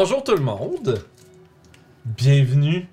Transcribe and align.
Bonjour 0.00 0.22
tout 0.22 0.36
le 0.36 0.42
monde. 0.42 1.02
Bienvenue 2.04 2.86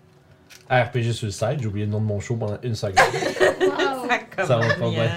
à 0.68 0.86
RPG 0.86 1.12
sur 1.12 1.28
le 1.28 1.32
site. 1.32 1.60
J'ai 1.60 1.68
oublié 1.68 1.86
le 1.86 1.92
nom 1.92 2.00
de 2.00 2.06
mon 2.06 2.20
show 2.20 2.36
pendant 2.36 2.58
une 2.64 2.74
seconde. 2.74 2.98
Ça 4.44 4.58
va 4.58 4.74
pas 4.74 4.90
bien. 4.90 5.12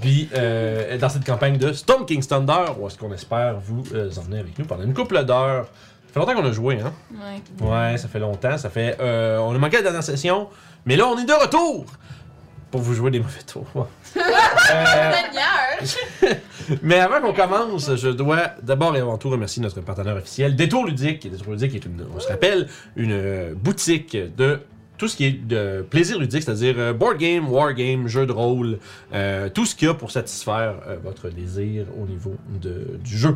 Puis, 0.00 0.28
euh, 0.34 0.98
dans 0.98 1.08
cette 1.08 1.24
campagne 1.24 1.56
de 1.56 1.72
Storm 1.72 2.04
King's 2.04 2.26
Thunder, 2.26 2.64
où 2.76 2.88
est-ce 2.88 2.98
qu'on 2.98 3.12
espère 3.12 3.60
vous 3.60 3.84
euh, 3.94 4.10
emmener 4.18 4.40
avec 4.40 4.58
nous 4.58 4.64
pendant 4.64 4.82
une 4.82 4.92
couple 4.92 5.24
d'heures. 5.24 5.66
Ça 6.08 6.14
fait 6.14 6.18
longtemps 6.18 6.34
qu'on 6.34 6.48
a 6.48 6.52
joué, 6.52 6.80
hein? 6.80 6.92
Ouais. 7.12 7.64
Ouais, 7.64 7.96
ça 7.96 8.08
fait 8.08 8.18
longtemps. 8.18 8.58
Ça 8.58 8.68
fait. 8.68 8.96
euh, 8.98 9.38
on 9.38 9.54
a 9.54 9.58
manqué 9.58 9.76
la 9.76 9.82
dernière 9.82 10.02
session, 10.02 10.48
mais 10.84 10.96
là, 10.96 11.06
on 11.06 11.16
est 11.16 11.26
de 11.26 11.32
retour 11.32 11.86
pour 12.72 12.80
vous 12.80 12.92
jouer 12.92 13.12
des 13.12 13.20
mauvais 13.20 13.42
tours. 13.46 13.68
Euh, 14.16 15.12
Seigneur! 15.12 16.40
mais 16.82 16.98
avant 16.98 17.20
qu'on 17.20 17.32
commence, 17.32 17.94
je 17.96 18.08
dois 18.08 18.50
d'abord 18.62 18.96
et 18.96 19.00
avant 19.00 19.18
tout 19.18 19.30
remercier 19.30 19.62
notre 19.62 19.80
partenaire 19.80 20.16
officiel, 20.16 20.56
Détour 20.56 20.86
Ludique. 20.86 21.28
Détour 21.30 21.52
Ludique 21.52 21.74
est 21.74 21.84
une, 21.84 22.04
on 22.14 22.20
se 22.20 22.28
rappelle, 22.28 22.68
une 22.96 23.12
euh, 23.12 23.54
boutique 23.54 24.16
de 24.36 24.60
tout 24.96 25.08
ce 25.08 25.16
qui 25.16 25.24
est 25.26 25.44
de 25.46 25.82
plaisir 25.88 26.18
ludique, 26.20 26.42
c'est-à-dire 26.44 26.76
euh, 26.78 26.92
board 26.92 27.18
game, 27.18 27.50
war 27.50 27.74
game, 27.74 28.06
jeu 28.06 28.26
de 28.26 28.32
rôle, 28.32 28.78
euh, 29.12 29.48
tout 29.48 29.66
ce 29.66 29.74
qu'il 29.74 29.88
y 29.88 29.90
a 29.90 29.94
pour 29.94 30.10
satisfaire 30.12 30.74
votre 31.02 31.28
désir 31.30 31.86
au 32.00 32.06
niveau 32.06 32.36
du 32.60 33.16
jeu. 33.18 33.34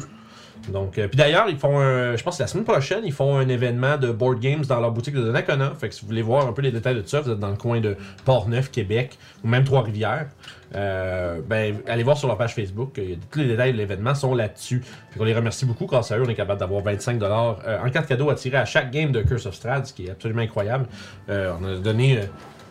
Donc, 0.72 0.92
puis 0.94 1.16
d'ailleurs, 1.16 1.46
ils 1.48 1.56
font, 1.56 1.78
un- 1.78 2.16
je 2.16 2.22
pense 2.24 2.36
que 2.38 2.42
la 2.42 2.46
semaine 2.48 2.64
prochaine, 2.64 3.02
ils 3.04 3.12
font 3.12 3.36
un 3.38 3.48
événement 3.48 3.96
de 3.96 4.10
board 4.10 4.40
games 4.40 4.64
dans 4.66 4.80
leur 4.80 4.90
boutique 4.90 5.14
de 5.14 5.22
Donnacona. 5.22 5.72
Fait 5.80 5.88
que 5.88 5.94
si 5.94 6.00
vous 6.02 6.08
voulez 6.08 6.20
voir 6.22 6.46
un 6.48 6.52
peu 6.52 6.62
les 6.62 6.72
détails 6.72 6.96
de 6.96 7.00
tout 7.00 7.08
ça, 7.08 7.20
vous 7.20 7.30
êtes 7.30 7.38
dans 7.38 7.50
le 7.50 7.56
coin 7.56 7.80
de 7.80 7.96
Port-Neuf, 8.24 8.70
Québec, 8.70 9.16
ou 9.44 9.48
même 9.48 9.62
Trois-Rivières. 9.64 10.26
Euh, 10.74 11.40
ben, 11.46 11.76
allez 11.86 12.02
voir 12.02 12.16
sur 12.18 12.28
leur 12.28 12.36
page 12.36 12.54
Facebook. 12.54 13.00
Tous 13.30 13.38
les 13.38 13.46
détails 13.48 13.72
de 13.72 13.78
l'événement 13.78 14.14
sont 14.14 14.34
là-dessus. 14.34 14.80
Puis 15.10 15.20
on 15.20 15.24
les 15.24 15.34
remercie 15.34 15.64
beaucoup. 15.64 15.86
Grâce 15.86 16.12
à 16.12 16.18
eux, 16.18 16.22
on 16.26 16.28
est 16.28 16.34
capable 16.34 16.60
d'avoir 16.60 16.82
25$ 16.82 17.56
euh, 17.66 17.78
en 17.84 17.90
carte 17.90 18.06
cadeau 18.06 18.28
à 18.30 18.34
tirer 18.34 18.58
à 18.58 18.64
chaque 18.64 18.90
game 18.90 19.10
de 19.12 19.22
Curse 19.22 19.46
of 19.46 19.54
Strahd, 19.54 19.86
ce 19.86 19.92
qui 19.94 20.06
est 20.06 20.10
absolument 20.10 20.42
incroyable. 20.42 20.86
Euh, 21.30 21.52
on 21.60 21.64
a 21.64 21.76
donné. 21.78 22.18
euh, 22.18 22.24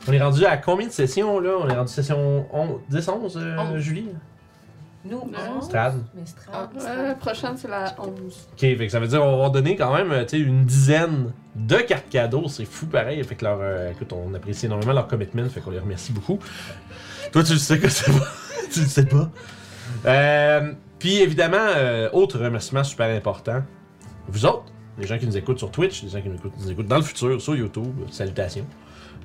on 0.07 0.13
est 0.13 0.21
rendu 0.21 0.45
à 0.45 0.57
combien 0.57 0.87
de 0.87 0.91
sessions 0.91 1.39
là? 1.39 1.51
On 1.59 1.67
est 1.67 1.73
rendu 1.75 1.91
session 1.91 2.45
11, 2.53 2.79
10, 2.89 3.07
11, 3.09 3.37
euh, 3.37 3.57
Onze. 3.57 3.79
Julie? 3.79 4.09
Nous, 5.05 5.19
Non. 5.31 5.61
Strad. 5.61 5.95
Mais 6.15 6.21
Ah, 6.51 6.67
Strad. 6.77 6.97
euh, 6.99 7.13
prochaine, 7.15 7.57
c'est 7.57 7.67
la 7.69 7.95
11. 7.97 8.47
Ok, 8.53 8.59
fait 8.59 8.75
que 8.77 8.89
ça 8.89 8.99
veut 8.99 9.07
dire 9.07 9.21
qu'on 9.21 9.41
va 9.41 9.49
donner 9.49 9.75
quand 9.75 9.93
même 9.93 10.25
tu 10.25 10.37
sais, 10.37 10.39
une 10.43 10.65
dizaine 10.65 11.31
de 11.55 11.75
cartes 11.77 12.09
cadeaux. 12.09 12.47
C'est 12.49 12.65
fou 12.65 12.87
pareil. 12.87 13.23
Fait 13.23 13.35
que 13.35 13.45
leur, 13.45 13.59
euh, 13.61 13.91
écoute, 13.91 14.11
on 14.13 14.33
apprécie 14.33 14.65
énormément 14.65 14.93
leur 14.93 15.07
commitment. 15.07 15.47
Fait 15.49 15.61
qu'on 15.61 15.71
les 15.71 15.79
remercie 15.79 16.11
beaucoup. 16.11 16.39
Tu 17.43 17.53
le 17.53 17.59
sais 17.59 17.79
que 17.79 17.89
c'est 17.89 18.11
tu 18.71 18.81
le 18.81 18.87
sais 18.87 19.05
pas. 19.05 19.29
Euh, 20.05 20.73
Puis 20.99 21.17
évidemment, 21.17 21.57
euh, 21.59 22.09
autre 22.13 22.39
remerciement 22.39 22.83
super 22.83 23.15
important. 23.15 23.61
Vous 24.27 24.45
autres, 24.45 24.65
les 24.97 25.07
gens 25.07 25.17
qui 25.17 25.27
nous 25.27 25.37
écoutent 25.37 25.59
sur 25.59 25.71
Twitch, 25.71 26.03
les 26.03 26.09
gens 26.09 26.21
qui 26.21 26.29
nous 26.29 26.35
écoutent, 26.35 26.57
nous 26.59 26.71
écoutent 26.71 26.87
dans 26.87 26.97
le 26.97 27.03
futur 27.03 27.39
sur 27.41 27.55
YouTube, 27.55 27.93
salutations. 28.11 28.65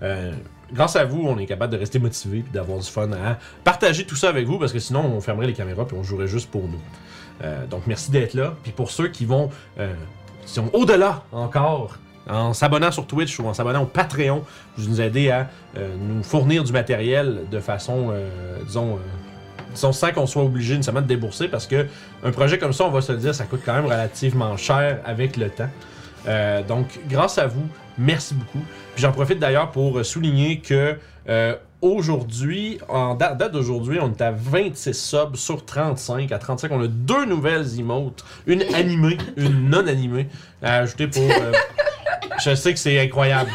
Euh, 0.02 0.33
grâce 0.72 0.96
à 0.96 1.05
vous, 1.05 1.22
on 1.27 1.38
est 1.38 1.46
capable 1.46 1.72
de 1.72 1.78
rester 1.78 1.98
motivé 1.98 2.38
et 2.38 2.52
d'avoir 2.52 2.78
du 2.78 2.86
fun 2.86 3.10
à 3.12 3.38
partager 3.64 4.05
tout 4.05 4.16
ça 4.16 4.28
avec 4.28 4.46
vous 4.46 4.58
parce 4.58 4.72
que 4.72 4.78
sinon, 4.78 5.05
on 5.05 5.20
fermerait 5.20 5.46
les 5.46 5.52
caméras 5.55 5.86
puis 5.86 5.96
on 5.96 6.02
jouerait 6.02 6.28
juste 6.28 6.50
pour 6.50 6.68
nous. 6.68 6.80
Donc, 7.70 7.88
merci 7.88 8.12
d'être 8.12 8.34
là. 8.34 8.55
Puis 8.62 8.70
pour 8.70 8.92
ceux 8.92 9.08
qui 9.08 9.24
vont, 9.24 9.50
qui 10.46 10.52
sont 10.52 10.70
au-delà 10.72 11.24
encore, 11.33 11.98
en 12.28 12.53
s'abonnant 12.53 12.91
sur 12.91 13.06
Twitch 13.06 13.39
ou 13.39 13.47
en 13.47 13.55
s'abonnant 13.55 13.83
au 13.83 13.87
Patreon, 13.87 14.45
vous 14.77 14.89
nous 14.89 15.01
aidez 15.01 15.31
à 15.31 15.48
euh, 15.77 15.95
nous 16.01 16.23
fournir 16.23 16.64
du 16.64 16.73
matériel 16.73 17.42
de 17.51 17.59
façon, 17.59 18.11
euh, 18.11 18.29
disons, 18.64 18.97
euh, 18.97 18.98
disons, 19.75 19.92
sans 19.92 20.12
qu'on 20.12 20.27
soit 20.27 20.42
obligé 20.42 20.75
nécessairement 20.77 21.03
de 21.03 21.06
débourser 21.06 21.48
parce 21.48 21.67
que 21.67 21.87
un 22.25 22.31
projet 22.31 22.59
comme 22.59 22.73
ça, 22.73 22.84
on 22.84 22.91
va 22.91 23.01
se 23.01 23.12
le 23.12 23.19
dire, 23.19 23.34
ça 23.34 23.45
coûte 23.45 23.62
quand 23.64 23.75
même 23.75 23.87
relativement 23.87 24.56
cher 24.56 25.01
avec 25.05 25.37
le 25.37 25.51
temps. 25.51 25.70
Euh, 26.29 26.62
donc, 26.62 27.01
grâce 27.09 27.39
à 27.39 27.47
vous, 27.47 27.67
merci 27.98 28.34
beaucoup. 28.34 28.64
Puis 28.95 29.03
j'en 29.03 29.12
profite 29.12 29.39
d'ailleurs 29.39 29.70
pour 29.70 30.05
souligner 30.05 30.61
que 30.61 30.97
euh, 31.29 31.57
aujourd'hui, 31.83 32.78
en 32.88 33.14
date, 33.14 33.36
date 33.38 33.52
d'aujourd'hui, 33.52 33.98
on 34.01 34.11
est 34.11 34.20
à 34.23 34.30
26 34.30 34.95
subs 34.95 35.36
sur 35.36 35.64
35. 35.67 36.30
À 36.33 36.39
35, 36.39 36.70
on 36.73 36.83
a 36.83 36.86
deux 36.86 37.24
nouvelles 37.27 37.79
emotes, 37.79 38.24
une 38.46 38.62
animée, 38.74 39.18
une 39.36 39.68
non 39.68 39.86
animée, 39.86 40.29
à 40.62 40.77
ajouter 40.79 41.08
pour. 41.08 41.23
euh, 41.23 41.52
je 42.45 42.55
sais 42.55 42.73
que 42.73 42.79
c'est 42.79 42.98
incroyable. 43.01 43.51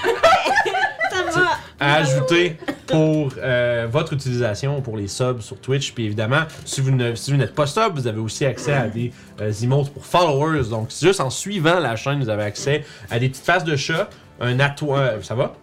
À 1.80 1.96
ajouter 1.98 2.58
pour 2.88 3.34
euh, 3.38 3.88
votre 3.90 4.14
utilisation 4.14 4.82
pour 4.82 4.98
les 4.98 5.08
subs 5.08 5.42
sur 5.42 5.60
Twitch. 5.62 5.94
Puis 5.94 6.06
évidemment, 6.06 6.42
si 6.66 6.82
vous 6.82 6.90
ne- 6.92 7.14
si 7.14 7.30
vous 7.32 7.38
n'êtes 7.38 7.54
pas 7.54 7.68
sub, 7.68 7.94
vous 7.94 8.08
avez 8.08 8.20
aussi 8.20 8.46
accès 8.46 8.74
à 8.74 8.88
des 8.88 9.12
euh, 9.42 9.52
emotes 9.62 9.92
pour 9.94 10.04
followers. 10.04 10.70
Donc, 10.70 10.90
juste 11.00 11.20
en 11.20 11.30
suivant 11.30 11.80
la 11.80 11.96
chaîne, 11.96 12.20
vous 12.20 12.30
avez 12.30 12.44
accès 12.44 12.84
à 13.12 13.20
des 13.20 13.30
petites 13.30 13.46
faces 13.46 13.64
de 13.64 13.76
chat, 13.76 14.10
un 14.42 14.60
atouin. 14.60 15.22
Ça 15.22 15.36
va? 15.36 15.54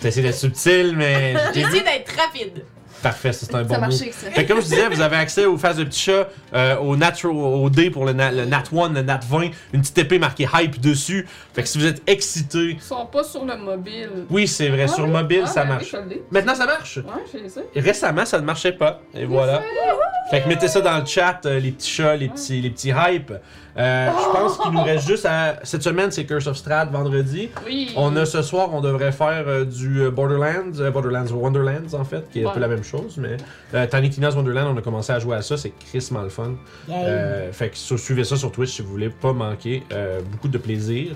T'essaies 0.00 0.22
d'être 0.22 0.34
subtil, 0.36 0.94
mais. 0.96 1.34
j'ai. 1.54 1.62
J'essaie 1.62 1.82
d'être 1.82 2.12
rapide. 2.16 2.64
Parfait, 3.02 3.30
ça, 3.32 3.46
c'est 3.46 3.54
un 3.54 3.62
bon 3.62 3.74
ça 3.74 3.80
mot. 3.80 3.80
marchait, 3.88 4.10
ça. 4.10 4.30
Fait 4.30 4.44
que 4.44 4.48
comme 4.52 4.60
je 4.62 4.66
disais, 4.68 4.88
vous 4.88 5.02
avez 5.02 5.16
accès 5.16 5.44
aux 5.44 5.58
phases 5.58 5.76
de 5.76 5.84
petits 5.84 6.00
chats, 6.00 6.28
euh, 6.54 6.76
au, 6.78 6.96
nat 6.96 7.12
au 7.24 7.68
dé 7.68 7.90
pour 7.90 8.06
le, 8.06 8.14
na- 8.14 8.32
le 8.32 8.46
Nat 8.46 8.64
1, 8.72 8.88
le 8.94 9.02
Nat 9.02 9.20
20, 9.28 9.50
une 9.74 9.80
petite 9.82 9.98
épée 9.98 10.18
marquée 10.18 10.48
hype 10.52 10.80
dessus. 10.80 11.28
Fait 11.54 11.62
que 11.62 11.68
si 11.68 11.76
vous 11.78 11.84
êtes 11.86 12.02
excité, 12.06 12.70
Ils 12.70 12.80
sont 12.80 13.04
pas 13.06 13.22
sur 13.22 13.44
le 13.44 13.54
mobile. 13.58 14.08
oui, 14.30 14.48
c'est 14.48 14.70
vrai, 14.70 14.84
Ah 14.84 14.88
sur 14.88 15.04
oui? 15.04 15.10
mobile, 15.10 15.42
Ah, 15.44 15.46
ça 15.46 15.62
ben 15.64 15.74
marche. 15.74 15.94
oui. 16.08 16.22
Maintenant, 16.30 16.54
ça 16.54 16.64
marche? 16.66 16.96
Ouais. 16.98 17.80
Récemment, 17.80 18.24
ça 18.24 18.40
ne 18.40 18.46
marchait 18.46 18.72
pas. 18.72 19.02
Et 19.14 19.26
voilà. 19.26 19.62
Fait 20.30 20.40
que 20.40 20.48
mettez 20.48 20.66
ça 20.66 20.80
dans 20.80 20.98
le 20.98 21.04
chat, 21.04 21.40
euh, 21.44 21.60
les 21.60 21.72
petits 21.72 21.90
chats, 21.90 22.16
les 22.16 22.28
petits, 22.28 22.60
les 22.62 22.70
petits 22.70 22.90
hype. 22.96 23.32
Euh, 23.78 24.08
Je 24.10 24.32
pense 24.38 24.58
qu'il 24.58 24.70
nous 24.72 24.82
reste 24.82 25.06
juste 25.06 25.26
à. 25.26 25.56
Cette 25.62 25.82
semaine, 25.82 26.10
c'est 26.10 26.24
Curse 26.24 26.46
of 26.46 26.56
Strahd 26.56 26.90
vendredi. 26.90 27.50
Oui. 27.66 27.92
On 27.96 28.16
a 28.16 28.24
ce 28.24 28.40
soir, 28.42 28.70
on 28.72 28.80
devrait 28.80 29.12
faire 29.12 29.44
euh, 29.46 29.64
du 29.64 30.00
euh, 30.02 30.10
Borderlands, 30.10 30.78
euh, 30.80 30.90
Borderlands 30.90 31.30
Wonderlands 31.32 31.92
en 31.92 32.04
fait, 32.04 32.28
qui 32.30 32.40
est 32.40 32.46
un 32.46 32.50
peu 32.50 32.60
la 32.60 32.68
même 32.68 32.84
chose, 32.84 33.16
mais 33.18 33.36
euh, 33.74 33.86
Tiny 33.86 34.10
Tina's 34.10 34.34
Wonderland, 34.34 34.74
on 34.74 34.78
a 34.78 34.82
commencé 34.82 35.12
à 35.12 35.18
jouer 35.18 35.36
à 35.36 35.42
ça, 35.42 35.56
c'est 35.56 35.70
crissement 35.78 36.22
le 36.22 36.30
fun. 36.30 36.52
Euh, 36.90 37.52
fait 37.52 37.68
que 37.70 37.76
su- 37.76 37.98
suivez 37.98 38.24
ça 38.24 38.36
sur 38.36 38.50
Twitch 38.50 38.70
si 38.70 38.82
vous 38.82 38.88
voulez 38.88 39.10
pas 39.10 39.32
manquer. 39.32 39.82
euh, 39.92 40.20
beaucoup 40.30 40.48
de 40.48 40.58
plaisir. 40.58 41.12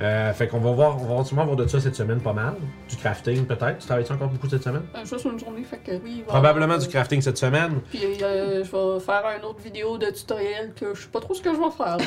Euh, 0.00 0.32
fait 0.32 0.48
qu'on 0.48 0.58
va 0.58 0.70
voir, 0.72 1.00
on 1.02 1.18
va 1.18 1.24
sûrement 1.24 1.44
voir 1.44 1.56
de 1.56 1.66
ça 1.66 1.78
cette 1.80 1.94
semaine 1.94 2.20
pas 2.20 2.32
mal. 2.32 2.54
Du 2.88 2.96
crafting 2.96 3.44
peut-être. 3.46 3.78
Tu 3.78 3.86
travailles 3.86 4.10
encore 4.10 4.28
beaucoup 4.28 4.48
cette 4.48 4.62
semaine? 4.62 4.82
Euh, 4.96 5.04
juste 5.04 5.24
une 5.24 5.38
journée, 5.38 5.62
fait 5.64 5.78
que 5.78 5.92
oui. 6.04 6.24
Probablement 6.26 6.78
du 6.78 6.88
crafting 6.88 7.20
cette 7.20 7.36
semaine. 7.38 7.80
Puis 7.90 8.02
euh, 8.22 8.64
je 8.64 8.70
vais 8.70 9.00
faire 9.00 9.22
une 9.38 9.44
autre 9.44 9.60
vidéo 9.60 9.98
de 9.98 10.06
tutoriel 10.06 10.72
que 10.74 10.94
je 10.94 11.02
sais 11.02 11.08
pas 11.08 11.20
trop 11.20 11.34
ce 11.34 11.42
que 11.42 11.50
je 11.52 11.58
vais 11.58 11.70
faire. 11.76 11.98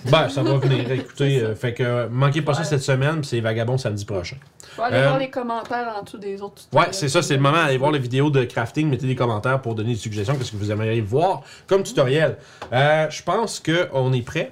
Ben, 0.10 0.28
ça 0.28 0.42
va 0.42 0.54
venir. 0.56 0.90
Écoutez, 0.90 1.40
euh, 1.42 1.54
fait 1.54 1.74
que 1.74 2.06
manquez 2.08 2.42
pas 2.42 2.54
ça 2.54 2.60
Ouais. 2.60 2.66
cette 2.66 2.82
semaine, 2.82 3.22
c'est 3.22 3.40
Vagabond 3.40 3.78
samedi 3.78 4.04
prochain. 4.04 4.36
Je 4.72 4.76
vais 4.80 4.82
aller 4.88 5.02
voir 5.02 5.18
les 5.18 5.30
commentaires 5.30 5.94
en 5.98 6.02
dessous 6.02 6.18
des 6.18 6.40
autres 6.42 6.62
Ouais, 6.72 6.90
tutoriels. 6.90 6.94
c'est 6.94 7.08
ça, 7.08 7.22
c'est 7.22 7.34
le 7.36 7.40
moment 7.42 7.58
d'aller 7.64 7.78
voir 7.78 7.92
les 7.92 7.98
vidéos 7.98 8.30
de 8.30 8.44
crafting, 8.44 8.88
mettez 8.88 9.06
des 9.06 9.14
commentaires 9.16 9.60
pour 9.60 9.74
donner 9.74 9.90
des 9.92 9.98
suggestions, 9.98 10.34
qu'est-ce 10.36 10.52
que 10.52 10.56
vous 10.56 10.70
aimeriez 10.70 11.00
voir 11.00 11.42
comme 11.66 11.82
tutoriel. 11.82 12.36
Je 12.72 13.22
pense 13.22 13.60
qu'on 13.60 14.12
est 14.12 14.22
prêt. 14.22 14.50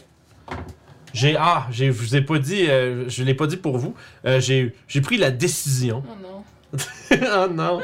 J'ai 1.19 1.37
ah, 1.39 1.67
j'ai 1.71 1.87
je 1.87 1.93
vous 1.93 2.15
ai 2.17 2.21
pas 2.23 2.39
dit, 2.39 2.67
euh, 2.69 3.09
je 3.09 3.25
l'ai 3.25 3.35
pas 3.35 3.47
dit 3.47 3.57
pour 3.57 3.77
vous. 3.79 3.95
Euh, 4.25 4.41
j'ai 4.41 4.75
j'ai 4.87 5.01
pris 5.01 5.17
la 5.17 5.31
décision. 5.31 6.03
Oh 6.09 6.15
non. 6.23 6.79
oh 7.35 7.49
non. 7.53 7.81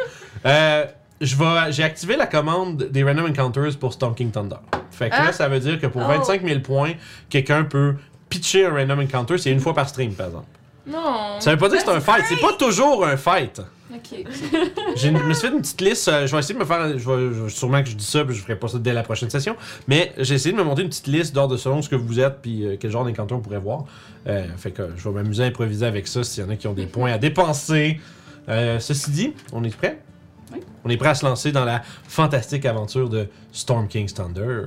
Euh, 0.47 0.85
je 1.21 1.37
vais, 1.37 1.73
j'ai 1.73 1.83
activé 1.83 2.17
la 2.17 2.27
commande 2.27 2.85
des 2.91 3.03
Random 3.03 3.27
Encounters 3.31 3.77
pour 3.79 3.93
Storm 3.93 4.15
King 4.15 4.31
Thunder. 4.31 4.57
Fait 4.91 5.11
que 5.11 5.15
là, 5.17 5.27
Ah. 5.29 5.33
ça 5.33 5.49
veut 5.49 5.59
dire 5.61 5.81
que 5.81 5.87
pour 5.87 6.03
Oh. 6.03 6.09
25 6.09 6.45
000 6.47 6.61
points, 6.61 6.93
quelqu'un 7.29 7.65
peut 7.65 7.97
pitcher 8.29 8.67
un 8.67 8.71
Random 8.75 9.01
Encounter, 9.01 9.39
c'est 9.39 9.51
une 9.51 9.61
fois 9.61 9.75
par 9.75 9.89
stream, 9.89 10.13
par 10.15 10.27
exemple. 10.27 10.47
Non. 10.87 11.41
Ça 11.41 11.51
veut 11.51 11.57
pas 11.57 11.69
dire 11.69 11.79
que 11.79 11.85
c'est 11.85 11.91
un 11.97 12.01
fight, 12.01 12.25
c'est 12.29 12.41
pas 12.41 12.53
toujours 12.55 13.07
un 13.07 13.17
fight. 13.17 13.61
Ok. 13.95 14.25
Je 14.97 15.09
me 15.09 15.33
suis 15.35 15.47
fait 15.49 15.55
une 15.55 15.61
petite 15.61 15.81
liste. 15.81 16.09
euh, 16.09 16.27
je 16.27 16.33
vais 16.33 16.39
essayer 16.41 16.55
de 16.55 16.59
me 16.59 16.65
faire. 16.65 16.99
Je 16.99 17.09
vais, 17.11 17.33
je- 17.35 17.49
sûrement 17.49 17.83
que 17.83 17.89
je 17.89 17.95
dis 17.95 18.05
ça, 18.05 18.25
puis 18.25 18.35
je 18.35 18.43
ferai 18.43 18.57
pas 18.57 18.67
ça 18.69 18.79
dès 18.79 18.93
la 18.93 19.03
prochaine 19.05 19.31
session. 19.31 19.57
Mais 19.87 20.13
j'ai 20.19 20.35
essayé 20.35 20.53
de 20.53 20.59
me 20.59 20.65
monter 20.65 20.83
une 20.83 20.89
petite 20.89 21.07
liste 21.07 21.35
d'ordre 21.35 21.53
de 21.53 21.57
selon 21.59 21.81
ce 21.81 21.89
que 21.89 21.95
vous 21.97 22.19
êtes, 22.19 22.41
puis 22.43 22.67
euh, 22.67 22.77
quel 22.81 22.91
genre 22.91 23.05
d'encounter 23.05 23.35
on 23.35 23.41
pourrait 23.41 23.59
voir. 23.61 23.85
Euh, 24.27 24.47
fait 24.57 24.73
que 24.73 24.91
je 24.97 25.09
vais 25.09 25.15
m'amuser 25.15 25.45
à 25.45 25.47
improviser 25.47 25.87
avec 25.87 26.09
ça 26.09 26.25
s'il 26.25 26.43
y 26.43 26.47
en 26.47 26.51
a 26.51 26.57
qui 26.57 26.67
ont 26.67 26.73
des 26.73 26.87
points 26.87 27.13
à 27.13 27.19
dépenser. 27.19 28.01
Euh, 28.49 28.79
ceci 28.81 29.11
dit, 29.11 29.33
on 29.53 29.63
est 29.65 29.75
prêt? 29.77 30.01
Oui. 30.53 30.61
On 30.85 30.91
est 30.91 30.97
prêt 30.97 31.11
à 31.11 31.15
se 31.15 31.25
lancer 31.25 31.53
dans 31.53 31.65
la 31.65 31.83
fantastique 32.09 32.67
aventure 32.67 33.09
de 33.09 33.29
Storm 33.53 33.87
King's 33.87 34.13
Thunder. 34.13 34.63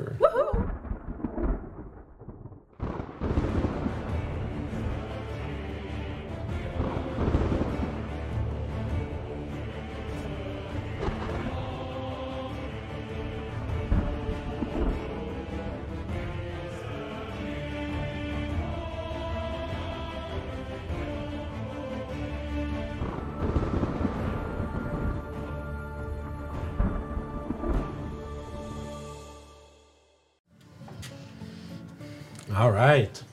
Alright. 32.77 33.25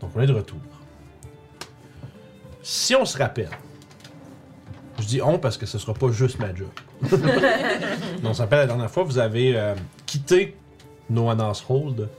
Donc 0.00 0.10
on 0.14 0.20
est 0.20 0.26
de 0.26 0.34
retour. 0.34 0.58
Si 2.62 2.94
on 2.94 3.06
se 3.06 3.16
rappelle, 3.16 3.48
je 4.98 5.06
dis 5.06 5.22
on 5.22 5.38
parce 5.38 5.56
que 5.56 5.64
ce 5.64 5.78
sera 5.78 5.94
pas 5.94 6.10
juste 6.10 6.38
ma 6.38 6.54
job. 6.54 6.68
On 8.22 8.34
se 8.34 8.42
rappelle 8.42 8.58
la 8.58 8.66
dernière 8.66 8.90
fois, 8.90 9.04
vous 9.04 9.18
avez 9.18 9.56
euh, 9.56 9.74
quitté 10.04 10.54
Noanas 11.08 11.64
Hold 11.70 12.10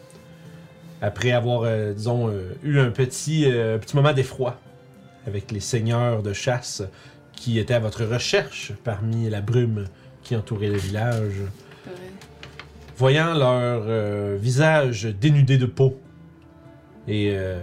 après 1.02 1.32
avoir, 1.32 1.62
euh, 1.66 1.94
disons, 1.94 2.30
euh, 2.30 2.58
eu 2.64 2.80
un 2.80 2.90
petit, 2.90 3.44
petit 3.44 3.96
moment 3.96 4.14
d'effroi 4.14 4.60
avec 5.28 5.52
les 5.52 5.60
seigneurs 5.60 6.24
de 6.24 6.34
chasse 6.34 6.82
qui 7.34 7.60
étaient 7.60 7.76
à 7.76 7.80
votre 7.80 8.04
recherche 8.06 8.74
parmi 8.84 9.30
la 9.30 9.42
brume 9.42 9.86
qui 10.24 10.36
entourait 10.36 10.70
le 10.70 10.78
village. 10.78 11.42
Voyant 12.98 13.36
leur 13.36 13.84
visage 14.38 15.04
dénudé 15.04 15.60
de 15.60 15.68
peau 15.68 16.00
et, 17.08 17.32
euh, 17.34 17.60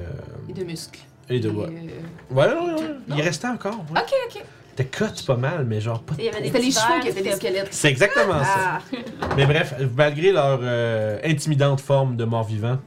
Et 0.49 0.53
de 0.53 0.65
muscles. 0.65 1.01
et 1.29 1.41
de. 1.41 1.49
Et, 1.49 1.53
Ouais, 1.53 1.67
euh, 1.69 2.35
ouais, 2.35 2.47
ouais, 2.47 2.81
ouais. 2.81 2.95
Il 3.17 3.21
restait 3.23 3.47
encore. 3.49 3.85
Ouais. 3.93 4.01
Ok, 4.01 4.13
ok. 4.37 4.45
T'es 4.77 4.85
cut 4.85 5.05
pas 5.27 5.37
mal, 5.37 5.65
mais 5.67 5.81
genre 5.81 6.01
pas. 6.03 6.15
Il 6.19 6.25
y 6.25 6.29
avait 6.29 6.41
des 6.41 6.47
C'était 6.47 6.59
les 6.61 6.71
chevaux 6.71 7.01
qui 7.03 7.09
étaient 7.09 7.23
des 7.23 7.33
squelettes. 7.33 7.69
C'est 7.73 7.89
exactement 7.89 8.43
ça. 8.45 8.79
Ah. 8.79 9.27
Mais 9.37 9.45
bref, 9.45 9.75
malgré 9.97 10.31
leur 10.31 10.61
euh, 10.63 11.19
intimidante 11.25 11.81
forme 11.81 12.17
de 12.17 12.25
mort-vivant, 12.25 12.79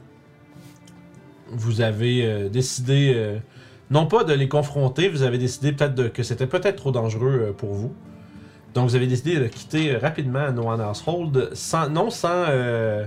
vous 1.50 1.80
avez 1.82 2.24
euh, 2.24 2.48
décidé, 2.48 3.12
euh, 3.14 3.38
non 3.90 4.06
pas 4.06 4.24
de 4.24 4.32
les 4.32 4.48
confronter, 4.48 5.08
vous 5.08 5.22
avez 5.22 5.36
décidé 5.38 5.72
peut-être 5.72 5.94
de- 5.94 6.08
que 6.08 6.22
c'était 6.22 6.46
peut-être 6.46 6.76
trop 6.76 6.92
dangereux 6.92 7.48
euh, 7.48 7.52
pour 7.52 7.74
vous. 7.74 7.92
Donc 8.74 8.88
vous 8.88 8.96
avez 8.96 9.06
décidé 9.06 9.38
de 9.38 9.46
quitter 9.48 9.94
rapidement 9.96 10.50
Noanas 10.50 11.02
Hold, 11.06 11.50
sans, 11.52 11.90
non 11.90 12.08
sans 12.08 12.30
euh, 12.48 13.04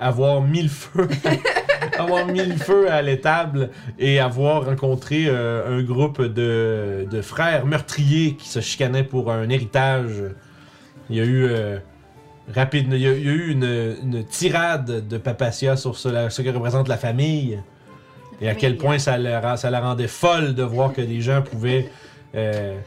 avoir 0.00 0.40
mis 0.40 0.62
le 0.62 0.68
feu, 0.68 1.08
avoir 1.98 2.26
mis 2.26 2.44
le 2.44 2.56
feu 2.56 2.90
à 2.90 3.02
l'étable 3.02 3.70
et 3.98 4.20
avoir 4.20 4.64
rencontré 4.64 5.24
euh, 5.26 5.78
un 5.78 5.82
groupe 5.82 6.22
de, 6.22 7.06
de 7.10 7.22
frères 7.22 7.66
meurtriers 7.66 8.34
qui 8.34 8.48
se 8.48 8.60
chicanaient 8.60 9.04
pour 9.04 9.30
un 9.30 9.48
héritage. 9.48 10.22
Il 11.10 11.16
y 11.16 11.20
a 11.20 11.24
eu 11.24 11.44
euh, 11.44 11.78
rapide, 12.54 12.88
il 12.90 12.98
y 12.98 13.06
a, 13.06 13.12
il 13.12 13.24
y 13.24 13.28
a 13.28 13.32
eu 13.32 13.50
une, 13.50 13.96
une 14.02 14.24
tirade 14.24 15.06
de 15.06 15.18
Papacia 15.18 15.76
sur 15.76 15.96
ce, 15.96 16.42
que 16.42 16.50
représente 16.50 16.88
la 16.88 16.96
famille 16.96 17.60
et 18.40 18.48
à 18.48 18.54
quel 18.54 18.76
point 18.76 18.98
ça 18.98 19.18
la, 19.18 19.56
ça 19.56 19.70
la 19.70 19.80
rendait 19.80 20.08
folle 20.08 20.54
de 20.54 20.62
voir 20.62 20.92
que 20.92 21.02
des 21.02 21.20
gens 21.20 21.42
pouvaient 21.42 21.88
euh, 22.34 22.78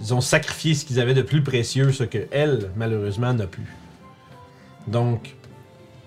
ils 0.00 0.14
ont 0.14 0.20
sacrifié 0.20 0.74
ce 0.74 0.84
qu'ils 0.84 1.00
avaient 1.00 1.14
de 1.14 1.22
plus 1.22 1.42
précieux, 1.42 1.92
ce 1.92 2.04
que 2.04 2.26
elle, 2.30 2.70
malheureusement, 2.76 3.32
n'a 3.32 3.46
plus. 3.46 3.66
Donc, 4.86 5.34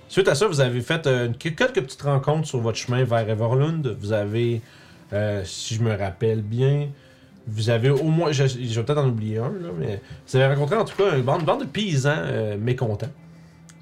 suite 0.09 0.27
à 0.27 0.35
ça, 0.35 0.47
vous 0.47 0.59
avez 0.59 0.81
fait 0.81 1.07
euh, 1.07 1.29
quelques 1.37 1.81
petites 1.81 2.01
rencontres 2.01 2.47
sur 2.47 2.59
votre 2.59 2.77
chemin 2.77 3.03
vers 3.03 3.29
Everlund. 3.29 3.95
Vous 3.99 4.11
avez, 4.11 4.61
euh, 5.13 5.43
si 5.45 5.75
je 5.75 5.81
me 5.81 5.95
rappelle 5.95 6.41
bien, 6.41 6.89
vous 7.47 7.69
avez 7.69 7.89
au 7.89 8.03
moins, 8.03 8.31
je, 8.31 8.45
je 8.45 8.57
vais 8.57 8.83
peut-être 8.83 8.99
en 8.99 9.07
oublier 9.07 9.37
un, 9.37 9.49
là, 9.49 9.69
mais 9.77 10.01
vous 10.27 10.35
avez 10.35 10.53
rencontré 10.53 10.75
en 10.75 10.85
tout 10.85 10.95
cas 10.95 11.15
une 11.15 11.23
bande, 11.23 11.39
une 11.41 11.45
bande 11.45 11.61
de 11.61 11.65
paysans 11.65 12.13
euh, 12.17 12.57
mécontents. 12.57 13.07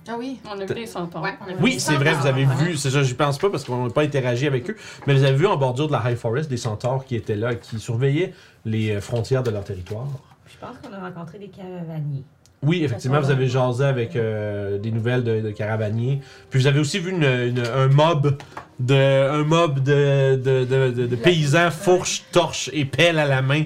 Ah 0.10 0.16
oui. 0.18 0.40
On 0.46 0.58
a 0.58 0.66
vu 0.66 0.74
des 0.74 0.86
centaures. 0.86 1.22
Ouais, 1.22 1.34
on 1.42 1.46
a 1.46 1.54
vu 1.54 1.56
Oui, 1.62 1.74
des 1.74 1.80
c'est 1.80 1.96
vrai, 1.96 2.14
vous 2.14 2.28
avez 2.28 2.46
vu, 2.46 2.78
c'est 2.78 2.92
ça, 2.92 3.04
j'y 3.04 3.14
pense 3.14 3.38
pas 3.38 3.50
parce 3.50 3.66
qu'on 3.66 3.88
n'a 3.88 3.94
pas 3.94 4.04
interagi 4.04 4.48
avec 4.48 4.70
eux, 4.70 4.78
mais 5.06 5.14
vous 5.14 5.24
avez 5.24 5.36
vu 5.36 5.48
en 5.48 5.58
bordure 5.58 5.88
de 5.88 5.92
la 5.94 6.10
High 6.10 6.16
Forest 6.18 6.50
des 6.50 6.56
centaures 6.58 7.04
qui 7.04 7.16
étaient 7.16 7.36
là 7.36 7.54
et 7.54 7.60
qui 7.60 7.78
surveillaient 7.80 8.34
les 8.64 9.02
frontières 9.02 9.44
de 9.44 9.52
leur 9.52 9.66
territoire. 9.66 10.08
Je 10.48 10.66
pense 10.66 10.78
qu'on 10.78 10.94
a 10.94 11.00
rencontré 11.00 11.40
des 11.40 11.50
caravaniers. 11.50 12.24
Oui, 12.64 12.84
effectivement, 12.84 13.20
vous 13.22 13.30
avez 13.32 13.48
jasé 13.48 13.84
avec 13.86 14.16
euh, 14.16 14.80
des 14.80 14.92
nouvelles 14.92 15.24
de, 15.24 15.42
de 15.42 15.52
caravaniers. 15.52 16.22
Puis 16.50 16.60
vous 16.60 16.68
avez 16.68 16.80
aussi 16.80 16.98
vu 17.00 17.12
une- 17.12 17.24
une- 17.24 17.64
un 17.66 17.88
mob 17.88 18.36
de, 18.80 19.30
un 19.30 19.44
mob 19.44 19.80
de, 19.84 20.36
de, 20.36 20.66
de- 20.66 20.92
de- 20.92 21.06
de 21.08 21.16
paysans, 21.16 21.70
fourches, 21.72 22.24
torches 22.32 22.70
et 22.74 22.86
pelles 22.86 23.20
à 23.20 23.26
la 23.26 23.42
main, 23.44 23.66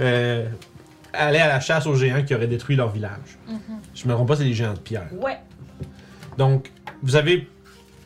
euh, 0.00 0.48
aller 1.12 1.38
à 1.38 1.46
la 1.46 1.60
chasse 1.60 1.86
aux 1.86 1.94
géants 1.94 2.22
qui 2.24 2.34
auraient 2.34 2.48
détruit 2.48 2.74
leur 2.74 2.90
village. 2.90 3.38
Je 3.94 4.08
me 4.08 4.12
trompe 4.14 4.26
pas, 4.28 4.36
c'est 4.36 4.44
des 4.44 4.54
géants 4.54 4.74
de 4.74 4.78
pierre. 4.80 5.08
Ouais. 5.12 5.38
Donc, 6.36 6.72
vous 7.02 7.14
avez 7.14 7.46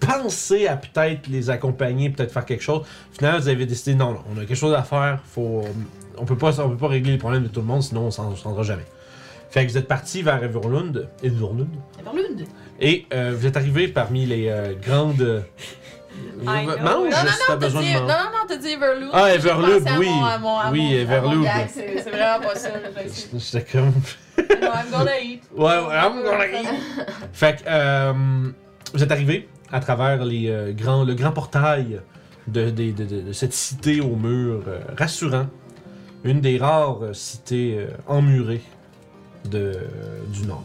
pensé 0.01 0.67
à 0.67 0.77
peut-être 0.77 1.29
les 1.29 1.49
accompagner, 1.49 2.11
peut-être 2.11 2.33
faire 2.33 2.45
quelque 2.45 2.63
chose. 2.63 2.83
Finalement, 3.13 3.39
vous 3.41 3.49
avez 3.49 3.65
décidé 3.65 3.95
non, 3.95 4.13
non, 4.13 4.21
on 4.31 4.37
a 4.37 4.41
quelque 4.45 4.55
chose 4.55 4.75
à 4.75 4.83
faire. 4.83 5.21
Faut, 5.25 5.63
on 6.19 6.25
peut 6.27 6.37
pas, 6.37 6.61
on 6.61 6.71
peut 6.71 6.77
pas 6.77 6.89
régler 6.89 7.13
les 7.13 7.19
problèmes 7.19 7.45
de 7.45 7.49
tout 7.49 7.61
le 7.61 7.67
monde, 7.67 7.83
sinon 7.83 8.03
on 8.03 8.11
s'en 8.11 8.31
on 8.33 8.37
s'en 8.37 8.51
rendra 8.51 8.63
jamais. 8.65 8.85
Fait 9.51 9.65
que 9.67 9.71
vous 9.71 9.79
êtes 9.79 9.89
parti 9.89 10.23
vers 10.23 10.43
Everlund, 10.43 11.09
Everlund, 11.23 11.69
Everlund. 12.01 12.45
et 12.81 13.07
euh, 13.15 13.35
vous 13.37 13.47
êtes 13.47 13.57
arrivé 13.57 13.89
parmi 13.89 14.27
les 14.27 14.49
euh, 14.49 14.75
grandes. 14.81 15.21
euh, 15.23 15.41
mange 16.43 16.67
Non, 16.67 16.75
non, 16.75 17.05
non, 17.05 17.59
t'as 17.59 17.69
dit, 17.69 17.75
non, 17.75 18.01
non, 18.01 18.07
non, 18.07 18.45
t'as 18.49 18.57
dit 18.57 18.69
Everlood. 18.69 19.11
Ah, 19.13 19.25
à 19.25 19.99
oui. 19.99 20.09
mon- 20.09 20.25
à 20.25 20.39
mon- 20.39 20.59
à 20.59 20.71
Oui, 20.71 21.05
gag, 21.45 21.69
C'est 21.75 22.11
vraiment 22.11 22.41
pas 22.47 22.55
ça. 22.55 22.69
là, 22.71 22.89
je 23.05 23.09
sais. 23.09 23.29
J'étais 23.59 23.73
comme. 23.73 23.93
No, 24.39 24.69
I'm 24.69 24.91
gonna 24.93 25.21
eat. 25.21 25.43
Ouais, 25.57 25.65
ouais, 25.65 25.95
I'm 25.95 26.23
gonna 26.23 26.47
eat. 26.47 26.69
Fait 27.33 27.57
que 27.57 27.63
euh, 27.67 28.13
vous 28.93 29.03
êtes 29.03 29.13
arrivé 29.13 29.49
à 29.73 29.81
travers 29.81 30.25
les, 30.25 30.49
euh, 30.49 30.73
grands, 30.73 31.05
le 31.05 31.15
grand 31.15 31.33
portail 31.33 32.01
de, 32.47 32.71
de- 32.71 32.91
de- 32.93 33.05
de- 33.05 33.21
de 33.23 33.33
cette 33.33 33.53
cité 33.55 34.01
au 34.01 34.17
mur 34.17 34.63
euh, 34.69 34.79
rassurant. 34.99 35.47
Une 36.25 36.41
des 36.41 36.59
rares 36.59 37.01
cités 37.13 37.87
emmurées 38.09 38.63
de, 39.49 39.73
du 40.33 40.47
nord. 40.47 40.65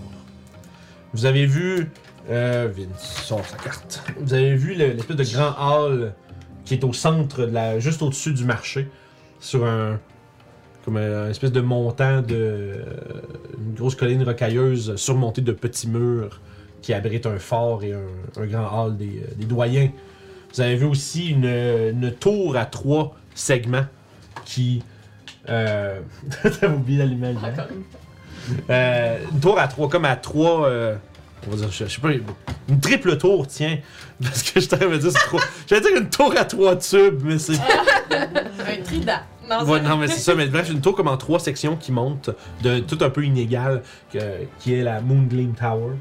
Vous 1.14 1.26
avez 1.26 1.46
vu. 1.46 1.90
Euh, 2.30 2.70
sort 3.00 3.46
sa 3.46 3.58
carte. 3.58 4.04
Vous 4.20 4.34
avez 4.34 4.56
vu 4.56 4.76
le- 4.76 4.92
l'espèce 4.94 5.18
de 5.18 5.24
grand 5.24 5.54
hall 5.60 6.14
qui 6.66 6.76
est 6.76 6.84
au 6.84 6.94
centre, 6.94 7.46
de 7.48 7.52
la, 7.52 7.80
juste 7.80 8.02
au-dessus 8.04 8.34
du 8.34 8.46
marché, 8.46 8.88
sur 9.40 9.66
un. 9.66 10.00
Comme 10.86 10.98
un, 10.98 11.30
espèce 11.30 11.52
de 11.52 11.62
montant 11.62 12.22
de. 12.22 12.84
une 13.58 13.74
grosse 13.76 13.96
colline 13.96 14.24
rocailleuse 14.24 14.96
surmontée 14.96 15.42
de 15.42 15.52
petits 15.52 15.88
murs 15.88 16.40
qui 16.82 16.94
abrite 16.94 17.26
un 17.28 17.38
fort 17.38 17.84
et 17.84 17.94
un, 17.94 18.46
grand 18.48 18.86
hall 18.86 18.98
des, 18.98 19.22
euh, 19.24 19.34
des 19.36 19.46
doyens. 19.46 19.90
Vous 20.54 20.62
avez 20.62 20.76
vu 20.76 20.86
aussi 20.86 21.30
une, 21.30 21.46
une 21.46 22.12
tour 22.20 22.56
à 22.56 22.66
trois 22.66 23.16
segments 23.36 23.86
qui. 24.46 24.84
Euh... 25.50 26.00
T'as 26.60 26.68
oublié 26.70 27.00
la 27.00 27.06
lumière. 27.06 27.36
hein? 27.44 27.50
Encore 27.52 27.68
une 27.72 27.84
Euh, 28.70 29.18
une 29.32 29.40
tour 29.40 29.60
à 29.60 29.68
trois, 29.68 29.90
comme 29.90 30.06
à 30.06 30.16
trois. 30.16 30.68
euh, 30.68 30.96
on 31.48 31.52
va 31.52 31.58
dire, 31.58 31.72
je, 31.72 31.86
je 31.86 31.90
sais 31.90 32.02
pas, 32.02 32.10
une 32.70 32.80
triple 32.80 33.18
tour, 33.18 33.48
tiens. 33.48 33.78
Parce 34.22 34.44
que 34.44 34.60
je 34.60 34.68
t'avais 34.70 34.98
dire, 35.00 35.12
c'est 35.12 35.20
trop. 35.28 35.40
J'allais 35.68 35.82
dire 35.82 35.98
une 35.98 36.10
tour 36.10 36.34
à 36.38 36.46
trois 36.46 36.76
tubes, 36.76 37.22
mais 37.24 37.40
c'est. 37.40 37.54
Un 38.12 38.82
trident. 38.84 39.20
Non, 39.50 39.64
Ouais, 39.66 39.82
non, 39.82 39.98
mais 39.98 40.08
c'est 40.08 40.20
ça, 40.20 40.36
mais 40.36 40.46
bref, 40.48 40.70
une 40.70 40.80
tour 40.82 40.96
comme 40.96 41.08
en 41.08 41.18
trois 41.18 41.40
sections 41.40 41.76
qui 41.76 41.92
monte, 41.92 42.30
de 42.64 42.80
tout 42.80 42.98
un 43.02 43.10
peu 43.10 43.24
inégale, 43.26 43.82
que- 44.14 44.46
qui 44.60 44.76
est 44.76 44.84
la 44.84 45.02
Moongleam 45.02 45.54
Tower, 45.54 45.94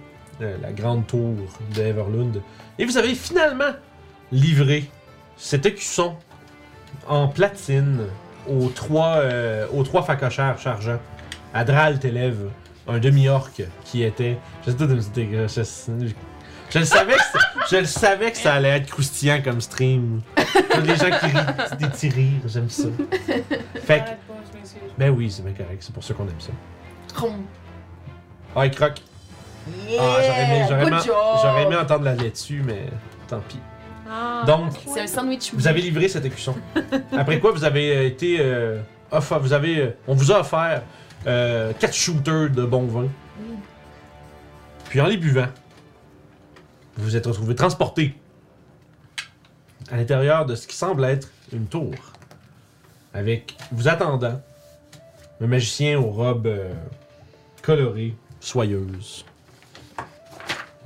euh, 0.42 0.56
la 0.62 0.72
grande 0.72 1.06
tour 1.06 1.34
de 1.74 1.82
Everlund. 1.82 2.40
Et 2.78 2.84
vous 2.84 2.96
avez 2.98 3.14
finalement 3.14 3.72
livré 4.30 4.88
cet 5.36 5.64
écusson 5.66 6.14
en 7.08 7.26
platine 7.28 8.00
aux 8.48 8.68
trois, 8.68 9.16
euh, 9.16 9.66
aux 9.72 9.82
trois 9.82 10.02
facochères 10.02 10.58
chargeants. 10.58 11.00
Adral 11.54 11.98
t'élève, 11.98 12.48
un 12.88 12.98
demi-orc 12.98 13.50
qui 13.84 14.02
était. 14.02 14.38
Je, 14.66 14.70
sais 14.70 14.76
pas, 14.76 14.84
c'était- 15.00 15.28
je, 15.48 16.06
je- 16.06 16.12
je 16.70 16.78
le 16.78 16.84
savais 16.84 17.14
que 17.14 17.20
ça- 17.20 17.38
je 17.70 17.76
le 17.76 17.84
savais 17.84 18.30
que 18.30 18.36
ça 18.38 18.54
allait 18.54 18.68
être 18.78 18.90
croustillant 18.90 19.40
comme 19.42 19.60
stream. 19.60 20.20
Comme 20.72 20.84
les 20.84 20.96
gens 20.96 21.10
qui 21.10 21.26
rient, 21.26 21.76
des 21.78 21.86
petits 21.88 22.08
rires, 22.10 22.40
j'aime 22.46 22.70
ça. 22.70 22.84
Fait 23.84 23.98
que, 24.00 24.10
ben 24.98 25.10
oui, 25.10 25.30
c'est 25.30 25.42
bien 25.44 25.52
correct, 25.54 25.78
c'est 25.80 25.92
pour 25.92 26.04
ça 26.04 26.14
qu'on 26.14 26.24
aime 26.24 26.40
ça. 26.40 26.52
Ah, 28.54 28.66
il 28.66 28.70
croque. 28.72 29.00
Yeah, 29.88 30.00
Ah, 30.02 30.16
j'aurais 30.26 30.44
aimé, 30.44 30.64
j'aurais 30.68 30.86
aimé- 30.86 30.96
job. 31.04 31.14
j'aurais 31.42 31.62
aimé 31.64 31.76
entendre 31.76 32.04
la 32.04 32.14
laitue, 32.14 32.62
mais 32.64 32.86
tant 33.28 33.40
pis. 33.48 33.58
Ah, 34.10 34.42
Donc, 34.46 34.72
C'est 34.92 35.02
un 35.02 35.06
sandwich. 35.06 35.52
Vous 35.54 35.68
avez 35.68 35.80
livré 35.82 36.08
cet 36.08 36.24
écusson. 36.24 36.54
Après 37.16 37.38
quoi, 37.38 37.52
vous 37.52 37.62
avez 37.64 37.96
euh, 37.96 38.06
été 38.06 38.38
euh, 38.40 38.80
offer- 39.12 39.38
vous 39.40 39.52
avez, 39.52 39.78
euh, 39.78 39.90
on 40.08 40.14
vous 40.14 40.32
a 40.32 40.40
offert 40.40 40.82
euh, 41.26 41.72
quatre 41.78 41.94
shooters 41.94 42.50
de 42.50 42.64
bon 42.64 42.86
vin. 42.86 43.08
Puis 44.88 45.00
en 45.00 45.06
les 45.06 45.16
buvant, 45.16 45.48
vous 46.96 47.04
vous 47.04 47.16
êtes 47.16 47.26
retrouvé 47.26 47.54
transporté 47.54 48.14
à 49.90 49.96
l'intérieur 49.96 50.46
de 50.46 50.54
ce 50.54 50.66
qui 50.66 50.76
semble 50.76 51.04
être 51.04 51.30
une 51.52 51.66
tour, 51.66 51.94
avec 53.14 53.56
vous 53.72 53.88
attendant 53.88 54.40
un 55.40 55.46
magicien 55.46 55.98
aux 55.98 56.10
robes 56.10 56.46
euh, 56.46 56.72
colorées, 57.62 58.14
soyeuses. 58.40 59.24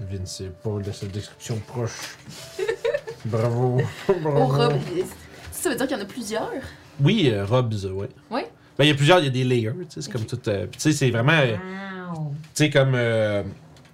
Vince, 0.01 0.43
pas 0.63 0.79
de 0.81 0.93
cette 0.93 1.13
description 1.13 1.59
proche. 1.67 2.17
Bravo. 3.25 3.81
Bravo. 4.23 4.39
Au 4.39 4.47
robe. 4.47 4.79
Ça 5.51 5.71
veut 5.71 5.77
dire 5.77 5.87
qu'il 5.87 5.97
y 5.97 6.01
en 6.01 6.03
a 6.03 6.07
plusieurs? 6.07 6.51
Oui, 7.01 7.31
euh, 7.33 7.45
robes, 7.45 7.73
ouais. 7.95 8.09
Ouais. 8.31 8.51
Ben, 8.79 8.85
il 8.85 8.89
y 8.89 8.91
a 8.91 8.95
plusieurs, 8.95 9.19
il 9.21 9.25
y 9.27 9.29
a 9.29 9.31
des 9.31 9.45
layers, 9.45 9.71
tu 9.73 9.85
sais, 9.89 10.03
c'est 10.03 10.13
comme 10.13 10.25
tout. 10.25 10.39
euh, 10.49 10.67
tu 10.73 10.79
sais, 10.81 10.93
c'est 10.93 11.11
vraiment. 11.11 11.33
euh, 11.33 11.57
Wow. 12.13 12.33
Tu 12.33 12.45
sais, 12.55 12.71
comme. 12.71 12.93
euh, 12.95 13.43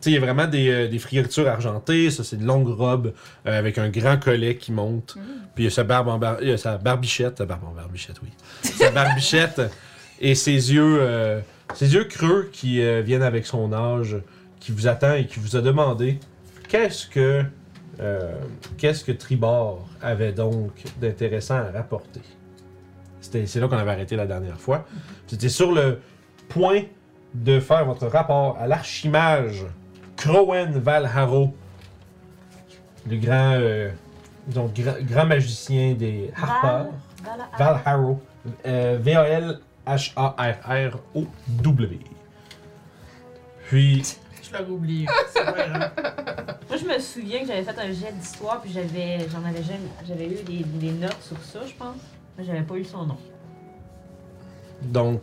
sais, 0.00 0.10
il 0.10 0.14
y 0.14 0.16
a 0.16 0.20
vraiment 0.20 0.46
des, 0.46 0.68
euh, 0.70 0.88
des 0.88 0.98
frioritures 0.98 1.46
argentées. 1.48 2.10
Ça, 2.10 2.24
c'est 2.24 2.36
une 2.36 2.46
longue 2.46 2.68
robe 2.68 3.12
euh, 3.46 3.58
avec 3.58 3.76
un 3.78 3.88
grand 3.90 4.18
collet 4.18 4.56
qui 4.56 4.72
monte. 4.72 5.16
Puis 5.54 5.64
il 5.64 5.66
y 5.66 5.66
a 5.66 5.70
sa 5.70 5.84
barbe 5.84 6.08
en 6.08 6.18
bar- 6.18 6.38
il 6.40 6.48
y 6.48 6.52
a 6.52 6.56
sa 6.58 6.78
barbichette. 6.78 7.38
Sa 7.38 7.44
barbe 7.46 7.64
en 7.64 7.72
barbichette, 7.72 8.16
oui. 8.22 8.30
sa 8.62 8.90
barbichette 8.90 9.60
et 10.20 10.34
ses 10.34 10.52
yeux, 10.72 10.98
euh, 11.00 11.40
ses 11.74 11.92
yeux 11.94 12.04
creux 12.04 12.48
qui 12.52 12.80
viennent 13.02 13.22
avec 13.22 13.44
son 13.46 13.72
âge, 13.74 14.16
qui 14.60 14.72
vous 14.72 14.86
attend 14.86 15.14
et 15.14 15.26
qui 15.26 15.38
vous 15.40 15.56
a 15.56 15.60
demandé 15.60 16.18
qu'est-ce 16.68 17.06
que, 17.06 17.42
qu'est-ce 18.78 19.04
que 19.04 19.12
Tribord 19.12 19.86
avait 20.02 20.32
donc 20.32 20.72
d'intéressant 21.00 21.56
à 21.56 21.70
rapporter? 21.70 22.20
C'était, 23.20 23.46
c'est 23.46 23.60
là 23.60 23.68
qu'on 23.68 23.76
avait 23.78 23.90
arrêté 23.92 24.16
la 24.16 24.26
dernière 24.26 24.60
fois. 24.60 24.84
C'était 25.26 25.48
sur 25.48 25.72
le 25.72 26.00
point 26.48 26.82
de 27.34 27.60
faire 27.60 27.84
votre 27.84 28.06
rapport 28.08 28.56
à 28.58 28.66
l'archimage 28.66 29.64
Crowen 30.16 30.72
Valharo, 30.78 31.54
le 33.08 33.16
grand, 33.16 33.52
euh, 33.54 33.90
disons, 34.46 34.66
gra- 34.74 35.00
grand 35.02 35.26
magicien 35.26 35.94
des 35.94 36.30
Harpers. 36.36 36.86
Val- 37.24 37.48
Valharo. 37.58 38.20
Euh, 38.66 38.98
V-A-L-H-A-R-R-O-W. 39.00 41.98
Puis, 43.68 44.02
Je 44.42 44.52
l'avais 44.52 44.70
oublié. 44.70 45.06
C'est 45.32 45.42
vrai, 45.44 45.66
hein? 45.72 45.90
Moi, 46.68 46.76
je 46.78 46.84
me 46.84 46.98
souviens 46.98 47.40
que 47.40 47.46
j'avais 47.46 47.62
fait 47.62 47.78
un 47.78 47.92
jet 47.92 48.12
d'histoire, 48.12 48.60
puis 48.60 48.72
j'avais, 48.72 49.18
j'en 49.30 49.44
avais, 49.44 49.62
jamais- 49.62 49.90
j'avais 50.06 50.26
eu 50.26 50.42
des, 50.42 50.64
des 50.64 50.92
notes 50.92 51.22
sur 51.22 51.38
ça, 51.42 51.60
je 51.66 51.74
pense. 51.74 51.96
J'avais 52.44 52.62
pas 52.62 52.76
eu 52.76 52.84
son 52.84 53.06
nom. 53.06 53.16
donc, 54.82 55.20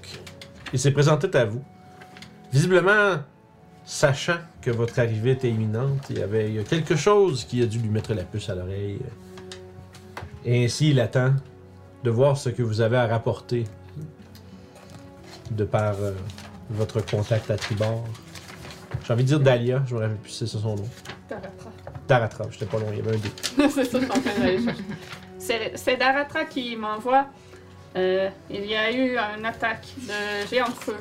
il 0.74 0.80
s'est 0.80 0.92
présenté 0.92 1.36
à 1.38 1.46
vous. 1.46 1.64
Visiblement, 2.52 3.18
sachant 3.86 4.38
que 4.62 4.70
votre 4.70 5.00
arrivée 5.00 5.32
était 5.32 5.50
imminente, 5.50 6.08
il 6.10 6.20
y 6.20 6.22
avait 6.22 6.50
il 6.50 6.56
y 6.56 6.60
a 6.60 6.64
quelque 6.64 6.96
chose 6.96 7.46
qui 7.46 7.64
a 7.64 7.66
dû 7.66 7.80
lui 7.80 7.90
mettre 7.90 8.14
la 8.14 8.24
puce 8.24 8.50
à 8.50 8.56
l'oreille. 8.56 9.00
Et 10.46 10.66
ainsi, 10.66 10.92
il 10.92 11.00
attend 11.00 11.34
de 12.04 12.10
voir 12.10 12.38
ce 12.38 12.50
que 12.50 12.62
vous 12.62 12.82
avez 12.82 12.98
à 12.98 13.08
rapporter 13.08 13.66
de 15.52 15.64
par 15.64 15.96
euh, 16.02 16.12
votre 16.70 17.02
contact 17.06 17.50
à 17.50 17.58
tribord. 17.58 18.04
J'ai 19.06 19.14
envie 19.14 19.24
de 19.24 19.28
dire 19.28 19.40
Dahlia, 19.40 19.84
je 19.88 19.96
me 19.96 20.02
rappelle 20.02 20.18
plus 20.18 20.32
si 20.32 20.40
c'est 20.40 20.48
ça 20.48 20.60
son 20.60 20.76
nom. 20.76 20.90
Daratra. 21.30 21.72
Daratra, 22.08 22.46
j'étais 22.52 22.66
pas 22.66 22.80
loin, 22.80 22.90
il 22.92 22.98
y 22.98 23.02
avait 23.02 23.16
un 23.16 23.20
dé. 23.20 23.30
c'est 23.74 23.86
ça 23.86 24.00
je 24.00 24.06
suis 24.06 24.12
en 24.12 24.22
train 24.22 24.40
d'aller 24.40 24.64
chercher. 24.64 24.84
C'est 25.76 25.98
Daratra 25.98 26.46
qui 26.46 26.76
m'envoie. 26.76 27.26
euh, 27.96 28.30
il 28.50 28.66
y 28.66 28.76
a 28.76 28.92
eu 28.92 29.18
une 29.18 29.46
attaque 29.46 29.88
de 29.98 30.48
géants 30.48 30.68
de 30.68 30.74
feu 30.74 30.98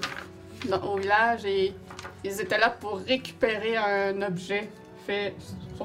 dans- 0.68 0.80
au 0.82 0.96
village 0.96 1.44
et 1.44 1.74
ils 2.24 2.40
étaient 2.40 2.56
là 2.58 2.70
pour 2.70 2.98
récupérer 3.00 3.76
un 3.76 4.22
objet 4.22 4.70
fait. 5.06 5.34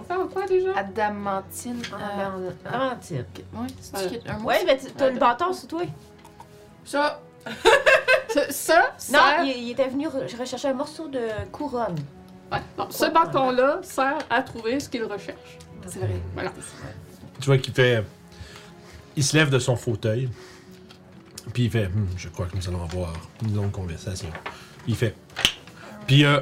Fait 0.07 0.13
en 0.15 0.27
quoi 0.27 0.45
déjà? 0.45 0.71
Adamantine. 0.77 1.81
Ah, 1.93 2.31
euh, 2.37 2.93
tiens. 3.01 3.25
ouais, 3.53 3.67
c'est 3.81 4.29
un 4.29 4.37
mot. 4.37 4.47
Ouais, 4.47 4.63
mais 4.65 4.77
tu- 4.77 4.91
t'as 4.91 5.09
le 5.09 5.19
bâton 5.19 5.51
sur 5.53 5.67
toi. 5.67 5.81
Ça, 6.85 7.19
Ce- 8.29 8.51
Ça, 8.51 8.93
Non, 9.11 9.19
sert- 9.19 9.43
il, 9.43 9.63
il 9.63 9.71
était 9.71 9.87
venu 9.89 10.07
re- 10.07 10.39
rechercher 10.39 10.69
un 10.69 10.73
morceau 10.73 11.07
de 11.09 11.27
couronne. 11.51 11.95
Ouais, 12.51 12.59
non, 12.77 12.87
ce 12.89 13.05
bâton-là 13.07 13.79
sert 13.83 14.19
à 14.29 14.41
trouver 14.43 14.79
ce 14.79 14.87
qu'il 14.87 15.03
recherche. 15.03 15.57
c'est 15.87 15.99
vrai. 15.99 16.21
Voilà. 16.33 16.51
Tu 17.41 17.45
vois 17.47 17.57
qu'il 17.57 17.73
fait. 17.73 18.03
Il 19.15 19.23
se 19.23 19.35
lève 19.37 19.49
de 19.49 19.59
son 19.59 19.75
fauteuil. 19.75 20.29
Puis 21.53 21.65
il 21.65 21.71
fait 21.71 21.87
Hmm, 21.87 22.05
Je 22.17 22.29
crois 22.29 22.45
que 22.45 22.55
nous 22.55 22.67
allons 22.69 22.83
avoir 22.83 23.13
une 23.43 23.55
longue 23.55 23.71
conversation. 23.71 24.29
Il 24.87 24.95
fait. 24.95 25.15
Puis 26.07 26.23
euh, 26.25 26.39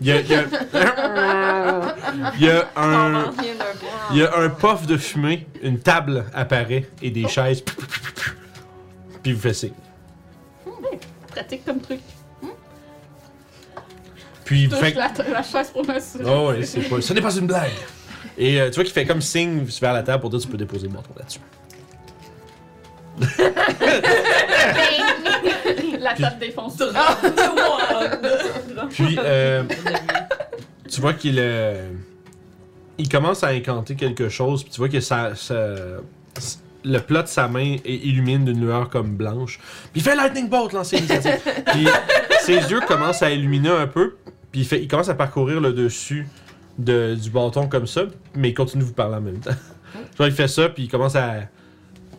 il 0.00 0.06
y 0.08 0.12
a. 0.12 0.20
Il 0.20 0.28
y 0.28 0.34
a, 0.34 0.42
il 2.36 2.42
y 2.44 2.50
a 2.50 2.68
un. 2.76 3.32
Il 4.12 4.16
y 4.18 4.22
a 4.22 4.36
un 4.38 4.48
puff 4.50 4.86
de 4.86 4.96
fumée, 4.96 5.46
une 5.62 5.78
table 5.78 6.26
apparaît 6.34 6.88
et 7.02 7.10
des 7.10 7.26
chaises. 7.28 7.62
Puis 7.62 7.72
il 9.24 9.34
vous 9.34 9.40
fait 9.40 9.54
signe. 9.54 9.72
Pratique 11.30 11.64
comme 11.64 11.80
truc. 11.80 12.00
Puis 14.44 14.62
il 14.64 14.68
Touche 14.68 14.78
fait. 14.78 14.94
la, 14.94 15.10
la 15.32 15.42
chaise 15.42 15.70
pour 15.70 15.84
m'assurer. 15.86 16.24
Oh, 16.26 16.50
ouais, 16.50 16.64
c'est 16.64 16.80
pas. 16.82 17.00
Ce 17.00 17.12
n'est 17.12 17.20
pas 17.20 17.34
une 17.34 17.46
blague. 17.48 17.72
Et 18.38 18.60
euh, 18.60 18.68
tu 18.68 18.74
vois 18.76 18.84
qu'il 18.84 18.92
fait 18.92 19.06
comme 19.06 19.22
signe 19.22 19.64
vers 19.80 19.92
la 19.94 20.02
table 20.02 20.20
pour 20.20 20.28
dire 20.30 20.40
tu 20.40 20.48
peux 20.48 20.58
déposer 20.58 20.88
le 20.88 20.92
bâton 20.94 21.10
là-dessus. 21.16 21.40
La 26.00 26.14
table 26.14 26.38
défonce. 26.38 26.76
Puis, 28.90 29.18
euh, 29.18 29.62
tu 30.88 31.00
vois 31.00 31.14
qu'il 31.14 31.36
euh, 31.38 31.90
il 32.98 33.08
commence 33.08 33.42
à 33.42 33.48
incanter 33.48 33.96
quelque 33.96 34.28
chose, 34.28 34.62
puis 34.62 34.72
tu 34.72 34.78
vois 34.78 34.88
que 34.88 35.00
ça, 35.00 35.34
ça- 35.34 35.74
le 36.84 36.98
plat 37.00 37.22
de 37.22 37.28
sa 37.28 37.48
main 37.48 37.76
est 37.84 37.94
illumine 38.06 38.44
d'une 38.44 38.60
lueur 38.60 38.88
comme 38.88 39.16
blanche. 39.16 39.58
Puis 39.92 40.00
il 40.00 40.02
fait 40.02 40.14
Lightning 40.14 40.48
Bolt, 40.48 40.72
lancer 40.72 40.96
l'initiative. 40.96 41.40
puis 41.72 41.88
ses 42.42 42.54
yeux 42.70 42.80
commencent 42.86 43.22
à 43.22 43.30
illuminer 43.30 43.70
un 43.70 43.88
peu, 43.88 44.16
puis 44.52 44.60
il, 44.60 44.66
fait, 44.66 44.80
il 44.80 44.86
commence 44.86 45.08
à 45.08 45.14
parcourir 45.14 45.60
le 45.60 45.72
dessus 45.72 46.28
de, 46.78 47.14
du 47.14 47.30
bâton 47.30 47.68
comme 47.68 47.86
ça, 47.86 48.02
mais 48.34 48.50
il 48.50 48.54
continue 48.54 48.82
de 48.82 48.88
vous 48.88 48.94
parler 48.94 49.16
en 49.16 49.20
même 49.20 49.38
temps. 49.40 49.50
tu 49.92 50.16
vois, 50.16 50.26
il 50.26 50.32
fait 50.32 50.48
ça, 50.48 50.68
puis 50.68 50.84
il 50.84 50.88
commence 50.88 51.16
à, 51.16 51.42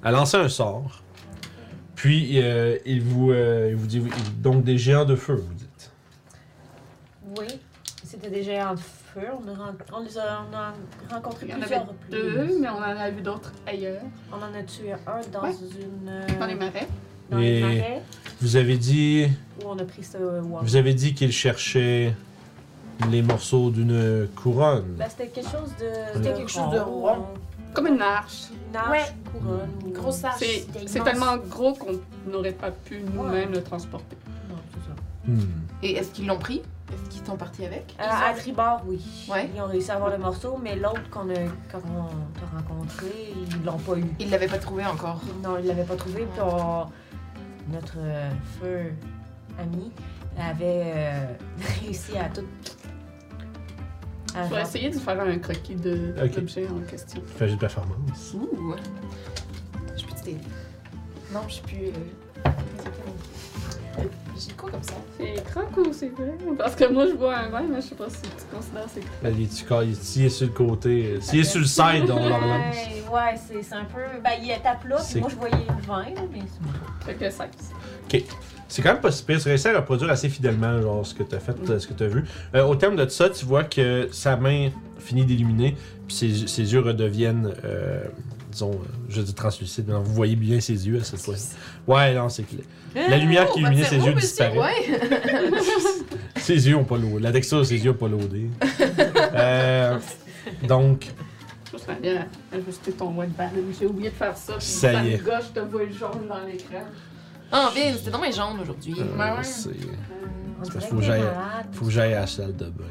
à 0.04 0.12
lancer 0.12 0.38
un 0.38 0.50
sort. 0.50 1.04
Puis 1.96 2.42
euh, 2.42 2.78
il, 2.86 3.02
vous, 3.02 3.32
euh, 3.32 3.70
il 3.72 3.76
vous 3.76 3.88
dit 3.88 4.04
donc 4.42 4.64
des 4.64 4.78
géants 4.78 5.06
de 5.06 5.16
feu, 5.16 5.34
vous 5.36 5.54
dites. 5.54 5.92
Oui, 7.40 7.48
c'était 8.04 8.30
des 8.30 8.44
géants 8.44 8.76
de 8.76 8.80
feu. 8.80 9.22
On, 9.44 9.48
a, 9.50 9.74
on 9.94 10.04
les 10.04 10.18
a, 10.18 10.46
on 10.52 10.56
a 10.56 10.74
rencontré 11.16 11.48
Il 11.48 11.52
y 11.52 11.54
en 11.54 11.62
avait 11.62 11.66
plusieurs 11.68 11.86
deux, 12.12 12.40
reprises. 12.42 12.58
mais 12.62 12.70
on 12.70 12.78
en 12.78 12.82
a 12.84 13.10
vu 13.10 13.22
d'autres 13.22 13.52
ailleurs. 13.66 14.02
On 14.32 14.36
en 14.36 14.54
a 14.60 14.64
tué 14.64 14.94
un 14.94 15.22
dans 15.32 15.42
Ouais. 15.42 15.52
une. 15.52 16.08
euh, 16.08 16.40
Dans 16.40 16.46
les 16.46 16.56
marais. 16.56 16.88
dans 17.32 17.38
les 17.40 17.62
marais, 17.62 18.02
Vous 18.42 18.56
avez 18.56 18.78
dit, 18.78 19.28
où 19.64 19.68
on 19.68 19.78
a 19.80 19.84
pris 19.86 20.04
ce 20.04 20.18
vous 20.62 20.76
avez 20.76 20.94
dit 20.94 21.14
qu'il 21.16 21.32
cherchait 21.32 22.14
les 23.10 23.22
morceaux 23.22 23.70
d'une 23.70 24.28
couronne. 24.36 24.96
Ben, 24.98 25.08
c'était 25.10 25.28
quelque 25.28 25.50
chose 25.50 25.74
de. 25.80 25.86
C'était 26.14 26.34
quelque 26.34 26.52
chose 26.52 26.72
de 26.72 26.80
rond. 26.80 27.18
Comme 27.74 27.88
une 27.88 28.02
arche. 28.02 28.46
Une 28.70 28.76
arche, 28.76 28.90
Ouais. 28.90 29.06
une 29.36 29.40
couronne. 29.42 29.70
Une 29.86 29.94
grosse 29.94 30.24
arche. 30.24 30.44
C'est 30.88 31.04
tellement 31.04 31.38
gros 31.38 31.74
qu'on 31.74 32.00
n'aurait 32.30 32.52
pas 32.54 32.72
pu 32.72 33.02
nous-mêmes 33.14 33.52
le 33.52 33.62
transporter. 33.64 34.18
Non, 34.50 34.56
c'est 34.74 34.90
ça. 34.90 34.96
Hmm. 35.32 35.42
Et 35.84 35.92
est-ce 35.98 36.10
qu'ils 36.12 36.26
l'ont 36.28 36.40
pris? 36.40 36.62
Est-ce 36.92 37.10
qu'ils 37.18 37.26
sont 37.28 37.36
partis 37.36 37.66
avec? 37.66 37.94
Euh, 38.00 38.04
à 38.04 38.34
tribord, 38.34 38.82
oui. 38.88 39.00
Ouais. 39.30 39.50
Ils 39.54 39.62
ont 39.62 39.68
réussi 39.68 39.92
à 39.92 39.96
avoir 39.96 40.10
le 40.10 40.18
morceau, 40.18 40.58
mais 40.64 40.76
l'autre 40.78 41.08
qu'on 41.12 41.30
a, 41.30 41.34
qu'on 41.72 41.78
a 41.80 42.58
rencontré, 42.62 43.34
ils 43.36 43.64
l'ont 43.66 43.78
pas 43.78 43.98
eu. 43.98 44.06
Ils 44.20 44.30
l'avaient 44.30 44.48
pas 44.48 44.58
trouvé 44.58 44.86
encore. 44.86 45.20
Non, 45.44 45.58
ils 45.60 45.68
l'avaient 45.68 45.84
pas 45.84 45.98
trouvé. 45.98 46.26
Puis 46.34 46.42
on- 46.42 46.86
notre 47.74 47.96
euh, 47.98 48.30
feu 48.62 48.94
ami 49.60 49.92
avait 50.40 50.84
euh, 50.86 51.26
réussi 51.84 52.18
à 52.18 52.30
tout. 52.30 52.46
À 54.38 54.48
Je 54.48 54.54
vais 54.54 54.62
essayer 54.62 54.90
de 54.90 55.00
faire 55.00 55.20
un 55.20 55.38
croquis 55.40 55.76
de 55.76 56.14
Ok. 56.24 56.36
l'objet 56.36 56.68
en 56.68 56.80
question. 56.90 57.22
Fais 57.38 57.48
juste 57.48 57.60
performance. 57.60 58.34
Ouh! 58.36 58.76
Je 59.98 60.04
peux 60.06 60.12
t'aider? 60.24 60.38
Non, 61.34 61.42
je 61.48 61.54
suis 61.56 61.64
plus. 61.64 61.78
euh, 61.88 61.92
J'ai 64.40 64.54
quoi 64.54 64.70
comme 64.70 64.84
ça? 64.84 64.94
C'est 65.18 65.44
croque 65.46 65.78
ou 65.78 65.92
c'est 65.92 66.10
vrai? 66.10 66.32
Parce 66.58 66.76
que 66.76 66.86
moi, 66.92 67.08
je 67.08 67.14
vois 67.14 67.36
un 67.38 67.50
vin, 67.50 67.64
mais 67.64 67.82
je 67.82 67.88
sais 67.88 67.96
pas 67.96 68.08
si 68.10 68.22
tu 68.22 68.56
considères 68.56 68.84
que 68.84 68.90
c'est 68.94 69.00
croque. 69.00 69.14
Ben, 69.24 69.36
il- 69.38 69.50
tu 69.50 69.66
calles- 69.66 69.96
S'il 69.96 70.26
est 70.26 70.30
sur 70.30 70.46
le 70.48 70.54
côté, 70.54 71.06
euh, 71.16 71.22
s'il 71.22 71.40
est 71.40 71.44
sur 71.44 71.60
le 71.60 71.66
side, 71.66 72.10
on 72.12 72.28
le 72.30 72.36
relance. 72.36 72.76
Ouais, 72.76 73.04
ouais, 73.12 73.36
c'est 73.48 73.64
c'est 73.64 73.74
un 73.76 73.86
peu. 73.86 74.00
Ben, 74.24 74.32
il 74.42 74.50
tape 74.62 74.84
là, 74.86 75.00
C'est- 75.00 75.14
puis 75.14 75.22
moi 75.22 75.30
je 75.32 75.36
voyais 75.36 75.56
le 75.68 75.86
vin, 75.88 76.04
là, 76.04 76.22
mais 76.32 76.42
c'est 76.46 77.06
Fait 77.06 77.14
que 77.16 77.30
16. 77.32 77.50
C'est 78.68 78.82
quand 78.82 78.92
même 78.94 79.02
pas 79.02 79.12
si 79.12 79.24
pire. 79.24 79.40
Tu 79.42 79.48
réussis 79.48 79.68
à 79.70 79.78
reproduire 79.78 80.10
assez 80.12 80.30
fidèlement 80.30 80.82
genre, 80.82 81.06
ce 81.06 81.14
que 81.14 81.24
tu 81.24 81.36
as 81.36 81.40
fait, 81.40 81.56
euh, 81.70 81.80
ce 81.80 81.88
que 81.88 81.94
tu 81.94 82.04
as 82.04 82.08
vu. 82.08 82.24
Euh, 82.56 82.64
au 82.66 82.76
terme 82.76 82.96
de 82.96 83.08
ça, 83.08 83.30
tu 83.30 83.46
vois 83.46 83.64
que 83.64 84.10
sa 84.12 84.36
main 84.36 84.70
finit 85.00 85.26
d'illuminer, 85.26 85.76
puis 86.08 86.16
ses, 86.16 86.48
ses 86.48 86.74
yeux 86.74 86.82
redeviennent, 86.82 87.54
euh, 87.64 88.04
disons, 88.52 88.80
je 89.10 89.22
dis 89.22 89.34
translucides. 89.34 89.86
mais 89.88 89.94
Vous 89.96 90.14
voyez 90.14 90.36
bien 90.36 90.60
ses 90.60 90.88
yeux 90.88 91.00
à 91.00 91.04
cette 91.04 91.20
fois. 91.22 91.36
Ouais, 91.88 92.14
non, 92.14 92.28
c'est 92.30 92.44
clair. 92.44 92.62
La 92.96 93.18
lumière 93.18 93.46
qui 93.52 93.54
Oh, 93.58 93.60
illuminait 93.60 93.84
votre 93.84 93.90
ses 94.02 94.06
yeux 94.06 94.14
disparaît. 94.14 94.58
Ouais! 94.58 95.00
Ses 96.38 96.70
yeux 96.70 96.76
ont 96.78 96.84
pas 96.84 96.98
l'eau. 96.98 97.18
La 97.20 97.32
texture 97.32 97.60
de 97.60 97.64
ses 97.64 97.78
yeux 97.84 97.92
n'a 97.92 97.98
pas 97.98 98.08
loadé. 98.08 98.48
euh, 99.34 99.98
donc, 100.68 101.08
Je 101.74 101.78
serais 101.78 101.96
bien 102.02 102.26
ajuster 102.54 102.92
ton 102.94 103.10
white 103.18 103.36
balance. 103.36 103.54
J'ai 103.80 103.86
oublié 103.86 104.10
de 104.12 104.16
faire 104.16 104.38
ça. 104.38 104.54
Ça 104.60 105.04
y 105.04 105.14
est. 105.14 105.18
gauche, 105.18 105.46
je 105.54 105.60
te 105.60 105.66
vois 105.66 105.82
jaune 105.90 106.28
dans 106.30 106.40
l'écran. 106.46 106.86
Ah, 107.52 107.72
bien, 107.74 107.94
c'était 107.98 108.12
dans 108.12 108.20
mes 108.22 108.32
jambes 108.32 108.60
aujourd'hui. 108.62 108.96
euh, 109.00 109.18
Ouais, 109.18 109.38
ouais. 109.38 109.44
c'est- 109.44 109.70
On 110.60 110.68
parce 110.68 110.86
faut 110.88 110.96
que 110.98 111.02
j'aille- 111.04 111.22
faut 111.72 111.86
que 111.86 111.92
j'aille 111.92 112.14
à 112.16 112.22
la 112.22 112.28
salle 112.28 112.56
de 112.56 112.66
bain. 112.66 112.84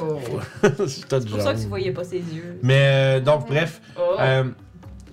Oh. 0.00 0.18
c'est 0.62 0.70
tout 0.76 0.86
C'est 0.88 1.28
pour 1.28 1.40
ça 1.40 1.54
que 1.54 1.60
tu 1.60 1.66
voyais 1.66 1.90
pas 1.92 2.04
ses 2.04 2.18
yeux. 2.18 2.58
Mais 2.62 3.18
euh, 3.18 3.20
donc, 3.20 3.48
bref, 3.48 3.80
Oh! 3.98 4.16
euh, 4.20 4.44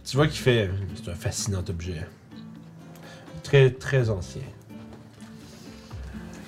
tu 0.03 0.15
vois 0.15 0.27
qu'il 0.27 0.39
fait. 0.39 0.69
C'est 0.95 1.09
un 1.11 1.15
fascinant 1.15 1.63
objet. 1.69 2.05
Très, 3.43 3.71
très 3.71 4.09
ancien. 4.09 4.41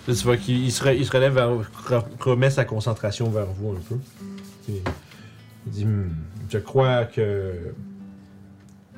Là, 0.07 0.13
tu 0.15 0.23
vois 0.23 0.37
qu'il 0.37 0.57
il 0.63 0.71
se, 0.71 0.83
re- 0.83 0.95
il 0.95 1.05
se 1.05 1.11
relève, 1.11 1.33
vers- 1.33 1.49
re- 1.89 2.03
remet 2.19 2.49
sa 2.49 2.65
concentration 2.65 3.29
vers 3.29 3.45
vous 3.47 3.71
un 3.71 3.79
peu. 3.89 3.95
Il 4.67 4.81
dit 5.71 5.85
Hmm, 5.85 6.09
Je 6.49 6.57
crois 6.59 7.05
que 7.05 7.73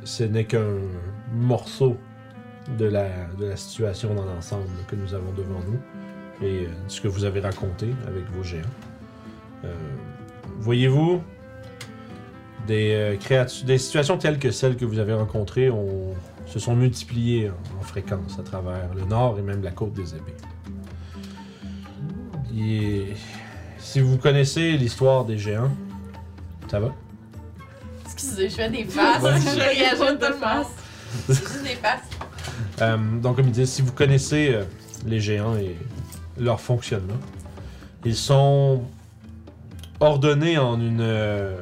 ce 0.03 0.23
n'est 0.23 0.45
qu'un 0.45 0.79
morceau 1.33 1.95
de 2.77 2.86
la, 2.86 3.07
de 3.39 3.45
la 3.45 3.55
situation 3.55 4.13
dans 4.13 4.25
l'ensemble 4.25 4.67
que 4.88 4.95
nous 4.95 5.13
avons 5.13 5.31
devant 5.34 5.60
nous 5.60 5.79
et 6.45 6.65
euh, 6.65 6.69
ce 6.88 7.00
que 7.01 7.07
vous 7.07 7.24
avez 7.24 7.39
raconté 7.39 7.88
avec 8.07 8.25
vos 8.31 8.43
géants. 8.43 8.62
Euh, 9.63 9.74
Voyez-vous, 10.60 11.22
des, 12.67 13.17
euh, 13.19 13.63
des 13.65 13.77
situations 13.77 14.17
telles 14.17 14.39
que 14.39 14.51
celles 14.51 14.75
que 14.77 14.86
vous 14.86 15.00
avez 15.00 15.13
rencontrées 15.13 15.69
ont- 15.69 16.13
se 16.48 16.60
sont 16.60 16.75
multipliées 16.75 17.50
en, 17.50 17.79
en 17.79 17.84
fréquence 17.84 18.38
à 18.39 18.43
travers 18.43 18.93
le 18.95 19.05
nord 19.05 19.38
et 19.39 19.41
même 19.41 19.62
la 19.63 19.72
côte 19.72 19.93
des 19.93 20.13
épées. 20.15 20.34
Et 22.57 23.13
si 23.77 24.00
vous 24.00 24.17
connaissez 24.17 24.72
l'histoire 24.77 25.25
des 25.25 25.38
géants, 25.38 25.72
ça 26.69 26.79
va? 26.79 26.93
Excusez, 28.05 28.50
je 28.50 28.55
fais 28.55 28.69
des 28.69 28.86
faces. 28.86 29.22
Ouais. 29.22 29.39
je 29.39 29.60
réagis 29.60 30.17
de 30.17 30.34
face. 30.34 30.67
Juste 31.27 31.63
des 31.63 31.69
faces. 31.75 32.10
Euh, 32.82 32.98
donc, 33.22 33.38
comme 33.38 33.46
il 33.48 33.51
dit, 33.51 33.65
si 33.67 33.82
vous 33.82 33.91
connaissez 33.94 34.50
euh, 34.53 34.63
les 35.05 35.20
géants 35.20 35.55
et 35.55 35.75
leur 36.38 36.60
fonctionnement, 36.60 37.13
ils 38.03 38.15
sont 38.15 38.84
ordonnés 40.00 40.58
en 40.58 40.79
une. 40.79 41.00
euh, 41.01 41.58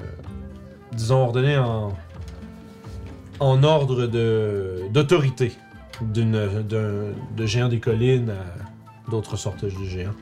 disons, 0.94 1.24
ordonnés 1.24 1.58
en. 1.58 1.94
en 3.40 3.64
ordre 3.64 4.08
de, 4.08 4.84
d'autorité 4.92 5.52
d'une, 6.02 6.64
d'un- 6.68 7.12
de 7.38 7.46
géants 7.46 7.70
des 7.70 7.80
collines 7.80 8.32
à 8.32 9.10
d'autres 9.12 9.36
sortes 9.38 9.64
de 9.66 9.70
géants. 9.86 10.14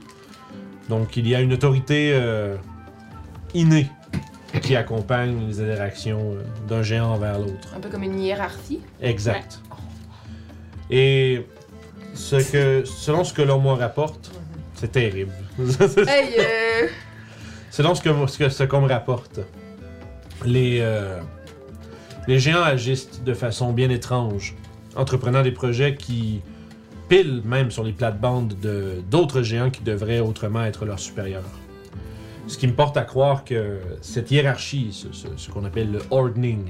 Donc, 0.89 1.15
il 1.15 1.27
y 1.27 1.35
a 1.35 1.39
une 1.41 1.53
autorité 1.53 2.19
innée 3.53 3.87
qui 4.61 4.75
accompagne 4.75 5.47
les 5.47 5.61
interactions 5.61 6.35
d'un 6.67 6.81
géant 6.83 7.11
envers 7.13 7.39
l'autre. 7.39 7.69
Un 7.75 7.79
peu 7.79 7.87
comme 7.89 8.03
une 8.03 8.19
hiérarchie. 8.19 8.81
Exact. 9.01 9.61
Et 10.91 11.45
ce 12.13 12.35
que, 12.51 12.83
selon 12.85 13.23
ce 13.23 13.33
que 13.33 13.41
l'on 13.41 13.61
me 13.61 13.69
rapporte, 13.71 14.31
c'est 14.75 14.91
terrible. 14.91 15.31
Hey, 15.59 16.35
euh... 16.39 16.87
selon 17.69 17.95
ce 17.95 18.01
que 18.37 18.49
ce 18.49 18.63
qu'on 18.63 18.81
me 18.81 18.89
rapporte, 18.89 19.39
les 20.45 20.79
euh, 20.81 21.19
les 22.27 22.39
géants 22.39 22.63
agissent 22.63 23.23
de 23.23 23.33
façon 23.33 23.71
bien 23.73 23.89
étrange, 23.89 24.55
entreprenant 24.95 25.41
des 25.43 25.51
projets 25.51 25.95
qui 25.95 26.41
pilent 27.09 27.41
même 27.45 27.71
sur 27.71 27.83
les 27.83 27.93
plates-bandes 27.93 28.55
de 28.61 29.01
d'autres 29.09 29.41
géants 29.43 29.69
qui 29.69 29.81
devraient 29.83 30.19
autrement 30.19 30.63
être 30.65 30.85
leurs 30.85 30.99
supérieurs. 30.99 31.43
Ce 32.47 32.57
qui 32.57 32.67
me 32.67 32.73
porte 32.73 32.97
à 32.97 33.03
croire 33.03 33.45
que 33.45 33.79
cette 34.01 34.29
hiérarchie, 34.31 34.89
ce, 34.91 35.07
ce- 35.13 35.37
ce 35.37 35.51
qu'on 35.51 35.63
appelle 35.63 35.91
le 35.91 35.99
ordning, 36.09 36.63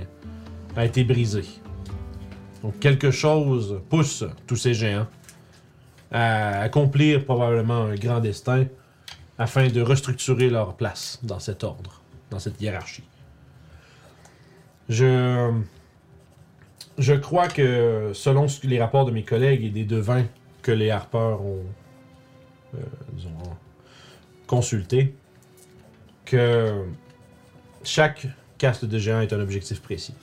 a 0.75 0.85
été 0.85 1.03
brisée. 1.03 1.45
Donc 2.63 2.79
quelque 2.79 3.11
chose 3.11 3.81
pousse 3.89 4.23
tous 4.47 4.55
ces 4.55 4.73
géants 4.73 5.07
à 6.11 6.61
accomplir 6.61 7.25
probablement 7.25 7.85
un 7.85 7.95
grand 7.95 8.19
destin 8.19 8.65
afin 9.37 9.67
de 9.69 9.81
restructurer 9.81 10.49
leur 10.49 10.75
place 10.75 11.19
dans 11.23 11.39
cet 11.39 11.63
ordre, 11.63 12.01
dans 12.29 12.39
cette 12.39 12.61
hiérarchie. 12.61 13.03
Je, 14.89 15.53
crois 17.21 17.47
que 17.47 18.11
selon 18.13 18.45
les 18.63 18.79
rapports 18.79 19.05
de 19.05 19.11
mes 19.11 19.23
collègues 19.23 19.63
et 19.63 19.69
des 19.69 19.85
devins 19.85 20.25
que 20.61 20.71
les 20.71 20.91
harpeurs 20.91 21.41
ont, 21.41 21.65
euh, 22.75 22.79
disons, 23.13 23.31
consultés, 24.45 25.15
que 26.25 26.85
chaque 27.83 28.27
caste 28.57 28.85
de 28.85 28.97
géant 28.99 29.21
est 29.21 29.33
un 29.33 29.39
objectif 29.39 29.81
précis. 29.81 30.13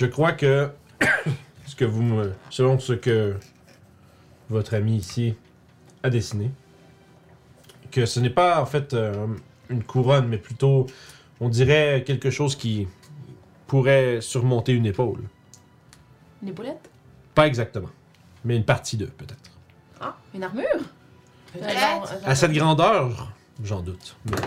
Je 0.00 0.06
crois 0.06 0.32
que 0.32 0.70
ce 1.66 1.76
que 1.76 1.84
vous 1.84 2.02
me, 2.02 2.32
selon 2.48 2.78
ce 2.78 2.94
que 2.94 3.36
votre 4.48 4.72
ami 4.72 4.96
ici 4.96 5.34
a 6.02 6.08
dessiné, 6.08 6.50
que 7.90 8.06
ce 8.06 8.18
n'est 8.18 8.30
pas 8.30 8.62
en 8.62 8.64
fait 8.64 8.94
euh, 8.94 9.26
une 9.68 9.84
couronne, 9.84 10.26
mais 10.26 10.38
plutôt, 10.38 10.86
on 11.38 11.50
dirait 11.50 12.02
quelque 12.06 12.30
chose 12.30 12.56
qui 12.56 12.88
pourrait 13.66 14.22
surmonter 14.22 14.72
une 14.72 14.86
épaule. 14.86 15.20
Une 16.40 16.48
épaulette? 16.48 16.88
Pas 17.34 17.46
exactement, 17.46 17.90
mais 18.46 18.56
une 18.56 18.64
partie 18.64 18.96
d'eux 18.96 19.12
peut-être. 19.18 19.50
Ah, 20.00 20.16
une 20.34 20.44
armure? 20.44 20.80
Peut-être. 21.52 22.14
À 22.24 22.34
cette 22.34 22.52
grandeur, 22.52 23.34
j'en 23.62 23.82
doute. 23.82 24.16
Mais 24.24 24.38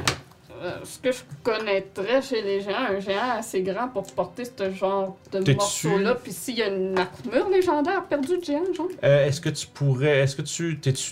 ce 0.84 1.00
que 1.00 1.12
je 1.12 1.20
connaîtrais 1.44 2.22
chez 2.22 2.42
les 2.42 2.62
géants, 2.62 2.88
un 2.90 3.00
géant 3.00 3.32
assez 3.38 3.62
grand 3.62 3.88
pour 3.90 4.04
porter 4.14 4.44
ce 4.46 4.72
genre 4.72 5.18
de 5.32 5.54
morceau-là, 5.54 6.16
puis 6.16 6.32
s'il 6.32 6.58
y 6.58 6.62
a 6.64 6.68
une 6.68 6.98
armure 6.98 7.50
légendaire 7.50 8.04
perdue 8.06 8.38
de 8.38 8.44
géant, 8.44 8.74
genre? 8.76 8.88
euh, 9.04 9.26
est-ce 9.28 9.42
que 9.42 9.50
tu 9.50 9.68
pourrais, 9.68 10.20
est-ce 10.22 10.36
que 10.36 10.42
tu, 10.42 10.80
t'es-tu, 10.80 11.12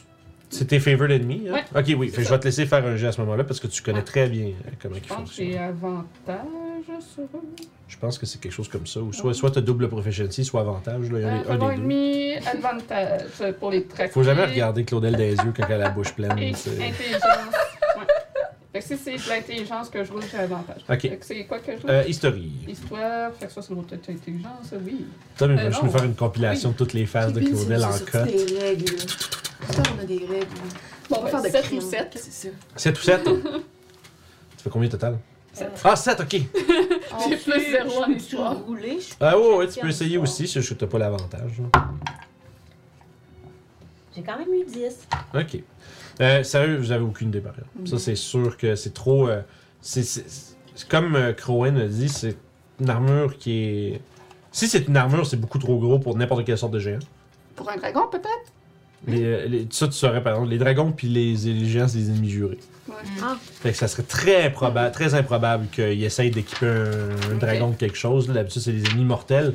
c'est 0.49 0.65
tes 0.65 0.79
favorite 0.79 1.11
ennemis? 1.21 1.47
hein? 1.49 1.53
Ouais. 1.53 1.79
Ok, 1.81 1.95
oui. 1.99 2.09
Fait 2.09 2.23
je 2.23 2.29
vais 2.29 2.39
te 2.39 2.45
laisser 2.45 2.65
faire 2.65 2.85
un 2.85 2.95
jet 2.97 3.07
à 3.07 3.11
ce 3.11 3.21
moment-là 3.21 3.43
parce 3.43 3.59
que 3.59 3.67
tu 3.67 3.81
connais 3.81 3.99
Ouais. 3.99 4.03
très 4.03 4.27
bien 4.29 4.47
euh, 4.47 4.71
comment 4.81 4.95
Je 4.95 4.99
pense 5.07 5.09
que 5.09 5.15
fonctionne. 5.25 5.47
j'ai 5.47 5.57
avantage 5.57 7.03
sur 7.13 7.23
eux. 7.23 7.41
Je 7.87 7.97
pense 7.97 8.17
que 8.17 8.25
c'est 8.25 8.39
quelque 8.39 8.53
chose 8.53 8.69
comme 8.69 8.87
ça. 8.87 9.01
Ou 9.01 9.11
soit, 9.11 9.33
soit 9.33 9.51
t'as 9.51 9.59
double 9.61 9.89
proficiency, 9.89 10.45
soit 10.45 10.61
avantage. 10.61 11.11
Là, 11.11 11.19
il 11.19 11.21
y 11.21 11.25
en 11.25 11.29
a 11.29 11.31
Euh, 11.33 11.71
un 11.71 11.75
des 11.75 12.39
deux. 12.39 12.47
avantage 12.47 13.53
pour 13.59 13.69
les 13.71 13.83
traquer. 13.85 14.11
Faut 14.11 14.23
jamais 14.23 14.45
regarder 14.45 14.85
Claudel 14.85 15.15
des 15.17 15.31
yeux 15.35 15.53
quand 15.55 15.65
elle 15.67 15.73
a 15.73 15.77
la 15.77 15.89
bouche 15.89 16.13
pleine. 16.13 16.37
Et 16.39 16.49
intelligence. 16.51 17.21
Fait 18.73 18.79
que 18.79 18.85
si 18.85 18.97
c'est 18.97 19.15
de 19.17 19.29
l'intelligence 19.29 19.89
que 19.89 20.01
je 20.03 20.11
roule, 20.13 20.23
j'ai 20.31 20.37
avantage. 20.37 20.81
Ok. 20.89 21.01
Fait 21.01 21.17
que 21.17 21.25
c'est 21.25 21.45
quoi 21.45 21.59
que 21.59 21.75
je 21.75 21.81
roule? 21.81 21.91
Euh, 21.91 22.03
history. 22.07 22.51
Histoire, 22.67 23.33
fait 23.33 23.47
que 23.47 23.51
ça, 23.51 23.61
c'est 23.61 23.73
l'autre 23.73 23.93
intelligence, 23.93 24.73
oui. 24.85 25.05
Tom, 25.37 25.51
il 25.51 25.57
va 25.57 25.63
Euh, 25.63 25.65
juste 25.67 25.81
non. 25.81 25.87
nous 25.87 25.91
faire 25.93 26.03
une 26.05 26.15
compilation 26.15 26.69
de 26.71 26.75
toutes 26.75 26.93
les 26.93 27.05
phases 27.05 27.33
de 27.33 27.39
Puis, 27.41 27.49
Claudel 27.49 27.79
c'est- 27.81 27.85
en 27.85 27.91
c'est 27.91 28.11
cas. 28.11 28.25
toutes 28.25 28.35
des 28.47 28.59
règles. 28.59 28.95
là. 28.95 29.03
Putain, 29.67 29.83
on 29.97 30.01
a 30.01 30.05
des 30.05 30.17
règles. 30.19 30.47
Bon, 31.09 31.17
On 31.19 31.21
va 31.23 31.29
faire 31.29 31.41
ben, 31.41 31.47
de 31.49 31.55
7 31.57 31.65
crime. 31.65 31.77
ou 31.79 31.81
7. 31.81 32.09
Qu'est-ce 32.11 32.25
que 32.27 32.31
c'est 32.31 32.47
ça? 32.47 32.53
7 32.77 32.97
ou 32.97 33.01
7 33.01 33.23
Tu 33.25 34.63
fais 34.63 34.69
combien 34.69 34.87
total? 34.89 35.17
Sept. 35.51 35.81
Ah, 35.83 35.95
7, 35.97 36.19
ok. 36.21 36.29
J'ai 37.29 37.35
plus 37.37 37.71
zéro 37.71 38.03
en 38.03 38.09
histoire. 38.09 38.57
Rouler, 38.65 38.99
je 39.01 39.13
Ah, 39.19 39.37
ouais, 39.37 39.55
ouais, 39.57 39.67
tu 39.67 39.81
peux 39.81 39.89
essayer 39.89 40.17
aussi, 40.17 40.47
c'est 40.47 40.61
juste 40.61 40.75
que 40.75 40.79
t'as 40.85 40.87
pas 40.87 40.97
l'avantage. 40.99 41.51
là. 41.73 41.89
J'ai 44.15 44.21
quand 44.23 44.37
même 44.37 44.53
eu 44.53 44.63
10. 44.65 45.07
Ok. 45.35 45.61
Euh, 46.21 46.43
sérieux, 46.43 46.77
vous 46.77 46.91
avez 46.91 47.03
aucune 47.03 47.29
idée 47.29 47.39
par 47.41 47.53
exemple. 47.53 47.69
Ça, 47.85 47.93
Non. 47.93 47.97
c'est 47.99 48.15
sûr 48.15 48.57
que 48.57 48.75
c'est 48.75 48.93
trop. 48.93 49.27
euh, 49.27 49.41
c'est 49.81 50.03
comme 50.87 51.15
euh, 51.15 51.33
Crowen 51.33 51.77
a 51.77 51.87
dit, 51.87 52.09
c'est 52.09 52.37
une 52.79 52.89
armure 52.89 53.37
qui 53.37 53.51
est. 53.63 54.01
Si 54.51 54.67
c'est 54.67 54.87
une 54.87 54.97
armure, 54.97 55.25
c'est 55.25 55.37
beaucoup 55.37 55.57
trop 55.59 55.77
gros 55.79 55.99
pour 55.99 56.15
n'importe 56.17 56.45
quelle 56.45 56.57
sorte 56.57 56.73
de 56.73 56.79
géant. 56.79 56.99
Pour 57.55 57.69
un 57.69 57.77
dragon, 57.77 58.01
peut-être? 58.11 58.27
Les, 59.07 59.23
euh, 59.23 59.47
les- 59.47 59.67
ça, 59.71 59.87
tu 59.87 59.93
saurais 59.93 60.21
par 60.21 60.33
exemple, 60.33 60.51
les 60.51 60.57
dragons 60.59 60.91
puis 60.91 61.07
les, 61.07 61.33
les 61.35 61.65
géants, 61.65 61.87
c'est 61.87 61.97
des 61.97 62.09
ennemis 62.11 62.29
jurés. 62.29 62.59
Ouais. 62.87 62.95
Ah. 63.23 63.35
Fait 63.61 63.71
que 63.71 63.77
ça 63.77 63.87
serait 63.87 64.03
très 64.03 64.45
improbable, 64.45 64.91
très 64.91 65.15
improbable 65.15 65.65
qu'ils 65.71 66.03
essayent 66.03 66.29
d'équiper 66.31 66.67
un, 66.67 67.35
dragon 67.39 67.69
de 67.71 67.75
quelque 67.75 67.97
chose. 67.97 68.27
là. 68.27 68.35
D'habitude, 68.35 68.61
c'est 68.61 68.73
des 68.73 68.87
ennemis 68.91 69.05
mortels. 69.05 69.53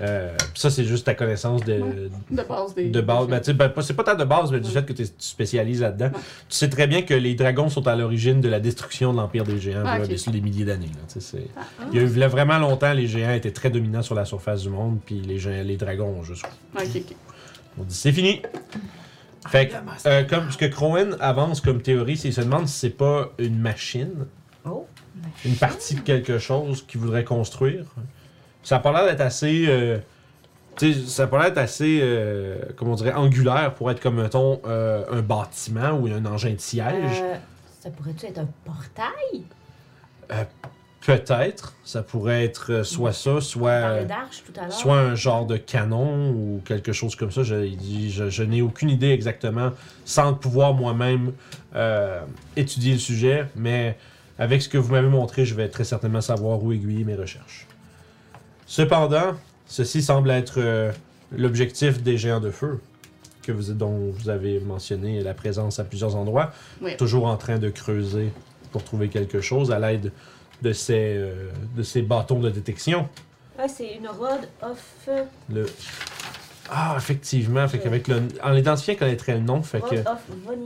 Euh, 0.00 0.32
ça, 0.54 0.70
c'est 0.70 0.84
juste 0.84 1.06
ta 1.06 1.14
connaissance 1.14 1.64
de, 1.64 1.72
Ouais. 1.72 2.08
De 2.30 2.42
base 2.42 2.74
des. 2.74 2.90
de 2.90 3.00
base. 3.00 3.26
Ben, 3.26 3.40
ben, 3.54 3.68
pas- 3.68 3.82
c'est 3.82 3.94
pas 3.94 4.04
tant 4.04 4.14
de 4.14 4.22
base, 4.24 4.52
mais 4.52 4.60
du 4.60 4.68
Ouais. 4.68 4.74
fait 4.74 4.84
que 4.86 4.92
tu 4.92 5.04
spécialises 5.18 5.80
là-dedans. 5.80 6.06
Ouais. 6.06 6.20
Tu 6.48 6.56
sais 6.56 6.68
très 6.68 6.86
bien 6.86 7.02
que 7.02 7.14
les 7.14 7.34
dragons 7.34 7.68
sont 7.68 7.86
à 7.88 7.96
l'origine 7.96 8.40
de 8.40 8.48
la 8.48 8.60
destruction 8.60 9.12
de 9.12 9.18
l'Empire 9.18 9.42
des 9.44 9.58
Géants, 9.58 9.80
Ah, 9.84 9.96
voilà, 9.98 10.04
ok. 10.14 10.24
des, 10.26 10.30
des 10.30 10.40
milliers 10.40 10.64
d'années. 10.64 10.90
c'est- 11.08 11.48
Ah, 11.56 11.62
Il 11.92 11.98
y 11.98 12.00
a 12.00 12.04
eu 12.06 12.14
là, 12.14 12.28
vraiment 12.28 12.58
longtemps, 12.58 12.92
les 12.92 13.08
géants 13.08 13.32
étaient 13.34 13.50
très 13.50 13.70
dominants 13.70 14.02
sur 14.02 14.14
la 14.14 14.24
surface 14.24 14.62
du 14.62 14.68
monde, 14.68 14.98
puis 15.04 15.20
les, 15.20 15.38
géants- 15.38 15.64
les 15.64 15.76
dragons 15.76 16.10
ont 16.20 16.22
juste. 16.22 16.44
ok, 16.76 16.82
ok. 16.94 17.16
On 17.80 17.82
dit 17.82 17.94
c'est 17.94 18.12
fini. 18.12 18.40
Fait 19.48 19.68
que, 19.68 19.74
euh, 20.06 20.24
comme 20.24 20.50
ce 20.50 20.58
que 20.58 20.66
Crowen 20.66 21.16
avance 21.20 21.60
comme 21.60 21.80
théorie, 21.80 22.16
c'est 22.16 22.24
qu'il 22.28 22.34
se 22.34 22.40
demande 22.42 22.68
si 22.68 22.78
c'est 22.78 22.90
pas 22.90 23.30
une 23.38 23.58
machine, 23.58 24.26
Oh. 24.64 24.86
une 25.44 25.54
partie 25.54 25.94
de 25.94 26.00
quelque 26.00 26.38
chose 26.38 26.84
qu'il 26.86 27.00
voudrait 27.00 27.24
construire. 27.24 27.84
Ça 28.68 28.76
a 28.76 28.78
pas 28.80 28.92
l'air 28.92 29.06
d'être 29.06 29.22
assez. 29.22 29.64
euh, 29.66 29.98
ça 31.06 31.26
l'air 31.32 31.44
d'être 31.44 31.56
assez, 31.56 32.00
euh, 32.02 32.58
comment 32.76 32.92
on 32.92 32.96
dirait, 32.96 33.14
angulaire 33.14 33.72
pour 33.72 33.90
être 33.90 33.98
comme, 33.98 34.20
mettons, 34.20 34.60
euh, 34.66 35.06
un 35.10 35.22
bâtiment 35.22 35.92
ou 35.92 36.06
un 36.08 36.26
engin 36.26 36.52
de 36.52 36.60
siège. 36.60 37.22
Euh, 37.22 37.36
ça 37.80 37.88
pourrait-tu 37.88 38.26
être 38.26 38.40
un 38.40 38.48
portail? 38.66 39.44
Peut-être. 41.00 41.76
Ça 41.82 42.02
pourrait 42.02 42.44
être 42.44 42.70
euh, 42.70 42.84
soit 42.84 43.14
ça, 43.14 43.40
soit. 43.40 44.04
tout 44.04 44.60
à 44.60 44.70
soit 44.70 44.98
un 44.98 45.14
genre 45.14 45.46
de 45.46 45.56
canon 45.56 46.28
ou 46.28 46.60
quelque 46.66 46.92
chose 46.92 47.16
comme 47.16 47.30
ça. 47.30 47.42
Je, 47.44 48.42
n'ai 48.42 48.60
aucune 48.60 48.90
idée 48.90 49.12
exactement, 49.12 49.70
sans 50.04 50.34
pouvoir 50.34 50.74
moi-même 50.74 51.32
euh, 51.74 52.20
étudier 52.54 52.92
le 52.92 52.98
sujet, 52.98 53.46
mais 53.56 53.96
avec 54.38 54.60
ce 54.60 54.68
que 54.68 54.76
vous 54.76 54.92
m'avez 54.92 55.08
montré, 55.08 55.46
je 55.46 55.54
vais 55.54 55.70
très 55.70 55.84
certainement 55.84 56.20
savoir 56.20 56.62
où 56.62 56.70
aiguiller 56.70 57.04
mes 57.04 57.14
recherches. 57.14 57.66
Cependant, 58.68 59.34
ceci 59.66 60.02
semble 60.02 60.30
être 60.30 60.58
euh, 60.58 60.92
l'objectif 61.32 62.02
des 62.02 62.18
géants 62.18 62.38
de 62.38 62.50
feu, 62.50 62.78
que 63.42 63.50
vous, 63.50 63.72
dont 63.72 64.10
vous 64.12 64.28
avez 64.28 64.60
mentionné 64.60 65.22
la 65.22 65.32
présence 65.32 65.78
à 65.78 65.84
plusieurs 65.84 66.16
endroits, 66.16 66.52
Oui. 66.82 66.94
toujours 66.98 67.24
en 67.26 67.38
train 67.38 67.58
de 67.58 67.70
creuser 67.70 68.30
pour 68.70 68.84
trouver 68.84 69.08
quelque 69.08 69.40
chose 69.40 69.72
à 69.72 69.78
l'aide 69.78 70.12
de 70.60 70.72
ces, 70.74 71.14
euh, 71.16 71.50
de 71.74 71.82
ces 71.82 72.02
bâtons 72.02 72.40
de 72.40 72.50
détection. 72.50 73.08
Ah, 73.58 73.68
c'est 73.68 73.94
une 73.94 74.06
rod 74.06 74.46
of. 74.60 75.08
Le... 75.50 75.64
Ah, 76.68 76.94
effectivement, 76.98 77.66
fait 77.68 77.78
qu'avec 77.78 78.06
le... 78.06 78.20
en 78.42 78.50
l'identifiant, 78.50 78.92
elle 78.92 78.98
connaîtrait 78.98 79.34
le 79.34 79.40
nom, 79.40 79.62
fait 79.62 79.80
que 79.80 79.96
Rod 79.96 80.58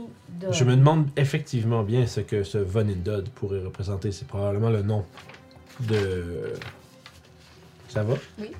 je 0.51 0.65
me 0.65 0.75
demande 0.75 1.07
effectivement 1.15 1.83
bien 1.83 2.05
ce 2.05 2.19
que 2.19 2.43
ce 2.43 2.57
Von 2.57 2.81
Indod 2.81 3.29
pourrait 3.29 3.61
représenter. 3.63 4.11
C'est 4.11 4.27
probablement 4.27 4.69
le 4.69 4.81
nom 4.81 5.05
de... 5.79 6.51
Ça 7.93 8.03
va? 8.03 8.15
Oui. 8.39 8.51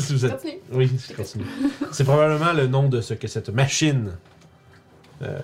Si 0.00 0.12
vous 0.14 0.24
êtes- 0.26 0.32
Continue. 0.32 0.58
Oui, 0.72 0.90
je 1.08 1.14
continue. 1.14 1.44
C'est 1.92 2.04
probablement 2.04 2.52
le 2.52 2.66
nom 2.66 2.88
de 2.88 3.00
ce 3.00 3.14
que 3.14 3.26
cette 3.28 3.48
machine. 3.50 4.12
euh, 5.22 5.38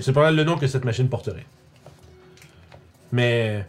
c'est 0.00 0.12
probablement 0.12 0.42
le 0.44 0.44
nom 0.50 0.58
que 0.58 0.66
cette 0.66 0.84
machine 0.84 1.08
porterait. 1.08 1.46
Mais 3.10 3.66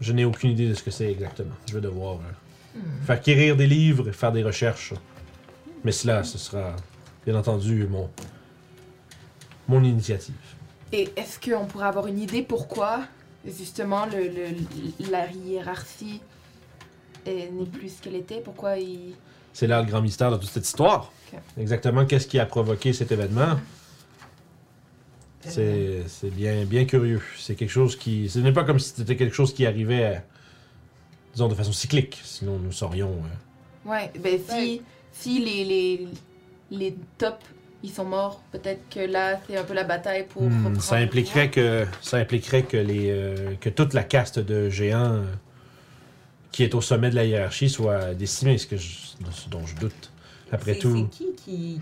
je 0.00 0.12
n'ai 0.12 0.24
aucune 0.24 0.50
idée 0.50 0.68
de 0.68 0.74
ce 0.74 0.82
que 0.82 0.90
c'est 0.90 1.10
exactement. 1.10 1.54
Je 1.68 1.74
vais 1.74 1.80
devoir 1.80 2.16
euh, 2.16 2.80
faire 3.04 3.16
acquérir 3.16 3.56
des 3.56 3.66
livres 3.66 4.08
et 4.08 4.12
faire 4.12 4.32
des 4.32 4.42
recherches. 4.42 4.94
Mais 5.84 5.92
cela, 5.92 6.24
ce 6.24 6.38
sera 6.38 6.74
bien 7.26 7.34
entendu 7.36 7.86
mon, 7.86 8.08
mon 9.68 9.84
initiative. 9.84 10.34
Et 10.92 11.10
est-ce 11.16 11.38
qu'on 11.38 11.66
pourrait 11.66 11.86
avoir 11.86 12.06
une 12.06 12.18
idée 12.18 12.42
pourquoi, 12.42 13.02
justement, 13.46 14.06
le, 14.06 14.24
le- 14.24 15.10
la 15.10 15.30
hiérarchie 15.30 16.20
n'est 17.34 17.66
plus 17.66 17.96
ce 17.96 18.02
qu'elle 18.02 18.16
était? 18.16 18.40
Pourquoi 18.40 18.76
il... 18.78 19.14
C'est 19.52 19.66
là 19.66 19.80
le 19.82 19.88
grand 19.88 20.02
mystère 20.02 20.30
de 20.30 20.36
toute 20.36 20.48
cette 20.50 20.66
histoire. 20.66 21.12
Exactement 21.58 22.04
qu'est-ce 22.06 22.26
qui 22.26 22.38
a 22.38 22.46
provoqué 22.46 22.92
cet 22.92 23.12
événement? 23.12 23.58
C'est 25.40 26.02
c'est 26.08 26.30
bien, 26.30 26.64
bien 26.64 26.84
curieux. 26.84 27.22
C'est 27.38 27.54
quelque 27.54 27.70
chose 27.70 27.96
qui. 27.96 28.28
Ce 28.28 28.38
n'est 28.38 28.52
pas 28.52 28.64
comme 28.64 28.78
si 28.78 28.92
c'était 28.96 29.16
quelque 29.16 29.34
chose 29.34 29.54
qui 29.54 29.66
arrivait, 29.66 30.22
disons, 31.32 31.48
de 31.48 31.54
façon 31.54 31.72
cyclique. 31.72 32.20
Sinon, 32.24 32.58
nous 32.58 32.72
saurions. 32.72 33.12
euh, 33.12 33.88
Ouais, 33.90 34.10
ben 34.20 34.38
si, 34.38 34.52
Ouais. 34.52 34.80
si 35.12 35.38
les, 35.38 35.64
les, 35.64 36.08
les 36.70 36.96
tops, 37.16 37.36
ils 37.82 37.90
sont 37.90 38.04
morts, 38.04 38.42
peut-être 38.52 38.82
que 38.90 39.00
là, 39.00 39.40
c'est 39.46 39.56
un 39.56 39.64
peu 39.64 39.74
la 39.74 39.84
bataille 39.84 40.26
pour 40.26 40.42
hmm, 40.42 40.80
ça 40.80 40.96
impliquerait 40.96 41.50
que 41.50 41.86
ça 42.02 42.18
impliquerait 42.18 42.64
que 42.64 42.76
les 42.76 43.10
euh, 43.10 43.54
que 43.60 43.70
toute 43.70 43.94
la 43.94 44.02
caste 44.02 44.38
de 44.40 44.68
géants 44.68 45.14
euh, 45.22 45.24
qui 46.52 46.62
est 46.64 46.74
au 46.74 46.80
sommet 46.80 47.10
de 47.10 47.14
la 47.14 47.24
hiérarchie 47.24 47.68
soit 47.68 48.14
décimée, 48.14 48.58
ce 48.58 48.66
que 48.66 48.76
je- 48.76 48.96
ce 49.30 49.48
dont 49.48 49.64
je 49.66 49.74
doute. 49.76 50.10
Après 50.50 50.76
tout, 50.76 51.08
C'est 51.12 51.24
qui 51.24 51.34
qui. 51.44 51.80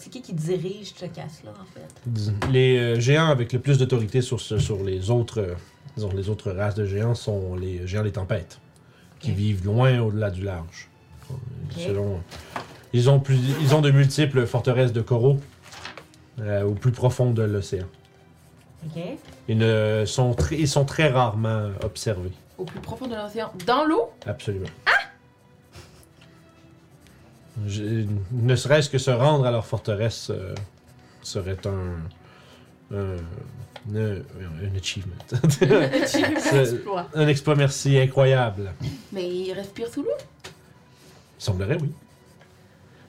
C'est 0.00 0.10
qui 0.10 0.22
qui 0.22 0.32
dirige 0.32 0.92
ce 0.94 1.06
casse-là, 1.06 1.52
en 1.60 1.64
fait? 1.64 2.48
Les 2.52 2.76
euh, 2.78 3.00
géants 3.00 3.30
avec 3.30 3.52
le 3.52 3.58
plus 3.58 3.78
d'autorité 3.78 4.20
sur, 4.22 4.40
ce- 4.40 4.58
sur 4.58 4.84
les 4.84 5.10
autres 5.10 5.40
euh, 5.40 5.54
disons, 5.96 6.12
les 6.14 6.28
autres 6.28 6.52
races 6.52 6.76
de 6.76 6.84
géants 6.86 7.16
sont 7.16 7.56
les 7.56 7.84
géants 7.86 8.04
des 8.04 8.12
tempêtes, 8.12 8.60
qui 9.18 9.32
vivent 9.32 9.64
loin 9.64 9.98
au-delà 10.00 10.30
du 10.30 10.42
large. 10.44 10.88
Selon, 11.76 12.20
ils, 12.92 13.10
ont 13.10 13.18
plus, 13.18 13.38
ils 13.60 13.74
ont 13.74 13.80
de 13.80 13.90
multiples 13.90 14.46
forteresses 14.46 14.92
de 14.92 15.00
coraux 15.00 15.40
euh, 16.40 16.62
au 16.62 16.74
plus 16.74 16.92
profond 16.92 17.32
de 17.32 17.42
l'océan. 17.42 17.86
Ok. 18.86 19.02
Ils, 19.48 19.58
ne 19.58 20.04
sont 20.06 20.36
ils 20.52 20.68
sont 20.68 20.84
très 20.84 21.08
rarement 21.08 21.70
observés, 21.82 22.30
Au 22.58 22.64
plus 22.64 22.80
profond 22.80 23.06
de 23.06 23.14
l'océan. 23.14 23.52
Dans 23.66 23.84
l'eau? 23.84 24.10
absolument. 24.26 24.66
Je- 27.66 28.06
ne 28.32 28.56
serait-ce 28.56 28.88
que 28.88 28.98
se 28.98 29.10
rendre 29.10 29.44
à 29.44 29.50
leur 29.50 29.66
forteresse 29.66 30.30
euh, 30.30 30.54
serait 31.22 31.58
un, 31.66 32.96
un, 32.96 33.16
un- 33.96 34.22
un 34.64 34.76
achievement. 34.76 35.14
C'est- 36.06 36.52
Exploit. 36.60 37.08
un 37.14 37.26
exploit, 37.28 37.56
merci, 37.56 37.98
incroyable. 37.98 38.72
Mais 39.12 39.28
il 39.28 39.52
respire 39.52 39.88
sous 39.92 40.02
l'eau? 40.02 40.10
Il 40.44 41.42
semblerait, 41.44 41.78
oui. 41.80 41.92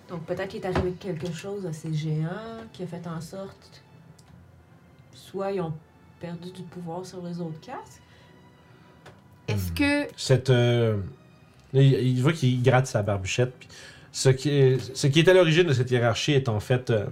Donc 0.09 0.23
peut-être 0.25 0.47
qu'il 0.49 0.62
est 0.63 0.65
arrivé 0.67 0.91
quelque 0.93 1.31
chose 1.31 1.65
à 1.67 1.73
ces 1.73 1.93
géants 1.93 2.63
qui 2.73 2.81
a 2.83 2.88
fait 2.88 3.05
en 3.07 3.21
sorte. 3.21 3.83
Soit 5.13 5.51
ils 5.51 5.62
ont 5.62 5.73
perdu 6.19 6.49
du 6.51 6.63
pouvoir 6.63 7.05
sur 7.05 7.21
les 7.23 7.39
autres 7.39 7.59
casques. 7.62 8.01
Est-ce 9.49 9.71
que... 9.71 10.07
Cette, 10.17 10.49
euh, 10.49 10.97
il, 11.73 12.21
voit 12.21 12.33
qu'il 12.33 12.62
gratte 12.62 12.88
sa 12.88 13.01
barbichette. 13.01 13.53
puis 13.59 13.67
ce, 14.12 14.29
qui 14.29 14.49
est, 14.49 14.95
ce 14.95 15.07
qui 15.07 15.19
est 15.19 15.27
à 15.27 15.33
l'origine 15.33 15.67
de 15.67 15.73
cette 15.73 15.91
hiérarchie 15.91 16.33
est 16.33 16.49
en 16.49 16.59
fait 16.59 16.89
euh, 16.89 17.05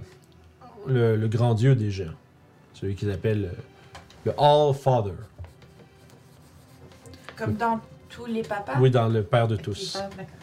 le, 0.86 1.16
le 1.16 1.28
grand 1.28 1.54
dieu 1.54 1.74
des 1.74 1.90
géants. 1.90 2.12
Celui 2.74 2.94
qu'ils 2.94 3.10
appellent 3.10 3.50
euh, 3.52 4.26
le 4.26 4.32
All 4.38 4.74
Father. 4.74 5.14
Comme 7.36 7.54
dans 7.54 7.80
tous 8.08 8.26
les 8.26 8.42
papas? 8.42 8.74
Oui, 8.80 8.90
dans 8.90 9.08
le 9.08 9.22
père 9.22 9.48
de 9.48 9.56
tous. 9.56 9.96
Ah, 10.00 10.08
d'accord. 10.16 10.34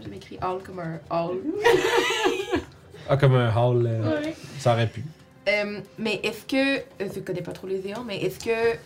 J'avais 0.00 0.16
écrit 0.16 0.38
all 0.40 0.58
comme 0.62 0.80
un 0.80 0.98
all. 1.10 1.36
Ah, 3.08 3.16
comme 3.16 3.34
un 3.34 3.50
euh, 3.50 4.20
Oui. 4.24 4.32
ça 4.58 4.74
aurait 4.74 4.86
pu. 4.86 5.04
Euh, 5.48 5.80
mais 5.98 6.20
est-ce 6.22 6.46
que... 6.46 6.84
Je 7.00 7.18
connais 7.18 7.42
pas 7.42 7.50
trop 7.50 7.66
les 7.66 7.82
géants, 7.82 8.04
mais 8.04 8.22
est-ce 8.22 8.38
que... 8.38 8.76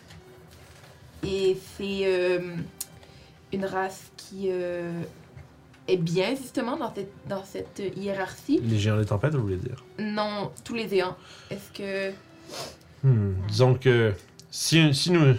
Et 1.24 1.56
c'est 1.76 2.00
euh, 2.04 2.56
une 3.52 3.64
race 3.64 4.10
qui 4.16 4.48
euh, 4.50 5.02
est 5.88 5.96
bien, 5.96 6.34
justement, 6.34 6.76
dans 6.76 6.94
cette, 6.94 7.12
dans 7.28 7.44
cette 7.44 7.82
hiérarchie? 7.96 8.60
Les 8.62 8.78
géants 8.78 8.98
des 8.98 9.06
tempêtes, 9.06 9.34
vous 9.34 9.42
voulez 9.42 9.56
dire? 9.56 9.84
Non, 9.98 10.50
tous 10.64 10.74
les 10.74 10.88
géants. 10.88 11.16
Est-ce 11.50 11.72
que... 11.76 12.12
Hmm, 13.02 13.34
Disons 13.48 13.74
que 13.74 14.12
si, 14.50 14.94
si 14.94 15.10
nous 15.10 15.34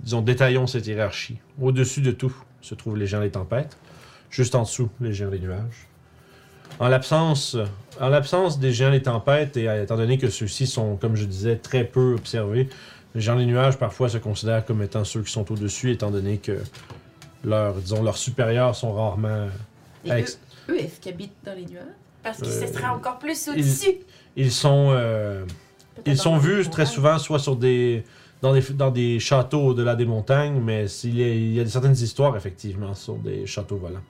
disons, 0.00 0.22
détaillons 0.22 0.66
cette 0.66 0.86
hiérarchie, 0.86 1.38
au-dessus 1.60 2.00
de 2.00 2.12
tout 2.12 2.34
se 2.60 2.74
trouvent 2.74 2.96
les 2.96 3.06
géants 3.06 3.20
des 3.20 3.30
tempêtes, 3.30 3.76
juste 4.30 4.54
en 4.54 4.62
dessous 4.62 4.88
les 5.00 5.12
géants 5.12 5.30
des 5.30 5.40
nuages. 5.40 5.86
En 6.80 6.88
l'absence, 6.88 7.56
en 8.00 8.08
l'absence 8.08 8.60
des 8.60 8.72
géants 8.72 8.92
des 8.92 9.02
tempêtes, 9.02 9.56
et 9.56 9.64
étant 9.82 9.96
donné 9.96 10.18
que 10.18 10.30
ceux-ci 10.30 10.66
sont, 10.66 10.96
comme 10.96 11.16
je 11.16 11.24
disais, 11.24 11.56
très 11.56 11.84
peu 11.84 12.14
observés, 12.14 12.68
les 13.18 13.22
géants 13.22 13.36
des 13.36 13.46
nuages 13.46 13.76
parfois 13.76 14.08
se 14.08 14.18
considèrent 14.18 14.64
comme 14.64 14.80
étant 14.80 15.02
ceux 15.02 15.22
qui 15.22 15.32
sont 15.32 15.50
au-dessus, 15.50 15.90
étant 15.90 16.12
donné 16.12 16.38
que 16.38 16.56
leurs, 17.44 17.74
disons, 17.74 18.00
leurs 18.00 18.16
supérieurs 18.16 18.76
sont 18.76 18.92
rarement. 18.92 19.48
Et 20.04 20.10
Ex- 20.12 20.38
eux, 20.68 20.74
eux, 20.74 20.78
est-ce 20.80 21.00
qu'ils 21.00 21.12
habitent 21.14 21.34
dans 21.44 21.54
les 21.54 21.66
nuages? 21.66 21.82
Parce 22.22 22.38
que 22.40 22.46
Euh, 22.46 22.66
ce 22.66 22.72
serait 22.72 22.86
encore 22.88 23.18
plus 23.18 23.48
au-dessus. 23.48 23.96
Ils 24.36 24.52
sont, 24.52 24.90
euh, 24.92 25.44
Ils 26.06 26.16
sont 26.16 26.36
vus 26.38 26.68
très 26.70 26.86
souvent 26.86 27.18
soit 27.18 27.40
sur 27.40 27.56
des 27.56 28.04
dans 28.40 28.52
des 28.52 28.60
dans 28.72 28.92
des 28.92 29.18
châteaux 29.18 29.62
au-delà 29.66 29.96
des 29.96 30.04
montagnes, 30.04 30.60
mais 30.64 30.86
s'il 30.86 31.18
y 31.18 31.24
a, 31.24 31.28
il 31.28 31.54
y 31.54 31.60
a 31.60 31.66
certaines 31.66 31.96
histoires 32.00 32.36
effectivement 32.36 32.94
sur 32.94 33.16
des 33.16 33.46
châteaux 33.46 33.78
volants. 33.78 34.04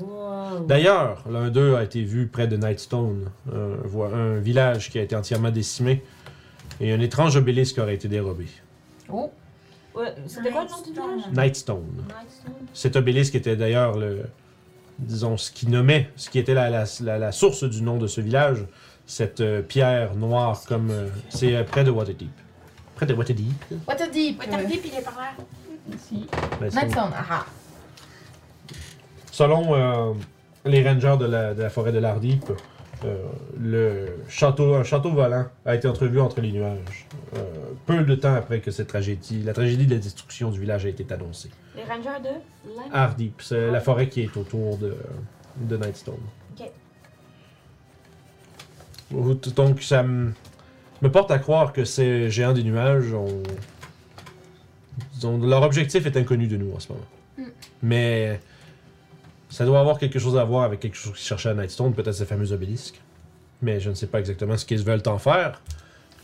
Wow. 0.00 0.66
D'ailleurs, 0.66 1.22
l'un 1.30 1.48
d'eux 1.48 1.76
a 1.76 1.84
été 1.84 2.02
vu 2.02 2.26
près 2.26 2.48
de 2.48 2.56
Nightstone, 2.56 3.30
un 3.54 4.38
village 4.38 4.90
qui 4.90 4.98
a 4.98 5.02
été 5.02 5.14
entièrement 5.14 5.50
décimé, 5.52 6.02
et 6.80 6.92
un 6.92 7.00
étrange 7.00 7.36
obélisque 7.36 7.78
aurait 7.78 7.94
été 7.94 8.08
dérobé. 8.08 8.46
Oh. 9.10 9.30
Ouais, 9.94 10.14
C'était 10.26 10.50
quoi 10.50 10.64
le 10.64 10.70
nom 10.70 10.82
du 10.82 10.92
village? 10.92 11.32
Nightstone. 11.32 12.04
Nightstone. 12.06 12.52
Cet 12.72 12.96
obélisque 12.96 13.34
était 13.34 13.56
d'ailleurs 13.56 13.96
le 13.96 14.22
disons 14.98 15.36
ce 15.36 15.50
qui 15.52 15.68
nommait, 15.68 16.10
ce 16.16 16.28
qui 16.28 16.38
était 16.40 16.54
la, 16.54 16.70
la, 16.70 16.84
la- 17.02 17.18
la 17.18 17.32
source 17.32 17.62
du 17.64 17.82
nom 17.82 17.98
de 17.98 18.06
ce 18.08 18.20
village, 18.20 18.64
cette 19.06 19.40
euh, 19.40 19.62
pierre 19.62 20.14
noire 20.16 20.60
comme 20.66 20.90
euh, 20.90 21.08
c'est 21.28 21.54
euh, 21.54 21.62
près 21.64 21.84
de 21.84 21.90
Waterdeep. 21.90 22.28
Près 22.96 23.06
de 23.06 23.14
Waterdeep? 23.14 23.46
Waterdeep! 23.86 24.38
Waterdeep, 24.40 24.80
il 24.84 24.94
est 24.98 25.02
par 25.04 25.16
là. 25.16 25.30
Ici. 25.94 26.26
Ben, 26.60 26.68
c'est- 26.70 26.82
Nightstone, 26.84 27.12
ah 27.14 27.46
Selon 29.30 29.74
euh, 29.74 30.14
les 30.64 30.82
rangers 30.86 31.16
de 31.18 31.26
la, 31.26 31.54
de 31.54 31.62
la 31.62 31.70
forêt 31.70 31.92
de 31.92 31.98
l'Ardip, 31.98 32.44
euh, 33.04 33.26
le 33.60 34.06
château, 34.28 34.74
un 34.74 34.84
château 34.84 35.10
volant 35.10 35.46
a 35.64 35.74
été 35.74 35.86
entrevu 35.88 36.20
entre 36.20 36.40
les 36.40 36.52
nuages. 36.52 37.06
euh, 37.36 37.42
peu 37.86 38.02
de 38.02 38.14
temps 38.14 38.34
après 38.34 38.60
que 38.60 38.70
cette 38.70 38.88
tragédie, 38.88 39.42
la 39.42 39.52
tragédie 39.52 39.86
de 39.86 39.94
la 39.94 40.00
destruction 40.00 40.50
du 40.50 40.60
village 40.60 40.84
a 40.86 40.88
été 40.88 41.06
annoncée. 41.12 41.50
Les 41.76 41.84
rangers 41.84 42.20
de. 42.22 42.30
Ardip, 42.92 43.40
c'est 43.40 43.70
la 43.70 43.80
forêt 43.80 44.08
qui 44.08 44.22
est 44.22 44.36
autour 44.36 44.78
de, 44.78 44.96
de 45.56 45.76
Nightstone. 45.76 46.14
Ok. 46.58 46.70
Donc 49.54 49.82
ça 49.82 50.02
me, 50.02 50.32
me 51.02 51.10
porte 51.10 51.30
à 51.30 51.38
croire 51.38 51.72
que 51.72 51.84
ces 51.84 52.30
géants 52.30 52.52
des 52.52 52.64
nuages 52.64 53.12
ont, 53.14 53.42
leur 55.40 55.62
objectif 55.62 56.06
est 56.06 56.16
inconnu 56.16 56.46
de 56.46 56.56
nous 56.56 56.72
en 56.74 56.80
ce 56.80 56.92
moment. 56.92 57.04
Mm. 57.38 57.42
Mais 57.82 58.40
ça 59.48 59.64
doit 59.64 59.80
avoir 59.80 59.98
quelque 59.98 60.18
chose 60.18 60.36
à 60.36 60.44
voir 60.44 60.64
avec 60.64 60.80
quelque 60.80 60.96
chose 60.96 61.12
qu'ils 61.14 61.26
cherchaient 61.26 61.48
à 61.50 61.54
Nightstone, 61.54 61.94
peut-être 61.94 62.12
ces 62.14 62.26
fameux 62.26 62.52
obélisques. 62.52 63.00
Mais 63.62 63.80
je 63.80 63.90
ne 63.90 63.94
sais 63.94 64.06
pas 64.06 64.20
exactement 64.20 64.56
ce 64.56 64.64
qu'ils 64.64 64.82
veulent 64.84 65.02
en 65.06 65.18
faire. 65.18 65.60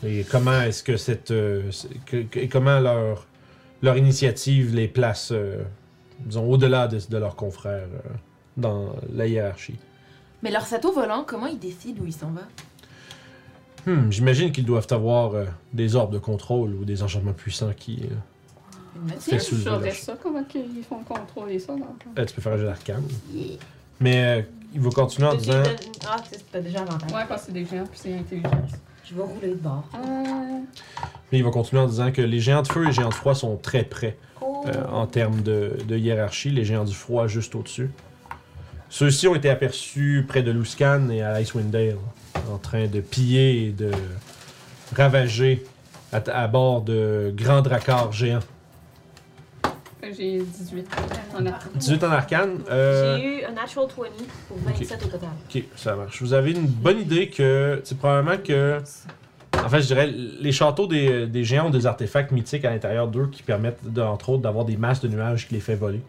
Et 0.05 0.25
comment 0.29 0.61
est-ce 0.61 0.83
que 0.83 0.97
cette. 0.97 1.31
euh, 1.31 1.69
que- 2.05 2.23
que- 2.23 2.45
comment 2.45 2.79
leur, 2.79 3.25
leur 3.81 3.97
initiative 3.97 4.75
les 4.75 4.87
place, 4.87 5.29
euh, 5.31 5.63
disons, 6.19 6.49
au-delà 6.49 6.87
de, 6.87 6.99
de 7.09 7.17
leurs 7.17 7.35
confrères 7.35 7.87
euh, 7.93 8.09
dans 8.57 8.95
la 9.13 9.27
hiérarchie. 9.27 9.77
Mais 10.43 10.51
leur 10.51 10.65
château 10.65 10.93
volant, 10.93 11.23
comment 11.25 11.47
ils 11.47 11.59
décident 11.59 12.03
où 12.03 12.05
ils 12.05 12.13
s'en 12.13 12.27
vont? 12.31 12.41
Hmm, 13.91 14.11
J'imagine 14.11 14.51
qu'ils 14.51 14.65
doivent 14.65 14.87
avoir 14.91 15.33
euh, 15.35 15.45
des 15.73 15.95
orbes 15.95 16.13
de 16.13 16.19
contrôle 16.19 16.73
ou 16.73 16.85
des 16.85 17.03
enchantements 17.03 17.33
puissants 17.33 17.73
qui. 17.75 18.03
Le 18.95 19.39
J'aurais 19.63 19.79
village. 19.79 20.01
ça, 20.01 20.13
comment 20.21 20.43
ils 20.53 20.83
font 20.83 21.03
contrôler 21.03 21.59
ça 21.59 21.73
dans 21.73 21.79
le 21.79 21.83
fond? 22.03 22.09
euh, 22.17 22.25
tu 22.25 22.33
peux 22.33 22.41
faire 22.41 22.53
un 22.53 22.57
jeu 22.57 22.65
d'arcane. 22.65 23.03
Yeah. 23.33 23.57
Mais 23.99 24.23
euh, 24.23 24.41
il 24.73 24.81
va 24.81 24.89
continuer 24.89 25.27
en 25.29 25.35
disant. 25.35 25.63
Ah, 26.07 26.17
tu- 26.21 26.39
t'as 26.51 26.59
déjà 26.61 26.81
avantage. 26.81 27.11
Ouais, 27.11 27.23
parce 27.27 27.41
que 27.41 27.47
c'est 27.47 27.53
des 27.53 27.65
géants, 27.65 27.85
puis 27.85 27.99
c'est 28.01 28.13
intelligence. 28.13 28.71
Je 29.07 29.13
vais 29.15 29.21
rouler 29.21 29.49
de 29.49 29.55
bord. 29.55 29.87
Euh, 29.95 30.59
Mais 31.31 31.37
il 31.37 31.43
va 31.43 31.51
continuer 31.51 31.81
en 31.81 31.87
disant 31.87 32.11
que 32.11 32.21
les 32.21 32.39
géants 32.39 32.61
de 32.63 32.67
feu 32.67 32.83
et 32.83 32.87
les 32.87 32.91
géants 32.93 33.09
de 33.09 33.13
froid 33.13 33.35
sont 33.35 33.55
très 33.57 33.83
près 33.83 34.17
Oh. 34.41 34.63
euh, 34.67 34.85
en 34.91 35.05
termes 35.07 35.41
de, 35.43 35.77
de 35.87 35.97
hiérarchie. 35.97 36.49
Les 36.49 36.65
géants 36.65 36.83
du 36.85 36.93
froid 36.93 37.27
juste 37.27 37.53
au-dessus. 37.55 37.89
Ceux-ci 38.89 39.27
ont 39.27 39.35
été 39.35 39.49
aperçus 39.49 40.25
près 40.27 40.41
de 40.43 40.51
Luscan 40.51 41.09
et 41.09 41.21
à 41.21 41.39
Icewind 41.41 41.69
Dale, 41.69 41.97
en 42.51 42.57
train 42.57 42.87
de 42.87 42.99
piller 43.01 43.65
et 43.67 43.71
de 43.71 43.91
ravager 44.95 45.63
à, 46.11 46.17
à 46.17 46.47
bord 46.47 46.81
de 46.81 47.33
grands 47.35 47.61
dracars 47.61 48.11
géants. 48.11 48.39
J'ai 50.15 50.39
18 50.39 50.87
en 51.37 51.45
arcane. 51.45 51.71
18 51.75 52.03
en 52.03 52.11
arcane. 52.11 52.59
euh, 52.69 53.17
J'ai 53.17 53.23
eu 53.41 53.43
un 53.45 53.51
natural 53.51 53.87
20 53.97 54.03
pour 54.47 54.57
27 54.57 55.05
au 55.05 55.07
total. 55.07 55.29
Ok, 55.49 55.63
ça 55.75 55.95
marche. 55.95 56.21
Vous 56.21 56.33
avez 56.33 56.51
une 56.51 56.67
bonne 56.67 56.99
idée 56.99 57.29
que, 57.29 57.81
c'est 57.83 57.97
probablement 57.97 58.37
que, 58.41 58.79
en 59.63 59.69
fait, 59.69 59.81
je 59.81 59.87
dirais, 59.87 60.07
les 60.07 60.51
châteaux 60.51 60.87
des, 60.87 61.25
des 61.27 61.43
géants 61.43 61.67
ont 61.67 61.71
des 61.71 61.85
artefacts 61.85 62.31
mythiques 62.31 62.65
à 62.65 62.69
l'intérieur 62.71 63.07
d'eux 63.07 63.27
qui 63.31 63.41
permettent, 63.43 63.79
de- 63.91 64.01
entre 64.01 64.29
autres, 64.29 64.43
d'avoir 64.43 64.65
des 64.65 64.77
masses 64.77 65.01
de 65.01 65.07
nuages 65.07 65.47
qui 65.47 65.53
les 65.55 65.59
fait 65.59 65.75
voler. 65.75 66.01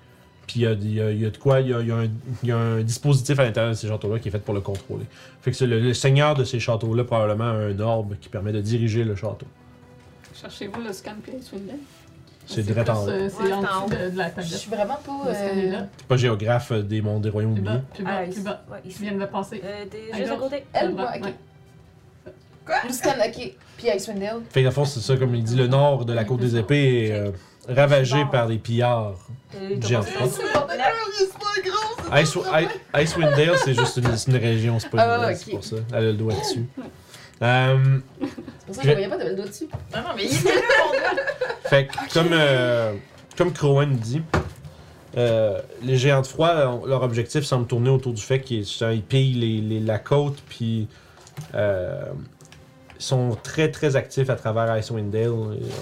Puis 0.46 0.60
il 0.60 0.62
y 0.62 0.66
a, 0.66 0.72
il 0.72 1.16
y 1.16 1.22
y 1.22 1.26
a 1.26 1.30
de 1.30 1.36
quoi, 1.38 1.60
il 1.60 1.68
y 1.70 1.74
a, 1.74 1.80
il 1.80 1.88
y 1.88 1.90
a 1.90 1.96
un, 1.96 2.04
il 2.44 2.48
y 2.48 2.52
a 2.52 2.56
un 2.58 2.80
dispositif 2.82 3.36
à 3.40 3.44
l'intérieur 3.44 3.72
de 3.72 3.76
ces 3.76 3.88
châteaux-là 3.88 4.20
qui 4.20 4.28
est 4.28 4.30
fait 4.30 4.38
pour 4.38 4.54
le 4.54 4.60
contrôler. 4.60 5.04
Fait 5.42 5.50
que 5.50 5.64
le, 5.64 5.80
le 5.80 5.92
seigneur 5.94 6.34
de 6.36 6.44
ces 6.44 6.60
châteaux-là 6.60 7.02
probablement 7.02 7.44
a 7.50 7.54
un 7.54 7.80
orbe 7.80 8.14
qui 8.20 8.28
permet 8.28 8.52
de 8.52 8.60
diriger 8.60 9.02
le 9.02 9.16
château. 9.16 9.46
Cherchez-vous 10.40 10.80
le 10.86 10.92
scan 10.92 11.14
puis 11.22 11.32
Swindon? 11.42 11.78
C'est 12.46 12.62
direct 12.62 12.88
en 12.88 13.02
haut. 13.04 13.06
C'est 13.08 13.52
en 13.52 13.60
dessous 13.60 13.90
de, 13.90 14.10
de 14.10 14.16
la 14.18 14.28
Je 14.28 14.34
tablette. 14.34 14.46
suis 14.54 14.70
vraiment 14.70 14.98
pas. 15.04 15.30
Euh... 15.30 15.80
C'est 15.98 16.06
pas 16.06 16.16
géographe 16.16 16.70
euh, 16.72 16.82
des 16.82 17.02
mondes 17.02 17.22
des 17.22 17.30
royaumes 17.30 17.54
bas, 17.60 17.80
plus 17.92 18.04
bas, 18.04 18.22
plus 18.30 18.40
bas. 18.42 18.62
Ouais, 18.70 18.78
Je 18.84 18.90
ici. 18.90 19.02
viens 19.02 19.12
de 19.12 19.18
le 19.18 19.26
passer. 19.26 19.60
Euh, 19.64 19.84
t'es 19.90 20.12
À 20.12 20.16
juste 20.16 20.30
à 20.32 20.36
côté. 20.36 20.64
Elle, 20.72 20.92
ok. 20.92 20.98
ouais. 21.24 21.34
Le 22.86 22.92
scan, 22.92 23.10
ok. 23.24 23.52
Puis 23.76 23.88
Icewind 23.94 24.18
Dale. 24.20 24.40
Fait 24.50 24.62
que 24.64 24.70
fond, 24.70 24.84
c'est 24.84 25.00
ça, 25.00 25.16
comme 25.16 25.34
il 25.34 25.44
dit, 25.44 25.54
le 25.56 25.66
nord 25.66 26.04
de 26.04 26.12
la 26.12 26.24
côte 26.24 26.40
des 26.40 26.56
épées 26.56 27.06
est 27.08 27.12
euh, 27.12 27.30
ravagé 27.68 28.24
par 28.30 28.46
des 28.48 28.58
pillards. 28.58 29.14
Euh, 29.54 29.80
Géant. 29.80 30.00
t'as 30.02 30.20
passé- 30.20 30.42
La- 32.10 32.20
Ice, 32.22 32.36
I- 32.36 33.02
Icewind 33.02 33.34
Dale, 33.36 33.56
c'est 33.64 33.74
juste 33.74 33.96
une, 34.28 34.36
région, 34.36 34.78
c'est 34.78 34.88
pas 34.90 34.98
une 34.98 35.22
Ah, 35.24 35.34
c'est 35.34 35.50
pour 35.50 35.64
ça. 35.64 35.76
Elle 35.90 35.96
a 35.96 36.00
le 36.02 36.12
doigt 36.12 36.34
dessus. 36.34 36.64
Euh, 37.42 37.98
C'est 38.20 38.26
pour 38.66 38.74
ça 38.74 38.82
que 38.82 38.88
je 38.88 38.92
voyais 38.92 39.08
pas, 39.08 39.16
t'avais 39.18 39.30
le 39.30 39.36
doigt 39.36 39.46
dessus. 39.46 39.68
Non, 39.94 40.00
non, 40.02 40.08
mais 40.16 40.24
il 40.24 40.34
était 40.34 40.54
là, 40.54 40.60
mon 40.86 40.92
gars. 40.92 41.22
fait 41.68 41.86
que, 41.86 42.12
comme, 42.14 42.28
euh, 42.32 42.94
comme 43.36 43.52
Crowan 43.52 43.94
dit, 43.96 44.22
euh, 45.16 45.60
les 45.82 45.96
géants 45.96 46.22
de 46.22 46.26
froid, 46.26 46.82
leur 46.86 47.02
objectif 47.02 47.44
semble 47.44 47.66
tourner 47.66 47.90
autour 47.90 48.12
du 48.14 48.22
fait 48.22 48.40
qu'ils 48.40 48.64
ils 48.92 49.02
pillent 49.02 49.34
les, 49.34 49.60
les- 49.60 49.80
la 49.80 49.98
côte, 49.98 50.42
puis 50.48 50.88
euh, 51.54 52.04
sont 52.98 53.36
très 53.42 53.70
très 53.70 53.96
actifs 53.96 54.30
à 54.30 54.36
travers 54.36 54.74
Icewind 54.76 55.10
Dale. 55.10 55.30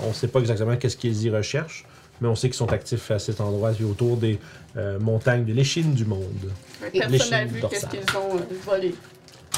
On 0.08 0.12
sait 0.12 0.28
pas 0.28 0.40
exactement 0.40 0.76
qu'est-ce 0.76 0.96
qu'ils 0.96 1.22
y 1.24 1.30
recherchent, 1.30 1.84
mais 2.20 2.26
on 2.28 2.34
sait 2.34 2.48
qu'ils 2.48 2.56
sont 2.56 2.72
actifs 2.72 3.10
à 3.12 3.18
cet 3.20 3.40
endroit, 3.40 3.70
puis 3.72 3.84
autour 3.84 4.16
des 4.16 4.38
euh, 4.76 4.98
montagnes 4.98 5.44
de 5.44 5.52
l'échine 5.52 5.94
du 5.94 6.04
monde. 6.04 6.50
Personne 6.92 7.30
n'a 7.30 7.44
vu 7.44 7.60
qu'est-ce 7.70 7.86
qu'ils 7.86 8.00
ont 8.16 8.36
volé. 8.64 8.94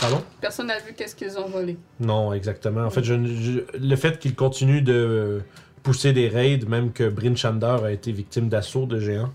Pardon? 0.01 0.23
Personne 0.41 0.67
n'a 0.67 0.79
vu 0.79 0.93
qu'est-ce 0.95 1.15
qu'ils 1.15 1.39
ont 1.39 1.49
volé. 1.49 1.77
Non, 2.01 2.33
exactement. 2.33 2.83
En 2.85 2.91
fait, 2.91 3.03
je, 3.05 3.15
je- 3.25 3.79
le 3.79 3.97
fait 3.97 4.19
qu'il 4.19 4.35
continue 4.35 4.83
de 4.83 5.41
pousser 5.83 6.13
des 6.13 6.29
raids, 6.29 6.61
même 6.69 6.93
que 6.93 7.09
Bryn 7.09 7.37
Shander 7.37 7.79
a 7.85 7.91
été 7.93 8.13
victime 8.13 8.49
d'assaut 8.49 8.87
de 8.87 8.99
géants, 9.01 9.33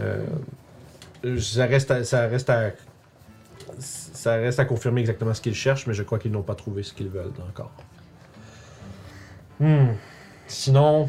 euh, 0.00 0.24
ça, 1.40 1.66
reste 1.66 1.90
à, 1.90 2.04
ça, 2.04 2.26
reste 2.28 2.50
à, 2.50 2.70
ça 3.78 4.34
reste 4.36 4.60
à 4.60 4.64
confirmer 4.64 5.00
exactement 5.00 5.34
ce 5.34 5.40
qu'ils 5.40 5.54
cherchent, 5.54 5.86
mais 5.86 5.94
je 5.94 6.02
crois 6.04 6.18
qu'ils 6.18 6.30
n'ont 6.32 6.42
pas 6.42 6.54
trouvé 6.54 6.82
ce 6.82 6.92
qu'ils 6.92 7.08
veulent 7.08 7.32
encore. 7.48 7.72
Hmm. 9.60 9.88
Sinon, 10.46 11.08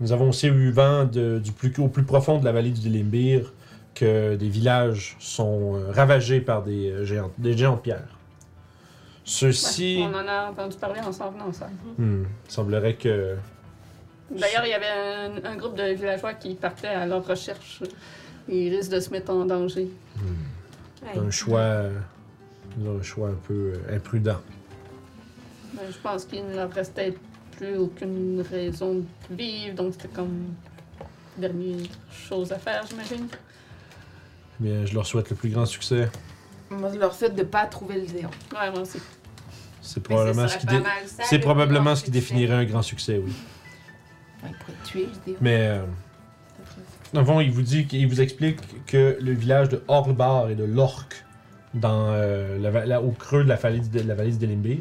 nous 0.00 0.12
avons 0.12 0.28
aussi 0.28 0.48
eu 0.48 0.70
vent 0.72 1.04
de- 1.04 1.38
du 1.42 1.52
plus, 1.52 1.72
au 1.78 1.88
plus 1.88 2.02
profond 2.04 2.38
de 2.38 2.44
la 2.44 2.52
vallée 2.52 2.70
du 2.70 2.88
Limbir 2.90 3.52
que 3.96 4.36
des 4.36 4.48
villages 4.48 5.16
sont 5.18 5.74
euh, 5.74 5.90
ravagés 5.90 6.40
par 6.40 6.62
des, 6.62 6.90
euh, 6.90 7.04
géants, 7.04 7.32
des 7.38 7.56
géants 7.56 7.76
de 7.76 7.80
pierre. 7.80 8.06
Ceux-ci. 9.24 9.96
Ouais, 9.98 10.04
on 10.12 10.14
en 10.14 10.28
a 10.28 10.50
entendu 10.50 10.76
parler 10.76 11.00
en 11.00 11.10
s'en 11.10 11.30
venant, 11.32 11.52
ça. 11.52 11.68
Hmm, 11.98 12.24
il 12.46 12.50
semblerait 12.50 12.94
que. 12.94 13.36
D'ailleurs, 14.30 14.64
il 14.64 14.70
y 14.70 14.74
avait 14.74 14.86
un, 14.86 15.44
un 15.52 15.56
groupe 15.56 15.76
de 15.76 15.92
villageois 15.94 16.34
qui 16.34 16.54
partaient 16.54 16.86
à 16.88 17.06
leur 17.06 17.26
recherche. 17.26 17.82
Ils 18.48 18.74
risquent 18.76 18.92
de 18.92 19.00
se 19.00 19.10
mettre 19.10 19.32
en 19.32 19.44
danger. 19.44 19.88
Ouais. 21.02 21.18
un 21.20 21.30
choix. 21.30 21.58
euh, 21.60 21.90
un 22.86 23.02
choix 23.02 23.28
un 23.30 23.38
peu 23.48 23.72
imprudent. 23.92 24.40
Mais 25.74 25.90
je 25.90 25.98
pense 25.98 26.24
qu'il 26.24 26.46
ne 26.46 26.54
leur 26.54 26.70
restait 26.70 27.14
plus 27.56 27.76
aucune 27.78 28.44
raison 28.48 28.94
de 29.30 29.34
vivre, 29.34 29.74
donc 29.74 29.94
c'était 29.94 30.08
comme 30.08 30.54
dernière 31.38 31.86
chose 32.10 32.52
à 32.52 32.58
faire, 32.58 32.84
j'imagine. 32.88 33.26
Mais 34.60 34.86
je 34.86 34.94
leur 34.94 35.06
souhaite 35.06 35.30
le 35.30 35.36
plus 35.36 35.50
grand 35.50 35.66
succès. 35.66 36.08
Moi, 36.70 36.90
je 36.92 36.98
leur 36.98 37.14
souhaite 37.14 37.34
de 37.36 37.42
pas 37.42 37.66
trouver 37.66 38.00
le 38.00 38.06
zéon. 38.06 38.30
Ouais, 38.52 38.70
moi 38.70 38.80
aussi. 38.80 38.98
C'est 39.82 40.02
probablement, 40.02 40.48
ce 40.48 40.58
qui, 40.58 40.66
dé- 40.66 40.82
c'est 41.24 41.38
probablement 41.38 41.94
ce 41.94 42.02
qui 42.04 42.10
définirait 42.10 42.54
un 42.54 42.64
grand 42.64 42.82
succès, 42.82 43.20
oui. 43.24 43.32
Ouais, 44.42 44.50
être 44.50 44.82
tué, 44.84 45.02
le 45.02 45.08
zéon. 45.24 45.36
Mais. 45.40 45.68
Euh, 45.68 45.82
dans 47.12 47.20
le 47.20 47.26
fond, 47.26 47.40
il 47.40 47.52
vous 47.52 47.62
dit, 47.62 47.86
il 47.92 48.08
vous 48.08 48.20
explique 48.20 48.58
que 48.86 49.16
le 49.20 49.32
village 49.32 49.68
de 49.68 49.82
Orlbar 49.86 50.50
et 50.50 50.54
de 50.56 50.64
Lork, 50.64 51.24
dans, 51.72 52.08
euh, 52.10 52.58
la 52.58 52.70
va- 52.70 52.84
la- 52.84 53.00
au 53.00 53.12
creux 53.12 53.44
de 53.44 53.48
la 53.48 53.54
vallée 53.54 53.78
de 53.80 54.00
la 54.00 54.14
vallée 54.14 54.32
d'Elimbir, 54.32 54.78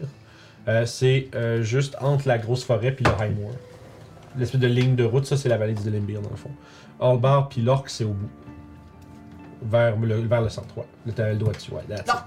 euh, 0.67 0.85
c'est 0.87 1.29
euh, 1.35 1.61
juste 1.61 1.95
entre 2.01 2.27
la 2.27 2.39
grosse 2.39 2.63
forêt 2.63 2.91
puis 2.91 3.05
le 3.05 3.11
Highmoor. 3.23 3.51
L'espèce 4.37 4.59
de 4.59 4.67
ligne 4.67 4.95
de 4.95 5.03
route, 5.03 5.25
ça 5.25 5.37
c'est 5.37 5.49
la 5.49 5.57
vallée 5.57 5.73
d'Elimbir 5.75 6.21
dans 6.21 6.31
le 6.31 6.35
fond. 6.35 6.51
Orlbar 6.99 7.47
puis 7.47 7.61
Lork, 7.61 7.89
c'est 7.89 8.03
au 8.05 8.09
bout. 8.13 8.29
Vers 9.67 9.95
le, 9.97 10.15
vers 10.27 10.41
le 10.41 10.49
centre, 10.49 10.77
ouais. 10.77 10.85
Le 11.07 11.35
doigt 11.35 11.53
dessus, 11.53 11.71
ouais. 11.71 11.81
that's 11.89 12.01
it. 12.01 12.07
Lork. 12.07 12.25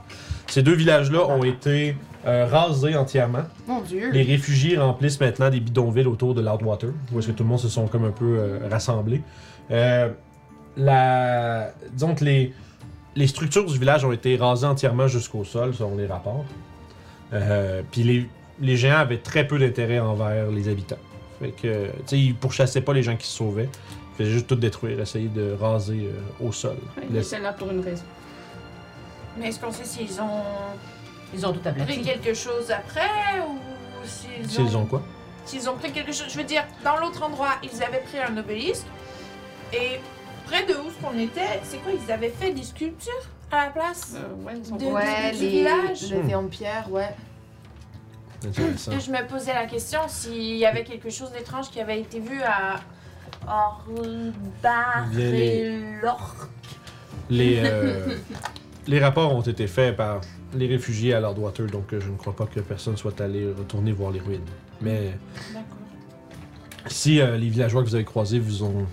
Ces 0.49 0.63
deux 0.63 0.75
villages-là 0.75 1.27
ont 1.27 1.45
été 1.45 1.95
euh, 2.27 2.47
rasés 2.47 2.97
entièrement. 2.97 3.45
Mon 3.67 3.81
dieu. 3.83 4.11
Les 4.11 4.23
réfugiés 4.23 4.77
remplissent 4.77 5.21
maintenant 5.21 5.51
des 5.51 5.61
bidonvilles 5.61 6.07
autour 6.07 6.35
de 6.35 6.41
Loudwater, 6.41 6.91
où 7.13 7.19
est-ce 7.19 7.29
que 7.29 7.33
tout 7.33 7.45
le 7.45 7.49
monde 7.51 7.61
se 7.61 7.69
sont 7.69 7.87
comme 7.87 8.05
un 8.05 8.11
peu 8.11 8.39
euh, 8.39 8.59
rassemblés. 8.71 9.23
Euh, 9.71 10.09
la... 10.77 11.71
Disons 11.93 12.15
que 12.15 12.25
les... 12.25 12.53
les 13.15 13.27
structures 13.27 13.67
du 13.67 13.79
village 13.79 14.05
ont 14.05 14.13
été 14.13 14.37
rasées 14.37 14.67
entièrement 14.67 15.07
jusqu'au 15.07 15.45
sol, 15.45 15.75
selon 15.75 15.97
les 15.97 16.07
rapports. 16.07 16.45
Euh, 17.33 17.83
Puis 17.93 18.03
les... 18.03 18.29
les 18.61 18.77
géants 18.77 18.99
avaient 18.99 19.19
très 19.19 19.47
peu 19.47 19.59
d'intérêt 19.59 20.01
envers 20.01 20.51
les 20.51 20.69
habitants. 20.69 20.97
Fait 21.41 21.51
que, 21.51 21.87
tu 21.87 21.93
sais, 22.07 22.19
ils 22.19 22.35
pourchassaient 22.35 22.81
pas 22.81 22.93
les 22.95 23.05
gens 23.05 23.17
qui 23.17 23.27
se 23.27 23.37
sauvaient. 23.37 23.69
Faisaient 24.19 24.31
juste 24.31 24.47
tout 24.49 24.57
détruire, 24.57 25.01
essayer 25.01 25.29
de 25.29 25.53
raser 25.59 26.11
euh, 26.13 26.45
au 26.47 26.51
sol. 26.53 26.77
Ouais, 26.97 27.05
ils 27.09 27.15
Laisse- 27.15 27.33
étaient 27.33 27.41
là 27.43 27.53
pour 27.53 27.71
une 27.71 27.81
raison. 27.81 28.03
Mais 29.39 29.49
est-ce 29.49 29.61
qu'on 29.61 29.71
sait 29.73 29.85
s'ils 29.85 30.21
ont 30.21 30.43
Ils 31.33 31.47
ont 31.47 31.53
tout 31.53 31.61
pris 31.61 31.69
aplati. 31.71 32.03
quelque 32.03 32.35
chose 32.35 32.71
après 32.71 33.09
ou 33.49 33.59
s'ils 34.05 34.51
S'ils 34.51 34.77
ont 34.77 34.85
quoi? 34.87 35.03
S'ils 35.45 35.71
ont 35.71 35.77
pris 35.77 35.93
quelque 35.93 36.13
chose. 36.13 36.27
Je 36.29 36.37
veux 36.37 36.45
dire, 36.45 36.65
dans 36.85 36.97
l'autre 36.99 37.23
endroit, 37.23 37.53
ils 37.63 37.83
avaient 37.83 38.01
pris 38.03 38.19
un 38.19 38.37
obélisque. 38.37 38.87
Et 39.73 40.01
près 40.47 40.65
de 40.67 40.73
où 40.75 40.91
ce 40.91 41.01
qu'on 41.07 41.17
était, 41.19 41.61
c'est 41.63 41.79
quoi 41.79 41.93
Ils 41.93 42.11
avaient 42.11 42.29
fait 42.31 42.51
des 42.53 42.65
sculptures 42.65 43.13
à 43.53 43.67
la 43.67 43.71
place 43.71 44.17
Euh, 44.17 44.45
ouais, 44.45 44.55
ils 44.63 44.73
ont 44.73 44.77
De- 44.77 44.85
Ouais, 44.87 45.31
du 45.33 45.39
les... 45.43 45.49
village? 45.49 46.01
de 46.11 46.47
pierre, 46.49 46.91
ouais. 46.91 47.15
Intéressant. 48.45 48.93
Et 48.93 49.01
je 49.01 49.11
me 49.11 49.27
posais 49.27 49.55
la 49.55 49.67
question 49.67 50.01
s'il 50.09 50.57
y 50.57 50.67
avait 50.67 50.85
quelque 50.85 51.11
chose 51.11 51.31
d'étrange 51.33 51.71
qui 51.71 51.81
avait 51.81 52.01
été 52.01 52.21
vu 52.21 52.41
à 52.43 52.81
Orbar 53.49 55.07
Bien 55.11 55.21
et 55.33 55.83
les- 57.31 57.61
euh, 57.65 58.17
les 58.87 59.01
rapports 59.01 59.35
ont 59.35 59.43
été 59.43 59.67
faits 59.67 59.97
par 59.97 60.21
les 60.55 60.67
réfugiés 60.67 61.13
à 61.15 61.21
Loudwater, 61.21 61.67
donc 61.67 61.93
euh, 61.93 62.01
je 62.01 62.11
ne 62.11 62.17
crois 62.17 62.35
pas 62.35 62.47
que 62.47 62.61
personne 62.61 62.97
soit 62.97 63.21
allé 63.21 63.47
retourner 63.53 63.93
voir 63.93 64.11
les 64.11 64.21
ruines. 64.21 64.41
Mais 64.81 65.13
D'accord. 65.53 65.65
si 66.87 67.21
euh, 67.21 67.37
les 67.37 67.49
villageois 67.49 67.83
que 67.83 67.89
vous 67.89 67.95
avez 67.95 68.05
croisés 68.05 68.39
vous 68.39 68.65
ont 68.65 68.87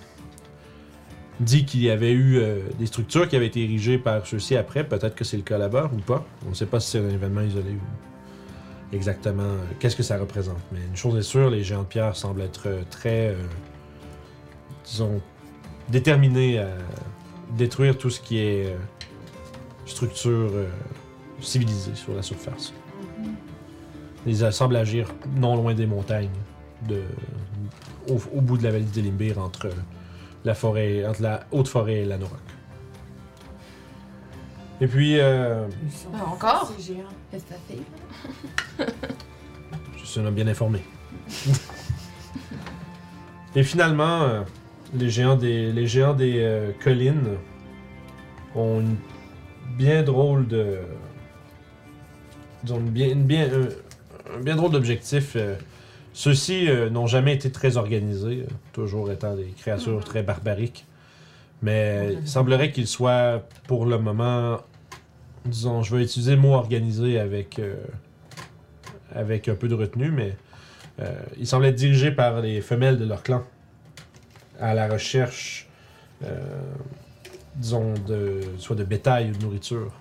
dit 1.39 1.65
qu'il 1.65 1.81
y 1.83 1.89
avait 1.89 2.11
eu 2.11 2.37
euh, 2.37 2.59
des 2.79 2.85
structures 2.87 3.27
qui 3.29 3.35
avaient 3.35 3.47
été 3.47 3.63
érigées 3.63 3.97
par 3.97 4.25
ceux-ci 4.25 4.55
après, 4.57 4.83
peut-être 4.85 5.15
que 5.15 5.23
c'est 5.23 5.37
le 5.37 5.43
cas 5.43 5.57
là-bas 5.57 5.89
ou 5.93 5.97
pas. 6.01 6.25
On 6.45 6.49
ne 6.49 6.55
sait 6.55 6.65
pas 6.65 6.79
si 6.79 6.91
c'est 6.91 6.99
un 6.99 7.09
événement 7.09 7.41
isolé 7.41 7.71
ou 7.71 8.95
exactement 8.95 9.43
euh, 9.43 9.57
qu'est-ce 9.79 9.95
que 9.95 10.03
ça 10.03 10.17
représente. 10.17 10.59
Mais 10.73 10.79
une 10.89 10.95
chose 10.95 11.17
est 11.17 11.21
sûre, 11.23 11.49
les 11.49 11.63
géants 11.63 11.81
de 11.83 11.87
pierre 11.87 12.15
semblent 12.15 12.41
être 12.41 12.63
euh, 12.67 12.81
très, 12.89 13.29
euh, 13.29 13.35
disons, 14.85 15.21
déterminés 15.89 16.59
à 16.59 16.67
détruire 17.57 17.97
tout 17.97 18.09
ce 18.09 18.19
qui 18.19 18.39
est 18.39 18.67
euh, 18.67 18.77
structures 19.85 20.49
euh, 20.53 20.67
civilisées 21.41 21.95
sur 21.95 22.13
la 22.15 22.21
surface. 22.21 22.73
Ils 24.25 24.43
euh, 24.43 24.51
semblent 24.51 24.75
agir 24.75 25.13
non 25.35 25.55
loin 25.55 25.73
des 25.73 25.85
montagnes, 25.85 26.29
de, 26.87 27.03
au, 28.09 28.19
au 28.35 28.41
bout 28.41 28.57
de 28.57 28.63
la 28.63 28.71
vallée 28.71 28.83
d'Elimbir, 28.85 29.39
entre 29.39 29.69
la 30.43 30.55
forêt, 30.55 31.05
entre 31.05 31.21
la 31.21 31.45
haute 31.51 31.67
forêt 31.67 31.97
et 32.01 32.05
la 32.05 32.17
Norok. 32.17 32.39
Et 34.81 34.87
puis, 34.87 35.19
euh, 35.19 35.67
Ah, 36.13 36.25
encore? 36.27 36.71
C'est 36.77 36.83
géant. 36.93 37.05
Qu'est-ce 37.31 37.45
que 37.45 37.53
ça 37.53 37.59
fait? 37.67 38.87
Je 39.97 40.05
suis 40.05 40.19
un 40.19 40.25
homme 40.25 40.35
bien 40.35 40.47
informé. 40.47 40.81
Et 43.55 43.63
finalement, 43.63 44.23
euh, 44.23 44.41
les 44.93 45.09
géants 45.09 45.35
des, 45.35 45.71
les 45.71 45.87
géants 45.87 46.13
des 46.13 46.39
euh, 46.39 46.71
collines 46.83 47.37
ont 48.55 48.79
une 48.81 48.95
bien 49.77 50.03
drôle 50.03 50.47
de. 50.47 50.77
Disons, 52.63 52.79
une 52.79 52.89
bien, 52.89 53.07
une 53.09 53.23
bien, 53.23 53.47
un, 53.47 54.37
un 54.37 54.41
bien 54.41 54.55
drôle 54.55 54.71
d'objectif. 54.71 55.33
euh. 55.35 55.55
Ceux-ci 56.13 56.69
euh, 56.69 56.89
n'ont 56.89 57.07
jamais 57.07 57.33
été 57.33 57.51
très 57.51 57.75
organisés, 57.77 58.45
toujours 58.71 59.11
étant 59.11 59.35
des 59.35 59.47
créatures 59.57 60.03
très 60.03 60.23
barbariques. 60.23 60.85
Mais 61.61 62.17
il 62.21 62.27
semblerait 62.27 62.71
qu'ils 62.71 62.87
soient, 62.87 63.43
pour 63.67 63.85
le 63.85 63.97
moment, 63.97 64.59
disons, 65.45 65.83
je 65.83 65.95
vais 65.95 66.03
utiliser 66.03 66.35
le 66.35 66.41
mot 66.41 66.53
organisé 66.53 67.19
avec. 67.19 67.59
euh, 67.59 67.75
avec 69.13 69.47
un 69.47 69.55
peu 69.55 69.69
de 69.69 69.75
retenue, 69.75 70.11
mais 70.11 70.35
euh, 70.99 71.09
ils 71.37 71.47
semblent 71.47 71.65
être 71.65 71.75
dirigés 71.75 72.11
par 72.11 72.41
les 72.41 72.59
femelles 72.59 72.97
de 72.97 73.05
leur 73.05 73.23
clan 73.23 73.43
à 74.59 74.73
la 74.73 74.87
recherche, 74.87 75.67
euh, 76.23 76.37
disons, 77.55 77.93
de, 78.07 78.41
soit 78.57 78.75
de 78.75 78.83
bétail 78.83 79.31
ou 79.31 79.37
de 79.37 79.43
nourriture. 79.43 79.91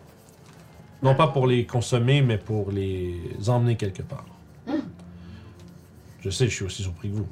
Non 1.02 1.14
pas 1.14 1.28
pour 1.28 1.46
les 1.46 1.66
consommer, 1.66 2.22
mais 2.22 2.38
pour 2.38 2.70
les 2.70 3.18
emmener 3.48 3.76
quelque 3.76 4.02
part. 4.02 4.24
Je 6.20 6.30
sais, 6.30 6.46
je 6.48 6.54
suis 6.54 6.64
aussi 6.64 6.82
surpris 6.82 7.10
que 7.10 7.16
vous. 7.16 7.26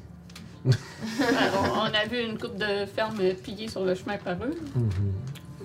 Alors, 1.27 1.89
on 1.89 1.93
a 1.93 2.05
vu 2.07 2.21
une 2.23 2.37
coupe 2.37 2.55
de 2.57 2.85
fermes 2.85 3.17
pillées 3.43 3.67
sur 3.67 3.83
le 3.83 3.95
chemin 3.95 4.17
par 4.17 4.35
eux. 4.43 4.55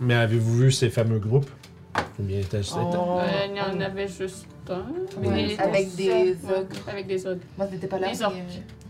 Mais 0.00 0.14
avez-vous 0.14 0.56
vu 0.56 0.72
ces 0.72 0.88
fameux 0.88 1.18
groupes? 1.18 1.50
Ou 2.18 2.22
bien 2.22 2.40
était-ce- 2.40 2.72
Oh. 2.76 3.18
Euh, 3.20 3.46
il 3.50 3.56
y 3.56 3.60
en 3.60 3.80
avait 3.80 4.08
juste 4.08 4.46
un. 4.70 4.84
Les- 5.22 5.58
avec 5.58 5.94
des 5.94 6.08
Ouais, 6.08 6.36
ogres. 6.56 6.88
Avec 6.88 7.06
des 7.06 7.26
ogres. 7.26 7.40
Moi, 7.58 7.66
c'était 7.70 7.86
pas 7.86 7.98
là. 7.98 8.08
Les 8.10 8.18
mais, 8.18 8.24
orques. 8.24 8.34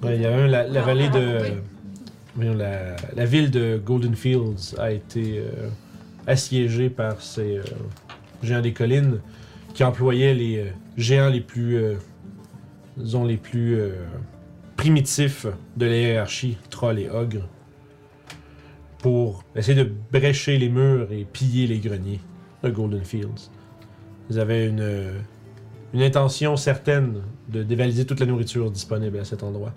Ouais, 0.03 0.17
il 0.17 0.23
y 0.23 0.27
a 0.27 0.35
un, 0.35 0.47
la, 0.47 0.63
la 0.67 0.81
Ouais, 0.81 0.87
vallée 0.87 1.09
on 1.13 1.15
a 1.17 1.19
de. 1.21 1.63
La, 2.45 3.25
ville 3.25 3.51
de 3.51 3.81
Golden 3.85 4.15
Fields 4.15 4.75
a 4.79 4.93
été 4.93 5.39
euh, 5.39 5.69
assiégée 6.27 6.91
par 6.91 7.21
ces 7.21 7.59
euh, 7.59 7.63
géants 8.43 8.61
des 8.61 8.73
collines 8.73 9.21
qui 9.75 9.85
employaient 9.85 10.35
les 10.35 10.59
euh, 10.59 10.71
géants 10.97 11.29
les 11.29 11.41
plus. 11.41 11.79
disons, 12.97 13.25
les 13.25 13.37
plus 13.37 13.79
primitifs 14.77 15.47
de 15.77 15.87
la 15.87 15.97
hiérarchie, 15.97 16.57
trolls 16.71 16.99
et 16.99 17.11
ogres, 17.11 17.49
pour 18.99 19.45
essayer 19.55 19.77
de 19.77 19.91
brécher 20.13 20.59
les 20.59 20.69
murs 20.69 21.13
et 21.13 21.25
piller 21.25 21.67
les 21.67 21.79
greniers 21.79 22.21
de 22.63 22.71
Golden 22.71 23.05
Fields. 23.05 23.51
Ils 24.31 24.41
avaient 24.41 24.67
une, 24.67 25.23
une 25.95 26.03
intention 26.03 26.57
certaine 26.57 27.23
de 27.49 27.63
dévaliser 27.63 28.05
toute 28.05 28.21
la 28.21 28.27
nourriture 28.27 28.71
disponible 28.71 29.19
à 29.19 29.25
cet 29.25 29.43
endroit. 29.43 29.73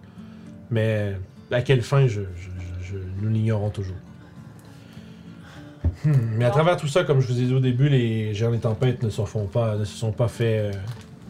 Mais 0.71 1.15
à 1.51 1.61
quelle 1.61 1.81
fin, 1.81 2.07
je, 2.07 2.21
je- 2.21 2.49
je- 2.83 2.93
je- 2.93 2.97
nous 3.21 3.29
l'ignorons 3.29 3.69
toujours. 3.69 3.95
Hmm, 6.05 6.11
Mais 6.37 6.45
à 6.45 6.49
travers 6.51 6.77
tout 6.77 6.87
ça, 6.87 7.03
comme 7.03 7.19
je 7.21 7.27
vous 7.27 7.39
ai 7.41 7.45
dit 7.45 7.53
au 7.53 7.59
début, 7.59 7.89
les 7.89 8.33
géants 8.33 8.51
des 8.51 8.59
tempêtes 8.59 9.03
ne 9.03 9.09
se, 9.09 9.21
font 9.23 9.45
pas, 9.45 9.75
ne 9.77 9.83
se 9.85 9.95
sont 9.97 10.11
pas 10.11 10.27
fait 10.27 10.59
euh, 10.59 10.71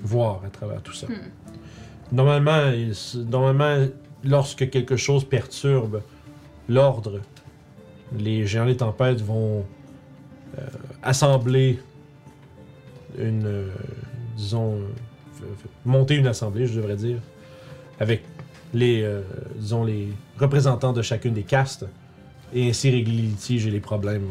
voir 0.04 0.42
à 0.46 0.50
travers 0.50 0.82
tout 0.82 0.94
ça. 0.94 1.08
Hmm. 1.08 1.14
Normalement, 2.12 2.72
ils 2.72 2.94
normalement, 3.30 3.88
lorsque 4.24 4.70
quelque 4.70 4.96
chose 4.98 5.24
perturbe 5.26 6.02
l'ordre, 6.70 7.20
les 8.18 8.46
géants 8.46 8.66
des 8.66 8.78
tempêtes 8.78 9.22
vont 9.22 9.66
euh, 10.60 10.62
assembler 11.04 11.80
une, 13.18 13.46
euh, 13.46 13.70
disons, 14.38 14.80
monter 15.86 16.16
une 16.16 16.28
assemblée, 16.28 16.68
je 16.68 16.76
devrais 16.76 16.96
dire, 16.98 17.18
avec 18.00 18.24
les, 18.74 19.02
euh, 19.04 19.22
disons, 19.56 19.84
les 19.84 20.10
représentants 20.40 20.94
de 20.94 21.02
chacune 21.02 21.34
des 21.34 21.44
castes, 21.44 21.86
et 22.54 22.70
ainsi 22.70 22.90
régler 22.90 23.14
les 23.16 23.22
litiges 23.24 23.66
et 23.66 23.72
les 23.72 23.80
problèmes, 23.80 24.28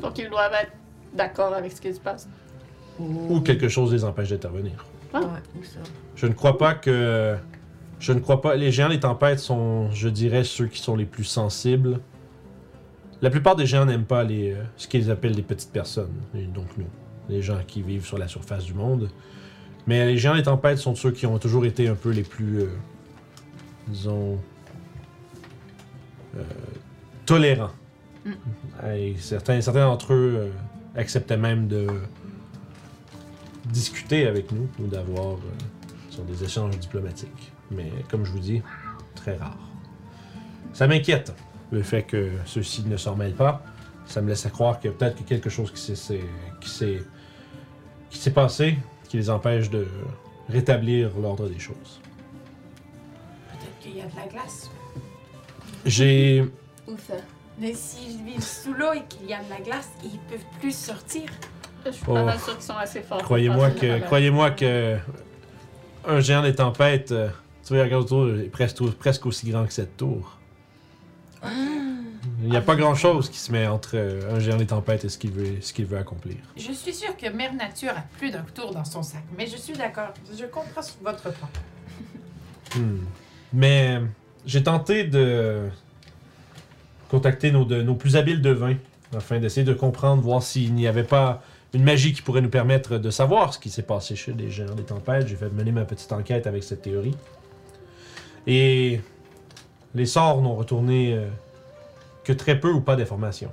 Donc, 0.00 0.18
ils 0.18 0.28
doivent 0.30 0.52
être 0.60 0.72
d'accord 1.14 1.52
avec 1.54 1.72
ce 1.72 1.80
qui 1.80 1.92
se 1.92 2.00
passe. 2.00 2.28
ou 3.00 3.40
quelque 3.40 3.68
chose 3.68 3.92
les 3.92 4.04
empêche 4.04 4.30
d'intervenir. 4.30 4.84
Ah. 5.12 5.20
Ouais, 5.20 5.26
où 5.58 5.64
ça? 5.64 5.78
Je 6.16 6.26
ne 6.26 6.32
crois 6.32 6.58
pas 6.58 6.74
que. 6.74 7.36
Je 7.98 8.12
ne 8.12 8.20
crois 8.20 8.40
pas. 8.40 8.54
Les 8.54 8.70
géants 8.70 8.88
des 8.90 9.00
tempêtes 9.00 9.38
sont, 9.40 9.90
je 9.90 10.08
dirais, 10.08 10.44
ceux 10.44 10.66
qui 10.66 10.80
sont 10.80 10.94
les 10.96 11.04
plus 11.06 11.24
sensibles. 11.24 12.00
La 13.20 13.30
plupart 13.30 13.56
des 13.56 13.66
géants 13.66 13.86
n'aiment 13.86 14.04
pas 14.04 14.22
les, 14.22 14.52
euh, 14.52 14.62
ce 14.76 14.86
qu'ils 14.86 15.10
appellent 15.10 15.34
les 15.34 15.42
petites 15.42 15.72
personnes, 15.72 16.12
et 16.36 16.42
donc 16.44 16.66
nous, 16.76 16.86
les 17.28 17.42
gens 17.42 17.58
qui 17.66 17.82
vivent 17.82 18.06
sur 18.06 18.18
la 18.18 18.28
surface 18.28 18.64
du 18.64 18.74
monde. 18.74 19.10
Mais 19.88 20.06
les 20.06 20.16
géants 20.18 20.36
des 20.36 20.42
tempêtes 20.44 20.78
sont 20.78 20.94
ceux 20.94 21.10
qui 21.10 21.26
ont 21.26 21.38
toujours 21.38 21.64
été 21.66 21.88
un 21.88 21.94
peu 21.96 22.10
les 22.10 22.22
plus, 22.22 22.60
euh, 22.60 22.68
disons, 23.88 24.38
euh, 26.36 26.42
tolérants. 27.26 27.70
Mm. 28.24 28.32
Et 28.94 29.16
certains, 29.18 29.60
certains 29.60 29.86
d'entre 29.86 30.12
eux 30.12 30.34
euh, 30.36 30.50
acceptaient 30.96 31.36
même 31.36 31.68
de 31.68 31.86
discuter 33.66 34.26
avec 34.26 34.50
nous 34.52 34.68
ou 34.80 34.86
d'avoir 34.86 35.34
euh, 35.34 35.38
sur 36.10 36.24
des 36.24 36.42
échanges 36.44 36.78
diplomatiques. 36.78 37.52
Mais 37.70 37.90
comme 38.10 38.24
je 38.24 38.32
vous 38.32 38.38
dis, 38.38 38.62
très 39.14 39.36
rare. 39.36 39.58
Ça 40.72 40.86
m'inquiète, 40.86 41.34
le 41.70 41.82
fait 41.82 42.02
que 42.02 42.30
ceux-ci 42.44 42.84
ne 42.84 42.96
s'en 42.96 43.14
mêlent 43.16 43.34
pas. 43.34 43.62
Ça 44.06 44.22
me 44.22 44.28
laisse 44.28 44.46
à 44.46 44.50
croire 44.50 44.80
qu'il 44.80 44.90
y 44.90 44.94
a 44.94 44.96
peut-être 44.96 45.16
que 45.16 45.22
quelque 45.22 45.50
chose 45.50 45.70
qui 45.70 45.80
s'est- 45.80 45.94
s'est 45.96 46.24
qui 46.60 46.70
s'est 46.70 47.02
qui 48.10 48.16
s'est 48.18 48.30
passé 48.30 48.78
qui 49.08 49.18
les 49.18 49.28
empêche 49.28 49.68
de 49.70 49.86
rétablir 50.48 51.10
l'ordre 51.20 51.48
des 51.48 51.58
choses. 51.58 52.00
Qu'il 53.88 53.96
y 53.96 54.00
a 54.02 54.04
de 54.06 54.16
la 54.16 54.26
glace. 54.26 54.70
J'ai 55.86 56.42
Où 56.86 56.92
ça? 57.06 57.14
Mais 57.58 57.72
s'ils 57.72 58.22
vivent 58.22 58.42
sous 58.42 58.74
l'eau 58.74 58.92
et 58.92 59.02
qu'il 59.08 59.26
y 59.26 59.32
a 59.32 59.42
de 59.42 59.48
la 59.48 59.60
glace, 59.60 59.88
ils 60.04 60.18
peuvent 60.30 60.44
plus 60.60 60.76
sortir. 60.76 61.22
Je 61.86 61.90
suis 61.92 62.04
Oh. 62.06 62.12
pas 62.12 62.24
mal 62.24 62.38
sûr 62.38 62.54
qu'ils 62.54 62.66
sont 62.66 62.76
assez 62.76 63.00
forts. 63.00 63.22
Croyez-moi 63.22 63.70
que, 63.70 64.00
croyez-moi 64.00 64.50
que 64.50 64.98
un 66.06 66.20
géant 66.20 66.42
des 66.42 66.54
tempêtes, 66.54 67.12
euh, 67.12 67.28
tu 67.66 67.72
vois, 67.74 67.84
regarde 67.84 68.02
autour, 68.04 68.28
il 68.28 68.40
est 68.42 68.48
presque, 68.50 68.82
presque 68.98 69.24
aussi 69.24 69.48
grand 69.48 69.64
que 69.64 69.72
cette 69.72 69.96
tour. 69.96 70.36
Il 71.44 72.50
n'y 72.50 72.56
a 72.56 72.60
pas 72.60 72.76
grand-chose 72.76 73.30
qui 73.30 73.38
se 73.38 73.50
met 73.50 73.66
entre 73.66 73.92
euh, 73.94 74.36
un 74.36 74.38
géant 74.38 74.56
des 74.58 74.66
tempêtes 74.66 75.04
et 75.06 75.08
ce 75.08 75.16
qu'il 75.16 75.30
veut, 75.32 75.62
ce 75.62 75.72
qu'il 75.72 75.86
veut 75.86 75.96
accomplir. 75.98 76.36
Je 76.58 76.72
suis 76.72 76.92
sûre 76.92 77.16
que 77.16 77.28
Mère 77.30 77.54
Nature 77.54 77.92
a 77.96 78.02
plus 78.18 78.30
d'un 78.30 78.44
tour 78.54 78.72
dans 78.74 78.84
son 78.84 79.02
sac, 79.02 79.22
mais 79.36 79.46
je 79.46 79.56
suis 79.56 79.72
d'accord. 79.72 80.12
Je 80.38 80.44
comprends 80.44 80.82
votre 81.02 81.32
point. 81.32 81.48
Hmm. 82.76 82.98
Mais 83.52 84.00
j'ai 84.46 84.62
tenté 84.62 85.04
de 85.04 85.68
contacter 87.08 87.50
nos, 87.50 87.64
de- 87.64 87.82
nos 87.82 87.94
plus 87.94 88.16
habiles 88.16 88.42
devins 88.42 88.74
afin 89.16 89.38
d'essayer 89.38 89.64
de 89.64 89.72
comprendre, 89.72 90.22
voir 90.22 90.42
s'il 90.42 90.74
n'y 90.74 90.86
avait 90.86 91.04
pas 91.04 91.42
une 91.74 91.82
magie 91.82 92.12
qui 92.12 92.22
pourrait 92.22 92.40
nous 92.42 92.50
permettre 92.50 92.98
de 92.98 93.10
savoir 93.10 93.52
ce 93.54 93.58
qui 93.58 93.70
s'est 93.70 93.82
passé 93.82 94.16
chez 94.16 94.32
les 94.32 94.50
géants 94.50 94.74
des 94.74 94.82
tempêtes. 94.84 95.26
J'ai 95.28 95.36
fait 95.36 95.50
mener 95.50 95.72
ma 95.72 95.84
petite 95.84 96.12
enquête 96.12 96.46
avec 96.46 96.62
cette 96.62 96.82
théorie. 96.82 97.16
Et 98.46 99.00
les 99.94 100.06
sorts 100.06 100.40
n'ont 100.42 100.54
retourné 100.56 101.14
euh, 101.14 101.26
que 102.24 102.32
très 102.32 102.58
peu 102.60 102.70
ou 102.70 102.80
pas 102.80 102.96
d'informations. 102.96 103.50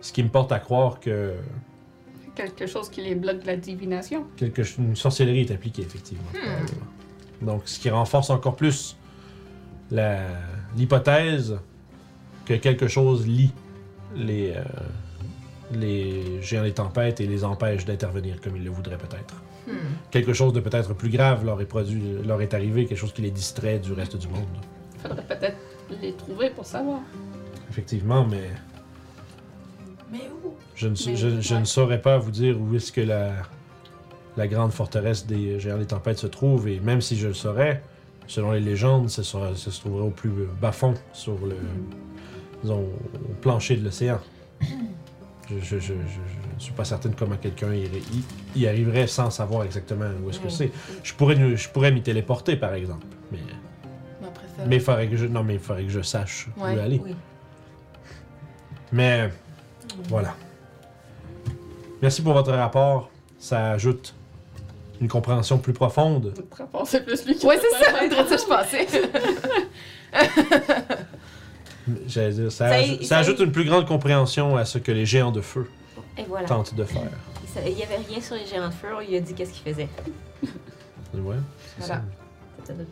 Ce 0.00 0.12
qui 0.12 0.22
me 0.22 0.28
porte 0.28 0.52
à 0.52 0.58
croire 0.58 1.00
que 1.00 1.34
Quelque 2.34 2.66
chose 2.66 2.90
qui 2.90 3.00
les 3.00 3.14
bloque 3.14 3.40
de 3.42 3.46
la 3.46 3.56
divination. 3.56 4.24
quelque, 4.36 4.62
une 4.78 4.94
sorcellerie 4.94 5.40
est 5.40 5.50
appliquée, 5.50 5.82
effectivement. 5.82 6.22
probablement. 6.32 6.86
Donc, 7.42 7.62
ce 7.64 7.78
qui 7.80 7.88
renforce 7.90 8.30
encore 8.30 8.56
plus 8.56 8.96
l'hypothèse 9.90 11.58
que 12.44 12.54
quelque 12.54 12.88
chose 12.88 13.26
lie 13.26 13.52
les, 14.14 14.52
euh, 14.56 14.62
les 15.72 16.40
géants 16.42 16.62
des 16.62 16.72
tempêtes 16.72 17.20
et 17.20 17.26
les 17.26 17.44
empêche 17.44 17.84
d'intervenir 17.84 18.40
comme 18.40 18.56
ils 18.56 18.64
le 18.64 18.70
voudraient 18.70 18.98
peut-être. 18.98 19.34
Hmm. 19.66 19.72
Quelque 20.10 20.32
chose 20.32 20.52
de 20.52 20.60
peut-être 20.60 20.94
plus 20.94 21.10
grave 21.10 21.44
leur 21.44 21.60
est, 21.60 21.66
produit, 21.66 22.00
leur 22.24 22.40
est 22.40 22.54
arrivé, 22.54 22.86
quelque 22.86 22.98
chose 22.98 23.12
qui 23.12 23.22
les 23.22 23.32
distrait 23.32 23.78
du 23.80 23.92
reste 23.92 24.16
du 24.16 24.28
monde. 24.28 24.44
Faudrait 25.02 25.22
peut-être 25.26 25.56
les 26.00 26.12
trouver 26.12 26.50
pour 26.50 26.64
savoir. 26.64 27.00
Effectivement, 27.68 28.24
mais 28.24 28.48
Mais 30.12 30.30
où? 30.44 30.54
je 30.76 30.86
ne, 30.86 30.92
Mais- 31.06 31.16
je, 31.16 31.40
je 31.40 31.54
ne 31.54 31.58
ouais. 31.60 31.64
saurais 31.64 32.00
pas 32.00 32.16
vous 32.18 32.30
dire 32.30 32.60
où 32.60 32.74
est-ce 32.76 32.92
que 32.92 33.00
la, 33.00 33.32
la 34.36 34.46
grande 34.46 34.72
forteresse 34.72 35.26
des 35.26 35.58
géants 35.58 35.78
des 35.78 35.86
tempêtes 35.86 36.18
se 36.18 36.28
trouve, 36.28 36.68
et 36.68 36.78
même 36.78 37.00
si 37.00 37.16
je 37.16 37.26
le 37.28 37.34
saurais, 37.34 37.82
selon 38.26 38.52
les 38.52 38.60
légendes, 38.60 39.08
ça, 39.10 39.22
sera- 39.22 39.54
ça 39.54 39.70
se 39.70 39.80
trouverait 39.80 40.06
au 40.06 40.10
plus 40.10 40.30
bas 40.60 40.72
fond, 40.72 40.94
sur 41.12 41.34
le 41.46 41.56
disons, 42.62 42.80
au 43.30 43.34
plancher 43.40 43.76
de 43.76 43.84
l'océan. 43.84 44.18
Je, 45.48 45.78
je 45.78 45.94
suis 46.58 46.72
pas 46.72 46.84
certaine 46.84 47.14
comment 47.14 47.36
quelqu'un 47.36 47.72
y, 47.72 47.84
y- 47.84 48.24
y 48.62 48.66
arriverait 48.66 49.06
sans 49.06 49.30
savoir 49.30 49.62
exactement 49.64 50.06
où 50.24 50.30
est-ce 50.30 50.40
que 50.40 50.48
c'est. 50.48 50.72
Je 51.04 51.14
pourrais, 51.14 51.56
je 51.56 51.68
pourrais 51.68 51.92
m'y 51.92 52.02
téléporter, 52.02 52.56
par 52.56 52.74
exemple. 52.74 53.06
Mais, 54.66 54.76
il 54.76 54.80
faudrait 54.82 55.06
que 55.06 55.16
je, 55.16 55.26
non, 55.26 55.44
mais 55.44 55.54
il 55.54 55.60
faudrait 55.60 55.84
que 55.84 55.90
je 55.90 56.00
sache 56.02 56.48
où 56.56 56.64
aller. 56.64 57.00
Oui. 57.04 57.14
Mais 58.90 59.30
voilà. 60.08 60.34
Merci 62.02 62.22
pour 62.22 62.32
votre 62.32 62.52
rapport. 62.52 63.10
Ça 63.38 63.70
ajoute 63.72 64.15
une 65.00 65.08
compréhension 65.08 65.58
plus 65.58 65.72
profonde. 65.72 66.32
C'est 66.86 67.04
plus 67.04 67.24
lui 67.26 67.34
qui 67.36 67.46
Ouais, 67.46 67.56
a 67.56 67.60
c'est 67.60 67.84
ça, 67.84 67.90
ça, 67.90 68.36
je 68.36 68.46
pensais. 68.46 68.86
J'allais 72.08 72.32
dire, 72.32 72.50
ça, 72.52 72.68
Ça- 72.68 72.78
aj- 72.80 73.02
ça 73.02 73.08
ça- 73.08 73.18
ajoute 73.18 73.38
une 73.40 73.52
plus 73.52 73.64
grande 73.64 73.86
compréhension 73.86 74.56
à 74.56 74.64
ce 74.64 74.78
que 74.78 74.90
les 74.90 75.06
géants 75.06 75.30
de 75.30 75.40
feu 75.40 75.70
Et 76.18 76.24
voilà. 76.28 76.46
tentent 76.48 76.74
de 76.74 76.84
faire. 76.84 77.02
Il 77.64 77.78
y 77.78 77.82
avait 77.84 77.96
rien 78.08 78.20
sur 78.20 78.34
les 78.34 78.44
géants 78.46 78.68
de 78.68 78.74
feu, 78.74 78.88
il 79.08 79.14
a 79.16 79.20
dit 79.20 79.32
qu'est-ce 79.34 79.52
qu'il 79.52 79.72
faisait. 79.72 79.88
Ouais, 81.14 81.36
c'est 81.78 81.86
Voilà. 81.86 81.94
ça. 81.94 82.02
C'était 82.66 82.78
de- 82.80 82.86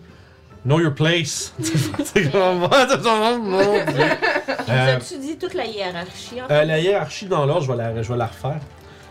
Know 0.64 0.80
your 0.80 0.94
place. 0.94 1.52
c'est 2.05 2.30
comme 2.30 2.59
mon 2.61 2.68
Dieu. 2.68 4.05
Euh, 4.70 4.96
As-tu 4.96 5.18
dit 5.18 5.36
toute 5.36 5.52
la 5.55 5.66
hiérarchie 5.66 6.40
en 6.40 6.50
euh, 6.50 6.64
la 6.64 6.78
hiérarchie 6.78 7.26
dans 7.26 7.44
l'ordre, 7.44 7.62
je 7.66 7.70
vais 7.72 7.76
la, 7.76 8.02
je 8.02 8.11
vais 8.11 8.16
la 8.18 8.26
refaire. 8.26 8.61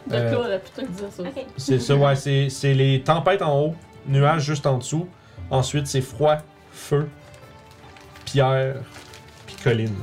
De 0.07 0.15
Euh, 0.15 0.29
Claude, 0.31 0.49
la 0.49 0.59
putain 0.59 0.81
de 0.83 0.87
dire 0.87 1.07
ça. 1.11 1.23
Ok. 1.23 1.45
C'est 1.57 1.79
ça, 1.79 1.95
ouais, 1.95 2.15
c'est, 2.15 2.49
c'est 2.49 2.73
les 2.73 3.01
tempêtes 3.03 3.41
en 3.41 3.57
haut, 3.59 3.75
nuages 4.07 4.43
juste 4.43 4.65
en 4.65 4.77
dessous. 4.77 5.07
Ensuite, 5.49 5.87
c'est 5.87 6.01
froid, 6.01 6.37
feu, 6.71 7.07
pierre, 8.25 8.75
puis 9.45 9.55
colline. 9.63 9.93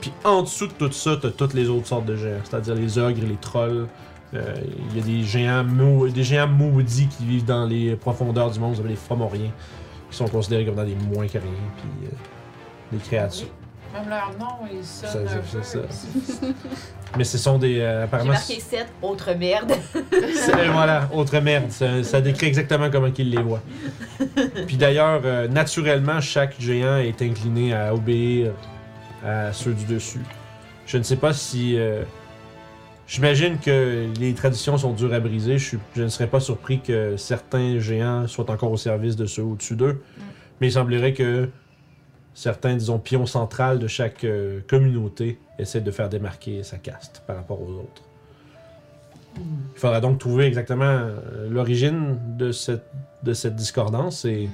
Puis 0.00 0.12
en 0.24 0.42
dessous 0.42 0.66
de 0.68 0.72
tout 0.72 0.92
ça, 0.92 1.16
t'as 1.20 1.30
toutes 1.30 1.54
les 1.54 1.68
autres 1.68 1.86
sortes 1.88 2.06
de 2.06 2.16
géants, 2.16 2.40
c'est-à-dire 2.44 2.74
les 2.74 2.98
ogres, 2.98 3.20
les 3.26 3.36
trolls. 3.36 3.86
Euh, 4.32 4.54
Il 4.92 4.96
y 4.96 5.00
a 5.00 5.04
des 5.04 5.22
géants, 5.24 5.64
mau- 5.64 6.08
des 6.08 6.22
géants 6.22 6.46
maudits 6.46 7.08
qui 7.08 7.24
vivent 7.24 7.44
dans 7.44 7.66
les 7.66 7.96
profondeurs 7.96 8.50
du 8.50 8.60
monde, 8.60 8.74
vous 8.74 8.80
avez 8.80 8.90
les 8.90 8.96
fomoriens, 8.96 9.50
qui 10.10 10.16
sont 10.16 10.28
considérés 10.28 10.64
comme 10.64 10.76
dans 10.76 10.84
des 10.84 10.94
moins 10.94 11.26
que 11.26 11.38
rien, 11.38 11.50
puis 11.76 12.06
euh, 12.08 12.10
des 12.92 12.98
créatures. 12.98 13.48
Même 13.92 14.08
leur 14.08 14.30
nom, 14.38 14.54
ils 14.72 14.84
Ça, 14.84 15.08
sonnent 15.08 15.28
c'est 15.44 15.64
ça. 15.64 15.78
Mais 17.16 17.24
ce 17.24 17.38
sont 17.38 17.58
des. 17.58 17.80
euh, 17.80 17.98
J'ai 17.98 18.02
apparemment. 18.04 18.30
marqué 18.32 18.60
7, 18.60 18.86
autre 19.02 19.32
merde. 19.34 19.72
Voilà, 20.72 21.08
autre 21.12 21.38
merde. 21.40 21.70
Ça, 21.70 22.02
ça 22.04 22.20
décrit 22.20 22.46
exactement 22.46 22.88
comment 22.90 23.10
il 23.18 23.30
les 23.30 23.42
voit. 23.42 23.60
Puis 24.66 24.76
d'ailleurs, 24.76 25.20
euh, 25.24 25.48
naturellement, 25.48 26.20
chaque 26.20 26.54
géant 26.60 26.98
est 26.98 27.20
incliné 27.22 27.74
à 27.74 27.94
obéir 27.94 28.52
à 29.24 29.52
ceux 29.52 29.72
du 29.72 29.84
dessus. 29.84 30.20
Je 30.86 30.98
ne 30.98 31.02
sais 31.02 31.16
pas 31.16 31.32
si. 31.32 31.76
euh, 31.78 32.02
J'imagine 33.06 33.58
que 33.58 34.06
les 34.20 34.34
traditions 34.34 34.78
sont 34.78 34.92
dures 34.92 35.12
à 35.12 35.18
briser. 35.18 35.58
Je, 35.58 35.64
suis- 35.66 35.78
je 35.96 36.02
ne 36.04 36.08
serais 36.08 36.28
pas 36.28 36.38
surpris 36.38 36.78
que 36.80 37.16
certains 37.16 37.80
géants 37.80 38.28
soient 38.28 38.48
encore 38.52 38.70
au 38.70 38.76
service 38.76 39.16
de 39.16 39.26
ceux 39.26 39.42
au-dessus 39.42 39.74
d'eux. 39.74 40.00
Mais 40.60 40.68
il 40.68 40.72
semblerait 40.72 41.12
que 41.12 41.48
certains, 42.34 42.76
disons, 42.76 42.98
pions 42.98 43.26
centrales 43.26 43.78
de 43.78 43.86
chaque 43.86 44.24
euh, 44.24 44.60
communauté 44.68 45.38
essaient 45.58 45.80
de 45.80 45.90
faire 45.90 46.08
démarquer 46.08 46.62
sa 46.62 46.78
caste 46.78 47.22
par 47.26 47.36
rapport 47.36 47.60
aux 47.60 47.72
autres. 47.72 48.02
Il 49.36 49.78
faudra 49.78 50.00
donc 50.00 50.18
trouver 50.18 50.46
exactement 50.46 50.84
euh, 50.84 51.48
l'origine 51.48 52.18
de 52.36 52.52
cette, 52.52 52.86
de 53.22 53.32
cette 53.32 53.56
discordance 53.56 54.24
et 54.24 54.48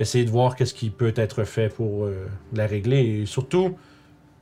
essayer 0.00 0.24
de 0.24 0.30
voir 0.30 0.56
qu'est-ce 0.56 0.74
qui 0.74 0.90
peut 0.90 1.12
être 1.14 1.44
fait 1.44 1.68
pour 1.68 2.04
euh, 2.04 2.26
la 2.52 2.66
régler 2.66 3.20
et 3.20 3.26
surtout 3.26 3.76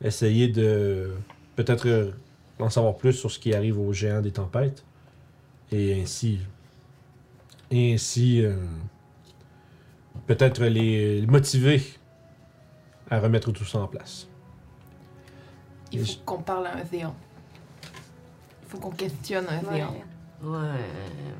essayer 0.02 0.48
de 0.48 1.10
peut-être 1.56 2.12
en 2.60 2.70
savoir 2.70 2.96
plus 2.96 3.12
sur 3.12 3.30
ce 3.30 3.38
qui 3.38 3.52
arrive 3.52 3.78
aux 3.78 3.92
géants 3.92 4.20
des 4.20 4.30
tempêtes 4.30 4.84
et 5.72 6.00
ainsi 6.00 6.38
et 7.70 7.94
ainsi 7.94 8.42
euh, 8.44 8.54
peut-être 10.26 10.64
les 10.64 11.26
motiver 11.26 11.82
à 13.10 13.18
remettre 13.20 13.52
tout 13.52 13.64
ça 13.64 13.78
en 13.78 13.86
place. 13.86 14.28
Il 15.92 16.04
faut 16.06 16.20
qu'on 16.24 16.42
parle 16.42 16.66
à 16.66 16.76
un 16.76 16.84
géant. 16.90 17.14
Il 18.62 18.68
faut 18.68 18.78
qu'on 18.78 18.90
questionne 18.90 19.46
un 19.48 19.74
géant. 19.74 19.94
Ouais. 20.42 20.58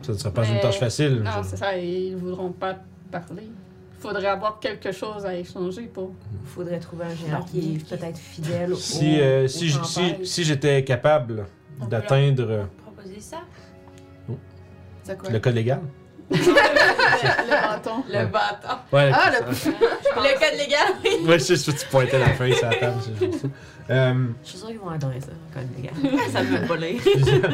Ça 0.03 0.13
ne 0.13 0.19
sera 0.19 0.31
pas 0.33 0.43
Mais- 0.43 0.55
une 0.55 0.61
tâche 0.61 0.79
facile. 0.79 1.21
Non, 1.23 1.31
je- 1.43 1.49
c'est 1.49 1.57
ça, 1.57 1.77
ils 1.77 2.17
voudront 2.17 2.51
pas 2.53 2.77
parler. 3.11 3.43
Il 3.97 4.01
faudrait 4.01 4.27
avoir 4.27 4.59
quelque 4.61 4.93
chose 4.93 5.27
à 5.27 5.35
échanger 5.35 5.83
pour. 5.87 6.13
Faudrait 6.45 6.79
trouver 6.81 7.05
un 7.07 7.15
géant 7.15 7.43
qui 7.43 7.75
est 7.77 7.89
peut-être 7.89 8.17
fidèle 8.19 8.75
Si, 8.77 9.17
au, 9.19 9.23
euh, 9.23 9.49
si, 9.49 9.71
si, 9.71 10.15
si 10.25 10.45
j'étais 10.45 10.83
capable 10.85 11.47
d'atteindre 11.89 12.69
Proposer 12.83 13.21
ça. 13.21 13.39
C'est 15.03 15.19
quoi? 15.19 15.31
le 15.31 15.41
code 15.41 15.55
légal. 15.55 15.81
Le 16.31 17.51
bâton. 17.51 18.03
Le 18.09 18.27
bâton. 18.27 18.77
Ouais, 18.93 19.11
Ah, 19.13 19.31
ça- 19.33 19.71
Le 19.71 20.39
code 20.39 20.59
légal, 20.59 20.89
oui. 21.05 21.27
Ouais, 21.29 21.39
c'est 21.39 21.57
sûr, 21.57 21.75
tu 21.75 21.87
pointais 21.87 22.19
la 22.19 22.31
feuille 22.35 22.55
sur 22.55 22.69
la 22.69 22.77
table, 22.77 22.97
ça. 23.03 23.49
Euh, 23.91 24.27
Je 24.45 24.49
suis 24.51 24.59
sûre 24.59 24.69
qu'ils 24.69 24.79
vont 24.79 24.91
adorer 24.91 25.19
ça, 25.21 25.29
le 25.29 25.61
code 25.61 25.69
légal. 25.77 26.21
ça 26.33 26.43
me 26.43 26.57
fait 26.59 26.67
pas 26.67 26.77
lire. 26.77 27.01
plusieurs- 27.03 27.51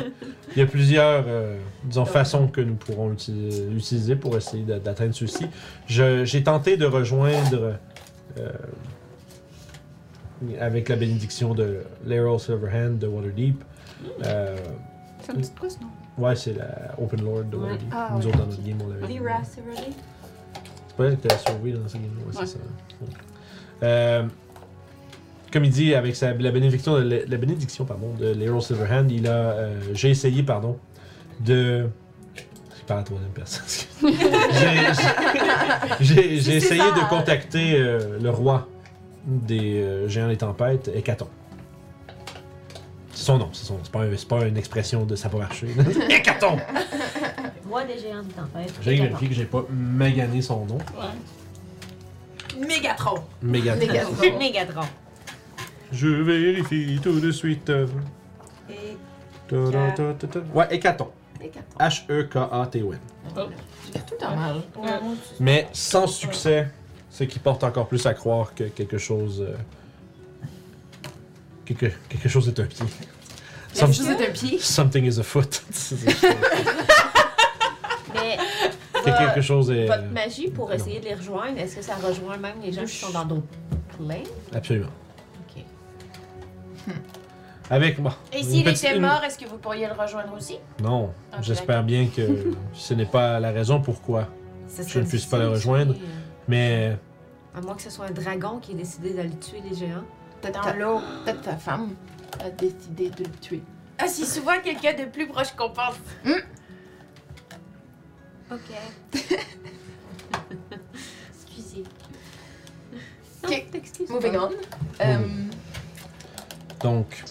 il 0.57 0.59
y 0.59 0.63
a 0.63 0.67
plusieurs 0.67 1.25
euh, 1.29 1.57
disons, 1.85 2.05
façons 2.05 2.49
que 2.49 2.61
nous 2.61 2.75
pourrons 2.75 3.13
uti- 3.13 3.71
utiliser 3.77 4.17
pour 4.17 4.37
essayer 4.37 4.65
d'atteindre 4.65 5.15
ceci. 5.15 5.47
Je- 5.87 6.25
J'ai 6.25 6.43
tenté 6.43 6.77
de 6.77 6.87
rejoindre, 6.87 7.75
euh, 8.39 8.51
avec 10.61 10.89
la 10.89 10.97
bénédiction 10.97 11.55
de 11.55 11.83
l'Arrow 12.05 12.39
Silverhand 12.39 12.99
de 12.99 13.07
Waterdeep, 13.07 13.63
euh, 14.27 14.57
C'est 15.23 15.33
une 15.33 15.39
petite 15.39 15.59
quest, 15.61 15.81
non? 15.81 15.87
Ouais, 16.19 16.37
c'est 16.37 16.55
la 16.55 16.95
Open 17.03 17.23
Lord 17.25 17.45
de 17.45 17.57
Ouais. 17.57 17.63
Waterdeep. 17.65 17.89
Ah, 17.93 18.11
Nous 18.13 18.19
ouais. 18.21 18.27
autres, 18.27 18.39
dans 18.39 18.47
notre 18.47 18.63
game, 18.63 18.79
on 18.85 18.89
l'avait. 18.89 19.07
C'est 19.45 19.61
ready? 19.61 19.93
C'est 20.89 20.97
pas 20.97 21.05
elle 21.07 21.17
qui 21.19 21.27
t'a 21.29 21.39
sauvé 21.39 21.73
dans 21.73 21.89
ce 21.89 21.95
game 21.95 22.05
ouais, 22.05 22.37
Ouais. 22.37 22.47
c'est 22.47 22.47
ça. 22.47 22.59
Ouais. 23.01 23.09
Euh, 23.83 24.23
comme 25.53 25.65
il 25.65 25.71
dit, 25.71 25.95
avec 25.95 26.17
sa, 26.17 26.33
la 26.33 26.51
bénédiction 26.51 26.95
de, 26.99 27.03
la, 27.03 27.25
la 27.27 27.37
bénédiction 27.37 27.85
pardon, 27.85 28.13
de 28.19 28.31
l'Hero 28.33 28.61
Silverhand, 28.61 29.09
il 29.11 29.27
a, 29.29 29.31
euh, 29.33 29.81
j'ai 29.93 30.11
essayé 30.11 30.43
pardon, 30.43 30.79
de. 31.41 31.87
Je 32.37 32.87
parle 32.87 32.99
à 32.99 33.03
la 33.03 33.07
troisième 33.07 33.31
personne. 33.31 33.65
J'ai- 36.01 36.35
essayé 36.35 36.61
ça. 36.61 36.91
de 36.91 37.09
contacter 37.09 37.75
euh, 37.77 38.19
le 38.21 38.31
roi 38.31 38.69
des 39.27 39.81
euh, 39.83 40.09
géants 40.09 40.29
des 40.29 40.37
tempêtes, 40.37 40.91
Hécaton. 40.95 41.29
C'est 43.25 43.33
son 43.33 43.39
nom, 43.39 43.49
c'est 43.55 43.65
son- 43.65 43.79
c'est 43.83 43.91
pas, 43.91 44.03
un- 44.03 44.15
c'est 44.19 44.29
pas 44.29 44.45
une 44.45 44.59
expression 44.59 45.07
de 45.07 45.17
ça 45.17 45.29
va 45.31 45.39
marcher. 45.39 45.69
Hécaton! 46.11 46.59
Roi 47.67 47.85
des 47.85 47.99
géants 47.99 48.23
de 48.23 48.31
tempête. 48.31 48.71
J'ai 48.83 48.97
vérifié 48.97 49.29
que 49.29 49.35
j'ai 49.35 49.47
pas 49.47 49.65
magané 49.71 50.43
son 50.43 50.67
nom. 50.67 50.77
Ouais. 50.77 52.67
Mégatron. 52.69 53.15
Mégatron. 53.41 53.87
Mégatron. 53.87 54.39
Mégatron. 54.39 54.83
Je 55.91 56.07
vérifie 56.09 57.01
tout 57.03 57.19
de 57.19 57.31
suite. 57.31 57.71
Et 57.71 58.99
Ta 59.49 59.57
-ta 59.57 59.95
-ta 59.97 60.13
-ta 60.13 60.27
-ta. 60.27 60.43
Ouais, 60.53 60.67
Hécaton. 60.71 61.09
H-E-K-A-T-O-N. 61.81 62.99
J'ai 63.91 64.01
tout 64.01 64.23
en 64.23 64.37
mal. 64.37 64.57
Ouais. 64.77 64.91
Mais 65.41 65.67
sans 65.73 66.07
succès, 66.07 66.69
ce 67.09 67.25
qui 67.25 67.39
porte 67.39 67.65
encore 67.65 67.87
plus 67.89 68.05
à 68.05 68.13
croire 68.13 68.55
que 68.55 68.65
quelque 68.65 68.99
chose. 68.99 69.41
euh, 69.41 69.57
quelque, 71.65 71.87
quelque 72.11 72.29
chose 72.29 72.49
est 72.49 72.61
un 72.61 72.65
pied. 72.67 72.85
Some- 73.75 73.91
un 74.21 74.33
pied? 74.33 74.59
something 74.61 75.05
is 75.05 75.19
a 75.19 75.23
foot. 75.23 75.63
Mais 78.15 78.37
Que 78.93 79.19
quelque 79.19 79.41
chose 79.43 79.71
est. 79.71 79.87
votre 79.87 80.05
magie 80.13 80.49
pour 80.49 80.73
essayer 80.73 81.01
de 81.01 81.05
les 81.07 81.15
rejoindre, 81.15 81.59
est-ce 81.59 81.77
que 81.77 81.83
ça 81.83 81.95
rejoint 81.97 82.37
même 82.37 82.57
les 82.63 82.73
gens 82.73 82.83
qui 82.85 82.95
sont 82.97 83.11
dans 83.11 83.25
d'autres 83.25 83.47
plains? 83.99 84.23
Absolument. 84.55 84.89
Ok. 85.57 85.63
Avec 87.71 87.99
moi. 87.99 88.15
Et 88.33 88.43
s'il 88.43 88.65
petite- 88.65 88.85
était 88.85 88.97
une- 88.97 89.03
mort, 89.03 89.23
est-ce 89.25 89.39
que 89.39 89.47
vous 89.49 89.59
pourriez 89.59 89.87
le 89.87 89.93
rejoindre 89.95 90.35
aussi? 90.37 90.59
Non. 90.83 91.11
J'espère 91.43 91.83
bien 91.83 92.07
que 92.15 92.53
ce 92.73 92.95
n'est 92.95 93.07
pas 93.07 93.41
la 93.41 93.51
raison 93.51 93.81
pourquoi. 93.81 94.29
Je 94.87 95.01
ne 95.01 95.05
puisse 95.05 95.27
pas 95.27 95.39
le 95.39 95.49
rejoindre. 95.49 95.95
sais, 95.95 96.01
Mais. 96.49 96.91
euh, 96.93 97.59
À 97.59 97.61
moins 97.61 97.75
que 97.75 97.83
ce 97.83 97.91
soit 97.91 98.07
un 98.07 98.11
dragon 98.13 98.59
qui 98.61 98.73
ait 98.73 98.77
décidé 98.77 99.11
d'aller 99.15 99.37
tuer 99.39 99.63
les 99.69 99.75
géants. 99.77 100.05
Peut-être 100.41 100.61
Dans 100.63 100.71
ta, 100.71 100.75
l'eau. 100.77 101.01
peut-être 101.25 101.43
ta 101.43 101.57
femme 101.57 101.91
a 102.41 102.51
décidé 102.51 103.11
de 103.11 103.25
le 103.25 103.31
tuer. 103.41 103.63
Ah, 103.99 104.09
c'est 104.09 104.25
souvent 104.25 104.61
quelqu'un 104.63 104.93
de 104.95 105.05
plus 105.09 105.27
proche 105.27 105.53
qu'on 105.53 105.71
pense. 105.71 105.95
Ok. 108.51 108.59
Excusez. 111.33 111.85
Ok. 113.45 113.67
t'excuses 113.71 114.09
Moving 114.11 114.33
pas. 114.33 114.49
on. 114.49 115.05
Euh, 115.05 115.19
Donc. 116.83 117.23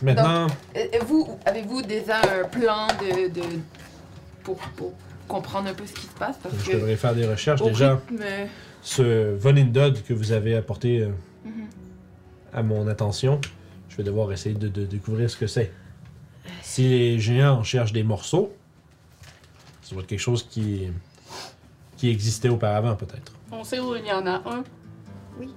Maintenant. 0.00 0.46
euh, 0.76 0.86
vous, 1.06 1.38
avez-vous 1.44 1.82
déjà 1.82 2.18
un 2.18 2.44
plan 2.46 2.86
de, 3.00 3.28
de 3.28 3.42
pour, 4.44 4.56
pour 4.76 4.92
comprendre 5.26 5.68
un 5.68 5.74
peu 5.74 5.86
ce 5.86 5.92
qui 5.92 6.06
se 6.06 6.14
passe? 6.18 6.36
Parce 6.42 6.54
Je 6.64 6.70
que 6.70 6.76
devrais 6.76 6.96
faire 6.96 7.14
des 7.14 7.26
recherches. 7.26 7.62
Déjà, 7.62 7.94
rythme, 7.94 8.24
ce 8.82 9.34
Vonindod 9.34 10.02
que 10.04 10.14
vous 10.14 10.32
avez 10.32 10.54
apporté 10.54 11.00
euh, 11.00 11.08
mhm. 11.44 11.66
à 12.52 12.62
mon 12.62 12.86
attention, 12.86 13.40
vais 13.98 14.04
devoir 14.04 14.32
essayer 14.32 14.54
de, 14.54 14.68
de 14.68 14.84
découvrir 14.84 15.28
ce 15.28 15.36
que 15.36 15.46
c'est. 15.46 15.72
Si 16.62 16.88
les 16.88 17.18
géants 17.18 17.62
cherchent 17.62 17.92
des 17.92 18.02
morceaux, 18.02 18.54
ça 19.82 19.94
doit 19.94 20.02
être 20.02 20.08
quelque 20.08 20.20
chose 20.20 20.46
qui, 20.48 20.88
qui 21.96 22.10
existait 22.10 22.48
auparavant, 22.48 22.94
peut-être. 22.94 23.32
On 23.50 23.64
sait 23.64 23.80
où 23.80 23.96
il 23.96 24.06
y 24.06 24.12
en 24.12 24.26
a 24.26 24.42
un. 24.46 24.64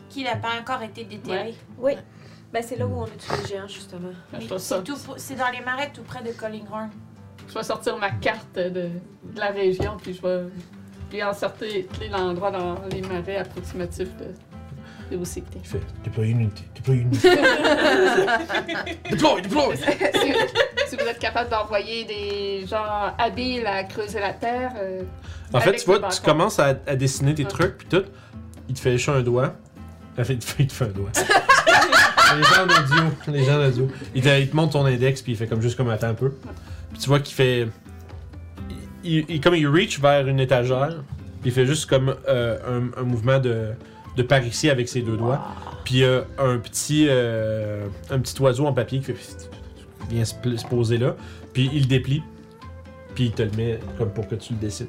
Qui 0.10 0.24
n'a 0.24 0.36
pas 0.36 0.60
encore 0.60 0.82
été 0.82 1.04
déterré. 1.06 1.56
Oui. 1.78 1.94
Ben, 2.54 2.62
c'est 2.62 2.76
là 2.76 2.86
où 2.86 2.94
on 2.94 3.06
a 3.06 3.08
tué 3.08 3.34
les 3.42 3.48
géants, 3.48 3.68
justement. 3.68 4.12
C'est 4.58 4.84
tout 4.84 4.96
dans 5.38 5.52
les 5.52 5.62
marais 5.64 5.92
tout 5.94 6.04
près 6.04 6.22
de 6.22 6.32
Collinghorn. 6.32 6.90
je 7.48 7.54
vais 7.54 7.64
sortir 7.64 7.98
ma 7.98 8.12
carte 8.12 8.56
de, 8.56 8.70
de 8.70 9.40
la 9.40 9.52
région, 9.52 9.98
puis 10.02 10.14
je 10.14 10.22
vais 10.22 10.44
lui 11.12 11.24
encercler 11.24 11.88
l'endroit 12.12 12.52
dans 12.52 12.76
les 12.92 13.02
marais 13.02 13.38
approximatifs 13.38 14.16
de, 14.18 14.28
de 15.18 16.04
déployer 16.04 16.32
une 16.32 16.42
unité, 16.42 16.64
déployer 16.76 17.02
une 17.02 17.08
unité. 17.08 17.30
déploie, 19.10 19.42
déploie! 19.42 19.76
si, 19.76 20.34
si 20.88 20.96
vous 20.96 21.06
êtes 21.08 21.20
capable 21.20 21.50
d'envoyer 21.50 22.06
des 22.06 22.66
gens 22.68 23.14
habiles 23.18 23.66
à 23.68 23.84
creuser 23.84 24.20
la 24.20 24.34
terre. 24.34 24.72
euh, 24.78 25.02
En 25.54 25.60
fait, 25.60 25.70
avec 25.70 25.80
tu 25.82 25.86
vois, 25.86 25.96
tu 25.98 26.02
bâton. 26.02 26.22
commences 26.26 26.60
à, 26.60 26.76
à 26.88 26.96
dessiner 26.96 27.34
tes 27.36 27.44
Ouais. 27.44 27.50
trucs, 27.50 27.78
puis 27.80 27.88
tout. 27.88 28.04
Il 28.70 28.76
te 28.76 28.80
fait 28.80 28.94
juste 28.94 29.10
un 29.10 29.22
doigt. 29.22 29.54
En 30.18 30.24
fait, 30.24 30.34
il 30.34 30.40
te 30.40 30.46
fait, 30.46 30.64
il 30.64 30.68
te 30.68 30.74
fait 30.74 30.86
un 30.86 30.88
doigt. 30.90 31.10
les 32.38 32.44
gens 32.44 32.62
en 32.64 32.66
audio, 32.66 33.04
les 33.28 33.44
gens 33.44 33.60
en 33.62 33.66
audio. 33.68 33.88
Il 34.16 34.22
te, 34.22 34.40
il 34.40 34.50
te 34.50 34.56
montre 34.56 34.74
ton 34.74 34.86
index, 34.86 35.22
puis 35.22 35.34
il 35.34 35.36
fait 35.38 35.48
comme 35.48 35.62
juste 35.62 35.76
comme 35.78 35.90
attends 35.90 36.08
un 36.08 36.14
peu. 36.14 36.32
Puis 36.92 37.00
tu 37.02 37.08
vois 37.10 37.20
qu'il 37.20 37.36
fait. 37.36 37.68
Il, 39.04 39.12
il- 39.14 39.26
il- 39.30 39.42
comme 39.42 39.56
il 39.56 39.68
reach 39.68 40.00
vers 40.00 40.28
une 40.28 40.40
étagère, 40.40 41.04
puis 41.42 41.50
il 41.50 41.52
fait 41.52 41.66
juste 41.66 41.90
comme 41.90 42.16
euh, 42.30 42.58
un, 42.98 43.02
un 43.02 43.04
mouvement 43.04 43.40
de, 43.40 43.72
de 44.16 44.24
parisie 44.24 44.70
avec 44.70 44.90
ses 44.90 45.02
deux 45.02 45.18
doigts. 45.18 45.42
Puis 45.84 46.04
a 46.06 46.24
un 46.38 46.58
petit, 46.58 47.08
euh, 47.10 47.88
un 48.10 48.20
petit 48.20 48.40
oiseau 48.42 48.66
en 48.66 48.74
papier 48.74 49.00
qui 49.00 49.14
vient 50.10 50.26
se, 50.26 50.36
poser 50.68 50.98
là. 50.98 51.16
Puis 51.54 51.70
il 51.74 51.88
déplie. 51.88 52.24
Puis 53.16 53.26
il 53.26 53.32
te 53.32 53.44
le 53.44 53.52
met 53.52 53.80
comme 53.98 54.12
pour 54.12 54.28
que 54.28 54.36
tu 54.36 54.54
le 54.54 54.60
dessines. 54.60 54.88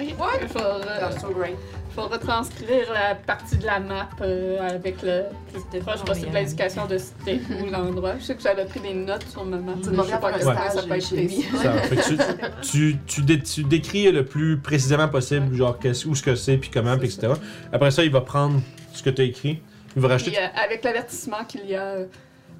Ok. 0.00 0.18
What? 0.18 0.30
Je 0.40 0.46
vais, 0.54 0.60
re- 0.60 1.00
That's 1.00 1.20
so 1.20 1.30
great. 1.30 1.56
je 1.90 1.96
vais 1.96 2.02
retranscrire 2.02 2.92
la 2.92 3.14
partie 3.14 3.56
de 3.56 3.66
la 3.66 3.80
map 3.80 4.08
euh, 4.20 4.58
avec 4.68 5.02
le 5.02 5.24
plus 5.52 5.80
proche 5.80 6.02
possible 6.04 6.32
l'indication 6.32 6.86
de 6.86 6.98
c'était 6.98 7.40
où 7.62 7.66
l'endroit. 7.70 8.14
Je 8.18 8.24
sais 8.24 8.34
que 8.34 8.42
j'avais 8.42 8.64
pris 8.64 8.80
des 8.80 8.94
notes 8.94 9.26
sur 9.28 9.44
ma 9.44 9.56
map. 9.58 9.72
Tu 9.82 9.90
mais 9.90 9.96
je 9.98 10.02
sais 10.10 10.18
pas 10.18 10.28
à 10.28 10.32
que 10.32 10.36
un 10.46 10.70
ça 10.70 10.82
peut 10.82 10.94
être. 10.94 11.02
Ça, 11.02 11.72
fait 11.82 11.96
que 11.96 12.02
tu, 12.08 12.16
tu, 12.62 12.98
tu, 13.06 13.22
dé- 13.22 13.42
tu 13.42 13.64
décris 13.64 14.10
le 14.12 14.24
plus 14.24 14.58
précisément 14.58 15.08
possible, 15.08 15.54
genre 15.54 15.78
qu'est-ce- 15.78 16.06
où 16.06 16.14
ce 16.14 16.22
que 16.22 16.34
c'est, 16.34 16.56
puis 16.56 16.70
comment, 16.70 16.96
puis 16.98 17.08
etc. 17.08 17.32
Après 17.72 17.90
ça, 17.90 18.04
il 18.04 18.10
va 18.10 18.20
prendre 18.20 18.60
ce 18.92 19.02
que 19.02 19.10
tu 19.10 19.22
as 19.22 19.24
écrit. 19.24 19.60
Il 19.96 20.02
va 20.02 20.08
rajouter. 20.08 20.30
Puis, 20.32 20.40
euh, 20.40 20.46
avec 20.64 20.84
l'avertissement 20.84 21.44
qu'il 21.48 21.66
y 21.66 21.74
a 21.74 21.82
euh, 21.82 22.06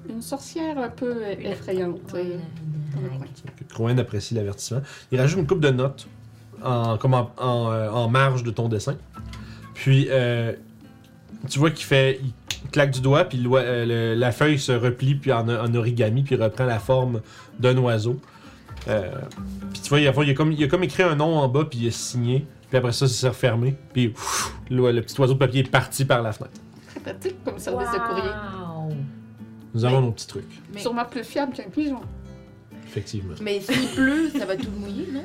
une 0.09 0.21
sorcière 0.21 0.77
un 0.77 0.89
peu 0.89 1.05
euh, 1.23 1.35
effrayante. 1.39 1.99
euh, 2.15 2.35
dans 2.93 3.01
le 3.01 3.07
coin. 3.09 3.25
que 3.57 3.73
Crowen 3.73 3.97
apprécie 3.99 4.33
l'avertissement. 4.33 4.81
Il 5.13 5.19
rajoute 5.21 5.39
une 5.39 5.47
coupe 5.47 5.61
de 5.61 5.69
notes 5.69 6.07
en, 6.63 6.97
comme 6.97 7.13
en, 7.13 7.31
en, 7.37 7.71
euh, 7.71 7.89
en 7.89 8.07
marge 8.09 8.43
de 8.43 8.51
ton 8.51 8.67
dessin. 8.69 8.95
Puis, 9.73 10.07
euh, 10.09 10.53
tu 11.49 11.59
vois 11.59 11.71
qu'il 11.71 11.85
fait. 11.85 12.19
Il 12.63 12.69
claque 12.69 12.91
du 12.91 13.01
doigt, 13.01 13.25
puis 13.25 13.37
le- 13.39 13.49
euh, 13.53 13.85
le- 13.85 14.19
la 14.19 14.31
feuille 14.31 14.59
se 14.59 14.71
replie 14.71 15.15
puis 15.15 15.33
en, 15.33 15.49
en 15.49 15.73
origami, 15.75 16.21
puis 16.23 16.35
reprend 16.35 16.65
la 16.65 16.79
forme 16.79 17.21
d'un 17.59 17.75
oiseau. 17.77 18.19
Euh, 18.87 19.09
puis 19.73 19.81
tu 19.81 19.89
vois, 19.89 19.99
il 19.99 20.07
a, 20.07 20.13
il 20.23 20.29
a 20.29 20.33
comme, 20.33 20.51
il 20.51 20.63
a 20.63 20.67
comme 20.67 20.83
écrit 20.83 21.03
un 21.03 21.15
nom 21.15 21.37
en 21.39 21.47
bas, 21.47 21.65
puis 21.65 21.79
il 21.79 21.87
a 21.87 21.91
signé. 21.91 22.45
Puis 22.69 22.77
après 22.77 22.91
ça, 22.93 23.07
ça 23.07 23.13
s'est 23.13 23.27
refermé. 23.27 23.75
Puis 23.93 24.09
ouf, 24.15 24.55
le, 24.69 24.91
le 24.91 25.01
petit 25.01 25.19
oiseau 25.19 25.33
de 25.33 25.39
papier 25.39 25.61
est 25.61 25.69
parti 25.69 26.05
par 26.05 26.21
la 26.21 26.31
fenêtre. 26.31 26.53
Très 26.89 26.99
pratique 27.01 27.43
comme 27.43 27.57
service 27.59 27.89
de 27.91 27.97
courrier. 27.97 28.29
Wow. 28.29 28.93
Nous 29.73 29.85
avons 29.85 30.01
nos 30.01 30.11
petits 30.11 30.27
trucs, 30.27 30.45
Mais, 30.73 30.79
Sûrement 30.81 31.05
plus 31.05 31.23
fiable 31.23 31.53
qu'un 31.53 31.69
pigeon. 31.69 32.01
effectivement. 32.85 33.33
mais 33.41 33.59
s'il 33.61 33.87
pleut, 33.89 34.29
ça 34.37 34.45
va 34.45 34.55
tout 34.55 34.69
mouiller, 34.77 35.07
non? 35.13 35.23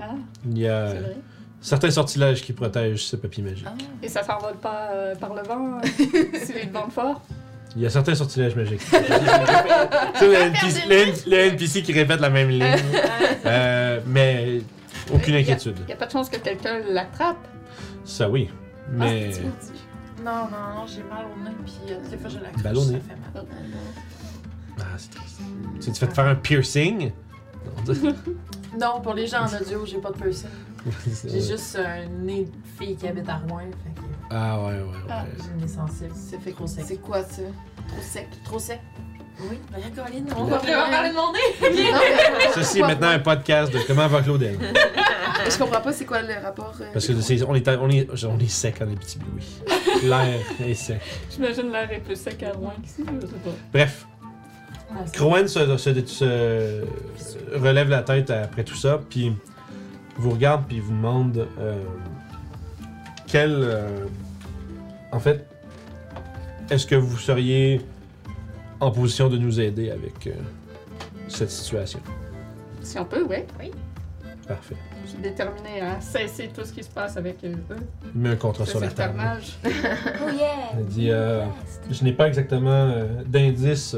Ah, 0.00 0.14
Il 0.50 0.58
y 0.58 0.68
a 0.68 0.88
c'est 0.90 0.98
vrai. 1.00 1.16
certains 1.60 1.90
sortilèges 1.90 2.42
qui 2.42 2.52
protègent 2.52 3.04
ce 3.04 3.16
papier 3.16 3.42
magique. 3.42 3.64
Ah. 3.66 3.74
Et 4.02 4.08
ça 4.08 4.22
s'envole 4.22 4.56
pas 4.56 4.88
euh, 4.92 5.14
par 5.16 5.34
le 5.34 5.42
vent 5.42 5.78
euh, 5.78 5.86
si 6.44 6.52
les 6.52 6.66
vents 6.66 6.88
fort. 6.90 7.22
Il 7.76 7.82
y 7.82 7.86
a 7.86 7.90
certains 7.90 8.14
sortilèges 8.14 8.56
magiques. 8.56 8.80
tu 8.90 8.90
sais, 8.90 10.26
le 10.26 10.34
NPC, 10.34 10.80
N- 10.90 11.32
NPC 11.52 11.82
qui 11.82 11.92
répète 11.92 12.20
la 12.20 12.30
même 12.30 12.48
ligne. 12.48 12.64
Euh, 13.46 14.00
mais 14.06 14.60
aucune 15.14 15.36
inquiétude. 15.36 15.76
Il 15.82 15.86
n'y 15.86 15.92
a 15.92 15.96
pas 15.96 16.06
de 16.06 16.10
chance 16.10 16.28
que 16.28 16.36
quelqu'un 16.38 16.80
l'attrape. 16.90 17.36
Ça 18.04 18.28
oui. 18.28 18.50
Mais 18.90 19.28
Ah, 19.28 19.32
c'est 19.32 19.42
maudit. 19.42 19.84
Non, 20.24 20.32
non, 20.50 20.80
non, 20.80 20.86
j'ai 20.86 21.02
mal 21.04 21.24
au 21.24 21.38
nez, 21.44 21.54
puis 21.64 21.94
euh, 21.94 22.10
des 22.10 22.18
fois 22.18 22.28
je 22.28 22.38
la 22.40 22.62
Mal 22.62 22.76
au 22.76 22.80
ça 22.80 22.86
fait 22.92 22.98
mal. 23.34 23.44
ah, 24.80 24.82
c'est 24.98 25.10
triste. 25.12 25.40
Tu 25.80 25.92
tu 25.92 25.98
fais 25.98 26.06
te 26.08 26.14
faire 26.14 26.26
un 26.26 26.34
piercing? 26.34 27.12
Non, 27.86 27.94
Non, 28.78 29.00
pour 29.00 29.14
les 29.14 29.26
gens 29.26 29.42
en 29.42 29.60
audio, 29.62 29.86
j'ai 29.86 29.98
pas 29.98 30.10
de 30.10 30.16
piercing. 30.18 30.48
J'ai 31.24 31.40
juste 31.40 31.76
un 31.76 32.06
nez 32.06 32.44
de 32.44 32.50
fille 32.78 32.96
qui 32.96 33.06
habite 33.08 33.28
à 33.28 33.36
Rouen, 33.48 33.60
fait 33.60 33.94
que 33.94 34.06
Ah 34.30 34.58
ouais 34.60 34.64
ouais 34.74 34.80
ouais. 34.80 34.86
Ah. 35.10 35.24
j'ai 35.36 35.50
un 35.50 35.56
nez 35.60 35.68
sensible. 35.68 36.12
C'est 36.14 36.40
fait 36.40 36.52
trop 36.52 36.66
sec. 36.66 36.84
C'est 36.86 36.96
quoi 37.00 37.22
ça? 37.22 37.42
Trop 37.88 38.02
sec? 38.02 38.28
Trop 38.44 38.58
sec. 38.58 38.80
Oui, 39.40 39.58
ben 39.70 39.80
Caroline, 39.94 40.26
On 40.36 40.44
va 40.44 40.58
vraiment 40.58 40.90
parler 40.90 41.10
de 41.10 41.14
mon 41.14 41.32
nez. 41.32 42.50
Ceci 42.54 42.78
est 42.80 42.82
maintenant 42.82 43.08
un 43.10 43.20
podcast 43.20 43.72
de 43.72 43.78
comment 43.86 44.08
va 44.08 44.20
Claudel. 44.20 44.58
Je 45.48 45.56
comprends 45.58 45.80
pas 45.80 45.92
c'est 45.92 46.04
quoi 46.04 46.22
le 46.22 46.34
rapport. 46.42 46.74
euh, 46.80 46.90
Parce 46.92 47.06
que 47.06 47.20
c'est- 47.20 47.42
on 47.44 47.54
est, 47.54 47.68
on 47.68 47.88
est, 47.88 48.24
on 48.24 48.38
est 48.38 48.48
sec 48.50 48.76
en 48.82 48.84
Abitibi, 48.88 49.24
oui. 49.36 49.44
L'air 50.08 50.40
est 50.64 50.74
sec. 50.74 51.00
J'imagine 51.30 51.70
l'air 51.70 51.90
est 51.92 52.00
plus 52.00 52.16
sec 52.20 52.42
à 52.42 52.52
loin 52.52 52.72
qu'ici, 52.82 53.04
je 53.20 53.26
sais 53.26 53.32
pas. 53.34 53.50
Bref, 53.72 54.06
Crowen 55.12 55.46
se, 55.48 55.76
se- 55.76 56.04
se 56.06 56.84
relève 57.58 57.88
la 57.88 58.02
tête 58.02 58.30
après 58.30 58.64
tout 58.64 58.74
ça, 58.74 59.00
puis 59.08 59.34
vous 60.16 60.30
regarde, 60.30 60.64
puis 60.66 60.80
vous 60.80 60.92
demande 60.92 61.46
euh, 61.58 61.76
quel. 63.26 63.50
euh, 63.52 64.06
en 65.12 65.20
fait, 65.20 65.46
est-ce 66.70 66.86
que 66.86 66.94
vous 66.94 67.16
seriez 67.18 67.80
en 68.80 68.90
position 68.90 69.28
de 69.28 69.38
nous 69.38 69.60
aider 69.60 69.90
avec 69.90 70.26
euh, 70.26 70.32
cette 71.28 71.50
situation? 71.50 72.00
Si 72.82 72.98
on 72.98 73.04
peut, 73.04 73.24
ouais. 73.24 73.46
Parfait. 74.46 74.76
Je 75.04 75.10
suis 75.10 75.18
déterminée 75.18 75.80
à 75.82 76.00
cesser 76.00 76.48
tout 76.54 76.64
ce 76.64 76.72
qui 76.72 76.82
se 76.82 76.90
passe 76.90 77.16
avec 77.16 77.44
euh, 77.44 77.52
eux. 77.70 77.76
Il 78.14 78.20
met 78.20 78.30
un 78.30 78.36
contrat 78.36 78.64
sur 78.66 78.80
la 78.80 78.88
table. 78.88 79.20
Oh 79.64 79.68
yeah! 79.68 80.48
Il 80.78 80.86
dit 80.86 81.10
euh, 81.10 81.44
Je 81.90 82.02
n'ai 82.04 82.12
pas 82.12 82.28
exactement 82.28 82.70
euh, 82.70 83.06
d'indices 83.26 83.96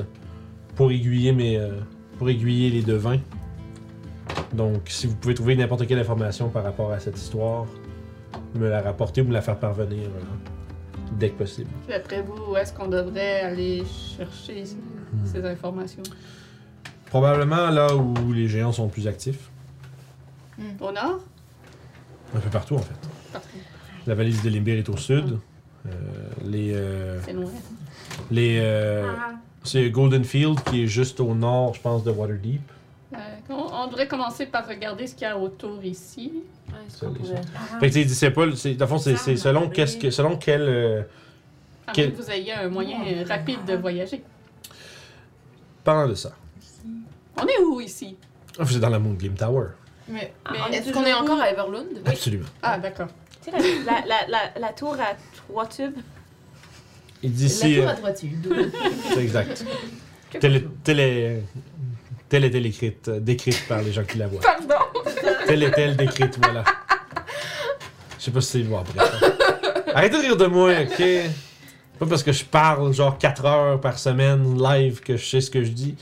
pour 0.77 0.91
aiguiller 0.93 1.33
mes, 1.33 1.57
euh, 1.57 1.81
pour 2.19 2.29
aiguiller 2.31 2.71
les 2.71 2.83
devins. 2.83 3.19
Donc, 4.53 4.83
si 4.87 5.07
vous 5.07 5.15
pouvez 5.17 5.35
trouver 5.35 5.57
n'importe 5.57 5.87
quelle 5.87 5.99
information 5.99 6.49
par 6.49 6.65
rapport 6.65 6.91
à 6.93 6.99
cette 7.01 7.17
histoire, 7.19 7.67
me 8.55 8.69
la 8.69 8.81
rapporter 8.83 9.21
ou 9.23 9.25
me 9.25 9.33
la 9.33 9.43
faire 9.43 9.59
parvenir 9.59 10.07
euh, 10.07 10.21
dès 11.19 11.31
que 11.31 11.39
possible. 11.39 11.71
Puis 11.87 11.95
après 11.95 12.23
vous, 12.23 12.53
où 12.53 12.57
est-ce 12.57 12.73
qu'on 12.73 12.89
devrait 12.89 13.41
aller 13.43 13.83
chercher 14.17 14.65
ces- 14.65 14.77
Hmm. 14.77 15.27
ces 15.27 15.45
informations? 15.45 16.03
Probablement 17.07 17.71
là 17.71 17.97
où 17.97 18.33
les 18.33 18.47
géants 18.47 18.71
sont 18.71 18.89
plus 18.89 19.09
actifs. 19.09 19.51
Au 20.81 20.93
nord? 20.93 21.19
Un 22.37 22.39
peu 22.39 22.49
partout 22.51 22.77
en 22.77 22.79
fait. 22.83 22.95
Partout. 23.33 23.49
La 24.07 24.15
valise 24.15 24.41
de 24.45 24.51
Limbir 24.51 24.77
est 24.79 24.89
au 24.89 24.97
sud. 24.97 25.39
Euh, 25.87 25.91
les 26.45 26.73
euh, 26.75 27.21
C'est 27.23 27.33
loin. 27.33 27.51
les 28.31 28.59
euh, 28.61 29.05
Ah, 29.19 29.33
c'est 29.65 29.91
Golden 29.91 30.25
Field 30.25 30.63
qui 30.65 30.85
est 30.85 30.87
juste 30.87 31.21
au 31.21 31.35
nord, 31.35 31.75
je 31.75 31.81
pense, 31.81 32.03
de 32.05 32.11
Waterdeep. 32.11 32.61
Euh, 33.13 33.17
on, 33.51 33.55
on 33.73 33.87
devrait 33.89 34.07
commencer 34.09 34.47
par 34.47 34.67
regarder 34.69 35.07
ce 35.07 35.15
qu'il 35.15 35.23
y 35.23 35.31
a 35.31 35.37
autour 35.37 35.85
ici. 35.85 36.33
ouais, 36.69 36.75
c'est 36.89 37.01
Ça, 37.01 37.07
pas. 37.09 37.81
Fait 37.81 37.91
que 37.91 38.55
c'est 38.55 38.75
dans 38.75 38.85
le 38.85 38.89
fond, 38.89 38.99
c'est, 38.99 39.17
c'est 39.17 39.37
selon 39.37 39.69
qu'est-ce 39.69 39.97
que, 39.97 40.11
selon 40.11 40.37
quel, 40.37 40.63
euh, 40.63 41.03
Quel- 41.93 42.13
que 42.15 42.23
vous 42.23 42.31
ayez 42.31 42.53
un 42.53 42.69
moyen 42.69 42.99
rapide 43.29 43.65
de 43.67 43.75
voyager. 43.75 44.23
parlant 45.83 46.09
de 46.09 46.15
ça. 46.15 46.31
On 47.37 47.47
est 47.47 47.59
où 47.65 47.81
ici? 47.81 48.17
Ah, 48.59 48.65
vous 48.65 48.75
êtes 48.77 48.81
dans 48.83 48.89
la 48.91 48.99
Moon 48.99 49.15
Game 49.15 49.35
Tower. 49.35 49.69
Mais, 50.09 50.33
Mais 50.51 50.77
est-ce 50.77 50.93
qu'on 50.93 51.05
est 51.05 51.13
encore 51.15 51.41
à 51.41 51.51
Everlund? 51.51 52.01
Absolument. 52.05 52.47
Ah, 52.63 52.79
d'accord. 52.79 53.09
Tu 53.45 53.51
sais, 53.51 53.57
la, 53.85 53.93
la, 53.93 54.01
la, 54.07 54.27
la, 54.29 54.61
la 54.61 54.73
tour 54.73 54.95
à 54.95 55.15
trois 55.49 55.67
tubes? 55.67 55.97
Il 57.23 57.33
dit 57.33 57.45
La 57.45 57.49
si. 57.49 57.75
tour 57.77 57.85
euh, 57.85 58.07
à 58.07 58.15
c'est 59.15 59.23
exact. 59.23 59.65
Telle, 60.41 60.57
est- 60.57 60.69
telle 60.85 61.01
est, 61.01 61.43
telle 62.29 62.45
est-elle 62.45 62.67
écrite, 62.67 63.09
euh, 63.09 63.21
décrite 63.21 63.67
par 63.69 63.83
les 63.83 63.93
gens 63.93 64.05
qui 64.05 64.19
la 64.19 64.27
voient. 64.29 64.41
Pardon! 64.41 64.85
Telle 65.47 65.63
est-elle 65.65 65.97
décrite, 65.97 66.39
voilà. 66.43 66.65
Je 68.19 68.25
sais 68.25 68.31
pas 68.31 68.41
si 68.41 68.49
c'est 68.53 68.63
bon 68.63 68.79
après. 68.79 69.01
Arrêtez 69.95 70.17
de 70.17 70.23
rire 70.23 70.37
de 70.37 70.47
moi, 70.47 70.73
ok? 70.83 71.03
Pas 71.99 72.07
parce 72.07 72.23
que 72.23 72.33
je 72.33 72.45
parle 72.45 72.93
genre 72.95 73.19
4 73.19 73.45
heures 73.45 73.81
par 73.81 73.99
semaine 73.99 74.57
live 74.63 75.01
que 75.01 75.17
je 75.17 75.25
sais 75.27 75.41
ce 75.41 75.51
que 75.51 75.63
je 75.65 75.71
dis. 75.71 75.97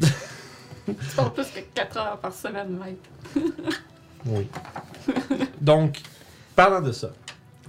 Tu 0.00 0.94
parles 1.16 1.32
plus 1.32 1.46
que 1.46 1.60
4 1.74 1.96
heures 1.96 2.18
par 2.18 2.32
semaine, 2.32 2.78
Mike. 2.78 3.44
Oui. 4.26 4.46
Donc, 5.60 5.96
parlant 6.54 6.80
de 6.82 6.92
ça, 6.92 7.10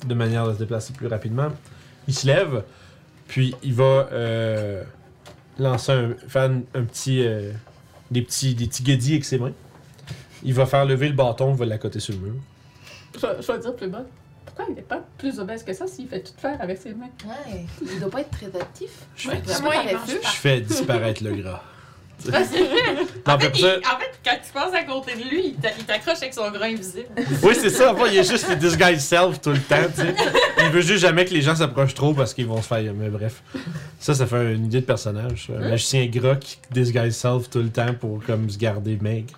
de 0.05 0.13
manière 0.13 0.45
de 0.47 0.53
se 0.53 0.59
déplacer 0.59 0.93
plus 0.93 1.07
rapidement, 1.07 1.49
il 2.07 2.13
se 2.15 2.27
lève, 2.27 2.63
puis 3.27 3.55
il 3.63 3.73
va 3.73 4.07
euh, 4.11 4.83
lancer 5.59 5.91
un, 5.91 6.13
faire 6.27 6.43
un, 6.51 6.61
un 6.73 6.83
petit, 6.83 7.25
euh, 7.25 7.51
des 8.11 8.21
petits, 8.21 8.55
des 8.55 8.67
petits 8.67 8.83
guédis 8.83 9.11
avec 9.13 9.25
ses 9.25 9.37
mains. 9.39 9.53
Il 10.43 10.53
va 10.53 10.65
faire 10.65 10.85
lever 10.85 11.07
le 11.09 11.15
bâton, 11.15 11.53
il 11.53 11.57
va 11.57 11.65
l'accoter 11.65 11.99
sur 11.99 12.13
le 12.13 12.19
mur. 12.19 12.33
Je, 13.15 13.19
vais- 13.21 13.41
je 13.41 13.51
vais 13.51 13.59
dire 13.59 13.75
plus 13.75 13.87
bas. 13.87 14.03
Pourquoi 14.45 14.65
il 14.69 14.75
n'est 14.75 14.81
pas 14.83 15.03
plus 15.17 15.39
obèse 15.39 15.63
que 15.63 15.73
ça 15.73 15.87
s'il 15.87 16.07
fait 16.07 16.21
tout 16.21 16.33
faire 16.37 16.61
avec 16.61 16.77
ses 16.77 16.93
mains? 16.93 17.09
Ouais. 17.25 17.65
Il 17.81 17.99
doit 17.99 18.09
pas 18.11 18.21
être 18.21 18.29
très 18.31 18.47
actif. 18.59 18.89
Ouais, 19.27 19.41
fais, 19.43 20.21
je 20.21 20.27
fais 20.27 20.61
disparaître 20.61 21.23
le 21.23 21.33
gras. 21.35 21.61
En 23.27 23.39
fait, 23.39 23.49
puis 23.49 23.49
après 23.49 23.51
il- 23.55 23.61
ça- 23.61 23.95
en 23.95 23.99
fait, 23.99 24.11
quand 24.23 24.37
tu 24.45 24.53
passes 24.53 24.73
à 24.73 24.83
côté 24.83 25.15
de 25.15 25.29
lui, 25.29 25.47
il 25.49 25.55
t'a- 25.55 25.69
il 25.77 25.83
t'accroche 25.85 26.17
avec 26.21 26.33
son 26.33 26.49
gras 26.51 26.65
invisible. 26.65 27.07
Oui, 27.43 27.53
c'est 27.59 27.69
ça. 27.69 27.93
Enfin, 27.93 28.05
il 28.11 28.17
est 28.17 28.23
juste 28.29 28.47
le 28.49 28.55
disguise 28.55 28.99
self 29.03 29.41
tout 29.41 29.49
le 29.51 29.59
temps, 29.59 29.75
tu 29.93 30.01
sais. 30.01 30.15
Il 30.63 30.69
veut 30.71 30.81
juste 30.81 30.99
jamais 31.01 31.25
que 31.25 31.33
les 31.33 31.41
gens 31.41 31.55
s'approchent 31.55 31.93
trop 31.93 32.13
parce 32.13 32.33
qu'ils 32.33 32.45
vont 32.47 32.61
se 32.61 32.67
faire. 32.67 32.93
Mais 32.93 33.09
bref. 33.09 33.41
Ça, 33.99 34.13
ça 34.13 34.25
fait 34.27 34.53
une 34.55 34.65
idée 34.65 34.81
de 34.81 34.85
personnage. 34.85 35.49
Un 35.55 35.69
magicien 35.69 36.05
gras 36.07 36.35
qui 36.35 36.57
disguise 36.71 37.15
self 37.15 37.49
tout 37.49 37.59
le 37.59 37.69
temps 37.69 37.93
pour 37.99 38.23
comme 38.23 38.49
se 38.49 38.57
garder 38.57 38.97
maigre. 39.01 39.33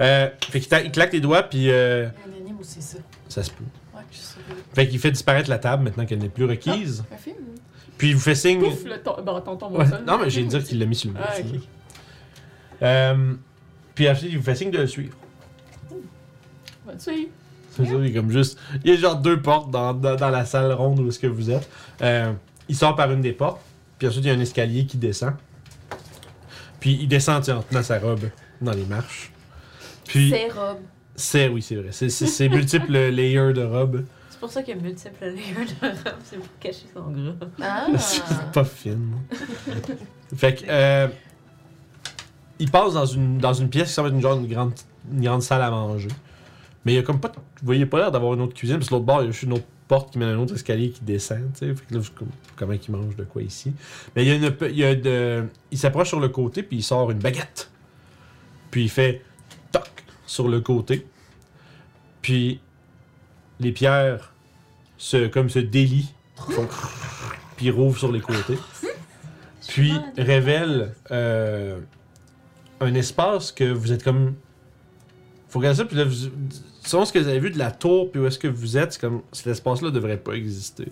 Euh, 0.00 0.28
fait 0.50 0.60
qu'il 0.60 0.90
claque 0.92 1.12
les 1.12 1.20
doigts, 1.20 1.42
puis 1.44 1.70
euh, 1.70 2.06
Un 2.06 2.36
anime 2.42 2.56
où 2.60 2.62
c'est 2.64 2.82
ça. 2.82 2.98
ça 3.28 3.42
se 3.42 3.50
peut. 3.50 3.64
Ouais, 3.94 4.02
je 4.12 4.18
sais. 4.18 4.34
Fait 4.74 4.88
qu'il 4.88 4.98
fait 4.98 5.10
disparaître 5.12 5.48
la 5.50 5.58
table 5.58 5.84
maintenant 5.84 6.04
qu'elle 6.06 6.18
n'est 6.18 6.28
plus 6.28 6.44
requise. 6.46 7.04
Un 7.12 7.16
film. 7.16 7.36
Puis 7.98 8.08
il 8.10 8.14
vous 8.14 8.20
fait 8.20 8.34
signe. 8.34 8.60
Pouf, 8.60 8.84
le 8.84 8.98
ton- 9.02 9.20
bâton 9.22 9.56
tombe 9.56 9.76
Ouais. 9.76 9.84
au 9.84 9.88
sol. 9.88 10.00
Non, 10.06 10.18
mais 10.18 10.30
j'ai 10.30 10.42
dire 10.42 10.64
qu'il 10.64 10.78
l'a 10.78 10.86
mis 10.86 10.94
sur 10.96 11.10
le 11.10 11.14
mur. 11.14 11.22
Ah. 11.28 11.34
Euh, 12.82 13.34
puis 13.94 14.08
ensuite, 14.08 14.30
il 14.32 14.38
vous 14.38 14.44
fait 14.44 14.54
signe 14.54 14.70
de 14.70 14.78
le 14.78 14.86
suivre. 14.86 15.16
Vas-y. 16.86 17.28
C'est 17.70 17.84
ça, 17.86 17.92
il 17.94 18.06
est 18.06 18.12
comme 18.12 18.30
juste. 18.30 18.58
Il 18.84 18.90
y 18.90 18.94
a 18.94 18.96
genre 18.96 19.16
deux 19.16 19.40
portes 19.40 19.70
dans, 19.70 19.94
dans, 19.94 20.16
dans 20.16 20.30
la 20.30 20.44
salle 20.44 20.72
ronde 20.72 20.98
où 21.00 21.08
est-ce 21.08 21.18
que 21.18 21.26
vous 21.28 21.50
êtes. 21.50 21.68
Euh, 22.02 22.32
il 22.68 22.74
sort 22.76 22.96
par 22.96 23.10
une 23.12 23.20
des 23.20 23.32
portes, 23.32 23.60
puis 23.98 24.08
ensuite 24.08 24.24
il 24.24 24.28
y 24.28 24.30
a 24.30 24.34
un 24.34 24.40
escalier 24.40 24.86
qui 24.86 24.96
descend. 24.96 25.34
Puis 26.80 26.98
il 27.02 27.08
descend 27.08 27.48
en 27.48 27.62
tenant 27.62 27.82
sa 27.82 27.98
robe 27.98 28.28
dans 28.60 28.72
les 28.72 28.84
marches. 28.86 29.30
Puis 30.06 30.30
C'est 30.30 30.48
Rob. 30.48 30.78
c'est, 31.14 31.48
oui, 31.48 31.62
c'est 31.62 31.76
vrai. 31.76 31.88
C'est, 31.92 32.08
c'est, 32.08 32.26
c'est 32.26 32.48
multiples 32.48 32.92
layers 33.10 33.52
de 33.52 33.62
robe. 33.62 34.04
C'est 34.30 34.40
pour 34.40 34.50
ça 34.50 34.62
qu'il 34.62 34.76
y 34.76 34.78
a 34.78 34.82
multiples 34.82 35.26
layers 35.26 35.66
de 35.80 35.86
robe, 35.86 36.16
c'est 36.24 36.36
pour 36.38 36.58
cacher 36.58 36.86
son 36.92 37.10
gras. 37.10 37.34
Ah. 37.62 37.86
C'est 37.98 38.22
pas 38.52 38.64
fine. 38.64 39.12
fait 40.34 40.54
que. 40.56 40.64
Euh, 40.68 41.08
il 42.60 42.70
passe 42.70 42.94
dans 42.94 43.06
une, 43.06 43.38
dans 43.38 43.52
une 43.54 43.68
pièce 43.68 43.88
qui 43.88 43.94
semble 43.94 44.08
être 44.08 44.14
une, 44.14 44.20
genre, 44.20 44.38
une, 44.38 44.46
grande, 44.46 44.72
une 45.12 45.22
grande 45.24 45.42
salle 45.42 45.62
à 45.62 45.70
manger. 45.70 46.08
Mais 46.84 46.92
il 46.92 46.96
y 46.96 46.98
a 46.98 47.02
comme 47.02 47.20
pas. 47.20 47.32
Vous 47.34 47.42
voyez 47.66 47.86
pas 47.86 47.98
l'air 47.98 48.10
d'avoir 48.12 48.34
une 48.34 48.40
autre 48.42 48.54
cuisine, 48.54 48.76
parce 48.76 48.88
que 48.88 48.94
l'autre 48.94 49.06
bord, 49.06 49.22
il 49.22 49.26
y 49.26 49.28
a 49.28 49.32
juste 49.32 49.42
une 49.44 49.54
autre 49.54 49.64
porte 49.88 50.12
qui 50.12 50.18
mène 50.18 50.28
à 50.28 50.32
un 50.32 50.38
autre 50.38 50.54
escalier 50.54 50.90
qui 50.90 51.02
descend, 51.02 51.52
tu 51.52 51.66
sais. 51.66 51.74
Fait 51.74 51.86
que 51.86 51.94
là, 51.94 52.00
je- 52.00 52.10
comment 52.56 52.72
il 52.72 52.92
mange 52.92 53.16
de 53.16 53.24
quoi 53.24 53.42
ici. 53.42 53.72
Mais 54.14 54.24
il 54.24 54.28
y 54.28 54.30
a 54.30 54.34
une. 54.36 54.56
Il, 54.70 54.76
y 54.76 54.84
a 54.84 54.94
de, 54.94 55.44
il 55.70 55.78
s'approche 55.78 56.08
sur 56.08 56.20
le 56.20 56.28
côté, 56.28 56.62
puis 56.62 56.78
il 56.78 56.82
sort 56.82 57.10
une 57.10 57.18
baguette. 57.18 57.70
Puis 58.70 58.84
il 58.84 58.90
fait. 58.90 59.22
Toc 59.72 59.88
sur 60.26 60.48
le 60.48 60.60
côté. 60.60 61.06
Puis 62.22 62.60
les 63.58 63.72
pierres 63.72 64.32
se, 64.96 65.26
comme 65.26 65.50
se 65.50 65.58
délient. 65.58 66.12
font 66.36 66.66
puis 67.56 67.70
rouvre 67.70 67.98
sur 67.98 68.10
les 68.10 68.20
côtés. 68.20 68.58
Puis 69.68 69.92
révèle 70.16 70.94
euh, 71.10 71.78
un 72.80 72.94
espace 72.94 73.52
que 73.52 73.64
vous 73.64 73.92
êtes 73.92 74.02
comme. 74.02 74.34
Faut 75.48 75.58
regarder 75.58 75.78
ça, 75.78 75.84
puis 75.84 75.96
là, 75.96 76.04
vous, 76.04 76.14
selon 76.84 77.04
ce 77.04 77.12
que 77.12 77.18
vous 77.18 77.28
avez 77.28 77.40
vu 77.40 77.50
de 77.50 77.58
la 77.58 77.70
tour, 77.72 78.10
puis 78.10 78.20
où 78.20 78.26
est-ce 78.26 78.38
que 78.38 78.48
vous 78.48 78.76
êtes, 78.78 78.92
c'est 78.92 79.00
comme. 79.00 79.22
Cet 79.32 79.48
espace-là 79.48 79.90
devrait 79.90 80.16
pas 80.18 80.32
exister. 80.32 80.86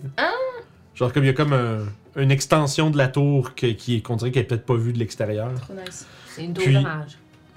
Genre, 0.95 1.13
comme 1.13 1.23
il 1.23 1.27
y 1.27 1.29
a 1.29 1.33
comme 1.33 1.53
un- 1.53 1.85
une 2.21 2.31
extension 2.31 2.89
de 2.89 2.97
la 2.97 3.07
tour 3.07 3.55
que- 3.55 3.67
qui 3.67 3.95
est 3.95 4.01
qu'on 4.01 4.17
dirait 4.17 4.31
qu'elle 4.31 4.43
est 4.43 4.47
peut-être 4.47 4.65
pas 4.65 4.75
vue 4.75 4.91
de 4.91 4.99
l'extérieur. 4.99 5.53
Trop 5.61 5.73
nice. 5.73 6.05
C'est 6.35 6.43
une 6.43 6.53
tour 6.53 6.63
Puis-. 6.65 6.85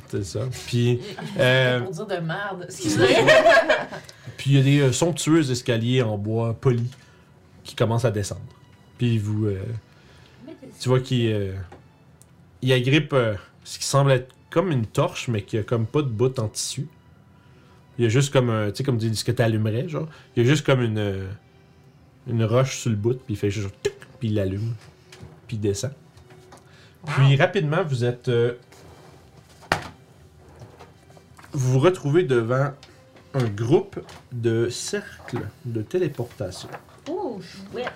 C'est 0.08 0.24
ça. 0.24 0.40
Puis. 0.66 1.00
euh, 1.38 1.80
Pour 1.80 1.90
dire 1.92 2.06
de 2.06 2.16
merde. 2.18 2.68
Puis 4.36 4.50
il 4.50 4.56
y 4.56 4.60
a 4.60 4.62
des 4.62 4.80
euh, 4.80 4.92
somptueux 4.92 5.50
escaliers 5.50 6.02
en 6.02 6.16
bois 6.18 6.54
polis 6.54 6.90
qui 7.64 7.74
commencent 7.74 8.04
à 8.04 8.10
descendre. 8.10 8.42
Puis 8.98 9.18
vous. 9.18 9.46
euh, 9.46 9.58
tu 10.80 10.88
vois 10.88 11.00
qu'il 11.00 11.26
euh, 11.32 11.52
il 12.60 12.72
agrippe 12.72 13.12
euh, 13.12 13.34
ce 13.64 13.78
qui 13.78 13.84
semble 13.84 14.10
être 14.12 14.34
comme 14.50 14.70
une 14.70 14.86
torche, 14.86 15.28
mais 15.28 15.42
qui 15.42 15.58
a 15.58 15.62
comme 15.62 15.86
pas 15.86 16.02
de 16.02 16.08
bout 16.08 16.38
en 16.38 16.48
tissu. 16.48 16.88
Il 17.98 18.04
y 18.04 18.06
a 18.06 18.10
juste 18.10 18.32
comme 18.32 18.50
un. 18.50 18.70
Tu 18.70 18.78
sais, 18.78 18.84
comme 18.84 18.98
tu 18.98 19.14
ce 19.14 19.24
que 19.24 19.32
t'allumerais, 19.32 19.88
genre. 19.88 20.08
Il 20.36 20.42
y 20.42 20.46
a 20.46 20.48
juste 20.48 20.64
comme 20.64 20.82
une. 20.82 20.98
euh, 20.98 21.28
une 22.28 22.44
roche 22.44 22.76
sur 22.78 22.90
le 22.90 22.96
bout, 22.96 23.14
puis 23.24 23.34
il 23.34 23.36
fait 23.36 23.50
juste. 23.50 23.74
Puis 24.18 24.28
il 24.28 24.34
l'allume. 24.34 24.74
Puis 25.46 25.56
il 25.56 25.60
descend. 25.60 25.92
Puis 27.06 27.36
rapidement, 27.36 27.82
vous 27.84 28.04
êtes. 28.04 28.28
euh, 28.28 28.54
vous 31.52 31.72
vous 31.72 31.80
retrouvez 31.80 32.22
devant 32.22 32.70
un 33.34 33.44
groupe 33.44 34.00
de 34.32 34.68
cercles 34.68 35.46
de 35.64 35.82
téléportation. 35.82 36.68
Oh, 37.10 37.40
chouette. 37.42 37.92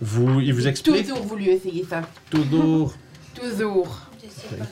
Vous, 0.00 0.40
il 0.40 0.52
vous 0.52 0.66
explique 0.66 1.06
Toujours 1.08 1.22
voulu 1.24 1.44
essayer 1.46 1.84
ça. 1.84 2.02
toujours 2.30 2.94
Toujours. 3.34 4.10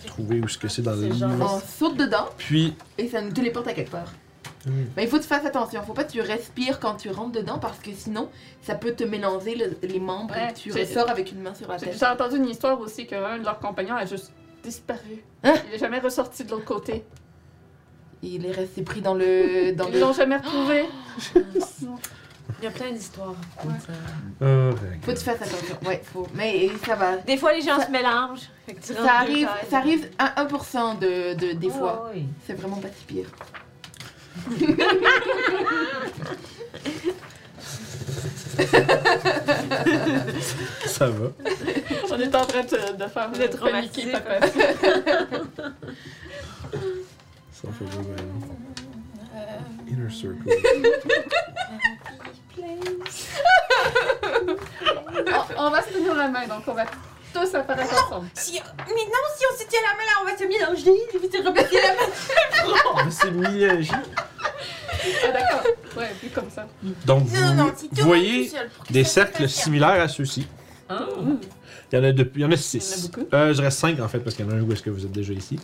Trouver 0.07 0.41
où 0.41 0.49
ce 0.49 0.59
que 0.59 0.69
c'est 0.69 0.83
dans 0.83 0.93
le 0.95 1.11
C'est 1.13 1.19
genre- 1.19 1.31
livre. 1.31 1.61
On 1.63 1.69
saute 1.79 1.97
dedans 1.97 2.27
Puis 2.39 2.75
et 2.99 3.09
ça 3.09 3.21
nous 3.23 3.33
téléporte 3.33 3.67
à 3.69 3.73
quelque 3.73 3.91
part. 3.91 4.13
Mm. 4.67 4.71
Mais 4.97 5.05
il 5.05 5.09
faut 5.09 5.17
que 5.17 5.23
tu 5.23 5.29
fasses 5.29 5.47
attention. 5.47 5.83
Faut 5.83 5.95
pas 5.95 6.05
que 6.05 6.13
tu 6.13 6.21
respires 6.21 6.81
quand 6.81 6.95
tu 6.97 7.09
rentres 7.11 7.33
dedans 7.33 7.59
parce 7.59 7.79
que 7.79 7.91
sinon, 7.95 8.29
ça 8.63 8.75
peut 8.75 8.93
te 8.93 9.05
mélanger 9.05 9.55
le- 9.55 9.77
les 9.89 10.01
membres 10.01 10.35
Ouais, 10.35 10.51
et 10.51 10.55
tu 10.55 10.71
c'est- 10.71 10.81
ressors 10.83 11.09
avec 11.09 11.33
une 11.33 11.41
main 11.41 11.55
sur 11.55 11.69
la 11.69 11.79
J'ai 11.79 11.87
tête. 11.87 11.99
j'ai 11.99 12.07
entendu 12.07 12.37
une 12.37 12.49
histoire 12.49 12.79
aussi 12.81 13.07
qu'un 13.07 13.39
de 13.39 13.45
leurs 13.45 13.59
compagnons 13.59 13.97
a 13.97 14.05
juste 14.07 14.33
disparu. 14.63 15.25
Hein? 15.45 15.55
Il 15.69 15.75
est 15.75 15.79
jamais 15.79 15.99
ressorti 15.99 16.45
de 16.45 16.51
l'autre 16.51 16.67
côté. 16.67 17.05
Il 18.23 18.45
est 18.45 18.53
resté 18.53 18.83
pris 18.83 19.01
dans 19.01 19.15
le. 19.15 19.73
Dans 19.73 19.87
Ils 19.89 19.95
le... 19.95 20.01
l'ont 20.01 20.13
jamais 20.13 20.37
retrouvé. 20.37 20.85
Il 22.59 22.65
y 22.65 22.69
a 22.69 22.71
plein 22.71 22.91
d'histoires 22.93 23.35
ça. 23.57 23.93
euh, 24.43 24.73
Faut 25.03 25.13
que 25.13 25.19
tu 25.19 25.25
fasses 25.25 25.43
attention. 25.43 25.77
Ouais, 25.87 26.03
faut. 26.13 26.27
Mais 26.35 26.71
ça 26.87 26.95
va. 26.95 27.17
Des 27.19 27.37
fois, 27.37 27.53
les 27.53 27.63
gens 27.63 27.79
Ça- 27.79 27.87
se 27.87 27.91
mélangent. 27.91 28.49
Ça 28.83 29.15
arrive, 29.19 29.49
ça 29.71 29.79
arrive 29.79 30.09
à 30.19 30.43
1% 30.45 30.99
de, 30.99 31.35
de, 31.35 31.53
des 31.53 31.67
Ouais, 31.69 31.73
fois. 31.73 32.11
ouais. 32.15 32.25
C'est 32.47 32.55
vraiment 32.55 32.77
pas 32.77 32.89
si 32.97 33.05
pire. 33.05 33.27
ça 40.87 41.09
va. 41.09 41.29
On 42.11 42.19
est 42.21 42.35
en 42.35 42.45
train 42.47 42.63
de, 42.63 42.97
de 42.97 43.07
faire 43.09 43.31
Vous 43.33 43.41
êtes 43.41 43.59
paniquer 43.61 44.13
papa. 44.13 44.41
Ça 47.53 47.69
fait 47.79 47.85
vraiment. 47.85 48.17
Inner 49.91 50.11
circle. 50.11 50.45
on, 55.59 55.67
on 55.67 55.71
va 55.71 55.83
se 55.83 55.93
tenir 55.93 56.15
la 56.15 56.29
main, 56.29 56.47
donc 56.47 56.63
on 56.67 56.75
va 56.75 56.85
tous 57.33 57.55
apparaître 57.55 58.07
ensemble. 58.07 58.29
Si, 58.35 58.55
mais 58.55 58.95
non, 58.95 59.25
si 59.37 59.45
on 59.53 59.57
se 59.59 59.65
tient 59.69 59.81
la 59.83 59.95
main 59.97 60.05
là, 60.05 60.13
on 60.23 60.25
va 60.27 60.37
se 60.37 60.45
mélanger. 60.45 61.01
Je 61.13 61.19
vais 61.19 61.29
te 61.29 61.47
replacer 61.47 61.77
la 61.77 61.95
main. 61.95 63.05
Mais 63.05 63.11
c'est 63.11 63.31
mélangé. 63.31 63.91
Ah 63.93 65.29
d'accord. 65.33 65.63
Ouais, 65.97 66.11
plus 66.19 66.29
comme 66.31 66.51
ça. 66.51 66.67
Donc 67.07 67.25
vous, 67.25 67.41
Non, 67.55 67.55
non, 67.55 67.73
voyez 68.05 68.51
des 68.91 69.05
cercles 69.05 69.49
similaires 69.49 70.01
à 70.03 70.09
ceux-ci. 70.09 70.47
Oh. 70.91 70.95
Il 71.93 71.97
y 71.97 71.99
en 72.01 72.05
a, 72.05 72.13
de- 72.13 72.31
il 72.35 72.41
y 72.41 72.45
en 72.45 72.51
a 72.51 72.55
Il 72.55 72.57
y 72.57 72.59
en 72.59 72.63
six. 72.63 73.05
a 73.05 73.09
beaucoup. 73.09 73.29
Euh, 73.35 73.55
je 73.55 73.63
reste 73.63 73.79
cinq 73.79 73.99
en 74.01 74.09
fait 74.09 74.19
parce 74.21 74.37
qu'il 74.37 74.45
y 74.45 74.49
en 74.49 74.53
a 74.53 74.55
un 74.57 74.61
où 74.63 74.73
est-ce 74.73 74.83
que 74.83 74.91
vous 74.91 75.05
êtes 75.05 75.13
déjà 75.13 75.33
ici. 75.33 75.59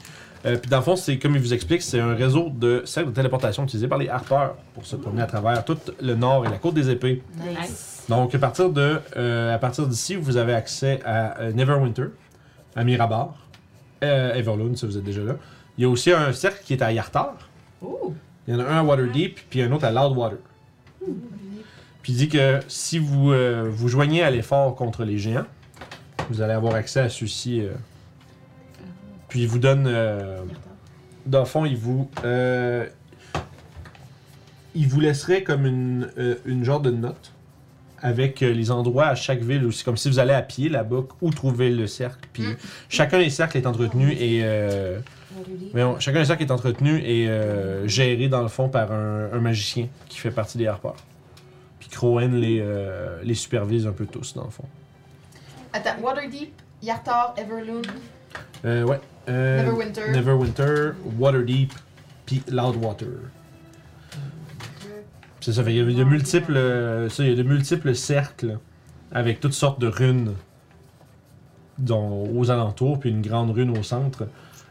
Euh, 0.44 0.56
puis 0.56 0.70
dans 0.70 0.78
le 0.78 0.82
fond, 0.82 0.96
c'est 0.96 1.18
comme 1.18 1.34
il 1.34 1.40
vous 1.40 1.54
explique, 1.54 1.82
c'est 1.82 1.98
un 1.98 2.14
réseau 2.14 2.50
de 2.50 2.82
cercles 2.84 3.10
de 3.10 3.14
téléportation 3.14 3.64
utilisé 3.64 3.88
par 3.88 3.98
les 3.98 4.08
harpeurs 4.08 4.56
pour 4.74 4.84
se 4.86 4.96
promener 4.96 5.22
à 5.22 5.26
travers 5.26 5.64
tout 5.64 5.78
le 6.00 6.14
nord 6.14 6.46
et 6.46 6.50
la 6.50 6.58
côte 6.58 6.74
des 6.74 6.90
épées. 6.90 7.22
Nice. 7.38 8.04
Donc 8.08 8.34
à 8.34 8.38
partir 8.38 8.70
de 8.70 9.00
euh, 9.16 9.54
à 9.54 9.58
partir 9.58 9.86
d'ici, 9.86 10.14
vous 10.14 10.36
avez 10.36 10.54
accès 10.54 11.00
à 11.04 11.40
euh, 11.40 11.52
Neverwinter, 11.52 12.08
à 12.74 12.84
Mirabar, 12.84 13.34
euh, 14.04 14.34
Everloon 14.34 14.76
si 14.76 14.86
vous 14.86 14.96
êtes 14.96 15.04
déjà 15.04 15.22
là. 15.22 15.36
Il 15.76 15.82
y 15.82 15.84
a 15.84 15.88
aussi 15.88 16.12
un 16.12 16.32
cercle 16.32 16.62
qui 16.64 16.72
est 16.72 16.82
à 16.82 16.92
Yartar. 16.92 17.34
Oh. 17.82 18.14
Il 18.46 18.54
y 18.54 18.56
en 18.56 18.60
a 18.60 18.64
un 18.64 18.78
à 18.78 18.82
Waterdeep, 18.82 19.40
puis 19.50 19.62
un 19.62 19.72
autre 19.72 19.84
à 19.84 19.90
Loudwater. 19.90 20.38
Puis 22.02 22.12
il 22.12 22.16
dit 22.16 22.28
que 22.28 22.60
si 22.68 22.98
vous 22.98 23.32
euh, 23.32 23.68
vous 23.68 23.88
joignez 23.88 24.22
à 24.22 24.30
l'effort 24.30 24.74
contre 24.76 25.04
les 25.04 25.18
géants, 25.18 25.46
vous 26.30 26.40
allez 26.40 26.52
avoir 26.52 26.74
accès 26.74 27.00
à 27.00 27.08
ceux-ci. 27.08 27.62
Puis 29.28 29.42
il 29.42 29.48
vous 29.48 29.58
donne. 29.58 29.86
Euh, 29.86 30.38
dans 31.26 31.40
le 31.40 31.44
fond, 31.46 31.64
il 31.64 31.76
vous. 31.76 32.08
euh, 32.24 32.86
il 34.74 34.86
vous 34.88 35.00
laisserait 35.00 35.42
comme 35.42 35.64
une, 35.66 36.10
euh, 36.18 36.34
une 36.44 36.62
genre 36.64 36.80
de 36.80 36.90
note 36.90 37.32
avec 38.02 38.42
euh, 38.42 38.52
les 38.52 38.70
endroits 38.70 39.06
à 39.06 39.14
chaque 39.14 39.40
ville 39.40 39.64
aussi, 39.64 39.82
comme 39.82 39.96
si 39.96 40.10
vous 40.10 40.18
allez 40.18 40.34
à 40.34 40.42
pied 40.42 40.68
là-bas, 40.68 41.04
où 41.22 41.30
trouver 41.30 41.70
le 41.70 41.86
cercle. 41.86 42.28
Puis 42.32 42.42
Mm. 42.42 42.56
chacun 42.90 43.18
des 43.18 43.30
cercles 43.30 43.56
est 43.56 43.66
entretenu 43.66 44.12
et. 44.12 44.40
euh, 44.44 45.00
chacun 45.98 46.20
des 46.20 46.26
cercles 46.26 46.42
est 46.42 46.50
entretenu 46.50 46.98
et 47.00 47.28
euh, 47.28 47.86
géré 47.88 48.28
dans 48.28 48.42
le 48.42 48.48
fond 48.48 48.68
par 48.68 48.92
un, 48.92 49.30
un 49.32 49.40
magicien 49.40 49.88
qui 50.08 50.18
fait 50.18 50.30
partie 50.30 50.58
des 50.58 50.66
harpeurs. 50.66 50.96
Puis 51.78 51.88
Crowen 51.88 52.34
les, 52.38 52.58
euh, 52.60 53.20
les 53.24 53.34
supervise 53.34 53.86
un 53.86 53.92
peu 53.92 54.04
tous 54.06 54.34
dans 54.34 54.44
le 54.44 54.50
fond. 54.50 54.64
Attends, 55.72 55.96
Waterdeep, 56.02 56.52
Yartar, 56.82 57.34
Everloon. 57.38 57.82
Euh, 58.66 58.84
ouais. 58.84 59.00
Euh, 59.28 59.62
Neverwinter. 59.62 60.10
Neverwinter, 60.12 60.90
Waterdeep, 61.18 61.72
puis 62.26 62.42
Loudwater. 62.50 63.08
C'est 65.40 65.52
ça, 65.52 65.62
fait, 65.62 65.74
il 65.74 65.76
y 65.76 65.80
a 65.80 65.84
de 65.84 66.04
multiples, 66.04 66.56
euh, 66.56 67.08
ça, 67.08 67.22
il 67.22 67.30
y 67.30 67.32
a 67.32 67.36
de 67.36 67.42
multiples 67.42 67.94
cercles 67.94 68.58
avec 69.12 69.38
toutes 69.40 69.52
sortes 69.52 69.80
de 69.80 69.86
runes 69.86 70.34
dont- 71.78 72.28
aux 72.36 72.50
alentours, 72.50 72.98
puis 72.98 73.10
une 73.10 73.22
grande 73.22 73.50
rune 73.52 73.76
au 73.76 73.82
centre. 73.82 74.26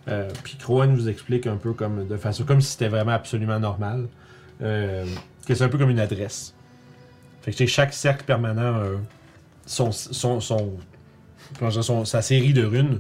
Euh, 0.08 0.30
puis 0.44 0.58
Crowan 0.58 0.94
vous 0.96 1.08
explique 1.10 1.48
un 1.48 1.56
peu 1.58 1.74
comme 1.74 2.08
de 2.08 2.18
façon 2.18 2.44
comme 2.44 2.62
si 2.62 2.72
c'était 2.74 2.90
vraiment 2.90 3.14
absolument 3.14 3.60
normal, 3.60 4.08
euh, 4.62 5.06
que 5.48 5.56
c'est 5.56 5.64
un 5.64 5.70
peu 5.70 5.78
comme 5.78 5.90
une 5.90 6.00
adresse. 6.00 6.54
Fait 7.42 7.52
que 7.54 7.66
chaque 7.66 7.94
cercle 7.94 8.26
permanent 8.26 8.76
a 8.76 8.86
son, 9.66 9.92
son, 9.92 10.40
son, 10.42 10.74
comment 11.58 11.72
dire, 11.72 11.84
son- 11.84 12.06
sa 12.06 12.22
série 12.22 12.54
de 12.54 12.64
runes 12.66 13.00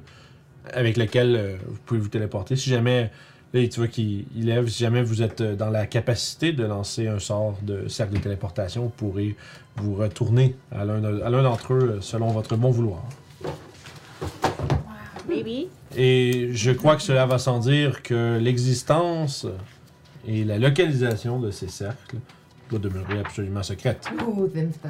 avec 0.74 0.97
lesquelles 0.97 1.36
euh, 1.36 1.57
vous 1.68 1.80
pouvez 1.86 1.99
vous 1.99 2.09
téléporter. 2.09 2.55
Si 2.55 2.70
jamais, 2.70 3.11
là, 3.53 3.68
tu 3.68 3.80
vois 3.80 3.88
qu'il 3.88 4.26
il 4.36 4.45
lève, 4.45 4.68
si 4.68 4.84
jamais 4.84 5.03
vous 5.03 5.22
êtes 5.22 5.41
euh, 5.41 5.55
dans 5.55 5.70
la 5.70 5.86
capacité 5.86 6.53
de 6.53 6.63
lancer 6.63 7.07
un 7.07 7.20
sort 7.20 7.57
de 7.61 7.88
cercle 7.88 8.13
de 8.13 8.20
téléportation, 8.20 8.84
vous 8.84 8.89
pourrez 8.89 9.36
vous 9.78 9.95
retourner 9.95 10.55
à 10.72 10.86
l'un 10.86 11.43
d'entre 11.43 11.74
eux 11.74 11.95
euh, 11.97 12.01
selon 12.01 12.28
votre 12.28 12.55
bon 12.55 12.72
vouloir. 12.72 13.03
Maybe. 15.28 15.68
Et 15.97 16.49
je 16.51 16.72
crois 16.72 16.95
que 16.95 17.01
cela 17.01 17.26
va 17.26 17.39
sans 17.39 17.59
dire 17.59 18.03
que 18.03 18.38
l'existence 18.38 19.47
et 20.28 20.43
la 20.43 20.59
localisation 20.59 21.39
de 21.39 21.51
ces 21.51 21.68
cercles 21.68 22.18
doit 22.70 22.80
demeurer 22.80 23.20
absolument 23.20 23.63
secrète. 23.63 24.09
Ouh, 24.28 24.47
t'aimes 24.47 24.72
ça. 24.82 24.89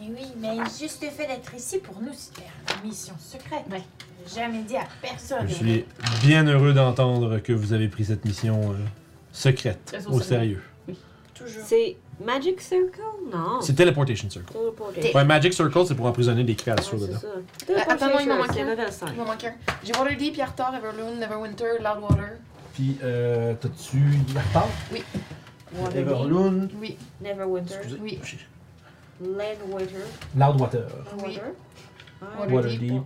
Mais 0.00 0.06
oui, 0.08 0.26
mais 0.38 0.56
juste 0.78 1.02
le 1.02 1.10
fait 1.10 1.26
d'être 1.26 1.54
ici, 1.54 1.78
pour 1.78 2.00
nous, 2.00 2.12
c'était 2.14 2.46
une 2.82 2.88
mission 2.88 3.14
secrète. 3.18 3.64
Ouais. 3.70 3.82
Jamais 4.34 4.62
dit 4.62 4.76
à 4.76 4.84
personne. 5.00 5.48
Je 5.48 5.54
suis 5.54 5.84
bien 6.22 6.44
heureux 6.46 6.72
d'entendre 6.72 7.38
que 7.38 7.52
vous 7.52 7.72
avez 7.72 7.88
pris 7.88 8.04
cette 8.04 8.24
mission 8.24 8.72
euh, 8.72 8.74
secrète 9.32 9.96
au 10.08 10.20
sérieux. 10.20 10.62
sérieux. 10.86 10.98
Toujours. 11.34 11.62
C'est 11.64 11.96
Magic 12.22 12.60
Circle? 12.60 13.00
Non. 13.32 13.62
C'est 13.62 13.72
Teleportation 13.72 14.28
Circle. 14.28 14.52
Teleportation. 14.52 15.16
Ouais, 15.18 15.24
Magic 15.24 15.54
Circle, 15.54 15.86
c'est 15.86 15.94
pour 15.94 16.04
emprisonner 16.04 16.44
des 16.44 16.54
créatures 16.54 17.00
Ouais, 17.00 17.06
dedans. 17.08 17.18
c'est 17.18 17.66
ça. 17.66 17.72
Euh, 17.72 17.92
attends, 17.92 18.18
il 18.18 18.28
m'en 18.28 18.36
manque 18.36 18.58
un. 18.58 18.64
level 18.64 18.92
5. 18.92 19.08
Il 19.12 19.16
m'en 19.18 19.24
manque 19.24 19.44
un. 19.44 19.52
J'ai 19.82 19.92
Waterdeep, 19.98 20.36
Yartar, 20.36 20.74
Everloon, 20.74 21.16
Neverwinter, 21.16 21.78
Loudwater. 21.78 22.32
Puis, 22.74 22.98
euh, 23.02 23.54
t'as-tu 23.58 24.02
Yartar? 24.34 24.68
Waterdeep, 25.74 25.96
Everloon. 26.08 26.68
Oui, 26.78 26.98
Neverwinter, 27.22 27.74
Excusez. 27.76 27.98
oui. 28.02 28.18
Landwater, 29.20 30.06
Loudwater. 30.36 30.86
Water. 31.18 31.52
Waterdeep. 32.48 32.52
Waterdeep. 32.52 33.02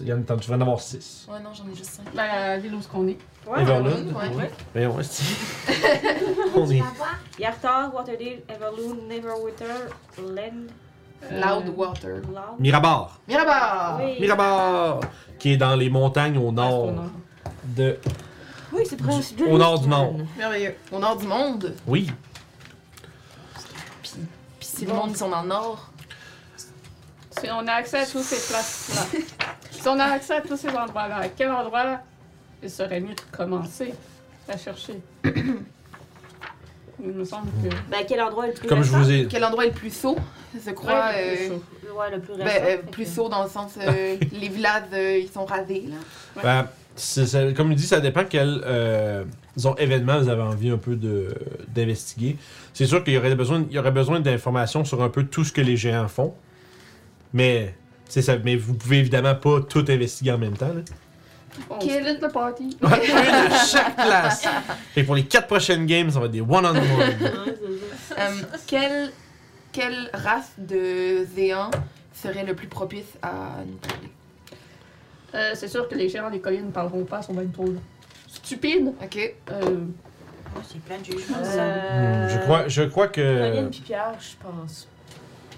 Il 0.00 0.06
y 0.06 0.12
en 0.12 0.20
a, 0.20 0.36
tu 0.36 0.50
vas 0.50 0.56
en 0.56 0.60
avoir 0.60 0.80
6. 0.80 1.28
Ouais, 1.30 1.40
non, 1.40 1.50
j'en 1.54 1.64
ai 1.70 1.74
juste 1.74 1.90
5. 1.92 2.04
Ben, 2.14 2.26
la 2.26 2.58
ville 2.58 2.74
où 2.74 2.82
ce 2.82 2.88
qu'on 2.88 3.08
est. 3.08 3.16
Ouais, 3.46 3.62
Everloon. 3.62 4.12
ouais. 4.14 4.36
Ouais. 4.36 4.50
Mais 4.74 4.86
ouais, 4.86 5.02
c'est. 5.02 5.24
On 6.54 6.70
est. 6.70 6.82
Yartar, 7.38 7.94
Waterdeep, 7.94 8.50
Everloon, 8.50 9.08
Neverwinter, 9.08 9.88
Land. 10.18 10.66
Loudwater. 11.30 12.16
Loud. 12.16 12.58
Mirabar. 12.58 13.20
Mirabar! 13.28 14.00
Oui. 14.02 14.20
Mirabar! 14.20 15.00
Qui 15.38 15.52
est 15.52 15.56
dans 15.56 15.76
les 15.76 15.88
montagnes 15.88 16.36
au 16.36 16.50
Parce 16.52 16.68
nord 16.68 16.92
de. 17.76 17.98
Oui, 18.72 18.82
c'est 18.86 18.96
proche 18.96 19.34
de 19.34 19.44
Au 19.44 19.56
nord 19.58 19.80
du 19.80 19.88
nord. 19.88 20.14
Merveilleux. 20.36 20.74
Au 20.90 20.98
nord 20.98 21.16
du 21.16 21.26
monde. 21.26 21.74
Oui. 21.86 22.10
Si 24.74 24.86
le 24.86 24.94
monde, 24.94 25.10
ils 25.10 25.16
sont 25.16 25.28
dans 25.28 25.42
le 25.42 25.48
nord. 25.48 25.90
Si 27.30 27.48
on 27.50 27.66
a 27.66 27.72
accès 27.72 27.98
à 28.00 28.06
tous 28.06 28.22
ces 28.22 28.36
places-là, 28.52 29.20
si 29.70 29.88
on 29.88 29.98
a 29.98 30.04
accès 30.04 30.34
à 30.34 30.40
tous 30.40 30.56
ces 30.56 30.68
endroits-là, 30.68 31.16
à 31.16 31.28
quel 31.28 31.50
endroit 31.50 31.98
il 32.62 32.70
serait 32.70 33.00
mieux 33.00 33.14
de 33.14 33.36
commencer 33.36 33.94
à 34.48 34.56
chercher? 34.56 35.00
il 35.24 37.08
me 37.12 37.24
semble 37.24 37.48
que. 37.62 37.74
Ben, 37.90 38.04
quel 38.06 38.20
endroit 38.20 38.46
est 38.46 38.48
le 38.52 38.54
plus 38.54 38.68
Comme 38.68 38.82
je 38.82 38.92
récent? 38.92 39.04
vous 39.04 39.10
ai. 39.10 39.26
Quel 39.28 39.44
endroit 39.44 39.64
est 39.64 39.68
le 39.70 39.74
plus 39.74 39.94
saut? 39.94 40.16
Je 40.54 40.70
crois. 40.72 40.92
Ouais, 41.08 41.12
le 41.14 41.32
euh, 41.32 41.36
plus 41.36 41.48
chaud. 41.48 41.98
Ouais, 41.98 42.10
le 42.10 42.20
plus 42.20 42.32
récent. 42.34 42.44
ben, 42.44 42.62
euh, 42.64 42.76
plus 42.90 43.04
que- 43.04 43.10
saut 43.10 43.28
dans 43.28 43.42
le 43.44 43.50
sens. 43.50 43.72
euh, 43.78 44.16
les 44.32 44.48
villages, 44.48 44.84
euh, 44.92 45.18
ils 45.18 45.30
sont 45.30 45.44
rasés, 45.44 45.88
là. 45.88 46.42
Ben, 46.42 46.68
c'est- 46.96 47.54
comme 47.56 47.72
il 47.72 47.76
dit, 47.76 47.86
ça 47.86 48.00
dépend 48.00 48.24
quel 48.28 48.62
euh, 48.64 49.24
disons, 49.56 49.74
événement 49.76 50.18
vous 50.20 50.28
avez 50.28 50.42
envie 50.42 50.70
un 50.70 50.76
peu 50.78 50.96
de- 50.96 51.34
d'investiguer. 51.68 52.36
C'est 52.74 52.86
sûr 52.86 53.02
qu'il 53.04 53.14
y 53.14 53.18
aurait 53.18 53.34
besoin, 53.34 53.64
il 53.68 53.74
y 53.74 53.78
aurait 53.78 53.90
besoin 53.92 54.20
d'informations 54.20 54.84
sur 54.84 55.02
un 55.02 55.08
peu 55.08 55.24
tout 55.24 55.44
ce 55.44 55.52
que 55.52 55.60
les 55.60 55.76
géants 55.76 56.08
font. 56.08 56.34
Mais, 57.32 57.74
c'est 58.08 58.22
ça, 58.22 58.36
mais 58.44 58.56
vous 58.56 58.74
pouvez 58.74 58.98
évidemment 58.98 59.34
pas 59.34 59.60
tout 59.62 59.84
investiguer 59.88 60.32
en 60.32 60.38
même 60.38 60.56
temps. 60.56 60.68
Là. 60.74 60.82
On 61.68 61.78
Quel- 61.78 62.02
split 62.04 62.18
le 62.22 62.28
party? 62.28 62.76
Un 62.82 62.88
de 62.90 63.54
chaque 63.70 63.94
place. 63.96 64.46
Et 64.96 65.02
pour 65.04 65.14
les 65.14 65.24
quatre 65.24 65.46
prochaines 65.48 65.84
games, 65.86 66.10
ça 66.10 66.18
va 66.18 66.26
être 66.26 66.32
des 66.32 66.40
one-on-one. 66.40 66.76
Ouais, 66.76 67.16
ça. 68.08 68.14
Euh, 68.18 68.30
quelle, 68.66 69.10
quelle 69.70 70.10
race 70.14 70.52
de 70.58 71.26
géants 71.36 71.70
serait 72.14 72.44
le 72.44 72.54
plus 72.54 72.68
propice 72.68 73.04
à 73.22 73.56
nous 73.66 73.76
parler? 73.76 74.10
Euh, 75.34 75.52
c'est 75.54 75.68
sûr 75.68 75.88
que 75.88 75.94
les 75.94 76.08
géants 76.08 76.30
des 76.30 76.40
collines 76.40 76.66
ne 76.66 76.70
parleront 76.70 77.04
pas, 77.04 77.20
ils 77.20 77.24
sont 77.24 77.32
bien 77.34 77.46
trop 77.46 77.72
stupides. 78.28 78.92
Ok. 79.02 79.34
Euh, 79.50 79.60
J'ai 80.72 80.78
plein 80.80 80.98
de 80.98 81.04
jugements. 81.04 81.38
Euh, 81.42 82.28
je, 82.28 82.38
crois, 82.40 82.68
je 82.68 82.82
crois 82.82 83.08
que. 83.08 83.50
Colline 83.50 83.70
puis 83.70 83.80
Pierre, 83.80 84.14
je 84.20 84.34
pense. 84.46 84.88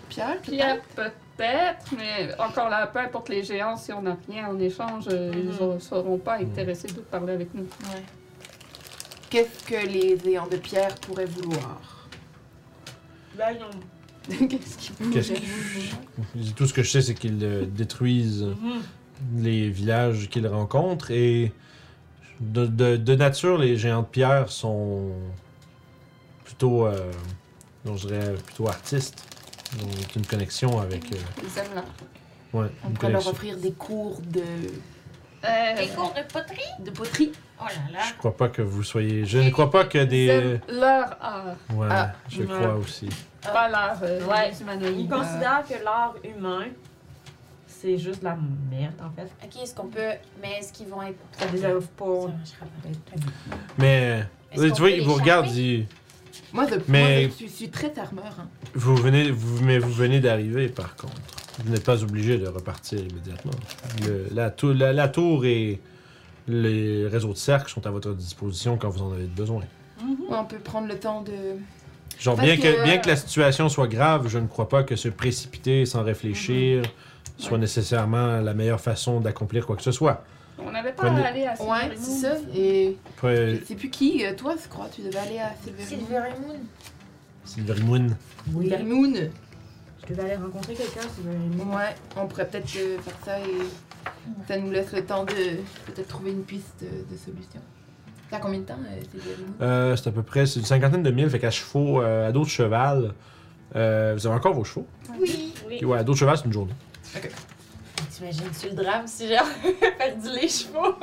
Pierre? 0.08 0.40
Pierre, 0.42 0.78
peut-être, 0.94 1.86
mais 1.96 2.32
encore 2.38 2.68
là, 2.68 2.86
peu 2.86 3.00
importe 3.00 3.28
les 3.30 3.42
géants, 3.42 3.76
si 3.76 3.92
on 3.92 4.02
n'a 4.02 4.16
rien 4.28 4.46
en 4.48 4.58
échange, 4.60 5.06
euh, 5.10 5.32
ils 5.34 5.46
ne 5.46 5.78
seront 5.80 6.18
pas 6.18 6.36
intéressés 6.38 6.86
de 6.88 7.00
parler 7.00 7.32
avec 7.32 7.52
nous. 7.52 7.62
Ouais. 7.64 8.02
Qu'est-ce 9.30 9.64
que 9.64 9.86
les 9.88 10.16
géants 10.24 10.46
de 10.46 10.56
pierre 10.58 10.94
pourraient 10.96 11.24
vouloir? 11.24 11.80
Ben, 13.36 13.46
ils 13.56 13.64
ont- 13.64 14.46
Qu'est-ce 14.48 14.78
qu'ils 14.78 14.94
que- 15.10 16.52
Tout 16.54 16.66
ce 16.68 16.72
que 16.72 16.82
je 16.84 16.90
sais, 16.90 17.02
c'est 17.02 17.14
qu'ils 17.14 17.38
détruisent 17.72 18.46
les 19.36 19.68
villages 19.70 20.28
qu'ils 20.28 20.46
rencontrent 20.46 21.10
et 21.10 21.52
de, 22.40 22.66
de- 22.66 22.96
de 22.96 23.14
nature, 23.14 23.58
les 23.58 23.76
géants 23.76 24.02
de 24.02 24.06
pierre 24.06 24.50
sont 24.50 25.10
plutôt, 26.44 26.86
euh, 26.86 27.10
non, 27.84 27.96
je 27.96 28.08
dirais, 28.08 28.34
plutôt 28.44 28.68
artistes. 28.68 29.24
Donc, 29.78 30.16
une 30.16 30.26
connexion 30.26 30.80
avec. 30.80 31.04
euh, 31.12 31.16
Ils 31.42 31.58
aiment 31.58 31.82
ouais, 32.52 32.66
On 32.84 32.90
pourrait 32.90 33.12
leur 33.12 33.26
offrir 33.26 33.56
des 33.56 33.72
cours 33.72 34.20
de, 34.22 34.40
Euh, 35.46 35.76
Des 35.76 35.88
cours 35.88 36.14
de 36.14 36.22
poterie? 36.32 36.62
de 36.84 36.90
poterie. 36.90 37.32
Oh 37.60 37.64
là 37.66 37.98
là. 37.98 38.04
Je 38.08 38.14
crois 38.18 38.34
pas 38.36 38.48
que 38.48 38.62
vous 38.62 38.82
soyez. 38.82 39.26
Je 39.26 39.38
ne 39.38 39.50
crois 39.50 39.70
pas 39.70 39.84
que 39.84 39.98
des. 40.04 40.58
leur 40.68 41.16
art, 41.20 41.56
Ouais, 41.74 41.86
Ah, 41.90 42.12
je 42.30 42.42
ouais. 42.42 42.46
crois 42.46 42.74
aussi. 42.76 43.08
pas 43.42 43.68
l'art 43.68 43.98
euh, 44.02 44.24
Ouais. 44.26 44.50
Ils 44.96 45.08
considèrent 45.08 45.62
que 45.68 45.84
l'art 45.84 46.14
humain, 46.24 46.64
c'est 47.84 47.98
juste 47.98 48.20
de 48.20 48.24
la 48.24 48.38
merde, 48.70 48.94
en 49.02 49.10
fait. 49.14 49.30
Ok, 49.44 49.62
est-ce 49.62 49.74
qu'on 49.74 49.88
peut. 49.88 50.00
Mais 50.40 50.58
est-ce 50.58 50.72
qu'ils 50.72 50.86
vont 50.86 51.02
être. 51.02 51.18
Ça 51.38 51.46
désavoue 51.46 51.86
pas. 51.96 52.30
Mais. 53.78 54.24
Tu 54.52 54.60
vois, 54.60 54.70
peut 54.76 54.90
il 54.92 54.98
les 55.00 55.04
vous 55.04 55.14
regarde, 55.14 55.46
charmer? 55.46 55.60
il 55.60 55.80
dit. 55.82 55.86
Moi, 56.52 56.66
je, 56.68 56.74
Mais- 56.88 57.20
moi, 57.20 57.28
je 57.30 57.34
suis, 57.34 57.48
je 57.48 57.52
suis 57.52 57.68
très 57.68 57.92
armeur. 57.98 58.34
Hein. 58.40 58.48
Vous 58.74 58.96
venez, 58.96 59.30
vous, 59.30 59.62
mais 59.64 59.78
vous 59.78 59.92
venez 59.92 60.20
d'arriver, 60.20 60.68
par 60.68 60.96
contre. 60.96 61.14
Vous 61.64 61.70
n'êtes 61.70 61.84
pas 61.84 62.02
obligé 62.02 62.38
de 62.38 62.46
repartir 62.48 62.98
immédiatement. 63.00 63.52
Le- 64.06 64.28
la, 64.32 64.50
tour, 64.50 64.72
la, 64.74 64.92
la 64.92 65.08
tour 65.08 65.44
et 65.44 65.80
les 66.48 67.06
réseaux 67.06 67.32
de 67.32 67.38
cercle 67.38 67.70
sont 67.70 67.86
à 67.86 67.90
votre 67.90 68.12
disposition 68.14 68.76
quand 68.76 68.88
vous 68.88 69.02
en 69.02 69.12
avez 69.12 69.26
besoin. 69.26 69.62
Ouais, 70.02 70.36
on 70.38 70.44
peut 70.44 70.58
prendre 70.58 70.88
le 70.88 70.98
temps 70.98 71.22
de. 71.22 71.32
Genre, 72.18 72.36
Parce 72.36 72.46
bien 72.46 72.56
que, 72.56 72.62
que- 72.78 72.84
bien 72.84 72.98
que 72.98 73.08
la 73.08 73.16
situation 73.16 73.68
soit 73.68 73.88
grave, 73.88 74.28
je 74.28 74.38
ne 74.38 74.46
crois 74.46 74.68
pas 74.68 74.82
que 74.84 74.94
se 74.96 75.08
précipiter 75.08 75.84
sans 75.86 76.02
réfléchir 76.02 76.82
soit 77.36 77.52
Ouais. 77.52 77.58
nécessairement 77.58 78.40
la 78.40 78.54
meilleure 78.54 78.80
façon 78.80 79.20
d'accomplir 79.20 79.66
quoi 79.66 79.76
que 79.76 79.82
ce 79.82 79.92
soit. 79.92 80.24
On 80.58 80.70
n'avait 80.70 80.92
pas 80.92 81.06
Prenez- 81.08 81.22
à 81.24 81.28
aller 81.28 81.44
à 81.46 81.52
Ouais, 81.62 81.96
Silvery 81.96 81.96
c'est 81.98 82.10
Moon. 82.10 82.20
ça. 82.20 82.36
Et 82.56 82.96
Après, 83.16 83.60
c'est 83.66 83.74
plus 83.74 83.90
qui, 83.90 84.24
euh, 84.24 84.34
toi, 84.36 84.54
je 84.62 84.68
crois, 84.68 84.88
tu 84.94 85.02
devais 85.02 85.18
aller 85.18 85.38
à 85.40 85.52
Silver 85.64 85.82
Silvery 85.84 86.30
Moon. 86.46 86.56
Silvery 87.44 87.82
Moon. 87.82 88.06
Oui. 88.52 88.68
Silver 88.68 88.84
Moon. 88.84 89.12
Je 90.06 90.14
devais 90.14 90.22
aller 90.30 90.36
rencontrer 90.36 90.74
quelqu'un, 90.74 91.00
c'est 91.00 91.22
vraiment. 91.26 91.76
Ouais, 91.76 91.94
on 92.16 92.26
pourrait 92.26 92.46
peut-être 92.46 92.70
euh, 92.76 92.98
faire 93.00 93.14
ça 93.24 93.38
et 93.40 94.46
ça 94.46 94.56
nous 94.58 94.70
laisse 94.70 94.92
le 94.92 95.04
temps 95.04 95.24
de 95.24 95.32
peut-être 95.86 96.08
trouver 96.08 96.30
une 96.30 96.42
piste 96.44 96.82
euh, 96.84 97.02
de 97.10 97.16
solution. 97.16 97.60
Ça 98.30 98.36
a 98.36 98.40
combien 98.40 98.60
de 98.60 98.64
temps, 98.64 98.74
euh, 98.78 99.00
Silver 99.10 99.36
Moon? 99.40 99.54
Euh, 99.66 99.96
c'est 99.96 100.08
à 100.08 100.12
peu 100.12 100.22
près 100.22 100.46
c'est 100.46 100.60
une 100.60 100.66
cinquantaine 100.66 101.02
de 101.02 101.10
milles, 101.10 101.30
fait 101.30 101.38
qu'à 101.40 101.50
chevaux, 101.50 102.00
euh, 102.02 102.28
à 102.28 102.32
dos 102.32 102.44
de 102.44 102.48
cheval, 102.48 103.12
euh, 103.74 104.14
vous 104.16 104.26
avez 104.26 104.36
encore 104.36 104.54
vos 104.54 104.64
chevaux? 104.64 104.86
Oui. 105.20 105.52
Oui. 105.68 105.76
Puis 105.78 105.86
ouais, 105.86 105.98
à 105.98 106.04
dos 106.04 106.12
de 106.12 106.18
cheval, 106.18 106.36
c'est 106.38 106.44
une 106.44 106.52
journée. 106.52 106.74
T'imagines-tu 108.10 108.68
le 108.70 108.74
drame 108.74 109.06
si 109.06 109.26
j'ai 109.28 109.36
perdu 109.98 110.28
les 110.40 110.48
chevaux? 110.48 110.94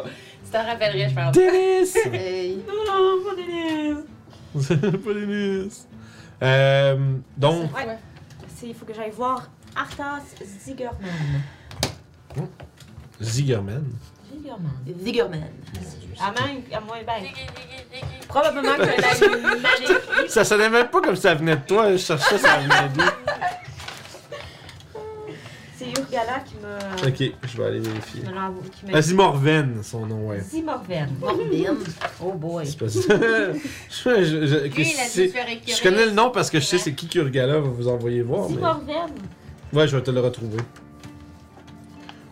Tu 0.44 0.52
t'en 0.52 0.66
rappellerais, 0.66 1.10
je 1.10 1.16
pense. 1.16 1.32
Dennis! 1.34 1.94
Hey. 2.14 2.58
Non, 2.68 3.24
pas 3.24 3.36
Denise! 3.36 4.06
pas 5.04 5.14
Dennis! 5.14 5.88
Euh, 6.44 7.18
donc, 7.38 7.76
Ouais. 7.76 7.98
C'est- 8.56 8.68
Il 8.68 8.76
faut 8.76 8.86
que 8.86 8.94
j'aille 8.94 9.12
voir 9.12 9.48
Arthas 9.76 10.22
Zigerman. 10.44 11.42
Zigerman? 13.20 13.84
Ziggerman. 14.32 14.72
Ziggerman. 15.04 15.44
À 16.20 16.32
même, 16.32 16.62
à 16.72 16.80
moins, 16.82 16.98
ben, 17.06 17.24
probablement 18.28 18.76
que 18.76 18.82
la 20.22 20.28
Ça 20.30 20.44
sonnait 20.46 20.70
même 20.70 20.88
pas 20.88 21.02
comme 21.02 21.16
ça 21.16 21.34
venait 21.36 21.56
de 21.56 21.62
toi, 21.66 21.92
je 21.92 21.98
cherchais 21.98 22.38
ça 22.38 22.58
venait 22.60 22.90
d'où. 22.94 23.02
C'est 25.94 26.02
Urgala 26.02 26.40
qui 26.46 26.56
m'a. 26.62 27.08
Ok, 27.08 27.34
je 27.52 27.58
vais 27.58 27.64
aller 27.66 27.80
vérifier. 27.80 28.22
me 28.24 28.34
l'a 28.34 28.50
envo- 28.50 28.62
qui 28.70 28.86
m'a- 28.92 28.98
Azimorven, 28.98 29.80
son 29.84 30.06
nom, 30.06 30.28
ouais. 30.28 30.40
Zimorven. 30.42 31.10
Morbine. 31.20 31.78
Oh 32.24 32.34
boy. 32.34 32.66
C'est 32.66 32.78
pas 32.80 32.90
ça. 32.90 33.02
je, 33.90 34.24
je- 34.24 34.46
je- 34.46 34.68
que 34.68 34.76
Lui, 34.76 34.92
il 34.94 35.00
a 35.00 35.04
dû 35.04 35.10
c'est- 35.10 35.28
se 35.28 35.32
faire 35.34 35.50
écœurer. 35.50 35.78
je 35.78 35.84
connais 35.84 36.06
le 36.06 36.12
nom 36.12 36.30
parce 36.32 36.50
que 36.50 36.60
je 36.60 36.66
sais 36.66 36.78
c'est 36.78 36.94
qui 36.94 37.08
Kurgala 37.08 37.54
va 37.60 37.68
vous 37.70 37.88
envoyer 37.88 38.22
voir. 38.22 38.48
Mais... 38.50 38.56
Zimorven. 38.56 39.12
Ouais, 39.74 39.88
je 39.88 39.96
vais 39.98 40.04
te 40.04 40.12
le 40.12 40.20
retrouver. 40.20 40.58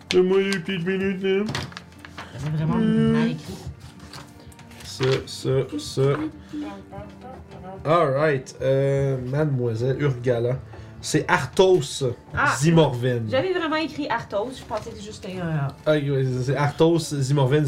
Donne-moi 0.09 0.41
les 0.41 0.59
petites 0.59 0.85
minutes, 0.85 1.21
là. 1.23 1.43
C'est 2.37 2.49
vraiment 2.51 2.75
mal 2.77 3.31
écrit. 3.31 3.53
Ça, 4.83 5.05
ça, 5.25 5.49
ça. 5.77 6.01
Alright. 7.85 8.55
Euh, 8.61 9.17
Mademoiselle 9.25 10.01
Urgala. 10.01 10.59
C'est 11.01 11.25
Arthos 11.29 12.03
Ah. 12.35 12.53
Zimorven. 12.57 13.27
J'avais 13.31 13.53
vraiment 13.53 13.77
écrit 13.77 14.07
Arthos, 14.09 14.51
je 14.59 14.63
pensais 14.63 14.89
que 14.89 14.95
c'était 14.97 15.05
juste 15.05 15.25
un. 15.25 15.67
Ah, 15.85 15.93
c'est 16.43 16.55
Arthos 16.57 16.99
Zimorven, 16.99 17.65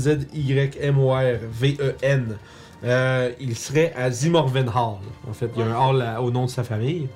Z-Y-M-O-R-V-E-N. 1.11 2.38
Euh, 2.84 3.32
il 3.39 3.55
serait 3.55 3.93
à 3.95 4.09
Zimorven 4.09 4.67
Hall. 4.69 4.97
En 5.29 5.34
fait, 5.34 5.49
il 5.55 5.59
y 5.59 5.63
a 5.63 5.67
un 5.67 5.77
hall 5.89 6.01
à- 6.01 6.21
au 6.21 6.32
nom 6.32 6.45
de 6.45 6.49
sa 6.49 6.63
famille, 6.63 7.07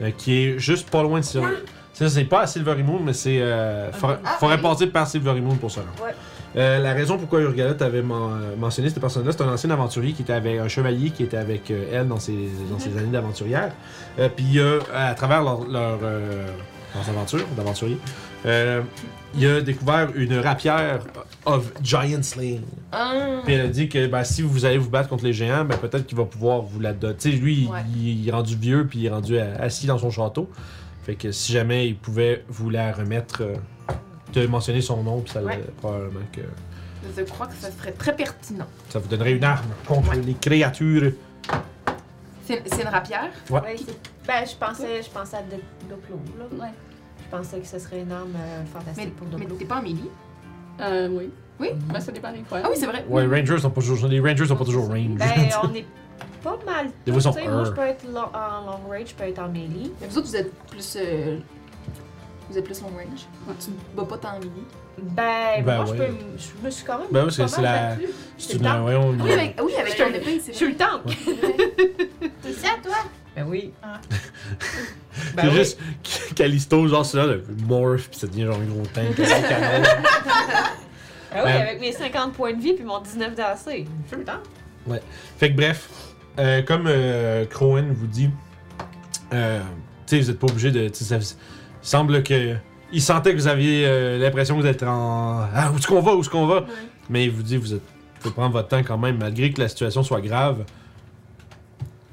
euh, 0.00 0.10
qui 0.16 0.32
est 0.44 0.58
juste 0.58 0.88
pas 0.90 1.02
loin 1.02 1.20
de 1.20 1.24
Silver. 1.24 1.48
Ça, 1.92 2.08
c'est 2.08 2.24
pas 2.24 2.40
à 2.42 2.46
Silvery 2.46 2.82
Moon, 2.82 2.98
mais 3.04 3.12
c'est. 3.12 3.38
Euh, 3.40 3.92
faudrait 3.92 4.18
Ah, 4.24 4.36
faudrait 4.40 4.56
oui. 4.56 4.62
passer 4.62 4.86
par 4.86 5.06
Silvery 5.06 5.42
Moon 5.42 5.56
pour. 5.56 5.70
Ouais. 5.76 6.14
Euh, 6.56 6.78
la 6.80 6.92
raison 6.92 7.16
pourquoi 7.16 7.40
Urgala 7.40 7.74
t'avait 7.74 8.02
men- 8.02 8.56
mentionné 8.58 8.88
cette 8.90 9.00
personne-là, 9.00 9.32
c'est 9.32 9.42
un 9.42 9.52
ancien 9.52 9.70
aventurier 9.70 10.12
qui 10.12 10.22
était 10.22 10.34
avec 10.34 10.58
un 10.58 10.68
chevalier 10.68 11.10
qui 11.10 11.22
était 11.22 11.38
avec 11.38 11.70
euh, 11.70 11.84
elle 11.92 12.08
dans 12.08 12.18
ses, 12.18 12.36
dans 12.70 12.78
ses 12.78 12.96
années 12.98 13.10
d'aventurière. 13.10 13.72
Euh, 14.18 14.28
Puis 14.34 14.60
à 14.94 15.14
travers 15.14 15.42
leur, 15.42 15.66
leur, 15.66 15.98
leurs 16.00 17.08
aventures 17.08 17.46
d'aventurier, 17.56 17.96
il 19.34 19.46
a 19.46 19.60
découvert 19.62 20.10
une 20.14 20.36
rapière 20.38 21.00
of 21.46 21.72
giant 21.82 22.22
slaying. 22.22 22.60
Ah. 22.92 23.14
Puis 23.44 23.54
elle 23.54 23.62
a 23.62 23.68
dit 23.68 23.88
que 23.88 24.06
ben, 24.06 24.22
si 24.24 24.42
vous 24.42 24.64
allez 24.66 24.76
vous 24.78 24.90
battre 24.90 25.08
contre 25.08 25.24
les 25.24 25.32
géants, 25.32 25.64
ben, 25.64 25.78
peut-être 25.78 26.06
qu'il 26.06 26.18
va 26.18 26.24
pouvoir 26.24 26.60
vous 26.60 26.80
la 26.80 26.92
donner. 26.92 27.14
Tu 27.18 27.30
sais, 27.30 27.36
lui, 27.36 27.62
il- 27.62 27.68
Ouais. 27.68 27.78
il, 27.96 28.20
il 28.20 28.28
est 28.28 28.32
rendu 28.32 28.56
vieux 28.56 28.86
puis 28.86 28.98
il 29.00 29.06
est 29.06 29.10
rendu 29.10 29.38
assis 29.38 29.86
dans 29.86 29.96
son 29.98 30.10
château. 30.10 30.50
Fait 31.04 31.14
que 31.14 31.32
si 31.32 31.50
jamais 31.52 31.88
il 31.88 31.96
pouvait 31.96 32.44
vous 32.48 32.68
la 32.68 32.92
remettre, 32.92 33.42
de 34.32 34.46
mentionner 34.46 34.80
son 34.80 35.02
nom, 35.02 35.20
puis 35.20 35.32
ça 35.32 35.42
Ouais. 35.42 35.56
le- 35.58 35.72
probablement 35.72 36.20
que 36.32 36.40
Je 37.16 37.22
crois 37.24 37.46
que 37.46 37.54
ça 37.54 37.70
serait 37.70 37.92
très 37.92 38.14
pertinent. 38.14 38.66
ça 38.88 38.98
vous 38.98 39.08
donnerait 39.08 39.32
une 39.32 39.44
arme 39.44 39.66
contre 39.86 40.10
Ouais. 40.10 40.16
les 40.22 40.34
créatures. 40.34 41.12
C'est 42.44 42.82
une 42.82 42.88
rapière? 42.88 43.30
Ouais. 43.50 43.60
Ben, 44.26 44.44
je 44.46 44.56
pensais, 44.56 45.02
je 45.02 45.10
pensais 45.10 45.36
à 45.36 45.40
là. 45.40 45.56
Ouais. 46.60 46.68
Je 47.24 47.36
pensais 47.36 47.58
que 47.60 47.66
ce 47.66 47.78
serait 47.78 48.00
une 48.02 48.12
arme 48.12 48.34
euh, 48.36 48.64
fantastique 48.66 49.04
Mais, 49.04 49.10
pour 49.12 49.26
mais 49.38 49.44
Doplo. 49.44 49.56
t'es 49.56 49.64
pas 49.64 49.78
en 49.78 49.82
Mélie? 49.82 50.10
Euh, 50.80 51.08
oui. 51.10 51.30
Oui? 51.60 51.68
Ben, 51.92 52.00
ça 52.00 52.12
dépend 52.12 52.32
des 52.32 52.42
fois. 52.42 52.58
Ah 52.64 52.68
oui, 52.70 52.76
c'est 52.78 52.86
vrai. 52.86 53.04
Ouais, 53.08 53.26
Rangers 53.26 53.58
sont 53.58 53.70
pas 53.70 53.80
toujours, 53.80 54.06
les 54.08 54.20
Rangers 54.20 54.46
sont 54.46 54.56
pas 54.56 54.64
toujours 54.64 54.88
range. 54.88 55.16
Ben, 55.16 55.26
on 55.62 55.74
est 55.74 55.86
pas 56.42 56.58
mal. 56.66 56.88
Des 57.06 57.12
fois, 57.12 57.20
sont 57.20 57.32
tu 57.32 57.48
Moi, 57.48 57.64
je 57.64 57.70
peux 57.70 57.82
être 57.82 58.04
long- 58.12 58.20
en 58.34 58.66
long 58.66 58.88
range, 58.88 59.08
je 59.08 59.14
peux 59.14 59.24
être 59.24 59.38
en 59.38 59.48
melee. 59.48 59.92
Mais 60.00 60.08
vous 60.08 60.18
autres, 60.18 60.26
vous 60.28 60.36
êtes 60.36 60.52
plus. 60.66 60.96
euh, 61.00 61.38
vous 62.52 62.58
êtes 62.58 62.64
plus 62.64 62.80
long 62.82 62.88
range. 62.88 63.26
Tu 63.60 63.70
ne 63.70 63.76
bats 63.96 64.04
pas 64.08 64.18
tant 64.18 64.38
Mélie. 64.38 64.50
Ben, 64.98 65.64
Ben 65.64 65.76
moi, 65.78 65.84
je, 65.86 65.92
ouais. 65.92 66.06
peux, 66.06 66.14
je 66.38 66.66
me 66.66 66.70
suis 66.70 66.84
quand 66.84 66.98
même. 66.98 67.08
Ben 67.10 67.24
oui, 67.24 67.32
c'est- 67.32 67.60
la-. 67.60 67.96
C'est 68.38 68.54
une. 68.58 68.66
Oui, 68.66 69.32
avec, 69.32 69.60
oui, 69.62 69.72
avec 69.78 69.96
ton 69.96 70.08
épée, 70.08 70.40
c'est 70.44 70.52
Je 70.52 70.56
suis 70.58 70.68
le 70.68 70.76
tank. 70.76 71.02
C'est 72.42 72.52
ça, 72.60 72.68
toi? 72.82 72.96
Ben 73.34 73.46
oui. 73.48 73.72
Ah. 73.82 73.98
C'est 75.38 75.50
juste 75.50 75.78
Callisto, 76.34 76.86
genre, 76.88 77.04
c'est 77.04 77.16
là, 77.18 77.26
le 77.26 77.44
morph, 77.66 78.08
pis 78.08 78.18
ça 78.18 78.26
devient 78.26 78.44
genre 78.46 78.56
un 78.58 78.64
gros 78.64 78.82
tank 78.92 79.18
avec 79.18 79.30
un 79.30 79.40
canon. 79.48 79.82
Ben 79.82 81.36
oui, 81.36 81.42
Ben- 81.44 81.62
avec 81.62 81.80
mes 81.80 81.92
50 81.92 82.32
points 82.34 82.52
de 82.52 82.60
vie 82.60 82.74
puis 82.74 82.84
mon 82.84 83.00
19 83.00 83.34
d'AC. 83.34 83.58
Je 83.66 83.72
suis 83.72 83.86
le 84.16 84.24
temps. 84.24 84.40
Fait 85.38 85.50
que 85.52 85.56
bref, 85.56 85.88
euh, 86.38 86.62
comme 86.62 86.86
euh, 86.86 87.44
Crowen 87.46 87.92
vous 87.92 88.06
dit, 88.06 88.30
euh, 89.32 89.60
tu 90.06 90.16
sais, 90.16 90.20
vous 90.22 90.30
êtes 90.30 90.38
pas 90.38 90.46
obligé 90.48 90.70
de. 90.70 90.90
ça- 90.92 91.18
semble 91.82 92.22
que. 92.22 92.56
Il 92.94 93.00
sentait 93.00 93.32
que 93.32 93.36
vous 93.36 93.46
aviez 93.48 93.86
euh, 93.86 94.18
l'impression 94.18 94.56
que 94.56 94.62
vous 94.62 94.66
êtes 94.66 94.82
en. 94.82 95.40
Ah, 95.54 95.70
où 95.72 95.78
est-ce 95.78 95.86
qu'on 95.86 96.00
va, 96.00 96.14
où 96.14 96.20
est-ce 96.20 96.30
qu'on 96.30 96.46
va? 96.46 96.66
Mais 97.08 97.24
il 97.24 97.30
vous 97.30 97.42
dit, 97.42 97.56
vous 97.56 97.74
êtes. 97.74 97.82
Faut 98.20 98.30
prendre 98.30 98.52
votre 98.52 98.68
temps 98.68 98.82
quand 98.82 98.98
même, 98.98 99.18
malgré 99.18 99.50
que 99.50 99.60
la 99.60 99.68
situation 99.68 100.02
soit 100.02 100.20
grave. 100.20 100.64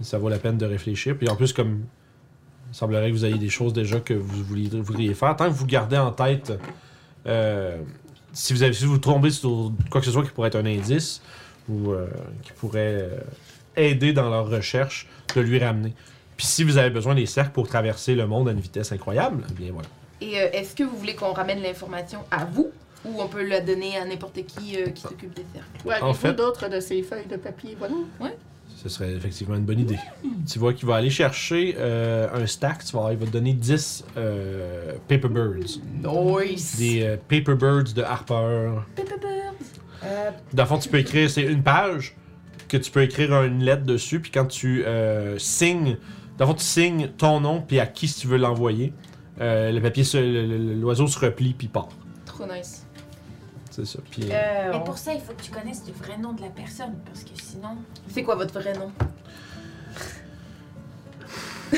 Ça 0.02 0.18
vaut 0.18 0.30
la 0.30 0.40
peine 0.40 0.58
de 0.58 0.66
réfléchir. 0.66 1.18
Puis 1.18 1.30
en 1.30 1.36
plus, 1.36 1.54
comme. 1.54 1.84
Il 2.72 2.76
semblerait 2.76 3.10
que 3.10 3.16
vous 3.16 3.26
ayez 3.26 3.38
des 3.38 3.50
choses 3.50 3.74
déjà 3.74 4.00
que 4.00 4.14
vous 4.14 4.44
vouliez, 4.44 4.70
voudriez 4.80 5.14
faire. 5.16 5.36
Tant 5.36 5.46
que 5.46 5.54
vous 5.54 5.66
gardez 5.66 5.98
en 5.98 6.12
tête. 6.12 6.54
euh, 7.26 7.78
si 8.32 8.54
vous 8.54 8.62
avez 8.62 8.74
si 8.74 8.86
vous 8.86 9.00
tombez 9.00 9.32
sur 9.32 9.72
quoi 9.90 10.02
que 10.02 10.06
ce 10.06 10.12
soit 10.12 10.24
qui 10.24 10.30
pourrait 10.30 10.50
être 10.50 10.56
un 10.56 10.66
indice 10.68 11.24
ou 11.68 11.92
euh, 11.92 12.08
qui 12.44 12.52
pourrait 12.52 13.10
aider 13.76 14.14
dans 14.14 14.30
leur 14.30 14.50
recherche, 14.50 15.08
de 15.36 15.42
lui 15.42 15.60
ramener. 15.60 15.94
Puis 16.40 16.48
si 16.48 16.64
vous 16.64 16.78
avez 16.78 16.90
besoin 16.90 17.16
des 17.16 17.26
cercles 17.26 17.52
pour 17.52 17.68
traverser 17.68 18.16
le 18.16 18.26
monde 18.26 18.48
à 18.48 18.54
une 18.54 18.62
vitesse 18.62 18.94
incroyable, 18.94 19.44
eh 19.50 19.54
bien 19.62 19.74
voilà. 19.74 19.90
Et 20.22 20.40
euh, 20.40 20.48
est-ce 20.54 20.74
que 20.74 20.84
vous 20.84 20.96
voulez 20.96 21.14
qu'on 21.14 21.34
ramène 21.34 21.62
l'information 21.62 22.20
à 22.32 22.46
vous 22.46 22.72
ou 23.04 23.22
on 23.22 23.28
peut 23.28 23.46
la 23.46 23.60
donner 23.60 23.98
à 23.98 24.06
n'importe 24.06 24.46
qui 24.46 24.78
euh, 24.82 24.86
qui 24.88 25.02
s'occupe 25.02 25.34
des 25.36 25.44
cercles? 25.54 25.68
Ouais, 25.86 25.96
En 26.00 26.06
avez-vous 26.12 26.14
fait- 26.14 26.34
d'autres 26.34 26.70
de 26.70 26.80
ces 26.80 27.04
feuilles 27.04 27.28
de 27.30 27.36
papier, 27.36 27.76
voilà. 27.78 27.94
Ce 28.78 28.88
serait 28.88 29.12
effectivement 29.12 29.56
une 29.58 29.66
bonne 29.66 29.82
idée. 29.82 30.00
Tu 30.50 30.60
vois 30.60 30.72
qu'il 30.74 30.88
va 30.88 30.96
aller 30.96 31.10
chercher 31.10 31.76
euh, 31.78 32.30
un 32.34 32.48
stack, 32.48 32.86
tu 32.86 32.96
vas 32.96 33.10
il 33.12 33.18
va 33.18 33.26
te 33.26 33.32
donner 33.32 33.52
10 33.52 34.06
euh, 34.16 34.94
Paper 35.10 35.28
Birds. 35.28 35.82
Nice! 36.02 36.78
Des 36.78 37.04
euh, 37.04 37.18
Paper 37.18 37.56
Birds 37.56 37.92
de 37.94 38.02
Harper. 38.02 38.34
Euh, 40.06 40.30
Dans 40.54 40.64
le 40.64 40.70
fond, 40.70 40.78
tu 40.80 40.88
peux 40.88 41.00
écrire, 41.00 41.30
c'est 41.30 41.42
une 41.42 41.64
page 41.64 42.16
que 42.70 42.78
tu 42.78 42.92
peux 42.92 43.02
écrire 43.02 43.44
une 43.44 43.62
lettre 43.62 43.84
dessus, 43.84 44.22
puis 44.22 44.32
quand 44.32 44.46
tu 44.46 44.86
euh, 44.86 45.38
signes, 45.38 45.98
dans 46.40 46.46
le 46.46 46.52
fond, 46.52 46.56
tu 46.56 46.64
signes 46.64 47.10
ton 47.10 47.40
nom, 47.40 47.62
puis 47.62 47.80
à 47.80 47.86
qui 47.86 48.08
si 48.08 48.22
tu 48.22 48.28
veux 48.28 48.38
l'envoyer. 48.38 48.94
Euh, 49.42 49.72
le 49.72 49.80
papier, 49.82 50.04
se- 50.04 50.18
le- 50.18 50.46
le- 50.48 50.74
l'oiseau 50.74 51.06
se 51.08 51.18
replie, 51.20 51.54
puis 51.54 51.68
part. 51.68 51.90
Trop 52.26 52.46
nice. 52.46 52.86
C'est 53.72 53.86
ça. 53.86 54.00
Puis, 54.10 54.24
euh, 54.24 54.34
euh, 54.34 54.70
Mais 54.72 54.76
on- 54.78 54.82
pour 54.82 54.98
ça, 54.98 55.14
il 55.14 55.22
faut 55.22 55.34
que 55.34 55.42
tu 55.42 55.52
connaisses 55.52 55.84
le 55.88 55.94
vrai 55.94 56.18
nom 56.18 56.34
de 56.34 56.42
la 56.42 56.50
personne, 56.50 56.96
parce 57.06 57.24
que 57.24 57.30
sinon... 57.42 57.78
C'est 58.14 58.24
quoi 58.24 58.36
votre 58.36 58.54
vrai 58.60 58.74
nom? 58.74 58.92
ça, 61.72 61.78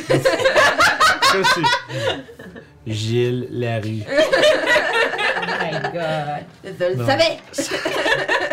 c'est 1.53 2.91
Gilles 2.91 3.47
Larue. 3.51 4.03
Oh 4.07 5.43
my 5.43 5.71
god. 5.93 6.45
Je 6.63 6.83
le 6.85 6.95
Non. 6.95 7.05
savais! 7.05 7.37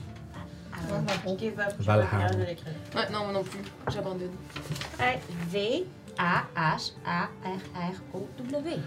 Give 1.38 1.60
up. 1.60 1.74
Valhalla. 1.80 2.32
Ouais, 2.96 3.10
non, 3.12 3.20
moi 3.26 3.34
non 3.34 3.44
plus. 3.44 3.60
J'abandonne. 3.94 4.32
V-A-H-A-R-R-O-W. 7.50 8.78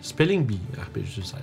Spelling 0.00 0.46
Bee, 0.46 0.60
RPG 0.76 1.06
Suicide. 1.06 1.38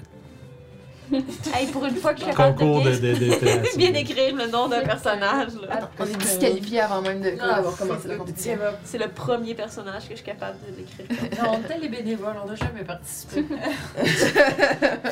Hey, 1.53 1.67
pour 1.71 1.85
une 1.85 1.95
fois 1.95 2.13
que 2.13 2.19
je 2.19 2.25
suis 2.25 2.31
capable 2.33 2.57
Concours 2.57 2.83
de, 2.83 2.89
de 2.91 2.97
de, 2.97 3.13
de, 3.13 3.77
bien, 3.77 3.93
écrire 3.93 4.35
le 4.35 4.47
nom 4.47 4.67
d'un 4.67 4.81
personnage. 4.81 5.49
là. 5.61 5.67
Ah, 5.71 5.89
on 5.99 6.05
est 6.05 6.17
disqualifié 6.17 6.81
avant 6.81 7.01
même 7.01 7.21
de 7.21 7.33
Ah, 7.39 7.55
d'avoir 7.55 7.77
commencé 7.77 8.07
la 8.07 8.15
compétition. 8.15 8.57
C'est 8.83 8.97
le 8.97 9.07
premier 9.09 9.53
personnage 9.53 10.03
que 10.03 10.11
je 10.11 10.15
suis 10.15 10.25
capable 10.25 10.57
de 10.67 10.77
l'écrire. 10.77 11.07
Non, 11.43 11.51
on 11.55 11.59
était 11.59 11.77
les 11.79 11.89
bénévoles, 11.89 12.35
on 12.43 12.47
n'a 12.47 12.55
jamais 12.55 12.83
participé. 12.83 13.45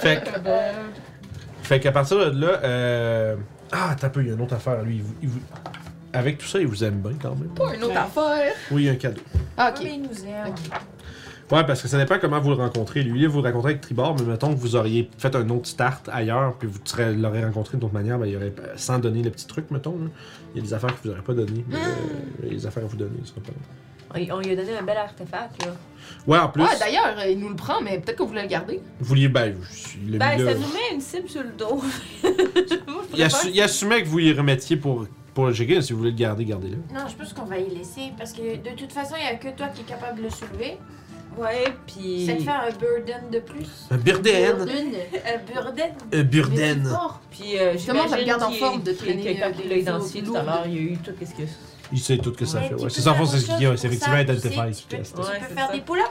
Fait 0.02 0.24
que- 0.24 0.30
Fait 1.64 1.80
qu'à 1.80 1.92
partir 1.92 2.18
de 2.18 2.42
là, 2.46 2.60
euh... 2.64 3.36
ah, 3.72 3.96
t'as 4.00 4.10
peu, 4.10 4.22
il 4.22 4.28
y 4.28 4.32
a 4.32 4.34
une 4.34 4.42
autre 4.42 4.56
affaire. 4.56 4.82
Lui, 4.84 4.96
il 4.98 5.02
vous- 5.04 5.16
il 5.22 5.30
vous- 5.30 5.40
avec 6.12 6.38
tout 6.38 6.46
ça, 6.46 6.60
il 6.60 6.68
vous 6.68 6.84
aime 6.84 7.00
bien 7.02 7.14
quand 7.22 7.36
même. 7.36 7.50
Pas 7.50 7.74
une 7.76 7.84
autre 7.84 7.98
affaire. 7.98 8.54
Oui, 8.72 8.84
il 8.84 8.86
y 8.86 8.90
a 8.90 8.92
un 8.92 8.96
cadeau. 8.96 9.22
Ah, 9.58 9.68
Ah, 9.68 9.74
ok. 9.76 9.84
mais 9.84 9.94
il 9.96 10.02
nous 10.02 10.26
aime. 10.26 10.54
Ouais, 11.54 11.64
parce 11.66 11.82
que 11.82 11.88
ça 11.88 11.98
dépend 11.98 12.18
comment 12.20 12.40
vous 12.40 12.50
le 12.50 12.56
rencontrez. 12.56 13.04
Lui, 13.04 13.22
il 13.22 13.28
vous 13.28 13.42
le 13.42 13.48
rencontrez 13.48 13.72
avec 13.72 13.82
Tribord, 13.82 14.16
mais 14.20 14.26
mettons 14.26 14.54
que 14.54 14.60
vous 14.60 14.76
auriez 14.76 15.10
fait 15.18 15.36
un 15.36 15.48
autre 15.50 15.68
start 15.68 16.10
ailleurs, 16.12 16.56
puis 16.58 16.68
vous 16.68 16.80
l'aurez 17.22 17.44
rencontré 17.46 17.78
d'une 17.78 17.86
autre 17.86 17.94
manière, 17.94 18.18
ben, 18.18 18.26
il 18.26 18.34
y 18.34 18.36
aurait, 18.36 18.54
sans 18.76 18.98
donner 19.00 19.22
le 19.22 19.30
petit 19.30 19.46
truc, 19.48 19.70
mettons. 19.72 19.92
là. 19.98 20.08
Il 20.54 20.58
y 20.58 20.60
a 20.60 20.64
des 20.68 20.74
affaires 20.74 20.90
que 20.96 21.04
vous 21.04 21.10
n'aurez 21.10 21.22
pas 21.24 21.34
données, 21.34 21.64
mais 21.70 21.76
euh, 21.76 21.80
il 22.44 22.48
y 22.50 22.52
a 22.52 22.54
des 22.56 22.66
affaires 22.66 22.84
à 22.84 22.88
vous 22.88 22.98
donner, 22.98 23.18
ce 23.24 23.30
sera 23.30 23.42
pas 23.42 23.52
On, 24.20 24.38
on 24.38 24.40
lui 24.42 24.52
a 24.52 24.56
donné 24.56 24.78
un 24.78 24.84
bel 24.84 24.98
artefact, 24.98 25.66
là. 25.66 25.72
Ouais, 26.28 26.38
en 26.38 26.50
plus, 26.50 26.64
Ouais, 26.64 26.70
d'ailleurs, 26.80 27.16
euh, 27.20 27.28
il 27.30 27.40
nous 27.40 27.50
le 27.50 27.56
prend, 27.56 27.82
mais 27.82 28.00
peut-être 28.00 28.18
qu'on 28.18 28.26
voulait 28.26 28.44
le 28.44 28.48
garder. 28.50 28.82
vous 29.00 29.06
vouliez. 29.06 29.28
Ben, 29.30 29.54
il 30.06 30.18
Ben, 30.18 30.38
là. 30.44 30.54
ça 30.54 30.58
nous 30.58 30.68
met 30.74 30.94
une 30.96 31.02
cible 31.02 31.30
sur 31.30 31.44
le 31.44 31.50
dos. 31.52 31.82
Il, 33.16 33.22
assu- 33.24 33.52
il 33.54 33.62
assumait 33.62 34.02
que 34.02 34.08
vous 34.08 34.18
y 34.20 34.34
remettiez 34.34 34.76
pour, 34.76 35.06
pour 35.36 35.46
le 35.46 35.54
checker. 35.54 35.80
Si 35.84 35.94
vous 35.94 36.00
voulez 36.00 36.10
le 36.12 36.18
garder, 36.18 36.46
gardez-le. 36.46 36.78
Non, 36.92 37.08
je 37.08 37.16
pense 37.16 37.32
qu'on 37.32 37.46
va 37.46 37.60
y 37.60 37.70
laisser 37.70 38.12
parce 38.18 38.34
que 38.34 38.42
de 38.58 38.76
toute 38.76 38.92
façon, 38.92 39.14
il 39.20 39.22
n'y 39.24 39.28
a 39.30 39.36
que 39.36 39.56
toi 39.56 39.68
qui 39.68 39.82
est 39.82 39.86
capable 39.86 40.18
de 40.18 40.24
le 40.24 40.30
soulever. 40.32 40.78
Ouais, 41.38 41.66
puis. 41.88 42.26
Ça 42.28 42.34
te 42.34 42.42
fait 42.42 42.50
un 42.50 42.70
burden 42.80 43.30
de 43.32 43.40
plus? 43.40 43.68
Un 43.92 43.98
burden. 43.98 44.36
Un 44.62 45.54
burden. 45.54 45.92
Un 46.14 46.24
burden. 46.24 46.98
Puis, 47.32 47.58
euh, 47.58 47.74
Justement, 47.74 48.00
je 48.00 48.04
le 48.04 48.10
j'imagine 48.10 48.28
garde 48.28 48.44
en 48.44 48.50
qu'il- 48.50 48.60
forme 48.60 48.84
de 48.84 48.92
qu'il- 48.92 48.98
traîner, 48.98 49.36
que 49.36 49.40
Quand 49.42 49.48
euh, 49.48 49.52
il 49.64 49.70
l'a 49.70 49.76
identifié 49.78 50.24
tout 50.24 50.36
à 50.36 50.44
l'heure, 50.44 50.64
il 50.68 50.74
y 50.74 50.78
a 50.78 50.82
eu 50.82 50.98
tout 50.98 51.12
ce 51.20 51.32
que. 51.32 51.48
Il 51.92 52.00
sait 52.00 52.18
tout 52.18 52.32
que 52.32 52.46
ça 52.46 52.60
Ouais, 52.60 52.70
fait. 52.70 52.74
Ouais. 52.76 52.90
C'est 52.90 53.08
en 53.08 53.14
fond, 53.16 53.26
faire 53.26 53.34
c'est 53.34 53.40
ce 53.40 53.46
autre 53.52 53.58
qui 53.60 53.66
chose 53.66 53.80
c'est 53.80 53.88
effectivement 53.88 54.16
ça, 54.16 54.22
identifier 54.22 54.50
efficace. 54.70 55.10
tu 55.10 55.16
peux 55.16 55.24
faire 55.24 55.68
ça. 55.68 55.74
des 55.74 55.82
pull-ups. 55.82 56.10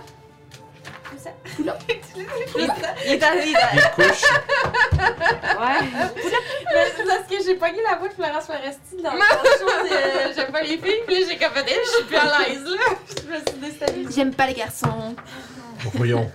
Ça. 1.23 1.31
Il, 1.59 1.73
il 3.07 3.13
est 3.13 3.23
arrivé. 3.23 3.53
Des 3.75 4.03
couches. 4.03 4.23
Ouais. 4.99 5.89
Mais 6.75 6.93
c'est 6.97 7.05
parce 7.07 7.29
que 7.29 7.45
j'ai 7.45 7.55
pogné 7.55 7.81
la 7.89 7.97
voix 7.97 8.09
de 8.09 8.15
Florence 8.15 8.47
Foresti 8.47 9.03
dans 9.03 9.13
le 9.13 9.21
show 9.21 9.67
de 9.85 10.35
J'aime 10.35 10.51
pas 10.53 10.63
les 10.63 10.79
filles, 10.79 11.03
puis 11.07 11.21
là, 11.21 11.27
j'ai 11.29 11.37
comme 11.37 11.53
fait, 11.53 11.67
je 11.69 11.91
suis 11.91 12.05
plus 12.05 12.17
à 12.17 12.39
l'aise 12.39 12.65
là. 12.65 12.97
Je 13.09 13.29
me 13.31 13.37
suis 13.37 13.59
déstabilisée. 13.61 14.13
J'aime 14.15 14.35
pas 14.35 14.47
les 14.47 14.55
garçons. 14.55 15.15
Bon, 15.85 15.91
voyons. 15.95 16.31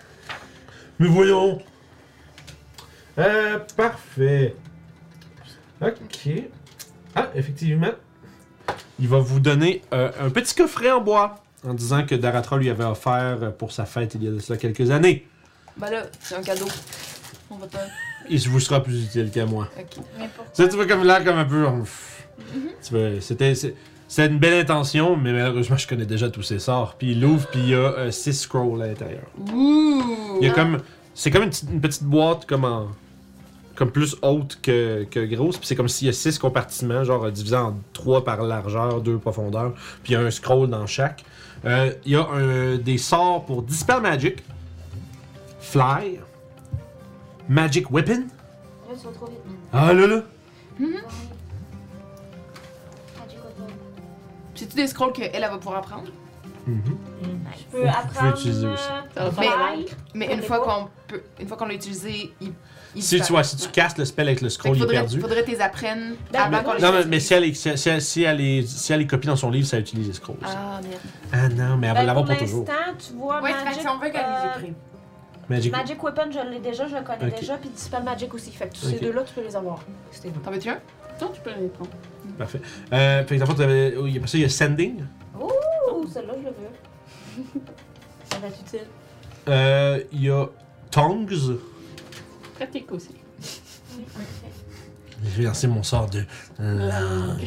Mais 1.00 1.08
voyons. 1.08 1.62
Euh, 3.18 3.60
parfait. 3.76 4.56
Ok. 5.82 6.30
Ah, 7.16 7.28
effectivement. 7.36 7.92
Il 9.00 9.08
va 9.08 9.20
vous 9.20 9.40
donner 9.40 9.82
euh, 9.94 10.12
un 10.20 10.30
petit 10.30 10.56
coffret 10.56 10.92
en 10.92 11.02
bois 11.02 11.36
en 11.66 11.74
disant 11.74 12.06
que 12.06 12.16
Daratra 12.16 12.58
lui 12.58 12.70
avait 12.70 12.84
offert 12.84 13.38
euh, 13.42 13.50
pour 13.50 13.72
sa 13.72 13.86
fête 13.86 14.16
il 14.16 14.24
y 14.24 14.28
a 14.28 14.32
de 14.32 14.40
cela 14.40 14.58
quelques 14.58 14.90
années. 14.92 15.26
Bah 15.78 15.90
là, 15.92 16.04
c'est 16.22 16.36
un 16.36 16.42
cadeau. 16.42 16.68
On 17.50 17.56
va 17.56 17.68
pas. 17.68 17.80
Il 18.30 18.40
vous 18.50 18.60
sera 18.60 18.84
plus 18.84 19.06
utile 19.06 19.30
qu'à 19.32 19.46
moi. 19.46 19.68
Ok. 19.78 20.04
Mais 20.20 20.30
pourquoi? 20.36 20.54
Ça, 20.54 20.68
tu 20.68 20.76
vois 20.76 20.86
comme 20.86 21.04
l'air 21.04 21.24
comme 21.24 21.38
un 21.38 21.46
peu. 21.46 21.66
Tu 22.84 22.94
vois, 22.94 23.22
C'était. 23.22 23.56
c'est- 23.56 23.76
C'est 24.10 24.26
une 24.28 24.40
belle 24.40 24.62
intention, 24.62 25.18
mais 25.18 25.34
malheureusement, 25.34 25.76
je 25.76 25.86
connais 25.86 26.06
déjà 26.06 26.30
tous 26.30 26.42
ses 26.42 26.60
sorts. 26.60 26.96
Puis 26.98 27.12
il 27.12 27.20
l'ouvre, 27.20 27.46
puis 27.48 27.60
il 27.60 27.70
y 27.72 27.76
a 27.76 28.10
6 28.10 28.34
scrolls 28.44 28.82
à 28.82 28.88
l'intérieur. 28.88 29.24
Ouh! 29.54 30.38
Il 30.42 30.48
y 30.48 30.50
a 30.50 30.54
comme. 30.54 30.78
C'est 31.14 31.30
comme 31.30 31.44
une, 31.44 31.50
petite- 31.50 31.70
une 31.70 31.82
petite 31.82 32.04
boîte 32.04 32.46
comme 32.46 32.64
en. 32.64 32.88
Comme 33.76 33.92
plus 33.92 34.16
haute 34.22 34.60
que, 34.62 35.04
que 35.12 35.26
grosse. 35.26 35.58
Puis 35.58 35.68
c'est 35.68 35.76
comme 35.76 35.90
s'il 35.90 36.08
y 36.08 36.10
a 36.10 36.14
6 36.14 36.40
compartiments, 36.40 37.04
genre 37.04 37.30
divisés 37.32 37.58
en 37.58 37.76
3 37.92 38.24
par 38.24 38.42
largeur, 38.44 39.02
2 39.02 39.18
profondeur. 39.18 39.74
Puis 40.04 40.14
il 40.14 40.14
y 40.14 40.16
a 40.16 40.22
un 40.22 40.32
scroll 40.32 40.70
dans 40.70 40.88
chaque. 40.88 41.26
Euh, 41.66 41.92
Il 42.06 42.12
y 42.12 42.16
a 42.16 42.26
un, 42.28 42.78
des 42.78 42.98
sorts 42.98 43.46
pour 43.46 43.64
Dispel 43.64 44.02
Magic, 44.02 44.44
Fly, 45.60 46.20
Magic 47.50 47.90
Weapon. 47.92 48.22
Là, 48.22 48.94
ils 48.94 49.00
sont 49.00 49.12
trop 49.12 49.26
vite, 49.28 49.46
man. 49.46 49.56
Ah 49.74 49.94
là 49.94 50.08
là! 50.08 50.22
Magic 50.80 51.04
Weapon. 53.44 53.74
C'est-tu 54.56 54.76
des 54.76 54.88
scrolls 54.88 55.14
qu'elle 55.14 55.32
elle 55.34 55.42
va 55.42 55.58
pouvoir 55.58 55.78
apprendre? 55.80 56.10
Mhm. 56.66 56.82
Je 57.58 57.64
peux 57.78 57.88
apprendre. 57.88 58.36
utiliser 58.38 58.68
aussi. 58.68 58.84
Ça 59.16 59.30
va 59.30 59.32
Mais- 59.40 59.48
faire 59.48 59.58
mal. 59.58 59.80
Mais 60.14 60.28
Ouais, 60.28 60.34
une 60.34 60.40
mais 60.42 60.46
fois 60.46 60.60
qu'on 60.60 60.90
peut. 61.08 61.24
Une 61.40 61.48
fois 61.48 61.56
qu'on 61.58 61.66
l'a 61.66 61.74
utilisé, 61.76 62.34
il. 62.42 62.52
Si 63.02 63.22
tu, 63.22 63.32
vois, 63.32 63.44
si 63.44 63.56
tu 63.58 63.68
castes 63.70 63.98
le 63.98 64.06
spell 64.06 64.28
avec 64.28 64.42
le 64.42 64.50
scroll, 64.50 64.76
il 64.76 64.78
est 64.78 64.80
faudrait, 64.82 64.96
perdu. 64.96 65.20
faudrait 65.20 65.44
tes 65.44 65.60
apprennes 65.62 66.16
Ben, 66.32 66.40
avant 66.42 66.64
qu'on 66.64 66.74
les 66.74 66.82
non, 66.82 66.92
mais, 67.08 67.20
si, 67.20 67.34
elle 67.34 67.44
est, 67.46 67.54
si, 67.54 67.78
si- 67.78 68.02
si 68.02 68.24
elle 68.24 68.42
est, 68.42 68.68
si 68.68 68.94
elle 68.94 69.02
est 69.02 69.08
copie 69.08 69.28
dans 69.28 69.36
son 69.36 69.50
livre, 69.52 69.68
ça 69.68 69.80
utilise 69.80 70.08
les 70.08 70.14
scrolls. 70.14 70.38
Ah, 70.44 70.80
merde. 70.84 71.00
Ah 71.32 71.50
non, 71.50 71.78
mais 71.78 71.88
elle 71.88 71.94
va 71.94 72.00
Ben, 72.02 72.06
l'avoir 72.08 72.26
pour 72.26 72.36
pour 72.36 72.44
toujours. 72.46 72.66
l'instant, 72.68 72.94
tu 73.08 73.14
vois, 73.18 73.42
Ouais, 73.42 73.52
Magic, 73.52 73.68
fait 73.70 73.76
que 73.76 73.82
si 73.82 73.88
on 73.88 73.98
veut 74.00 74.10
qu'elle 74.10 74.22
euh, 74.26 74.44
les 74.54 74.60
écrive. 74.60 74.74
Magic. 75.50 75.72
Magic 75.72 76.04
Weapon, 76.04 76.30
je 76.32 76.50
l'ai 76.52 76.60
déjà, 76.60 76.88
je 76.88 76.96
le 76.96 77.02
connais 77.04 77.32
déjà, 77.32 77.58
puis 77.58 77.70
Dispel 77.70 78.04
Magic 78.04 78.34
aussi. 78.34 78.52
Fait 78.52 78.68
que 78.68 78.74
tous 78.74 78.86
ces 78.86 79.00
deux-là, 79.00 79.22
tu 79.24 79.34
peux 79.34 79.42
les 79.42 79.56
avoir. 79.56 79.80
C'était. 80.12 80.30
T'en 80.30 80.52
veux-tu 80.52 80.70
un? 80.70 80.80
Non, 81.22 81.30
tu 81.34 81.42
peux 81.42 81.50
les 81.50 81.68
prendre. 81.70 81.90
Parfait. 82.38 82.62
Euh, 82.94 83.24
fait 83.26 83.38
que 83.40 83.44
dans 83.44 83.66
le 83.66 84.08
il 84.08 84.42
y 84.42 84.44
a 84.46 84.50
Sending. 84.50 85.04
Ouh, 85.40 86.08
celle-là, 86.08 86.34
je 86.38 86.44
le 86.44 86.50
veux. 86.50 87.44
Ça 88.32 88.40
va 88.40 88.48
être 88.48 88.60
utile. 88.60 88.88
Euh, 89.48 90.00
il 90.12 90.24
y 90.24 90.30
a 90.30 90.46
Tongues. 90.92 91.34
Pratique 92.58 92.92
aussi. 92.92 93.12
Je 95.24 95.30
vais 95.38 95.44
lancer 95.44 95.68
mon 95.68 95.84
sort 95.84 96.10
de 96.10 96.24
langue. 96.60 97.40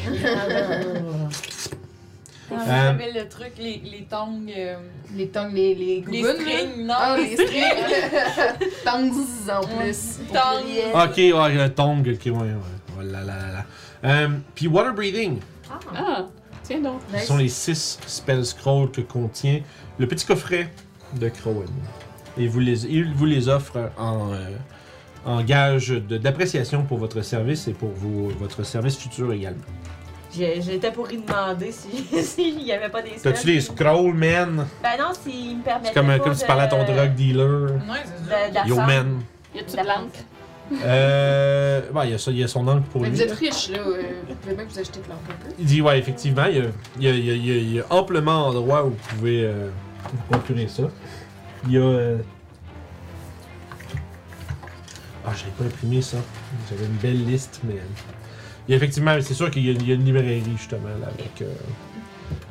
Vous 2.49 2.57
Euh, 2.57 2.65
savez 2.65 3.13
le 3.13 3.29
truc, 3.29 3.53
les, 3.57 3.77
les 3.77 4.03
tongs. 4.09 4.41
euh, 4.49 4.75
Les 5.15 5.29
tongues, 5.29 5.53
les. 5.53 5.73
Les, 5.73 6.01
strings, 6.23 6.85
non? 6.85 6.93
Ah, 6.97 7.17
les 7.17 7.33
strings. 7.45 8.73
Tongues 8.83 9.13
en 9.49 9.61
plus. 9.61 10.19
Tongs. 10.33 11.03
Ok, 11.05 11.15
ouais, 11.17 11.53
le 11.55 11.69
Tongue. 11.73 12.09
Ok, 12.13 12.25
ouais, 12.25 12.31
ouais. 12.31 12.55
Oh 12.99 13.01
là 13.01 13.21
là 13.23 13.37
là 13.37 13.51
là. 13.53 13.65
Euh, 14.03 14.27
Puis 14.53 14.67
Water 14.67 14.93
Breathing. 14.93 15.39
Ah, 15.95 16.25
tiens 16.63 16.81
donc. 16.81 16.99
Ce 17.17 17.25
sont 17.25 17.37
les 17.37 17.47
6 17.47 17.99
spell 18.05 18.45
scrolls 18.45 18.91
que 18.91 18.99
contient 19.01 19.61
le 19.97 20.05
petit 20.07 20.25
coffret 20.25 20.69
de 21.15 21.29
Crowan. 21.29 21.69
Et 22.37 22.47
vous 22.47 22.59
les, 22.59 22.85
il 22.85 23.13
vous 23.13 23.25
les 23.25 23.47
offre 23.47 23.91
en, 23.97 24.33
euh, 24.33 24.37
en 25.25 25.41
gage 25.43 25.89
de- 25.89 26.17
d'appréciation 26.17 26.83
pour 26.83 26.97
votre 26.97 27.21
service 27.21 27.67
et 27.67 27.73
pour 27.73 27.89
vos- 27.89 28.29
votre 28.39 28.63
service 28.63 28.97
futur 28.97 29.31
également. 29.33 29.61
J'étais 30.33 30.91
pour 30.91 31.11
y 31.11 31.17
demander 31.17 31.71
si- 31.73 32.05
s'il 32.23 32.61
y 32.61 32.71
avait 32.71 32.89
pas 32.89 33.01
des 33.01 33.11
T'as-tu 33.21 33.47
qui- 33.51 33.61
scrolls, 33.61 34.13
man? 34.13 34.65
Ben 34.81 34.89
non, 34.97 35.11
s'il 35.13 35.57
me 35.57 35.61
permettait 35.63 35.89
C'est 35.89 35.93
comme, 35.93 36.07
pas 36.07 36.19
comme 36.19 36.33
si 36.33 36.39
tu 36.39 36.43
de- 36.45 36.47
parlais 36.47 36.63
à 36.63 36.67
ton 36.67 36.83
drug 36.85 37.13
dealer. 37.15 37.71
Ouais, 37.71 38.03
c'est 38.05 38.53
ça. 38.53 38.63
de- 38.63 38.69
Yo, 38.69 38.75
man. 38.77 39.19
Y 39.53 39.59
a-tu 39.59 39.71
de 39.71 39.77
l'encre? 39.77 40.19
Euh. 40.85 41.81
Ouais, 41.93 42.07
il 42.07 42.11
y, 42.11 42.13
a 42.13 42.17
ça- 42.17 42.31
il 42.31 42.37
y 42.37 42.43
a 42.43 42.47
son 42.47 42.65
angle 42.65 42.81
pour 42.83 43.01
Mais 43.01 43.09
lui. 43.09 43.15
vous 43.17 43.21
êtes 43.23 43.31
riche, 43.33 43.69
là. 43.71 43.79
euh, 43.79 44.01
Vous 44.29 44.35
pouvez 44.35 44.55
même 44.55 44.67
vous 44.69 44.79
acheter 44.79 44.99
de 45.01 45.09
l'encre 45.09 45.21
un 45.29 45.45
peu. 45.45 45.53
Il 45.59 45.65
dit, 45.65 45.81
ouais, 45.81 45.99
effectivement, 45.99 46.45
il 46.45 46.55
y 46.57 46.59
a, 46.59 46.63
il 46.97 47.25
y 47.25 47.29
a- 47.29 47.33
il 47.35 47.73
y 47.73 47.79
a- 47.81 47.85
amplement 47.89 48.53
d'endroits 48.53 48.85
où 48.85 48.89
vous 48.91 49.15
pouvez 49.17 49.43
euh, 49.43 49.67
vous 50.13 50.17
procurer 50.37 50.67
ça. 50.69 50.83
Il 51.67 51.73
y 51.73 51.77
a. 51.77 51.81
euh, 51.81 52.17
Ah, 55.25 55.31
je 55.35 55.45
l'ai 55.45 55.51
pas 55.51 55.65
imprimé 55.65 56.01
ça. 56.01 56.17
J'avais 56.69 56.85
une 56.85 56.97
belle 56.97 57.25
liste, 57.25 57.61
mais. 57.63 57.75
Il 58.67 58.71
y 58.71 58.73
a 58.73 58.77
effectivement, 58.77 59.15
c'est 59.21 59.33
sûr 59.33 59.49
qu'il 59.51 59.65
y, 59.65 59.69
a- 59.69 59.73
il 59.73 59.87
y 59.87 59.91
a 59.91 59.95
une 59.95 60.05
librairie 60.05 60.43
justement 60.55 60.87
là 60.99 61.07
avec. 61.07 61.41
euh, 61.41 61.53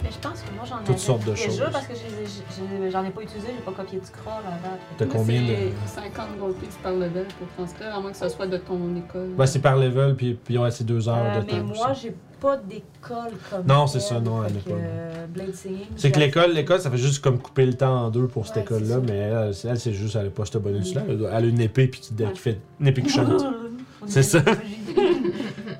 Mais 0.03 0.11
je 0.11 0.19
pense 0.19 0.41
que 0.43 0.55
moi, 0.55 0.65
j'en 0.69 0.79
Toutes 0.79 0.91
avais 0.91 0.99
sortes 0.99 1.25
de 1.25 1.33
déjà 1.33 1.47
choses. 1.47 1.61
parce 1.73 1.87
que 1.87 1.93
ai- 1.95 2.91
j'en 2.91 3.05
ai 3.05 3.11
pas 3.11 3.23
utilisé, 3.23 3.49
j'ai 3.57 3.63
pas 3.65 3.73
copié 3.73 3.99
du 4.01 4.07
scroll 4.07 4.43
avant. 4.47 4.77
T'as 4.99 5.07
combien 5.07 5.41
de. 5.43 5.55
c'est 5.87 5.95
50 6.03 6.39
gold 6.39 6.57
pieces 6.57 6.79
par 6.83 6.93
level 6.93 7.27
pour 7.39 7.49
transcrire, 7.57 7.95
à 7.97 8.01
moins 8.01 8.11
que 8.11 8.17
ce 8.17 8.29
soit 8.29 8.47
de 8.47 8.57
ton 8.59 8.79
école. 8.97 9.31
Bah, 9.37 9.47
c'est 9.47 9.61
par 9.61 9.77
level, 9.77 10.15
puis, 10.17 10.35
puis 10.35 10.59
ouais, 10.59 10.71
c'est 10.71 10.85
deux 10.85 11.09
heures 11.09 11.17
Euh, 11.17 11.41
de 11.41 11.47
temps. 11.47 11.57
mais 11.57 11.63
moi, 11.63 11.93
j'ai 11.95 12.15
pas 12.41 12.57
d'école 12.57 13.33
comme 13.51 13.67
Non, 13.67 13.87
c'est 13.87 14.01
ça, 14.01 14.19
non, 14.21 14.45
elle 14.45 14.55
n'a 14.55 14.61
que, 14.61 14.69
pas. 14.71 14.75
euh, 14.77 15.27
Blade 15.27 15.55
Singing. 15.55 15.87
C'est 15.97 16.11
que 16.11 16.19
l'école, 16.19 16.53
l'école, 16.53 16.81
ça 16.81 16.91
fait 16.91 16.97
juste 16.99 17.23
comme 17.23 17.39
couper 17.39 17.67
le 17.67 17.75
temps 17.75 18.07
en 18.07 18.11
deux 18.11 18.27
pour 18.27 18.47
cette 18.47 18.57
Ouais, 18.57 18.63
école-là, 18.63 18.97
mais 19.07 19.17
elle, 19.17 19.55
c'est- 19.55 19.69
elle, 19.69 19.79
c'est 19.79 19.93
juste, 19.93 20.17
elle 20.17 20.27
a 20.27 20.31
pas 20.31 20.45
ce 20.45 20.59
bonus-là. 20.59 21.03
Elle 21.09 21.27
a- 21.27 21.39
elle 21.39 21.45
a 21.45 21.49
une 21.49 21.61
épée 21.61 21.87
puis 21.89 22.01
qui, 22.01 22.15
qui 22.15 22.39
fait 22.39 22.59
une 22.81 22.87
épée 22.87 23.03
qui 23.03 23.11
chante. 23.11 23.45
C'est 24.07 24.23
ça. 24.23 24.43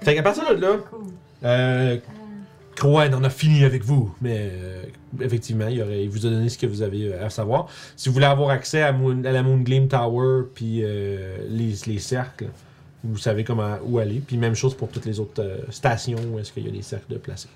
Fait 0.03 0.15
qu'à 0.15 0.23
partir 0.23 0.45
de 0.55 0.61
là, 0.61 0.77
Cool. 0.91 1.01
euh, 1.45 1.97
Crowan 2.77 3.15
en 3.15 3.25
a 3.25 3.31
fini 3.31 3.65
avec 3.65 3.83
vous, 3.83 4.15
mais 4.21 4.37
euh, 4.53 4.83
effectivement, 5.21 5.67
il, 5.69 5.83
aurait- 5.83 6.03
il 6.05 6.09
vous 6.11 6.27
a 6.27 6.31
donné 6.31 6.49
ce 6.49 6.57
que 6.59 6.67
vous 6.67 6.83
avez 6.83 7.13
euh, 7.13 7.27
à 7.27 7.31
savoir. 7.31 7.67
Si 7.97 8.09
vous 8.09 8.15
voulez 8.15 8.27
avoir 8.27 8.51
accès 8.51 8.83
à, 8.83 8.93
Moon- 8.93 9.25
à 9.25 9.33
la 9.33 9.43
Moongleam 9.43 9.89
Tower 9.89 10.45
puis 10.55 10.81
euh, 10.83 11.39
les, 11.49 11.75
les 11.87 11.99
cercles, 11.99 12.49
vous 13.05 13.19
savez 13.19 13.45
comment 13.45 13.77
où 13.85 13.99
aller. 13.99 14.23
Puis 14.27 14.37
même 14.37 14.55
chose 14.55 14.75
pour 14.75 14.89
toutes 14.89 15.07
les 15.07 15.19
autres 15.21 15.43
euh, 15.43 15.59
stations 15.71 16.19
où 16.33 16.39
est-ce 16.39 16.53
qu'il 16.53 16.65
y 16.67 16.69
a 16.69 16.73
des 16.73 16.83
cercles 16.83 17.13
de 17.13 17.19
placés. 17.19 17.49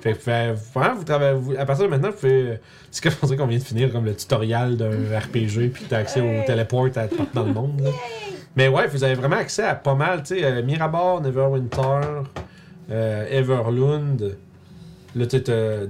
Fait 0.00 0.14
que 0.14 0.18
fait- 0.18 0.54
vraiment, 0.74 0.94
vous 0.96 1.04
travaillez, 1.04 1.34
vous- 1.38 1.54
à 1.56 1.64
partir 1.66 1.84
de 1.84 1.90
maintenant, 1.90 2.10
vous 2.10 2.16
pouvez. 2.16 2.42
euh, 2.42 2.56
C'est 2.90 3.02
comme 3.02 3.12
on 3.22 3.26
dirait 3.26 3.38
qu'on 3.38 3.46
vient 3.46 3.58
de 3.58 3.62
finir 3.62 3.92
comme 3.92 4.04
le 4.06 4.14
tutoriel 4.16 4.76
d'un 4.76 4.90
RPG, 5.18 5.68
puis 5.72 5.84
t'as 5.88 5.98
accès 5.98 6.20
au 6.20 6.44
téléport 6.46 6.86
à 6.86 6.90
partout 6.90 7.26
dans 7.34 7.44
le 7.44 7.52
monde. 7.52 7.80
là. 7.82 7.90
Mais 8.56 8.68
ouais, 8.68 8.86
vous 8.88 9.04
avez 9.04 9.14
vraiment 9.14 9.36
accès 9.36 9.62
à 9.62 9.74
pas 9.74 9.94
mal, 9.94 10.22
tu 10.22 10.34
sais, 10.38 10.44
euh, 10.44 10.62
Mirabar, 10.62 11.20
Neverwinter, 11.20 12.22
euh, 12.90 13.26
Everlund. 13.30 14.36
Là, 15.14 15.26
tu 15.26 15.40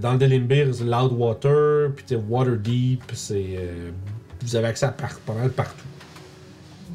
dans 0.01 0.13
le 0.13 0.19
Delimbir, 0.19 0.75
c'est 0.75 0.85
Loudwater, 0.85 1.93
puis 1.95 2.05
tu 2.05 2.17
Waterdeep, 2.17 3.03
c'est. 3.15 3.35
euh, 3.57 3.91
vous 4.43 4.57
avez 4.57 4.67
accès 4.69 4.87
à 4.87 4.89
par- 4.91 5.19
pas 5.21 5.35
mal 5.35 5.51
partout. 5.51 5.87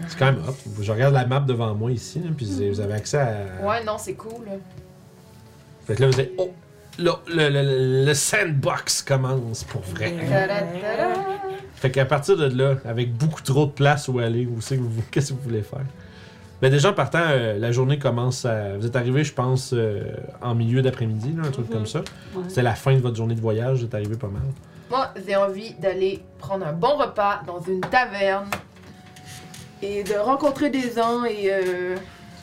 C'est 0.08 0.18
quand 0.20 0.26
même 0.26 0.42
hot. 0.48 0.54
Je 0.82 0.92
regarde 0.92 1.14
la 1.14 1.26
map 1.26 1.40
devant 1.42 1.74
moi 1.76 1.92
ici, 1.92 2.20
là, 2.20 2.30
puis 2.36 2.46
vous 2.70 2.80
avez 2.80 2.94
accès 2.94 3.18
à. 3.18 3.66
Ouais, 3.66 3.84
non, 3.84 3.98
c'est 3.98 4.14
cool. 4.16 4.46
là. 4.46 4.52
Fait 5.86 5.96
que 5.96 6.02
là, 6.04 6.08
vous 6.10 6.20
êtes. 6.20 6.32
Oh! 6.38 6.52
Là, 7.00 7.14
le, 7.28 7.50
le- 7.50 8.06
le 8.06 8.14
sandbox 8.16 9.04
commence 9.04 9.64
pour 9.66 9.82
vrai. 9.82 10.14
Fait 11.76 11.92
qu'à 11.92 12.06
partir 12.06 12.36
de 12.38 12.46
là, 12.46 12.76
avec 12.86 13.14
beaucoup 13.14 13.42
trop 13.44 13.68
de 13.68 13.72
place 13.72 14.08
où 14.08 14.18
aller, 14.20 14.48
où 14.48 14.62
c'est 14.62 14.78
que 14.78 14.82
vous, 14.82 15.04
qu'est-ce 15.12 15.30
que 15.30 15.34
vous 15.38 15.44
voulez 15.44 15.62
faire? 15.62 15.86
Ben 16.60 16.72
déjà, 16.72 16.90
en 16.90 16.94
partant, 16.94 17.22
euh, 17.22 17.60
la 17.60 17.72
journée 17.72 18.00
commence 18.00 18.44
à... 18.46 18.78
Vous 18.80 18.88
êtes 18.88 18.96
arrivé, 18.96 19.24
je 19.24 19.32
pense, 19.32 19.74
euh, 19.74 20.02
en 20.42 20.56
milieu 20.56 20.82
d'après-midi, 20.82 21.34
là, 21.38 21.44
un 21.48 21.52
truc 21.52 21.68
Mhm. 21.68 21.74
comme 21.74 21.86
ça. 21.86 22.00
Ouais. 22.34 22.44
C'était 22.48 22.64
la 22.64 22.74
fin 22.74 22.96
de 22.96 23.00
votre 23.00 23.16
journée 23.16 23.36
de 23.36 23.42
voyage, 23.42 23.78
vous 23.78 23.86
êtes 23.86 23.94
arrivé 23.94 24.16
pas 24.16 24.26
mal. 24.30 24.42
Moi, 24.90 25.14
j'ai 25.28 25.36
envie 25.36 25.76
d'aller 25.76 26.24
prendre 26.40 26.66
un 26.66 26.74
bon 26.74 26.96
repas 26.98 27.42
dans 27.46 27.62
une 27.62 27.82
taverne 27.82 28.48
et 29.82 30.04
de 30.04 30.16
rencontrer 30.16 30.70
des 30.70 30.92
gens 30.94 31.24
et 31.26 31.50
euh, 31.52 31.96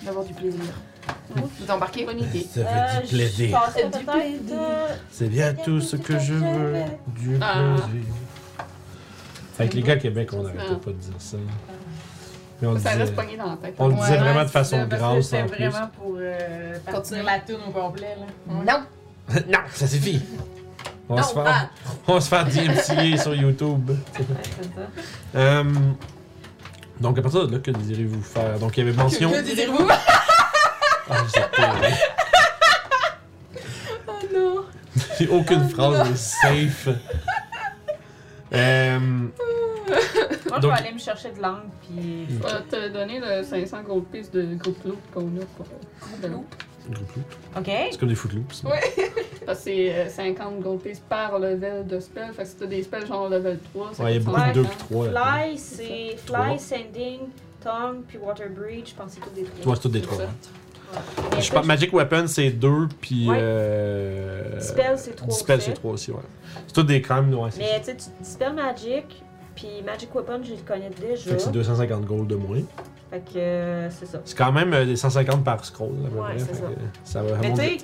d'avoir 0.02 0.24
du 0.24 0.32
plaisir. 0.34 0.60
Vous 1.34 1.70
embarquez? 1.70 2.04
Bonne 2.04 2.20
idée. 2.20 2.46
Ça 2.52 2.60
Euh, 2.60 2.86
fait 2.88 3.00
du 3.02 3.06
je 3.08 3.16
plaisir. 3.16 3.60
Du 4.46 4.52
euh, 4.52 4.88
C'est 5.10 5.28
bien 5.28 5.54
tout 5.54 5.80
ce 5.80 5.96
que 5.96 6.18
je 6.18 6.34
veux. 6.34 6.74
Du 7.08 7.36
Ah. 7.40 7.76
plaisir. 7.76 8.10
Avec 9.58 9.74
les 9.74 9.82
gars 9.82 9.92
à 9.94 9.96
Québec, 9.96 10.30
on 10.32 10.42
n'arrêtait 10.42 10.74
pas 10.76 10.90
de 10.90 10.96
dire 10.96 11.14
ça. 11.18 11.36
Mais 12.60 12.68
on 12.68 12.72
le 12.72 12.78
Ça 12.80 12.90
disait, 12.90 13.02
reste 13.02 13.14
pogné 13.16 13.36
dans 13.36 13.50
la 13.50 13.56
tête. 13.56 13.74
on 13.78 13.88
le 13.88 13.94
disait 13.94 14.10
ouais, 14.12 14.18
vraiment 14.18 14.42
de 14.44 14.48
façon 14.48 14.86
grasse 14.86 15.24
C'était 15.26 15.42
en 15.42 15.46
plus. 15.46 15.66
vraiment 15.68 15.90
pour 15.98 16.14
euh, 16.18 16.78
Continuer. 16.90 17.22
la 17.22 17.38
tune 17.40 17.56
au 17.68 17.70
complet. 17.70 18.16
Là. 18.48 18.54
Non! 19.28 19.34
non, 19.48 19.58
ça 19.72 19.86
suffit. 19.86 20.20
On 21.08 21.16
va 21.16 21.22
se 21.22 21.34
faire, 21.34 21.44
ah. 21.46 21.68
on 22.06 22.14
va 22.14 22.20
se 22.20 22.28
faire 22.28 22.44
DMCA 22.46 23.16
sur 23.22 23.34
YouTube. 23.34 23.90
Ouais, 23.90 23.96
c'est 24.16 24.22
ça. 24.22 25.38
Euh, 25.38 25.64
donc 27.00 27.18
à 27.18 27.22
partir 27.22 27.46
de 27.46 27.52
là, 27.54 27.58
que 27.60 27.70
désirez-vous 27.70 28.22
faire? 28.22 28.58
Donc 28.58 28.76
il 28.76 28.84
y 28.84 28.88
avait 28.88 28.96
mention. 28.96 29.30
Que 29.30 29.40
désirez-vous? 29.42 29.88
Ah, 31.10 31.16
c'est 31.28 31.50
terrible. 31.50 31.96
Oh 34.08 34.12
non! 34.34 34.64
J'ai 35.18 35.28
aucune 35.28 35.68
phrase 35.68 36.10
est 36.10 36.16
safe. 36.16 36.88
Euh, 38.54 38.98
Moi, 38.98 39.30
je 39.90 40.48
Donc- 40.60 40.62
vais 40.62 40.70
aller 40.78 40.92
me 40.94 40.98
chercher 40.98 41.30
de 41.32 41.42
langue, 41.42 41.64
puis. 41.82 42.26
Je 42.30 42.34
vais 42.38 42.62
te 42.70 42.88
donner 42.90 43.20
le 43.20 43.42
500 43.44 43.82
gold 43.82 44.04
piece 44.06 44.30
de 44.30 44.54
groupe 44.54 44.82
loop 44.86 44.98
qu'on 45.12 45.26
a 45.40 45.44
pour. 45.58 45.66
groupe 45.66 46.22
loop. 46.32 46.54
Ok. 47.56 47.70
c'est 47.90 47.98
comme 47.98 48.08
des 48.08 48.14
footloops. 48.14 48.64
Ouais. 48.64 48.80
Parce 49.46 49.58
que 49.58 49.64
c'est 49.64 49.94
euh, 49.94 50.08
50 50.08 50.60
gold 50.60 50.80
piece 50.80 51.00
par 51.08 51.38
level 51.38 51.86
de 51.86 52.00
spell. 52.00 52.32
Fait 52.32 52.42
que 52.44 52.48
si 52.48 52.56
t'as 52.56 52.66
des 52.66 52.82
spells 52.82 53.06
genre 53.06 53.28
level 53.28 53.58
3, 53.74 53.94
ça 53.94 54.04
Ouais, 54.04 54.14
il 54.14 54.14
y 54.14 54.16
a 54.16 54.24
coûte 54.24 54.34
beaucoup 54.34 54.48
de 54.48 54.52
2 54.54 54.62
150. 54.64 54.76
puis 54.78 54.96
3. 54.96 55.08
Fly, 55.10 55.58
c'est. 55.58 56.16
Fly, 56.16 56.58
Sending, 56.58 57.18
Tongue, 57.62 58.02
puis 58.08 58.18
Water 58.18 58.48
Breach. 58.50 58.90
Je 58.90 58.94
pense 58.94 59.14
que 59.14 59.20
c'est 59.20 59.20
tout 59.20 59.34
des 59.34 59.44
trois. 59.44 59.66
Ouais, 59.72 59.76
c'est 59.76 59.82
tout 59.82 59.88
des 59.88 60.00
C'est 60.00 60.06
3. 60.06 60.18
ça. 60.18 60.24
Mais 61.34 61.40
Je 61.42 61.52
pense 61.52 61.66
Magic 61.66 61.92
Weapon 61.92 62.26
c'est 62.28 62.50
2 62.50 62.88
puis. 63.00 63.28
Ouais. 63.28 63.36
Euh, 63.40 64.58
Dispel, 64.58 64.96
c'est 64.96 65.16
trois 65.16 65.28
Dispel 65.28 65.56
aussi. 65.58 65.66
c'est 65.66 65.72
3 65.74 65.92
aussi, 65.92 66.10
ouais. 66.12 66.18
C'est 66.68 66.72
tout 66.74 66.82
des 66.84 67.02
crimes, 67.02 67.34
ouais. 67.34 67.50
c'est 67.50 67.58
Mais 67.58 67.80
tu 67.80 67.86
sais, 67.86 67.96
tu 67.96 68.04
Dispel 68.22 68.52
Magic, 68.54 69.22
puis 69.56 69.82
Magic 69.84 70.14
Weapon, 70.14 70.40
je 70.44 70.52
le 70.52 70.58
connais 70.66 70.90
déjà. 70.90 71.30
Fait 71.30 71.36
que 71.36 71.42
c'est 71.42 71.50
250 71.52 72.04
gold 72.04 72.28
de 72.28 72.36
moins. 72.36 72.60
Fait 73.14 73.20
que 73.20 73.38
euh, 73.38 73.90
c'est 73.90 74.06
ça. 74.06 74.20
C'est 74.24 74.36
quand 74.36 74.50
même 74.50 74.72
euh, 74.72 74.84
des 74.84 74.96
150 74.96 75.44
par 75.44 75.64
scroll. 75.64 75.92
Ouais, 75.92 76.36
c'est 76.36 76.54
ça. 76.54 76.64
ça 77.04 77.22
va 77.22 77.38
Mais 77.38 77.50
tu 77.50 77.56
sais, 77.60 77.76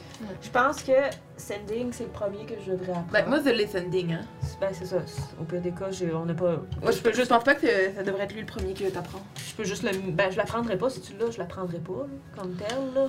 je 0.43 0.51
pense 0.51 0.83
que 0.83 0.93
Sending, 1.37 1.93
c'est 1.93 2.03
le 2.05 2.11
premier 2.11 2.45
que 2.45 2.55
je 2.66 2.72
devrais 2.72 2.91
apprendre. 2.91 3.12
Ben, 3.12 3.26
moi, 3.28 3.39
c'est 3.45 3.55
le 3.55 3.64
sending, 3.64 4.14
hein. 4.14 4.22
Ben, 4.61 4.70
c'est 4.72 4.87
ça. 4.87 4.97
Au 5.41 5.45
pire 5.45 5.61
des 5.61 5.70
cas, 5.70 5.87
on 6.14 6.24
n'a 6.24 6.35
pas. 6.35 6.57
Moi, 6.83 6.91
je, 6.91 6.99
peux, 6.99 7.12
je 7.12 7.22
pense 7.22 7.45
pas 7.45 7.55
que 7.55 7.68
ça 7.95 8.03
devrait 8.03 8.24
être 8.24 8.33
lui 8.33 8.41
le 8.41 8.47
premier 8.47 8.74
que 8.74 8.91
t'apprends. 8.91 9.20
Je 9.37 9.55
peux 9.55 9.62
juste 9.62 9.85
le. 9.85 10.11
Ben, 10.11 10.33
je 10.33 10.37
l'apprendrai 10.37 10.76
pas 10.76 10.91
si 10.91 11.01
tu 11.01 11.12
l'as, 11.16 11.31
je 11.31 11.39
l'apprendrai 11.39 11.78
pas, 11.78 11.93
là, 11.93 12.43
comme 12.43 12.53
tel, 12.55 12.78
là. 12.93 13.07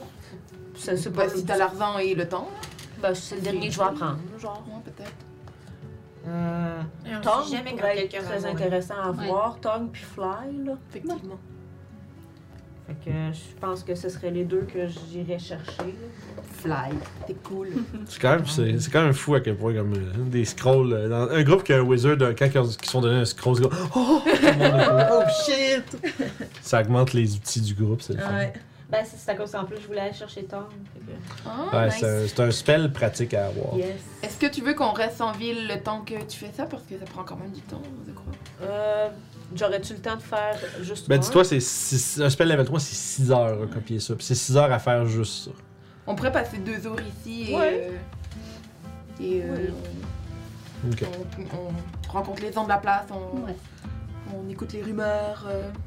C'est 0.75 0.97
c'est 0.97 1.09
pas. 1.09 1.25
Ben, 1.25 1.35
si 1.35 1.43
t'as 1.43 1.57
l'argent 1.57 1.97
et 1.97 2.13
le 2.13 2.29
temps. 2.29 2.49
Ben, 3.01 3.15
c'est 3.15 3.37
le 3.37 3.41
dernier 3.41 3.69
que 3.69 3.73
je 3.73 3.79
vais 3.79 3.85
apprendre, 3.85 4.19
genre. 4.39 4.63
Ouais, 4.67 4.91
peut-être. 4.91 5.15
Euh. 6.27 6.81
Jamais 7.49 7.71
pourrait 7.71 7.97
être 8.05 8.15
va 8.21 8.37
très 8.37 8.45
intéressant 8.45 9.01
à 9.03 9.09
Ouais. 9.09 9.25
voir. 9.25 9.57
Tongue 9.59 9.89
puis 9.91 10.03
Fly, 10.03 10.65
là. 10.65 10.73
Effectivement. 10.91 11.39
Fait 13.03 13.09
que 13.11 13.15
euh, 13.15 13.31
je 13.33 13.59
pense 13.59 13.83
que 13.83 13.95
ce 13.95 14.09
seraient 14.09 14.31
les 14.31 14.43
deux 14.43 14.61
que 14.61 14.87
j'irais 14.87 15.39
chercher. 15.39 15.95
Fly. 16.59 16.91
T'es 17.25 17.33
cool. 17.43 17.69
C'est 18.07 18.19
quand, 18.21 18.35
même, 18.35 18.45
c'est, 18.45 18.79
c'est 18.79 18.91
quand 18.91 19.01
même 19.03 19.13
fou 19.13 19.33
à 19.33 19.39
quel 19.41 19.55
point, 19.57 19.73
comme 19.73 19.93
euh, 19.93 20.11
des 20.29 20.45
scrolls. 20.45 20.93
euh, 20.93 21.09
dans 21.09 21.29
un 21.33 21.41
groupe 21.43 21.63
qui 21.63 21.73
a 21.73 21.77
un 21.77 21.81
wizard, 21.81 22.17
un- 22.21 22.33
quand 22.35 22.45
ils 22.53 22.57
ont- 22.59 22.67
qui 22.67 22.85
se 22.85 22.91
sont 22.91 23.01
donné 23.01 23.21
un 23.21 23.25
scroll, 23.25 23.55
c'est 23.55 23.63
comme 23.63 23.77
Oh! 23.95 24.21
Tout 24.25 24.29
le 24.45 24.51
monde 24.57 24.79
est 24.81 24.85
comme, 24.85 25.05
Oh 25.11 25.23
shit! 25.45 25.97
Ça 26.61 26.81
augmente 26.81 27.13
les 27.13 27.33
outils 27.35 27.61
du 27.61 27.73
groupe, 27.73 28.01
c'est 28.01 28.13
le 28.13 28.19
fun. 28.19 28.33
Ouais. 28.35 28.53
Ben, 28.91 28.99
c'est 29.05 29.17
c'est 29.17 29.31
à 29.31 29.35
cause 29.35 29.51
qu'en 29.53 29.63
plus, 29.63 29.77
je 29.81 29.87
voulais 29.87 30.01
aller 30.01 30.13
chercher. 30.13 30.41
Fait 30.41 30.47
que. 30.47 31.11
Ah, 31.47 31.69
Ouais, 31.73 31.85
nice. 31.85 31.95
c'est, 32.01 32.05
un, 32.23 32.27
c'est 32.27 32.39
un 32.41 32.51
spell 32.51 32.91
pratique 32.91 33.33
à 33.33 33.45
avoir. 33.47 33.73
Yes. 33.77 33.95
Est-ce 34.21 34.37
que 34.37 34.47
tu 34.53 34.61
veux 34.61 34.73
qu'on 34.73 34.91
reste 34.91 35.21
en 35.21 35.31
ville 35.31 35.67
le 35.67 35.81
temps 35.81 36.01
que 36.01 36.15
tu 36.25 36.37
fais 36.37 36.51
ça? 36.53 36.65
Parce 36.65 36.83
que 36.83 36.99
ça 36.99 37.05
prend 37.05 37.23
quand 37.23 37.37
même 37.37 37.51
du 37.53 37.61
temps, 37.61 37.81
je 38.05 38.11
crois. 38.11 38.33
Euh. 38.63 39.07
J'aurais-tu 39.55 39.93
le 39.93 39.99
temps 39.99 40.15
de 40.15 40.21
faire 40.21 40.55
juste. 40.81 41.07
Ben, 41.09 41.15
un? 41.15 41.19
dis-toi, 41.19 41.43
c'est 41.43 41.59
six- 41.59 42.21
un 42.21 42.29
spell 42.29 42.47
level 42.47 42.65
3, 42.65 42.79
c'est 42.79 42.95
6 42.95 43.31
heures 43.31 43.63
à 43.63 43.67
copier 43.67 43.99
ça. 43.99 44.15
Puis 44.15 44.25
c'est 44.25 44.35
6 44.35 44.55
heures 44.57 44.71
à 44.71 44.79
faire 44.79 45.05
juste 45.05 45.45
ça. 45.45 45.51
On 46.07 46.15
pourrait 46.15 46.31
passer 46.31 46.57
deux 46.57 46.79
jours 46.81 46.97
ici 47.01 47.51
et. 47.51 47.55
Ouais. 47.55 47.89
euh, 47.91 49.23
et 49.23 49.41
euh, 49.43 49.67
Ok. 50.91 51.03
on, 51.53 51.57
on 51.57 52.11
rencontre 52.11 52.41
les 52.41 52.51
gens 52.51 52.63
de 52.63 52.69
la 52.69 52.77
place, 52.77 53.05
on, 53.11 53.41
Ouais. 53.45 53.55
on 54.33 54.49
écoute 54.49 54.73
les 54.73 54.81
rumeurs. 54.83 55.45
euh. 55.47 55.69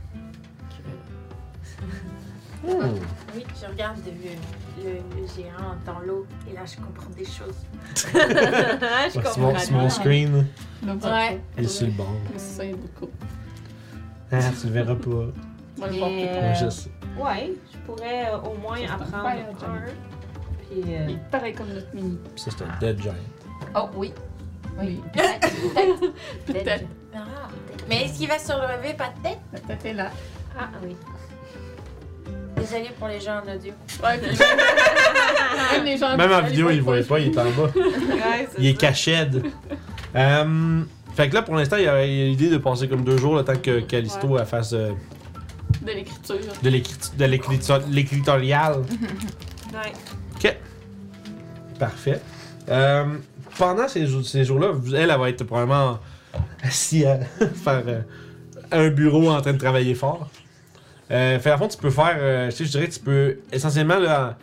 Hmm. 2.66 2.94
Oui, 3.34 3.44
je 3.60 3.66
regarde 3.70 3.98
le, 4.06 4.82
le, 4.82 4.92
le 5.20 5.26
géant 5.36 5.76
dans 5.84 5.98
l'eau 5.98 6.26
et 6.50 6.54
là 6.54 6.62
je 6.64 6.76
comprends 6.82 7.10
des 7.14 7.26
choses. 7.26 7.58
je 7.94 8.16
Ouais, 8.16 9.10
c'est 9.10 9.22
comprends. 9.22 9.40
mon, 9.52 9.58
c'est 9.58 9.70
mon 9.72 9.90
screen. 9.90 10.46
Ouais. 10.82 11.40
Il 11.58 11.64
est 11.64 11.68
sur 11.68 11.86
le 11.86 11.92
bord. 11.92 12.16
C'est 12.38 12.72
beaucoup. 12.72 13.10
Ah, 14.32 14.38
tu 14.60 14.66
le 14.66 14.72
verras 14.72 14.94
pas. 14.94 15.10
Mais, 15.78 15.86
euh. 16.02 16.50
Ouais, 16.50 16.54
je 16.60 16.68
sais. 16.70 16.90
Ouais, 17.18 17.52
je 17.72 17.78
pourrais 17.86 18.26
euh, 18.32 18.38
au 18.38 18.54
moins 18.58 18.76
C'est 18.78 18.84
apprendre 18.86 19.26
un. 19.28 19.34
giant. 19.34 19.92
Puis. 20.70 20.82
euh, 20.94 21.06
Il 21.08 21.14
est 21.14 21.30
pareil 21.30 21.52
comme 21.54 21.68
notre 21.68 21.94
mini. 21.94 22.18
Puis 22.34 22.44
ça, 22.44 22.50
c'est 22.56 22.64
un 22.64 22.78
dead 22.80 23.00
giant. 23.02 23.14
Oh 23.76 23.88
oui. 23.96 24.12
Oui. 24.80 25.00
Peut-être. 26.46 26.84
Ah, 27.14 27.18
Mais 27.88 28.04
est-ce 28.04 28.18
qu'il 28.18 28.28
va 28.28 28.38
se 28.38 28.52
relever 28.52 28.94
pas 28.94 29.10
de 29.16 29.28
tête 29.28 29.38
La 29.52 29.60
tête 29.60 29.84
est 29.84 29.92
là. 29.94 30.10
Ah 30.58 30.68
oui. 30.82 30.96
Désolé 32.56 32.90
pour 32.98 33.08
les 33.08 33.20
gens 33.20 33.40
en 33.44 33.52
audio. 33.54 33.72
Ouais, 34.02 34.18
puis 34.18 34.38
même 35.72 35.84
les 35.84 35.96
gens 35.96 36.16
Même 36.16 36.32
en 36.32 36.40
vidéo, 36.42 36.70
il 36.70 36.80
voyait 36.82 37.02
pas, 37.02 37.18
il 37.18 37.26
est 37.32 37.38
en 37.38 37.44
bas. 37.50 37.70
Ouais, 37.74 38.48
Il 38.58 38.66
est 38.66 38.74
caché. 38.80 39.26
Euh, 40.16 40.82
fait 41.14 41.28
que 41.28 41.34
là, 41.34 41.42
pour 41.42 41.54
l'instant, 41.54 41.76
il 41.76 41.84
y 41.84 41.88
a 41.88 42.04
l'idée 42.04 42.48
de 42.50 42.58
passer 42.58 42.88
comme 42.88 43.04
deux 43.04 43.16
jours 43.18 43.36
le 43.36 43.44
temps 43.44 43.56
que 43.56 43.80
Callisto 43.80 44.36
elle 44.38 44.46
fasse 44.46 44.72
euh, 44.72 44.90
de 45.82 45.92
l'écriture. 45.92 46.36
de 46.62 46.68
l'écrit- 46.70 47.16
de 47.18 47.24
l'écriture- 47.24 47.82
l'écritorial. 47.90 48.82
Ouais. 49.72 50.56
Parfait. 51.78 52.20
Euh, 52.68 53.04
pendant 53.58 53.88
ces, 53.88 54.06
jours- 54.06 54.24
ces 54.24 54.44
jours-là, 54.44 54.68
elle, 54.88 55.10
elle 55.10 55.18
va 55.18 55.28
être 55.28 55.42
probablement 55.44 55.98
assise 56.62 57.04
à 57.06 57.18
faire 57.54 57.82
euh, 57.88 58.00
un 58.70 58.88
bureau 58.90 59.30
en 59.30 59.40
train 59.40 59.52
de 59.52 59.58
travailler 59.58 59.94
fort. 59.94 60.28
Euh, 61.10 61.38
fait 61.40 61.50
à 61.50 61.58
fond, 61.58 61.68
tu 61.68 61.76
peux 61.76 61.90
faire, 61.90 62.16
euh, 62.18 62.48
tu 62.50 62.56
sais, 62.58 62.64
je 62.66 62.70
dirais 62.70 62.86
que 62.88 62.94
tu 62.94 63.00
peux 63.00 63.38
essentiellement 63.52 63.98
là, 63.98 64.38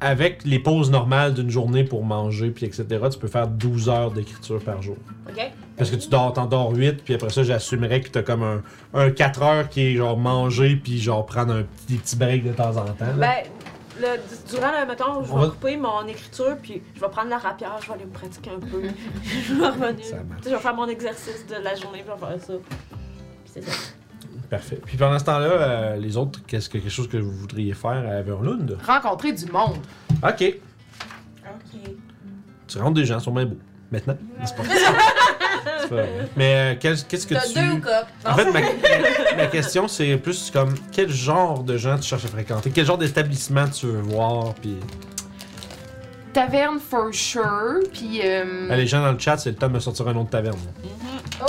avec 0.00 0.44
les 0.44 0.58
pauses 0.58 0.90
normales 0.90 1.34
d'une 1.34 1.50
journée 1.50 1.84
pour 1.84 2.04
manger 2.04 2.50
puis 2.50 2.66
etc. 2.66 2.86
Tu 3.10 3.18
peux 3.18 3.28
faire 3.28 3.46
12 3.48 3.88
heures 3.88 4.10
d'écriture 4.10 4.60
par 4.62 4.80
jour. 4.82 4.96
Ok. 5.28 5.40
Parce 5.76 5.90
que 5.90 5.96
tu 5.96 6.08
dors, 6.08 6.32
t'en 6.32 6.46
dors 6.46 6.72
8, 6.74 7.04
puis 7.04 7.14
après 7.14 7.30
ça, 7.30 7.42
j'assumerais 7.42 8.00
que 8.00 8.08
t'as 8.10 8.22
comme 8.22 8.42
un, 8.42 8.62
un 8.94 9.10
4 9.10 9.42
heures 9.42 9.68
qui 9.68 9.80
est 9.82 9.94
genre 9.96 10.16
manger, 10.18 10.76
puis 10.76 10.98
genre 11.00 11.24
prendre 11.24 11.54
un 11.54 11.62
petit, 11.62 11.86
des 11.94 11.96
petits 11.98 12.16
breaks 12.16 12.44
de 12.44 12.52
temps 12.52 12.76
en 12.76 12.84
temps. 12.84 13.06
là. 13.06 13.12
Ben, 13.16 13.44
le, 14.00 14.06
durant 14.50 14.70
le 14.80 14.86
mettons, 14.86 15.22
je 15.24 15.30
On 15.32 15.36
vais 15.36 15.42
va- 15.46 15.48
couper 15.50 15.76
mon 15.76 16.06
écriture, 16.06 16.56
puis 16.62 16.82
je 16.94 17.00
vais 17.00 17.08
prendre 17.08 17.28
la 17.30 17.38
rapière, 17.38 17.76
je 17.82 17.86
vais 17.88 17.94
aller 17.94 18.04
me 18.06 18.10
pratiquer 18.12 18.50
un 18.50 18.60
peu. 18.60 18.82
je 19.22 19.54
vais 19.54 19.66
revenir. 19.68 20.04
Ça 20.04 20.16
marche. 20.16 20.38
Tu 20.38 20.44
sais, 20.44 20.50
Je 20.50 20.54
vais 20.56 20.60
faire 20.62 20.74
mon 20.74 20.88
exercice 20.88 21.46
de 21.46 21.62
la 21.62 21.74
journée, 21.74 21.98
puis 22.02 22.10
je 22.18 22.24
vais 22.24 22.32
faire 22.32 22.42
ça. 22.46 22.52
Puis 22.54 23.50
c'est 23.52 23.62
ça. 23.62 23.72
Parfait. 24.50 24.80
Puis 24.84 24.96
pendant 24.96 25.18
ce 25.18 25.24
temps-là, 25.24 25.46
euh, 25.46 25.96
les 25.96 26.16
autres, 26.16 26.40
qu'est-ce 26.46 26.68
que 26.68 26.78
quelque 26.78 26.90
chose 26.90 27.08
que 27.08 27.16
vous 27.16 27.30
voudriez 27.30 27.72
faire 27.72 27.90
à 28.08 28.14
Everlund? 28.18 28.76
Rencontrer 28.84 29.32
du 29.32 29.46
monde. 29.46 29.76
Ok. 30.22 30.42
Ok. 31.44 31.80
Tu 32.66 32.78
rencontres 32.78 32.96
des 33.00 33.04
gens, 33.06 33.18
ils 33.18 33.22
sont 33.22 33.32
bien 33.32 33.46
beaux. 33.46 33.58
Maintenant? 33.92 34.16
C'est 34.44 34.56
pas? 34.56 34.62
C'est 35.80 35.88
pas 35.88 35.94
vrai. 35.94 36.28
Mais 36.36 36.54
euh, 36.54 36.78
qu'est-ce 36.80 37.26
que 37.26 37.34
T'as 37.34 37.46
tu. 37.46 37.54
deux 37.54 37.70
ou 37.76 37.80
quoi 37.80 38.02
En 38.24 38.34
fait, 38.34 38.50
ma, 38.50 38.60
ma 39.36 39.46
question, 39.46 39.88
c'est 39.88 40.16
plus 40.16 40.50
comme 40.50 40.74
quel 40.92 41.10
genre 41.10 41.62
de 41.64 41.76
gens 41.76 41.96
tu 41.98 42.04
cherches 42.08 42.24
à 42.24 42.28
fréquenter? 42.28 42.70
Quel 42.70 42.86
genre 42.86 42.96
d'établissement 42.98 43.68
tu 43.68 43.86
veux 43.86 44.00
voir? 44.00 44.54
Puis 44.54 44.76
Taverne 46.32 46.78
for 46.78 47.12
sure, 47.12 47.80
puis. 47.92 48.20
euh, 48.24 48.68
Ah, 48.70 48.76
les 48.76 48.86
gens 48.86 49.02
dans 49.02 49.12
le 49.12 49.18
chat, 49.18 49.36
c'est 49.38 49.50
le 49.50 49.56
temps 49.56 49.66
de 49.68 49.72
me 49.74 49.80
sortir 49.80 50.06
un 50.08 50.12
nom 50.12 50.24
de 50.24 50.30
taverne. 50.30 50.56
Oh. 51.42 51.46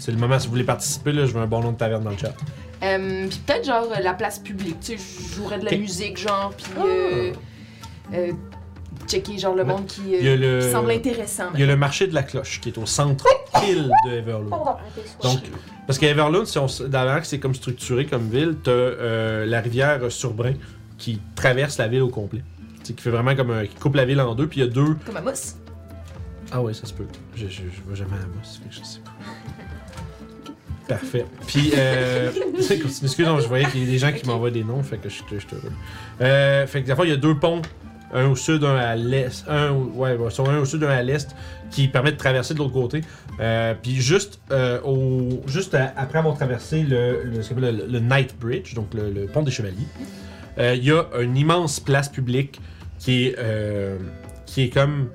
C'est 0.00 0.10
le 0.12 0.18
moment, 0.18 0.38
si 0.38 0.46
vous 0.46 0.52
voulez 0.52 0.64
participer, 0.64 1.12
là, 1.12 1.26
je 1.26 1.32
veux 1.32 1.40
un 1.40 1.46
bon 1.46 1.60
nom 1.60 1.72
de 1.72 1.76
taverne 1.76 2.02
dans 2.02 2.10
le 2.10 2.16
chat. 2.16 2.34
Euh, 2.82 3.26
puis 3.28 3.38
peut-être 3.46 3.66
genre 3.66 3.86
euh, 3.92 4.00
la 4.02 4.14
place 4.14 4.38
publique, 4.38 4.80
tu 4.80 4.96
sais, 4.96 5.04
je 5.28 5.34
jouerais 5.36 5.58
de 5.58 5.66
la 5.66 5.72
Ok. 5.72 5.78
musique 5.78 6.16
genre, 6.18 6.52
puis 6.56 6.66
Ah. 6.76 6.80
euh, 6.86 7.32
euh, 8.14 8.32
checker 9.06 9.36
genre 9.38 9.54
le 9.54 9.62
Ouais. 9.62 9.68
monde 9.68 9.86
qui, 9.86 10.00
euh, 10.14 10.18
Il 10.20 10.24
y 10.24 10.28
a 10.30 10.36
le- 10.36 10.60
qui 10.64 10.70
semble 10.72 10.90
intéressant. 10.90 11.44
Il 11.54 11.60
y 11.60 11.62
a 11.62 11.66
le 11.66 11.76
marché 11.76 12.06
de 12.06 12.14
la 12.14 12.22
cloche 12.22 12.60
qui 12.60 12.70
est 12.70 12.78
au 12.78 12.86
centre 12.86 13.26
pile 13.60 13.90
de 14.06 14.10
Everloon. 14.12 14.48
Donc, 14.48 14.78
Donc, 15.22 15.40
parce 15.86 15.98
qu'Everloon, 15.98 16.46
si 16.46 16.56
on, 16.58 16.66
s- 16.66 16.82
que 16.90 17.26
c'est 17.26 17.38
comme 17.38 17.54
structuré 17.54 18.06
comme 18.06 18.28
ville, 18.30 18.56
t'as 18.64 18.70
euh, 18.70 19.44
la 19.44 19.60
rivière 19.60 20.00
Surbrun 20.10 20.54
qui 20.96 21.20
traverse 21.34 21.76
la 21.78 21.88
ville 21.88 22.02
au 22.02 22.08
complet. 22.08 22.42
Tu 22.78 22.86
sais, 22.86 22.92
qui 22.94 23.02
fait 23.02 23.10
vraiment 23.10 23.36
comme 23.36 23.50
un, 23.50 23.66
qui 23.66 23.74
coupe 23.74 23.94
la 23.96 24.06
ville 24.06 24.20
en 24.22 24.34
deux, 24.34 24.46
puis 24.46 24.60
il 24.60 24.64
y 24.64 24.66
a 24.66 24.72
deux. 24.72 24.94
Comme 25.04 25.18
à 25.18 25.20
Mousse. 25.20 25.56
Ah 26.52 26.62
ouais, 26.62 26.72
ça 26.72 26.86
se 26.86 26.94
peut. 26.94 27.06
Je, 27.36 27.46
je, 27.46 27.60
je 27.62 27.90
vais 27.90 27.94
jamais 27.96 28.14
à 28.16 28.20
fait 28.20 28.68
que 28.68 28.74
je 28.74 28.82
sais 28.82 29.00
pas. 29.00 29.09
Parfait. 30.90 31.24
Puis, 31.46 31.72
euh. 31.76 32.30
Excusez-moi, 32.58 33.40
je 33.40 33.46
voyais 33.48 33.64
qu'il 33.66 33.80
y 33.80 33.88
a 33.88 33.90
des 33.92 33.98
gens 33.98 34.12
qui 34.12 34.26
m'envoient 34.26 34.50
des 34.50 34.64
noms, 34.64 34.82
fait 34.82 34.96
que 34.98 35.08
je 35.08 35.14
suis 35.14 35.24
heureux. 35.52 35.72
Euh, 36.20 36.66
fait 36.66 36.82
que 36.82 36.88
d'abord, 36.88 37.04
il 37.06 37.10
y 37.10 37.14
a 37.14 37.16
deux 37.16 37.36
ponts, 37.36 37.62
un 38.12 38.26
au 38.26 38.34
sud, 38.36 38.64
un 38.64 38.74
à 38.76 38.96
l'est. 38.96 39.44
Un, 39.48 39.70
au- 39.70 39.92
ouais, 39.94 40.16
sur 40.30 40.48
un 40.50 40.58
au 40.58 40.64
sud, 40.64 40.82
un 40.82 40.88
à 40.88 41.02
l'est, 41.02 41.34
qui 41.70 41.86
permettent 41.86 42.14
de 42.14 42.18
traverser 42.18 42.54
de 42.54 42.58
l'autre 42.58 42.72
côté. 42.72 43.02
Euh, 43.38 43.74
puis 43.80 43.94
juste, 44.00 44.40
euh, 44.50 44.80
au, 44.82 45.42
juste 45.46 45.74
à- 45.74 45.92
après 45.96 46.18
avoir 46.18 46.34
traversé 46.36 46.82
le, 46.82 47.22
le, 47.24 47.40
ce 47.42 47.50
qu'on 47.54 47.58
appelle 47.62 47.76
le, 47.76 47.86
le 47.86 48.00
Night 48.00 48.34
Bridge, 48.40 48.74
donc 48.74 48.92
le, 48.94 49.10
le 49.10 49.26
pont 49.26 49.42
des 49.42 49.52
Chevaliers, 49.52 49.76
euh, 50.58 50.74
il 50.76 50.84
y 50.84 50.90
a 50.90 51.04
une 51.20 51.36
immense 51.36 51.78
place 51.78 52.08
publique 52.08 52.60
qui 52.98 53.26
est, 53.26 53.36
qui 54.44 54.62
est 54.64 54.68
comme 54.70 55.08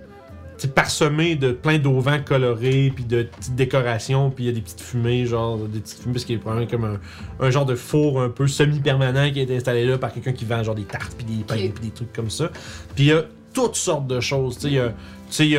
parsemée 0.73 1.35
de 1.35 1.51
plein 1.51 1.77
d'auvents 1.77 2.19
colorés, 2.23 2.91
puis 2.95 3.03
de 3.03 3.23
petites 3.23 3.55
décorations, 3.55 4.29
puis 4.31 4.45
il 4.45 4.47
y 4.47 4.49
a 4.49 4.53
des 4.53 4.61
petites 4.61 4.81
fumées, 4.81 5.25
genre 5.25 5.57
des 5.57 5.79
petites 5.79 5.99
fumées, 6.01 6.13
parce 6.13 6.25
qu'il 6.25 6.35
y 6.35 6.37
a 6.37 6.41
probablement 6.41 6.69
comme 6.71 6.85
un, 6.85 6.99
un 7.45 7.49
genre 7.49 7.65
de 7.65 7.75
four 7.75 8.21
un 8.21 8.29
peu 8.29 8.47
semi-permanent 8.47 9.31
qui 9.31 9.39
été 9.41 9.55
installé 9.55 9.85
là 9.85 9.97
par 9.97 10.13
quelqu'un 10.13 10.31
qui 10.33 10.45
vend 10.45 10.63
genre 10.63 10.75
des 10.75 10.83
tartes, 10.83 11.13
puis 11.17 11.25
des 11.25 11.43
pains, 11.43 11.69
puis 11.73 11.85
des 11.87 11.91
trucs 11.91 12.13
comme 12.13 12.29
ça. 12.29 12.49
Puis 12.95 13.05
il 13.05 13.07
y 13.07 13.11
a 13.11 13.23
toutes 13.53 13.75
sortes 13.75 14.07
de 14.07 14.19
choses, 14.19 14.57
tu 14.57 14.69
sais, 15.29 15.57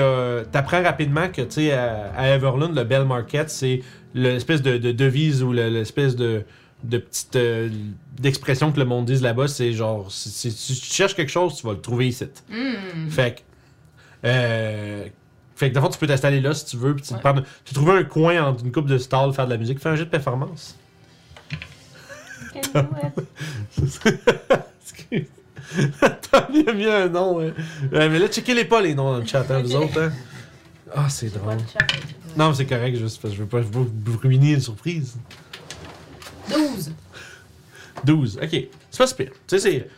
t'apprends 0.52 0.82
rapidement 0.82 1.28
que, 1.28 1.42
tu 1.42 1.50
sais, 1.50 1.72
à, 1.72 2.12
à 2.16 2.28
Everland, 2.28 2.74
le 2.74 2.84
Bell 2.84 3.04
Market, 3.04 3.50
c'est 3.50 3.80
l'espèce 4.14 4.62
de, 4.62 4.78
de 4.78 4.92
devise 4.92 5.42
ou 5.42 5.52
le- 5.52 5.68
l'espèce 5.68 6.16
de 6.16 6.44
de 6.84 6.98
petite 6.98 7.34
euh, 7.36 7.70
d'expression 8.20 8.70
que 8.70 8.78
le 8.78 8.84
monde 8.84 9.06
dise 9.06 9.22
là-bas, 9.22 9.48
c'est 9.48 9.72
genre 9.72 10.12
si, 10.12 10.28
si- 10.28 10.50
si 10.52 10.74
tu 10.78 10.86
cherches 10.94 11.14
quelque 11.16 11.30
chose, 11.32 11.56
tu 11.56 11.66
vas 11.66 11.72
le 11.72 11.80
trouver 11.80 12.08
ici. 12.08 12.26
Hmm. 12.50 13.08
Fait 13.08 13.36
que. 13.36 13.40
Euh, 14.26 15.04
fait 15.54 15.70
que 15.70 15.74
d'abord, 15.74 15.90
tu 15.90 15.98
peux 15.98 16.06
t'installer 16.06 16.40
là 16.40 16.52
si 16.52 16.66
tu 16.66 16.76
veux. 16.76 16.94
Puis 16.94 17.04
tu 17.06 17.14
Ouais. 17.14 17.20
parles 17.20 17.44
tu 17.64 17.72
trouves 17.74 17.90
un 17.90 18.04
coin 18.04 18.42
entre 18.44 18.62
une 18.64 18.72
coupe 18.72 18.86
de 18.86 18.98
stall, 18.98 19.32
faire 19.32 19.46
de 19.46 19.52
la 19.52 19.56
musique, 19.56 19.78
fais 19.80 19.88
un 19.88 19.96
jeu 19.96 20.04
de 20.04 20.10
performance. 20.10 20.76
T'as 26.30 26.48
bien 26.50 26.72
mis 26.72 26.86
un 26.86 27.08
nom. 27.08 27.40
hein. 27.40 27.52
Mais 27.92 28.18
là, 28.18 28.28
checkez-les 28.28 28.64
pas 28.64 28.80
les 28.80 28.94
noms 28.94 29.12
dans 29.12 29.18
le 29.18 29.26
chat, 29.26 29.44
hein, 29.50 29.62
vous 29.62 29.74
autres. 29.76 30.00
Hein. 30.00 30.12
Ah, 30.94 31.08
c'est 31.08 31.28
drôle. 31.34 31.56
Non, 32.36 32.50
mais 32.50 32.54
c'est 32.54 32.66
correct, 32.66 32.96
juste 32.96 33.20
parce 33.20 33.32
que 33.32 33.38
je 33.38 33.42
veux 33.42 33.48
pas 33.48 33.60
pas 33.60 33.66
vous 33.72 34.18
ruiner 34.18 34.52
une 34.52 34.60
surprise. 34.60 35.16
12. 36.50 36.92
12, 38.04 38.38
ok. 38.42 38.50
C'est 38.90 38.98
pas 38.98 39.06
si 39.06 39.14
pire. 39.14 39.30
Tu 39.46 39.58
sais, 39.58 39.58
c'est. 39.58 39.88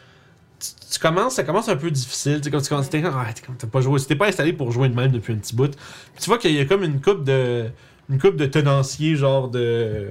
Tu, 0.91 0.99
commences, 0.99 1.35
ça 1.35 1.45
commence 1.45 1.69
un 1.69 1.77
peu 1.77 1.91
difficile. 1.91 2.39
Tu 2.39 2.45
sais, 2.45 2.51
comme 2.51 2.63
tu 2.63 2.69
commences, 2.69 2.89
t'es 2.89 3.03
ah, 3.05 3.67
pas 3.71 3.81
joué. 3.81 4.01
T'es 4.01 4.17
pas 4.17 4.29
installé 4.29 4.53
pour 4.53 4.71
jouer 4.73 4.89
de 4.89 4.95
même 4.95 5.13
depuis 5.13 5.33
un 5.33 5.37
petit 5.37 5.55
bout. 5.55 5.71
Puis 5.71 6.23
tu 6.23 6.27
vois 6.27 6.39
qu'il 6.39 6.53
y 6.53 6.61
a 6.61 6.65
comme 6.65 6.83
une 6.83 7.01
coupe 7.01 7.25
de. 7.25 7.67
Une 8.11 8.19
coupe 8.19 8.37
de 8.37 8.47
tenanciers, 8.47 9.17
genre 9.17 9.49
de. 9.49 10.09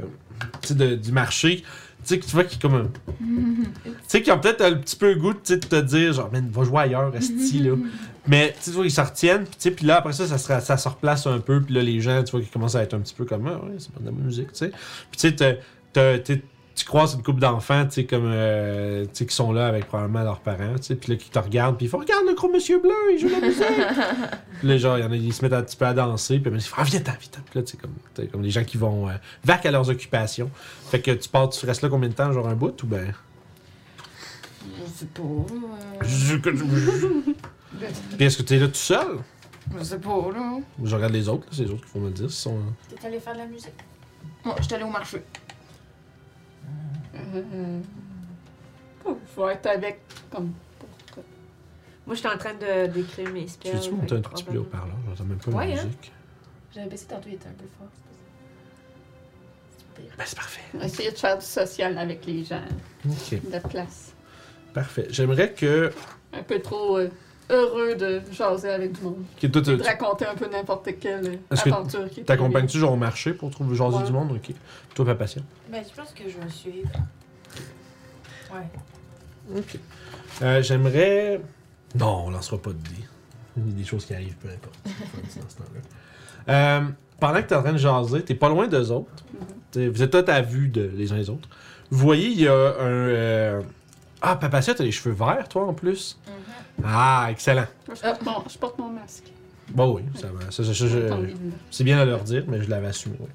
Tu 0.61 0.69
sais, 0.69 0.75
de- 0.75 0.95
du 0.95 1.11
marché. 1.11 1.63
Tu 2.03 2.13
sais, 2.13 2.19
que 2.19 2.25
tu 2.25 2.31
vois 2.31 2.43
comme 2.61 2.75
un. 2.75 2.87
Tu 3.83 3.91
sais, 4.07 4.21
qui 4.21 4.31
ont 4.31 4.39
peut-être 4.39 4.61
un 4.61 4.75
petit 4.75 4.95
peu 4.95 5.13
le 5.13 5.19
goût 5.19 5.33
tu 5.33 5.39
sais, 5.43 5.57
de 5.57 5.65
te 5.65 5.81
dire, 5.81 6.13
genre, 6.13 6.31
man, 6.31 6.47
va 6.49 6.63
jouer 6.63 6.79
ailleurs, 6.81 7.13
esti, 7.15 7.59
là. 7.59 7.75
Mais 8.27 8.53
tu 8.61 8.71
vois, 8.71 8.85
ils 8.85 8.91
se 8.91 9.01
retiennent, 9.01 9.45
puis 9.45 9.55
tu 9.55 9.61
sais, 9.63 9.71
puis 9.71 9.85
là, 9.85 9.97
après 9.97 10.13
ça, 10.13 10.27
ça 10.27 10.37
se, 10.37 10.65
ça 10.65 10.77
se 10.77 10.89
replace 10.89 11.25
un 11.27 11.39
peu, 11.39 11.61
puis 11.61 11.73
là, 11.73 11.81
les 11.81 12.01
gens, 12.01 12.23
tu 12.23 12.31
vois, 12.31 12.41
qui 12.41 12.47
commencent 12.47 12.75
à 12.75 12.83
être 12.83 12.93
un 12.93 12.99
petit 12.99 13.13
peu 13.13 13.25
comme, 13.25 13.47
ah, 13.47 13.63
ouais, 13.65 13.75
c'est 13.77 13.91
pas 13.91 14.01
de 14.01 14.05
la 14.05 14.11
musique, 14.11 14.51
tu 14.51 14.59
sais. 14.59 14.71
Puis 15.11 15.31
tu 15.31 15.37
sais, 15.37 16.41
tu 16.77 16.85
croises 16.85 17.15
une 17.15 17.23
couple 17.23 17.39
d'enfants, 17.39 17.85
tu 17.85 17.91
sais, 17.91 18.05
comme, 18.05 18.29
euh, 18.31 19.03
tu 19.05 19.09
sais, 19.13 19.25
qui 19.25 19.35
sont 19.35 19.51
là 19.51 19.65
avec 19.67 19.87
probablement 19.87 20.23
leurs 20.23 20.39
parents, 20.41 20.75
tu 20.75 20.83
sais, 20.83 20.95
puis 20.95 21.11
là, 21.11 21.17
qui 21.17 21.29
te 21.31 21.39
regardent, 21.39 21.75
puis 21.75 21.87
ils 21.87 21.89
font, 21.89 21.97
regarde 21.97 22.23
le 22.27 22.35
gros 22.35 22.49
monsieur 22.51 22.79
bleu, 22.79 22.91
il 23.13 23.17
joue 23.19 23.29
la 23.29 23.39
musique. 23.39 23.63
puis 24.59 24.67
là, 24.67 24.77
genre, 24.77 24.97
il 24.99 25.03
y 25.03 25.07
en 25.07 25.11
a, 25.11 25.15
ils 25.15 25.33
se 25.33 25.43
mettent 25.43 25.53
un 25.53 25.63
petit 25.63 25.75
peu 25.75 25.85
à 25.85 25.93
danser, 25.95 26.37
puis 26.39 26.51
ils 26.53 26.61
font, 26.61 26.75
ah, 26.79 26.83
viens-t'en, 26.83 27.13
viens-t'en. 27.19 27.41
Puis 27.49 27.59
là, 27.59 27.63
tu 27.63 27.71
sais, 27.71 27.77
comme, 27.77 27.93
t'as 28.13 28.25
comme 28.27 28.43
les 28.43 28.51
gens 28.51 28.63
qui 28.63 28.77
vont, 28.77 29.09
euh, 29.09 29.13
vaquent 29.43 29.65
à 29.65 29.71
leurs 29.71 29.89
occupations. 29.89 30.51
Fait 30.89 31.01
que 31.01 31.11
tu 31.11 31.27
pars, 31.29 31.49
tu 31.49 31.65
restes 31.65 31.81
là 31.81 31.89
combien 31.89 32.09
de 32.09 32.13
temps, 32.13 32.31
genre 32.31 32.47
un 32.47 32.55
bout, 32.55 32.81
ou 32.83 32.87
ben? 32.87 33.11
Je 34.63 34.99
sais 34.99 35.05
pas. 35.07 35.21
euh, 35.23 36.05
Puis 38.17 38.25
est-ce 38.25 38.37
que 38.37 38.43
tu 38.43 38.53
es 38.55 38.59
là 38.59 38.67
tout 38.67 38.73
seul? 38.75 39.17
Je 39.77 39.83
sais 39.83 39.99
pas, 39.99 40.29
là. 40.33 40.59
Je 40.83 40.95
regarde 40.95 41.13
les 41.13 41.27
autres, 41.27 41.45
là, 41.47 41.51
c'est 41.53 41.63
les 41.63 41.71
autres 41.71 41.85
qui 41.85 41.93
vont 41.97 42.01
me 42.01 42.07
le 42.09 42.13
dire. 42.13 42.29
s'ils 42.31 42.51
sont... 42.51 42.59
T'es 42.89 43.07
allé 43.07 43.19
faire 43.19 43.33
de 43.33 43.39
la 43.39 43.45
musique? 43.47 43.73
Moi, 44.45 44.55
je 44.59 44.63
suis 44.63 44.73
allée 44.75 44.83
au 44.83 44.89
marché. 44.89 45.21
Euh, 47.15 47.79
je 49.05 49.41
vais 49.41 49.53
être 49.53 49.65
avec 49.67 49.99
comme. 50.31 50.53
Moi, 52.05 52.15
j'étais 52.15 52.29
en 52.29 52.37
train 52.37 52.53
de 52.53 52.87
d'écrire 52.87 53.29
mes 53.31 53.43
Tu 53.45 53.49
spells. 53.51 53.73
veux-tu 53.75 53.91
monter 53.91 54.15
un 54.15 54.21
tout 54.21 54.29
petit 54.31 54.43
peu 54.43 54.53
le 54.53 54.63
probablement- 54.63 54.93
haut-parleur? 54.95 55.15
J'entends 55.17 55.29
même 55.29 55.37
pas 55.39 55.51
Ouais, 55.51 55.67
la 55.75 55.81
hein? 55.81 55.85
musique. 55.85 56.11
J'avais 56.73 56.89
baissé 56.89 57.05
tantôt, 57.07 57.27
il 57.27 57.33
était 57.35 57.47
un 57.47 57.51
peu 57.51 57.65
fort. 57.77 57.87
Ben, 60.17 60.23
c'est 60.25 60.35
parfait. 60.37 60.61
Essayer 60.83 61.11
de 61.11 61.17
faire 61.17 61.37
du 61.37 61.45
social 61.45 61.97
avec 61.97 62.25
les 62.25 62.43
gens 62.43 62.61
Ok, 63.09 63.41
de 63.43 63.51
la 63.51 63.59
place. 63.59 64.13
parfait. 64.73 65.07
J'aimerais 65.09 65.51
que. 65.53 65.91
Un 66.33 66.43
peu 66.43 66.59
trop 66.59 66.97
euh, 66.97 67.09
heureux 67.49 67.95
de 67.95 68.21
jaser 68.31 68.69
avec 68.69 68.91
du 68.93 69.01
monde. 69.01 69.23
que 69.39 69.47
toi, 69.47 69.61
tu- 69.61 69.77
De 69.77 69.83
raconter 69.83 70.25
un 70.25 70.35
peu 70.35 70.47
n'importe 70.49 70.89
quelle 70.99 71.39
que 71.49 71.69
aventure 71.69 72.09
qui 72.09 72.19
est 72.21 72.23
T'accompagnes-tu 72.23 72.79
genre 72.79 72.93
au 72.93 72.97
marché 72.97 73.33
pour 73.33 73.49
trouver 73.51 73.75
jaser 73.75 73.97
Ouais. 73.97 74.03
du 74.03 74.11
monde? 74.11 74.31
Ok. 74.33 74.53
Toi, 74.95 75.05
pas 75.05 75.15
patient. 75.15 75.43
Ben, 75.71 75.83
je 75.87 75.95
pense 75.95 76.11
que 76.13 76.23
je 76.29 76.37
vais 76.37 76.49
suivre. 76.49 76.89
Ouais. 78.53 79.57
Ok. 79.57 79.77
Euh, 80.41 80.61
J'aimerais. 80.61 81.41
Non, 81.95 82.23
on 82.25 82.29
lancera 82.31 82.57
pas 82.57 82.71
de 82.71 82.75
dés. 82.75 83.05
Il 83.57 83.69
y 83.69 83.71
a 83.71 83.75
des 83.77 83.85
choses 83.85 84.05
qui 84.05 84.13
arrivent, 84.13 84.35
peu 84.35 84.49
importe. 84.49 84.79
Euh, 86.49 86.81
pendant 87.19 87.41
que 87.41 87.47
t'es 87.47 87.55
en 87.55 87.61
train 87.61 87.73
de 87.73 87.77
jaser, 87.77 88.23
t'es 88.23 88.35
pas 88.35 88.47
loin 88.47 88.67
d'eux 88.67 88.89
autres. 88.91 89.11
T'sais, 89.71 89.89
Vous 89.89 90.01
êtes 90.01 90.11
tous 90.11 90.31
à 90.31 90.41
vue 90.41 90.69
de 90.69 90.89
les 90.95 91.11
uns 91.11 91.17
les 91.17 91.29
autres. 91.29 91.49
Vous 91.89 91.97
voyez, 91.99 92.27
il 92.29 92.39
y 92.39 92.47
a 92.47 92.53
un. 92.53 92.85
euh, 92.85 93.61
Ah, 94.21 94.35
Papacia, 94.35 94.73
t'as 94.73 94.83
les 94.83 94.91
cheveux 94.91 95.13
verts, 95.15 95.47
toi, 95.49 95.65
en 95.65 95.73
plus? 95.73 96.17
Ah, 96.83 97.27
excellent. 97.31 97.65
Moi, 97.87 97.95
je, 97.95 98.01
porte 98.01 98.21
mon, 98.23 98.43
je 98.49 98.57
porte 98.57 98.79
mon 98.79 98.89
masque. 98.89 99.25
Bon, 99.69 99.95
oui, 99.95 100.03
ça 100.15 100.27
va. 100.27 100.49
Ça, 100.49 100.63
ça, 100.63 100.73
ça. 100.73 100.87
C'est 101.71 101.83
bien 101.83 101.99
à 101.99 102.05
leur 102.05 102.21
dire, 102.23 102.45
mais 102.47 102.61
je 102.61 102.69
l'avais 102.69 102.87
assumé, 102.87 103.17
oui. 103.19 103.27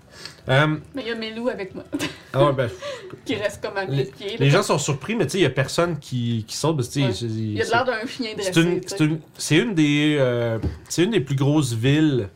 Euh, 0.49 0.77
Mais 0.95 1.03
il 1.03 1.09
y 1.09 1.11
a 1.11 1.15
Melou 1.15 1.49
avec 1.49 1.75
moi, 1.75 1.85
ah 2.33 2.47
ouais, 2.47 2.53
ben, 2.55 2.71
qui 3.25 3.35
reste 3.35 3.63
comme 3.63 3.77
à 3.77 3.85
mes 3.85 4.05
pieds. 4.07 4.39
les 4.39 4.51
gens 4.51 4.63
sont 4.63 4.79
surpris, 4.79 5.15
mais 5.15 5.27
tu 5.27 5.33
sais, 5.33 5.39
il 5.39 5.43
y 5.43 5.47
a 5.47 5.51
personne 5.51 5.99
qui, 5.99 6.45
qui 6.49 6.57
saute. 6.57 6.77
parce 6.77 6.89
que, 6.89 6.95
tu 6.95 7.13
sais, 7.13 7.25
Ouais. 7.27 7.31
Il 7.31 7.53
y 7.53 7.63
a 7.63 7.67
de 7.67 7.71
l'air 7.71 7.85
d'un 7.85 8.07
chien 8.07 8.33
dressé. 8.35 8.51
C'est 8.53 8.61
une, 8.63 8.81
tu 8.81 8.89
sais. 8.89 8.97
c'est 8.97 9.05
une, 9.05 9.21
c'est 9.37 9.57
une 9.59 9.75
des, 9.75 10.17
euh, 10.19 10.59
c'est 10.89 11.05
une 11.05 11.11
des 11.11 11.21
plus 11.21 11.37
grosses 11.37 11.75
villes, 11.75 12.29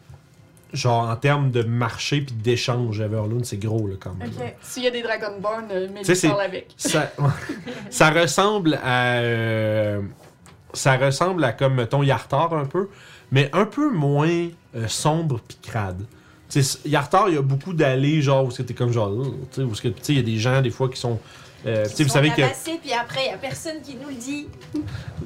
genre 0.76 1.08
en 1.08 1.16
termes 1.16 1.50
de 1.50 1.62
marché 1.62 2.20
puis 2.20 2.34
d'échange. 2.34 3.00
Everloon, 3.00 3.42
c'est 3.44 3.56
gros 3.56 3.86
là 3.88 3.94
quand 3.98 4.14
même. 4.14 4.28
Ok. 4.28 4.54
S'il 4.62 4.84
y 4.84 4.86
a 4.86 4.90
des 4.90 5.02
Dragonborn, 5.02 5.66
euh, 5.70 5.88
c'est- 6.02 6.28
parle 6.28 6.42
avec. 6.42 6.68
Ça, 6.76 7.10
ça 7.90 8.10
ressemble 8.10 8.78
à, 8.84 9.14
euh, 9.16 10.02
ça 10.72 10.96
ressemble 10.96 11.42
à 11.44 11.52
comme 11.52 11.74
mettons 11.74 12.02
Yartar 12.02 12.52
un 12.54 12.66
peu, 12.66 12.88
mais 13.32 13.50
un 13.52 13.64
peu 13.66 13.90
moins 13.90 14.48
euh, 14.76 14.86
sombre 14.88 15.40
puis 15.46 15.58
crade. 15.62 16.04
Tu 16.48 16.62
sais, 16.62 16.78
Yartar, 16.88 17.28
il 17.28 17.34
y 17.34 17.38
a 17.38 17.42
beaucoup 17.42 17.72
d'allées 17.72 18.22
genre 18.22 18.44
où 18.44 18.50
c'était 18.52 18.74
comme 18.74 18.92
genre, 18.92 19.08
euh, 19.08 19.24
tu 19.50 19.56
sais, 19.56 19.62
où 19.62 19.72
est-ce 19.72 19.82
que, 19.82 19.88
tu 19.88 19.94
sais, 20.02 20.12
il 20.12 20.16
y 20.16 20.20
a 20.20 20.22
des 20.22 20.38
gens 20.38 20.60
des 20.62 20.70
fois 20.70 20.88
qui 20.88 21.00
sont, 21.00 21.18
euh, 21.66 21.84
tu 21.88 21.96
sais, 21.96 22.04
vous 22.04 22.10
savez 22.10 22.30
que 22.30 22.34
puis 22.80 22.92
après, 22.92 23.26
il 23.28 23.34
a 23.34 23.38
personne 23.38 23.80
qui 23.82 23.96
nous 23.96 24.08
le 24.08 24.14
dit. 24.14 24.46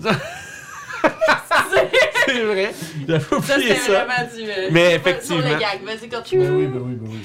c'est 2.27 2.45
vrai, 2.45 2.73
j'avais 3.09 3.35
oublié 3.35 3.75
ça. 3.77 4.05
vraiment 4.05 4.31
du. 4.35 4.43
euh, 4.51 4.69
Mais 4.73 4.95
effectivement. 4.95 5.43
Vas-y, 5.43 6.09
continue. 6.09 6.43
Ben 6.45 6.55
oui, 6.57 6.67
ben 6.67 6.81
oui, 6.85 6.95
ben 7.01 7.09
oui. 7.11 7.19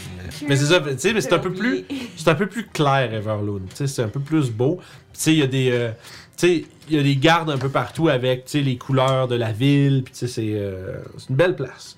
Mais, 0.47 0.55
c'est 0.55 0.65
ça, 0.65 0.79
tu 0.81 0.97
sais, 0.97 1.13
mais 1.13 1.21
c'est 1.21 1.33
un 1.33 1.39
peu 1.39 1.51
plus, 1.53 1.85
c'est 2.17 2.27
un 2.29 2.35
peu 2.35 2.47
plus 2.47 2.65
clair 2.67 3.13
Everloon. 3.13 3.61
Tu 3.69 3.75
sais, 3.75 3.87
c'est 3.87 4.01
un 4.03 4.07
peu 4.09 4.19
plus 4.19 4.49
beau. 4.51 4.79
Tu 5.13 5.19
sais, 5.19 5.31
il 5.33 5.39
y 5.39 5.43
a 5.43 5.47
des, 5.47 5.71
euh, 5.71 5.89
tu 6.37 6.47
sais, 6.47 6.65
il 6.89 6.95
y 6.95 6.99
a 6.99 7.03
des 7.03 7.15
gardes 7.15 7.49
un 7.49 7.57
peu 7.57 7.69
partout 7.69 8.09
avec, 8.09 8.45
tu 8.45 8.51
sais, 8.51 8.61
les 8.61 8.77
couleurs 8.77 9.27
de 9.27 9.35
la 9.35 9.51
ville. 9.51 10.03
Puis 10.03 10.13
tu 10.13 10.19
sais, 10.19 10.27
c'est, 10.27 10.53
euh, 10.53 10.97
c'est 11.17 11.29
une 11.29 11.35
belle 11.35 11.55
place. 11.55 11.95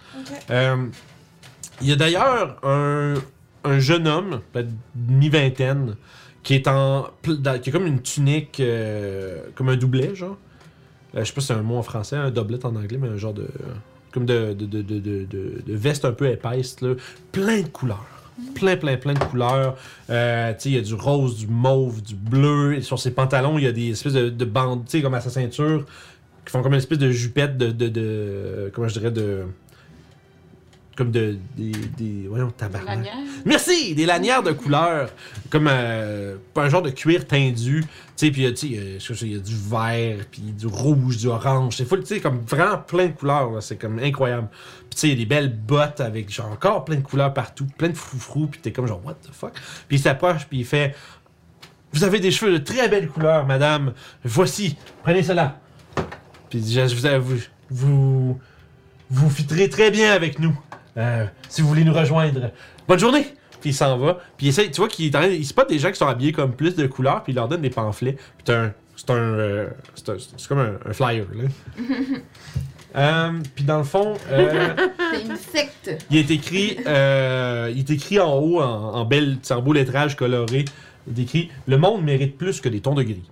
Euh, 0.52 0.86
Il 1.82 1.88
y 1.90 1.92
a 1.92 1.96
d'ailleurs 1.96 2.58
un, 2.64 3.16
un 3.64 3.80
jeune 3.80 4.08
homme, 4.08 4.42
peut-être 4.54 4.70
mi-vingtaine, 4.96 5.96
qui 6.44 6.54
est 6.56 6.68
en, 6.68 7.10
qui 7.24 7.70
a 7.70 7.72
comme 7.72 7.88
une 7.88 8.02
tunique, 8.02 8.60
euh, 8.60 9.42
comme 9.56 9.70
un 9.70 9.76
doublet, 9.76 10.16
genre. 10.16 10.38
Euh, 11.16 11.22
je 11.22 11.26
sais 11.26 11.34
pas 11.34 11.42
si 11.42 11.48
c'est 11.48 11.54
un 11.54 11.62
mot 11.62 11.78
en 11.78 11.84
français, 11.84 12.16
un 12.16 12.32
doublet 12.32 12.66
en 12.66 12.76
anglais, 12.76 12.98
mais 13.00 13.08
un 13.08 13.18
genre 13.18 13.34
de, 13.34 13.48
comme 14.12 14.26
de, 14.26 14.54
de, 14.54 14.66
de, 14.66 14.82
de, 15.04 15.62
veste 15.68 16.06
un 16.06 16.12
peu 16.12 16.28
épaisse, 16.28 16.82
là. 16.82 16.94
plein 17.32 17.62
de 17.62 17.68
couleurs. 17.68 18.06
Plein, 18.54 18.78
plein, 18.78 18.98
plein 18.98 19.14
de 19.14 19.20
couleurs. 19.20 19.78
Euh, 20.12 20.54
il 20.66 20.72
y 20.72 20.78
a 20.78 20.82
du 20.82 20.94
rose, 20.94 21.38
du 21.38 21.48
mauve, 21.48 22.04
du 22.04 22.14
bleu. 22.14 22.76
Et 22.76 22.82
sur 22.82 23.00
ses 23.00 23.10
pantalons, 23.10 23.58
il 23.58 23.64
y 23.64 23.68
a 23.68 23.72
des 23.72 23.90
espèces 23.90 24.14
de, 24.14 24.30
de 24.30 24.46
bandes, 24.46 24.86
comme 25.02 25.14
à 25.16 25.22
sa 25.22 25.32
ceinture, 25.32 25.86
qui 26.46 26.52
font 26.52 26.62
comme 26.62 26.74
une 26.74 26.78
espèce 26.78 27.00
de 27.00 27.10
jupette 27.10 27.58
de, 27.58 27.72
de, 27.72 27.88
de 27.88 28.72
comment 28.76 28.88
je 28.88 29.00
dirais, 29.00 29.12
de 29.12 29.46
comme 30.98 31.12
de. 31.12 31.38
Des. 31.56 31.72
des 31.98 32.28
voyons, 32.28 32.50
tabarnak. 32.50 32.98
Lanière. 32.98 33.14
Merci! 33.46 33.94
Des 33.94 34.06
lanières 34.06 34.42
de 34.42 34.52
couleur, 34.52 35.12
comme 35.50 35.68
euh, 35.70 36.38
un 36.56 36.70
genre 36.70 36.82
de 36.82 36.90
cuir 36.90 37.26
tendu. 37.28 37.86
Tu 37.86 38.26
sais, 38.26 38.32
puis 38.32 38.52
tu 38.54 38.74
sais, 38.74 38.80
euh, 38.80 39.00
je 39.00 39.14
sais, 39.14 39.26
il 39.28 39.34
y 39.34 39.36
a 39.36 39.40
du 39.40 39.56
vert, 39.56 40.26
puis 40.32 40.42
du 40.42 40.66
rouge, 40.66 41.18
du 41.18 41.28
orange. 41.28 41.78
C'est 41.78 41.86
full, 41.86 42.00
tu 42.02 42.16
sais, 42.16 42.20
comme 42.20 42.40
vraiment 42.40 42.80
plein 42.80 43.06
de 43.06 43.12
couleurs. 43.12 43.52
là. 43.52 43.62
C'est 43.62 43.78
comme 43.78 44.00
incroyable. 44.00 44.50
Puis 44.90 44.96
tu 44.96 44.98
sais, 45.00 45.08
il 45.08 45.12
y 45.12 45.14
a 45.14 45.20
des 45.20 45.26
belles 45.28 45.56
bottes 45.56 46.02
avec 46.02 46.34
genre 46.34 46.52
encore 46.52 46.84
plein 46.84 46.96
de 46.96 47.02
couleurs 47.02 47.34
partout, 47.34 47.68
plein 47.78 47.90
de 47.90 47.94
froufrous, 47.94 48.48
puis 48.48 48.60
t'es 48.60 48.72
comme 48.72 48.88
genre, 48.88 49.02
what 49.06 49.14
the 49.14 49.32
fuck? 49.32 49.54
Puis 49.88 49.98
il 49.98 50.00
s'approche, 50.00 50.48
puis 50.48 50.60
il 50.60 50.66
fait 50.66 50.96
Vous 51.94 52.04
avez 52.04 52.20
des 52.20 52.32
cheveux 52.32 52.54
de 52.54 52.58
très 52.58 52.90
belles 52.90 53.08
couleurs, 53.08 53.46
madame. 53.46 53.94
Voici, 54.24 54.76
prenez 55.04 55.22
cela. 55.22 55.60
Puis 56.50 56.64
je, 56.68 56.88
je 56.88 56.96
vous, 56.96 57.20
vous, 57.20 57.38
vous, 57.70 58.40
vous 59.12 59.30
fitrez 59.30 59.70
très 59.70 59.92
bien 59.92 60.12
avec 60.12 60.40
nous. 60.40 60.58
Euh, 60.98 61.26
si 61.50 61.62
vous 61.62 61.68
voulez 61.68 61.84
nous 61.84 61.94
rejoindre. 61.94 62.52
Bonne 62.88 63.00
journée! 63.00 63.26
Puis 63.62 63.72
il 63.72 63.74
s'en 63.74 63.98
va. 63.98 64.20
Puis 64.38 64.48
il 64.48 64.50
essaie, 64.50 64.70
tu 64.70 64.78
vois 64.78 64.88
qu'il 64.88 65.06
est 65.16 65.36
il 65.36 65.46
spot 65.46 65.68
des 65.70 65.80
gens 65.80 65.90
qui 65.92 65.98
sont 65.98 66.08
habillés 66.08 66.32
comme 66.32 66.54
plus 66.54 66.76
de 66.76 66.86
couleurs, 66.88 67.24
puis 67.24 67.34
il 67.34 67.36
leur 67.36 67.48
donne 67.48 67.62
des 67.62 67.70
pamphlets. 67.70 68.18
Puis 68.44 68.54
un. 68.54 68.74
C'est 68.96 69.12
un. 69.12 69.16
euh, 69.16 69.68
c'est 69.96 70.10
un- 70.10 70.18
c'est 70.20 70.48
comme 70.48 70.60
un, 70.60 70.74
un 70.90 70.94
flyer, 70.94 71.26
là. 71.36 71.44
Euh, 72.96 73.32
puis 73.54 73.64
dans 73.64 73.78
le 73.78 73.84
fond, 73.84 74.16
euh, 74.32 74.74
C'est 75.14 75.22
une 75.22 75.36
secte. 75.36 76.06
il 76.10 76.18
est 76.18 76.32
écrit. 76.32 76.78
euh, 76.88 77.70
il 77.72 77.80
est 77.80 77.90
écrit 77.92 78.20
en 78.20 78.34
haut, 78.40 78.60
en, 78.60 78.96
en 78.96 79.02
en 79.02 79.62
beau 79.62 79.74
lettrage 79.74 80.16
coloré. 80.16 80.66
Il 81.08 81.20
est 81.20 81.24
écrit 81.24 81.52
Le 81.68 81.78
monde 81.78 82.04
mérite 82.04 82.38
plus 82.38 82.60
que 82.60 82.70
des 82.70 82.80
tons 82.80 82.96
de 82.96 83.04
gris. 83.04 83.30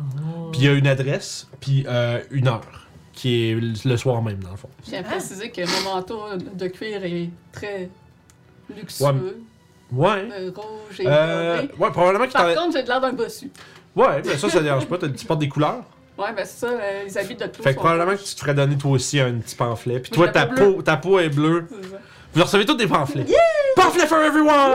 Oh. 0.00 0.50
Puis 0.50 0.62
il 0.62 0.64
y 0.64 0.68
a 0.68 0.72
une 0.72 0.88
adresse, 0.88 1.48
puis 1.60 1.84
euh, 1.86 2.20
une 2.32 2.48
heure, 2.48 2.83
qui 3.14 3.50
est 3.50 3.84
le 3.84 3.96
soir 3.96 4.20
même, 4.22 4.38
dans 4.42 4.50
le 4.50 4.56
fond. 4.56 4.68
Je 4.84 4.90
tiens 4.90 5.00
à 5.00 5.02
préciser 5.04 5.50
que 5.50 5.60
mon 5.62 5.94
manteau 5.94 6.20
de 6.36 6.66
cuir 6.68 7.04
est 7.04 7.30
très 7.52 7.88
luxueux, 8.74 9.42
Ouais. 9.92 10.28
euh, 10.32 10.50
rouge 10.54 11.00
et 11.00 11.04
Euh, 11.06 11.62
ouais, 11.78 11.90
probablement 11.90 12.26
que 12.26 12.32
Par 12.32 12.54
contre, 12.54 12.72
j'ai 12.76 12.82
de 12.82 12.88
l'air 12.88 13.00
d'un 13.00 13.12
bossu. 13.12 13.50
Ouais, 13.94 14.22
mais 14.24 14.36
ça, 14.36 14.48
ça 14.48 14.60
dérange 14.60 14.86
pas. 14.86 14.98
Tu 14.98 15.24
portes 15.26 15.38
des 15.40 15.48
couleurs. 15.48 15.84
Ouais, 16.18 16.32
ben 16.34 16.44
c'est 16.44 16.66
ça, 16.66 16.68
euh, 16.68 17.02
les 17.04 17.18
habits 17.18 17.34
de 17.34 17.46
tout 17.46 17.62
Fait 17.62 17.74
que 17.74 17.78
probablement 17.80 18.16
que 18.16 18.22
tu 18.22 18.34
te 18.34 18.40
ferais 18.40 18.54
donner 18.54 18.76
toi 18.78 18.92
aussi 18.92 19.18
un 19.20 19.32
petit 19.34 19.54
pamphlet. 19.56 19.98
Puis 20.00 20.10
toi, 20.12 20.28
ta 20.28 20.46
peau 20.46 20.74
peau, 20.74 20.82
ta 20.82 20.96
peau 20.96 21.18
est 21.18 21.28
bleue. 21.28 21.66
C'est 21.70 21.90
ça. 21.90 21.96
Vous 22.32 22.42
recevez 22.42 22.64
tous 22.66 22.74
des 22.74 22.86
pamphlets. 22.86 23.26
Pamphlet 23.76 24.06
for 24.06 24.18
everyone! 24.18 24.74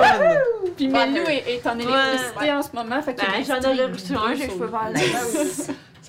Puis 0.78 0.88
Menu 0.88 1.20
est, 1.28 1.56
est 1.56 1.68
en 1.68 1.76
électricité 1.78 2.40
Ouais. 2.40 2.52
en 2.52 2.61
ce 2.61 2.70
moment, 2.74 3.02
fait 3.02 3.14
que 3.16 3.22
Ben, 3.22 3.44
j'en 3.45 3.57
aurais 3.70 3.86
reçu 3.86 4.14
un, 4.16 4.34
je 4.36 4.48
peux 4.57 4.68
pas. 4.68 4.91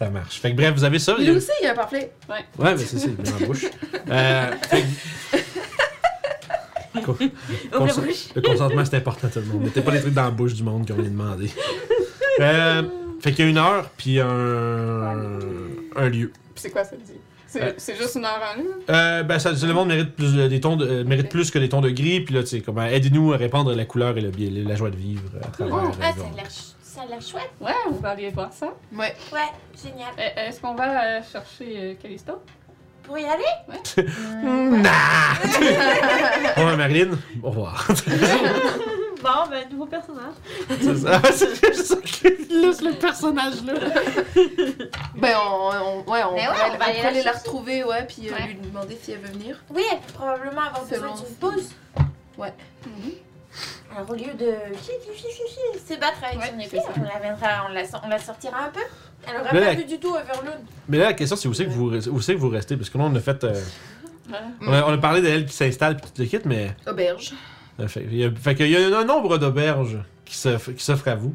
Ça 0.00 0.08
marche. 0.10 0.40
Fait 0.40 0.50
que 0.50 0.56
bref, 0.56 0.72
vous 0.74 0.82
avez 0.84 0.98
ça. 0.98 1.14
il 1.18 1.24
y 1.24 1.26
Lui 1.26 1.34
a- 1.34 1.36
aussi, 1.36 1.50
il 1.60 1.64
y 1.64 1.68
a 1.68 1.72
un 1.72 1.74
pamphlet. 1.74 2.10
Ouais, 2.28 2.36
mais 2.58 2.76
c'est 2.78 2.98
ça, 2.98 3.06
il 3.06 3.12
est 3.26 3.30
dans 3.30 3.38
la 3.38 3.46
bouche. 3.46 3.64
Euh, 4.10 4.50
fait 4.68 4.82
que- 7.02 7.06
consen- 7.76 8.06
bouche. 8.06 8.28
Le 8.34 8.40
consentement, 8.42 8.84
c'est 8.84 8.96
important 8.96 9.26
à 9.26 9.30
tout 9.30 9.40
le 9.40 9.44
monde. 9.46 9.62
Mettez 9.64 9.80
pas 9.82 9.92
les 9.92 10.00
trucs 10.00 10.14
dans 10.14 10.24
la 10.24 10.30
bouche 10.30 10.54
du 10.54 10.62
monde 10.62 10.86
qui 10.86 10.92
ont 10.92 10.96
rien 10.96 11.10
demandé. 11.10 11.50
Euh, 12.40 12.82
fait 13.20 13.32
qu'il 13.32 13.44
y 13.44 13.48
a 13.48 13.50
une 13.50 13.58
heure, 13.58 13.90
puis 13.96 14.18
un, 14.20 15.18
un 15.96 16.08
lieu. 16.08 16.32
Puis 16.54 16.62
c'est 16.62 16.70
quoi 16.70 16.84
ça 16.84 16.96
dit? 16.96 17.12
C'est 17.46 17.62
Euh, 17.62 17.72
c'est 17.76 17.96
juste 17.96 18.14
une 18.14 18.24
heure 18.24 18.40
en 18.56 18.60
lieu? 18.60 18.70
Euh, 18.88 19.22
ben, 19.24 19.38
ça, 19.38 19.50
le 19.52 19.72
monde 19.74 19.88
mérite 19.88 20.14
plus, 20.14 20.34
de- 20.34 20.46
des 20.48 20.60
tons 20.60 20.76
de, 20.76 20.86
euh, 20.86 21.04
mérite 21.04 21.28
plus 21.28 21.50
que 21.50 21.58
des 21.58 21.68
tons 21.68 21.80
de 21.80 21.90
gris, 21.90 22.20
puis 22.20 22.34
là, 22.34 22.42
tu 22.42 22.48
sais, 22.48 22.60
comme, 22.60 22.78
aidez-nous 22.78 23.32
à 23.32 23.36
répandre 23.36 23.74
la 23.74 23.84
couleur 23.84 24.16
et 24.16 24.20
le, 24.20 24.30
bien- 24.30 24.50
la 24.66 24.76
joie 24.76 24.88
de 24.90 24.96
vivre 24.96 25.22
à 25.42 25.48
travers. 25.48 25.74
Euh, 25.74 25.78
ah, 26.00 26.12
ça 26.12 26.16
genre. 26.18 26.30
a 26.32 26.36
l'air 26.36 26.50
ch- 26.50 26.74
ça 26.90 27.02
a 27.02 27.06
l'air 27.06 27.20
chouette. 27.22 27.50
Ouais, 27.60 27.72
on 27.88 27.92
va 27.92 28.10
aller 28.10 28.30
voir 28.30 28.52
ça. 28.52 28.66
Ouais. 28.92 29.14
Ouais, 29.32 29.48
génial. 29.82 30.10
Euh, 30.18 30.48
Est-ce 30.48 30.60
qu'on 30.60 30.74
va 30.74 31.02
euh, 31.04 31.20
chercher 31.30 31.76
euh, 31.76 31.94
Callisto? 32.02 32.42
Pour 33.04 33.16
y 33.18 33.24
aller? 33.24 33.44
Nah! 34.42 34.90
ouais, 36.56 36.76
Marilyn, 36.76 37.10
au 37.42 37.50
revoir. 37.50 37.86
Bon, 39.22 39.46
ben, 39.50 39.68
nouveau 39.70 39.84
personnage. 39.84 40.32
c'est 40.80 40.96
ça, 40.96 41.20
c'est 41.30 41.74
ça 41.74 41.96
illustre 42.48 42.84
le 42.84 42.94
personnage 42.94 43.62
là. 43.66 43.74
Ben, 45.14 45.36
on, 45.46 45.68
on- 46.06 46.10
ouais, 46.10 46.22
on, 46.24 46.32
ouais, 46.34 46.46
on 46.72 46.78
va 46.78 46.84
aller 46.86 47.22
la 47.22 47.32
retrouver, 47.32 47.84
ouais, 47.84 48.06
puis 48.06 48.30
euh, 48.30 48.32
Ouais. 48.32 48.46
lui 48.46 48.54
demander 48.54 48.98
si 49.02 49.12
elle 49.12 49.18
veut 49.18 49.28
venir. 49.32 49.62
Oui, 49.74 49.82
elle 49.92 49.98
peut 49.98 50.12
probablement 50.14 50.62
avoir 50.62 50.84
besoin 50.86 51.14
d'une 51.16 51.34
pause. 51.38 51.68
Mhm. 52.38 53.12
Alors 53.96 54.08
au 54.10 54.14
lieu 54.14 54.32
de 54.38 54.52
chi, 54.80 54.92
chi, 55.04 55.12
chi, 55.16 55.26
chi, 55.36 55.42
chi, 55.74 55.78
se 55.94 55.98
battre 56.00 56.18
avec 56.22 56.38
Ouais, 56.38 56.52
son 56.52 56.58
épée, 56.60 56.78
ça. 56.78 56.92
on 56.96 57.02
la, 57.02 57.18
viendra, 57.20 57.48
on, 57.68 57.72
la, 57.72 57.82
on 58.04 58.08
la 58.08 58.18
sortira 58.18 58.58
un 58.66 58.70
peu. 58.70 58.80
Elle 59.28 59.34
aura 59.40 59.50
Mais 59.52 59.60
pas 59.60 59.66
la- 59.66 59.74
vu 59.74 59.84
du 59.84 59.98
tout 59.98 60.14
Everloon. 60.16 60.60
Mais 60.88 60.98
là, 60.98 61.04
la 61.06 61.12
question, 61.14 61.36
c'est 61.36 61.48
où 61.48 61.54
c'est 61.54 61.64
que 61.64 61.70
que 61.70 62.36
vous 62.38 62.48
restez? 62.50 62.76
Parce 62.76 62.88
que 62.90 62.98
là, 62.98 63.04
on 63.04 63.14
a 63.14 63.20
fait. 63.20 63.42
euh, 63.44 63.54
Ouais. 64.30 64.36
on, 64.62 64.72
a, 64.72 64.82
on 64.84 64.92
a 64.94 64.98
parlé 64.98 65.20
d'elle 65.22 65.44
qui 65.44 65.52
s'installe 65.52 65.96
puis 65.96 66.06
tout 66.14 66.22
le 66.22 66.26
kit, 66.28 66.38
mais. 66.44 66.70
Auberge. 66.86 67.32
euh, 67.80 67.88
Fait, 67.88 68.02
il 68.04 68.14
y 68.16 68.24
a, 68.24 68.30
fait 68.30 68.54
qu'il 68.54 68.70
y 68.70 68.76
a 68.76 68.98
un 68.98 69.04
nombre 69.04 69.38
d'auberges 69.38 69.98
qui 70.24 70.36
s'offrent 70.36 71.08
à 71.08 71.16
vous. 71.16 71.34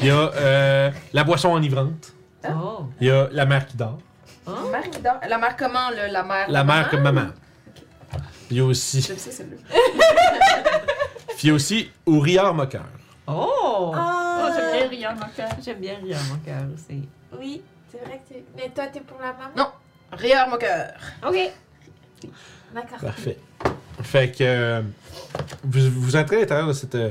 Il 0.00 0.06
y 0.06 0.10
a 0.10 0.30
euh, 0.34 0.90
la 1.12 1.24
boisson 1.24 1.50
enivrante. 1.50 2.14
Oh. 2.48 2.84
Il 3.00 3.08
y 3.08 3.10
a 3.10 3.28
la 3.32 3.44
mère 3.44 3.66
qui 3.66 3.76
dort. 3.76 3.98
La 4.46 4.70
mère 4.70 4.90
qui 4.90 5.00
dort. 5.00 5.20
La 5.28 5.36
mère 5.38 5.56
comment, 5.58 5.90
là? 5.90 6.08
La 6.08 6.22
mère. 6.22 6.50
La 6.50 6.64
mère 6.64 6.88
comme 6.88 7.02
maman? 7.02 7.26
Il 8.50 8.56
y 8.56 8.60
a 8.60 8.64
aussi. 8.64 9.02
Je 9.02 9.12
le 9.12 9.18
sais, 9.18 9.30
c'est 9.30 9.44
bleu. 9.48 9.58
Puis 11.36 11.44
il 11.44 11.48
y 11.48 11.50
a 11.50 11.54
aussi 11.54 11.90
au 12.06 12.20
rieur 12.20 12.54
moqueur. 12.54 12.84
Oh! 13.26 13.92
Oh, 13.94 14.48
j'aime 14.54 14.72
bien 14.72 14.88
Rian 14.88 15.14
mon 15.14 15.28
cœur. 15.36 15.48
J'aime 15.64 15.78
bien 15.78 15.94
rire 16.02 16.16
mon 16.30 16.38
cœur 16.38 16.62
aussi. 16.74 17.08
Oui, 17.38 17.62
c'est 17.90 17.98
vrai 18.04 18.20
que 18.28 18.34
tu... 18.34 18.40
Mais 18.56 18.68
toi, 18.74 18.86
t'es 18.88 19.00
pour 19.00 19.18
la 19.20 19.32
maman? 19.32 19.70
Rieur 20.12 20.48
mon 20.48 20.56
cœur. 20.56 20.92
Ok. 21.26 21.36
D'accord. 22.74 22.98
Parfait. 23.00 23.38
Fait 24.02 24.30
que 24.30 24.36
euh, 24.44 24.82
vous, 25.64 25.90
vous 25.90 26.16
entrez 26.16 26.36
à 26.36 26.40
l'intérieur 26.40 26.68
de 26.68 26.72
cette 26.72 26.94
euh, 26.94 27.10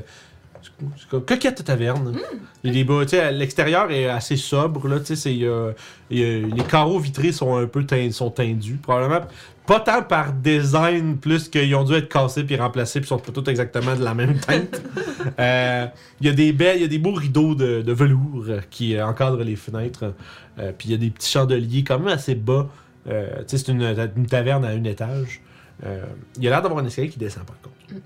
coquette 1.10 1.64
taverne. 1.64 2.18
A 2.64 2.70
des 2.70 2.84
bas- 2.84 3.04
tu 3.04 3.10
sais, 3.10 3.32
l'extérieur 3.32 3.90
est 3.92 4.08
assez 4.08 4.36
sobre 4.38 4.88
là, 4.88 5.00
tu 5.00 5.08
sais, 5.08 5.16
c'est, 5.16 5.32
il 5.34 5.40
y 5.44 5.48
a- 5.48 5.72
il 6.10 6.20
y 6.20 6.24
a- 6.24 6.48
les 6.56 6.64
carreaux 6.64 7.00
vitrés 7.00 7.32
sont 7.32 7.56
un 7.58 7.66
peu 7.68 7.86
sont 8.12 8.30
tendus, 8.30 8.76
probablement 8.76 9.26
pas 9.72 9.80
tant 9.80 10.04
par 10.04 10.34
design 10.34 11.16
plus 11.18 11.48
qu'ils 11.48 11.74
ont 11.76 11.86
dû 11.86 11.94
être 11.94 12.10
cassés 12.10 12.44
puis 12.44 12.58
remplacés 12.58 13.00
puis 13.00 13.08
sont 13.08 13.20
pas 13.20 13.32
tous 13.32 13.50
exactement 13.50 13.96
de 13.96 14.04
la 14.04 14.14
même 14.14 14.38
teinte. 14.38 14.82
Euh, 15.40 15.86
Il 16.20 16.28
y 16.28 16.30
a 16.30 16.34
des 16.34 16.52
belles, 16.52 16.78
il 16.78 16.82
y 16.82 16.86
a 16.86 16.88
des 16.88 16.98
beaux 16.98 17.14
rideaux 17.14 17.54
de, 17.54 17.84
de 17.84 17.94
velours 17.94 18.46
euh, 18.50 18.60
qui 18.72 18.96
euh, 18.96 19.06
encadrent 19.06 19.44
les 19.44 19.56
fenêtres. 19.56 20.16
Euh, 20.58 20.72
puis 20.76 20.90
il 20.90 20.92
y 20.92 20.96
a 20.96 20.98
des 20.98 21.12
petits 21.12 21.30
chandeliers 21.30 21.84
quand 21.84 22.00
même 22.00 22.08
assez 22.08 22.34
bas. 22.34 22.68
Euh, 23.08 23.44
c'est 23.46 23.68
une, 23.68 23.84
une 24.18 24.26
taverne 24.26 24.66
à 24.66 24.70
un 24.70 24.84
étage. 24.84 25.42
Euh, 25.86 26.04
il 26.38 26.44
y 26.44 26.48
a 26.48 26.50
l'air 26.50 26.64
d'avoir 26.64 26.84
un 26.84 26.88
escalier 26.88 27.10
qui 27.10 27.20
descend 27.20 27.46
par 27.46 27.56
contre. 27.62 28.02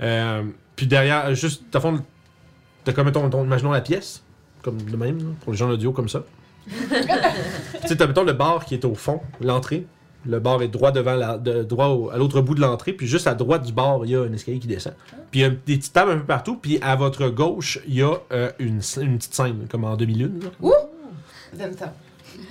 Euh, 0.00 0.42
puis 0.74 0.88
derrière, 0.88 1.32
juste, 1.36 1.62
à 1.74 1.78
fond, 1.80 2.02
t'as 2.84 2.92
comme, 2.92 3.06
mettons, 3.06 3.22
mettons, 3.22 3.44
imaginons 3.44 3.70
la 3.70 3.80
pièce, 3.80 4.24
comme 4.62 4.82
de 4.82 4.96
même, 4.96 5.36
pour 5.40 5.52
les 5.52 5.58
gens 5.58 5.70
audio 5.70 5.92
comme 5.92 6.08
ça. 6.08 6.24
tu 6.68 6.74
sais, 7.86 7.96
t'as, 7.96 8.08
mettons, 8.08 8.24
le 8.24 8.32
bar 8.32 8.64
qui 8.64 8.74
est 8.74 8.84
au 8.84 8.96
fond, 8.96 9.22
l'entrée. 9.40 9.86
Le 10.26 10.40
bar 10.40 10.60
est 10.62 10.68
droit 10.68 10.90
devant 10.92 11.14
la, 11.14 11.38
de- 11.38 11.62
droit 11.62 11.86
au- 11.86 12.10
à 12.10 12.16
l'autre 12.18 12.40
bout 12.40 12.54
de 12.54 12.60
l'entrée, 12.60 12.92
puis 12.92 13.06
juste 13.06 13.26
à 13.26 13.34
droite 13.34 13.62
du 13.64 13.72
bar, 13.72 14.00
il 14.04 14.10
y 14.10 14.16
a 14.16 14.22
un 14.22 14.32
escalier 14.32 14.58
qui 14.58 14.66
descend. 14.66 14.94
Puis 15.30 15.40
il 15.40 15.42
y 15.42 15.44
a 15.44 15.50
des 15.50 15.56
petites 15.76 15.92
tables 15.92 16.10
un 16.12 16.18
peu 16.18 16.24
partout, 16.24 16.56
puis 16.56 16.78
à 16.82 16.96
votre 16.96 17.28
gauche, 17.28 17.78
il 17.86 17.94
y 17.94 18.02
a 18.02 18.12
euh, 18.32 18.50
une, 18.58 18.80
une 19.00 19.16
petite 19.18 19.34
scène, 19.34 19.66
comme 19.70 19.84
en 19.84 19.96
demi-lune. 19.96 20.40
là. 20.62 20.70
J'aime 21.56 21.76
ça. 21.76 21.94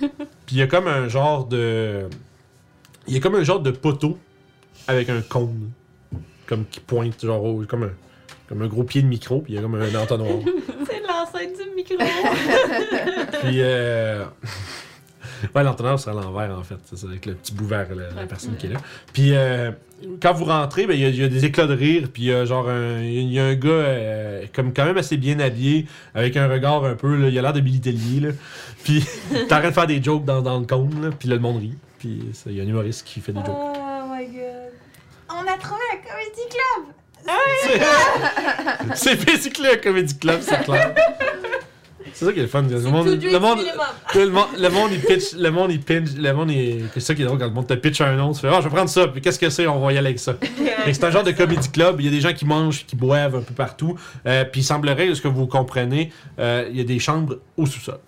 Puis 0.00 0.56
il 0.56 0.58
y 0.58 0.62
a 0.62 0.66
comme 0.66 0.88
un 0.88 1.06
genre 1.08 1.44
de. 1.46 2.06
Il 3.06 3.14
y 3.14 3.16
a 3.18 3.20
comme 3.20 3.36
un 3.36 3.44
genre 3.44 3.60
de 3.60 3.70
poteau 3.70 4.18
avec 4.88 5.08
un 5.10 5.20
cône. 5.20 5.70
Comme 6.46 6.64
qui 6.64 6.80
pointe, 6.80 7.24
genre, 7.24 7.44
au- 7.44 7.64
comme 7.68 7.84
un, 7.84 7.90
comme 8.48 8.62
un 8.62 8.66
gros 8.66 8.82
pied 8.84 9.02
de 9.02 9.06
micro, 9.06 9.40
puis 9.42 9.52
il 9.52 9.56
y 9.56 9.58
a 9.58 9.62
comme 9.62 9.74
un 9.76 9.94
entonnoir. 9.94 10.38
C'est 10.86 11.00
l'enceinte 11.02 11.56
du 11.62 11.74
micro. 11.76 11.96
puis. 13.42 13.58
Euh... 13.60 14.24
Ouais, 15.54 15.62
l'entonnoir 15.62 15.98
sera 15.98 16.18
à 16.18 16.22
l'envers 16.22 16.50
en 16.58 16.62
fait, 16.62 16.76
c'est 16.92 17.06
avec 17.06 17.26
le 17.26 17.34
petit 17.34 17.52
bout 17.54 17.66
vers 17.66 17.86
la, 17.94 18.10
la 18.10 18.22
Ouais. 18.22 18.26
personne 18.26 18.56
qui 18.56 18.66
est 18.66 18.70
là. 18.70 18.78
Puis 19.12 19.34
euh, 19.34 19.70
quand 20.20 20.32
vous 20.34 20.44
rentrez, 20.44 20.86
ben, 20.86 20.94
il 20.94 21.00
y, 21.00 21.04
a- 21.04 21.08
il 21.08 21.16
y 21.20 21.24
a 21.24 21.28
des 21.28 21.44
éclats 21.44 21.66
de 21.66 21.74
rire, 21.74 22.08
puis 22.12 22.24
il 22.24 22.28
y 22.28 22.32
a 22.32 22.44
genre 22.44 22.68
un, 22.68 23.00
il 23.00 23.32
y 23.32 23.38
a 23.40 23.44
un 23.46 23.54
gars 23.54 23.68
euh, 23.70 24.44
comme 24.54 24.72
quand 24.74 24.84
même 24.84 24.98
assez 24.98 25.16
bien 25.16 25.38
habillé, 25.40 25.86
avec 26.14 26.36
un 26.36 26.48
regard 26.48 26.84
un 26.84 26.94
peu, 26.94 27.16
là, 27.16 27.28
il 27.28 27.38
a 27.38 27.42
l'air 27.42 27.52
de 27.52 27.60
Billy 27.60 27.80
Tellier. 27.80 28.30
Puis 28.84 29.04
t'es 29.30 29.42
en 29.54 29.58
train 29.58 29.68
de 29.68 29.74
faire 29.74 29.86
des 29.86 30.02
jokes 30.02 30.24
dans, 30.24 30.42
dans 30.42 30.58
le 30.60 30.66
cône, 30.66 31.02
là, 31.02 31.10
puis 31.18 31.28
là, 31.28 31.36
le 31.36 31.40
monde 31.40 31.58
rit. 31.60 31.74
Puis 31.98 32.22
il 32.46 32.52
y 32.52 32.60
a 32.60 32.64
un 32.64 32.66
humoriste 32.66 33.06
qui 33.06 33.20
fait 33.20 33.32
des 33.32 33.40
jokes. 33.40 33.48
Oh 33.56 34.04
my 34.12 34.26
god. 34.26 34.72
On 35.28 35.40
a 35.52 35.56
trouvé 35.58 35.80
un 35.92 35.96
comedy 35.96 36.42
club 36.50 36.94
C'est 38.94 39.24
basically 39.24 39.66
un 39.66 39.76
comedy 39.78 40.16
club, 40.16 40.38
c'est 40.42 40.62
clair. 40.62 40.94
C'est 42.18 42.24
ça 42.24 42.32
qui 42.32 42.38
est 42.38 42.42
le 42.42 42.48
fun. 42.48 42.62
Le 42.62 42.80
monde, 42.88 43.08
le 43.08 43.38
monde, 43.38 43.58
le 44.14 44.30
monde, 44.30 44.46
le 44.58 44.68
monde, 44.70 44.90
il 44.90 45.00
pitch, 45.00 45.34
le 45.34 45.50
monde, 45.50 45.70
il 45.70 45.80
pinch, 45.82 46.08
le 46.16 46.32
monde, 46.32 46.50
il, 46.50 46.88
c'est 46.94 47.00
ça 47.00 47.14
qui 47.14 47.20
est 47.20 47.26
drôle 47.26 47.38
quand 47.38 47.44
le 47.44 47.52
monde 47.52 47.66
te 47.66 47.74
pitch 47.74 48.00
un 48.00 48.16
nom, 48.16 48.32
tu 48.32 48.40
fais, 48.40 48.48
ah, 48.48 48.60
je 48.62 48.68
vais 48.68 48.74
prendre 48.74 48.88
ça, 48.88 49.06
puis 49.08 49.20
qu'est-ce 49.20 49.38
que 49.38 49.50
c'est, 49.50 49.66
on 49.66 49.78
va 49.80 49.92
y 49.92 49.98
aller 49.98 50.06
avec 50.06 50.18
ça. 50.18 50.34
C'est 50.86 51.04
un 51.04 51.10
genre 51.10 51.24
de 51.24 51.32
comedy 51.32 51.68
club, 51.68 52.00
il 52.00 52.06
y 52.06 52.08
a 52.08 52.10
des 52.10 52.22
gens 52.22 52.32
qui 52.32 52.46
mangent, 52.46 52.86
qui 52.86 52.96
boivent 52.96 53.34
un 53.36 53.42
peu 53.42 53.52
partout, 53.52 53.98
euh, 54.24 54.44
puis 54.44 54.62
il 54.62 54.64
semblerait, 54.64 55.14
ce 55.14 55.20
que 55.20 55.28
vous 55.28 55.46
comprenez, 55.46 56.10
euh, 56.38 56.66
il 56.70 56.78
y 56.78 56.80
a 56.80 56.84
des 56.84 56.98
chambres 56.98 57.40
au 57.58 57.66
sous-sol. 57.66 57.98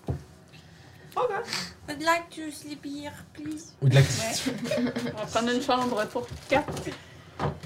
Would 1.88 2.02
like 2.02 2.30
to 2.30 2.50
sleep 2.50 2.84
here, 2.84 3.12
please. 3.34 3.74
Ou 3.82 3.88
de 3.88 3.94
la 3.94 4.00
On 4.00 5.18
va 5.18 5.26
prendre 5.26 5.50
une 5.52 5.62
chambre 5.62 6.06
pour 6.12 6.26
quatre. 6.48 6.72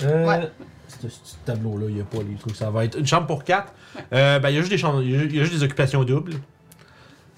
Euh, 0.02 0.26
Ouais. 0.26 0.50
Ce 1.02 1.08
ce 1.08 1.34
tableau-là, 1.44 1.86
il 1.88 1.94
n'y 1.96 2.00
a 2.00 2.04
pas 2.04 2.18
les 2.18 2.36
trucs. 2.36 2.56
Ça 2.56 2.70
va 2.70 2.84
être 2.84 2.96
une 2.98 3.06
chambre 3.06 3.26
pour 3.26 3.42
quatre. 3.44 3.72
Euh, 4.12 4.38
ben, 4.38 4.48
il 4.50 4.54
y 4.54 4.58
a 4.58 4.60
juste 4.60 4.70
des 4.72 4.78
chambres, 4.78 5.02
il 5.02 5.10
y 5.10 5.16
a- 5.16 5.22
il 5.24 5.36
y 5.36 5.40
a 5.40 5.44
juste 5.44 5.56
des 5.58 5.62
occupations 5.64 6.04
doubles. 6.04 6.34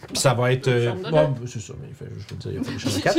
Puis 0.08 0.18
ça 0.18 0.34
va 0.34 0.52
être. 0.52 0.68
euh, 0.68 0.92
bon, 1.10 1.34
c'est 1.46 1.60
ça, 1.62 1.72
mais 1.80 1.88
il 1.88 1.94
fait 1.94 2.12
juste 2.14 2.28
te 2.28 2.34
dire, 2.34 2.50
il 2.52 2.56
y 2.56 2.58
a 2.58 2.62
pas 2.62 2.70
des 2.70 2.78
chambres 2.78 2.94
pour 2.94 3.02
quatre. 3.04 3.18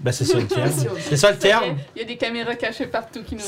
Ben, 0.00 0.10
c'est 0.12 0.24
ça 0.24 0.38
le 0.38 0.46
terme. 0.48 0.70
C'est 0.98 1.16
ça 1.16 1.30
le 1.30 1.38
terme. 1.38 1.76
Il 1.94 2.00
y 2.00 2.04
a 2.04 2.08
des 2.08 2.16
caméras 2.16 2.56
cachées 2.56 2.86
partout 2.88 3.22
qui 3.22 3.36
nous 3.36 3.40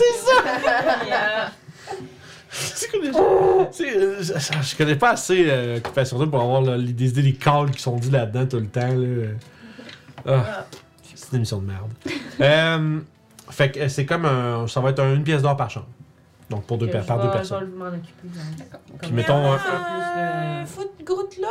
C'est 2.53 3.97
euh, 3.97 4.23
je, 4.23 4.33
je- 4.63 4.77
connais 4.77 4.97
pas 4.97 5.11
assez 5.13 5.47
euh, 5.49 5.79
Occupation 5.79 6.19
Double 6.19 6.31
pour 6.31 6.43
avoir 6.43 6.61
là, 6.63 6.77
les- 6.77 6.93
des 6.93 7.09
idées 7.09 7.23
des 7.23 7.33
calls 7.35 7.71
qui 7.71 7.81
sont 7.83 7.97
dit 7.97 8.11
là-dedans 8.11 8.47
tout 8.47 8.59
le 8.59 8.67
temps. 8.67 8.89
Là. 8.89 9.29
Ah, 10.27 10.67
c'est 11.15 11.31
une 11.33 11.37
émission 11.39 11.59
de 11.61 11.67
merde. 11.67 11.91
Euh, 12.41 12.99
fait 13.53 13.71
que 13.73 13.81
euh, 13.81 13.89
c'est 13.89 14.05
comme 14.07 14.25
un. 14.25 14.67
Ça 14.67 14.81
va 14.81 14.91
être 14.91 15.01
un- 15.01 15.15
une 15.15 15.25
pièce 15.25 15.43
d'or 15.43 15.57
par 15.57 15.71
chambre. 15.71 15.87
Donc 16.51 16.65
pour 16.65 16.77
deux, 16.79 16.87
je 16.87 16.93
par 16.99 17.17
vais- 17.19 17.23
deux 17.25 17.29
Je 17.31 17.33
personnes. 17.33 17.71
vais 17.71 17.77
m'en 17.77 17.87
occuper. 17.89 18.29
genre. 18.35 18.81
Puis 19.01 19.13
mettons. 19.13 19.53
euh, 19.53 19.57
Euh, 20.17 20.67
foot 20.67 20.91
Groot 21.05 21.39
là? 21.41 21.49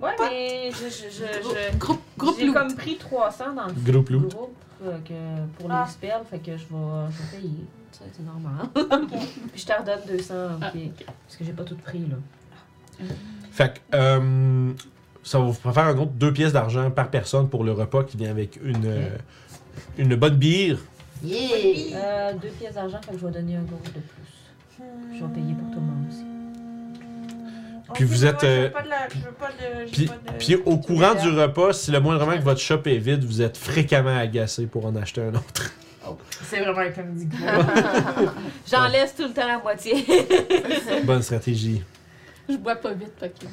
Ouais, 0.00 0.10
mais 0.20 0.70
je, 0.70 0.84
je, 0.88 1.10
je, 1.10 1.72
je- 1.72 1.76
Groupe, 1.76 2.00
groupe 2.16 2.36
j'ai 2.38 2.46
loot. 2.46 2.54
comme 2.54 2.74
pris 2.76 2.96
300 2.98 3.52
dans 3.54 3.66
le 3.66 3.72
Groupe 3.92 4.10
loot. 4.10 4.32
groupe 4.32 4.54
euh, 4.84 4.96
que 5.04 5.12
pour 5.58 5.68
Ah. 5.72 5.84
les 5.86 5.90
spells, 5.92 6.22
fait 6.30 6.38
que 6.38 6.52
je 6.52 6.62
vais, 6.62 7.10
je 7.10 7.36
vais 7.36 7.40
payer. 7.40 7.64
Ça, 7.90 8.04
c'est 8.12 8.22
normal. 8.24 8.68
Puis 9.52 9.60
je 9.62 9.66
te 9.66 9.72
redonne 9.72 9.98
200, 10.06 10.34
ok. 10.56 10.62
Ah, 10.62 10.70
Parce 11.26 11.36
que 11.36 11.44
j'ai 11.44 11.52
pas 11.52 11.64
tout 11.64 11.76
pris, 11.76 11.98
là. 12.08 13.06
Fait 13.50 13.74
que. 13.74 13.96
euh, 13.96 14.72
ça 15.24 15.38
va 15.40 15.44
vous 15.46 15.52
faire 15.52 15.78
un 15.78 15.96
autre 15.98 16.12
deux 16.12 16.32
pièces 16.32 16.52
d'argent 16.52 16.90
par 16.92 17.10
personne 17.10 17.48
pour 17.48 17.64
le 17.64 17.72
repas 17.72 18.04
qui 18.04 18.16
vient 18.16 18.30
avec 18.30 18.58
une, 18.62 18.86
euh, 18.86 19.08
une 19.98 20.14
bonne 20.14 20.36
bière. 20.36 20.76
Yeah! 21.22 21.96
Euh, 21.96 22.32
deux 22.34 22.48
pièces 22.48 22.74
d'argent, 22.74 23.00
fait 23.04 23.12
que 23.12 23.18
je 23.18 23.26
vais 23.26 23.32
donner 23.32 23.56
un 23.56 23.62
gros 23.62 23.80
de 23.84 23.90
plus. 23.90 24.02
Je 25.12 25.24
vais 25.24 25.32
payer 25.32 25.54
pour 25.54 25.70
tout 25.70 25.80
le 25.80 25.86
monde 25.86 26.06
aussi. 26.08 26.24
Puis 27.94 28.04
vous 28.04 28.26
êtes, 28.26 28.42
Je 28.42 28.46
euh, 28.46 28.70
Puis, 29.90 30.10
puis 30.38 30.56
au 30.56 30.76
courant 30.76 31.14
du 31.14 31.28
repas, 31.30 31.72
si 31.72 31.90
le 31.90 32.00
moindrement 32.00 32.36
que 32.36 32.42
votre 32.42 32.60
shop 32.60 32.82
est 32.84 32.98
vide, 32.98 33.24
vous 33.24 33.40
êtes 33.40 33.56
fréquemment 33.56 34.16
agacé 34.16 34.66
pour 34.66 34.84
en 34.86 34.94
acheter 34.96 35.22
un 35.22 35.34
autre. 35.34 35.72
C'est 36.44 36.60
vraiment 36.60 36.78
un 36.78 36.90
comédie 36.90 37.28
J'en 38.70 38.88
laisse 38.88 39.14
tout 39.14 39.24
le 39.24 39.32
temps 39.32 39.46
la 39.46 39.58
moitié. 39.58 40.06
Bonne 41.04 41.22
stratégie. 41.22 41.82
Je 42.52 42.56
bois 42.56 42.76
pas 42.76 42.92
vite, 42.94 43.12
que. 43.20 43.46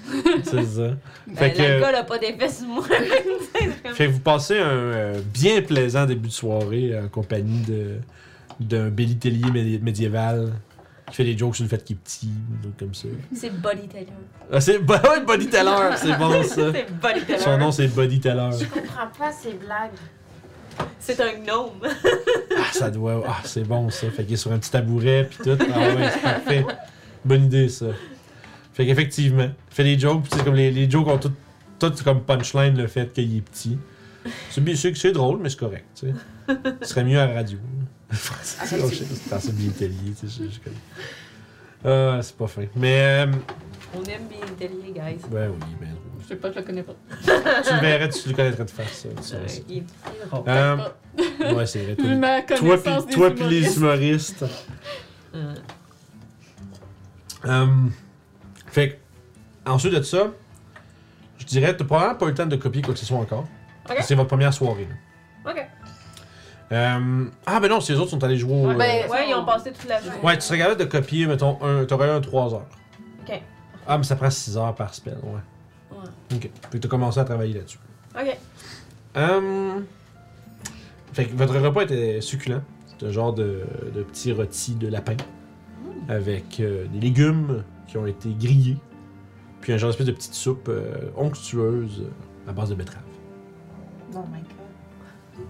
C'est 0.43 0.63
ça. 0.65 0.87
Ben, 1.27 1.35
Fait 1.35 1.53
que- 1.53 1.61
L'alcool 1.61 1.95
a 1.95 2.03
pas 2.03 2.17
d'effet 2.17 2.49
sur 2.49 2.67
moi. 2.67 2.83
Fait 3.93 4.07
que 4.07 4.11
vous 4.11 4.19
passez 4.19 4.57
un 4.57 4.67
euh, 4.67 5.21
bien 5.33 5.61
plaisant 5.61 6.05
début 6.05 6.27
de 6.29 6.33
soirée 6.33 6.97
en 6.97 7.07
compagnie 7.09 7.59
de 7.61 7.95
d'un 8.59 8.87
bellitélier 8.87 9.49
mé- 9.51 9.81
médiéval 9.81 10.53
qui 11.09 11.15
fait 11.17 11.23
des 11.25 11.37
jokes 11.37 11.55
sur 11.57 11.65
le 11.65 11.69
fait 11.69 11.83
qu'il 11.83 11.97
est 11.97 11.99
petit, 11.99 12.27
des 12.27 12.61
trucs 12.63 12.77
comme 12.77 12.93
ça. 12.93 13.07
C'est 13.35 13.49
Body 13.61 13.87
Taylor. 13.89 14.13
Ah, 14.51 14.61
c'est 14.61 14.77
ouais, 14.77 15.21
Body 15.27 15.47
Teller, 15.49 15.89
c'est 15.97 16.17
bon 16.17 16.41
ça. 16.41 16.71
C'est 16.73 16.87
Body. 17.01 17.39
Son 17.43 17.57
nom 17.57 17.71
c'est 17.71 17.87
Body 17.89 18.19
Teller. 18.21 18.49
Je 18.57 18.65
comprends 18.65 19.07
pas 19.19 19.31
ces 19.33 19.53
blagues. 19.53 19.91
C'est 20.99 21.19
un 21.19 21.33
gnome. 21.45 21.81
Ah, 22.57 22.63
ça 22.71 22.89
doit. 22.89 23.23
Ah, 23.27 23.41
c'est 23.43 23.63
bon 23.67 23.89
ça. 23.89 24.09
Fait 24.09 24.23
qu'il 24.23 24.33
est 24.33 24.37
sur 24.37 24.51
un 24.53 24.57
petit 24.57 24.71
tabouret 24.71 25.27
puis 25.29 25.37
tout. 25.43 25.57
Ah 25.73 25.79
ouais, 25.79 26.09
c'est 26.13 26.21
parfait. 26.21 26.65
Bonne 27.25 27.43
idée 27.45 27.67
ça. 27.69 27.87
Fait 28.75 28.85
qu'effectivement, 28.85 29.43
il 29.43 29.73
fait 29.73 29.85
des 29.85 29.97
jokes, 29.97 30.23
puis 30.23 30.31
c'est 30.35 30.43
comme 30.43 30.55
les, 30.55 30.69
les 30.69 30.91
jokes 30.91 31.07
ont 31.07 31.17
tout, 31.17 31.31
tout 31.79 31.93
comme 32.03 32.21
punchline 32.21 32.77
le 32.77 32.87
fait 32.87 33.13
qu'il 33.13 33.37
est 33.37 33.41
petit. 33.41 33.77
C'est 34.49 34.61
bien 34.61 34.75
sûr 34.75 34.91
que 34.91 34.97
c'est 34.97 35.13
drôle, 35.13 35.39
mais 35.41 35.49
c'est 35.49 35.59
correct, 35.59 35.85
tu 35.95 36.07
sais. 36.07 36.13
Ce 36.81 36.89
serait 36.89 37.05
mieux 37.05 37.17
à 37.17 37.25
la 37.25 37.35
radio. 37.35 37.57
c'est 38.11 38.81
oh, 38.83 38.89
shit, 38.89 39.07
c'est 39.07 39.55
bien 39.55 39.67
italié, 39.67 40.13
tu 40.19 40.27
sais, 40.27 40.43
je, 40.51 40.59
connais. 40.59 40.75
Ah, 41.85 42.19
c'est 42.21 42.35
pas 42.35 42.47
fin. 42.47 42.65
Mais, 42.75 43.25
euh, 43.25 43.31
On 43.93 44.03
aime 44.03 44.27
bien 44.27 44.39
l'italier, 44.45 44.91
guys. 44.93 45.25
ben 45.31 45.51
oui, 45.51 45.67
ben 45.79 45.89
drôle. 45.91 46.01
Je 46.21 46.27
sais 46.27 46.35
pas, 46.35 46.51
je 46.51 46.57
le 46.57 46.63
connais 46.63 46.83
pas. 46.83 46.95
Tu 47.23 47.73
le 47.73 47.79
verrais, 47.79 48.09
tu 48.09 48.27
le 48.27 48.35
connaîtrais 48.35 48.65
de 48.65 48.71
faire 48.71 48.89
ça. 48.89 49.07
tu 49.15 49.23
saurais 49.23 49.47
ça. 49.47 49.61
Il 49.69 49.77
est 49.77 49.83
très 50.03 50.27
drôle. 50.27 50.43
Euh, 50.49 50.75
pas. 50.75 51.53
ouais, 51.53 51.65
c'est 51.65 51.83
vrai. 51.83 51.95
Toi, 51.95 52.15
ma 52.15 52.41
toi, 52.41 52.77
pis, 52.77 53.05
des 53.05 53.13
toi 53.13 53.31
pis 53.31 53.43
les 53.43 53.77
humoristes. 53.77 54.43
Euh, 55.33 55.53
Euh, 57.45 57.67
fait 58.75 58.89
que, 58.89 59.69
ensuite 59.71 59.93
de 59.93 60.01
ça, 60.01 60.27
je 61.37 61.45
dirais, 61.45 61.75
t'as 61.77 61.85
probablement 61.85 62.15
pas 62.17 62.25
eu 62.25 62.29
le 62.29 62.35
temps 62.35 62.45
de 62.45 62.55
copier 62.57 62.81
quoi 62.81 62.93
que 62.93 62.99
ce 62.99 63.05
soit 63.05 63.17
encore. 63.17 63.45
Ok. 63.89 63.97
C'est 64.01 64.15
votre 64.15 64.27
première 64.27 64.53
soirée. 64.53 64.87
là. 65.45 65.51
Ok. 65.51 65.65
Euh, 66.71 67.25
ah, 67.45 67.59
ben 67.61 67.69
non, 67.69 67.79
si 67.79 67.93
les 67.93 67.99
autres 67.99 68.09
sont 68.09 68.23
allés 68.23 68.37
jouer 68.37 68.53
au. 68.53 68.67
Ouais, 68.67 68.73
euh, 68.73 68.77
ben, 68.77 69.09
Ouais, 69.11 69.29
ils 69.29 69.33
ont 69.35 69.45
passé 69.45 69.71
toute 69.71 69.87
la 69.87 70.01
journée. 70.01 70.17
ouais, 70.23 70.35
tu 70.35 70.41
serais 70.41 70.57
capable 70.57 70.79
de 70.79 70.85
copier, 70.85 71.25
mettons, 71.25 71.57
un, 71.63 71.85
t'aurais 71.85 72.07
eu 72.07 72.11
un 72.11 72.19
3 72.21 72.53
heures. 72.55 72.65
Ok. 73.25 73.41
Ah, 73.87 73.97
mais 73.97 74.03
ça 74.03 74.15
prend 74.17 74.29
6 74.29 74.57
heures 74.57 74.75
par 74.75 74.93
spell, 74.93 75.17
ouais. 75.23 75.97
Ouais. 75.97 76.03
Ok. 76.35 76.41
Fait 76.41 76.49
que 76.71 76.77
t'as 76.79 76.89
commencé 76.89 77.19
à 77.19 77.23
travailler 77.23 77.53
là-dessus. 77.53 77.79
Ok. 78.19 78.37
Euh, 79.17 79.79
Fait 81.13 81.25
que 81.27 81.35
votre 81.35 81.55
repas 81.57 81.83
était 81.83 82.19
succulent. 82.19 82.61
C'est 82.87 83.05
un 83.05 83.11
genre 83.11 83.31
de, 83.33 83.63
de 83.93 84.03
petit 84.03 84.31
rôti 84.33 84.75
de 84.75 84.87
lapin. 84.89 85.15
Avec 86.09 86.59
euh, 86.59 86.87
des 86.87 86.99
légumes 86.99 87.63
qui 87.87 87.97
ont 87.97 88.05
été 88.07 88.29
grillés. 88.33 88.77
Puis 89.61 89.73
un 89.73 89.77
genre 89.77 89.89
d'espèce 89.89 90.07
de 90.07 90.11
petite 90.11 90.33
soupe 90.33 90.67
euh, 90.69 91.09
onctueuse 91.15 92.05
à 92.47 92.51
base 92.51 92.69
de 92.69 92.75
betterave. 92.75 93.01
Oh 94.13 94.19
my 94.31 94.39
god. 94.41 95.45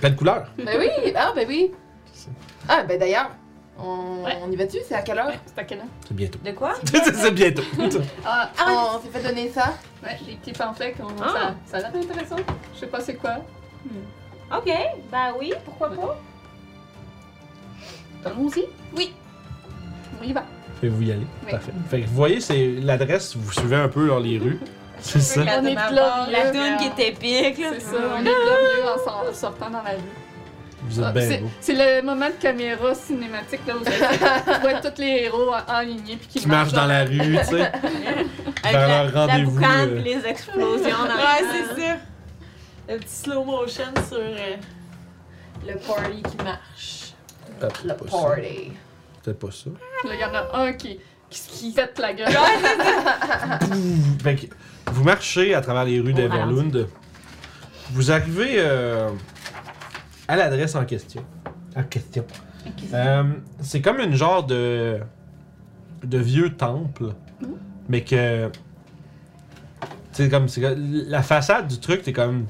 Plein 0.00 0.10
de 0.10 0.14
couleurs. 0.16 0.48
Ben 0.56 0.78
oui! 0.78 0.88
Ah, 1.16 1.32
ben 1.34 1.46
oui! 1.48 1.72
Ah, 2.68 2.82
ben 2.84 2.98
d'ailleurs, 2.98 3.30
on, 3.78 4.24
Ouais. 4.24 4.38
on 4.42 4.50
y 4.50 4.56
va-tu? 4.56 4.78
C'est 4.86 4.94
à 4.94 5.02
quelle 5.02 5.18
heure? 5.18 5.26
Ouais, 5.26 5.38
c'est 5.46 5.58
à 5.58 5.64
quelle 5.64 5.78
heure? 5.80 5.84
C'est 6.06 6.14
bientôt. 6.14 6.38
De 6.44 6.50
quoi? 6.52 6.74
c'est 6.84 7.30
bientôt. 7.34 7.62
Ah, 8.24 8.50
Ah, 8.58 8.92
on 8.96 9.00
s'est 9.02 9.08
fait 9.10 9.22
donner 9.28 9.48
ça? 9.50 9.74
ouais, 10.02 10.18
les 10.26 10.36
petits 10.36 10.52
pamphlets, 10.52 10.92
qu'on- 10.92 11.08
Ah. 11.22 11.54
ça, 11.66 11.80
ça 11.80 11.86
a 11.86 11.90
l'air 11.90 12.02
intéressant. 12.02 12.36
Je 12.74 12.78
sais 12.80 12.86
pas 12.86 13.00
c'est 13.00 13.14
quoi. 13.16 13.36
Ok. 14.56 14.72
Ben 15.12 15.34
oui, 15.38 15.52
pourquoi 15.64 15.90
pas? 15.90 16.18
Allons-y. 18.24 18.64
Oui. 18.96 19.12
On 20.20 20.24
y 20.24 20.32
va. 20.32 20.44
Fait 20.80 20.86
que 20.88 20.92
vous 20.92 21.02
y 21.02 21.12
allez. 21.12 21.26
Oui. 21.44 21.50
Parfait. 21.50 21.72
Fait 21.90 22.00
que 22.02 22.06
vous 22.06 22.14
voyez, 22.14 22.40
c'est 22.40 22.74
l'adresse, 22.82 23.36
vous 23.36 23.52
suivez 23.52 23.76
un 23.76 23.88
peu 23.88 24.06
dans 24.08 24.18
les 24.18 24.38
rues. 24.38 24.58
C'est 25.00 25.20
ça. 25.20 25.40
On 25.60 25.64
est 25.66 25.74
la, 25.74 25.90
là, 25.90 26.26
la 26.30 26.44
là, 26.44 26.50
tune 26.50 26.76
qui 26.94 27.02
est 27.02 27.08
épique, 27.08 27.58
là. 27.58 27.68
C'est 27.74 27.80
ça, 27.80 27.96
on 28.16 28.20
est 28.20 28.24
glorieux 28.24 28.92
en 28.94 28.98
sor- 29.04 29.34
sortant 29.34 29.70
dans 29.70 29.82
la 29.82 29.90
rue. 29.90 29.96
Vous 30.88 31.00
êtes 31.00 31.06
Ah, 31.08 31.12
bien 31.12 31.22
c'est- 31.22 31.38
beau. 31.38 31.48
C'est 31.60 31.74
le 31.74 32.02
moment 32.06 32.26
de 32.26 32.40
caméra 32.40 32.94
cinématique 32.94 33.60
là 33.66 33.74
où 33.76 33.84
tu 33.84 33.90
vois 34.60 34.74
tous 34.80 35.00
les 35.00 35.24
héros 35.24 35.50
en- 35.52 35.72
alignés 35.72 36.16
puis 36.16 36.28
qui 36.28 36.40
Qui 36.40 36.48
marchent 36.48 36.72
dans 36.72 36.86
la 36.86 37.04
rue, 37.04 37.18
tu 37.18 37.44
sais. 37.44 37.72
Vers 38.62 38.72
la, 38.88 39.04
leur 39.04 39.12
la 39.14 39.26
rendez-vous, 39.26 39.50
boucane 39.52 39.88
euh. 39.90 40.00
les 40.02 40.26
explosions 40.26 40.64
dans 40.78 41.04
Ouais, 41.04 41.42
la 41.42 41.74
c'est 41.76 41.80
ça. 41.82 41.96
Le 42.88 42.98
petit 42.98 43.08
slow 43.14 43.44
motion 43.44 43.84
sur 44.08 44.18
euh, 44.18 44.56
le 45.66 45.74
party 45.74 46.22
qui 46.22 46.44
marche. 46.44 47.12
Le 47.60 47.68
pas 47.88 47.94
party. 47.94 48.72
Peut-être 49.22 49.38
pas 49.38 49.50
ça. 49.50 49.70
Là, 50.04 50.14
il 50.14 50.20
y 50.20 50.24
en 50.24 50.34
a 50.34 50.58
un 50.58 50.72
qui, 50.72 50.98
qui 51.30 51.72
pète 51.72 51.98
la 51.98 52.14
gueule. 52.14 52.32
Fait 54.22 54.36
que 54.36 54.46
vous 54.92 55.04
marchez 55.04 55.54
à 55.54 55.60
travers 55.60 55.84
les 55.84 56.00
rues 56.00 56.12
d'Everlund. 56.12 56.88
Vous 57.90 58.10
arrivez 58.10 58.56
euh, 58.58 59.10
à 60.28 60.36
l'adresse 60.36 60.74
en 60.74 60.84
question. 60.84 61.24
En 61.76 61.82
question. 61.84 62.24
Euh, 62.92 63.24
c'est 63.60 63.80
comme 63.80 63.98
une 64.00 64.14
genre 64.14 64.44
de 64.44 65.00
de 66.04 66.18
vieux 66.18 66.54
temple, 66.54 67.14
mais 67.88 68.04
que 68.04 68.50
c'est 70.12 70.28
comme 70.28 70.46
la 70.60 71.22
façade 71.22 71.66
du 71.68 71.78
truc, 71.80 72.02
t'es 72.02 72.12
comme 72.12 72.46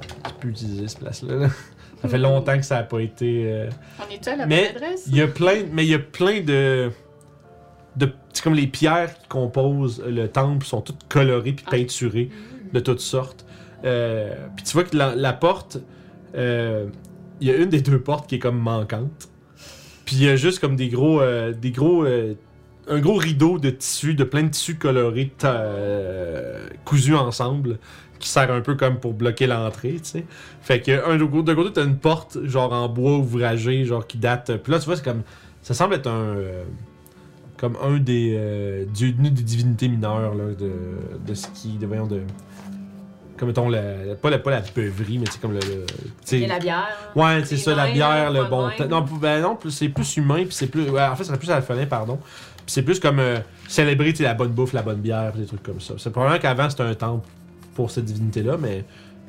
tu 0.00 0.34
peux 0.40 0.48
utiliser 0.48 0.88
cette 0.88 1.00
place-là. 1.00 1.34
là. 1.34 1.48
Ça 2.04 2.10
fait 2.10 2.18
longtemps 2.18 2.56
que 2.58 2.64
ça 2.66 2.76
a 2.78 2.82
pas 2.82 3.00
été. 3.00 3.44
euh, 3.46 3.70
On 3.98 4.12
est-tu 4.14 4.28
à 4.28 4.36
la 4.36 4.46
Mais- 4.46 4.72
bonne 4.74 4.82
adresse? 4.82 5.04
il 5.08 5.16
y 5.16 5.22
a 5.22 5.26
plein, 5.26 5.62
mais 5.72 5.84
il 5.86 5.90
y 5.90 5.94
a 5.94 5.98
plein 5.98 6.42
de, 6.42 6.90
de, 7.96 8.12
c'est 8.34 8.44
comme 8.44 8.52
les 8.54 8.66
pierres 8.66 9.18
qui 9.18 9.26
composent 9.28 10.02
le 10.06 10.28
temple 10.28 10.66
sont 10.66 10.82
toutes 10.82 11.08
colorées 11.08 11.52
puis 11.54 11.64
Ah. 11.66 11.70
peinturées 11.70 12.28
de 12.74 12.80
toutes 12.80 13.00
sortes. 13.00 13.46
Euh, 13.86 14.34
puis 14.54 14.64
tu 14.66 14.72
vois 14.74 14.84
que 14.84 14.94
la, 14.94 15.14
la 15.14 15.32
porte, 15.32 15.78
euh, 16.36 16.88
il 17.40 17.48
y 17.48 17.50
a 17.50 17.56
une 17.56 17.70
des 17.70 17.80
deux 17.80 17.98
portes 18.00 18.28
qui 18.28 18.34
est 18.34 18.38
comme 18.38 18.58
manquante. 18.58 19.30
Puis 20.04 20.16
il 20.16 20.24
y 20.24 20.28
a 20.28 20.36
juste 20.36 20.58
comme 20.58 20.76
des 20.76 20.90
gros, 20.90 21.22
des 21.58 21.70
gros, 21.70 22.04
un 22.04 22.98
gros 23.00 23.14
rideau 23.14 23.58
de 23.58 23.70
tissu, 23.70 24.12
de 24.14 24.24
plein 24.24 24.42
de 24.42 24.48
tissus 24.50 24.74
colorés 24.76 25.32
cousus 26.84 27.14
ensemble, 27.14 27.78
qui 28.24 28.30
sert 28.30 28.50
un 28.50 28.60
peu 28.62 28.74
comme 28.74 28.98
pour 28.98 29.12
bloquer 29.12 29.46
l'entrée, 29.46 29.92
tu 29.94 30.04
sais. 30.10 30.24
Fait 30.62 30.80
que 30.80 31.08
un 31.10 31.16
de 31.16 31.54
côté, 31.54 31.72
t'as 31.74 31.84
une 31.84 31.98
porte 31.98 32.38
genre 32.44 32.72
en 32.72 32.88
bois 32.88 33.18
ouvragé, 33.18 33.84
genre 33.84 34.06
qui 34.06 34.16
date. 34.18 34.56
Puis 34.62 34.72
là 34.72 34.78
tu 34.78 34.86
vois 34.86 34.96
c'est 34.96 35.04
comme, 35.04 35.22
ça 35.62 35.74
semble 35.74 35.94
être 35.94 36.06
un, 36.08 36.36
euh, 36.36 36.64
comme 37.58 37.76
un 37.82 37.98
des, 37.98 38.34
euh, 38.36 38.84
dieux- 38.86 39.12
des 39.12 39.30
divinités 39.30 39.88
mineures 39.88 40.34
là, 40.34 40.44
de, 40.58 40.72
de 41.26 41.34
ce 41.34 41.46
qui, 41.48 41.76
de 41.76 41.86
voyons 41.86 42.06
de, 42.06 42.20
comme 43.36 43.48
mettons, 43.48 43.68
la, 43.68 44.14
pas, 44.20 44.30
la, 44.30 44.38
pas 44.38 44.52
la 44.52 44.60
beuverie, 44.74 45.18
mais 45.18 45.26
c'est 45.30 45.40
comme 45.40 45.52
le. 45.52 45.58
le- 45.60 45.84
tu 45.86 45.94
sais- 46.24 46.40
Et 46.40 46.46
la 46.46 46.58
bière. 46.58 46.88
Ouais, 47.14 47.44
c'est 47.44 47.56
ça, 47.56 47.74
la 47.74 47.90
bière, 47.90 48.30
le 48.32 48.44
bon. 48.44 48.68
Non, 48.88 49.04
ben 49.20 49.42
non, 49.42 49.58
c'est 49.68 49.88
plus 49.88 50.16
humain, 50.16 50.44
puis 50.44 50.52
c'est 50.52 50.68
plus. 50.68 50.88
Ouais, 50.88 51.02
en 51.02 51.14
fait, 51.16 51.24
serait 51.24 51.38
plus 51.38 51.50
alphalin, 51.50 51.86
pardon. 51.86 52.16
Puis 52.64 52.72
c'est 52.72 52.82
plus 52.82 52.98
comme 53.00 53.18
euh, 53.18 53.38
célébrer 53.68 54.14
la 54.20 54.32
bonne 54.34 54.52
bouffe, 54.52 54.72
la 54.72 54.80
bonne 54.82 55.00
bière, 55.00 55.32
puis 55.32 55.42
des 55.42 55.46
trucs 55.46 55.62
comme 55.62 55.80
ça. 55.80 55.94
C'est 55.98 56.10
probablement 56.10 56.40
qu'avant 56.40 56.70
c'était 56.70 56.84
un 56.84 56.94
temple 56.94 57.28
pour 57.74 57.90
cette 57.90 58.04
divinité-là, 58.04 58.56
mais 58.56 58.84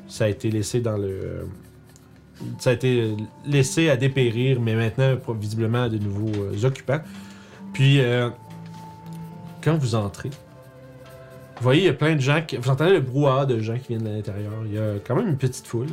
ça 0.08 0.24
a 0.24 0.28
été 0.28 0.50
laissé 0.50 0.80
dans 0.80 0.96
le. 0.96 1.08
euh, 1.08 1.44
ça 2.58 2.70
a 2.70 2.72
été 2.74 3.16
laissé 3.46 3.88
à 3.88 3.96
dépérir, 3.96 4.60
mais 4.60 4.74
maintenant, 4.74 5.16
visiblement, 5.38 5.88
de 5.88 5.98
nouveaux 5.98 6.42
euh, 6.42 6.64
occupants. 6.64 7.00
Puis, 7.72 8.00
euh, 8.00 8.28
quand 9.62 9.76
vous 9.76 9.94
entrez, 9.94 10.30
vous 11.56 11.62
voyez, 11.62 11.82
il 11.82 11.86
y 11.86 11.88
a 11.88 11.94
plein 11.94 12.14
de 12.14 12.20
gens 12.20 12.42
qui. 12.46 12.56
Vous 12.56 12.70
entendez 12.70 12.92
le 12.92 13.00
brouhaha 13.00 13.46
de 13.46 13.58
gens 13.60 13.78
qui 13.78 13.88
viennent 13.88 14.04
de 14.04 14.10
l'intérieur. 14.10 14.52
Il 14.66 14.74
y 14.74 14.78
a 14.78 14.94
quand 15.06 15.16
même 15.16 15.28
une 15.28 15.38
petite 15.38 15.66
foule. 15.66 15.88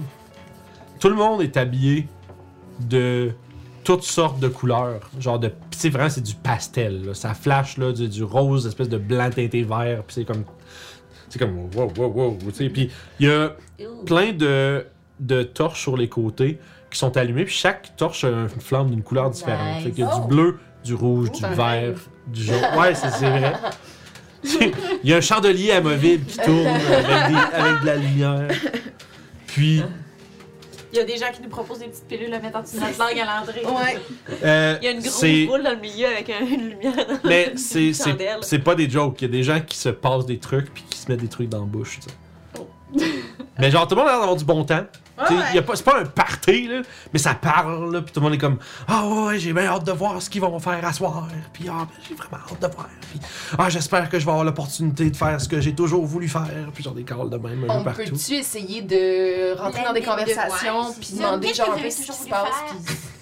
Tout 0.99 1.09
le 1.09 1.15
monde 1.15 1.41
est 1.41 1.55
habillé 1.57 2.07
de 2.81 3.31
toutes 3.83 4.03
sortes 4.03 4.39
de 4.39 4.49
couleurs. 4.49 5.09
Genre 5.19 5.39
de. 5.39 5.51
C'est 5.71 5.89
vraiment, 5.89 6.09
c'est 6.09 6.21
du 6.21 6.35
pastel. 6.35 7.15
Ça 7.15 7.33
flash 7.33 7.77
là, 7.77 7.93
du, 7.93 8.09
du 8.09 8.23
rose, 8.23 8.67
espèce 8.67 8.89
de 8.89 8.97
blanc 8.97 9.29
teinté 9.29 9.63
vert. 9.63 10.03
Puis 10.03 10.15
c'est 10.15 10.25
comme. 10.25 10.43
C'est 11.33 11.39
comme. 11.39 11.67
Wow, 11.75 11.91
wow, 11.97 12.07
wow. 12.13 12.37
tu 12.49 12.53
sais. 12.53 12.69
Puis 12.69 12.91
il 13.19 13.27
y 13.27 13.31
a 13.31 13.55
plein 14.05 14.33
de, 14.33 14.85
de 15.19 15.41
torches 15.41 15.81
sur 15.81 15.97
les 15.97 16.07
côtés 16.07 16.59
qui 16.91 16.99
sont 16.99 17.17
allumées. 17.17 17.45
Puis 17.45 17.55
chaque 17.55 17.95
torche 17.97 18.23
a 18.23 18.27
une 18.29 18.49
flamme 18.49 18.91
d'une 18.91 19.01
couleur 19.01 19.31
différente. 19.31 19.77
Nice. 19.77 19.83
Fait 19.85 19.89
qu'il 19.91 20.03
y 20.03 20.07
a 20.07 20.11
Oh. 20.15 20.21
du 20.21 20.27
bleu, 20.27 20.59
du 20.85 20.93
rouge, 20.93 21.31
du 21.31 21.41
vert, 21.41 21.57
rêve. 21.57 22.01
du 22.27 22.43
jaune. 22.43 22.61
Ouais, 22.77 22.93
c'est 22.93 23.09
c'est 23.09 23.29
vrai. 23.29 23.53
Il 25.03 25.09
y 25.09 25.13
a 25.13 25.17
un 25.17 25.21
chandelier 25.21 25.71
amovible 25.71 26.25
qui 26.25 26.37
tourne 26.37 26.67
avec, 26.67 27.31
des- 27.31 27.57
avec 27.59 27.81
de 27.81 27.85
la 27.87 27.95
lumière. 27.95 28.47
Puis, 29.47 29.81
Il 30.93 30.97
y 30.97 30.99
a 31.01 31.05
des 31.05 31.17
gens 31.17 31.31
qui 31.33 31.41
nous 31.41 31.49
proposent 31.49 31.79
des 31.79 31.87
petites 31.87 32.07
pilules 32.07 32.31
à 32.33 32.39
mettre 32.39 32.57
en 32.57 32.61
dessous 32.61 32.75
de 32.75 32.81
notre 32.81 32.99
langue 32.99 33.19
à 33.19 33.39
l'entrée. 33.39 33.65
Ouais. 33.65 33.99
euh, 34.43 34.77
Il 34.81 34.85
y 34.85 34.87
a 34.87 34.91
une 34.91 34.99
grosse 34.99 35.21
boule 35.47 35.63
dans 35.63 35.71
le 35.71 35.77
milieu 35.77 36.05
avec 36.05 36.29
un- 36.29 36.45
une 36.45 36.69
lumière. 36.69 36.95
dans- 36.95 37.19
Mais 37.29 37.53
c'est 37.55 37.93
c'est 37.93 38.15
c'est 38.41 38.59
pas 38.59 38.75
des 38.75 38.87
jokes. 38.89 39.19
Il 39.21 39.25
y 39.25 39.27
a 39.27 39.31
des 39.31 39.43
gens 39.43 39.59
qui 39.59 39.75
se 39.77 39.89
passent 39.89 40.25
des 40.27 40.37
trucs 40.37 40.71
puis 40.73 40.83
qui 40.89 40.97
se 40.99 41.09
mettent 41.11 41.21
des 41.21 41.27
trucs 41.27 41.49
dans 41.49 41.61
la 41.61 41.65
bouche. 41.65 41.99
tu 42.01 42.09
sais. 42.09 42.15
Oh. 42.59 42.67
mais 43.59 43.71
genre, 43.71 43.87
tout 43.87 43.95
le 43.95 44.01
monde 44.01 44.09
a 44.09 44.11
l'air 44.11 44.19
d'avoir 44.19 44.37
du 44.37 44.45
bon 44.45 44.63
temps. 44.63 44.85
Ouais, 45.17 45.25
Tu 45.27 45.33
sais, 45.35 45.39
ouais. 45.39 45.53
y 45.53 45.57
a 45.59 45.61
pas- 45.61 45.75
C'est 45.75 45.83
pas 45.83 45.99
un 45.99 46.05
party, 46.05 46.67
là, 46.67 46.81
mais 47.13 47.19
ça 47.19 47.35
parle, 47.35 47.93
là, 47.93 48.01
puis 48.01 48.11
tout 48.11 48.19
le 48.19 48.23
monde 48.23 48.33
est 48.33 48.37
comme 48.39 48.57
Ah 48.87 49.05
ouais, 49.05 49.23
ouais, 49.27 49.39
j'ai 49.39 49.53
bien 49.53 49.65
hâte 49.65 49.83
de 49.83 49.91
voir 49.91 50.19
ce 50.21 50.29
qu'ils 50.29 50.41
vont 50.41 50.57
faire 50.59 50.83
à 50.83 50.91
soir. 50.91 51.27
Puis 51.53 51.65
ah, 51.69 51.79
ben, 51.87 51.87
j'ai 52.07 52.15
vraiment 52.15 52.37
hâte 52.51 52.59
de 52.61 52.67
voir. 52.75 52.89
Puis 53.11 53.19
ah, 53.57 53.69
j'espère 53.69 54.09
que 54.09 54.17
je 54.19 54.25
vais 54.25 54.31
avoir 54.31 54.43
l'opportunité 54.45 55.09
de 55.09 55.15
faire 55.15 55.39
ce 55.39 55.47
que 55.47 55.61
j'ai 55.61 55.75
toujours 55.75 56.05
voulu 56.05 56.27
faire. 56.27 56.47
Puis 56.73 56.83
genre 56.83 56.93
des 56.95 57.03
calls 57.03 57.29
de 57.29 57.37
même 57.37 57.63
un 57.69 57.75
On 57.75 57.77
peu 57.79 57.91
partout. 57.91 58.11
peut-tu 58.11 58.33
essayer 58.33 58.81
de 58.81 59.55
rentrer 59.55 59.83
dans 59.83 59.93
des 59.93 60.01
de- 60.01 60.05
conversations 60.05 60.87
ouais, 60.89 60.95
puis 60.99 61.15
demander 61.17 61.53
genre 61.53 61.73
un 61.73 61.81
peu 61.81 61.89
ce 61.91 61.97
qui 62.01 62.11
se 62.11 62.27
passe 62.29 62.49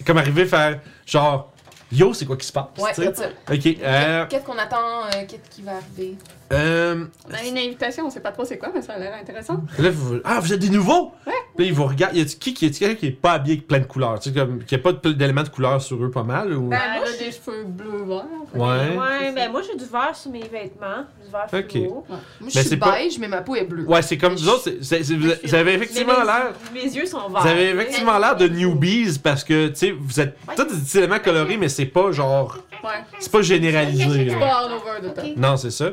Comme 0.06 0.18
arriver 0.18 0.44
à 0.44 0.46
faire 0.46 0.80
genre 1.06 1.52
Yo, 1.92 2.14
c'est 2.14 2.26
quoi 2.26 2.38
qui 2.38 2.48
se 2.48 2.54
passe? 2.54 2.68
ouais. 2.78 3.08
Ok, 3.52 3.78
euh, 3.84 4.26
Qu'est-ce 4.30 4.46
qu'on 4.46 4.58
attend 4.58 4.78
euh, 5.08 5.26
Qu'est-ce 5.28 5.54
qui 5.54 5.62
va 5.62 5.74
arriver? 5.74 6.16
Euh, 6.52 7.06
On 7.30 7.34
a 7.34 7.44
une 7.44 7.58
invitation, 7.58 8.06
on 8.06 8.10
sait 8.10 8.20
pas 8.20 8.32
trop 8.32 8.46
c'est 8.46 8.58
quoi, 8.58 8.70
mais 8.74 8.82
ça 8.82 8.94
a 8.94 9.00
l'air 9.00 9.14
intéressant. 9.20 9.62
Là, 9.80 9.90
vous... 9.92 10.18
Ah, 10.24 10.40
vous 10.40 10.54
êtes 10.54 10.60
des 10.60 10.70
nouveaux? 10.70 11.12
Ouais. 11.26 11.34
Puis 11.56 11.66
là, 11.66 11.72
ils 11.72 11.74
vous 11.74 11.86
regardent. 11.86 12.16
Y 12.16 12.22
a 12.22 12.26
qui 12.26 12.54
qui 12.54 12.66
est 12.66 12.78
quelqu'un 12.78 12.96
qui 12.96 13.08
est 13.08 13.12
pas 13.12 13.34
habillé 13.34 13.56
avec 13.56 13.68
plein 13.68 13.80
de 13.80 13.86
couleurs? 13.86 14.20
Tu 14.20 14.30
sais, 14.30 14.36
comme, 14.36 14.64
qui 14.64 14.76
a 14.76 14.78
pas 14.80 14.94
d'éléments 14.94 15.44
de 15.44 15.50
couleur 15.50 15.82
sur 15.82 16.04
eux, 16.04 16.12
pas 16.12 16.24
mal? 16.24 16.54
Ou... 16.54 16.70
Ben, 16.70 16.78
moi, 16.78 17.06
elle 17.08 17.14
a 17.14 17.18
des 17.18 17.32
cheveux 17.32 17.64
bleus 17.64 18.04
verts. 18.06 18.26
Ouais. 18.54 18.98
Ouais, 18.98 19.32
ben 19.34 19.50
moi 19.52 19.62
j'ai 19.62 19.78
du 19.78 19.86
vert 19.90 20.14
sur 20.14 20.30
mes 20.32 20.42
vêtements. 20.42 21.06
Du 21.24 21.32
vert 21.32 21.48
Ok. 21.54 21.72
fluo. 21.72 22.06
Moi 22.10 22.50
je 22.50 22.60
suis 22.60 22.76
pas- 22.78 22.92
beige 22.92 23.18
mais 23.18 23.28
ma 23.30 23.42
peau 23.42 23.56
est 23.56 23.64
bleue. 23.64 23.86
Ouais, 23.86 24.02
c'est 24.02 24.18
comme 24.18 24.34
vous 24.34 24.50
autres, 24.50 24.70
vous, 24.70 25.30
vous 25.44 25.56
avez 25.56 25.74
effectivement 25.74 26.24
l'air. 26.24 26.52
Mes 26.74 26.84
yeux 26.84 27.06
sont 27.06 27.30
verts. 27.30 27.42
Vous 27.42 27.48
avez 27.48 27.70
effectivement 27.70 28.18
l'air 28.20 28.36
de 28.36 28.48
newbies 28.48 29.20
parce 29.24 29.44
que, 29.46 29.70
tu 29.70 29.76
sais, 29.76 29.92
vous 29.92 30.20
êtes 30.20 30.36
tous 30.56 30.64
des 30.66 30.76
petits 30.82 30.98
éléments 30.98 31.20
colorés, 31.20 31.58
mais 31.58 31.70
c'est 31.70 31.86
pas 31.86 32.12
genre. 32.12 32.58
Ouais. 32.84 32.90
C'est 33.20 33.32
pas 33.32 33.42
généralisé. 33.42 34.30
C'est 34.30 34.40
pas 34.40 34.60
all 34.66 34.72
over 34.74 35.08
the 35.10 35.14
top. 35.14 35.26
Non, 35.38 35.56
c'est 35.58 35.72
ça. 35.72 35.90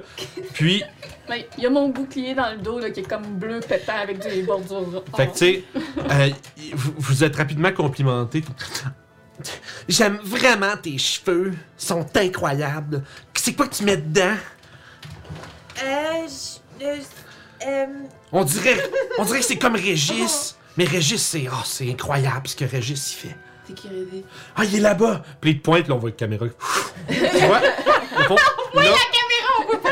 Puis, 0.54 0.82
Mais 1.28 1.46
il 1.58 1.64
y 1.64 1.66
a 1.66 1.70
mon 1.70 1.88
bouclier 1.90 2.34
dans 2.34 2.50
le 2.52 2.58
dos 2.58 2.78
là, 2.78 2.90
qui 2.90 3.00
est 3.00 3.08
comme 3.08 3.24
bleu 3.38 3.60
pétant 3.60 3.96
avec 4.02 4.18
des 4.20 4.42
bordures. 4.42 5.04
fait 5.16 5.26
que, 5.26 5.32
tu 5.32 5.38
sais, 5.38 5.64
euh, 6.10 6.30
vous, 6.72 6.94
vous 6.96 7.24
êtes 7.24 7.36
rapidement 7.36 7.72
complimenté. 7.72 8.42
J'aime 9.88 10.18
vraiment 10.24 10.76
tes 10.76 10.98
cheveux. 10.98 11.52
Ils 11.52 11.86
sont 11.86 12.06
incroyables. 12.16 13.02
C'est 13.34 13.54
quoi 13.54 13.66
que 13.68 13.74
tu 13.74 13.84
mets 13.84 13.96
dedans? 13.98 14.34
Euh, 15.82 16.26
je- 16.26 16.84
euh, 16.84 16.96
euh, 17.66 17.86
On 18.32 18.44
dirait, 18.44 18.76
on 19.18 19.24
dirait 19.24 19.38
que 19.40 19.44
c'est 19.44 19.58
comme 19.58 19.76
Régis. 19.76 20.56
Mais 20.76 20.84
Régis, 20.84 21.22
c'est 21.22 21.46
oh, 21.50 21.56
c'est 21.64 21.88
incroyable 21.90 22.48
ce 22.48 22.56
que 22.56 22.64
Régis 22.64 23.12
il 23.12 23.28
fait. 23.28 23.36
Sécurisé. 23.68 24.24
Ah, 24.56 24.64
il 24.64 24.76
est 24.76 24.80
là-bas! 24.80 25.22
Puis 25.40 25.50
il 25.52 25.58
te 25.58 25.62
pointe, 25.64 25.86
là, 25.88 25.94
on 25.94 25.98
voit 25.98 26.10
la 26.10 26.16
caméra. 26.16 26.46
tu 27.08 27.14
vois? 27.46 27.60
Au 28.18 28.22
fond, 28.24 28.36
là- 28.74 28.82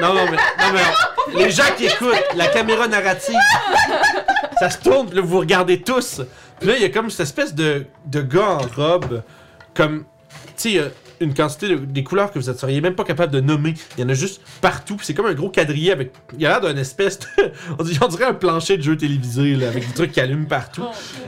Non, 0.00 0.14
non, 0.14 0.24
mais, 0.30 0.36
non, 0.36 0.72
mais 0.74 1.44
les 1.44 1.50
gens 1.50 1.64
qui 1.76 1.86
écoutent, 1.86 2.14
la 2.34 2.48
caméra 2.48 2.86
narrative, 2.88 3.34
ça 4.58 4.70
se 4.70 4.78
tourne, 4.78 5.06
puis 5.06 5.16
là, 5.16 5.22
vous 5.22 5.38
regardez 5.38 5.80
tous. 5.82 6.20
Puis 6.58 6.68
là, 6.68 6.76
il 6.76 6.82
y 6.82 6.84
a 6.84 6.88
comme 6.90 7.10
cette 7.10 7.20
espèce 7.20 7.54
de, 7.54 7.84
de 8.06 8.20
gars 8.22 8.58
en 8.60 8.66
robe, 8.76 9.22
comme, 9.74 10.04
tu 10.30 10.52
sais, 10.56 10.68
il 10.70 10.74
y 10.76 10.80
a 10.80 10.86
une 11.20 11.34
quantité 11.34 11.68
de 11.68 11.76
des 11.76 12.04
couleurs 12.04 12.30
que 12.30 12.38
vous 12.38 12.50
ne 12.50 12.56
seriez 12.56 12.80
même 12.80 12.94
pas 12.94 13.04
capable 13.04 13.32
de 13.32 13.40
nommer. 13.40 13.74
Il 13.96 14.02
y 14.02 14.04
en 14.04 14.08
a 14.08 14.14
juste 14.14 14.40
partout, 14.60 14.96
puis 14.96 15.06
c'est 15.06 15.14
comme 15.14 15.26
un 15.26 15.34
gros 15.34 15.50
quadrillé 15.50 15.92
avec. 15.92 16.12
Il 16.34 16.40
y 16.40 16.46
a 16.46 16.50
l'air 16.50 16.60
d'un 16.60 16.76
espèce 16.76 17.18
de. 17.18 17.26
On 17.78 18.08
dirait, 18.08 18.26
un 18.26 18.34
plancher 18.34 18.76
de 18.76 18.82
jeu 18.82 18.96
télévisé, 18.96 19.54
là, 19.54 19.68
avec 19.68 19.86
des 19.86 19.94
trucs 19.94 20.12
qui 20.12 20.20
allument 20.20 20.46
partout. 20.46 20.84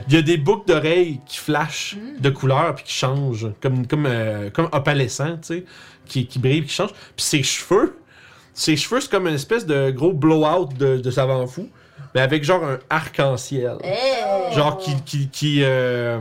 Il 0.07 0.13
y 0.13 0.17
a 0.17 0.21
des 0.21 0.37
boucles 0.37 0.67
d'oreilles 0.67 1.19
qui 1.25 1.37
flashent 1.37 1.97
de 2.19 2.29
couleurs 2.29 2.75
puis 2.75 2.85
qui 2.85 2.93
changent, 2.93 3.47
comme, 3.61 3.87
comme, 3.87 4.05
euh, 4.05 4.49
comme 4.49 4.69
opalescents, 4.71 5.37
tu 5.37 5.55
sais, 5.55 5.65
qui, 6.05 6.27
qui 6.27 6.39
brillent 6.39 6.65
qui 6.65 6.73
changent. 6.73 6.93
Puis 7.15 7.25
ses 7.25 7.43
cheveux, 7.43 7.97
ses 8.53 8.75
cheveux, 8.75 9.01
c'est 9.01 9.11
comme 9.11 9.27
une 9.27 9.35
espèce 9.35 9.65
de 9.65 9.91
gros 9.91 10.13
blowout 10.13 10.69
de, 10.77 10.97
de 10.97 11.11
savant 11.11 11.47
fou, 11.47 11.69
mais 12.13 12.21
avec 12.21 12.43
genre 12.43 12.63
un 12.63 12.79
arc-en-ciel. 12.89 13.77
Hey. 13.83 14.53
Genre 14.55 14.77
qui. 14.77 14.95
qui, 15.03 15.29
qui 15.29 15.63
euh... 15.63 16.19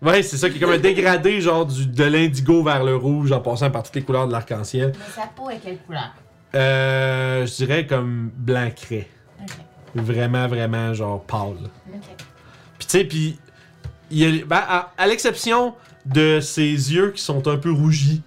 Ouais, 0.00 0.22
c'est 0.22 0.36
ça, 0.36 0.48
qui 0.48 0.56
est 0.58 0.60
comme 0.60 0.70
un 0.70 0.78
dégradé, 0.78 1.40
genre 1.40 1.66
du, 1.66 1.86
de 1.86 2.04
l'indigo 2.04 2.62
vers 2.62 2.84
le 2.84 2.94
rouge 2.94 3.32
en 3.32 3.40
passant 3.40 3.70
par 3.70 3.82
toutes 3.82 3.96
les 3.96 4.02
couleurs 4.02 4.26
de 4.28 4.32
l'arc-en-ciel. 4.32 4.92
Mais 4.96 5.22
sa 5.22 5.26
peau 5.28 5.50
est 5.50 5.58
quelle 5.58 5.78
couleur? 5.78 6.14
Euh, 6.54 7.44
je 7.46 7.54
dirais 7.56 7.86
comme 7.86 8.30
blanc-craie. 8.34 9.08
Ok. 9.42 9.48
Vraiment, 9.96 10.46
vraiment, 10.46 10.94
genre 10.94 11.22
pâle. 11.24 11.56
Ok. 11.92 12.00
Puis 12.78 12.86
tu 12.86 12.98
sais, 12.98 13.04
puis 13.04 13.38
il 14.10 14.18
y 14.18 14.40
a, 14.42 14.44
ben, 14.46 14.56
à, 14.68 14.92
à 14.96 15.06
l'exception 15.08 15.74
de 16.06 16.38
ses 16.40 16.62
yeux 16.94 17.10
qui 17.10 17.22
sont 17.22 17.46
un 17.48 17.56
peu 17.56 17.72
rougis. 17.72 18.22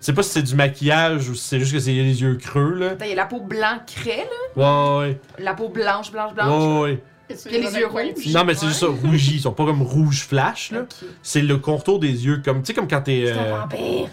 Je 0.00 0.06
sais 0.06 0.12
pas 0.12 0.22
si 0.22 0.30
c'est 0.30 0.42
du 0.42 0.54
maquillage 0.54 1.28
ou 1.28 1.34
si 1.34 1.44
c'est 1.48 1.58
juste 1.60 1.72
que 1.72 1.78
c'est 1.80 1.92
les 1.92 2.20
yeux 2.22 2.36
creux 2.36 2.74
là. 2.74 2.90
Attends, 2.90 3.04
il 3.04 3.10
y 3.10 3.12
a 3.12 3.16
la 3.16 3.26
peau 3.26 3.40
blanc 3.40 3.78
craie 3.86 4.28
là, 4.56 4.98
Ouais, 5.00 5.06
ouais, 5.08 5.20
la 5.38 5.54
peau 5.54 5.68
blanche 5.68 6.12
blanche 6.12 6.30
ouais, 6.30 6.34
blanche. 6.34 6.82
ouais. 6.82 6.92
Il 6.92 7.17
y 7.30 7.56
a 7.56 7.58
les 7.70 7.76
yeux 7.78 7.86
rouges? 7.86 8.26
Non, 8.32 8.44
mais 8.44 8.54
c'est 8.54 8.66
juste 8.66 8.80
ça, 8.80 8.86
rougis. 8.86 9.34
Ils 9.36 9.40
sont 9.40 9.52
pas 9.52 9.64
comme 9.64 9.82
rouge 9.82 10.22
flash 10.28 10.70
là. 10.72 10.80
C'est 11.22 11.42
le 11.42 11.56
contour 11.58 11.98
des 12.00 12.24
yeux, 12.26 12.40
comme 12.44 12.60
tu 12.62 12.66
sais, 12.68 12.74
comme 12.74 12.88
quand 12.88 13.02
t'es. 13.02 13.24
C'est 13.26 13.32
un 13.38 13.42
euh, 13.42 13.60
vampire. 13.60 14.08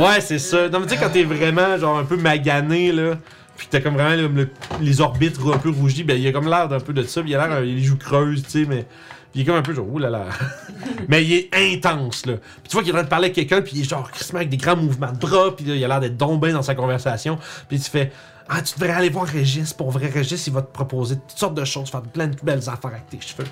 Ouais, 0.00 0.20
c'est 0.20 0.38
ça. 0.38 0.68
Non, 0.68 0.80
mais 0.80 0.86
tu 0.86 0.94
sais, 0.94 1.00
quand 1.00 1.10
t'es 1.10 1.24
vraiment 1.24 1.76
genre 1.78 1.98
un 1.98 2.04
peu 2.04 2.16
magané 2.16 2.92
là. 2.92 3.16
Puis 3.56 3.66
t'as 3.70 3.80
comme 3.80 3.94
vraiment 3.94 4.14
le- 4.14 4.28
le- 4.28 4.48
les 4.80 5.00
orbites 5.00 5.36
un 5.52 5.58
peu 5.58 5.70
rougies, 5.70 6.04
ben 6.04 6.16
il 6.16 6.26
a 6.28 6.32
comme 6.32 6.48
l'air 6.48 6.68
d'un 6.68 6.78
peu 6.80 6.92
de 6.92 7.02
ça. 7.02 7.22
puis 7.22 7.30
Il 7.30 7.34
a 7.36 7.46
l'air, 7.48 7.58
il 7.64 7.72
a 7.72 7.74
les 7.74 7.82
joues 7.82 7.96
creuses, 7.98 8.42
tu 8.44 8.50
sais, 8.50 8.66
mais. 8.68 8.86
Il 9.34 9.42
est 9.42 9.44
comme 9.44 9.56
un 9.56 9.62
peu 9.62 9.74
genre, 9.74 9.86
oulala. 9.92 10.24
mais 11.08 11.22
il 11.22 11.32
est 11.34 11.50
intense, 11.54 12.24
là. 12.24 12.34
Puis 12.36 12.68
tu 12.70 12.72
vois 12.72 12.82
qu'il 12.82 12.90
est 12.90 12.92
en 12.94 12.96
train 12.96 13.04
de 13.04 13.08
parler 13.10 13.26
avec 13.26 13.34
quelqu'un, 13.34 13.60
puis 13.60 13.72
il 13.76 13.80
est 13.82 13.88
genre, 13.88 14.10
crissement 14.10 14.38
avec 14.38 14.48
des 14.48 14.56
grands 14.56 14.74
mouvements 14.76 15.12
de 15.12 15.18
bras, 15.18 15.54
puis 15.54 15.66
là, 15.66 15.74
il 15.74 15.84
a 15.84 15.88
l'air 15.88 16.00
d'être 16.00 16.16
tombé 16.16 16.50
dans 16.50 16.62
sa 16.62 16.74
conversation. 16.74 17.38
Puis 17.68 17.78
tu 17.78 17.90
fais, 17.90 18.10
ah, 18.48 18.62
tu 18.62 18.74
devrais 18.78 18.92
aller 18.94 19.08
voir 19.10 19.26
Régis. 19.26 19.72
Pour 19.72 19.90
vrai, 19.90 20.06
Régis, 20.08 20.46
il 20.46 20.52
va 20.52 20.62
te 20.62 20.72
proposer 20.72 21.16
toutes 21.28 21.38
sortes 21.38 21.54
de 21.54 21.64
choses, 21.64 21.90
faire 21.90 22.02
plein 22.02 22.28
de 22.28 22.36
belles 22.42 22.68
affaires 22.68 22.90
avec 22.92 23.08
tes 23.10 23.20
cheveux. 23.20 23.48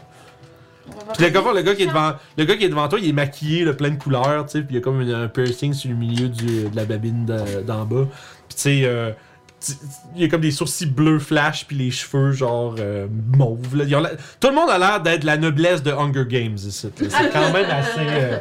Puis 1.14 1.24
le 1.24 1.30
gars, 1.30 1.42
le 1.52 1.62
gars 1.62 1.74
qui 1.74 1.82
est 1.82 1.86
devant, 1.86 2.12
le 2.38 2.44
gars 2.44 2.56
qui 2.56 2.64
est 2.64 2.68
devant 2.68 2.88
toi, 2.88 2.98
il 3.00 3.08
est 3.08 3.12
maquillé, 3.12 3.64
le 3.64 3.74
plein 3.76 3.90
de 3.90 3.96
couleurs, 3.96 4.46
tu 4.46 4.52
sais, 4.52 4.58
puis 4.60 4.74
il 4.74 4.74
y 4.76 4.78
a 4.78 4.80
comme 4.80 5.00
une- 5.00 5.10
un 5.12 5.28
piercing 5.28 5.72
sur 5.72 5.90
le 5.90 5.96
milieu 5.96 6.28
du- 6.28 6.68
de 6.68 6.76
la 6.76 6.84
babine 6.84 7.26
de- 7.26 7.60
d'en 7.62 7.84
bas. 7.84 8.06
Puis 8.48 8.54
tu 8.56 8.62
sais, 8.62 8.80
euh, 8.84 9.10
il 10.14 10.22
y 10.22 10.24
a 10.24 10.28
comme 10.28 10.42
des 10.42 10.52
sourcils 10.52 10.86
bleus 10.86 11.18
flash, 11.18 11.66
puis 11.66 11.76
les 11.76 11.90
cheveux 11.90 12.30
genre 12.30 12.76
euh, 12.78 13.08
là. 13.74 13.84
L'air- 13.84 14.10
Tout 14.38 14.48
le 14.48 14.54
monde 14.54 14.70
a 14.70 14.78
l'air 14.78 15.00
d'être 15.02 15.24
la 15.24 15.36
noblesse 15.36 15.82
de 15.82 15.90
Hunger 15.90 16.24
Games 16.28 16.54
ici. 16.56 16.88
C'est 16.96 17.32
quand 17.32 17.52
même 17.52 17.66
assez, 17.70 17.98
euh, 18.08 18.38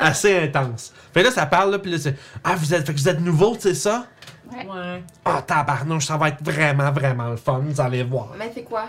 assez 0.00 0.36
intense. 0.36 0.92
Fait 1.14 1.20
que 1.20 1.26
là, 1.26 1.32
ça 1.32 1.46
parle, 1.46 1.70
là, 1.70 1.78
puis 1.78 1.92
là, 1.92 1.98
c'est 1.98 2.16
Ah, 2.42 2.56
vous 2.56 2.74
êtes, 2.74 2.84
fait 2.86 2.92
que 2.94 2.98
vous 2.98 3.08
êtes 3.08 3.20
nouveau, 3.20 3.56
c'est 3.58 3.74
ça? 3.74 4.06
Ouais. 4.52 5.02
Ah, 5.24 5.42
tabarnouche, 5.46 6.06
ça 6.06 6.16
va 6.16 6.28
être 6.28 6.42
vraiment, 6.42 6.90
vraiment 6.92 7.28
le 7.30 7.36
fun, 7.36 7.60
vous 7.64 7.80
allez 7.80 8.02
voir. 8.02 8.28
Mais 8.38 8.50
c'est 8.54 8.62
quoi? 8.64 8.86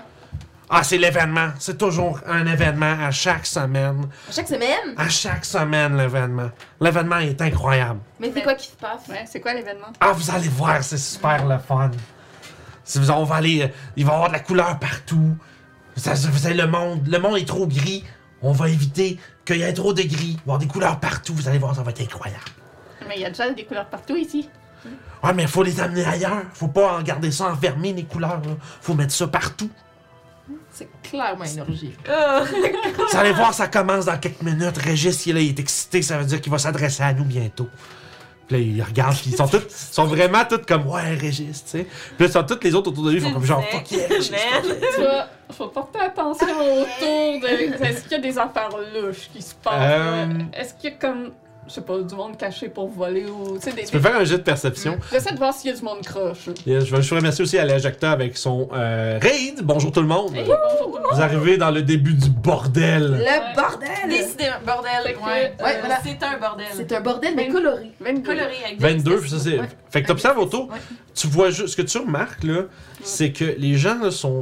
Ah, 0.70 0.84
c'est 0.84 0.98
l'événement. 1.00 1.50
C'est 1.58 1.78
toujours 1.78 2.20
un 2.28 2.46
événement 2.46 2.96
à 3.04 3.10
chaque 3.12 3.46
semaine. 3.48 4.08
À 4.30 4.32
chaque 4.32 4.48
semaine? 4.48 4.94
À 4.98 5.10
chaque 5.10 5.44
semaine, 5.44 5.98
l'événement. 5.98 6.52
L'événement 6.80 7.18
est 7.18 7.42
incroyable. 7.42 8.00
Mais 8.20 8.32
c'est 8.34 8.44
quoi 8.44 8.54
qui 8.54 8.68
se 8.68 8.76
passe? 8.76 9.08
Ouais, 9.10 9.26
c'est 9.26 9.40
quoi 9.42 9.54
l'événement? 9.54 9.88
Ah, 10.00 10.12
vous 10.12 10.30
allez 10.30 10.48
voir, 10.48 10.84
c'est 10.84 10.98
super 11.00 11.46
le 11.48 11.58
fun. 11.58 11.90
Si 12.84 13.00
vous- 13.00 13.10
On 13.12 13.24
va 13.24 13.36
aller. 13.38 13.64
euh, 13.64 13.68
il 13.96 14.06
va 14.06 14.12
y 14.12 14.16
avoir 14.16 14.30
de 14.30 14.34
la 14.34 14.40
couleur 14.42 14.78
partout. 14.80 15.36
Ça, 15.96 16.16
ça- 16.16 16.30
vous 16.30 16.38
savez, 16.38 16.54
le 16.56 16.68
monde, 16.68 17.08
le 17.08 17.18
monde 17.20 17.38
est 17.38 17.48
trop 17.48 17.66
gris. 17.68 18.04
On 18.42 18.52
va 18.52 18.70
éviter 18.70 19.20
qu'il 19.46 19.58
y 19.58 19.64
ait 19.64 19.74
trop 19.74 19.92
de 19.94 20.04
gris. 20.04 20.14
Il 20.14 20.36
va 20.36 20.38
y 20.38 20.42
avoir 20.44 20.58
des 20.60 20.68
couleurs 20.68 21.00
partout. 21.00 21.34
Vous 21.34 21.48
allez 21.48 21.58
voir, 21.58 21.76
ça 21.76 21.82
va 21.84 21.90
être 21.92 22.02
incroyable. 22.02 22.44
Mais 23.08 23.16
il 23.16 23.22
y 23.22 23.26
a 23.26 23.30
déjà 23.30 23.50
des 23.50 23.66
couleurs 23.66 23.88
partout 23.90 24.16
ici. 24.16 24.50
Ouais, 25.24 25.34
mais 25.34 25.48
faut 25.48 25.64
les 25.64 25.80
amener 25.82 26.06
ailleurs. 26.06 26.44
Faut 26.54 26.68
pas 26.68 26.98
en 26.98 27.02
garder 27.02 27.32
ça 27.32 27.52
enfermé, 27.52 27.94
les 27.94 28.06
couleurs. 28.06 28.42
Là. 28.46 28.56
Faut 28.82 28.94
mettre 28.94 29.14
ça 29.14 29.28
partout. 29.28 29.70
C'est 30.72 30.90
clairement 31.04 31.46
une 31.46 31.60
orgie. 31.62 31.94
Ah. 32.10 32.44
Vous 32.44 33.18
allez 33.18 33.34
voir, 33.34 33.54
ça 33.54 33.68
commence 33.68 34.06
dans 34.06 34.18
quelques 34.18 34.42
minutes. 34.42 34.78
Régis, 34.78 35.26
il, 35.26 35.36
là, 35.36 35.42
il 35.42 35.50
est 35.50 35.60
excité. 35.60 36.02
Ça 36.02 36.18
veut 36.18 36.26
dire 36.26 36.42
qu'il 36.42 36.52
va 36.52 36.58
s'adresser 36.58 37.04
à 37.04 37.14
nous 37.14 37.26
bientôt. 37.26 37.68
Puis 38.48 38.58
là, 38.58 38.64
il 38.64 38.82
regarde, 38.82 39.16
puis 39.16 39.30
ils 39.30 39.36
sont 39.36 39.48
tous, 39.48 39.62
ils 39.62 39.94
sont 39.94 40.06
vraiment 40.06 40.44
tous 40.44 40.66
comme, 40.68 40.88
ouais, 40.88 41.14
Régis, 41.14 41.64
tu 41.66 41.70
sais. 41.70 41.88
Puis 42.18 42.26
là, 42.26 42.32
sont 42.32 42.44
toutes 42.44 42.64
les 42.64 42.74
autres 42.74 42.90
autour 42.90 43.04
de 43.04 43.12
lui, 43.12 43.20
ils 43.20 43.24
font 43.24 43.32
comme 43.32 43.46
genre, 43.46 43.64
fuck 43.70 43.92
yeah, 43.92 44.08
Régis. 44.08 44.32
Tu 44.96 45.04
vas, 45.04 45.28
faut 45.52 45.68
porter 45.68 46.00
attention 46.00 46.48
autour 46.48 47.42
de. 47.42 47.84
Est-ce 47.86 48.04
qu'il 48.04 48.14
y 48.14 48.16
a 48.16 48.20
des 48.20 48.38
affaires 48.40 48.70
louches 48.96 49.30
qui 49.32 49.42
se 49.42 49.54
passent? 49.54 49.74
Euh. 49.76 50.26
là? 50.26 50.46
Est-ce 50.54 50.74
qu'il 50.74 50.90
y 50.90 50.94
a 50.94 50.96
comme. 50.96 51.32
Je 51.70 51.76
sais 51.76 51.82
pas, 51.82 52.00
du 52.00 52.16
monde 52.16 52.36
caché 52.36 52.68
pour 52.68 52.90
voler 52.90 53.26
ou. 53.28 53.60
Tu 53.60 53.70
sais, 53.70 53.72
des. 53.76 53.84
Tu 53.86 53.92
peux 53.92 54.00
faire 54.00 54.16
un 54.16 54.24
jet 54.24 54.40
de 54.40 54.44
perception. 54.44 54.98
J'essaie 55.12 55.34
de 55.34 55.38
voir 55.38 55.54
s'il 55.54 55.70
y 55.70 55.74
a 55.74 55.78
du 55.78 55.84
monde 55.84 56.02
croche. 56.04 56.50
Et 56.66 56.82
je 56.82 56.96
veux 56.96 57.02
je 57.02 57.14
remercier 57.14 57.44
aussi 57.44 57.60
à 57.60 57.66
l'Ajacta 57.66 58.12
avec 58.12 58.36
son 58.38 58.70
euh, 58.74 59.20
raid. 59.22 59.60
Bonjour 59.62 59.92
tout 59.92 60.02
le 60.02 60.08
monde. 60.08 60.36
Hey, 60.36 60.46
bonjour 60.46 60.92
tout 60.92 60.98
le 60.98 61.04
monde. 61.04 61.12
Vous 61.14 61.22
arrivez 61.22 61.58
dans 61.58 61.70
le 61.70 61.84
début 61.84 62.16
du 62.16 62.30
bordel. 62.32 63.24
Le 63.24 63.56
bordel! 63.56 63.88
Décidément, 64.10 64.56
bordel. 64.66 64.92
Ouais. 65.06 65.54
euh, 65.60 65.64
Ouais, 65.64 65.80
voilà. 65.80 66.00
C'est 66.04 66.24
un 66.24 66.40
bordel. 66.40 66.66
C'est 66.74 66.92
un 66.92 67.02
bordel, 67.02 67.34
mais 67.36 67.50
coloré. 67.50 67.92
22. 68.00 68.22
coloré 68.24 68.56
avec 68.66 68.82
22, 68.82 69.20
puis 69.20 69.30
ça 69.30 69.38
c'est. 69.40 69.60
Ouais. 69.60 69.70
Fait 69.92 70.02
que 70.02 70.08
t'observes 70.08 70.40
autour, 70.40 70.70
Ouais. 70.70 70.78
tu 71.14 71.28
vois 71.28 71.52
juste. 71.52 71.68
Ce 71.70 71.76
que 71.78 71.84
tu 71.84 72.00
remarques 72.00 72.44
là, 72.44 72.64
c'est 73.04 73.32
que 73.32 73.46
les 73.46 73.76
gens 73.78 74.00
là, 74.02 74.10
sont 74.10 74.42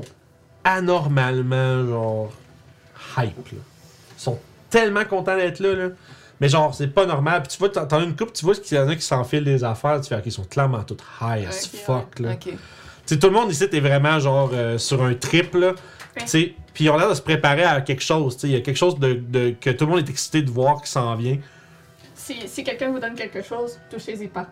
anormalement 0.63 1.85
genre 1.85 2.31
hype. 3.17 3.35
Là. 3.51 3.59
Ils 4.17 4.21
sont 4.21 4.39
tellement 4.69 5.03
contents 5.05 5.35
d'être 5.35 5.59
là, 5.59 5.73
là. 5.73 5.87
Mais 6.39 6.49
genre, 6.49 6.73
c'est 6.75 6.87
pas 6.87 7.05
normal. 7.05 7.41
Puis 7.43 7.53
tu 7.53 7.57
vois, 7.57 7.69
t'en 7.69 7.85
as 7.99 8.03
une 8.03 8.15
coupe, 8.15 8.33
tu 8.33 8.45
vois 8.45 8.53
qu'il 8.55 8.77
y 8.77 8.79
en 8.79 8.87
a 8.87 8.95
qui 8.95 9.01
s'enfilent 9.01 9.43
des 9.43 9.63
affaires. 9.63 9.99
Tu 10.01 10.09
fais, 10.09 10.15
ok, 10.15 10.21
ils 10.25 10.31
sont 10.31 10.43
clairement 10.43 10.83
tous 10.83 10.97
high 11.21 11.45
as 11.47 11.67
fuck, 11.67 12.19
là. 12.19 12.33
Ok. 12.33 12.43
Tu 12.45 12.53
sais, 13.05 13.19
tout 13.19 13.27
le 13.27 13.33
monde 13.33 13.49
ici 13.51 13.63
est 13.63 13.79
vraiment 13.79 14.19
genre 14.19 14.51
euh, 14.53 14.77
sur 14.77 15.01
un 15.03 15.13
trip, 15.13 15.55
là. 15.55 15.73
Tu 16.21 16.27
sais, 16.27 16.53
puis 16.73 16.85
ils 16.85 16.89
ont 16.89 16.97
l'air 16.97 17.09
de 17.09 17.13
se 17.15 17.21
préparer 17.21 17.63
à 17.63 17.81
quelque 17.81 18.03
chose. 18.03 18.35
Tu 18.35 18.41
sais, 18.41 18.47
il 18.49 18.53
y 18.53 18.57
a 18.57 18.61
quelque 18.61 18.75
chose 18.77 18.99
de, 18.99 19.13
de- 19.13 19.55
que 19.59 19.69
tout 19.71 19.85
le 19.85 19.91
monde 19.91 19.99
est 19.99 20.09
excité 20.09 20.41
de 20.41 20.49
voir 20.51 20.81
qui 20.81 20.89
s'en 20.91 21.15
vient. 21.15 21.37
Si, 22.15 22.47
si 22.47 22.63
quelqu'un 22.63 22.91
vous 22.91 22.99
donne 22.99 23.15
quelque 23.15 23.41
chose, 23.41 23.79
touchez-y 23.89 24.27
pas. 24.27 24.47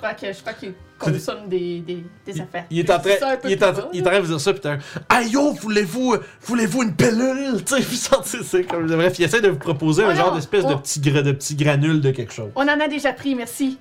Je 0.00 0.06
crois 0.06 0.14
que 0.14 0.32
je 0.32 0.40
crois 0.40 0.52
qu'il 0.54 0.72
consomme 0.98 1.46
des, 1.46 1.80
des, 1.80 2.02
des 2.24 2.40
affaires. 2.40 2.64
Il 2.70 2.78
est 2.78 2.90
en 2.90 2.98
train, 2.98 3.10
un 3.10 3.36
il 3.44 3.52
est 3.52 3.62
en, 3.62 3.72
il 3.92 3.98
est 3.98 4.02
en 4.02 4.04
train 4.10 4.16
de 4.16 4.24
vous 4.24 4.28
dire 4.28 4.40
ça, 4.40 4.54
putain. 4.54 4.78
Yo, 5.30 5.52
voulez-vous, 5.52 6.16
voulez-vous 6.42 6.82
une 6.84 6.94
pilule? 6.94 7.62
Tu 7.66 7.74
sais, 7.74 7.82
puis 7.86 7.96
ça, 7.96 8.18
tu 8.22 8.30
sais, 8.30 8.38
c'est 8.42 8.64
comme. 8.64 8.86
Bref, 8.86 9.18
il 9.18 9.24
essaie 9.26 9.42
de 9.42 9.48
vous 9.48 9.58
proposer 9.58 10.02
un 10.04 10.08
Ouais, 10.08 10.16
genre 10.16 10.34
d'espèce 10.34 10.64
de 10.64 10.74
petit, 10.74 11.00
de 11.00 11.32
petit 11.32 11.54
granule 11.54 12.00
de 12.00 12.12
quelque 12.12 12.32
chose. 12.32 12.50
On 12.54 12.62
en 12.62 12.80
a 12.80 12.88
déjà 12.88 13.12
pris, 13.12 13.34
merci. 13.34 13.78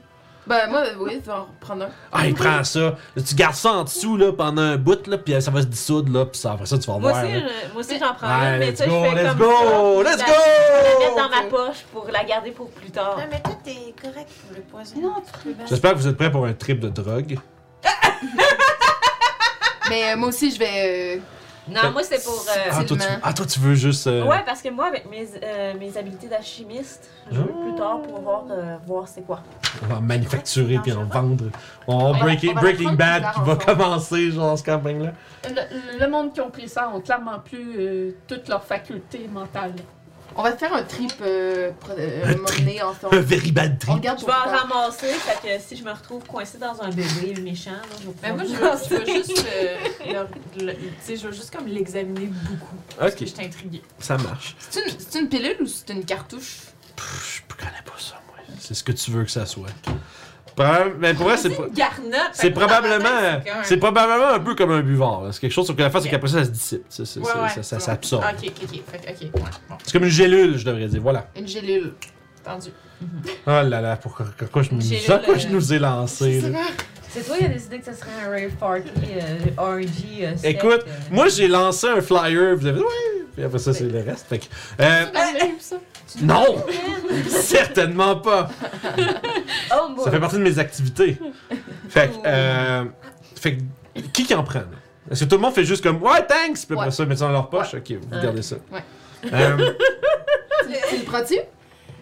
Ben, 0.49 0.67
moi, 0.69 0.81
oui, 0.99 1.19
je 1.21 1.25
vais 1.27 1.31
en 1.37 1.43
reprendre 1.45 1.83
un. 1.85 1.89
Ah, 2.11 2.25
il 2.25 2.33
prend 2.33 2.63
ça. 2.63 2.79
Là, 2.79 3.21
tu 3.23 3.35
gardes 3.35 3.53
ça 3.53 3.71
en 3.71 3.83
dessous, 3.83 4.17
là, 4.17 4.33
pendant 4.33 4.63
un 4.63 4.77
bout, 4.77 5.05
là, 5.05 5.19
puis 5.19 5.39
ça 5.39 5.51
va 5.51 5.61
se 5.61 5.67
dissoudre, 5.67 6.11
là, 6.11 6.25
puis 6.25 6.39
ça, 6.41 6.53
après 6.53 6.65
ça, 6.65 6.79
tu 6.79 6.87
vas 6.87 6.97
Moi 6.97 7.11
voir. 7.11 7.23
aussi, 7.23 7.33
là. 7.33 7.39
je- 7.39 7.73
moi 7.73 7.79
aussi 7.83 7.99
j'en 7.99 8.13
prends 8.15 8.27
Ouais, 8.27 8.53
une, 8.53 8.59
mais 8.59 8.65
let's 8.71 8.71
tu 8.71 8.77
sais, 8.77 8.83
je 8.85 8.89
go, 8.89 9.03
fais 9.03 9.15
let's 9.15 9.27
comme 9.29 9.37
go, 9.37 10.03
ça. 10.03 10.09
let's 10.11 10.17
go! 10.25 10.33
Je 10.33 10.83
la 10.83 10.99
mets 10.99 11.15
dans 11.21 11.29
ma 11.29 11.43
poche 11.49 11.77
pour 11.93 12.07
la 12.11 12.23
garder 12.23 12.51
pour 12.51 12.69
plus 12.71 12.89
tard. 12.89 13.15
Non, 13.17 13.23
mais 13.31 13.39
toi, 13.41 13.57
t'es 13.63 13.93
correct 14.01 14.29
pour 14.47 14.55
le 14.57 14.61
poison. 14.63 14.95
Non, 14.99 15.13
tu 15.23 15.49
peux 15.53 15.55
J'espère 15.69 15.91
que 15.91 15.97
vous 15.97 16.07
êtes 16.07 16.17
prêts 16.17 16.31
pour 16.31 16.45
un 16.45 16.53
trip 16.53 16.79
de 16.79 16.89
drogue. 16.89 17.37
Mais 19.89 20.11
euh, 20.13 20.17
moi 20.17 20.29
aussi, 20.29 20.51
je 20.51 20.57
vais. 20.59 21.17
euh, 21.17 21.19
Non, 21.69 21.91
moi 21.91 22.03
c'est 22.03 22.23
pour. 22.23 22.33
euh, 22.33 22.51
Ah, 22.71 22.83
toi, 22.83 22.83
tu, 22.83 22.97
Facilement. 22.97 23.19
ah, 23.23 23.33
toi, 23.33 23.45
tu 23.45 23.59
veux 23.59 23.75
juste. 23.75 24.07
euh, 24.07 24.25
Ouais, 24.25 24.43
parce 24.45 24.61
que 24.61 24.69
moi, 24.69 24.87
avec 24.87 25.09
mes, 25.09 25.27
euh, 25.43 25.73
mes 25.79 25.95
habiletés 25.97 26.27
d'alchimiste, 26.27 27.09
je 27.31 27.37
veux 27.37 27.43
plus 27.45 27.75
tard 27.77 28.01
pouvoir 28.01 28.43
euh, 28.49 28.77
voir 28.87 29.07
c'est 29.07 29.21
quoi. 29.21 29.41
On 29.83 29.87
va 29.87 29.95
en 29.97 30.01
manufacturer 30.01 30.79
puis 30.81 30.91
en 30.93 31.03
vendre. 31.05 31.45
On 31.87 32.13
va- 32.13 32.19
Breaking, 32.19 32.51
on 32.51 32.61
Breaking 32.61 32.93
Bad 32.93 33.23
qui 33.33 33.41
va 33.41 33.55
commencer, 33.55 34.31
genre, 34.31 34.47
dans 34.47 34.57
ce 34.57 34.63
campagne-là. 34.63 35.11
Le, 35.45 35.99
le 35.99 36.09
monde 36.09 36.33
qui 36.33 36.41
ont 36.41 36.49
pris 36.49 36.67
ça 36.67 36.89
ont 36.93 37.01
clairement 37.01 37.39
plus 37.39 37.75
euh, 37.79 38.11
toutes 38.27 38.47
leurs 38.49 38.63
facultés 38.63 39.27
mentales. 39.31 39.73
On 40.35 40.43
va 40.43 40.55
faire 40.55 40.73
un 40.73 40.83
trip 40.83 41.11
euh, 41.21 41.71
euh, 41.97 42.25
Un 42.25 42.33
trip. 42.45 42.65
donné 42.65 42.79
Un 42.81 42.87
ensemble. 42.87 43.17
very 43.19 43.51
bad 43.51 43.73
On 43.73 43.77
trip. 43.77 43.93
regarde 43.95 44.19
Je 44.19 44.25
pour 44.25 44.33
vais 44.33 44.39
en 44.39 44.57
ramasser, 44.57 45.07
fait 45.07 45.57
que 45.57 45.63
si 45.63 45.75
je 45.75 45.83
me 45.83 45.91
retrouve 45.91 46.23
coincée 46.25 46.57
dans 46.57 46.81
un 46.81 46.89
bébé 46.89 47.33
méchant, 47.41 47.71
là, 47.71 47.81
je 48.01 48.07
vais 48.07 48.13
Mais 48.23 48.31
moi, 48.33 48.43
pouvoir- 48.43 48.77
je 48.77 48.95
veux, 48.95 49.05
je 49.05 49.11
veux 49.11 49.23
juste. 49.23 49.45
euh, 49.53 50.23
le- 50.59 50.65
le- 50.67 50.73
tu 50.75 50.79
sais, 51.03 51.15
je 51.17 51.27
veux 51.27 51.33
juste 51.33 51.53
comme 51.53 51.67
l'examiner 51.67 52.27
beaucoup. 52.27 52.75
Parce 52.97 53.15
que 53.15 53.23
Ok, 53.23 53.27
j'étais 53.27 53.45
intriguée. 53.45 53.81
ça 53.99 54.17
marche. 54.17 54.55
C'est 54.69 54.85
une, 54.87 54.93
c'est 54.97 55.19
une 55.19 55.29
pilule 55.29 55.57
ou 55.61 55.65
c'est 55.67 55.89
une 55.89 56.05
cartouche? 56.05 56.59
Pff, 56.95 57.43
je 57.49 57.55
connais 57.57 57.71
pas 57.83 57.93
ça, 57.99 58.21
moi. 58.27 58.35
C'est 58.59 58.73
ce 58.75 58.83
que 58.83 58.91
tu 58.93 59.11
veux 59.11 59.23
que 59.25 59.31
ça 59.31 59.45
soit. 59.45 59.67
Probable- 60.63 60.95
Mais 60.99 61.13
pour 61.13 61.25
vrai, 61.25 61.37
c'est. 61.37 61.51
C'est 62.33 62.51
probablement, 62.51 63.41
c'est 63.63 63.77
probablement 63.77 64.27
un 64.33 64.39
peu 64.39 64.55
comme 64.55 64.71
un 64.71 64.81
buvard. 64.81 65.23
C'est 65.31 65.39
quelque 65.41 65.51
chose 65.53 65.65
sur 65.65 65.75
que 65.75 65.81
la 65.81 65.89
face, 65.89 66.03
c'est 66.03 66.09
qu'après 66.09 66.27
ça, 66.27 66.39
ça 66.39 66.45
se 66.45 66.49
dissipe. 66.49 66.83
Ça, 66.89 67.05
ça, 67.05 67.19
Ouais, 67.19 67.25
ça- 67.25 67.41
ouais, 67.41 67.49
ça- 67.49 67.63
ça 67.63 67.79
c'est 67.79 67.85
s'absorbe. 67.85 68.23
Ok, 68.25 68.51
ok, 68.63 68.79
ok. 69.09 69.31
Bon. 69.31 69.75
C'est 69.83 69.93
comme 69.93 70.03
une 70.03 70.09
gélule, 70.09 70.57
je 70.57 70.65
devrais 70.65 70.87
dire. 70.87 71.01
Voilà. 71.01 71.27
Une 71.37 71.47
gélule. 71.47 71.93
Entendu. 72.45 72.69
Oh 73.47 73.49
là 73.51 73.63
là, 73.63 73.95
pourquoi, 73.95 74.25
pourquoi 74.37 74.61
je, 74.63 74.69
pourquoi 74.69 75.37
je 75.37 75.47
euh, 75.47 75.51
nous 75.51 75.73
ai 75.73 75.79
lancé. 75.79 76.41
là? 76.41 76.59
C'est 77.09 77.25
toi 77.25 77.37
qui 77.37 77.45
as 77.45 77.47
décidé 77.47 77.79
que 77.79 77.85
ce 77.85 77.93
serait 77.93 78.09
un 78.25 78.29
rave 78.29 78.51
party 78.59 78.89
euh, 79.15 79.37
RNG 79.57 80.23
euh, 80.23 80.35
sec, 80.37 80.55
Écoute, 80.57 80.83
euh. 80.85 80.91
Moi, 81.09 81.27
j'ai 81.29 81.47
lancé 81.47 81.87
un 81.87 82.01
flyer, 82.01 82.55
vous 82.55 82.65
avez 82.67 82.77
dit, 82.79 82.83
ouais. 82.83 83.25
Puis 83.35 83.43
après 83.45 83.57
ça, 83.59 83.73
c'est 83.73 83.85
le 83.85 84.01
reste. 84.03 84.27
Fait 84.27 84.39
que, 84.39 84.45
euh, 84.81 85.05
ça? 85.59 85.77
Non! 86.21 86.63
Certainement 87.29 88.15
pas! 88.17 88.49
Oh. 89.73 89.95
Ça 90.03 90.11
fait 90.11 90.19
partie 90.19 90.37
de 90.37 90.41
mes 90.43 90.59
activités. 90.59 91.17
Fait 91.89 92.09
que, 92.09 92.15
euh, 92.25 92.85
fait 93.35 93.57
que, 93.57 94.01
qui 94.13 94.25
qui 94.25 94.35
en 94.35 94.43
prend? 94.43 94.59
là? 94.59 94.65
Est-ce 95.11 95.23
que 95.23 95.29
tout 95.29 95.35
le 95.35 95.41
monde 95.41 95.53
fait 95.53 95.65
juste 95.65 95.83
comme, 95.83 96.01
ouais, 96.03 96.25
thanks! 96.27 96.65
Puis 96.65 96.73
après 96.73 96.85
Ouais. 96.85 96.91
ça, 96.91 97.05
mettre 97.05 97.19
ça 97.19 97.25
dans 97.27 97.31
leur 97.33 97.49
poche? 97.49 97.73
Ok, 97.73 97.91
vous 97.91 98.21
gardez 98.21 98.41
ça. 98.41 98.55
Ouais. 98.71 98.83
Euh, 99.33 99.71
Tu 100.89 100.97
le 100.97 101.03
prends-tu? 101.05 101.35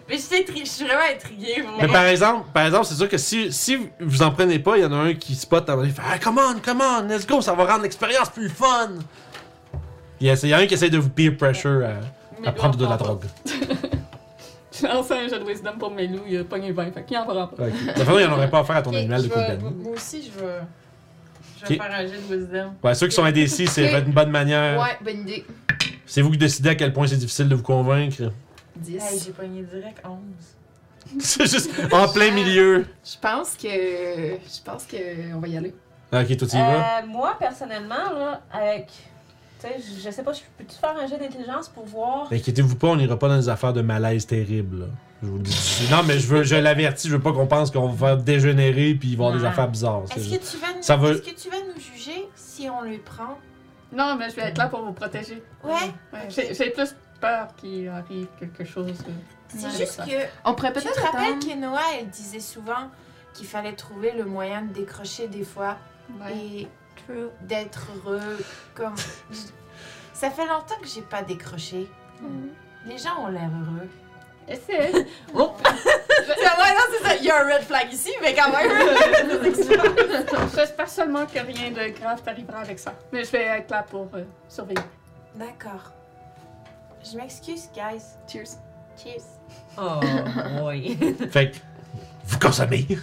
Mais 0.08 0.16
je 0.16 0.22
je 0.22 0.64
suis 0.64 0.86
vraiment 0.86 1.02
intriguée. 1.14 1.62
moi. 1.62 1.72
mais 1.82 1.88
par 1.88 2.04
exemple, 2.06 2.48
par 2.54 2.64
exemple, 2.64 2.86
c'est 2.86 2.94
sûr 2.94 3.08
que 3.10 3.18
si, 3.18 3.52
si 3.52 3.78
vous 4.00 4.22
en 4.22 4.30
prenez 4.30 4.58
pas, 4.58 4.78
il 4.78 4.82
y 4.82 4.86
en 4.86 4.92
a 4.92 4.96
un 4.96 5.14
qui 5.14 5.34
spot, 5.34 5.70
il 5.84 5.90
fait, 5.92 6.00
ah, 6.02 6.18
come 6.18 6.38
on, 6.38 6.58
come 6.60 6.80
on, 6.80 7.02
let's 7.08 7.26
go, 7.26 7.42
ça 7.42 7.52
va 7.52 7.66
rendre 7.66 7.82
l'expérience 7.82 8.30
plus 8.30 8.48
fun! 8.48 8.90
Il 10.20 10.26
y, 10.26 10.46
y 10.48 10.52
a 10.52 10.56
un 10.56 10.66
qui 10.66 10.74
essaie 10.74 10.88
de 10.90 10.98
vous 10.98 11.10
peer 11.10 11.30
pressure 11.36 11.84
à, 11.84 12.00
Mais 12.00 12.17
à 12.46 12.52
prendre 12.52 12.76
de 12.76 12.84
la 12.86 12.96
drogue. 12.96 13.24
J'ai 14.80 14.86
lancé 14.86 15.12
un 15.14 15.28
jet 15.28 15.38
de 15.38 15.44
wisdom 15.44 15.72
pour 15.78 15.90
Melou, 15.90 16.20
il 16.28 16.38
a 16.38 16.44
pogné 16.44 16.70
20, 16.70 16.92
fait 16.92 17.04
qu'il 17.04 17.16
en 17.18 17.24
prend 17.24 17.46
pas. 17.48 17.64
Ok. 17.64 17.72
De 17.72 17.86
toute 17.88 17.98
façon, 17.98 18.12
il 18.18 18.18
n'y 18.18 18.24
en 18.24 18.32
aurait 18.32 18.50
pas 18.50 18.60
à 18.60 18.64
faire 18.64 18.76
à 18.76 18.82
ton 18.82 18.90
Ok, 18.90 18.96
animal 18.96 19.22
de 19.22 19.28
je 19.28 19.28
vais- 19.34 19.34
compagnie. 19.34 19.74
Moi 19.82 19.92
aussi, 19.94 20.22
je 20.22 20.30
veux. 20.38 20.52
Je 21.60 21.66
vais 21.66 21.74
Ok. 21.76 21.82
faire 21.82 21.92
un 21.98 22.06
jet 22.06 22.20
de 22.28 22.34
wisdom. 22.36 22.72
Ouais, 22.84 22.94
ceux 22.94 23.08
qui 23.08 23.14
sont 23.14 23.24
indécis, 23.24 23.66
c'est 23.66 23.86
Ok. 23.86 23.92
va 23.92 23.98
une 23.98 24.12
bonne 24.12 24.30
manière. 24.30 24.80
Ouais, 24.80 24.96
bonne 25.02 25.20
idée. 25.22 25.44
C'est 26.06 26.22
vous 26.22 26.30
qui 26.30 26.38
décidez 26.38 26.68
à 26.70 26.74
quel 26.76 26.92
point 26.92 27.06
c'est 27.06 27.16
difficile 27.16 27.48
de 27.48 27.54
vous 27.56 27.62
convaincre. 27.62 28.30
10. 28.76 28.94
Hey, 29.02 29.18
j'ai 29.24 29.32
pogné 29.32 29.62
direct 29.62 30.00
11. 30.04 30.18
c'est 31.20 31.50
juste 31.50 31.70
en 31.90 32.06
plein 32.08 32.30
milieu. 32.30 32.86
Je 33.04 33.16
pense 33.20 33.54
que. 33.56 33.66
Je 33.68 34.62
pense 34.64 34.84
que. 34.84 35.34
On 35.34 35.40
va 35.40 35.48
y 35.48 35.56
aller. 35.56 35.74
Ok, 36.12 36.36
toi, 36.36 36.46
tu 36.48 36.56
y 36.56 36.60
vas? 36.60 37.00
Euh, 37.00 37.06
moi, 37.06 37.36
personnellement, 37.38 38.12
là, 38.16 38.40
avec. 38.52 38.86
Je- 39.62 40.00
je 40.04 40.10
sais 40.10 40.22
pas, 40.22 40.32
je 40.32 40.40
peux-tu 40.56 40.76
faire 40.76 40.96
un 40.96 41.06
jeu 41.06 41.16
d'intelligence 41.18 41.68
pour 41.68 41.84
voir. 41.84 42.28
Inquiétez-vous 42.32 42.76
pas, 42.76 42.88
on 42.88 42.96
n'ira 42.96 43.18
pas 43.18 43.28
dans 43.28 43.36
des 43.38 43.48
affaires 43.48 43.72
de 43.72 43.82
malaise 43.82 44.26
terrible. 44.26 44.80
là. 44.80 44.86
Je 45.22 45.26
vous 45.28 45.36
le 45.38 45.42
dis. 45.42 45.88
Non, 45.90 46.02
mais 46.06 46.18
je 46.18 46.28
veux, 46.28 46.44
je 46.44 46.54
l'avertis, 46.54 47.08
je 47.08 47.16
veux 47.16 47.22
pas 47.22 47.32
qu'on 47.32 47.48
pense 47.48 47.72
qu'on 47.72 47.88
va 47.88 48.08
faire 48.08 48.16
dégénérer 48.18 48.94
puis 48.94 49.10
il 49.10 49.16
va 49.16 49.24
y 49.24 49.26
avoir 49.26 49.40
des 49.40 49.46
affaires 49.46 49.68
bizarres. 49.68 50.02
c'est 50.06 50.20
Est-ce 50.20 50.28
juste- 50.28 50.40
que, 50.52 50.56
tu 50.56 50.62
vas 50.64 50.72
nous... 50.76 50.82
Ça 50.82 50.96
va- 50.96 51.10
Est-ce 51.10 51.22
que 51.22 51.34
tu 51.40 51.50
vas 51.50 51.56
nous 51.56 51.80
juger 51.80 52.28
si 52.36 52.68
on 52.70 52.82
le 52.82 52.98
prend? 52.98 53.36
Non, 53.92 54.14
mais 54.16 54.30
je 54.30 54.36
vais 54.36 54.42
être 54.42 54.58
là 54.58 54.68
pour 54.68 54.82
vous 54.82 54.92
protéger. 54.92 55.42
Ouais. 55.64 55.72
Ouais, 56.12 56.28
J'ai 56.28 56.54
j'ai 56.54 56.70
plus 56.70 56.94
peur 57.20 57.48
qu'il 57.56 57.88
arrive 57.88 58.28
quelque 58.38 58.64
chose. 58.64 58.86
euh, 59.08 59.10
C'est 59.48 59.70
juste 59.76 59.92
ça. 59.94 60.04
que. 60.04 60.10
On 60.44 60.54
pourrait 60.54 60.72
Tu 60.72 60.80
te 60.80 60.84
peut-être 60.84 61.02
rappelles 61.02 61.32
attendre. 61.32 61.46
que 61.54 61.58
Noah, 61.58 61.80
elle 61.98 62.08
disait 62.10 62.38
souvent 62.38 62.88
qu'il 63.34 63.46
fallait 63.46 63.72
trouver 63.72 64.12
le 64.12 64.24
moyen 64.24 64.62
de 64.62 64.72
décrocher 64.72 65.26
des 65.26 65.42
fois 65.44 65.78
Ouais. 66.20 66.36
et 66.36 66.68
d'être 67.42 67.88
heureux. 67.96 68.38
Comme. 68.74 68.94
Ça 70.12 70.30
fait 70.30 70.46
longtemps 70.46 70.78
que 70.80 70.88
j'ai 70.88 71.02
pas 71.02 71.22
décroché. 71.22 71.88
Les 72.86 72.98
gens 72.98 73.24
ont 73.24 73.28
l'air 73.28 73.50
heureux. 73.50 73.88
Essaye. 74.48 75.06
Oh! 75.34 75.52
ouais, 75.64 76.74
non, 76.74 76.84
c'est 76.90 77.06
ça. 77.06 77.16
Il 77.16 77.24
y 77.24 77.30
a 77.30 77.44
un 77.44 77.54
red 77.54 77.62
flag 77.62 77.92
ici, 77.92 78.10
mais 78.22 78.34
quand 78.34 78.50
même. 78.50 78.70
J'espère 80.54 80.88
seulement 80.88 81.26
que 81.26 81.38
rien 81.38 81.70
de 81.70 81.98
grave 81.98 82.22
t'arrivera 82.22 82.60
avec 82.60 82.78
ça. 82.78 82.94
Mais 83.12 83.24
je 83.24 83.30
vais 83.30 83.42
être 83.44 83.70
là 83.70 83.84
pour 83.88 84.08
euh, 84.14 84.24
surveiller. 84.48 84.80
D'accord. 85.34 85.92
Je 87.04 87.16
m'excuse, 87.16 87.68
guys. 87.74 88.02
Cheers. 88.26 88.58
Cheers. 88.96 89.24
Oh, 89.76 90.00
oui. 90.64 90.96
Fait 91.30 91.50
que, 91.50 91.56
vous 92.28 92.38
consommez. 92.38 92.86
Euh, 92.90 92.94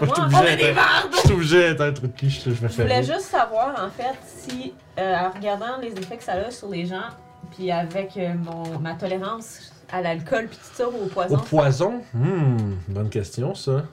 je 0.00 0.04
moi, 0.06 0.14
suis 0.14 0.22
en 0.22 0.26
obligé 0.26 0.44
fait, 0.46 0.56
d'être- 0.56 0.80
je 1.12 1.18
suis 1.18 1.32
obligé 1.32 1.60
d'être 1.68 1.80
un 1.82 1.92
truc 1.92 2.16
cul, 2.16 2.30
je 2.30 2.40
je 2.44 2.48
me 2.50 2.68
je 2.68 2.82
voulais 2.82 2.98
rire. 3.00 3.14
juste 3.14 3.26
savoir, 3.30 3.74
en 3.84 3.90
fait, 3.90 4.16
si, 4.26 4.72
euh, 4.98 5.14
en 5.16 5.30
regardant 5.30 5.76
les 5.80 5.92
effets 5.92 6.16
que 6.16 6.24
ça 6.24 6.32
a 6.32 6.50
sur 6.50 6.68
les 6.68 6.86
gens, 6.86 7.08
puis 7.56 7.70
avec 7.70 8.16
euh, 8.16 8.34
mon, 8.34 8.78
ma 8.80 8.94
tolérance 8.94 9.72
à 9.90 10.00
l'alcool, 10.02 10.48
puis 10.48 10.58
tout 10.58 10.74
ça, 10.74 10.88
au 10.88 11.04
Au 11.04 11.06
poison, 11.06 11.36
poison? 11.38 12.02
Hmm, 12.14 12.74
bonne 12.88 13.08
question, 13.08 13.54
ça. 13.54 13.84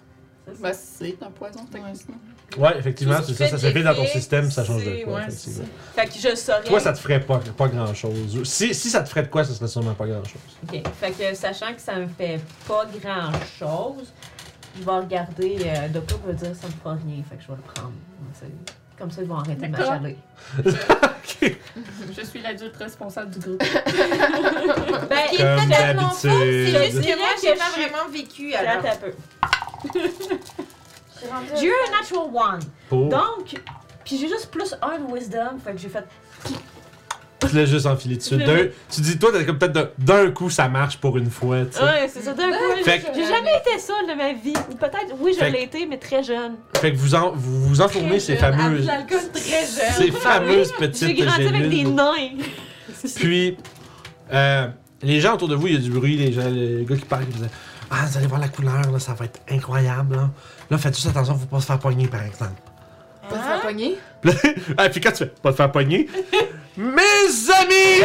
Bah, 0.59 0.72
c'est 0.73 1.17
un 1.23 1.31
poison, 1.31 1.65
techniquement. 1.72 2.15
Ouais, 2.57 2.77
effectivement, 2.77 3.15
c'est 3.17 3.26
qui 3.27 3.34
ça, 3.34 3.45
fait 3.45 3.51
ça 3.51 3.57
se 3.57 3.72
fait 3.72 3.81
dans 3.84 3.95
ton 3.95 4.05
système, 4.05 4.49
ça 4.51 4.63
change 4.63 4.84
de 4.85 5.03
quoi, 5.03 5.15
ouais, 5.15 5.22
effectivement. 5.27 5.65
fait 5.95 6.05
que 6.05 6.13
je 6.30 6.35
saurais. 6.35 6.63
Toi, 6.63 6.80
ça 6.80 6.93
te 6.93 6.99
ferait 6.99 7.19
pas, 7.19 7.39
pas 7.57 7.67
grand 7.67 7.93
chose. 7.95 8.43
Si, 8.43 8.73
si 8.76 8.89
ça 8.89 9.01
te 9.01 9.09
ferait 9.09 9.23
de 9.23 9.27
quoi, 9.30 9.43
ça 9.43 9.53
serait 9.53 9.67
sûrement 9.67 9.95
pas 9.95 10.05
grand 10.05 10.23
chose. 10.23 10.41
Ok, 10.72 10.81
fait 11.01 11.11
que 11.11 11.35
sachant 11.35 11.73
que 11.73 11.81
ça 11.81 11.95
me 11.95 12.07
fait 12.07 12.39
pas 12.67 12.85
grand 13.01 13.31
chose, 13.59 14.13
je 14.77 14.84
vais 14.84 14.91
regarder. 14.91 15.57
Euh, 15.65 15.88
Docteur 15.89 16.19
va 16.26 16.34
dire 16.34 16.56
ça 16.56 16.68
me 16.68 16.73
fera 16.73 16.93
rien, 16.95 17.23
fait 17.30 17.35
que 17.38 17.43
je 17.43 17.47
vais 17.47 17.56
le 17.56 17.73
prendre. 17.73 17.93
Comme 18.97 19.11
ça, 19.11 19.22
ils 19.22 19.27
vont 19.27 19.35
arrêter 19.38 19.68
de 19.68 19.72
m'achaler. 19.72 20.18
Je 21.38 22.22
suis 22.23 22.41
l'adulte 22.41 22.77
responsable 22.77 23.31
du 23.31 23.39
groupe. 23.39 23.64
Ben, 25.10 25.27
Qui 25.30 25.35
est 25.41 25.57
totalement 25.57 26.10
faux, 26.10 26.18
c'est 26.22 26.68
juste 26.91 27.03
Je 27.03 27.11
que 27.11 27.18
moi, 27.18 27.27
j'ai 27.41 27.56
pas 27.56 27.69
vraiment 27.72 28.10
vécu 28.10 28.53
alors. 28.53 28.85
un 28.85 28.95
peu. 28.95 29.11
J'ai 31.60 31.65
eu 31.68 31.73
un 31.88 31.91
natural 31.91 32.30
one. 32.34 32.60
Pour. 32.89 33.10
Donc, 33.10 33.56
puis 34.03 34.18
j'ai 34.18 34.27
juste 34.30 34.49
plus 34.52 34.76
un 34.81 34.99
de 34.99 35.11
wisdom, 35.14 35.60
fait 35.64 35.72
que 35.73 35.77
j'ai 35.77 35.89
fait. 35.89 36.06
Tu 37.49 37.55
l'as 37.55 37.65
juste 37.65 37.85
enfilé 37.85 38.15
dessus. 38.17 38.38
D'un- 38.38 38.67
tu 38.93 39.01
dis, 39.01 39.17
toi, 39.19 39.30
t'as 39.34 39.43
comme 39.43 39.57
peut-être 39.57 39.93
d'un 39.97 40.31
coup, 40.31 40.49
ça 40.49 40.67
marche 40.67 40.97
pour 40.97 41.17
une 41.17 41.30
fois, 41.30 41.65
tu 41.65 41.77
sais. 41.77 41.84
Ouais, 41.84 42.09
c'est 42.11 42.22
ça 42.22 42.34
d'un 42.34 42.49
coup. 42.49 42.84
Fait 42.84 42.99
que- 42.99 43.05
J'ai 43.15 43.23
jamais 43.26 43.51
été 43.59 43.80
seule 43.80 44.07
de 44.09 44.15
ma 44.17 44.34
vie. 44.34 44.53
Ou 44.72 44.76
peut-être, 44.76 45.13
oui, 45.19 45.31
je 45.34 45.39
Fait 45.39 45.51
que- 45.51 45.57
l'ai 45.57 45.63
été, 45.63 45.85
mais 45.85 45.97
très 45.97 46.23
jeune. 46.23 46.53
Fait 46.76 46.91
que 46.91 46.97
vous 46.97 47.15
en, 47.15 47.31
vous, 47.34 47.67
vous 47.67 47.81
enfournez 47.81 48.19
ces 48.19 48.35
fameuses, 48.35 48.85
L'alcool 48.85 49.19
très 49.34 49.41
jeune. 49.61 49.93
ces 49.97 50.11
fameuses 50.11 50.72
J'ai 50.80 50.88
petites 50.88 51.17
grandi 51.26 51.47
avec 51.47 51.69
des 51.69 51.77
gélules. 51.77 51.93
nains. 51.95 52.30
Puis, 53.15 53.57
euh, 54.34 54.67
les 55.03 55.19
gens 55.19 55.35
autour 55.35 55.47
de 55.47 55.55
vous, 55.55 55.67
il 55.67 55.73
y 55.73 55.77
a 55.77 55.80
du 55.80 55.91
bruit, 55.91 56.17
les, 56.17 56.31
gens, 56.34 56.49
les 56.49 56.85
gars 56.85 56.95
qui 56.95 57.05
parlent, 57.05 57.26
qui 57.26 57.34
disaient 57.34 57.49
Ah, 57.91 58.05
vous 58.07 58.17
allez 58.17 58.27
voir 58.27 58.39
la 58.41 58.47
couleur, 58.47 58.91
là, 58.91 58.99
ça 58.99 59.13
va 59.13 59.26
être 59.26 59.39
incroyable. 59.49 60.15
Là, 60.15 60.30
là 60.72 60.77
faites 60.77 60.95
juste 60.95 61.07
attention, 61.07 61.38
faut 61.38 61.45
pas 61.45 61.59
se 61.59 61.67
faire 61.67 61.80
pogner, 61.80 62.07
par 62.07 62.23
exemple. 62.23 62.53
Pas 63.30 63.35
Hein? 63.35 63.41
faire 63.43 63.61
pogner? 63.61 63.97
Puis 64.22 64.31
là- 64.43 64.53
ah, 64.77 64.89
puis 64.89 65.02
quand 65.02 65.11
tu 65.11 65.18
fais 65.19 65.31
pas 65.41 65.52
te 65.52 65.57
faire 65.57 65.72
pogner, 65.72 66.07
mes 66.77 66.91
amis! 67.60 68.03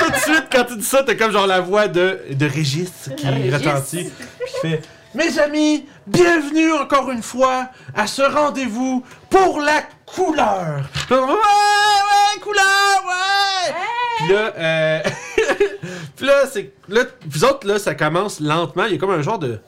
Tout 0.00 0.10
de 0.10 0.16
suite, 0.16 0.44
quand 0.50 0.64
tu 0.64 0.76
dis 0.76 0.84
ça, 0.84 1.02
t'as 1.02 1.14
comme 1.14 1.32
genre 1.32 1.46
la 1.46 1.60
voix 1.60 1.88
de, 1.88 2.20
de 2.30 2.46
Régis 2.46 2.90
qui 3.16 3.26
Régis. 3.28 3.54
retentit. 3.54 4.10
Puis 4.40 4.52
tu 4.54 4.60
fais 4.68 4.80
Mes 5.14 5.38
amis, 5.38 5.86
bienvenue 6.06 6.72
encore 6.72 7.10
une 7.10 7.22
fois 7.22 7.68
à 7.94 8.06
ce 8.06 8.22
rendez-vous 8.22 9.04
pour 9.30 9.60
la 9.60 9.82
couleur. 10.06 10.80
Puis 10.92 11.14
là, 11.14 11.20
ouais, 11.22 11.28
ouais, 11.32 12.40
couleur, 12.40 13.04
ouais! 13.06 13.74
Puis 14.18 14.28
là, 14.32 14.52
euh, 14.56 15.00
puis 16.16 16.26
là, 16.26 16.34
c'est, 16.50 16.72
là, 16.88 17.02
vous 17.26 17.44
autres, 17.44 17.66
là, 17.66 17.78
ça 17.78 17.94
commence 17.94 18.40
lentement. 18.40 18.84
Il 18.86 18.92
y 18.92 18.94
a 18.96 18.98
comme 18.98 19.10
un 19.10 19.22
genre 19.22 19.38
de. 19.38 19.58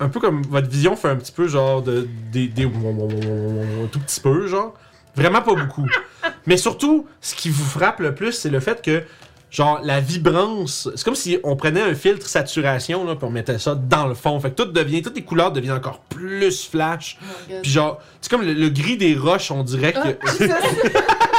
Un 0.00 0.08
peu 0.08 0.20
comme 0.20 0.42
votre 0.42 0.68
vision 0.68 0.96
fait 0.96 1.08
un 1.08 1.16
petit 1.16 1.32
peu 1.32 1.46
genre 1.48 1.82
de. 1.82 2.08
Des. 2.32 2.48
des 2.48 2.64
un 2.64 3.86
tout 3.90 4.00
petit 4.00 4.20
peu, 4.20 4.46
genre. 4.46 4.74
Vraiment 5.16 5.42
pas 5.42 5.54
beaucoup. 5.54 5.86
Mais 6.46 6.56
surtout, 6.56 7.06
ce 7.20 7.34
qui 7.34 7.48
vous 7.50 7.64
frappe 7.64 8.00
le 8.00 8.14
plus, 8.14 8.32
c'est 8.32 8.50
le 8.50 8.60
fait 8.60 8.82
que. 8.82 9.02
Genre, 9.50 9.80
la 9.84 10.00
vibrance. 10.00 10.88
C'est 10.96 11.04
comme 11.04 11.14
si 11.14 11.38
on 11.44 11.54
prenait 11.54 11.80
un 11.80 11.94
filtre 11.94 12.26
saturation, 12.26 13.04
là, 13.04 13.14
puis 13.14 13.24
on 13.24 13.30
mettait 13.30 13.60
ça 13.60 13.76
dans 13.76 14.08
le 14.08 14.14
fond. 14.14 14.40
Fait 14.40 14.50
que 14.50 14.60
tout 14.60 14.72
devient. 14.72 15.00
Toutes 15.00 15.14
les 15.14 15.22
couleurs 15.22 15.52
deviennent 15.52 15.76
encore 15.76 16.00
plus 16.00 16.66
flash. 16.68 17.18
Puis 17.62 17.70
genre, 17.70 18.00
c'est 18.20 18.28
comme 18.28 18.42
le, 18.42 18.52
le 18.52 18.68
gris 18.68 18.96
des 18.96 19.14
roches, 19.14 19.52
on 19.52 19.62
dirait 19.62 19.92
que. 19.92 20.44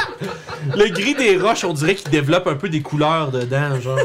le 0.76 0.88
gris 0.88 1.14
des 1.14 1.36
roches, 1.38 1.64
on 1.64 1.72
dirait 1.72 1.94
qu'il 1.94 2.10
développe 2.10 2.46
un 2.46 2.54
peu 2.56 2.68
des 2.68 2.82
couleurs 2.82 3.30
dedans, 3.30 3.80
genre. 3.80 3.96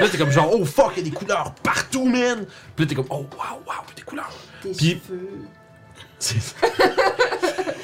Là, 0.00 0.08
t'es 0.10 0.18
comme 0.18 0.30
genre, 0.30 0.50
oh 0.52 0.64
fuck, 0.64 0.92
il 0.96 1.04
y 1.04 1.06
a 1.06 1.10
des 1.10 1.16
couleurs 1.16 1.54
partout, 1.62 2.04
man! 2.06 2.44
Puis 2.74 2.84
là, 2.84 2.88
t'es 2.88 2.94
comme, 2.94 3.06
oh 3.10 3.26
wow, 3.32 3.60
wow, 3.66 3.72
des 3.94 4.02
couleurs. 4.02 4.32
Tes 4.62 4.70
Puis- 4.70 5.00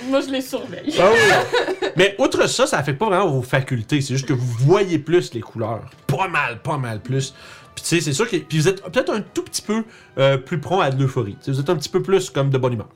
Moi, 0.08 0.20
je 0.20 0.30
les 0.30 0.40
surveille. 0.40 0.94
Ah 0.98 1.10
oui. 1.12 1.88
Mais 1.96 2.16
outre 2.18 2.46
ça, 2.48 2.66
ça 2.66 2.78
affecte 2.78 2.98
pas 2.98 3.06
vraiment 3.06 3.30
vos 3.30 3.42
facultés. 3.42 4.00
C'est 4.00 4.14
juste 4.14 4.26
que 4.26 4.32
vous 4.32 4.46
voyez 4.64 4.98
plus 4.98 5.32
les 5.34 5.40
couleurs. 5.40 5.84
Pas 6.06 6.28
mal, 6.28 6.60
pas 6.60 6.76
mal 6.76 7.00
plus. 7.00 7.34
Puis 7.74 7.82
tu 7.84 7.88
sais, 7.88 8.00
c'est 8.00 8.12
sûr 8.12 8.28
que. 8.28 8.36
Puis 8.36 8.58
vous 8.58 8.68
êtes 8.68 8.82
peut-être 8.82 9.10
un 9.12 9.20
tout 9.20 9.42
petit 9.42 9.62
peu 9.62 9.84
euh, 10.18 10.36
plus 10.38 10.58
prompt 10.58 10.80
à 10.80 10.90
de 10.90 11.00
l'euphorie. 11.00 11.36
Tu 11.38 11.44
sais, 11.46 11.52
Vous 11.52 11.60
êtes 11.60 11.70
un 11.70 11.76
petit 11.76 11.88
peu 11.88 12.02
plus 12.02 12.30
comme 12.30 12.50
de 12.50 12.58
bonne 12.58 12.72
humeur. 12.74 12.88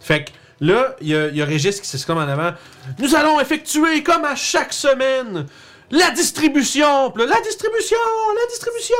Fait 0.00 0.24
que 0.24 0.30
là, 0.60 0.96
il 1.00 1.08
y, 1.08 1.16
a- 1.16 1.28
il 1.28 1.36
y 1.36 1.42
a 1.42 1.44
Régis 1.44 1.80
qui 1.80 1.88
s'exclame 1.88 2.18
en 2.18 2.22
avant. 2.22 2.52
Nous 2.98 3.14
allons 3.14 3.40
effectuer, 3.40 4.02
comme 4.02 4.24
à 4.24 4.34
chaque 4.34 4.72
semaine, 4.72 5.46
la 5.90 6.10
distribution. 6.10 7.10
Puis 7.12 7.24
là, 7.26 7.34
la 7.36 7.40
distribution, 7.42 7.96
la 8.34 8.46
distribution. 8.50 8.94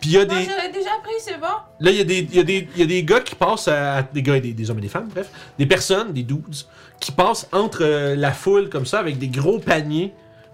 Puis 0.00 0.10
il 0.10 0.16
y 0.16 0.18
a 0.18 0.24
des. 0.24 0.34
je 0.34 0.40
l'ai 0.66 0.72
déjà 0.72 0.90
pris, 1.02 1.14
c'est 1.18 1.38
bon. 1.40 1.46
Là, 1.80 1.90
il 1.90 1.96
y, 1.96 2.00
a 2.00 2.04
des- 2.04 2.18
il 2.30 2.34
y, 2.36 2.40
a 2.40 2.42
des- 2.42 2.68
il 2.74 2.80
y 2.80 2.82
a 2.82 2.86
des 2.86 3.02
gars 3.04 3.20
qui 3.20 3.34
passent 3.34 3.68
à. 3.68 3.96
à- 3.98 4.02
Des 4.02 4.22
gars 4.22 4.36
et 4.36 4.40
des, 4.40 4.52
des 4.52 4.70
hommes 4.70 4.78
et 4.78 4.82
des 4.82 4.88
femmes, 4.88 5.08
bref. 5.14 5.28
Des 5.58 5.66
personnes, 5.66 6.12
des 6.12 6.22
dudes, 6.22 6.54
qui 7.00 7.10
passent 7.12 7.48
entre 7.52 7.78
euh, 7.82 8.14
la 8.14 8.32
foule 8.32 8.68
comme 8.68 8.84
ça 8.86 8.98
avec 8.98 9.18
des 9.18 9.28
gros 9.28 9.58
paniers. 9.58 10.12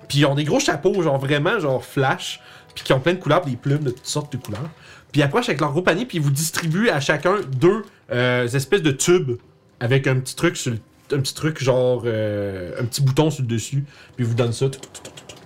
Puis 0.08 0.18
ils 0.18 0.26
ont 0.26 0.34
des 0.34 0.44
gros 0.44 0.60
chapeaux, 0.60 1.02
genre 1.02 1.18
vraiment, 1.18 1.58
genre 1.58 1.84
flash. 1.84 2.40
Puis 2.74 2.84
qui 2.84 2.92
ont 2.92 3.00
plein 3.00 3.14
de 3.14 3.18
couleurs, 3.18 3.42
puis 3.42 3.52
des 3.52 3.56
plumes 3.56 3.82
de 3.82 3.90
toutes 3.90 4.06
sortes 4.06 4.32
de 4.32 4.36
couleurs. 4.38 4.68
Puis 5.10 5.20
ils 5.20 5.24
approchent 5.24 5.48
avec 5.48 5.60
leur 5.60 5.72
gros 5.72 5.82
panier, 5.82 6.06
puis 6.06 6.18
ils 6.18 6.22
vous 6.22 6.30
distribuent 6.30 6.88
à 6.90 7.00
chacun 7.00 7.36
deux 7.56 7.84
euh, 8.12 8.46
espèces 8.46 8.82
de 8.82 8.92
tubes 8.92 9.32
avec 9.80 10.06
un 10.06 10.16
petit 10.20 10.36
truc 10.36 10.56
sur 10.56 10.72
le. 10.72 10.78
Un 11.12 11.20
petit 11.20 11.34
truc 11.34 11.62
genre. 11.62 12.02
euh, 12.06 12.80
un 12.80 12.84
petit 12.84 13.02
bouton 13.02 13.30
sur 13.30 13.42
le 13.42 13.48
dessus. 13.48 13.84
Puis 14.16 14.24
ils 14.24 14.26
vous 14.26 14.34
donnent 14.34 14.52
ça. 14.52 14.68
Puis 14.68 14.80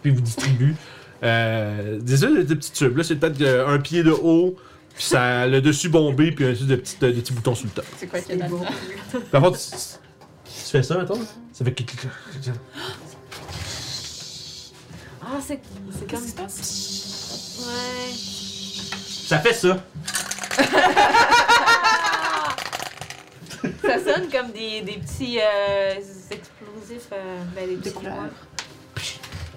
ils 0.04 0.12
vous 0.12 0.20
distribuent. 0.20 0.76
Euh, 1.22 1.98
des, 2.00 2.18
des, 2.18 2.44
des 2.44 2.56
petits 2.56 2.72
tubes. 2.72 2.96
Là, 2.98 3.02
c'est 3.04 3.16
peut-être 3.16 3.40
euh, 3.40 3.66
un 3.66 3.78
pied 3.78 4.02
de 4.02 4.10
haut. 4.10 4.56
Puis 4.94 5.04
ça 5.04 5.40
a 5.42 5.46
le 5.46 5.60
dessus 5.60 5.88
bombé, 5.88 6.30
puis 6.32 6.44
un 6.44 6.52
de 6.52 6.76
petits, 6.76 6.96
de 7.00 7.10
petits 7.10 7.32
boutons 7.32 7.54
sur 7.54 7.64
le 7.66 7.70
top. 7.72 7.84
C'est 7.98 8.06
quoi 8.06 8.20
qu'il 8.20 8.36
y 8.36 8.42
a 8.42 8.46
là-dedans? 8.46 8.64
Par 9.32 9.42
contre, 9.42 9.58
tu, 9.58 9.70
tu 10.44 10.70
fais 10.70 10.82
ça, 10.82 10.96
maintenant? 10.98 11.18
Ça 11.52 11.64
fait. 11.64 11.74
Ah, 15.22 15.38
c'est 15.44 15.60
c'est 15.98 16.10
comme. 16.10 16.32
Passe? 16.32 17.58
Ouais. 17.66 18.12
Ça 19.26 19.38
fait 19.38 19.54
ça. 19.54 19.82
Ça 23.86 23.98
sonne 24.14 24.28
comme 24.30 24.50
des, 24.52 24.80
des 24.82 24.98
petits 24.98 25.38
euh, 25.40 25.94
explosifs. 26.30 27.08
euh, 27.12 27.42
ben, 27.54 27.66
des 27.68 27.76
Des 27.76 27.82
petits 27.82 27.92
couleurs. 27.92 28.14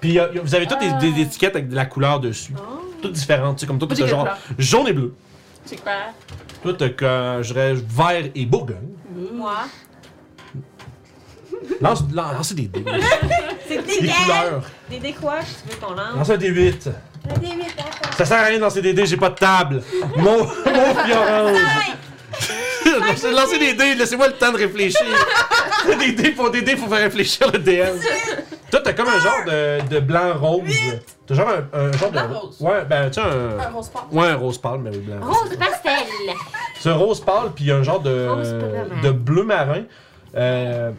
Puis 0.00 0.12
y 0.12 0.18
a- 0.20 0.32
y 0.32 0.38
a- 0.38 0.42
vous 0.42 0.54
avez 0.54 0.66
toutes 0.66 0.78
des, 0.80 1.10
des 1.12 1.22
étiquettes 1.22 1.56
avec 1.56 1.68
de 1.68 1.74
la 1.74 1.86
couleur 1.86 2.20
dessus. 2.20 2.52
Oh. 2.56 2.80
Toutes 3.02 3.12
différentes. 3.12 3.56
Tu 3.56 3.60
sais, 3.62 3.66
comme 3.66 3.78
toi, 3.78 3.88
t'as 3.88 3.94
j'ai 3.96 4.06
genre 4.08 4.28
jaune 4.58 4.88
et 4.88 4.92
bleu. 4.92 5.14
C'est 5.64 5.76
quoi? 5.82 5.92
Toi, 6.62 6.74
t'as 6.78 6.88
que, 6.90 7.40
je 7.42 7.52
dirais, 7.52 7.74
vert 7.74 8.30
et 8.34 8.46
bourgogne. 8.46 8.76
Moi. 9.32 9.54
Lance, 11.80 12.04
lance, 12.12 12.32
lancez 12.34 12.54
des 12.54 12.68
dés. 12.68 12.84
C'est 13.68 13.78
des 13.84 14.00
des 14.00 14.08
couleurs. 14.08 14.62
Des 14.88 14.98
dés 14.98 15.12
quoi 15.12 15.38
que 15.40 15.44
tu 15.44 15.68
veux 15.74 15.76
qu'on 15.86 15.92
lance? 15.94 16.14
Lance 16.16 16.30
un 16.30 16.36
des 16.36 16.48
8. 16.48 16.86
Le 17.26 17.34
D8, 17.34 17.58
d'accord. 17.76 18.14
Ça 18.16 18.24
sert 18.24 18.38
à 18.38 18.44
rien 18.44 18.56
de 18.56 18.62
lancer 18.62 18.80
des 18.80 18.92
dés, 18.94 19.04
j'ai 19.06 19.16
pas 19.16 19.28
de 19.30 19.34
table. 19.34 19.82
Mon, 20.16 20.38
mon 20.44 20.44
orange. 21.16 21.58
lancez, 23.00 23.30
lancez 23.30 23.58
des 23.58 23.74
dés, 23.74 23.94
laissez-moi 23.94 24.28
le 24.28 24.34
temps 24.34 24.52
de 24.52 24.58
réfléchir. 24.58 25.06
des 25.98 26.12
dés 26.12 26.30
pour 26.30 26.50
des 26.50 26.62
dés, 26.62 26.76
faut 26.76 26.88
faire 26.88 27.02
réfléchir 27.02 27.50
le 27.52 27.58
DM. 27.58 27.98
Toi, 28.70 28.80
t'as 28.84 28.92
comme 28.92 29.08
un 29.08 29.18
genre 29.20 29.44
de, 29.46 29.88
de 29.88 30.00
blanc-rose. 30.00 30.62
T'as 31.26 31.34
genre 31.34 31.48
un, 31.48 31.78
un 31.78 31.92
genre 31.92 32.10
de. 32.10 32.18
Blanc-rose. 32.18 32.56
Ouais, 32.60 32.84
ben, 32.84 33.10
tu 33.10 33.14
sais, 33.14 33.26
un. 33.26 33.58
Un 33.58 33.70
rose 33.70 33.88
pâle. 33.88 34.02
Ouais, 34.12 34.26
un 34.26 34.36
rose 34.36 34.58
pâle, 34.58 34.80
mais 34.80 34.90
oui, 34.90 34.98
blanc. 34.98 35.20
Rose 35.22 35.56
pastel! 35.56 36.06
C'est 36.80 36.90
un 36.90 36.94
rose 36.94 37.20
pâle, 37.20 37.50
puis 37.54 37.64
il 37.64 37.68
y 37.68 37.72
a 37.72 37.76
un 37.76 37.82
genre 37.82 38.00
de, 38.00 38.28
Rose 38.28 38.54
pâle. 38.60 39.00
de 39.02 39.10
bleu 39.10 39.44
marin. 39.44 39.84
Euh, 40.36 40.90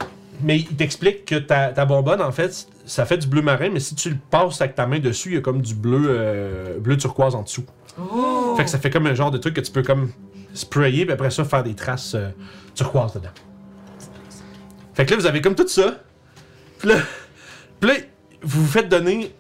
mais 0.42 0.58
il 0.58 0.76
t'explique 0.76 1.26
que 1.26 1.36
ta, 1.36 1.70
ta 1.70 1.86
bonbonne, 1.86 2.22
en 2.22 2.32
fait, 2.32 2.68
ça 2.86 3.06
fait 3.06 3.18
du 3.18 3.28
bleu 3.28 3.42
marin, 3.42 3.70
mais 3.72 3.80
si 3.80 3.94
tu 3.96 4.10
le 4.10 4.18
passes 4.30 4.62
avec 4.62 4.76
ta 4.76 4.86
main 4.88 5.00
dessus, 5.00 5.30
il 5.30 5.36
y 5.36 5.38
a 5.38 5.42
comme 5.42 5.62
du 5.62 5.76
bleu, 5.76 6.08
euh, 6.10 6.80
bleu 6.80 6.98
turquoise 6.98 7.36
en 7.36 7.44
dessous. 7.44 7.66
Oh! 8.00 8.56
Fait 8.58 8.64
que 8.64 8.70
ça 8.70 8.80
fait 8.80 8.90
comme 8.90 9.06
un 9.08 9.14
genre 9.14 9.32
de 9.32 9.38
truc 9.38 9.56
que 9.56 9.62
tu 9.62 9.72
peux 9.72 9.84
comme 9.84 10.12
sprayer, 10.54 11.06
puis 11.06 11.14
après 11.14 11.30
ça, 11.32 11.44
faire 11.46 11.64
des 11.64 11.76
traces 11.76 12.16
euh, 12.16 12.30
turquoise 12.76 13.14
dedans. 13.14 13.30
Fait 14.94 15.06
que 15.06 15.12
là, 15.12 15.18
vous 15.18 15.26
avez 15.26 15.42
comme 15.42 15.56
tout 15.56 15.68
ça. 15.68 15.96
Puis 16.80 16.90
là, 16.90 16.96
puis 17.80 17.90
là, 17.90 17.96
vous 18.42 18.62
vous 18.64 18.68
faites 18.72 18.90
donner 18.90 19.34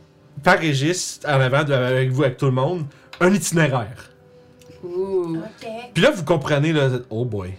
par 0.44 0.58
Régis, 0.60 1.20
en 1.28 1.40
avant, 1.42 1.64
de- 1.64 1.74
avec 1.74 2.12
vous, 2.12 2.24
avec 2.24 2.38
tout 2.38 2.46
le 2.46 2.52
monde, 2.52 2.86
un 3.20 3.34
itinéraire. 3.34 4.10
Puis 5.94 6.02
là, 6.04 6.12
vous 6.12 6.24
comprenez, 6.24 6.72
là, 6.72 6.90
oh 7.10 7.26
boy. 7.26 7.54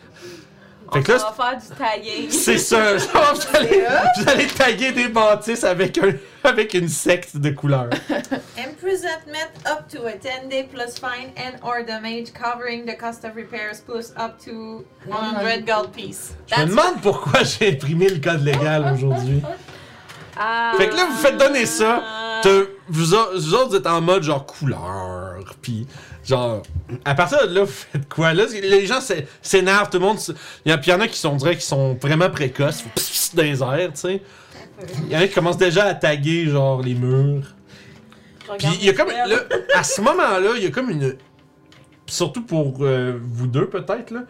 On 0.90 0.94
Fait 0.96 1.02
que 1.02 1.12
là, 1.12 1.18
va 1.18 1.50
faire 1.50 1.60
du 1.60 1.76
tagging. 1.76 2.30
C'est 2.30 2.58
ça, 2.58 2.98
genre, 2.98 3.34
vous 3.34 3.56
allez, 3.56 3.84
vous 4.16 4.28
allez 4.28 4.46
taguer 4.48 4.92
des 4.92 5.08
bâtisses 5.08 5.62
avec, 5.62 5.98
un, 5.98 6.12
avec 6.42 6.74
une 6.74 6.88
secte 6.88 7.36
de 7.36 7.50
couleurs. 7.50 7.90
Imprisonment 8.58 9.50
up 9.66 9.86
to 9.88 10.04
a 10.06 10.12
10 10.12 10.48
day 10.48 10.64
plus 10.64 10.98
fine 10.98 11.30
and 11.36 11.58
or 11.62 11.84
damage 11.86 12.32
covering 12.32 12.84
the 12.86 12.96
cost 12.98 13.24
of 13.24 13.36
repairs 13.36 13.80
plus 13.86 14.12
up 14.18 14.38
to 14.44 14.84
100 15.06 15.64
gold 15.64 15.92
piece. 15.92 16.34
Je 16.46 16.60
me 16.60 16.66
demande 16.66 17.00
pourquoi 17.02 17.44
j'ai 17.44 17.72
imprimé 17.72 18.08
le 18.08 18.18
code 18.18 18.44
légal 18.44 18.92
aujourd'hui. 18.92 19.42
Ah. 20.36 20.72
Fait 20.76 20.88
que 20.88 20.96
là, 20.96 21.06
vous 21.06 21.16
faites 21.18 21.36
donner 21.36 21.66
ça. 21.66 22.02
Vous, 22.42 22.64
vous 22.88 23.14
autres, 23.14 23.68
vous 23.68 23.76
êtes 23.76 23.86
en 23.86 24.00
mode 24.00 24.22
genre 24.22 24.46
couleur. 24.46 25.36
Puis, 25.60 25.86
genre, 26.24 26.62
à 27.04 27.14
partir 27.14 27.46
de 27.48 27.54
là, 27.54 27.62
vous 27.64 27.72
faites 27.72 28.08
quoi? 28.08 28.32
Là, 28.34 28.44
les 28.52 28.86
gens 28.86 29.00
s'é- 29.00 29.26
s'énervent, 29.42 29.90
tout 29.90 29.98
le 29.98 30.04
monde. 30.04 30.18
Il 30.64 30.70
y, 30.70 30.72
a- 30.72 30.78
puis 30.78 30.90
il 30.90 30.94
y 30.94 30.96
en 30.96 31.00
a 31.00 31.08
qui 31.08 31.18
sont, 31.18 31.36
dirait, 31.36 31.56
qui 31.56 31.66
sont 31.66 31.94
vraiment 31.94 32.30
précoces. 32.30 32.82
Pss, 32.94 33.34
dans 33.34 33.42
les 33.42 33.62
airs, 33.62 33.92
tu 33.94 34.00
sais. 34.00 34.22
Il 35.06 35.12
y 35.12 35.16
en 35.16 35.20
a 35.20 35.26
qui 35.28 35.34
commencent 35.34 35.58
déjà 35.58 35.84
à 35.86 35.94
taguer, 35.94 36.46
genre, 36.46 36.80
les 36.82 36.94
murs. 36.94 37.44
Puis 38.58 38.68
il 38.80 38.86
y 38.86 38.88
a 38.88 38.92
comme. 38.94 39.08
Là, 39.08 39.36
à 39.74 39.82
ce 39.84 40.00
moment-là, 40.00 40.50
il 40.56 40.64
y 40.64 40.66
a 40.66 40.70
comme 40.70 40.90
une. 40.90 41.16
Surtout 42.06 42.42
pour 42.42 42.78
euh, 42.80 43.18
vous 43.22 43.46
deux, 43.46 43.66
peut-être, 43.68 44.10
là. 44.10 44.20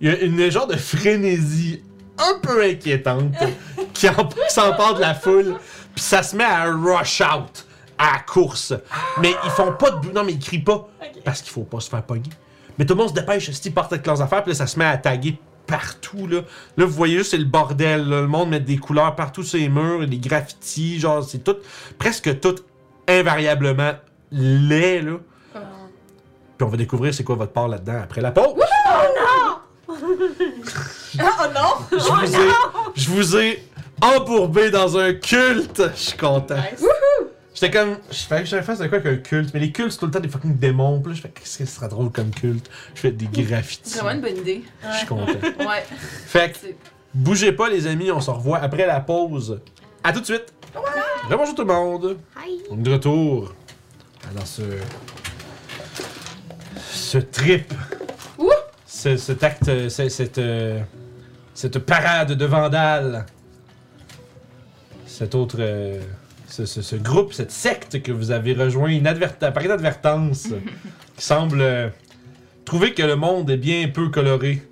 Il 0.00 0.08
y 0.08 0.10
a 0.12 0.18
une 0.20 0.50
genre 0.50 0.66
de 0.66 0.76
frénésie 0.76 1.82
un 2.18 2.38
peu 2.40 2.62
inquiétante 2.62 3.32
qui 3.94 4.06
s'empare 4.48 4.94
de 4.94 5.00
la 5.00 5.14
foule. 5.14 5.56
Puis 5.94 6.04
ça 6.04 6.22
se 6.22 6.36
met 6.36 6.44
à 6.44 6.64
rush 6.70 7.20
out 7.22 7.66
à 8.00 8.12
la 8.14 8.18
course. 8.20 8.72
Mais 9.20 9.34
ils 9.44 9.50
font 9.50 9.72
pas 9.72 9.90
de 9.90 9.96
bruit. 9.96 10.12
Non, 10.14 10.24
mais 10.24 10.32
ils 10.32 10.38
crient 10.38 10.58
pas. 10.62 10.88
Parce 11.24 11.42
qu'il 11.42 11.52
faut 11.52 11.64
pas 11.64 11.80
se 11.80 11.90
faire 11.90 12.02
pogner. 12.02 12.30
Mais 12.78 12.86
tout 12.86 12.94
le 12.94 12.98
monde 13.00 13.10
se 13.10 13.14
dépêche, 13.14 13.50
ils 13.64 13.74
partent 13.74 13.92
avec 13.92 14.06
leurs 14.06 14.22
affaires. 14.22 14.42
Puis 14.42 14.52
là, 14.52 14.56
ça 14.56 14.66
se 14.66 14.78
met 14.78 14.86
à 14.86 14.96
taguer 14.96 15.38
partout, 15.66 16.26
là. 16.26 16.40
Là, 16.76 16.84
vous 16.86 16.92
voyez 16.92 17.18
juste, 17.18 17.32
c'est 17.32 17.36
le 17.38 17.44
bordel. 17.44 18.08
là. 18.08 18.22
Le 18.22 18.26
monde 18.26 18.48
met 18.50 18.60
des 18.60 18.78
couleurs 18.78 19.14
partout 19.14 19.42
sur 19.42 19.58
les 19.58 19.68
murs, 19.68 20.06
des 20.06 20.18
graffitis. 20.18 20.98
Genre, 20.98 21.22
c'est 21.22 21.44
tout. 21.44 21.56
Presque 21.98 22.40
tout 22.40 22.56
invariablement 23.06 23.92
laid, 24.32 25.02
là. 25.02 25.18
Puis 26.56 26.66
on 26.66 26.68
va 26.70 26.76
découvrir 26.76 27.12
c'est 27.14 27.24
quoi 27.24 27.36
votre 27.36 27.52
part 27.52 27.68
là-dedans 27.68 28.00
après 28.02 28.20
la 28.20 28.30
pause. 28.32 28.54
Oh 31.18 31.46
non! 31.54 31.98
Je 31.98 31.98
vous 31.98 32.34
ai, 32.36 32.48
je 32.94 33.10
vous 33.10 33.36
ai 33.36 33.64
embourbé 34.00 34.70
dans 34.70 34.96
un 34.96 35.12
culte. 35.12 35.82
Je 35.94 36.00
suis 36.00 36.16
content. 36.18 36.54
Nice. 36.56 36.86
J'étais 37.60 37.76
comme, 37.78 37.98
je 38.10 38.16
fais, 38.16 38.46
je 38.46 38.62
face 38.62 38.78
de 38.78 38.86
quoi 38.86 39.00
qu'un 39.00 39.16
culte, 39.16 39.52
mais 39.52 39.60
les 39.60 39.70
cultes 39.70 39.90
c'est 39.92 39.98
tout 39.98 40.06
le 40.06 40.12
temps 40.12 40.20
des 40.20 40.30
fucking 40.30 40.56
démons. 40.56 40.98
Puis 41.00 41.10
là, 41.12 41.16
je 41.16 41.20
fais, 41.20 41.28
qu'est-ce 41.28 41.58
que 41.58 41.66
ce 41.66 41.74
sera 41.74 41.88
drôle 41.88 42.10
comme 42.10 42.30
culte? 42.30 42.70
Je 42.94 43.00
fais 43.00 43.10
des 43.10 43.26
graffitis. 43.26 43.98
Vraiment 43.98 44.12
une 44.12 44.20
bonne 44.22 44.36
idée. 44.38 44.62
Je 44.90 44.96
suis 44.96 45.06
content. 45.06 45.26
Ouais. 45.58 45.84
Fait 46.26 46.52
que, 46.52 46.58
C'est- 46.58 46.76
bougez 47.12 47.52
pas 47.52 47.68
les 47.68 47.86
amis, 47.86 48.10
on 48.10 48.20
se 48.22 48.30
revoit 48.30 48.60
après 48.60 48.86
la 48.86 49.00
pause. 49.00 49.60
À 50.02 50.10
tout 50.14 50.20
de 50.20 50.24
suite. 50.24 50.54
Bonjour 51.28 51.54
tout 51.54 51.60
le 51.64 51.72
monde. 51.74 52.16
On 52.70 52.78
est 52.78 52.82
de 52.82 52.92
retour 52.92 53.54
dans 54.34 54.46
ce 54.46 54.62
ce 56.90 57.18
trip. 57.18 57.74
Ouh! 58.38 58.48
Ce, 58.86 59.18
cet 59.18 59.44
acte, 59.44 59.66
ce- 59.90 60.08
cette 60.08 60.38
euh, 60.38 60.80
cette 61.52 61.78
parade 61.80 62.32
de 62.32 62.46
vandales. 62.46 63.26
Cet 65.06 65.34
autre 65.34 65.56
euh, 65.58 66.00
ce, 66.50 66.66
ce- 66.66 66.82
ce 66.82 66.96
groupe, 66.96 67.32
cette 67.32 67.50
secte 67.52 68.02
que 68.02 68.12
vous 68.12 68.30
avez 68.30 68.52
rejoint 68.54 68.98
par 69.40 69.62
inadvertance, 69.64 70.48
qui 71.16 71.24
semble 71.24 71.60
euh, 71.60 71.88
trouver 72.64 72.92
que 72.92 73.02
le 73.02 73.16
monde 73.16 73.50
est 73.50 73.56
bien 73.56 73.88
peu 73.88 74.08
coloré 74.08 74.62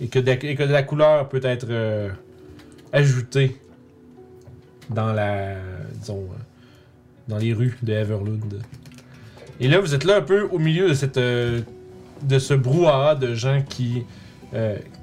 et 0.00 0.08
que, 0.08 0.18
de, 0.18 0.30
et 0.30 0.54
que 0.54 0.62
de 0.62 0.72
la 0.72 0.82
couleur 0.82 1.28
peut 1.28 1.40
être 1.42 1.66
euh, 1.70 2.10
ajoutée 2.92 3.56
dans 4.90 5.12
la 5.12 5.54
disons 5.94 6.24
euh, 6.30 6.36
dans 7.28 7.38
les 7.38 7.52
rues 7.54 7.76
de 7.82 7.92
Everlund. 7.92 8.60
Et 9.60 9.68
là 9.68 9.80
vous 9.80 9.94
êtes 9.94 10.04
là 10.04 10.16
un 10.18 10.22
peu 10.22 10.42
au 10.52 10.58
milieu 10.58 10.88
de 10.88 10.94
cette 10.94 11.16
euh, 11.16 11.60
de 12.22 12.38
ce 12.38 12.54
brouhaha 12.54 13.14
de 13.14 13.34
gens 13.34 13.62
qui 13.68 14.04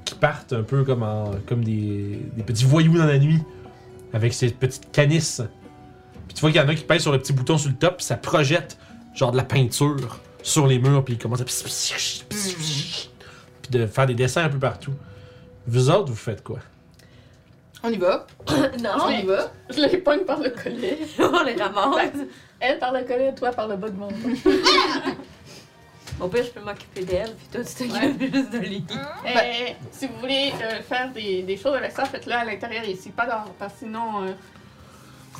qui 0.06 0.14
partent 0.14 0.54
un 0.54 0.62
peu 0.62 0.82
comme 0.82 1.02
en 1.02 1.32
comme 1.46 1.62
des, 1.62 2.18
des 2.36 2.42
petits 2.42 2.64
voyous 2.64 2.96
dans 2.96 3.04
la 3.04 3.18
nuit 3.18 3.40
avec 4.14 4.32
ces 4.32 4.48
petites 4.48 4.90
canisses. 4.92 5.42
Puis 6.32 6.36
tu 6.36 6.40
vois 6.40 6.50
qu'il 6.50 6.62
y 6.62 6.64
en 6.64 6.68
a 6.68 6.74
qui 6.74 6.84
pèsent 6.84 7.02
sur 7.02 7.12
le 7.12 7.18
petit 7.18 7.34
bouton 7.34 7.58
sur 7.58 7.68
le 7.68 7.76
top, 7.76 7.98
puis 7.98 8.06
ça 8.06 8.16
projette 8.16 8.78
genre 9.14 9.32
de 9.32 9.36
la 9.36 9.44
peinture 9.44 10.18
sur 10.42 10.66
les 10.66 10.78
murs, 10.78 11.04
puis 11.04 11.12
ils 11.12 11.18
commencent 11.18 11.42
à 11.42 11.44
puis 11.44 13.10
de 13.70 13.86
faire 13.86 14.06
des 14.06 14.14
dessins 14.14 14.44
un 14.44 14.48
peu 14.48 14.58
partout. 14.58 14.94
Vous 15.66 15.90
autres, 15.90 16.08
vous 16.08 16.16
faites 16.16 16.42
quoi? 16.42 16.60
On 17.82 17.90
y 17.90 17.98
va. 17.98 18.26
non, 18.82 18.92
On 19.02 19.10
y 19.10 19.26
va. 19.26 19.52
Je 19.68 19.82
les 19.82 19.98
pogne 19.98 20.24
par 20.24 20.40
le 20.40 20.48
collet. 20.48 21.00
on 21.18 21.44
les 21.44 21.54
ramasse. 21.54 22.12
Elle 22.60 22.78
par 22.78 22.94
le 22.94 23.04
collet, 23.04 23.34
toi 23.34 23.50
par 23.50 23.68
le 23.68 23.76
bas 23.76 23.90
de 23.90 23.96
mon. 23.96 24.08
Au 26.18 26.28
pire, 26.28 26.44
je 26.44 26.50
peux 26.50 26.60
m'occuper 26.60 27.04
d'elle, 27.04 27.34
puis 27.34 27.46
toi, 27.52 27.60
tu 27.62 27.88
t'occupes 27.88 28.34
juste 28.34 28.52
de 28.52 28.58
lui. 28.58 28.84
Eh, 29.26 29.74
si 29.90 30.06
vous 30.06 30.18
voulez 30.18 30.52
euh, 30.62 30.80
faire 30.82 31.12
des, 31.12 31.42
des 31.42 31.56
choses 31.58 31.74
avec 31.74 31.90
ça, 31.90 32.06
faites-le 32.06 32.32
à 32.32 32.44
l'intérieur 32.44 32.84
ici, 32.84 33.10
pas 33.10 33.26
dehors, 33.26 33.52
parce 33.58 33.74
que 33.74 33.80
sinon, 33.80 34.22
euh, 34.22 34.32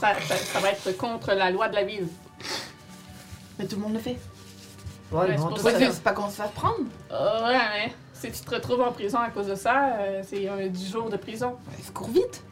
ça, 0.00 0.14
ça- 0.20 0.36
ça 0.36 0.60
va 0.60 0.70
être 0.70 0.96
contre 0.96 1.32
la 1.32 1.50
loi 1.50 1.68
de 1.68 1.74
la 1.74 1.84
ville. 1.84 2.08
Mais 3.58 3.66
tout 3.66 3.76
le 3.76 3.82
monde 3.82 3.94
le 3.94 3.98
fait. 4.00 4.18
Ouais, 5.10 5.20
Ouais, 5.20 5.26
c'est 5.32 5.36
vont 5.36 5.48
pour 5.48 5.58
ça 5.58 5.72
que- 5.72 5.90
c'est 5.92 6.02
pas 6.02 6.12
qu'on 6.12 6.28
se 6.30 6.36
fasse 6.36 6.50
prendre. 6.52 6.78
Euh, 7.10 7.46
ouais, 7.48 7.58
mais 7.74 7.92
si 8.14 8.32
tu 8.32 8.44
te 8.44 8.54
retrouves 8.54 8.80
en 8.80 8.92
prison 8.92 9.18
à 9.18 9.28
cause 9.30 9.46
de 9.48 9.54
ça, 9.54 9.96
euh, 9.98 10.22
c'est 10.26 10.48
euh, 10.48 10.68
10 10.68 10.90
jours 10.90 11.10
de 11.10 11.16
prison. 11.16 11.50
Ouais, 11.68 11.82
ça 11.82 11.92
court 11.92 12.08
vite. 12.08 12.42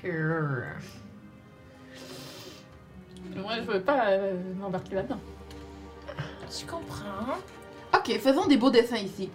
Sure. 0.00 0.64
Moi, 3.36 3.52
je 3.56 3.60
veux 3.72 3.80
pas 3.80 4.06
euh, 4.08 4.34
m'embarquer 4.58 4.94
là-dedans. 4.96 5.20
Je 6.50 6.66
comprends. 6.66 7.36
Ok, 7.94 8.18
faisons 8.20 8.46
des 8.46 8.56
beaux 8.56 8.70
dessins 8.70 8.96
ici. 8.96 9.28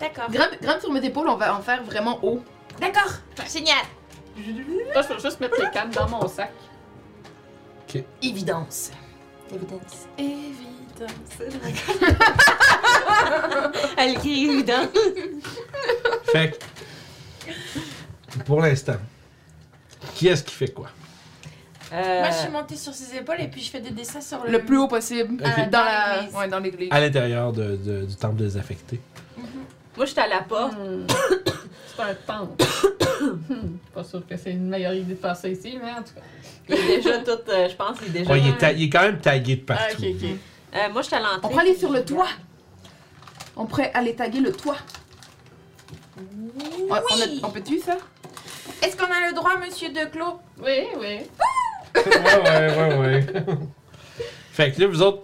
D'accord. 0.00 0.30
Grimpe, 0.30 0.60
grimpe 0.62 0.80
sur 0.80 0.90
mes 0.92 1.04
épaules, 1.04 1.28
on 1.28 1.36
va 1.36 1.54
en 1.54 1.60
faire 1.60 1.82
vraiment 1.84 2.18
haut. 2.24 2.42
D'accord. 2.80 3.10
Génial. 3.52 3.76
Je 4.36 5.12
veux 5.14 5.20
juste 5.20 5.40
mettre 5.40 5.60
les 5.60 5.70
cannes 5.70 5.90
dans 5.90 6.08
mon 6.08 6.26
sac. 6.28 6.52
Évidence. 8.22 8.90
Évidence. 9.52 10.06
Évidence. 10.16 11.10
Elle 13.96 14.14
crie 14.14 14.44
évident. 14.48 14.86
Fait 16.24 16.58
que, 17.48 18.38
pour 18.44 18.60
l'instant, 18.60 18.96
qui 20.14 20.28
est-ce 20.28 20.44
qui 20.44 20.54
fait 20.54 20.72
quoi? 20.72 20.88
Euh, 21.92 22.20
Moi, 22.20 22.30
je 22.30 22.36
suis 22.36 22.50
montée 22.50 22.76
sur 22.76 22.94
ses 22.94 23.16
épaules 23.16 23.40
et 23.40 23.48
puis 23.48 23.60
je 23.60 23.70
fais 23.70 23.80
des 23.80 23.90
dessins 23.90 24.20
sur 24.20 24.44
le. 24.44 24.52
Le 24.52 24.64
plus 24.64 24.78
haut 24.78 24.86
possible. 24.86 25.36
Dans 25.72 25.82
la. 25.84 26.22
Ouais, 26.32 26.46
dans 26.48 26.60
l'église. 26.60 26.88
À 26.92 27.00
l'intérieur 27.00 27.52
de- 27.52 27.74
de- 27.76 28.04
du 28.04 28.14
temple 28.14 28.36
désaffecté. 28.36 29.00
Moi, 29.96 30.06
j'étais 30.06 30.20
à 30.20 30.28
la 30.28 30.42
porte. 30.42 30.72
Hmm. 30.74 31.06
c'est 31.96 32.02
un 32.02 32.14
temple. 32.26 32.64
Hmm, 33.20 33.76
Pas 33.94 34.04
sûr 34.04 34.26
que 34.26 34.36
c'est 34.36 34.52
une 34.52 34.68
meilleure 34.68 34.94
idée 34.94 35.14
de 35.14 35.18
faire 35.20 35.36
ça 35.36 35.48
ici, 35.48 35.78
mais 35.82 35.90
en 35.90 36.02
tout 36.02 36.14
cas. 36.14 36.20
Il 36.68 36.74
est 36.76 36.96
déjà 36.98 37.18
tout. 37.18 37.30
euh, 37.48 37.68
je 37.68 37.74
pense 37.74 37.98
qu'il 37.98 38.08
est 38.08 38.20
déjà. 38.20 38.30
Ouais, 38.32 38.40
il, 38.40 38.48
est 38.48 38.56
ta- 38.58 38.72
il 38.72 38.84
est 38.84 38.90
quand 38.90 39.02
même 39.02 39.18
tagué 39.18 39.56
de 39.56 39.62
Ah, 39.68 39.74
partout. 39.74 40.02
ok, 40.02 40.08
ok. 40.22 40.28
Euh, 40.74 40.92
moi, 40.92 41.02
j'étais 41.02 41.16
à 41.16 41.20
l'entrée. 41.20 41.38
On 41.42 41.48
pourrait 41.48 41.62
aller 41.62 41.76
sur 41.76 41.90
le 41.90 42.04
toit. 42.04 42.28
On 43.56 43.66
pourrait 43.66 43.90
aller 43.92 44.14
taguer 44.14 44.40
le 44.40 44.52
toit. 44.52 44.76
On, 46.88 46.94
a- 46.94 47.00
on 47.42 47.50
peut-tu 47.50 47.80
ça? 47.80 47.96
Est-ce 48.82 48.96
qu'on 48.96 49.04
a 49.04 49.28
le 49.28 49.34
droit, 49.34 49.56
monsieur 49.58 49.88
Declos 49.90 50.38
Oui, 50.58 50.84
oui. 50.98 51.18
ouais, 51.96 52.40
ouais, 52.44 52.76
ouais, 52.76 52.96
ouais. 52.98 53.26
fait 54.52 54.72
que 54.72 54.80
là, 54.80 54.86
vous 54.86 55.02
autres, 55.02 55.22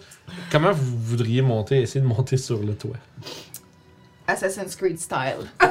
comment 0.51 0.73
vous 0.73 0.99
voudriez 0.99 1.43
monter, 1.43 1.81
essayer 1.83 2.01
de 2.01 2.07
monter 2.07 2.37
sur 2.37 2.59
le 2.59 2.75
toit? 2.75 2.97
Assassin's 4.29 4.75
Creed 4.77 4.99
style. 4.99 5.47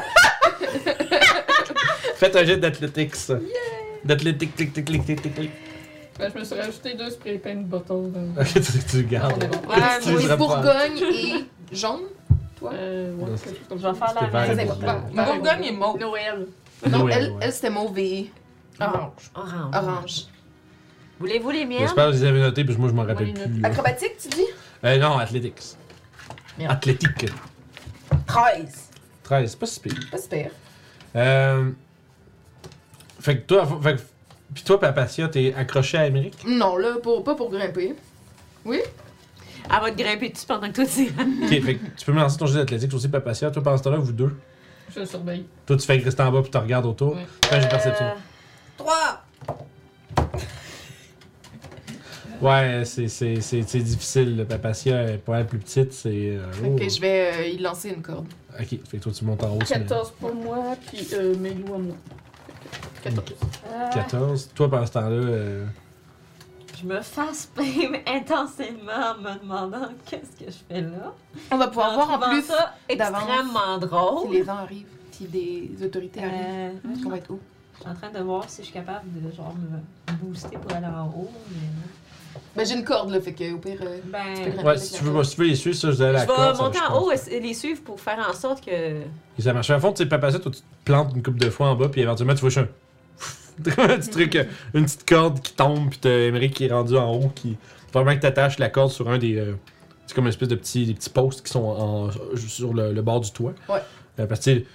Faites 2.16 2.36
un 2.36 2.44
jet 2.46 2.58
d'athletics. 2.58 3.32
D'athlétique, 4.04 4.56
clic, 4.56 4.74
clic, 4.74 4.86
clic, 4.86 5.06
clic, 5.06 5.22
clic, 5.22 5.36
clic. 5.36 5.52
Ben, 6.18 6.32
je 6.34 6.40
me 6.40 6.44
suis 6.46 6.56
rajouté 6.56 6.94
deux 6.94 7.10
spray 7.10 7.38
paint 7.38 7.56
bottles. 7.64 8.14
Ok, 8.40 8.54
tu, 8.54 8.62
tu 8.90 9.04
gardes. 9.04 9.44
Ouais, 9.44 9.50
Tu 10.02 10.12
reprends. 10.16 10.38
Bourgogne 10.38 10.98
et 10.98 11.76
jaune. 11.76 12.02
Toi? 12.58 12.72
Euh, 12.74 13.14
ouais, 13.16 13.30
Non, 13.32 13.36
quelque 13.36 13.48
chose 13.50 13.68
comme 13.68 13.80
Je 13.80 13.88
vais 13.88 13.94
faire 13.94 14.14
la 14.16 14.28
pas- 15.24 15.26
Bourgogne 15.34 15.64
et 15.66 15.72
mauve. 15.74 16.00
Noël. 16.00 16.48
Non, 16.90 17.00
Noël, 17.00 17.18
elle, 17.18 17.32
ouais. 17.32 17.38
elle 17.42 17.52
c'était 17.54 17.70
mauve 17.70 17.98
et 18.00 18.32
Orange. 18.80 19.32
Orange. 19.36 19.76
orange. 19.76 20.26
Voulez-vous 21.20 21.50
les 21.52 21.66
miennes? 21.66 21.80
J'espère 21.80 22.08
que 22.08 22.16
vous 22.16 22.22
les 22.22 22.28
avez 22.28 22.40
notés, 22.42 22.64
parce 22.66 22.76
que 22.76 22.82
moi, 22.82 22.90
je 22.90 22.94
m'en 22.96 23.04
rappelle 23.04 23.34
plus. 23.34 23.64
Acrobatique, 23.66 24.18
tu 24.22 24.28
dis? 24.30 24.46
Euh, 24.84 24.98
non, 24.98 25.18
athletics. 25.18 25.76
Merde. 26.58 26.72
Athlétique. 26.74 27.26
13. 28.28 28.90
13, 29.24 29.50
c'est 29.52 29.60
pas 29.60 29.66
si 29.66 29.80
pire. 29.80 29.94
Pas 30.12 30.18
super. 30.18 30.52
Euh... 31.16 31.72
Fait 33.20 33.38
que 33.38 33.46
toi, 33.48 33.66
fait 33.82 33.96
que- 33.96 34.02
Puis 34.54 34.64
toi, 34.64 34.80
Papacia, 34.80 35.28
t'es 35.28 35.54
accroché 35.58 35.98
à 35.98 36.02
Amérique? 36.02 36.38
Non, 36.48 36.78
là, 36.78 36.96
pour, 37.02 37.24
pas 37.24 37.36
pour 37.36 37.50
grimper. 37.50 37.96
Elle 38.68 38.82
va 39.70 39.92
te 39.92 39.98
grimper 40.02 40.30
dessus 40.30 40.46
pendant 40.46 40.68
que 40.70 40.76
toi, 40.76 40.86
tu 40.86 41.04
ok, 41.08 41.50
fait 41.50 41.76
que 41.76 41.86
tu 41.98 42.06
peux 42.06 42.12
me 42.12 42.20
lancer 42.20 42.38
ton 42.38 42.46
jet 42.46 42.56
d'athlétique 42.60 42.94
aussi, 42.94 43.08
Papacia. 43.10 43.50
Toi, 43.50 43.64
pendant 43.64 43.78
ce 43.78 43.84
temps-là, 43.84 43.98
vous 43.98 44.12
deux. 44.12 44.36
Je 44.94 45.00
le 45.00 45.06
surveille. 45.06 45.46
Toi, 45.66 45.78
tu 45.78 45.86
fais 45.86 45.98
rester 45.98 46.22
en 46.22 46.32
bas 46.32 46.42
puis 46.44 46.52
tu 46.52 46.58
regardes 46.58 46.86
autour. 46.86 47.16
Ouais. 47.16 47.26
Fais 47.46 47.56
un 47.56 47.60
jet 47.60 47.66
de 47.66 47.72
perception. 47.72 48.06
Euh, 48.06 48.14
3! 48.78 49.24
Ouais, 52.42 52.84
c'est, 52.86 53.08
c'est, 53.08 53.42
c'est, 53.42 53.62
c'est 53.64 53.80
difficile. 53.80 54.38
Le 54.38 54.46
Papacia 54.46 55.04
est 55.12 55.18
pas 55.18 55.40
la 55.40 55.44
plus 55.46 55.60
petite. 55.60 55.94
C'est. 55.94 56.10
euh, 56.38 56.52
Fait 56.52 56.70
oh. 56.72 56.76
que 56.76 56.90
je 56.90 57.00
vais 57.02 57.32
euh, 57.34 57.48
y 57.48 57.58
lancer 57.58 57.90
une 57.90 58.02
corde. 58.02 58.28
Ok, 58.60 58.68
fait 58.68 58.98
que 58.98 59.04
toi, 59.04 59.12
tu 59.12 59.26
montes 59.26 59.44
en 59.44 59.56
haut. 59.56 59.60
c'est 59.66 59.74
14 59.80 60.14
pour 60.20 60.34
moi, 60.36 60.76
puis 60.88 61.08
euh, 61.14 61.36
Mélou 61.38 61.74
à 61.74 61.78
moi. 61.78 61.96
Fait 63.04 63.10
que 63.12 63.16
14. 63.16 63.40
euh, 63.74 63.90
14. 63.94 64.50
Toi, 64.56 64.70
pendant 64.70 64.86
ce 64.86 64.92
temps-là. 64.94 65.10
euh, 65.10 65.66
Je 66.82 66.86
me 66.86 67.02
fasse 67.02 67.50
même 67.58 67.96
intensément 68.08 68.92
en 69.18 69.22
me 69.22 69.40
demandant 69.42 69.90
qu'est-ce 70.06 70.44
que 70.46 70.50
je 70.52 70.58
fais 70.70 70.82
là. 70.82 71.14
On 71.52 71.58
va 71.58 71.68
pouvoir 71.68 71.94
voir 71.96 72.12
en 72.12 72.30
plus 72.32 72.44
ça 72.44 72.76
extrêmement 72.88 73.76
si 73.80 73.88
drôle. 73.88 74.32
les 74.34 74.44
gens 74.46 74.56
arrivent, 74.58 74.86
si 75.12 75.26
des 75.26 75.72
autorités 75.84 76.22
arrivent. 76.24 76.80
Euh, 76.86 76.96
On 77.06 77.10
va 77.10 77.18
être 77.18 77.30
où? 77.32 77.40
je 77.78 77.82
suis 77.82 77.90
en 77.92 77.94
train 77.96 78.10
de 78.10 78.24
voir 78.24 78.50
si 78.50 78.62
je 78.62 78.66
suis 78.68 78.74
capable 78.74 79.06
de 79.22 79.30
genre 79.36 79.54
me 79.54 80.14
booster 80.14 80.58
pour 80.58 80.72
aller 80.78 80.86
en 80.88 81.08
haut. 81.08 81.30
Mais... 81.52 81.58
Ben, 82.56 82.66
j'ai 82.66 82.76
une 82.76 82.84
corde, 82.86 83.10
là, 83.12 83.20
fait 83.22 83.34
que 83.34 83.54
au 83.54 83.58
pire. 83.58 83.80
euh, 83.84 83.98
Ben, 84.06 84.20
Tu 84.36 84.42
peux 84.44 84.50
grimper 84.52 84.68
Ouais, 84.68 84.78
si 84.78 84.94
tu 84.94 85.04
veux, 85.04 85.24
si 85.24 85.36
tu 85.36 85.42
veux 85.42 85.48
les 85.48 85.56
suivre, 85.56 85.76
ça, 85.78 85.92
je 85.92 85.96
dirais 85.96 86.12
la 86.14 86.22
je 86.22 86.26
corde, 86.28 86.40
vais 86.52 86.56
ça, 86.58 86.64
monter 86.64 86.80
je 86.88 86.92
en 86.94 87.02
haut 87.04 87.12
et 87.12 87.40
les 87.40 87.54
suivre 87.54 87.82
pour 87.84 88.00
faire 88.00 88.26
en 88.30 88.34
sorte 88.34 88.64
que. 88.66 88.72
Et 88.72 89.42
ça 89.42 89.54
marche. 89.54 89.70
À 89.70 89.80
fond, 89.80 89.92
tu 89.92 90.04
sais, 90.04 90.10
Papacia, 90.10 90.40
toi, 90.40 90.52
tu 90.52 90.60
te 90.60 90.66
plantes 90.86 91.12
une 91.16 91.22
coupe 91.24 91.38
de 91.40 91.50
fois 91.50 91.68
en 91.68 91.76
bas, 91.76 91.90
puis 91.90 92.02
éventuellement, 92.02 92.34
tu 92.36 92.42
vois 92.42 92.50
juste 92.50 92.68
un. 93.78 93.98
petit 93.98 94.10
truc, 94.10 94.36
euh, 94.36 94.44
une 94.74 94.86
petite 94.86 95.08
corde 95.08 95.40
qui 95.42 95.54
tombe, 95.54 95.90
puis 95.90 96.00
t'as 96.00 96.10
Emery 96.10 96.50
qui 96.52 96.66
est 96.66 96.72
rendu 96.72 96.96
en 96.98 97.12
haut, 97.14 97.32
qui. 97.34 97.58
Probablement 97.92 98.18
que 98.18 98.22
t'attaches 98.22 98.60
la 98.60 98.70
corde 98.70 98.92
sur 98.92 99.10
un 99.10 99.18
des. 99.18 99.36
euh, 99.38 99.54
C'est 100.08 100.14
comme 100.16 100.26
une 100.26 100.30
espèce 100.30 100.50
de 100.50 100.56
petits, 100.56 100.86
des 100.86 100.94
petits 100.94 101.10
posts 101.10 101.46
qui 101.46 101.52
sont 101.52 101.64
en- 101.64 102.10
sur 102.36 102.74
le, 102.74 102.92
le 102.92 103.02
bord 103.02 103.22
du 103.22 103.32
toit. 103.32 103.54
Ouais. 103.70 103.80
Euh, 104.20 104.26
parce 104.28 104.40
que 104.42 104.46
tu 104.52 104.60
sais, 104.60 104.66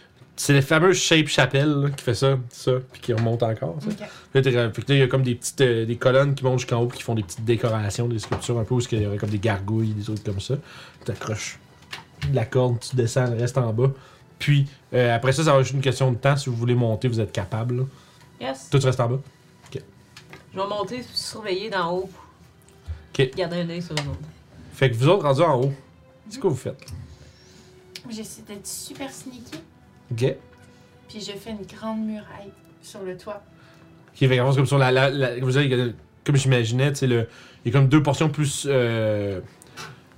c'est 0.42 0.54
le 0.54 0.62
fameux 0.62 0.94
shape 0.94 1.26
chapelle 1.26 1.68
là, 1.68 1.90
qui 1.90 2.02
fait 2.02 2.14
ça, 2.14 2.38
ça, 2.50 2.72
puis 2.92 3.00
qui 3.02 3.12
remonte 3.12 3.42
encore. 3.42 3.76
Ça. 3.80 3.88
Ok. 3.90 4.08
Là, 4.34 4.40
t'es- 4.42 4.50
fait 4.52 4.82
que 4.82 4.92
là, 4.92 4.96
il 4.96 4.98
y 4.98 5.02
a 5.02 5.06
comme 5.06 5.22
des 5.22 5.34
petites 5.34 5.60
euh, 5.60 5.84
des 5.84 5.96
colonnes 5.96 6.34
qui 6.34 6.44
montent 6.44 6.60
jusqu'en 6.60 6.78
haut, 6.80 6.86
puis 6.86 6.96
qui 6.98 7.04
font 7.04 7.14
des 7.14 7.22
petites 7.22 7.44
décorations, 7.44 8.08
des 8.08 8.18
sculptures 8.18 8.58
un 8.58 8.64
peu 8.64 8.74
où 8.74 8.80
il 8.80 9.02
y 9.02 9.06
aurait 9.06 9.18
comme 9.18 9.28
des 9.28 9.38
gargouilles, 9.38 9.92
des 9.92 10.02
trucs 10.02 10.24
comme 10.24 10.40
ça. 10.40 10.54
Tu 11.04 11.10
accroches 11.10 11.58
la 12.32 12.46
corde, 12.46 12.80
tu 12.80 12.96
descends, 12.96 13.26
elle 13.26 13.38
reste 13.40 13.58
en 13.58 13.70
bas. 13.72 13.90
Puis 14.38 14.66
euh, 14.94 15.14
après 15.14 15.32
ça, 15.32 15.44
ça 15.44 15.52
va 15.52 15.60
juste 15.62 15.74
une 15.74 15.82
question 15.82 16.10
de 16.10 16.16
temps. 16.16 16.36
Si 16.36 16.48
vous 16.48 16.56
voulez 16.56 16.74
monter, 16.74 17.08
vous 17.08 17.20
êtes 17.20 17.32
capable. 17.32 17.76
là. 17.78 17.84
Yes. 18.40 18.70
Toi, 18.70 18.80
tu 18.80 18.86
restes 18.86 19.00
en 19.00 19.08
bas. 19.10 19.20
Je 19.72 20.58
vais 20.58 20.66
monter, 20.66 21.04
surveiller 21.14 21.70
d'en 21.70 21.92
haut. 21.94 22.10
Ok. 23.14 23.30
Garder 23.36 23.58
un 23.60 23.70
œil 23.70 23.82
sur 23.82 23.94
le 23.94 24.02
monde. 24.02 24.16
Fait 24.72 24.90
que 24.90 24.96
vous 24.96 25.06
autres 25.06 25.22
rendus 25.24 25.42
en 25.42 25.60
haut, 25.60 25.72
c'est 26.28 26.40
quoi 26.40 26.50
vous 26.50 26.56
faites? 26.56 26.80
J'essaie 28.08 28.42
d'être 28.42 28.66
super 28.66 29.12
sneaky, 29.12 29.60
Ok. 30.12 30.34
puis 31.08 31.20
je 31.20 31.32
fais 31.32 31.50
une 31.50 31.66
grande 31.66 32.04
muraille 32.06 32.52
sur 32.82 33.02
le 33.02 33.16
toit. 33.16 33.42
Ok, 34.12 34.28
fait 34.28 34.36
comme 34.38 34.66
sur 34.66 34.78
la. 34.78 34.90
la, 34.90 35.10
la- 35.10 35.40
comme, 35.40 35.52
ça, 35.52 35.62
il 35.62 35.70
y 35.70 35.80
a- 35.80 35.92
comme 36.24 36.36
j'imaginais, 36.36 36.92
tu 36.92 36.98
sais, 37.00 37.06
le- 37.06 37.28
il 37.64 37.72
y 37.72 37.76
a 37.76 37.78
comme 37.78 37.88
deux 37.88 38.02
portions 38.02 38.28
plus. 38.28 38.66
euh, 38.68 39.40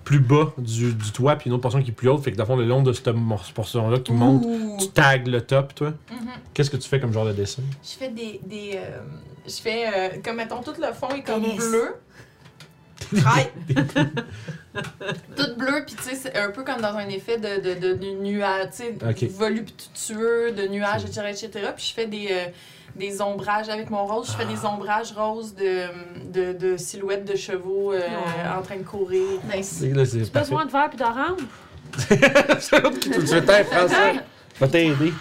plus 0.05 0.19
bas 0.19 0.53
du, 0.59 0.93
du 0.95 1.13
toit, 1.13 1.37
puis 1.37 1.47
une 1.49 1.53
autre 1.55 1.63
portion 1.63 1.81
qui 1.81 1.91
est 1.91 1.95
plus 1.95 2.09
haute. 2.09 2.25
Fait 2.25 2.33
que 2.33 2.37
dans 2.37 2.43
le 2.43 2.49
fond, 2.49 2.57
le 2.57 2.65
long 2.67 2.83
de 2.83 2.93
cette 2.93 3.09
portion-là 3.55 4.01
qui 4.01 4.13
monte, 4.13 4.45
tu 4.81 4.89
tags 4.89 5.17
le 5.19 5.41
top, 5.41 5.77
toi. 5.77 5.91
Mhm. 6.11 6.29
Qu'est-ce 6.53 6.71
que 6.71 6.77
tu 6.77 6.89
fais 6.89 6.99
comme 6.99 7.13
genre 7.13 7.25
de 7.27 7.33
dessin? 7.33 7.63
Je 7.85 7.91
fais 7.91 8.09
des. 8.09 8.41
des 8.45 8.73
euh, 8.75 8.99
je 9.47 9.53
fais. 9.53 9.87
euh, 9.87 10.09
comme 10.25 10.37
mettons, 10.37 10.61
tout 10.61 10.75
le 10.77 10.93
fond 10.93 11.09
est 11.11 11.23
comme 11.23 11.43
bleu. 11.43 11.95
Aïe! 13.27 13.51
tout 15.37 15.55
bleu, 15.57 15.85
puis 15.87 15.95
tu 15.97 16.03
sais, 16.03 16.15
c'est 16.15 16.37
un 16.37 16.51
peu 16.51 16.63
comme 16.65 16.81
dans 16.81 16.97
un 16.97 17.09
effet 17.09 17.39
de, 17.39 17.61
de, 17.61 17.75
de, 17.79 17.95
de 17.95 18.11
nuage, 18.23 18.69
tu 18.77 18.85
sais, 18.85 19.27
voluptueux, 19.27 20.53
de 20.53 20.67
nuages, 20.69 21.05
etc., 21.05 21.27
etc. 21.31 21.51
Puis 21.77 21.87
je 21.89 21.95
fais 21.95 22.07
des, 22.07 22.29
euh, 22.31 22.45
des 22.97 23.21
ombrages 23.21 23.69
avec 23.69 23.91
mon 23.91 24.07
rose. 24.07 24.29
Je 24.33 24.37
fais 24.37 24.47
des 24.51 24.65
ombrages 24.65 25.13
roses 25.13 25.55
de, 25.55 25.87
de, 26.33 26.53
de 26.53 26.77
silhouettes 26.77 27.25
de 27.25 27.37
chevaux 27.37 27.93
euh, 27.93 28.01
Oh. 28.11 28.59
en 28.59 28.63
train 28.63 28.77
de 28.77 28.83
courir. 28.83 29.23
Nice. 29.55 29.79
C'est 29.81 29.89
parfait. 29.95 30.31
besoin 30.41 30.67
de 30.67 30.71
verre 30.71 30.89
puis 30.89 30.99
d'orange? 30.99 31.41
c'est 32.61 32.83
l'autre 32.83 32.99
qui 32.99 33.11
te 33.11 33.21
le 33.21 33.27
ça. 33.27 34.13
Va 34.61 34.69
t'aider. 34.69 35.13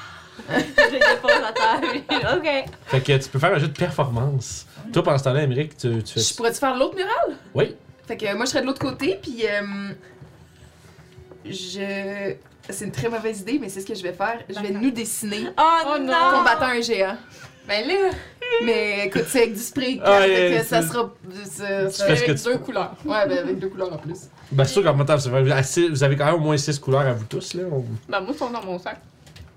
je 0.50 0.92
dépose 0.92 1.32
à 1.46 1.52
terre. 1.54 2.36
ok. 2.38 2.70
Fait 2.88 3.02
que 3.02 3.18
tu 3.18 3.30
peux 3.30 3.40
faire 3.40 3.54
un 3.54 3.60
jeu 3.60 3.68
de 3.68 3.78
performance. 3.78 4.66
Toi, 4.94 5.04
pendant 5.04 5.18
ce 5.18 5.24
temps-là, 5.26 5.44
Émeric, 5.44 5.78
tu, 5.78 6.04
tu 6.04 6.20
Je 6.20 6.24
fais. 6.26 6.36
pourrais-tu 6.36 6.60
faire 6.60 6.76
l'autre 6.78 6.96
mural? 6.96 7.38
Oui. 7.54 7.76
Fait 8.08 8.18
que 8.18 8.26
euh, 8.26 8.36
moi, 8.36 8.46
je 8.46 8.52
serais 8.52 8.62
de 8.62 8.66
l'autre 8.68 8.80
côté, 8.82 9.18
puis 9.22 9.44
euh, 9.48 9.92
je. 11.46 12.34
C'est 12.70 12.86
une 12.86 12.92
très 12.92 13.10
mauvaise 13.10 13.42
idée, 13.42 13.58
mais 13.60 13.70
c'est 13.70 13.82
ce 13.82 13.86
que 13.88 13.96
je 13.96 14.04
vais 14.04 14.14
faire. 14.14 14.40
Je 14.48 14.60
vais 14.60 14.70
nous 14.72 14.92
dessiner 14.92 15.48
Oh, 15.58 15.78
Oh 15.88 15.98
non. 16.00 16.14
combattant 16.32 16.68
un 16.68 16.82
géant. 16.82 17.18
Ben 17.68 17.86
là, 17.88 17.94
Mais 18.64 19.08
écoute, 19.08 19.24
c'est 19.28 19.44
avec 19.44 19.54
du 19.54 19.60
spray. 19.60 20.00
Ah, 20.04 20.22
fait 20.22 20.50
yeah, 20.52 20.60
que 20.62 20.66
ça 20.66 20.82
sera. 20.82 21.14
ça- 21.46 21.86
Tu 21.88 21.92
ça- 21.96 22.06
que 22.08 22.12
avec 22.12 22.36
tu 22.38 22.44
deux 22.44 22.58
couleurs. 22.58 22.96
Ouais, 23.06 23.28
ben 23.28 23.38
avec 23.40 23.60
deux 23.60 23.70
couleurs 23.70 23.94
en 23.94 23.98
plus. 23.98 24.30
Ben, 24.52 24.64
c'est 24.66 24.74
sûr 24.74 24.84
qu'en 24.84 24.94
même 24.96 25.06
temps, 25.06 25.18
c'est 25.18 25.30
vrai, 25.30 25.42
vous 25.44 25.52
avez 25.52 25.64
six- 25.64 25.90
quand 26.00 26.26
même 26.26 26.36
au 26.36 26.40
moins 26.40 26.58
6 26.58 26.80
couleurs 26.80 27.02
à 27.02 27.14
vous 27.14 27.26
tous, 27.26 27.54
là. 27.54 27.64
On- 27.72 27.86
Ben, 28.10 28.20
moi, 28.22 28.32
ils 28.34 28.38
sont 28.38 28.50
dans 28.50 28.64
mon 28.64 28.78
sac. 28.80 29.00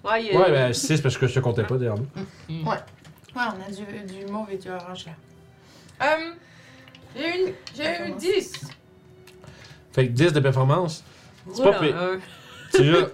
Ouais, 0.05 0.23
il 0.25 0.27
y 0.33 0.37
a- 0.37 0.39
Ouais, 0.41 0.51
ben 0.51 0.73
6 0.73 1.01
parce 1.01 1.17
que 1.17 1.27
je 1.27 1.35
te 1.35 1.41
comptais 1.41 1.65
pas 1.65 1.77
derrière 1.77 1.97
nous. 1.97 2.07
Ouais, 2.67 2.77
on 3.37 3.41
a 3.41 3.71
du, 3.71 4.15
du 4.15 4.27
mauve 4.31 4.51
et 4.51 4.59
du 4.59 4.69
orange 4.71 5.07
là. 5.07 5.13
Euh, 6.07 6.33
j'ai 7.17 7.49
eu, 7.51 7.55
j'ai 7.77 8.09
eu 8.09 8.13
10. 8.19 8.53
Fait 9.93 10.07
que 10.09 10.13
10 10.13 10.33
de 10.33 10.41
performance. 10.41 11.03
C'est 11.53 11.63
pas 11.63 11.79
pire. 11.79 11.97
Tu 12.75 12.91
vois, 12.91 13.09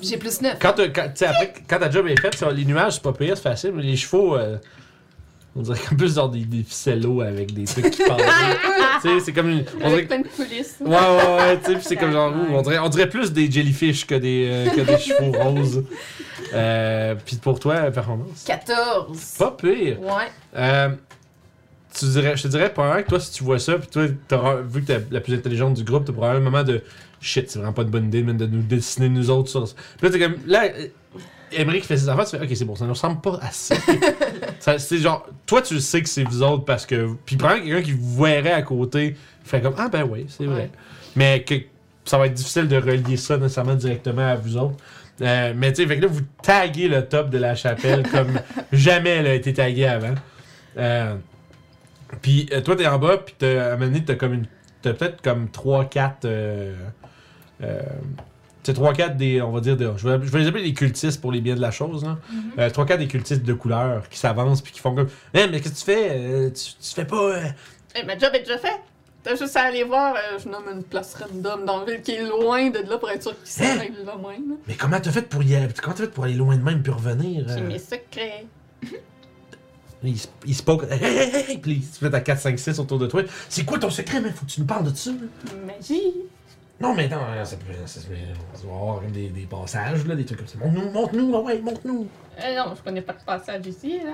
J'ai 0.00 0.16
plus 0.16 0.40
9. 0.40 0.58
quand, 0.60 0.72
t'as- 0.74 0.88
quand, 0.88 1.10
après, 1.22 1.52
quand 1.68 1.78
ta 1.80 1.90
job 1.90 2.06
est 2.06 2.20
faite, 2.20 2.36
ça, 2.36 2.50
les 2.52 2.64
nuages, 2.64 2.94
c'est 2.94 3.02
pas 3.02 3.12
pire, 3.12 3.36
c'est 3.36 3.42
facile, 3.42 3.72
mais 3.72 3.82
les 3.82 3.96
chevaux, 3.96 4.36
euh, 4.36 4.58
on 5.58 5.62
dirait 5.62 5.78
comme 5.88 5.98
plus 5.98 6.14
genre 6.14 6.28
des, 6.28 6.44
des 6.44 6.62
ficellos 6.62 7.20
avec 7.20 7.52
des 7.52 7.64
trucs 7.64 7.90
qui 7.90 8.04
parlent. 8.04 8.20
tu 9.02 9.08
sais, 9.08 9.20
c'est 9.20 9.32
comme 9.32 9.48
une. 9.48 9.64
On 9.82 9.88
dirait 9.88 10.06
coulisses. 10.06 10.76
Ouais, 10.80 10.88
ouais, 10.88 11.36
ouais, 11.36 11.60
tu 11.64 11.72
sais, 11.74 11.80
c'est 11.80 11.96
comme 11.96 12.12
genre, 12.12 12.32
on 12.50 12.62
dirait, 12.62 12.78
on 12.78 12.88
dirait 12.88 13.08
plus 13.08 13.32
des 13.32 13.50
jellyfish 13.50 14.06
que 14.06 14.14
des, 14.14 14.48
euh, 14.50 14.70
que 14.70 14.80
des 14.82 14.98
chevaux 14.98 15.32
roses. 15.38 15.84
Euh, 16.54 17.16
Puis 17.26 17.36
pour 17.36 17.58
toi, 17.58 17.90
performance? 17.90 18.44
14. 18.46 19.34
Pas 19.38 19.50
pire. 19.50 20.00
Ouais. 20.00 20.30
Euh, 20.56 20.90
tu 21.92 22.04
dirais, 22.06 22.36
je 22.36 22.44
te 22.44 22.48
dirais 22.48 22.72
probablement 22.72 23.02
que 23.02 23.08
toi, 23.08 23.20
si 23.20 23.32
tu 23.32 23.42
vois 23.42 23.58
ça, 23.58 23.78
puis 23.78 23.88
toi, 24.28 24.60
vu 24.62 24.82
que 24.82 24.86
t'es 24.86 25.00
la 25.10 25.20
plus 25.20 25.34
intelligente 25.34 25.74
du 25.74 25.82
groupe, 25.82 26.04
t'as 26.04 26.12
probablement 26.12 26.46
un 26.46 26.50
moment 26.50 26.64
de 26.64 26.82
shit, 27.20 27.50
c'est 27.50 27.58
vraiment 27.58 27.72
pas 27.72 27.82
une 27.82 27.90
bonne 27.90 28.06
idée, 28.06 28.22
man, 28.22 28.36
de 28.36 28.46
nous 28.46 28.62
dessiner 28.62 29.08
nous 29.08 29.28
autres 29.28 29.50
sur. 29.50 29.64
Puis 29.64 29.74
là, 30.02 30.10
t'es 30.10 30.20
comme, 30.20 30.36
là, 30.46 30.68
qui 31.50 31.80
fait 31.80 31.96
ses 31.96 32.08
affaires, 32.08 32.24
tu 32.24 32.36
fais, 32.36 32.44
ok, 32.44 32.50
c'est 32.54 32.64
bon, 32.64 32.74
ça 32.74 32.84
ne 32.84 32.90
ressemble 32.90 33.20
pas 33.20 33.38
à 33.42 33.50
ça. 33.50 33.74
ça 34.60 34.78
c'est 34.78 34.98
genre, 34.98 35.26
toi, 35.46 35.62
tu 35.62 35.80
sais 35.80 36.02
que 36.02 36.08
c'est 36.08 36.24
vous 36.24 36.42
autres 36.42 36.64
parce 36.64 36.86
que. 36.86 37.14
Puis 37.24 37.36
probablement 37.36 37.66
quelqu'un 37.66 37.82
qui 37.82 37.92
vous 37.92 38.22
verrait 38.22 38.52
à 38.52 38.62
côté, 38.62 39.16
fait 39.44 39.60
comme, 39.60 39.74
ah 39.78 39.88
ben 39.88 40.04
oui, 40.04 40.26
c'est 40.28 40.46
vrai. 40.46 40.70
Mais 41.16 41.42
que 41.42 41.54
ça 42.04 42.18
va 42.18 42.26
être 42.26 42.34
difficile 42.34 42.68
de 42.68 42.76
relier 42.76 43.16
ça 43.16 43.36
nécessairement 43.36 43.74
directement 43.74 44.26
à 44.26 44.36
vous 44.36 44.56
autres. 44.56 44.76
Euh, 45.20 45.52
mais 45.56 45.72
tu 45.72 45.82
sais, 45.82 45.88
fait 45.88 45.96
que 45.96 46.02
là, 46.02 46.08
vous 46.08 46.22
taguez 46.42 46.88
le 46.88 47.04
top 47.04 47.30
de 47.30 47.38
la 47.38 47.54
chapelle 47.54 48.08
comme 48.12 48.38
jamais 48.72 49.10
elle 49.10 49.26
a 49.26 49.34
été 49.34 49.52
taguée 49.52 49.86
avant. 49.86 50.14
Euh, 50.76 51.16
puis 52.22 52.48
euh, 52.52 52.60
toi, 52.60 52.76
t'es 52.76 52.86
en 52.86 52.98
bas, 52.98 53.18
puis 53.18 53.34
t'as, 53.38 53.70
à 53.70 53.72
un 53.72 53.76
moment 53.76 53.86
donné, 53.86 54.04
t'as 54.04 54.14
comme 54.14 54.34
une. 54.34 54.46
T'as 54.80 54.92
peut-être 54.92 55.20
comme 55.22 55.46
3-4. 55.46 56.12
Euh, 56.24 56.74
euh, 57.62 57.82
c'est 58.74 58.78
3-4 58.78 59.16
des. 59.16 59.40
On 59.42 59.50
va 59.52 59.60
dire. 59.60 59.76
Je, 59.96 60.08
vais, 60.08 60.18
je 60.26 60.30
vais 60.30 60.38
les 60.40 60.46
appeler 60.48 60.64
des 60.64 60.74
cultistes 60.74 61.20
pour 61.20 61.32
les 61.32 61.40
biens 61.40 61.54
de 61.56 61.60
la 61.60 61.70
chose. 61.70 62.04
Là. 62.04 62.18
Euh, 62.58 62.68
3-4 62.70 62.98
des 62.98 63.08
cultistes 63.08 63.42
de 63.42 63.52
couleur 63.54 64.08
qui 64.08 64.18
s'avancent, 64.18 64.60
puis 64.62 64.72
qui 64.72 64.80
font 64.80 64.94
comme. 64.94 65.08
Hein, 65.34 65.46
mais 65.50 65.60
qu'est-ce 65.60 65.74
que 65.74 65.78
tu 65.78 65.84
fais? 65.84 66.08
Euh, 66.12 66.50
tu, 66.50 66.72
tu 66.80 66.94
fais 66.94 67.04
pas. 67.04 67.16
euh, 67.16 67.42
Eh, 67.96 68.04
ma 68.04 68.18
job 68.18 68.30
est 68.34 68.40
déjà 68.40 68.58
faite. 68.58 68.80
T'as 69.22 69.34
juste 69.34 69.56
à 69.56 69.62
aller 69.62 69.82
voir, 69.84 70.14
euh, 70.14 70.38
je 70.42 70.48
nomme 70.48 70.64
une 70.72 70.84
place 70.84 71.14
random 71.16 71.64
dans 71.64 71.80
la 71.80 71.84
ville 71.86 72.02
qui 72.02 72.12
est 72.12 72.22
loin 72.22 72.70
de 72.70 72.78
là 72.88 72.98
pour 72.98 73.10
être 73.10 73.22
sûr 73.22 73.32
qu'ils 73.42 73.50
s'arrêtent 73.50 74.04
là 74.06 74.14
même. 74.16 74.56
Mais 74.68 74.74
comment 74.74 75.00
t'as 75.00 75.10
fait 75.10 75.22
pour 75.28 75.42
y 75.42 75.54
aller 75.56 75.66
Comment 75.82 75.94
t'as 75.96 76.04
fait 76.04 76.10
pour 76.10 76.24
aller 76.24 76.34
loin 76.34 76.56
de 76.56 76.62
même 76.62 76.82
puis 76.82 76.92
revenir 76.92 77.44
C'est 77.48 77.60
euh? 77.60 77.66
mes 77.68 77.78
secrets. 77.80 78.46
Il, 80.04 80.16
se- 80.16 80.28
il 80.46 80.54
se 80.54 80.62
poke. 80.62 80.84
Hey, 80.84 81.02
hey, 81.02 81.18
hey, 81.34 81.44
hey, 81.50 81.58
puis 81.58 81.80
tu 81.80 81.98
fais 81.98 82.08
ta 82.08 82.20
4, 82.20 82.40
5, 82.40 82.56
6 82.58 82.78
autour 82.78 83.00
de 83.00 83.08
toi. 83.08 83.22
C'est 83.48 83.64
quoi 83.64 83.80
ton 83.80 83.90
secret, 83.90 84.20
man? 84.20 84.32
Faut 84.32 84.46
que 84.46 84.50
tu 84.52 84.60
nous 84.60 84.66
parles 84.66 84.88
de 84.88 84.96
ça. 84.96 85.10
Magie. 85.66 86.14
Non, 86.80 86.94
mais 86.94 87.08
non, 87.08 87.18
euh, 87.30 87.44
ça 87.44 87.56
peut. 87.56 87.72
Ça, 87.86 88.00
ça- 88.00 88.08
on 88.64 88.68
va 88.68 88.74
avoir 88.92 89.00
des, 89.02 89.28
des 89.28 89.46
passages, 89.46 90.06
là, 90.06 90.14
des 90.14 90.24
trucs 90.24 90.38
comme 90.38 90.46
ça. 90.46 90.58
Montre-nous, 90.58 90.90
montre-nous, 90.92 91.36
ah 91.36 91.40
ouais, 91.40 91.58
montre-nous. 91.60 92.06
Eh 92.38 92.54
non, 92.54 92.74
je 92.76 92.82
connais 92.82 93.02
pas 93.02 93.14
de 93.14 93.22
passage 93.26 93.66
ici, 93.66 93.98
là. 94.04 94.12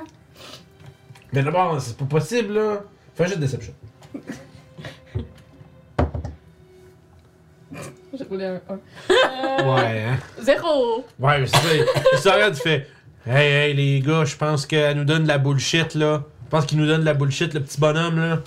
Mais 1.32 1.42
d'abord, 1.42 1.78
c'est 1.80 1.96
pas 1.96 2.06
possible, 2.06 2.54
là. 2.54 2.82
Fais 3.14 3.24
un 3.24 3.26
jeu 3.26 3.36
de 3.36 3.40
déception. 3.40 3.74
J'ai 8.16 8.24
roulé 8.24 8.44
un 8.44 8.60
1. 8.68 9.64
Ouais, 9.64 10.04
hein. 10.04 10.16
Zéro. 10.40 11.04
Ouais, 11.18 11.40
mais 11.40 11.46
c'est 11.46 11.56
ça. 11.56 12.18
Ça 12.18 12.48
il 12.48 12.54
fait. 12.54 12.86
Hey, 13.26 13.50
hey, 13.70 13.74
les 13.74 14.00
gars, 14.00 14.24
je 14.24 14.36
pense 14.36 14.66
qu'elle 14.66 14.96
nous 14.96 15.04
donne 15.04 15.24
de 15.24 15.28
la 15.28 15.38
bullshit, 15.38 15.94
là. 15.94 16.22
Je 16.44 16.50
pense 16.50 16.66
qu'il 16.66 16.78
nous 16.78 16.86
donne 16.86 17.00
de 17.00 17.06
la 17.06 17.14
bullshit, 17.14 17.52
le 17.54 17.60
petit 17.60 17.80
bonhomme, 17.80 18.18
là. 18.20 18.40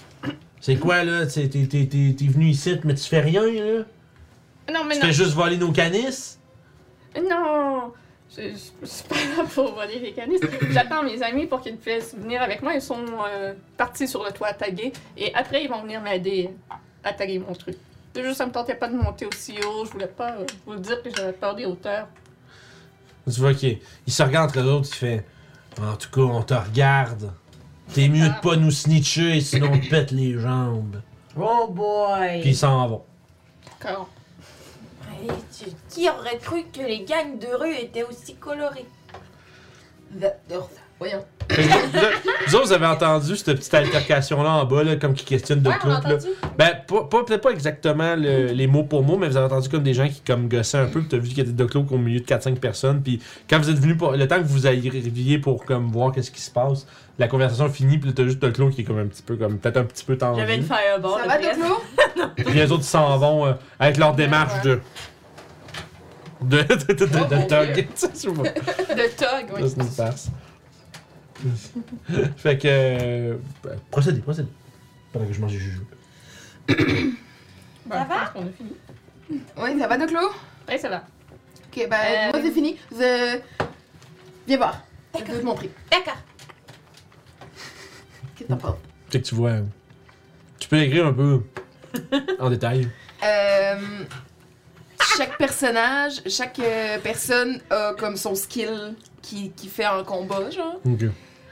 C'est 0.61 0.77
quoi, 0.77 1.03
là? 1.03 1.26
T'es 1.26 1.48
venu 1.48 2.45
ici, 2.48 2.80
mais 2.84 2.95
tu 2.95 3.03
fais 3.03 3.19
rien, 3.19 3.41
là? 3.44 3.84
Non, 4.72 4.84
mais 4.85 4.95
Tu 4.95 5.02
non. 5.02 5.07
fais 5.07 5.14
juste 5.14 5.34
voler 5.34 5.57
nos 5.57 5.72
canisses? 5.72 6.39
Non. 7.15 7.94
Je, 8.35 8.41
je, 8.41 8.56
je 8.81 8.85
suis 8.85 9.03
pas 9.07 9.15
là 9.15 9.44
pour 9.53 9.73
voler 9.73 9.99
les 9.99 10.11
canisses. 10.11 10.41
J'attends 10.72 11.03
mes 11.03 11.22
amis 11.23 11.45
pour 11.48 11.61
qu'ils 11.61 11.77
puissent 11.77 12.14
venir 12.15 12.41
avec 12.41 12.61
moi. 12.61 12.73
Ils 12.73 12.81
sont 12.81 13.06
euh, 13.27 13.53
partis 13.77 14.07
sur 14.07 14.23
le 14.23 14.31
toit 14.31 14.48
à 14.48 14.53
taguer. 14.53 14.91
Et 15.15 15.34
après, 15.34 15.64
ils 15.64 15.69
vont 15.69 15.81
venir 15.81 16.02
m'aider 16.02 16.49
à 17.03 17.14
taguer 17.14 17.39
mon 17.39 17.53
truc. 17.53 17.77
C'est 18.14 18.23
juste, 18.23 18.38
ça 18.38 18.45
me 18.45 18.52
tentait 18.52 18.76
pas 18.76 18.88
de 18.89 18.95
monter 18.98 19.26
aussi 19.26 19.56
haut. 19.65 19.85
Je 19.85 19.91
voulais 19.91 20.07
pas 20.07 20.31
euh, 20.34 20.45
vous 20.65 20.76
dire 20.76 21.02
que 21.02 21.10
j'avais 21.15 21.31
peur 21.34 21.56
des 21.56 21.65
hauteurs. 21.65 22.07
Tu 23.31 23.39
vois 23.39 23.53
qu'il 23.53 23.80
il 24.06 24.11
se 24.14 24.23
regarde 24.23 24.49
entre 24.49 24.60
eux 24.60 24.72
autres, 24.72 24.89
il 24.91 24.95
fait 24.95 25.26
En 25.81 25.95
tout 25.95 26.10
cas, 26.10 26.22
on 26.22 26.41
te 26.44 26.53
regarde. 26.53 27.31
T'es 27.94 28.10
mieux 28.10 28.27
de 28.27 28.41
pas 28.41 28.57
nous 28.57 28.72
snitcher, 28.72 29.39
sinon 29.39 29.69
on 29.73 29.80
te 29.80 29.89
pète 29.89 30.11
les 30.11 30.38
jambes. 30.38 31.02
Oh 31.39 31.68
boy! 31.69 32.41
Puis 32.41 32.49
ils 32.49 32.56
s'en 32.57 32.85
vont. 32.88 33.03
D'accord. 33.80 34.10
Et 35.23 35.27
tu- 35.65 35.72
Qui 35.89 36.10
aurait 36.10 36.38
cru 36.38 36.64
que 36.72 36.81
les 36.81 36.99
gangs 37.06 37.39
de 37.39 37.48
rue 37.56 37.73
étaient 37.76 38.03
aussi 38.03 38.35
colorés? 38.35 38.85
J'adore 40.19 40.69
ça. 40.73 40.81
Voyons. 40.99 41.23
Vous, 41.49 41.61
vous- 41.61 41.99
vous 42.48 42.56
autres, 42.56 42.65
vous 42.68 42.73
avez 42.73 42.88
entendu 42.88 43.35
cette 43.38 43.56
petite 43.57 43.73
altercation-là 43.73 44.49
en 44.49 44.65
bas, 44.65 44.84
là, 44.84 44.95
comme 44.95 45.14
qui 45.14 45.26
questionne 45.26 45.61
de 45.61 45.69
Ouais, 45.69 45.76
on 45.84 45.89
a 45.91 46.02
Claude. 46.02 46.07
là? 46.11 46.15
entendu. 46.15 46.34
Ben, 46.57 46.72
pas, 46.88 47.03
pas- 47.03 47.23
peut-être 47.23 47.41
pas 47.41 47.52
exactement 47.52 48.15
le- 48.15 48.48
les 48.48 48.65
mots 48.68 48.84
pour 48.84 49.03
mots, 49.03 49.15
mais 49.18 49.27
vous 49.30 49.38
avez 49.38 49.45
entendu 49.45 49.69
comme 49.69 49.84
des 49.84 49.94
gens 49.94 50.07
qui 50.07 50.22
comme 50.22 50.49
gossaient 50.49 50.80
un 50.80 50.88
peu, 50.88 51.02
puis 51.02 51.10
t'as 51.10 51.18
vu 51.18 51.27
qu'il 51.30 51.38
y 51.38 51.41
avait 51.41 51.52
Doclo 51.52 51.85
au 51.91 51.98
milieu 51.99 52.19
de 52.19 52.26
4-5 52.26 52.60
personnes, 52.60 53.02
puis 53.03 53.22
quand 53.49 53.60
vous 53.60 53.69
êtes 53.69 53.77
venu. 53.80 53.95
Le 54.18 54.27
temps 54.27 54.38
que 54.38 54.48
vous 54.48 54.65
arriviez 54.65 55.38
pour 55.38 55.65
comme 55.65 55.91
voir 55.91 56.11
qu'est-ce 56.11 56.31
qui 56.31 56.41
se 56.41 56.52
passe, 56.52 56.88
la 57.19 57.27
conversation 57.27 57.69
finit, 57.69 57.98
puis 57.98 58.10
là, 58.10 58.14
t'as 58.15 58.23
juste 58.26 58.39
Doclo 58.39 58.69
qui 58.69 58.81
est 58.81 58.84
comme 58.84 58.99
un 58.99 59.07
petit 59.07 59.23
peu, 59.23 59.35
comme 59.38 59.57
peut-être 59.60 59.77
un 59.77 59.84
petit 59.85 60.06
peu 60.06 60.18
tendu. 60.18 60.39
J'avais 60.39 60.57
une 60.57 60.64
fireball. 60.64 61.22
Ça 61.22 61.27
va. 61.27 61.38
Doclo? 61.38 61.81
Puis 62.35 62.53
les 62.53 62.72
autres 62.72 62.84
s'en 62.84 63.18
vont 63.18 63.45
euh, 63.48 63.53
avec 63.80 63.98
leur 63.98 64.14
démarche 64.15 64.61
de. 64.64 64.80
De. 66.41 66.61
de. 66.61 66.76
de. 66.76 66.94
de. 66.94 67.06
de. 67.06 67.88
Je 68.23 68.30
vois. 68.30 68.44
De 68.49 69.15
tog, 69.18 69.52
oui. 69.56 69.69
Ça, 69.69 69.76
c'est 69.84 70.03
farce. 70.03 70.30
fait 72.38 72.57
que. 72.57 72.68
euh, 72.68 73.38
procédez, 73.89 74.22
procédez. 74.22 74.49
Pendant 75.11 75.26
que 75.26 75.34
je 75.34 75.41
mange 75.41 75.52
du 75.52 75.60
jujube. 75.60 75.84
Ça 76.69 76.76
je 77.85 77.89
va? 77.89 78.06
pense 78.06 78.30
qu'on 78.34 78.41
a 78.41 78.52
fini. 78.52 78.72
Oui, 79.57 79.80
ça 79.80 79.88
va, 79.88 79.98
Doclo? 79.98 80.19
Ça 80.77 80.89
va. 80.89 80.98
Ok, 80.98 81.88
ben, 81.89 81.95
Euh, 81.95 82.31
moi, 82.34 82.41
c'est 82.44 82.52
fini. 82.52 82.77
Je... 82.91 83.39
Viens 84.45 84.57
voir. 84.57 84.81
Je 85.18 85.23
vais 85.23 85.39
te 85.39 85.45
montrer. 85.45 85.69
D'accord. 85.89 86.18
Qu'est-ce 88.38 88.53
que? 88.53 88.68
Fait 89.09 89.22
tu 89.22 89.35
vois. 89.35 89.53
Tu 90.59 90.68
peux 90.68 90.81
écrire 90.81 91.07
un 91.07 91.14
peu 91.14 91.41
en 92.39 92.49
détail. 92.49 92.89
Euh, 93.23 94.03
chaque 95.18 95.38
personnage, 95.38 96.22
chaque 96.27 96.59
euh, 96.59 96.97
personne 97.01 97.59
a 97.69 97.93
comme 97.97 98.18
son 98.18 98.35
skill 98.35 98.95
qui, 99.22 99.51
qui 99.51 99.68
fait 99.68 99.85
un 99.85 100.03
combat, 100.03 100.49
genre. 100.49 100.80
Ok. 100.85 101.05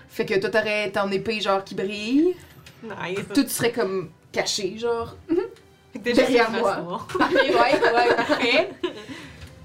Fait 0.10 0.26
que 0.26 0.40
toi, 0.40 0.50
t'aurais 0.50 0.92
ton 0.92 1.12
épée, 1.12 1.42
genre, 1.42 1.64
qui 1.64 1.76
brille. 1.76 2.36
Nice. 2.84 3.20
Toi, 3.34 3.44
tu 3.44 3.50
serais 3.50 3.72
comme 3.72 4.10
caché, 4.32 4.78
genre. 4.78 5.16
Fait 5.28 6.00
que 6.00 6.04
déjà, 6.04 6.22
derrière 6.24 6.50
c'est 6.54 6.60
moi. 6.60 7.08
ouais, 7.20 7.54
ouais, 7.54 8.16
parfait. 8.16 8.70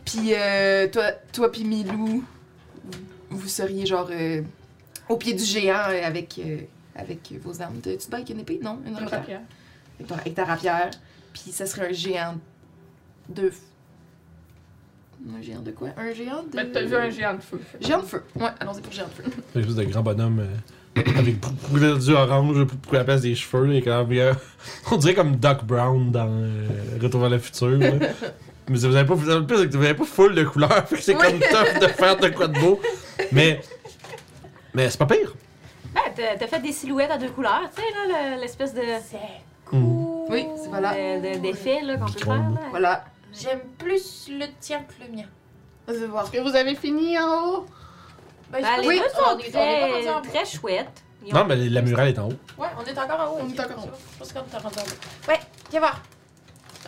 Puis 0.04 0.34
euh, 0.34 0.88
toi, 0.88 1.12
toi 1.32 1.52
puis 1.52 1.64
Milou, 1.64 2.24
vous 3.30 3.48
seriez 3.48 3.86
genre 3.86 4.08
euh, 4.10 4.42
au 5.08 5.16
pied 5.16 5.34
du 5.34 5.44
géant 5.44 5.88
euh, 5.88 6.04
avec, 6.04 6.40
euh, 6.44 6.58
avec 7.00 7.32
vos 7.42 7.60
armes. 7.62 7.80
Tu 7.82 7.96
te 7.96 8.10
bats 8.10 8.18
avec 8.18 8.30
une 8.30 8.40
épée? 8.40 8.60
Non? 8.62 8.78
Une 8.84 8.90
Une 8.92 8.94
rapière? 8.98 9.20
rapière. 9.20 9.40
Avec, 9.98 10.06
ton- 10.08 10.14
avec 10.16 10.34
ta 10.34 10.44
rapière. 10.44 10.90
Puis 11.32 11.52
ça 11.52 11.66
serait 11.66 11.88
un 11.88 11.92
géant 11.92 12.36
de... 13.28 13.50
Un 15.36 15.42
géant 15.42 15.60
de 15.60 15.70
quoi? 15.70 15.88
Un 15.98 16.12
géant 16.14 16.42
de... 16.42 16.56
Ben, 16.56 16.70
t'as 16.72 16.82
vu 16.82 16.96
un 16.96 17.10
géant 17.10 17.34
de 17.34 17.40
feu. 17.42 17.60
Géant 17.80 18.00
de 18.00 18.06
feu. 18.06 18.22
Ouais, 18.36 18.48
allons-y 18.58 18.80
pour 18.80 18.92
géant 18.92 19.06
de 19.06 19.22
feu. 19.22 19.30
Une 19.54 19.60
espèce 19.60 19.76
de 19.76 19.84
grand 19.84 20.02
bonhomme 20.02 20.40
euh, 20.40 21.02
avec 21.16 21.38
beaucoup 21.38 21.78
du 21.78 22.12
orange 22.12 22.64
pour 22.64 22.94
la 22.94 23.04
place 23.04 23.20
des 23.20 23.34
cheveux. 23.34 23.66
là, 23.66 23.74
et 23.74 23.82
quand 23.82 24.06
même, 24.06 24.34
on 24.90 24.96
dirait 24.96 25.14
comme 25.14 25.36
Doc 25.36 25.64
Brown 25.64 26.10
dans 26.10 26.26
euh, 26.28 26.66
Retour 27.02 27.20
vers 27.20 27.30
le 27.30 27.38
futur. 27.38 27.68
là. 27.68 27.90
Mais 28.68 28.76
vous 28.78 28.84
avez 28.86 29.06
pas, 29.06 29.14
vous 29.14 29.28
avez 29.28 29.46
pas, 29.46 29.56
vous 29.56 29.76
avez 29.76 29.94
pas 29.94 30.04
full 30.04 30.34
de 30.34 30.44
couleurs, 30.44 30.72
fait 30.88 30.96
que 30.96 31.02
c'est 31.02 31.14
comme 31.14 31.38
tough 31.38 31.80
de 31.82 31.86
faire 31.88 32.16
de 32.16 32.28
quoi 32.28 32.48
de 32.48 32.58
beau. 32.58 32.80
Mais, 33.32 33.60
mais 34.74 34.88
c'est 34.88 34.98
pas 34.98 35.06
pire. 35.06 35.34
Ben, 35.94 36.36
t'as 36.38 36.46
fait 36.46 36.60
des 36.60 36.72
silhouettes 36.72 37.10
à 37.10 37.18
deux 37.18 37.30
couleurs, 37.30 37.62
tu 37.74 37.82
sais, 37.82 37.88
là, 38.08 38.34
le- 38.36 38.40
l'espèce 38.40 38.72
de. 38.74 38.82
C'est 39.04 39.16
Mm. 39.16 39.70
cool. 39.70 40.24
Oui, 40.30 40.46
c'est 40.62 40.68
voilà. 40.68 40.92
de- 40.94 41.34
de- 41.34 41.38
d'effet, 41.40 41.80
là, 41.82 41.96
qu'on 41.96 42.06
peut 42.06 42.18
faire, 42.18 42.34
là. 42.36 42.60
Voilà. 42.70 43.04
J'aime 43.32 43.60
plus 43.78 44.28
le 44.30 44.46
tien 44.60 44.80
que 44.80 45.04
le 45.04 45.16
mien. 45.16 45.24
Je 45.88 45.94
vais 45.94 46.06
voir. 46.06 46.24
Est-ce 46.24 46.32
que 46.32 46.38
vous 46.48 46.54
avez 46.56 46.74
fini 46.74 47.18
en 47.18 47.44
haut? 47.48 47.66
Ben, 48.50 48.58
je 48.58 48.62
Ben, 48.62 48.80
les 48.82 48.88
Oui, 48.88 48.98
deux 49.00 49.08
sont 49.08 49.16
est- 49.16 49.34
on 49.34 49.38
est 49.38 49.50
pas 49.52 49.94
rendu 49.94 50.08
en 50.08 50.20
très, 50.22 50.30
très 50.30 50.44
chouettes. 50.44 51.02
Ils 51.24 51.34
Non, 51.34 51.44
mais 51.44 51.56
la 51.56 51.82
murale 51.82 52.08
est 52.08 52.18
en 52.18 52.28
haut. 52.28 52.32
Ouais, 52.58 52.68
on 52.80 52.84
est 52.84 52.98
encore 52.98 53.20
en 53.20 53.32
haut. 53.34 53.38
On 53.42 53.48
est 53.48 53.60
encore 53.60 53.78
en 53.78 53.82
haut. 53.88 53.90
Je 54.12 54.18
pense 54.18 54.32
qu'on 54.32 54.38
est 54.40 54.58
rendu 54.62 54.78
en 54.78 54.82
haut. 54.82 55.28
Ouais, 55.28 55.40
viens 55.70 55.80
voir. 55.80 56.00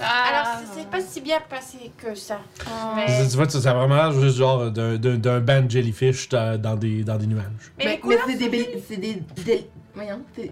Ah, 0.00 0.24
Alors, 0.28 0.46
c'est- 0.74 0.80
c'est 0.80 0.88
pas 0.90 1.00
si 1.00 1.20
bien 1.20 1.38
passé 1.48 1.92
que 1.98 2.14
ça. 2.14 2.40
Mais, 2.96 3.06
Tu 3.28 3.36
vois, 3.36 3.48
ça 3.48 3.70
a 3.70 3.74
vraiment 3.74 3.94
l'air 3.96 4.12
juste 4.20 4.36
genre 4.38 4.70
d'un- 4.70 4.96
d'un 4.96 5.16
d'un 5.16 5.40
band 5.40 5.68
jellyfish 5.68 6.28
dans 6.30 6.76
des, 6.76 7.04
dans 7.04 7.16
des 7.18 7.26
nuages. 7.26 7.44
mais, 7.78 8.00
Mais, 8.04 8.16
c'est 8.26 8.36
des... 8.48 8.82
C'est 8.88 8.96
des... 8.96 9.22
des- 9.44 9.66
Voyons, 9.94 10.22
c'est- 10.34 10.50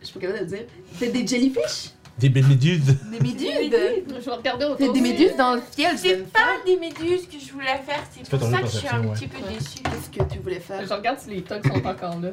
je 0.00 0.06
suis 0.06 0.14
pas 0.18 0.26
capable 0.26 0.38
de 0.40 0.44
le 0.44 0.58
dire. 0.58 0.66
C'est 0.98 1.08
des 1.12 1.26
jellyfish? 1.26 1.90
Des 2.18 2.28
bénédudes. 2.28 2.84
Des 3.10 3.20
méduses? 3.20 3.48
Je 3.50 4.12
vais 4.24 4.30
regarder 4.36 4.64
autour. 4.66 4.78
C'est 4.78 4.92
des 4.92 5.00
méduses 5.00 5.36
dans 5.36 5.54
le 5.54 5.62
ciel, 5.70 5.96
C'est 5.96 6.30
pas 6.32 6.56
des 6.66 6.76
méduses 6.76 7.26
que 7.26 7.38
je 7.38 7.52
voulais 7.52 7.80
faire, 7.86 8.02
c'est 8.10 8.28
pour 8.28 8.50
ça 8.50 8.58
que 8.60 8.66
je 8.66 8.76
suis 8.76 8.88
un 8.88 9.02
petit 9.08 9.28
peu 9.28 9.38
déçue. 9.48 9.78
Qu'est-ce 9.82 10.10
que 10.10 10.32
tu 10.32 10.38
voulais 10.40 10.60
faire? 10.60 10.84
Je 10.86 10.92
regarde 10.92 11.18
si 11.20 11.30
les 11.30 11.42
tugs 11.42 11.66
sont 11.66 11.86
encore 11.86 12.20
là. 12.20 12.30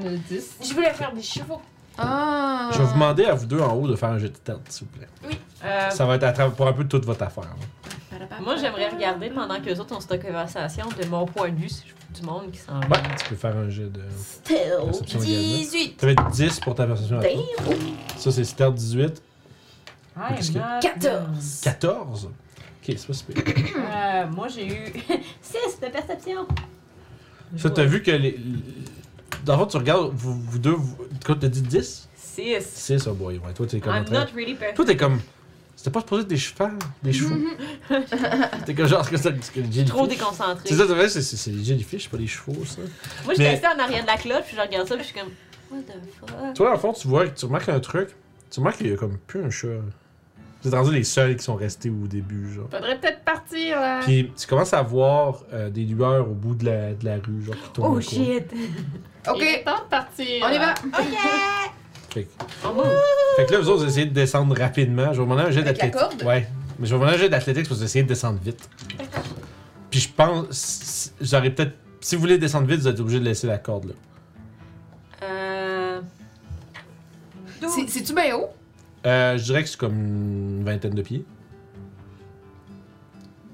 Le 0.00 0.16
10. 0.16 0.56
Je 0.62 0.72
voulais 0.74 0.92
faire 0.92 1.12
des 1.12 1.22
chevaux. 1.22 1.60
Ah! 1.98 2.70
Je 2.72 2.78
vais 2.78 2.84
vous 2.84 2.92
demander 2.94 3.24
à 3.24 3.34
vous 3.34 3.46
deux 3.46 3.60
en 3.60 3.74
haut 3.74 3.88
de 3.88 3.96
faire 3.96 4.10
un 4.10 4.18
jet 4.18 4.28
de 4.28 4.36
tête, 4.36 4.56
s'il 4.68 4.86
vous 4.86 4.98
plaît. 4.98 5.38
Euh, 5.64 5.90
Ça 5.90 6.06
va 6.06 6.14
être 6.16 6.22
à 6.24 6.32
travers 6.32 6.54
pour 6.54 6.66
un 6.68 6.72
peu 6.72 6.84
toute 6.84 7.04
votre 7.04 7.22
affaire. 7.22 7.44
là. 7.44 8.26
Moi, 8.42 8.56
j'aimerais 8.56 8.88
regarder 8.88 9.30
pendant 9.30 9.56
que 9.60 9.66
les 9.66 9.78
autres 9.80 9.96
ont 9.96 10.00
cette 10.00 10.20
conversation 10.24 10.86
de 11.00 11.06
mon 11.06 11.26
point 11.26 11.50
de 11.50 11.56
vue, 11.56 11.68
si 11.68 11.84
je 11.86 11.92
vois 11.92 12.20
du 12.20 12.22
monde 12.22 12.50
qui 12.52 12.58
s'en 12.58 12.80
Ouais, 12.80 12.98
tu 13.18 13.28
peux 13.30 13.36
faire 13.36 13.56
un 13.56 13.68
jet 13.68 13.90
de 13.92 14.00
Still. 14.18 14.56
perception 14.84 15.20
également. 15.22 15.42
18. 15.58 16.00
Ça 16.00 16.06
va 16.06 16.12
être 16.12 16.28
10 16.30 16.60
pour 16.60 16.74
ta 16.74 16.86
perception! 16.86 17.20
Ça, 18.16 18.32
c'est 18.32 18.44
Stealth 18.44 18.74
18. 18.74 19.22
I'm 20.16 20.34
Qu'est-ce 20.36 20.52
que- 20.52 20.58
not 20.58 20.64
14. 20.82 21.60
14. 21.62 22.24
Ok, 22.26 22.94
c'est 22.96 23.06
pas 23.06 23.12
super. 23.12 23.44
Euh, 23.46 24.26
moi, 24.34 24.48
j'ai 24.48 24.66
eu 24.66 24.92
6 25.42 25.80
de 25.80 25.86
perception. 25.88 26.46
Ça, 27.56 27.70
t'as 27.70 27.84
vu 27.84 28.02
que 28.02 28.10
les. 28.10 28.38
Les- 29.38 29.44
Dans 29.44 29.54
le 29.54 29.58
fond, 29.60 29.66
tu 29.66 29.76
regardes, 29.76 30.12
vous, 30.14 30.40
vous 30.40 30.58
deux, 30.58 30.70
vous... 30.72 30.96
Quoi, 31.24 31.36
t'as 31.40 31.48
dit 31.48 31.62
10 31.62 32.08
6. 32.16 32.64
6, 32.64 33.06
oh 33.08 33.14
boy. 33.14 33.38
Ouais, 33.44 33.52
toi, 33.52 33.66
t'es 33.66 33.80
comme. 33.80 33.92
en 33.92 33.96
I'm 33.98 34.04
train- 34.04 34.20
not 34.20 34.26
really 34.34 34.54
perfect. 34.54 34.76
Toi, 34.76 34.84
t'es 34.84 34.96
comme. 34.96 35.20
C'était 35.74 35.90
pas 35.90 36.00
supposé 36.00 36.22
être 36.22 36.28
des 36.28 36.36
chevaux, 36.36 36.68
des 37.04 37.12
chevaux. 37.12 37.36
T'es 38.66 38.74
comme 38.74 38.86
genre, 38.88 39.08
que 39.08 39.16
ce 39.16 39.28
que 39.28 39.60
les 39.60 39.84
Trop 39.84 40.06
déconcentré. 40.08 40.62
C'est 40.68 40.74
ça, 40.74 40.86
c'est 40.88 40.94
vrai, 40.94 41.08
c'est- 41.08 41.22
c'est 41.22 41.36
c'est 41.36 41.50
des 41.52 41.62
jellyfish, 41.64 42.08
pas 42.08 42.16
des 42.16 42.26
chevaux, 42.26 42.64
ça. 42.64 42.80
Moi, 43.24 43.34
j'étais 43.34 43.42
Mais- 43.44 43.50
restée 43.50 43.66
en 43.68 43.78
arrière 43.78 44.02
de 44.02 44.06
la 44.08 44.16
cloche, 44.16 44.42
puis 44.46 44.56
je 44.56 44.60
regarde 44.60 44.88
ça, 44.88 44.96
puis 44.96 45.04
je 45.04 45.10
suis 45.12 45.18
comme, 45.20 45.30
what 45.70 45.82
the 45.82 45.92
fuck? 46.18 46.54
Toi, 46.54 46.72
le 46.72 46.78
fond, 46.78 46.92
tu 46.92 47.06
vois, 47.06 47.28
tu 47.28 47.44
remarques 47.44 47.68
un 47.68 47.78
truc. 47.80 48.08
Tu 48.50 48.58
remarques 48.58 48.78
qu'il 48.78 48.88
y 48.88 48.92
a 48.92 48.96
comme 48.96 49.18
plus 49.18 49.44
un 49.44 49.50
chat. 49.50 49.68
Vous 50.62 50.68
êtes 50.68 50.74
rendus 50.74 50.92
les 50.92 51.04
seuls 51.04 51.36
qui 51.36 51.44
sont 51.44 51.54
restés 51.54 51.88
au 51.88 52.06
début, 52.08 52.52
genre. 52.52 52.68
Faudrait 52.70 52.98
peut-être 52.98 53.22
partir 53.24 53.80
là. 53.80 54.00
Puis 54.02 54.32
tu 54.36 54.46
commences 54.46 54.74
à 54.74 54.82
voir 54.82 55.44
euh, 55.52 55.70
des 55.70 55.84
lueurs 55.84 56.28
au 56.28 56.34
bout 56.34 56.54
de 56.56 56.64
la, 56.66 56.94
de 56.94 57.04
la 57.04 57.14
rue, 57.16 57.42
genre 57.44 57.54
qui 57.54 57.70
tournent. 57.72 57.96
Oh 57.96 58.00
shit! 58.00 58.44
Il 58.52 59.30
Ok, 59.30 59.42
est 59.42 59.62
temps 59.64 59.84
de 59.84 59.88
partir. 59.88 60.44
on 60.44 60.48
y 60.50 60.58
va! 60.58 60.74
coin. 60.74 61.02
Fait, 62.10 62.24
que- 62.24 62.28
fait 63.36 63.46
que 63.46 63.52
là, 63.52 63.60
vous 63.60 63.68
autres, 63.68 63.82
vous 63.84 63.88
essayez 63.88 64.06
de 64.06 64.14
descendre 64.14 64.56
rapidement. 64.58 65.12
Je 65.12 65.18
vais 65.20 65.24
vous 65.26 65.30
demander 65.30 65.42
un 65.42 65.50
jet 65.50 65.60
Avec 65.60 65.78
la 65.78 65.88
d'athlétique. 65.90 66.18
corde? 66.18 66.22
Ouais. 66.24 66.48
Mais 66.78 66.86
je 66.86 66.90
vais 66.92 66.96
vous 66.96 67.02
demander 67.04 67.16
un 67.18 67.20
jet 67.20 67.28
d'athlétique 67.28 67.64
parce 67.64 67.78
que 67.78 67.84
vous 67.84 67.84
essayez 67.84 68.02
de 68.02 68.08
descendre 68.08 68.40
vite. 68.42 68.68
Puis 69.90 70.00
je 70.00 70.08
pense. 70.08 70.46
si- 70.50 71.10
J'aurais 71.20 71.50
peut-être. 71.50 71.74
Si 72.00 72.14
vous 72.16 72.20
voulez 72.22 72.38
descendre 72.38 72.66
vite, 72.66 72.80
vous 72.80 72.88
êtes 72.88 72.98
obligé 72.98 73.20
de 73.20 73.24
laisser 73.24 73.46
la 73.46 73.58
corde 73.58 73.86
là. 73.88 73.94
Euh. 75.24 76.00
C'est- 77.60 77.88
C'est-tu 77.88 78.14
bien 78.14 78.34
haut? 78.36 78.48
Euh, 79.06 79.38
je 79.38 79.44
dirais 79.44 79.62
que 79.62 79.68
c'est 79.68 79.78
comme 79.78 79.94
une 79.96 80.64
vingtaine 80.64 80.94
de 80.94 81.02
pieds. 81.02 81.24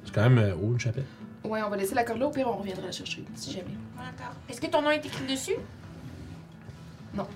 C'est 0.05 0.15
quand 0.15 0.23
même 0.23 0.39
euh, 0.39 0.55
haut, 0.55 0.73
une 0.73 0.81
chapelle. 0.81 1.05
Ouais, 1.45 1.61
on 1.63 1.69
va 1.71 1.77
laisser 1.77 1.95
la 1.95 2.05
corde 2.05 2.21
là, 2.21 2.27
au 2.27 2.31
pire, 2.31 2.47
on 2.49 2.57
reviendra 2.57 2.87
la 2.87 2.93
chercher, 2.93 3.25
si 3.35 3.51
jamais. 3.53 3.65
D'accord. 3.97 4.35
Est-ce 4.49 4.61
que 4.61 4.67
ton 4.67 4.81
nom 4.83 4.91
est 4.91 5.05
écrit 5.05 5.27
dessus? 5.31 5.57
Non. 7.15 7.27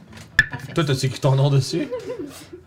Parfait. 0.50 0.72
Toi, 0.72 0.84
t'as-tu 0.84 1.06
écrit 1.06 1.20
ton 1.20 1.34
nom 1.36 1.50
dessus? 1.50 1.88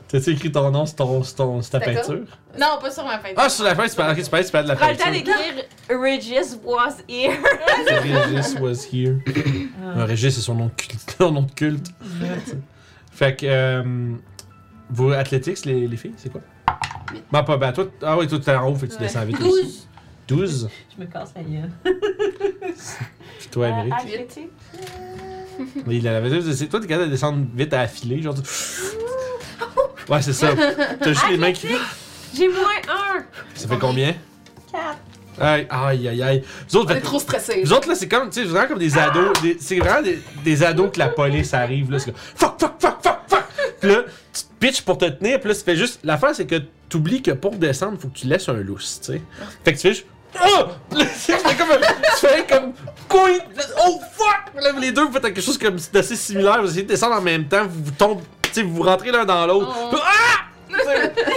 T'as-tu 0.08 0.30
écrit 0.32 0.52
ton 0.52 0.70
nom 0.70 0.86
sur, 0.86 0.96
ton, 0.98 1.24
sur, 1.24 1.36
ton- 1.36 1.62
sur 1.64 1.72
ta 1.72 1.80
D'accord. 1.80 1.96
peinture? 2.06 2.38
Non, 2.60 2.78
pas 2.80 2.92
sur 2.92 3.04
ma 3.06 3.18
fête. 3.18 3.34
Ah, 3.38 3.50
sur 3.50 3.64
la 3.64 3.74
feuille, 3.76 3.90
c'est 3.90 3.96
pas, 3.96 4.12
ok, 4.12 4.20
c'est 4.22 4.30
pas, 4.30 4.44
c'est 4.44 4.52
pas 4.52 4.62
de 4.64 4.68
la 4.68 4.76
Prends 4.76 4.90
le 4.92 4.98
temps 4.98 5.06
peinture. 5.06 5.24
d'écrire 5.24 5.64
Regis 5.90 6.58
was 6.64 6.98
here. 7.08 7.34
C'est 7.88 8.00
Régis 8.00 8.56
was 8.60 8.88
here. 8.94 9.18
Un 9.84 10.06
Régis, 10.06 10.36
c'est 10.36 10.42
son 10.42 10.56
nom 10.56 10.66
de 10.68 10.72
culte. 10.72 11.16
Son 11.18 11.32
nom 11.32 11.42
de 11.44 11.52
culte. 11.52 11.88
fait 13.12 13.36
que. 13.36 13.46
Euh, 13.48 14.14
vos 14.92 15.12
athletics, 15.12 15.66
les, 15.66 15.88
les 15.88 15.98
filles, 15.98 16.14
c'est 16.18 16.32
quoi? 16.32 16.42
Non, 17.34 17.44
pas 17.44 17.58
ben, 17.58 17.72
toi. 17.72 17.86
Ah 18.04 18.18
oui, 18.18 18.28
toi, 18.28 18.40
t'es 18.40 18.56
en 18.56 18.68
haut, 18.70 18.76
fait 18.76 18.88
que 18.88 18.94
tu 18.94 19.00
descends 19.00 19.26
vite 19.26 19.40
aussi. 19.42 19.88
12. 20.28 20.40
12. 20.40 20.70
Je 20.98 21.04
me 21.04 21.10
casse 21.10 21.34
la 21.36 21.44
gueule. 21.44 21.70
Puis 23.40 23.48
toi, 23.52 23.66
Euh, 23.66 23.70
Émeric. 23.70 23.94
athlétique. 23.94 24.50
Mais 25.86 25.98
il 25.98 26.08
avait 26.08 26.42
c'est 26.54 26.68
toi, 26.68 26.80
t'es 26.80 26.88
capable 26.88 27.08
de 27.08 27.12
descendre 27.14 27.46
vite 27.54 27.74
à 27.74 27.82
affiler, 27.82 28.22
genre. 28.22 28.34
tu- 28.36 28.42
Ouais, 30.12 30.22
c'est 30.22 30.34
ça. 30.34 30.50
T'as 31.00 31.10
juste 31.14 31.30
les 31.30 31.38
mains 31.38 31.52
qui. 31.54 31.68
J'ai 32.36 32.48
moins 32.48 32.58
un. 32.90 33.24
Ça 33.54 33.68
fait 33.68 33.78
combien? 33.78 34.14
Quatre. 34.72 34.98
Aïe, 35.40 35.68
aïe, 35.70 36.08
aïe, 36.08 36.24
aïe. 36.24 36.44
Vous 36.70 36.78
autres, 36.78 36.88
On 36.88 36.92
est 36.92 36.96
faites- 36.96 37.04
trop 37.04 37.20
stressés. 37.20 37.62
Vous 37.64 37.74
autres, 37.74 37.88
là, 37.88 37.96
c'est 37.96 38.08
comme, 38.08 38.30
tu 38.30 38.42
sais, 38.42 38.48
vraiment 38.48 38.68
comme 38.68 38.80
des 38.80 38.98
ados. 38.98 39.42
des- 39.42 39.58
C'est 39.60 39.80
vraiment 39.80 40.02
des, 40.02 40.20
des 40.44 40.64
ados 40.64 40.92
que 40.92 41.00
la 41.00 41.10
police 41.10 41.54
arrive, 41.54 41.92
là. 41.92 42.00
C'est 42.00 42.12
comme 42.12 42.20
fuck, 42.20 42.60
fuck, 42.60 42.74
fuck, 42.80 42.98
fuck. 43.02 43.20
Puis 43.82 43.90
là, 43.92 44.04
tu 44.34 44.42
te 44.44 44.48
pitches 44.60 44.82
pour 44.84 44.98
te 44.98 45.06
tenir, 45.06 45.40
puis 45.40 45.50
là, 45.50 45.56
tu 45.56 45.62
fais 45.64 45.76
juste. 45.76 46.00
L'affaire, 46.04 46.34
c'est 46.36 46.46
que 46.46 46.62
t'oublies 46.88 47.22
que 47.22 47.32
pour 47.32 47.52
descendre, 47.56 48.00
faut 48.00 48.08
que 48.08 48.18
tu 48.18 48.28
laisses 48.28 48.48
un 48.48 48.54
lousse, 48.54 49.02
tu 49.04 49.14
sais. 49.14 49.22
Fait 49.66 49.74
que 49.74 49.78
tu 49.78 49.82
fais 49.82 49.94
juste. 49.94 50.06
Oh! 50.42 50.64
Tu 50.92 50.98
fais 51.34 51.56
comme. 51.58 51.72
un- 51.72 51.78
Tu 51.80 52.26
fais 52.28 52.46
comme. 52.48 52.72
Coin! 53.10 53.38
Oh 53.86 54.00
fuck! 54.14 54.64
Là, 54.64 54.72
les 54.80 54.92
deux, 54.94 55.04
vous 55.06 55.12
faites 55.12 55.24
quelque 55.24 55.42
chose 55.42 55.58
comme 55.58 55.76
d'assez 55.92 56.16
similaire. 56.16 56.62
Vous 56.62 56.68
essayez 56.70 56.84
de 56.84 56.88
descendre 56.88 57.16
en 57.16 57.22
même 57.22 57.46
temps, 57.50 57.66
vous 57.68 57.84
vous 57.86 57.92
tombez. 57.92 58.22
Tu 58.44 58.50
sais, 58.54 58.62
vous 58.64 58.76
vous 58.76 58.84
rentrez 58.84 59.12
l'un 59.12 59.26
dans 59.26 59.46
l'autre. 59.46 59.76
Oh. 59.92 59.98
Ah! 59.98 60.46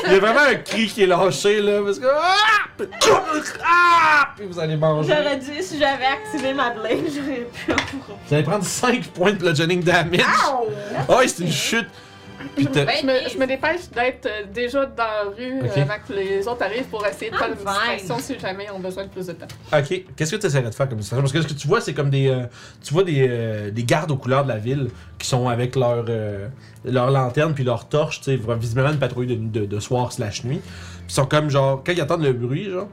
Il 0.07 0.13
y 0.13 0.17
a 0.17 0.21
vraiment 0.21 0.41
un 0.49 0.55
cri 0.55 0.87
qui 0.87 1.03
est 1.03 1.07
lâché, 1.07 1.61
là. 1.61 1.81
Parce 1.85 1.99
que. 1.99 2.07
Ah! 2.07 2.37
Puis, 2.77 2.87
ah! 3.65 4.29
Puis 4.37 4.47
vous 4.47 4.59
allez 4.61 4.77
manger. 4.77 5.13
J'aurais 5.13 5.37
dû, 5.39 5.61
si 5.61 5.79
j'avais 5.79 6.05
activé 6.07 6.55
ma 6.55 6.71
blade, 6.71 6.99
j'aurais 7.13 7.49
pu 7.53 7.73
avoir. 7.73 8.19
Vous 8.29 8.35
allez 8.35 8.43
prendre 8.45 8.65
5 8.65 9.09
points 9.09 9.33
de 9.33 9.39
bludgeoning 9.39 9.83
damage. 9.83 10.21
Oh, 11.09 11.21
c'est 11.27 11.41
une 11.41 11.51
chute. 11.53 11.89
Je 12.57 13.07
me, 13.07 13.29
je 13.29 13.39
me 13.39 13.47
dépêche 13.47 13.89
d'être 13.95 14.27
euh, 14.27 14.45
déjà 14.53 14.87
dans 14.87 15.03
la 15.03 15.23
rue 15.37 15.61
euh, 15.63 15.83
avant 15.83 15.95
que 16.07 16.13
les 16.13 16.47
autres 16.47 16.63
arrivent 16.63 16.85
pour 16.87 17.05
essayer 17.07 17.31
de 17.31 17.37
faire 17.37 17.49
une 17.49 17.55
I'm 17.55 17.59
fine. 17.59 17.67
distraction 17.97 18.19
si 18.19 18.39
jamais 18.39 18.67
ils 18.69 18.73
ont 18.73 18.79
besoin 18.81 19.05
de 19.05 19.09
plus 19.09 19.27
de 19.27 19.33
temps. 19.33 19.47
Ok, 19.73 20.03
qu'est-ce 20.17 20.33
que 20.37 20.41
tu 20.41 20.47
essaierais 20.47 20.69
de 20.71 20.75
faire 20.75 20.89
comme 20.89 20.99
distraction? 20.99 21.23
Parce 21.23 21.33
que 21.33 21.43
ce 21.43 21.55
que 21.55 21.59
tu 21.59 21.67
vois, 21.69 21.81
c'est 21.81 21.95
comme 21.95 22.11
des. 22.11 22.29
euh, 22.29 22.45
tu 22.83 22.93
vois 22.95 23.05
des, 23.05 23.27
euh, 23.29 23.71
des 23.71 23.85
gardes 23.85 24.11
aux 24.11 24.17
couleurs 24.17 24.45
de 24.45 24.49
la 24.49 24.59
ville 24.59 24.89
qui 25.19 25.27
sont 25.27 25.49
avec 25.49 25.75
leur, 25.77 26.05
euh, 26.09 26.49
leur 26.85 27.11
lanterne 27.11 27.55
puis 27.55 27.65
leur 27.65 27.89
torche, 27.89 28.21
tu 28.21 28.37
sais, 28.37 28.41
visiblement 28.59 28.91
une 28.91 28.99
patrouille 28.99 29.27
de, 29.27 29.61
de, 29.61 29.67
de 29.67 29.81
soir 29.81 30.13
slash 30.13 30.45
nuit. 30.45 30.59
Puis 30.61 31.07
ils 31.09 31.13
sont 31.15 31.27
comme 31.27 31.51
genre, 31.51 31.83
quand 31.85 31.93
ils 31.93 32.03
entendent 32.03 32.25
le 32.25 32.33
bruit, 32.33 32.71
genre. 32.71 32.89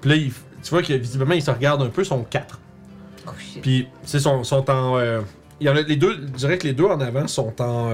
Puis 0.00 0.10
là, 0.10 0.16
ils- 0.16 0.32
tu 0.62 0.70
vois 0.70 0.82
que 0.82 0.92
visiblement, 0.94 1.34
ils 1.34 1.42
se 1.42 1.50
regardent 1.50 1.82
un 1.82 1.88
peu, 1.88 2.02
ils 2.02 2.06
sont 2.06 2.24
quatre. 2.24 2.58
Oh 3.26 3.30
shit. 3.38 3.62
Puis, 3.62 3.86
tu 4.02 4.08
sais, 4.08 4.18
sont, 4.18 4.42
sont 4.44 4.68
en. 4.70 4.98
euh, 4.98 5.20
il 5.60 5.66
y 5.66 5.70
en 5.70 5.76
a 5.76 5.82
les 5.82 5.96
deux, 5.96 6.14
je 6.32 6.36
dirais 6.38 6.56
que 6.58 6.66
les 6.66 6.72
deux 6.72 6.84
en 6.86 7.00
avant 7.00 7.26
sont 7.28 7.54
en. 7.60 7.90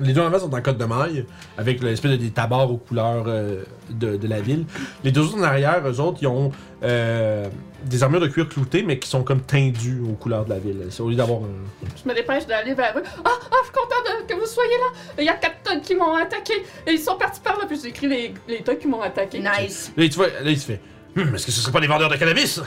Les 0.00 0.12
deux 0.12 0.20
en 0.20 0.26
avant 0.26 0.38
sont 0.38 0.54
en 0.54 0.60
code 0.62 0.78
de 0.78 0.84
maille, 0.84 1.24
avec 1.58 1.82
l'espèce 1.82 2.10
de 2.12 2.16
des 2.16 2.30
tabards 2.30 2.70
aux 2.70 2.76
couleurs 2.76 3.24
euh, 3.26 3.62
de, 3.90 4.16
de 4.16 4.28
la 4.28 4.40
ville. 4.40 4.64
Les 5.04 5.12
deux 5.12 5.22
autres 5.22 5.38
en 5.38 5.42
arrière, 5.42 5.82
eux 5.86 6.00
autres, 6.00 6.18
ils 6.20 6.26
ont 6.26 6.52
euh, 6.82 7.46
des 7.84 8.02
armures 8.02 8.20
de 8.20 8.26
cuir 8.28 8.48
cloutées, 8.48 8.82
mais 8.82 8.98
qui 8.98 9.08
sont 9.08 9.22
comme 9.22 9.40
tendues 9.40 10.00
aux 10.02 10.14
couleurs 10.14 10.44
de 10.44 10.50
la 10.50 10.58
ville. 10.58 10.88
Au 10.98 11.08
lieu 11.08 11.14
d'avoir 11.16 11.40
un. 11.40 11.88
Je 12.02 12.08
me 12.08 12.14
dépêche 12.14 12.46
d'aller 12.46 12.74
vers 12.74 12.96
eux. 12.98 13.02
Ah, 13.24 13.30
ah, 13.30 13.38
je 13.60 13.64
suis 13.64 13.72
content 13.72 14.20
de- 14.20 14.26
que 14.26 14.38
vous 14.38 14.46
soyez 14.46 14.76
là. 14.76 14.98
Il 15.18 15.24
y 15.24 15.28
a 15.28 15.34
quatre 15.34 15.62
tonnes 15.62 15.80
qui 15.80 15.94
m'ont 15.94 16.14
attaqué 16.16 16.52
et 16.86 16.92
ils 16.92 16.98
sont 16.98 17.16
partis 17.16 17.40
par 17.40 17.58
là. 17.58 17.64
Puis 17.66 17.78
j'écris 17.82 18.08
les, 18.08 18.34
les 18.48 18.62
tonnes 18.62 18.78
qui 18.78 18.88
m'ont 18.88 19.00
attaqué. 19.02 19.38
Nice. 19.40 19.92
Là, 19.96 20.08
tu 20.08 20.14
vois, 20.16 20.26
là, 20.28 20.50
il 20.50 20.58
se 20.58 20.66
fait. 20.66 20.80
Hum, 21.16 21.34
est-ce 21.34 21.46
que 21.46 21.52
ce 21.52 21.60
serait 21.60 21.72
pas 21.72 21.80
des 21.80 21.86
vendeurs 21.86 22.10
de 22.10 22.16
cannabis? 22.16 22.58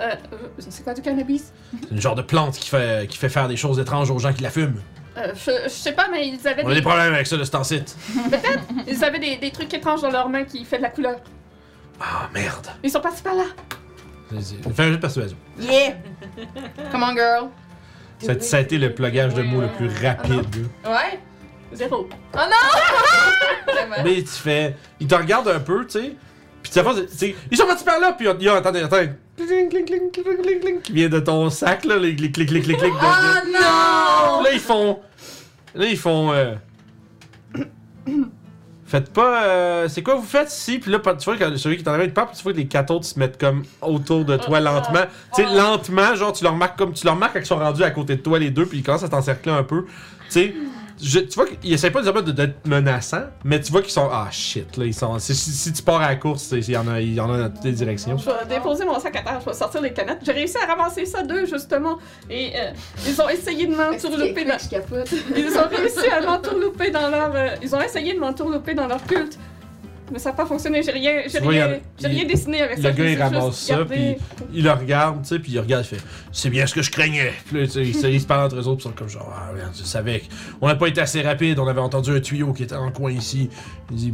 Euh, 0.00 0.10
euh, 0.32 0.36
c'est 0.58 0.82
quoi 0.82 0.94
du 0.94 1.02
cannabis? 1.02 1.52
C'est 1.82 1.90
une 1.90 2.00
genre 2.00 2.14
de 2.14 2.22
plante 2.22 2.54
qui 2.54 2.68
fait, 2.70 3.06
qui 3.10 3.18
fait 3.18 3.28
faire 3.28 3.46
des 3.48 3.56
choses 3.56 3.78
étranges 3.78 4.10
aux 4.10 4.18
gens 4.18 4.32
qui 4.32 4.42
la 4.42 4.48
fument. 4.50 4.80
Euh, 5.16 5.32
je, 5.34 5.50
je 5.64 5.68
sais 5.68 5.92
pas, 5.92 6.08
mais 6.10 6.28
ils 6.28 6.48
avaient 6.48 6.64
On 6.64 6.68
a 6.68 6.70
des 6.70 6.76
des, 6.76 6.82
problèmes 6.82 7.12
avec 7.12 7.26
ça 7.26 7.36
de 7.36 7.44
ce 7.44 7.62
site. 7.64 7.96
ils 8.86 9.04
avaient 9.04 9.18
des, 9.18 9.36
des 9.36 9.50
trucs 9.50 9.72
étranges 9.74 10.00
dans 10.00 10.10
leurs 10.10 10.28
mains 10.28 10.44
qui 10.44 10.64
fait 10.64 10.78
de 10.78 10.82
la 10.82 10.90
couleur. 10.90 11.16
Ah, 12.00 12.28
merde. 12.32 12.68
Ils 12.82 12.90
sont 12.90 13.00
partis 13.00 13.22
par 13.22 13.34
là. 13.34 13.44
Vas-y, 14.30 14.72
Fais 14.72 14.82
un 14.82 14.86
jeu 14.86 14.96
de 14.96 15.00
persuasion. 15.00 15.36
Yeah! 15.58 15.96
Come 16.90 17.02
on, 17.02 17.14
girl. 17.14 17.48
Ça, 18.18 18.40
ça 18.40 18.56
a 18.56 18.60
été 18.60 18.78
le 18.78 18.94
plugage 18.94 19.34
de 19.34 19.42
mots 19.42 19.60
le 19.60 19.68
plus 19.68 19.88
rapide. 20.02 20.68
Ouais. 20.84 21.18
Zéro. 21.72 22.08
Vraiment. 22.32 23.96
Mais 24.04 24.22
tu 24.22 24.28
fais. 24.28 24.76
Il 25.00 25.06
te 25.06 25.14
regarde 25.14 25.48
un 25.48 25.60
peu, 25.60 25.84
tu 25.86 26.00
sais. 26.00 26.16
Puis 26.62 26.72
tu 26.72 26.80
sais, 27.08 27.34
ils 27.50 27.56
sont 27.56 27.66
partis 27.66 27.84
par 27.84 27.98
là, 27.98 28.12
puis 28.12 28.26
il 28.26 28.42
y 28.44 28.48
a, 28.48 28.54
attendez, 28.54 28.80
attendez. 28.80 29.10
Qui 30.82 30.92
vient 30.92 31.08
de 31.08 31.20
ton 31.20 31.48
sac, 31.50 31.84
là, 31.84 31.96
les 31.96 32.14
clics, 32.16 32.32
clics, 32.34 32.48
clics, 32.48 32.62
clics, 32.64 32.78
clics. 32.78 32.92
de- 32.92 32.96
Oh 32.98 33.46
de- 33.46 33.52
non! 33.52 34.42
Là, 34.42 34.50
ils 34.52 34.60
font. 34.60 34.98
Là, 35.74 35.86
ils 35.86 35.96
font. 35.96 36.32
euh, 36.32 36.54
Faites 38.86 39.10
pas. 39.12 39.44
euh, 39.44 39.88
C'est 39.88 40.02
quoi 40.02 40.16
vous 40.16 40.22
faites 40.26 40.52
ici? 40.52 40.78
Puis 40.78 40.90
là, 40.90 40.98
tu 40.98 41.24
vois 41.24 41.36
que 41.38 41.56
celui 41.56 41.78
qui 41.78 41.82
t'en 41.82 41.92
avait 41.94 42.08
puis 42.08 42.36
tu 42.36 42.42
vois 42.42 42.52
que 42.52 42.58
les 42.58 42.66
quatre 42.66 42.90
autres 42.90 43.06
se 43.06 43.18
mettent 43.18 43.40
comme 43.40 43.62
autour 43.80 44.24
de 44.26 44.36
toi 44.36 44.60
lentement. 44.60 45.04
Tu 45.34 45.42
sais, 45.42 45.48
lentement, 45.54 46.14
genre, 46.14 46.32
tu 46.34 46.44
leur 46.44 46.54
marques 46.54 46.78
comme. 46.78 46.92
Tu 46.92 47.06
leur 47.06 47.16
marques 47.16 47.32
quand 47.34 47.40
ils 47.40 47.46
sont 47.46 47.56
rendus 47.58 47.82
à 47.84 47.90
côté 47.90 48.16
de 48.16 48.20
toi, 48.20 48.38
les 48.38 48.50
deux, 48.50 48.66
puis 48.66 48.78
ils 48.78 48.82
commencent 48.82 49.02
à 49.04 49.08
t'encercler 49.08 49.50
un 49.52 49.62
peu. 49.62 49.84
Tu 49.84 49.90
sais. 50.28 50.54
Je- 51.02 51.18
tu 51.20 51.34
vois 51.34 51.46
qu'ils 51.46 51.72
essaient 51.72 51.90
pas 51.90 52.00
nécessairement 52.00 52.26
de- 52.26 52.32
d'être 52.32 52.66
menaçants, 52.66 53.24
mais 53.44 53.60
tu 53.60 53.72
vois 53.72 53.82
qu'ils 53.82 53.90
sont. 53.92 54.08
Ah 54.10 54.28
shit, 54.30 54.76
là, 54.76 54.84
ils 54.84 54.94
sont. 54.94 55.18
Si, 55.18 55.34
si- 55.34 55.50
si 55.52 55.72
tu 55.72 55.82
pars 55.82 56.00
à 56.00 56.08
la 56.08 56.16
course, 56.16 56.50
il 56.52 56.70
y 56.70 56.76
en 56.76 56.86
a, 56.88 57.00
il 57.00 57.14
y 57.14 57.20
en 57.20 57.32
a 57.32 57.38
dans 57.38 57.50
toutes 57.50 57.64
les 57.64 57.72
directions. 57.72 58.16
Je 58.16 58.24
vais 58.26 58.54
déposer 58.56 58.84
mon 58.84 58.98
sac 59.00 59.16
à 59.16 59.22
terre, 59.22 59.40
je 59.40 59.46
vais 59.50 59.54
sortir 59.56 59.80
les 59.80 59.92
canettes. 59.92 60.20
J'ai 60.24 60.32
réussi 60.32 60.56
à 60.58 60.66
ramasser 60.66 61.04
ça 61.06 61.22
d'eux, 61.22 61.44
justement. 61.46 61.98
Et 62.30 62.52
euh, 62.56 62.70
ils 63.06 63.20
ont 63.20 63.28
essayé 63.28 63.66
de 63.66 63.74
m'entourlouper 63.74 64.44
dans... 64.44 64.56
Ils 65.36 65.58
ont 65.58 65.68
réussi 65.68 66.06
à 66.10 66.20
m'entourlouper 66.20 66.90
dans 66.90 67.08
leur... 67.08 67.32
euh, 67.34 67.48
Ils 67.62 67.74
ont 67.74 67.80
essayé 67.80 68.14
de 68.14 68.18
m'entourlouper 68.20 68.74
dans 68.74 68.86
leur 68.86 69.02
culte. 69.04 69.38
Mais 70.10 70.18
ça 70.18 70.30
n'a 70.30 70.36
pas 70.36 70.44
fonctionné, 70.46 70.82
j'ai 70.82 70.90
rien, 70.92 71.22
j'ai 71.26 71.38
vois, 71.40 71.52
rien, 71.52 71.78
j'ai 71.98 72.08
il- 72.08 72.14
rien 72.16 72.24
dessiné 72.26 72.60
avec 72.62 72.76
le 72.78 72.82
ça. 72.82 72.90
gars, 72.92 73.04
je 73.06 73.10
il 73.10 73.22
ramasse 73.22 73.54
ça, 73.56 73.74
gardé- 73.76 74.18
Il 74.52 74.64
le 74.64 74.70
regarde, 74.72 75.22
tu 75.22 75.28
sais, 75.28 75.38
puis 75.38 75.52
il 75.52 75.60
regarde, 75.60 75.84
il 75.90 75.96
fait 75.96 76.02
C'est 76.32 76.50
bien 76.50 76.66
ce 76.66 76.74
que 76.74 76.82
je 76.82 76.90
craignais. 76.90 77.32
Puis 77.46 77.60
là, 77.60 77.66
tu 77.66 77.72
sais, 77.94 78.12
ils, 78.12 78.20
se- 78.20 78.26
parlent 78.26 78.44
entre 78.46 78.56
eux 78.56 78.66
autres, 78.68 78.76
puis 78.78 78.84
ils 78.86 78.90
sont 78.90 78.92
comme 78.92 79.08
genre 79.08 79.32
Ah, 79.34 79.52
regarde, 79.52 79.72
je 79.74 79.84
savais 79.84 80.22
qu'on 80.60 80.66
n'a 80.66 80.74
pas 80.74 80.88
été 80.88 81.00
assez 81.00 81.22
rapide, 81.22 81.58
on 81.58 81.66
avait 81.68 81.80
entendu 81.80 82.10
un 82.10 82.20
tuyau 82.20 82.52
qui 82.52 82.64
était 82.64 82.74
en 82.74 82.90
coin 82.90 83.10
ici. 83.12 83.48
Il 83.90 83.96
dit. 83.96 84.12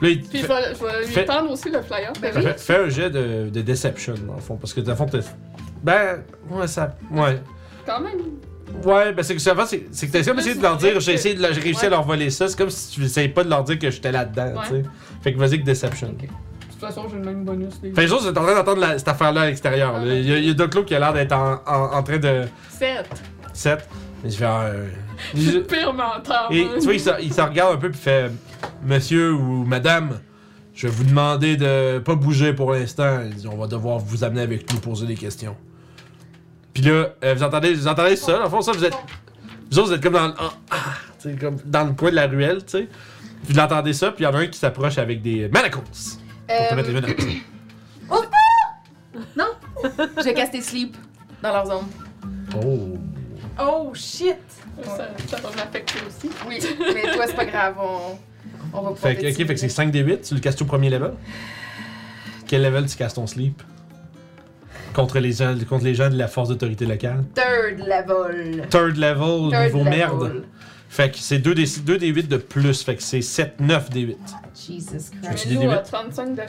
Puis 0.00 0.08
là, 0.08 0.14
il 0.14 0.22
Puis 0.28 0.38
je 0.40 0.46
vais, 0.46 0.74
je 0.78 0.84
vais 0.84 1.06
lui 1.06 1.12
Fais- 1.12 1.24
tendre 1.24 1.50
aussi 1.50 1.70
le 1.70 1.82
flyer. 1.82 2.12
Ben 2.20 2.32
oui. 2.36 2.42
fait 2.56 2.76
un 2.76 2.88
jet 2.88 3.10
de, 3.10 3.48
de 3.50 3.60
deception, 3.62 4.14
dans 4.26 4.34
le 4.34 4.40
fond, 4.40 4.56
parce 4.56 4.72
que 4.72 4.80
dans 4.80 4.92
le 4.92 4.96
fond, 4.96 5.06
t'es. 5.06 5.18
Ben, 5.82 6.22
ouais, 6.50 6.66
ça. 6.66 6.96
Ouais. 7.12 7.40
Quand 7.86 8.00
même. 8.00 8.18
Ouais, 8.84 9.12
ben 9.12 9.22
c'est 9.22 9.34
que 9.34 9.40
souvent, 9.40 9.64
c'est 9.66 9.80
que 9.80 10.12
t'essaies 10.12 10.34
d'essayer 10.34 10.54
de 10.54 10.62
leur 10.62 10.76
dire, 10.76 11.00
j'ai 11.00 11.12
essayé 11.14 11.34
de 11.34 11.42
leur- 11.42 11.52
réussi 11.52 11.86
à 11.86 11.90
leur 11.90 12.02
voler 12.04 12.30
ça, 12.30 12.48
c'est 12.48 12.56
comme 12.56 12.70
si 12.70 12.90
tu 12.92 13.04
essayais 13.04 13.28
pas 13.28 13.42
de 13.44 13.50
leur 13.50 13.64
dire 13.64 13.78
que 13.78 13.90
j'étais 13.90 14.12
là-dedans, 14.12 14.52
tu 14.68 14.68
sais. 14.76 14.82
Fait 15.22 15.32
que 15.32 15.38
vas-y 15.38 15.60
que 15.60 15.64
deception. 15.64 16.08
De 16.08 16.26
toute 16.26 16.80
façon, 16.80 17.08
j'ai 17.10 17.16
le 17.16 17.24
même 17.24 17.44
bonus. 17.44 17.74
Les... 17.82 17.92
Fait 17.92 18.06
vous 18.06 18.26
êtes 18.28 18.38
en 18.38 18.42
train 18.44 18.54
d'entendre 18.54 18.86
cette 18.96 19.08
affaire-là 19.08 19.40
à 19.42 19.46
l'extérieur. 19.46 19.98
là. 19.98 20.14
Il 20.14 20.28
y 20.28 20.32
a, 20.32 20.38
il 20.38 20.44
y 20.46 20.50
a 20.50 20.54
Doclo 20.54 20.84
qui 20.84 20.94
a 20.94 21.00
l'air 21.00 21.12
d'être 21.12 21.32
en, 21.32 21.60
en, 21.66 21.96
en 21.96 22.02
train 22.04 22.18
de. 22.18 22.42
7. 22.70 23.04
7. 23.52 23.88
Et 24.24 24.30
je 24.30 24.36
fais. 24.36 24.44
ah, 24.44 24.62
euh, 24.66 24.86
Je 25.34 25.58
pire 25.58 25.92
menteur. 25.92 26.46
Et 26.52 26.66
tu 26.78 26.84
vois, 26.84 26.92
il 26.94 27.00
se, 27.00 27.10
il 27.20 27.32
se 27.34 27.40
regarde 27.40 27.74
un 27.74 27.78
peu 27.78 27.90
puis 27.90 27.98
fait 27.98 28.30
Monsieur 28.84 29.32
ou 29.32 29.64
Madame, 29.64 30.20
je 30.74 30.86
vais 30.86 30.92
vous 30.92 31.02
demander 31.04 31.56
de 31.56 31.98
pas 31.98 32.14
bouger 32.14 32.52
pour 32.52 32.72
l'instant. 32.72 33.22
Il 33.24 33.34
dit, 33.34 33.48
On 33.48 33.56
va 33.56 33.66
devoir 33.66 33.98
vous 33.98 34.22
amener 34.22 34.42
avec 34.42 34.72
nous 34.72 34.78
poser 34.78 35.06
des 35.06 35.16
questions. 35.16 35.56
Puis 36.80 36.86
là, 36.88 37.08
euh, 37.24 37.34
vous 37.34 37.42
entendez, 37.42 37.74
vous 37.74 37.88
entendez 37.88 38.14
ça, 38.14 38.34
dans 38.38 38.44
le 38.44 38.48
fond, 38.50 38.62
ça, 38.62 38.70
vous 38.70 38.84
êtes. 38.84 38.94
Vous 39.68 39.78
autres, 39.80 39.88
vous 39.88 39.94
êtes 39.94 40.00
comme 40.02 40.12
dans, 40.12 40.28
le- 40.28 40.34
ah, 40.38 40.52
ah, 40.70 40.76
tu 41.20 41.28
sais, 41.30 41.36
comme 41.36 41.56
dans 41.64 41.84
le 41.84 41.92
coin 41.94 42.10
de 42.10 42.14
la 42.14 42.28
ruelle, 42.28 42.58
tu 42.64 42.78
sais. 42.78 42.88
Vous 43.42 43.54
l'entendez 43.56 43.92
ça, 43.92 44.12
puis 44.12 44.22
il 44.22 44.28
y 44.28 44.30
en 44.30 44.34
a 44.34 44.38
un 44.38 44.46
qui 44.46 44.60
s'approche 44.60 44.96
avec 44.96 45.20
des 45.20 45.48
manacles. 45.48 45.78
Pour 45.80 46.68
te 46.68 46.74
mettre 46.74 46.88
les 46.88 46.94
menottes. 46.94 47.20
je 50.18 50.22
vais 50.22 50.34
caster 50.34 50.60
sleep 50.60 50.96
dans 51.42 51.52
leur 51.52 51.66
zone. 51.66 51.86
Oh. 52.64 52.96
Oh 53.60 53.90
shit! 53.92 54.36
Ça, 54.84 55.08
ça 55.26 55.36
va 55.40 55.50
m'affecter 55.56 55.98
aussi. 56.06 56.30
Oui, 56.48 56.60
mais 56.94 57.12
toi, 57.12 57.24
c'est 57.26 57.34
pas 57.34 57.44
grave, 57.44 57.74
on, 57.80 58.16
on 58.72 58.82
va 58.82 58.90
pouvoir 58.90 58.96
Fait 58.98 59.16
que, 59.16 59.26
ok, 59.26 59.46
fait 59.48 59.54
que 59.54 59.60
c'est 59.60 59.68
5 59.68 59.90
des 59.90 60.00
8, 60.00 60.22
tu 60.22 60.34
le 60.34 60.40
casses 60.40 60.62
au 60.62 60.64
premier 60.64 60.90
level? 60.90 61.14
Quel 62.46 62.62
level 62.62 62.86
tu 62.86 62.96
casses 62.96 63.14
ton 63.14 63.26
sleep? 63.26 63.60
Contre 64.98 65.20
les 65.20 65.30
gens, 65.30 65.54
contre 65.68 65.84
les 65.84 65.94
gens 65.94 66.10
de 66.10 66.16
la 66.18 66.26
force 66.26 66.48
d'autorité 66.48 66.84
locale? 66.84 67.22
Third 67.32 67.78
level. 67.78 68.66
Third 68.68 68.96
level, 68.96 69.50
Third 69.52 69.64
niveau 69.66 69.78
level. 69.84 69.90
merde. 69.98 70.42
Fait 70.88 71.08
que 71.10 71.18
c'est 71.18 71.38
2 71.38 71.54
des, 71.54 71.66
2 71.84 71.98
des 71.98 72.08
8 72.08 72.28
de 72.28 72.36
plus, 72.36 72.82
fait 72.82 72.96
que 72.96 73.02
c'est 73.04 73.20
7, 73.22 73.60
9 73.60 73.90
des 73.90 74.00
8. 74.00 74.18
Jesus 74.56 75.10
Tu 75.12 75.20
Christ. 75.20 75.46
des 75.48 75.54
Mais 75.56 75.64
nous, 75.66 75.70
à 75.70 75.74
limites? 75.74 75.86
35 75.92 76.34
d'HP. 76.34 76.40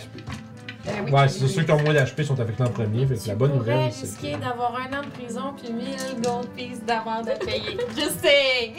Euh, 0.87 0.91
oui, 1.05 1.11
Ouais, 1.11 1.27
c'est 1.27 1.41
des 1.41 1.47
ceux 1.49 1.61
qui 1.63 1.71
ont 1.71 1.79
moins 1.83 1.93
d'HP 1.93 2.23
sont 2.23 2.39
affectés 2.39 2.63
en 2.63 2.69
premier, 2.71 3.05
fait 3.05 3.15
que 3.17 3.27
la 3.27 3.35
bonne 3.35 3.51
tu 3.51 3.57
nouvelle, 3.59 3.91
c'est. 3.91 4.07
risquer 4.07 4.31
d'avoir 4.37 4.73
un 4.77 4.97
an 4.97 5.01
de 5.03 5.09
prison 5.11 5.53
puis 5.61 5.71
1000 5.71 5.85
gold 6.23 6.47
pieces 6.55 6.83
d'amende 6.87 7.29
à 7.29 7.35
payer. 7.35 7.77
Just 7.95 8.19
saying! 8.23 8.73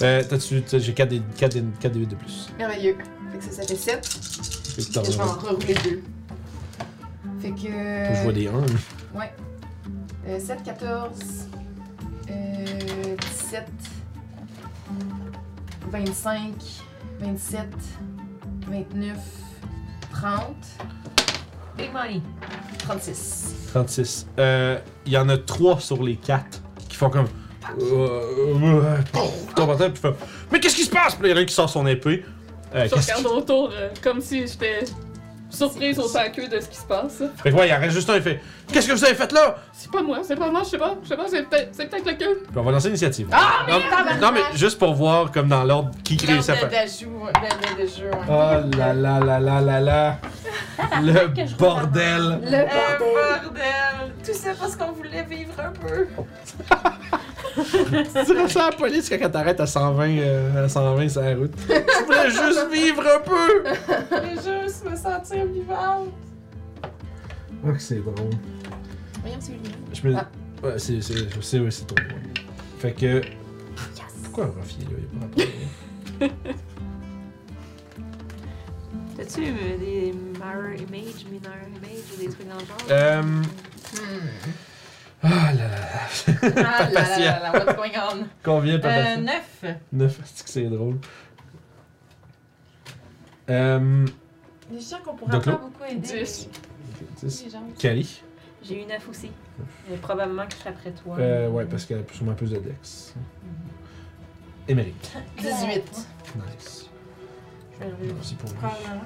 Euh, 0.00 0.22
t'as-tu. 0.26 0.62
t'as- 0.62 0.78
J'ai 0.78 0.94
4 0.94 1.08
des, 1.10 1.20
4, 1.36 1.52
des, 1.52 1.64
4 1.80 1.92
des 1.92 2.00
8 2.00 2.06
de 2.06 2.14
plus. 2.14 2.48
Merveilleux. 2.58 2.96
Fait 3.32 3.38
que 3.38 3.44
ça, 3.44 3.50
ça 3.62 3.68
fait 3.68 3.76
7. 3.76 4.06
Fait 4.06 4.82
que 4.82 5.06
Et 5.06 5.12
je 5.12 5.16
vais 5.18 5.22
en 5.22 5.26
rerouler 5.32 5.74
deux. 5.84 6.02
Fait 7.44 7.50
que. 7.50 8.14
Je 8.14 8.22
vois 8.22 8.32
des 8.32 8.48
1. 8.48 8.52
Euh, 10.26 10.40
7, 10.40 10.62
14, 10.62 11.10
euh, 12.30 13.16
17, 13.20 13.66
25, 15.90 16.52
27, 17.20 17.66
29, 18.66 19.16
30. 20.10 20.56
Big 21.76 21.92
money. 21.92 22.22
36. 22.78 23.54
36. 23.74 24.26
Euh, 24.38 24.78
Il 25.04 25.12
y 25.12 25.18
en 25.18 25.28
a 25.28 25.36
3 25.36 25.80
sur 25.80 26.02
les 26.02 26.16
4 26.16 26.62
qui 26.88 26.96
font 26.96 27.10
comme. 27.10 27.26
Euh, 27.78 28.54
euh, 28.62 28.96
puis 29.90 30.00
font, 30.00 30.16
Mais 30.50 30.60
qu'est-ce 30.60 30.76
qui 30.76 30.84
se 30.84 30.90
passe? 30.90 31.16
Puis 31.16 31.28
il 31.28 31.30
y 31.30 31.34
en 31.34 31.36
a 31.36 31.40
un 31.40 31.44
qui 31.44 31.52
sort 31.52 31.68
son 31.68 31.86
épée. 31.86 32.24
Euh, 32.74 32.88
Je 32.88 32.94
regarde 32.94 33.26
autour 33.26 33.70
euh, 33.74 33.90
comme 34.02 34.22
si 34.22 34.46
j'étais 34.46 34.84
surprise 35.54 35.98
au 35.98 36.08
sac 36.08 36.36
de 36.36 36.60
ce 36.60 36.68
qui 36.68 36.76
se 36.76 36.84
passe. 36.84 37.22
Fait 37.42 37.50
que 37.50 37.56
ouais, 37.56 37.68
il 37.68 37.72
en 37.74 37.80
reste 37.80 37.94
juste 37.94 38.10
un, 38.10 38.20
fait 38.20 38.40
Qu'est-ce 38.72 38.88
que 38.88 38.92
vous 38.92 39.04
avez 39.04 39.14
fait 39.14 39.30
là? 39.32 39.56
C'est 39.72 39.90
pas 39.90 40.02
moi, 40.02 40.20
c'est 40.22 40.36
pas 40.36 40.50
moi, 40.50 40.62
je 40.64 40.70
sais 40.70 40.78
pas, 40.78 40.96
je 41.02 41.08
sais 41.08 41.16
pas, 41.16 41.24
c'est 41.28 41.42
peut-être 41.48 41.68
c'est 41.72 41.88
peut-être 41.88 42.06
le 42.06 42.14
queue. 42.14 42.42
Puis 42.48 42.58
on 42.58 42.62
va 42.62 42.72
lancer 42.72 42.88
l'initiative. 42.88 43.28
Ah, 43.32 43.66
non, 43.68 43.78
merde, 43.78 44.20
non, 44.20 44.32
mais 44.32 44.56
juste 44.56 44.78
pour 44.78 44.94
voir 44.94 45.30
comme 45.30 45.48
dans 45.48 45.64
l'ordre 45.64 45.90
qui 46.02 46.16
jeu. 46.18 48.10
ouais. 48.10 48.18
Oh 48.28 48.76
là 48.76 48.92
là 48.92 49.20
là 49.20 49.40
là 49.40 49.60
là 49.60 49.80
là. 49.80 50.18
Le 51.02 51.26
bordel. 51.56 52.40
Le 52.42 52.50
bordel. 52.50 52.98
bordel! 52.98 54.12
Tout 54.24 54.32
ça 54.32 54.50
parce 54.58 54.76
qu'on 54.76 54.92
voulait 54.92 55.24
vivre 55.24 55.54
un 55.58 55.70
peu. 55.70 56.06
Tu 57.54 58.24
dirais 58.24 58.48
ça 58.48 58.66
à 58.66 58.70
la 58.70 58.76
police 58.76 59.08
quand 59.08 59.30
t'arrêtes 59.30 59.60
à 59.60 59.66
120, 59.66 60.08
euh, 60.08 60.64
à 60.64 60.68
120 60.68 61.08
sur 61.08 61.20
la 61.22 61.34
route. 61.36 61.52
Tu 61.56 62.04
voulais 62.04 62.30
juste 62.30 62.68
vivre 62.72 63.02
un 63.02 63.20
peu! 63.20 63.64
Je 64.10 64.16
voulais 64.16 64.64
juste 64.64 64.84
me 64.90 64.96
sentir 64.96 65.46
vivante. 65.46 66.08
Oh, 67.66 67.72
que 67.72 67.78
c'est 67.80 68.00
drôle. 68.00 68.14
Voyons, 69.20 69.38
c'est 69.40 69.52
lui. 69.52 69.60
Je 69.92 70.08
me. 70.08 70.16
Ah. 70.16 70.28
Ouais, 70.62 70.78
c'est. 70.78 71.00
C'est. 71.00 71.14
C'est 71.40 71.60
ouais, 71.60 71.70
c'est 71.70 71.86
trop 71.86 71.96
drôle. 71.96 72.20
Fait 72.78 72.92
que. 72.92 73.22
Pourquoi 74.24 74.52
il 74.78 74.84
est 74.84 74.90
là? 74.90 74.98
Il 75.36 75.42
est 75.42 76.28
pas. 76.28 76.34
T'as-tu 79.16 79.42
euh, 79.44 79.78
des 79.78 80.12
mirror 80.12 80.74
image, 80.74 81.24
mirror 81.30 81.54
image 81.68 82.04
ou 82.12 82.20
des 82.20 82.28
trucs 82.28 82.48
dans 82.48 82.54
le 82.56 82.66
genre? 82.66 82.76
Euh. 82.90 83.22
Hmm. 83.22 83.44
Ah 85.26 85.52
là 85.54 85.68
là. 85.68 85.76
Ah 86.56 86.90
là 86.90 86.90
là 86.92 87.18
là 87.18 87.40
là, 87.40 87.52
what's 87.52 87.76
going 87.76 87.98
on? 87.98 88.26
Combien, 88.42 88.74
Euh, 88.74 88.78
papa? 88.78 89.16
9. 89.16 89.64
9, 89.92 90.20
c'est 90.24 90.44
que 90.44 90.50
c'est 90.50 90.64
drôle? 90.64 90.98
Euh. 93.50 94.06
Les 94.70 94.80
gens 94.80 94.98
qu'on 95.04 95.14
pourrait 95.14 95.32
Doclo? 95.32 95.52
pas 95.52 95.58
beaucoup 95.58 95.84
aider. 95.84 96.00
Dix. 96.24 96.48
10. 97.22 97.44
Les 97.44 97.50
gens. 97.50 97.62
Cali? 97.78 98.20
J'ai 98.62 98.82
eu 98.82 98.86
9 98.86 99.08
aussi. 99.08 99.30
Mais 99.90 99.96
probablement 99.96 100.46
que 100.46 100.52
je 100.52 100.56
suis 100.58 100.68
après 100.68 100.90
toi. 100.92 101.16
Euh, 101.18 101.48
ouais, 101.50 101.64
parce 101.66 101.84
qu'elle 101.84 102.00
a 102.00 102.12
sûrement 102.14 102.34
plus 102.34 102.50
de 102.50 102.58
dex. 102.58 103.14
Émeric. 104.68 104.94
18. 105.38 106.06
Nice. 106.36 106.88
Je 107.80 107.84
vais 107.84 107.90
le- 108.08 108.14
Merci 108.14 108.34
pour 108.36 108.48
lui. 108.50 108.56
Probablement. 108.56 109.04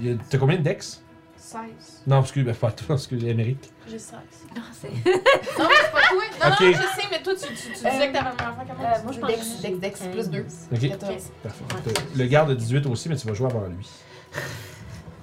Il 0.00 0.06
y 0.06 0.12
a- 0.12 0.16
T'as 0.30 0.38
combien 0.38 0.56
de 0.56 0.62
dex? 0.62 1.02
16. 1.48 2.02
Non, 2.06 2.20
excuse, 2.20 2.44
ben, 2.44 2.54
pas 2.54 2.70
toi, 2.72 2.94
excuse, 2.96 3.24
Émeric. 3.24 3.70
J'ai 3.88 3.98
16. 3.98 4.18
Non, 4.54 4.62
c'est. 4.72 4.88
Non, 4.88 4.94
mais 5.04 5.12
c'est 5.54 5.58
pas 5.92 6.00
toi. 6.00 6.22
Non, 6.48 6.52
Ok. 6.52 6.60
non, 6.60 6.72
je 6.72 7.00
sais, 7.00 7.08
mais 7.10 7.22
toi, 7.22 7.32
tu, 7.34 7.46
tu, 7.54 7.62
tu 7.62 7.70
disais 7.72 7.84
que 8.08 8.12
t'avais 8.12 8.18
un 8.18 8.32
enfant 8.50 8.64
comme 8.66 8.76
moi. 8.78 8.86
Euh, 8.96 9.02
moi, 9.02 9.12
je 9.12 9.18
pense 9.18 9.30
Dex, 9.30 9.60
Dex, 9.62 9.78
Dex, 9.80 10.00
plus 10.12 10.28
2. 10.30 10.46
Ok. 10.72 10.80
14. 11.00 11.30
Parfait. 11.42 11.64
T'as- 11.84 12.00
Le 12.18 12.24
garde 12.26 12.50
a 12.50 12.54
18 12.54 12.86
aussi, 12.86 13.08
mais 13.08 13.16
tu 13.16 13.26
vas 13.26 13.34
jouer 13.34 13.46
avant 13.50 13.66
lui. 13.66 13.88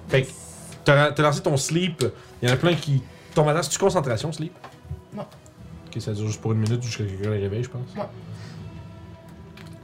Fait 0.08 0.22
que 0.22 0.28
t'as 0.84 1.12
t'as 1.12 1.22
lancé 1.22 1.42
ton 1.42 1.56
sleep. 1.56 2.04
Il 2.42 2.48
y 2.48 2.50
en 2.50 2.54
a 2.54 2.56
plein 2.58 2.74
qui 2.74 3.02
tombent 3.34 3.48
à 3.48 3.52
terre. 3.54 3.64
C'est-tu 3.64 3.78
concentration, 3.78 4.32
sleep? 4.32 4.52
Non. 5.14 5.26
Ok, 5.86 6.00
ça 6.02 6.12
dure 6.12 6.26
juste 6.26 6.40
pour 6.40 6.52
une 6.52 6.58
minute 6.60 6.82
jusqu'à 6.82 7.04
ce 7.04 7.08
que 7.08 7.14
quelqu'un 7.16 7.30
les 7.30 7.40
réveille, 7.42 7.62
je 7.64 7.70
pense. 7.70 7.94
Ouais. 7.96 8.02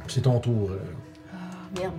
C'est 0.09 0.23
ton 0.23 0.39
tour. 0.41 0.71
euh. 0.73 0.79
Ah, 1.33 1.81
merde, 1.81 1.93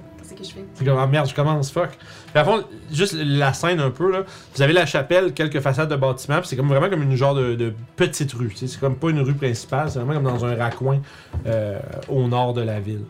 C'est 0.74 0.86
comme, 0.86 0.98
ah 0.98 1.08
merde, 1.08 1.28
je 1.28 1.36
commence, 1.36 1.72
fuck. 1.72 1.90
Puis 1.90 2.40
à 2.40 2.44
fond, 2.44 2.64
juste 2.92 3.14
la 3.14 3.54
scène 3.54 3.80
un 3.80 3.90
peu, 3.90 4.12
là. 4.12 4.24
Vous 4.56 4.62
avez 4.62 4.74
la 4.74 4.86
chapelle, 4.86 5.34
quelques 5.34 5.60
façades 5.60 5.90
de 5.90 5.96
bâtiments, 5.96 6.40
puis 6.40 6.48
c'est 6.48 6.56
comme 6.56 6.68
vraiment 6.68 6.90
comme 6.90 7.04
une 7.04 7.16
genre 7.16 7.36
de, 7.36 7.74
petite 7.96 8.34
rue. 8.34 8.52
C'est 8.56 8.80
comme 8.80 8.96
pas 8.96 9.10
une 9.10 9.22
rue 9.22 9.34
principale, 9.36 9.90
c'est 9.90 10.00
vraiment 10.00 10.16
comme 10.16 10.40
dans 10.40 10.46
un 10.46 10.56
raccoin 10.56 11.02
euh, 11.46 11.80
au 12.10 12.28
nord 12.28 12.54
de 12.54 12.62
la 12.62 12.80
ville. 12.80 13.04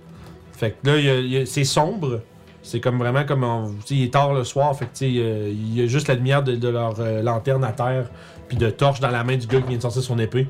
Fait 0.53 0.71
que 0.71 0.89
là, 0.89 1.45
c'est 1.45 1.63
sombre. 1.63 2.21
C'est 2.61 2.79
comme 2.79 2.97
vraiment 2.97 3.25
comme. 3.25 3.45
il 3.89 4.03
est 4.03 4.13
tard 4.13 4.33
le 4.33 4.45
soir, 4.45 4.73
fait 4.75 4.85
que 4.85 5.03
euh, 5.03 5.49
il 5.49 5.77
y 5.77 5.83
a 5.83 5.87
juste 5.87 6.07
la 6.07 6.15
lumière 6.15 6.43
de, 6.43 6.55
de 6.55 6.69
leur 6.69 6.95
euh, 6.99 7.21
lanterne 7.21 7.63
à 7.65 7.73
terre, 7.73 8.09
puis 8.47 8.55
de 8.55 8.69
torche 8.69 9.01
dans 9.01 9.09
la 9.09 9.25
main 9.25 9.35
du 9.35 9.47
gars 9.47 9.59
qui 9.59 9.67
vient 9.67 9.77
de 9.77 9.81
sortir 9.81 10.01
son 10.01 10.17
épée. 10.17 10.47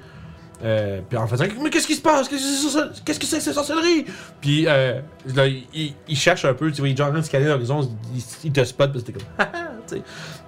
Euh, 0.63 1.01
puis 1.07 1.17
en 1.17 1.27
faisant 1.27 1.45
Mais 1.61 1.69
qu'est-ce 1.69 1.87
qui 1.87 1.95
se 1.95 2.01
passe? 2.01 2.29
Qu'est-ce 2.29 3.19
que 3.19 3.25
c'est 3.25 3.37
que 3.37 3.43
cette 3.43 3.53
sorcellerie? 3.53 4.05
Puis 4.39 4.65
euh, 4.67 5.01
là, 5.35 5.45
il, 5.47 6.15
cherche 6.15 6.45
un 6.45 6.53
peu, 6.53 6.71
tu 6.71 6.79
vois, 6.79 6.87
il 6.87 6.97
est 6.97 7.01
en 7.01 7.09
train 7.09 7.19
de 7.19 7.25
scanner 7.25 7.47
l'horizon, 7.47 7.89
il, 8.15 8.23
il 8.45 8.51
te 8.51 8.63
spot, 8.63 8.91
parce 8.93 9.03
que 9.03 9.11
t'es 9.11 9.19
comme 9.19 9.27
Haha, 9.37 9.71
tu 9.87 9.95
sais. 9.95 10.01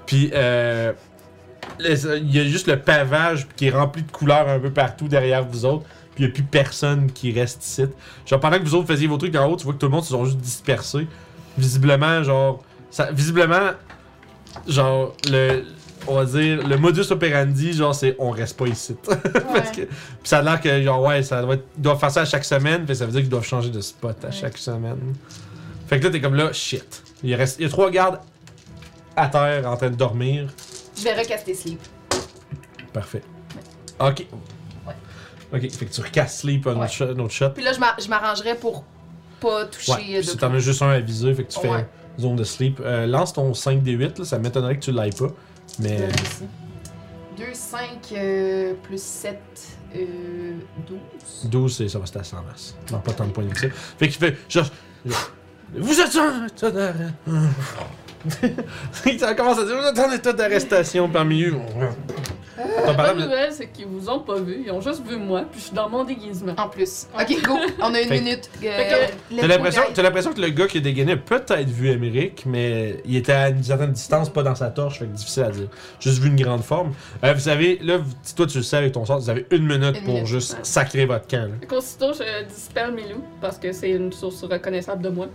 Puis 0.06 0.32
euh, 0.34 0.94
il 1.80 2.34
y 2.34 2.40
a 2.40 2.44
juste 2.46 2.68
le 2.68 2.80
pavage 2.80 3.48
qui 3.56 3.68
est 3.68 3.72
rempli 3.72 4.04
de 4.04 4.12
couleurs 4.12 4.48
un 4.48 4.60
peu 4.60 4.72
partout 4.72 5.08
derrière 5.08 5.44
vous 5.44 5.66
autres. 5.66 5.86
Puis 6.16 6.24
il 6.24 6.28
n'y 6.28 6.32
a 6.32 6.34
plus 6.34 6.44
personne 6.44 7.12
qui 7.12 7.34
reste 7.34 7.66
ici. 7.66 7.86
Genre 8.26 8.40
pendant 8.40 8.58
que 8.58 8.64
vous 8.64 8.76
autres 8.76 8.88
faisiez 8.88 9.08
vos 9.08 9.18
trucs 9.18 9.36
en 9.36 9.48
haut, 9.48 9.58
tu 9.58 9.66
vois 9.66 9.74
que 9.74 9.80
tout 9.80 9.88
le 9.88 9.92
monde 9.92 10.04
se 10.04 10.12
sont 10.12 10.24
juste 10.24 10.38
dispersés. 10.38 11.08
Visiblement, 11.58 12.24
genre. 12.24 12.64
Visiblement, 13.12 13.72
genre, 14.68 15.14
le. 15.30 15.64
On 16.08 16.16
va 16.16 16.26
dire, 16.26 16.68
le 16.68 16.78
modus 16.78 17.10
operandi, 17.12 17.74
genre, 17.74 17.96
c'est 17.96 18.16
on 18.20 18.30
reste 18.30 18.58
pas 18.58 18.68
ici. 18.68 18.96
Parce 19.08 19.72
que, 19.72 19.82
puis 19.82 19.90
ça 20.24 20.40
a 20.40 20.42
l'air 20.44 20.62
que, 20.62 20.82
genre, 20.84 21.02
ouais, 21.04 21.24
ça 21.24 21.42
doit 21.42 21.56
être, 21.56 21.66
ils 21.78 21.82
doivent 21.82 22.00
faire 22.00 22.12
ça 22.12 22.22
à 22.22 22.26
chaque 22.26 22.46
semaine, 22.46 22.86
puis 22.86 22.96
ça 22.96 23.06
veut 23.06 23.12
dire 23.12 23.22
qu'ils 23.22 23.30
doivent 23.30 23.46
changer 23.46 23.70
de 23.70 23.82
spot 23.82 24.24
à 24.24 24.32
chaque 24.32 24.58
semaine. 24.58 25.16
Fait 25.88 26.00
que 26.00 26.06
là, 26.06 26.12
t'es 26.12 26.22
comme 26.22 26.36
là, 26.36 26.52
shit. 26.54 27.04
Il, 27.24 27.34
reste, 27.36 27.58
il 27.60 27.64
y 27.64 27.66
a 27.66 27.70
trois 27.70 27.90
gardes 27.90 28.20
à 29.16 29.28
terre 29.28 29.68
en 29.70 29.78
train 29.78 29.90
de 29.90 29.96
dormir. 29.96 30.48
Je 30.98 31.04
vais 31.04 31.14
recaster 31.14 31.54
sleep. 31.54 31.80
Parfait. 32.94 33.22
Ok. 34.00 34.26
Ok, 35.54 35.62
fait 35.72 35.86
que 35.86 35.92
tu 35.94 36.02
recasses 36.02 36.40
sleep 36.40 36.68
un 36.68 36.72
autre 36.72 36.82
Ouais. 36.82 36.88
shot. 36.90 37.06
un 37.06 37.20
autre 37.20 37.34
shot. 37.34 37.50
Puis 37.52 37.64
là, 37.64 37.72
je 37.74 37.80
m'a- 37.80 37.96
je 38.04 38.08
m'arrangerais 38.10 38.56
pour 38.56 38.84
pas 39.40 39.66
toucher 39.66 39.92
Ouais, 39.94 40.22
de 40.22 40.32
t'en 40.34 40.54
as 40.54 40.60
juste 40.60 40.82
un 40.82 40.90
à 40.90 41.00
viser, 41.00 41.34
fait 41.34 41.44
que 41.44 41.52
tu 41.52 41.60
fais 41.60 41.70
Ouais. 41.70 41.86
zone 42.20 42.36
de 42.36 42.44
sleep. 42.44 42.82
Euh, 42.84 43.06
lance 43.06 43.34
ton 43.34 43.54
5d8, 43.54 44.20
là, 44.20 44.26
ça 44.26 44.40
m'étonnerait 44.40 44.76
que 44.78 44.84
tu 44.84 44.92
l'ailles 44.92 45.12
pas. 45.12 45.28
Mais. 45.80 46.08
2, 47.38 47.44
5, 47.54 47.80
euh, 48.14 48.74
plus 48.84 49.02
7, 49.02 49.38
euh, 49.96 50.54
12. 50.88 50.98
12, 51.50 51.76
c'est- 51.78 51.90
ça 51.90 52.00
va 52.00 52.06
se 52.06 52.14
tasser 52.14 52.36
en 52.36 52.44
masse. 52.44 52.76
Non, 52.92 53.00
pas 53.00 53.12
tant 53.12 53.26
de 53.26 53.32
points 53.32 53.44
de 53.44 53.54
ça. 53.58 53.68
Fait 54.00 54.08
qu'il 54.08 54.18
fait 54.18 54.38
genre. 54.48 54.70
Vous 55.74 56.00
êtes 56.00 56.16
un 56.16 56.46
état 56.48 56.72
d'arrêt. 56.72 57.14
ça 59.20 59.36
commence 59.36 59.60
à 59.60 59.66
dire 59.66 59.76
Vous 59.78 59.88
êtes 59.88 60.00
en 60.00 60.12
état 60.12 60.34
d'arrestation 60.34 61.10
parmi 61.10 61.44
eux. 61.44 61.56
La 62.58 62.94
bonne 62.94 63.20
nouvelle, 63.24 63.52
c'est 63.52 63.68
qu'ils 63.68 63.86
vous 63.88 64.10
ont 64.10 64.20
pas 64.20 64.36
vu, 64.40 64.64
ils 64.66 64.72
ont 64.72 64.80
juste 64.82 65.06
vu 65.06 65.18
moi, 65.18 65.44
puis 65.52 65.60
je 65.60 65.66
suis 65.68 65.76
dans 65.76 65.90
mon 65.90 66.04
déguisement. 66.04 66.54
En 66.58 66.70
plus. 66.70 67.08
Ok, 67.20 67.42
go. 67.44 67.58
On 67.82 67.94
a 67.94 68.00
une 68.02 68.08
Fait- 68.10 68.20
minute. 68.22 68.50
Euh, 68.64 69.08
T'as 69.40 69.48
l'impression, 69.48 69.82
t'as 69.94 70.02
l'impression 70.02 70.32
que 70.34 70.40
le 70.42 70.50
gars 70.50 70.68
qui 70.68 70.78
a 70.78 70.82
dégainé 70.82 71.14
a 71.14 71.18
peut-être 71.18 71.68
vu 71.70 71.90
Émeric, 71.90 72.44
mais 72.46 73.02
il 73.06 73.16
était 73.18 73.34
à 73.34 73.50
une 73.50 73.64
certaine 73.64 73.92
distance, 73.92 74.30
pas 74.30 74.44
dans 74.44 74.56
sa 74.56 74.70
torche, 74.70 75.00
fait 75.00 75.06
que 75.06 75.12
difficile 75.12 75.44
à 75.44 75.52
dire. 75.52 75.68
Juste 76.00 76.20
vu 76.20 76.30
une 76.30 76.42
grande 76.42 76.64
forme. 76.64 76.94
Euh, 77.24 77.34
vous 77.34 77.40
savez, 77.42 77.80
là, 77.82 77.98
vous- 77.98 78.14
toi 78.36 78.46
tu 78.48 78.58
le 78.58 78.64
sais 78.64 78.78
avec 78.78 78.94
ton 78.94 79.06
sort, 79.06 79.20
vous 79.20 79.30
avez 79.30 79.46
une 79.52 79.66
minute 79.66 79.98
Une 79.98 80.04
pour 80.04 80.14
minute, 80.14 80.28
juste 80.28 80.54
ouais. 80.54 80.60
sacrer 80.64 81.06
votre 81.06 81.28
camp. 81.28 81.50
là. 81.50 81.68
Qu'aussitôt, 81.68 82.14
je 82.14 82.44
dispelle 82.46 82.92
mes 82.94 83.04
loups, 83.04 83.24
parce 83.42 83.58
que 83.58 83.72
c'est 83.72 83.90
une 83.90 84.12
source 84.14 84.44
reconnaissable 84.44 85.02
de 85.02 85.10
moi. 85.10 85.28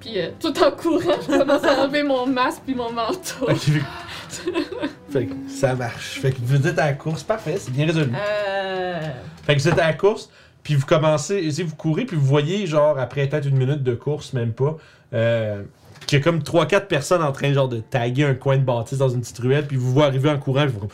Puis 0.00 0.18
euh, 0.18 0.30
tout 0.40 0.56
en 0.62 0.70
courant, 0.70 1.18
je 1.28 1.38
commence 1.38 1.64
à 1.64 1.82
enlever 1.84 2.02
mon 2.02 2.26
masque 2.26 2.62
puis 2.64 2.74
mon 2.74 2.90
manteau. 2.92 3.42
Ok, 3.48 3.56
fait 5.10 5.26
que- 5.26 5.34
ça 5.48 5.74
marche. 5.74 6.20
Fait 6.20 6.32
que 6.32 6.38
vous 6.42 6.66
êtes 6.66 6.78
à 6.78 6.86
la 6.86 6.92
course, 6.94 7.22
parfait, 7.22 7.56
c'est 7.58 7.70
bien 7.72 7.86
résolu. 7.86 8.12
Euh. 8.14 9.00
Fait 9.44 9.56
que 9.56 9.60
vous 9.60 9.68
êtes 9.68 9.78
à 9.78 9.88
la 9.88 9.92
course, 9.94 10.30
puis 10.62 10.74
vous 10.74 10.86
commencez, 10.86 11.48
vous 11.62 11.76
courez, 11.76 12.04
puis 12.04 12.16
vous 12.16 12.26
voyez, 12.26 12.66
genre, 12.66 12.98
après 12.98 13.26
peut-être 13.26 13.46
une 13.46 13.56
minute 13.56 13.82
de 13.82 13.94
course, 13.94 14.32
même 14.32 14.52
pas, 14.52 14.76
euh, 15.12 15.62
qu'il 16.06 16.18
y 16.18 16.20
a 16.20 16.24
comme 16.24 16.40
3-4 16.40 16.86
personnes 16.86 17.22
en 17.22 17.32
train, 17.32 17.52
genre, 17.52 17.68
de 17.68 17.80
taguer 17.80 18.24
un 18.24 18.34
coin 18.34 18.56
de 18.56 18.62
bâtisse 18.64 18.98
dans 18.98 19.08
une 19.08 19.20
petite 19.20 19.38
ruelle, 19.38 19.66
puis 19.66 19.76
vous 19.76 19.92
voyez 19.92 20.08
arriver 20.08 20.30
en 20.30 20.38
courant, 20.38 20.62
puis 20.64 20.72
vous 20.72 20.80
comme 20.80 20.90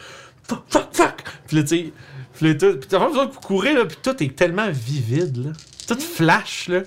fuck, 0.48 0.62
fuck, 0.68 0.88
fuck! 0.92 1.22
Puis 1.46 1.56
là, 1.56 1.62
tu 1.62 1.68
sais, 1.68 1.92
puis 2.34 2.48
là, 2.48 2.54
tout, 2.54 2.78
puis 2.78 2.98
vous 2.98 3.40
courez, 3.40 3.72
là, 3.72 3.84
puis 3.86 3.96
tout 4.02 4.22
est 4.22 4.34
tellement 4.36 4.68
vivide, 4.70 5.36
là. 5.46 5.52
Tout 5.86 6.00
flash, 6.00 6.68
là. 6.68 6.80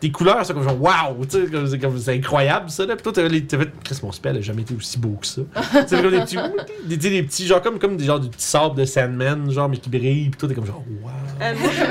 Tes 0.00 0.10
couleurs, 0.12 0.44
c'est 0.44 0.52
comme 0.54 0.62
genre, 0.62 0.80
waouh! 0.80 1.24
Tu 1.26 1.44
sais, 1.44 1.50
comme- 1.50 1.66
c'est 1.66 1.78
c'est 1.98 2.14
incroyable, 2.14 2.70
ça, 2.70 2.86
là. 2.86 2.94
Puis 2.94 3.02
toi, 3.02 3.12
t'as 3.12 3.26
les- 3.28 3.44
t'as 3.44 3.58
fait, 3.58 3.70
Chris, 3.84 3.98
mon 4.02 4.12
spell 4.12 4.36
a 4.36 4.40
jamais 4.40 4.62
été 4.62 4.74
aussi 4.74 4.98
beau 4.98 5.16
que 5.20 5.26
ça. 5.26 5.42
tu 5.82 5.88
sais, 5.88 6.02
comme 6.02 6.10
des 6.10 6.20
petits, 6.20 6.36
des, 6.84 7.22
petits, 7.24 7.46
genre, 7.46 7.60
comme, 7.62 7.78
comme 7.78 7.96
des, 7.96 8.04
genre, 8.04 8.20
des 8.20 8.28
petits 8.28 8.46
sables 8.46 8.76
de 8.76 8.84
Sandman, 8.84 9.50
genre, 9.50 9.68
mais 9.68 9.78
qui 9.78 9.90
brillent, 9.90 10.28
puis 10.30 10.38
toi, 10.38 10.48
t'es 10.48 10.54
comme 10.54 10.66
genre, 10.66 10.84
waouh! 11.02 11.12
Euh, 11.40 11.54
moi, 11.60 11.70
je 11.72 11.82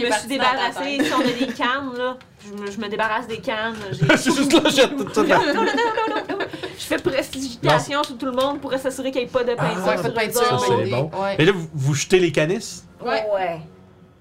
est 0.00 0.06
me 0.06 0.12
suis 0.12 0.28
débarrassée. 0.28 0.98
Si 1.04 1.12
on 1.12 1.20
a 1.20 1.46
des 1.46 1.52
cannes, 1.52 1.98
là, 1.98 2.16
je 2.46 2.62
me, 2.62 2.70
je 2.70 2.78
me 2.78 2.88
débarrasse 2.88 3.26
des 3.26 3.38
cannes. 3.38 3.74
Je 3.92 4.16
suis 4.16 4.32
juste 4.36 4.52
là, 4.52 4.60
je 4.70 4.76
jette 4.76 4.96
tout 4.96 5.12
ça. 5.14 5.22
Non, 5.24 5.38
non, 5.46 5.54
non, 5.54 5.64
non, 5.64 6.14
non, 6.28 6.38
non. 6.38 6.44
Je 6.78 6.84
fais 6.84 6.98
prestigitation 6.98 8.02
sur 8.04 8.18
tout 8.18 8.26
le 8.26 8.32
monde 8.32 8.60
pour 8.60 8.72
s'assurer 8.74 9.10
qu'il 9.10 9.22
n'y 9.22 9.26
ait 9.26 9.30
pas 9.30 9.44
de 9.44 9.54
peinture. 9.54 9.86
Ouais, 9.86 9.96
pas 9.96 10.02
de 10.08 10.14
peinture. 10.14 10.42
Ça, 10.42 10.58
c'est 10.66 10.90
bon. 10.90 11.10
Ouais. 11.22 11.36
Et 11.38 11.44
là, 11.44 11.52
vous, 11.52 11.68
vous 11.72 11.94
jetez 11.94 12.18
les 12.18 12.32
canisses? 12.32 12.84
Ouais. 13.02 13.24
Ouais. 13.34 13.60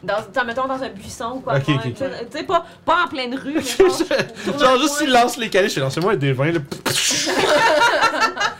Dans, 0.03 0.15
dans- 0.33 0.45
mettons 0.45 0.67
dans 0.67 0.83
un 0.83 0.89
buisson 0.89 1.35
ou 1.35 1.39
quoi. 1.39 1.55
Ok, 1.55 1.67
ouais, 1.69 1.75
ok, 1.75 1.83
Tu 1.93 1.97
sais, 1.97 2.27
tu 2.39 2.43
pas, 2.45 2.65
pas 2.85 3.05
en 3.05 3.07
pleine 3.07 3.35
rue, 3.35 3.53
mais 3.55 3.61
genre, 3.89 4.59
Genre, 4.59 4.79
juste 4.79 4.97
s'il 4.97 5.11
lance 5.11 5.37
les 5.37 5.49
calices, 5.49 5.69
je 5.71 5.75
fais 5.75 5.81
lancez-moi 5.81 6.15
des 6.17 6.33
vins, 6.33 6.51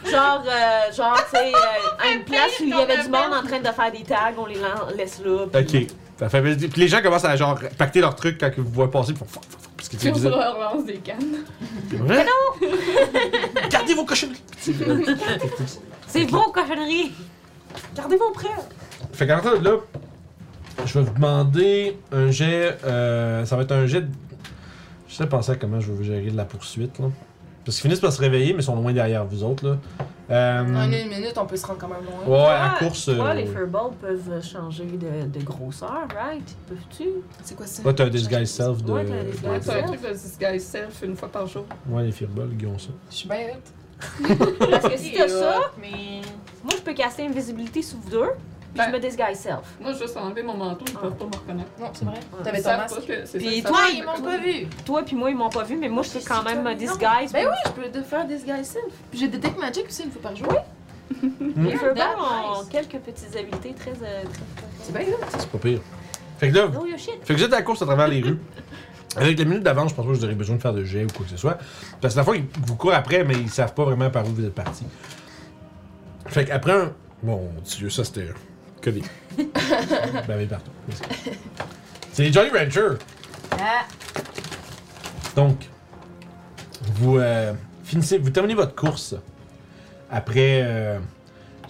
genre, 0.10 0.44
euh, 0.48 0.92
genre 0.96 1.22
tu 1.32 1.38
sais, 1.38 1.52
euh, 1.54 2.04
à 2.04 2.12
une 2.14 2.24
place 2.24 2.60
où 2.60 2.64
il 2.64 2.70
y 2.70 2.74
avait 2.74 2.98
du 3.04 3.10
monde 3.10 3.34
en 3.34 3.44
train 3.46 3.60
de 3.60 3.66
faire 3.66 3.92
des 3.92 4.04
tags, 4.04 4.32
on 4.38 4.46
les 4.46 4.58
laisse 4.96 5.20
là. 5.24 5.46
puis- 5.66 5.86
Ok. 5.86 5.88
Ça 6.20 6.30
fait, 6.30 6.42
puis 6.42 6.70
les 6.82 6.88
gens 6.88 7.02
commencent 7.02 7.26
à 7.26 7.36
genre 7.36 7.60
pacter 7.78 8.00
leurs 8.00 8.16
trucs 8.16 8.38
quand 8.40 8.50
ils 8.56 8.64
vous 8.64 8.70
voient 8.70 8.90
passer, 8.92 9.12
ils 9.12 9.18
font 9.18 9.26
fuck, 9.26 9.44
fuck, 9.50 9.60
fuck, 9.62 9.72
parce 9.76 9.90
que 9.90 9.96
on 10.28 10.30
leur 10.38 10.60
lance 10.60 10.86
des 10.86 10.98
cannes. 10.98 11.40
C'est 11.90 11.98
vrai? 11.98 12.26
Gardez 13.70 13.94
vos 13.96 14.06
cochonneries! 14.06 14.42
C'est 16.08 16.24
vos 16.30 16.52
cochonneries! 16.52 17.12
Gardez-vous 17.96 18.32
prêts! 18.32 18.48
Fait 19.12 19.28
qu'en 19.28 19.40
fait, 19.42 19.60
là, 19.60 19.72
je 20.86 21.00
vais 21.00 21.06
vous 21.06 21.14
demander 21.14 21.98
un 22.12 22.32
jet. 22.32 22.78
euh, 22.86 23.46
ça 23.46 23.56
va 23.56 23.64
être 23.64 23.72
un 23.72 23.86
jet. 23.86 24.02
de- 24.02 24.08
Je 25.08 25.16
sais 25.16 25.28
penser 25.28 25.52
à 25.52 25.56
comment 25.56 25.80
je 25.80 25.92
vais 25.92 26.04
gérer 26.04 26.32
de 26.32 26.38
la 26.38 26.46
poursuite, 26.46 26.98
là. 27.00 27.06
Parce 27.66 27.78
qu'ils 27.78 27.84
finissent 27.84 28.02
par 28.02 28.12
se 28.12 28.20
réveiller, 28.20 28.52
mais 28.54 28.60
ils 28.60 28.64
sont 28.66 28.76
loin 28.76 28.92
derrière 28.92 29.24
vous 29.24 29.42
autres, 29.44 29.66
là. 29.66 29.78
Euh, 30.32 30.62
En 30.62 30.92
une 30.92 31.08
minute, 31.08 31.34
on 31.38 31.46
peut 31.46 31.56
se 31.56 31.66
rendre 31.66 31.80
quand 31.80 31.88
même 31.88 32.00
loin. 32.04 32.36
ouais, 32.46 32.50
à 32.52 32.76
course. 32.80 33.06
Toi, 33.06 33.28
euh, 33.30 33.34
les 33.36 33.46
furballs 33.46 33.92
peuvent 34.02 34.44
changer 34.44 34.84
de, 34.86 35.28
de 35.40 35.44
grosseur, 35.46 36.08
right? 36.14 36.44
Peuvent-tu? 36.68 37.04
C'est 37.44 37.56
quoi 37.56 37.66
ça? 37.68 37.84
Ouais, 37.84 37.94
t'as 37.94 38.06
un 38.06 38.10
disguise 38.10 38.50
self 38.50 38.84
de. 38.84 38.92
Ouais, 38.92 39.06
t'as 39.06 39.74
un 39.74 39.76
Ouais, 39.76 39.84
truc 39.84 40.02
de 40.02 40.14
disguise 40.14 40.66
self 40.66 41.02
une 41.04 41.16
fois 41.16 41.30
par 41.30 41.48
jour. 41.48 41.66
Ouais, 41.88 42.04
les 42.04 42.12
firballs, 42.12 42.50
ils 42.60 42.68
ont 42.68 42.78
ça. 42.80 42.90
Je 43.12 43.16
suis 43.16 43.30
bien 43.30 43.38
hot. 43.54 44.28
Parce 44.70 44.90
que 44.90 44.98
si 44.98 45.14
t'as 45.14 45.28
ça, 45.30 45.72
Mais. 45.80 46.22
moi 46.64 46.74
je 46.76 46.82
peux 46.82 46.94
casser 46.94 47.24
invisibilité 47.24 47.82
sur 47.82 47.98
vous 48.00 48.10
deux, 48.10 48.30
puis 48.74 48.78
Ben. 48.78 48.86
je 48.88 48.92
me 48.92 49.00
disguise 49.00 49.38
self. 49.40 49.60
Moi, 49.80 49.94
juste 49.94 50.18
enlever 50.18 50.44
mon 50.44 50.56
manteau, 50.56 50.86
ils 50.88 50.94
peuvent 50.94 51.16
pas 51.16 51.26
me 51.26 51.32
reconnaître. 51.36 51.70
Non, 51.80 51.92
c'est 51.94 52.06
vrai. 52.06 52.16
Ouais. 52.16 52.44
T'avais 52.44 52.58
Ils 52.60 52.64
ton 52.64 52.78
masque. 52.78 53.02
Puis 53.06 53.26
ça, 53.28 53.38
ils 53.40 53.64
toi, 53.64 53.80
ils 53.94 54.04
m'ont 54.04 54.22
pas 54.24 54.38
vu. 54.38 54.68
Toi 54.86 55.04
puis 55.04 55.16
moi, 55.16 55.30
ils 55.30 55.38
m'ont 55.38 55.50
pas 55.50 55.64
vu, 55.64 55.78
mais 55.78 55.90
moi 55.90 56.04
je 56.04 56.10
peux 56.12 56.20
quand 56.28 56.44
même 56.44 56.64
me 56.64 56.74
disguise. 56.74 57.32
Ben 57.32 57.48
oui, 57.48 57.58
je 57.66 57.72
peux 57.72 57.90
te 57.90 58.02
faire 58.02 58.26
disguise 58.26 58.66
self. 58.68 58.84
Puis 59.12 59.20
j'ai 59.20 59.28
Detect 59.28 59.58
Magic 59.60 59.86
aussi 59.88 60.04
une 60.04 60.12
fois 60.12 60.22
par 60.24 60.36
jour. 60.36 60.48
Les 61.22 61.78
furballs 61.78 61.96
That 61.96 62.60
ont 62.60 62.66
quelques 62.66 62.98
petites 62.98 63.36
habiletés 63.38 63.74
très. 63.74 63.92
euh, 64.04 64.24
C'est 64.82 64.92
bien 64.98 65.08
hot. 65.14 65.18
C'est 65.38 65.50
pas 65.50 65.58
pire. 65.60 65.80
Fait 66.40 66.50
que 66.50 66.56
là. 66.56 66.68
Fait 67.24 67.34
que 67.34 67.34
vous 67.34 67.44
êtes 67.44 67.54
à 67.54 67.58
la 67.58 67.62
course 67.62 67.82
à 67.82 67.86
travers 67.86 68.08
les 68.08 68.22
rues. 68.22 68.40
Avec 69.16 69.38
la 69.38 69.46
minute 69.46 69.62
d'avance, 69.62 69.92
je 69.92 69.96
pense 69.96 70.06
pas 70.08 70.12
que 70.12 70.18
vous 70.18 70.24
aurez 70.26 70.34
besoin 70.34 70.56
de 70.56 70.62
faire 70.62 70.74
de 70.74 70.84
jet 70.84 71.04
ou 71.04 71.08
quoi 71.16 71.24
que 71.26 71.32
ce 71.32 71.38
soit. 71.38 71.60
Parce 72.02 72.16
que 72.16 72.20
la 72.20 72.24
fois 72.26 72.34
qu'ils 72.36 72.46
vous 72.66 72.76
courent 72.76 72.96
après, 72.96 73.24
mais 73.24 73.36
ils 73.36 73.50
savent 73.50 73.76
pas 73.76 73.84
vraiment 73.86 74.10
par 74.10 74.26
où 74.26 74.30
vous 74.30 74.44
êtes 74.44 74.56
parti. 74.56 74.86
Fait 76.26 76.46
qu'après 76.46 76.72
un. 76.72 76.94
Mon 77.22 77.50
dieu, 77.64 77.90
ça 77.92 78.04
c'était. 78.04 78.30
Que 78.84 78.90
des. 78.92 79.02
Bavé 80.28 80.46
partout. 80.46 80.70
C'est 82.12 82.24
les 82.24 82.32
Jolly 82.34 82.50
Ranchers. 82.50 82.98
Ah! 83.54 83.86
Donc, 85.36 85.68
vous 86.96 87.18
euh, 87.18 87.54
finissez, 87.84 88.18
vous 88.20 88.30
terminez 88.30 88.54
votre 88.56 88.76
course 88.76 89.16
après, 90.12 90.62
euh, 90.64 91.00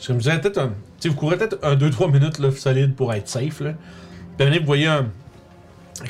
je 0.02 0.12
me 0.12 0.20
dirais 0.20 0.42
peut-être 0.42 0.58
un, 0.58 0.74
vous 1.06 1.14
courez 1.16 1.38
peut-être 1.38 1.60
un 1.64 1.76
2-3 1.76 2.12
minutes 2.12 2.40
là, 2.40 2.52
solide 2.52 2.94
pour 2.96 3.14
être 3.14 3.30
safe 3.30 3.62
là. 3.62 3.72
Puis 4.38 4.46
après, 4.48 4.60
vous 4.60 4.66
voyez 4.66 4.88
un, 4.88 5.08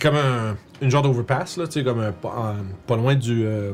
comme 0.02 0.16
un, 0.16 0.56
une 0.82 0.90
genre 0.90 1.04
d'overpass 1.04 1.58
là, 1.58 1.68
tu 1.68 1.74
sais, 1.74 1.84
comme 1.84 2.00
un, 2.00 2.12
pas, 2.12 2.56
un- 2.58 2.64
pas 2.88 2.96
loin 2.96 3.14
du, 3.14 3.44
euh, 3.46 3.72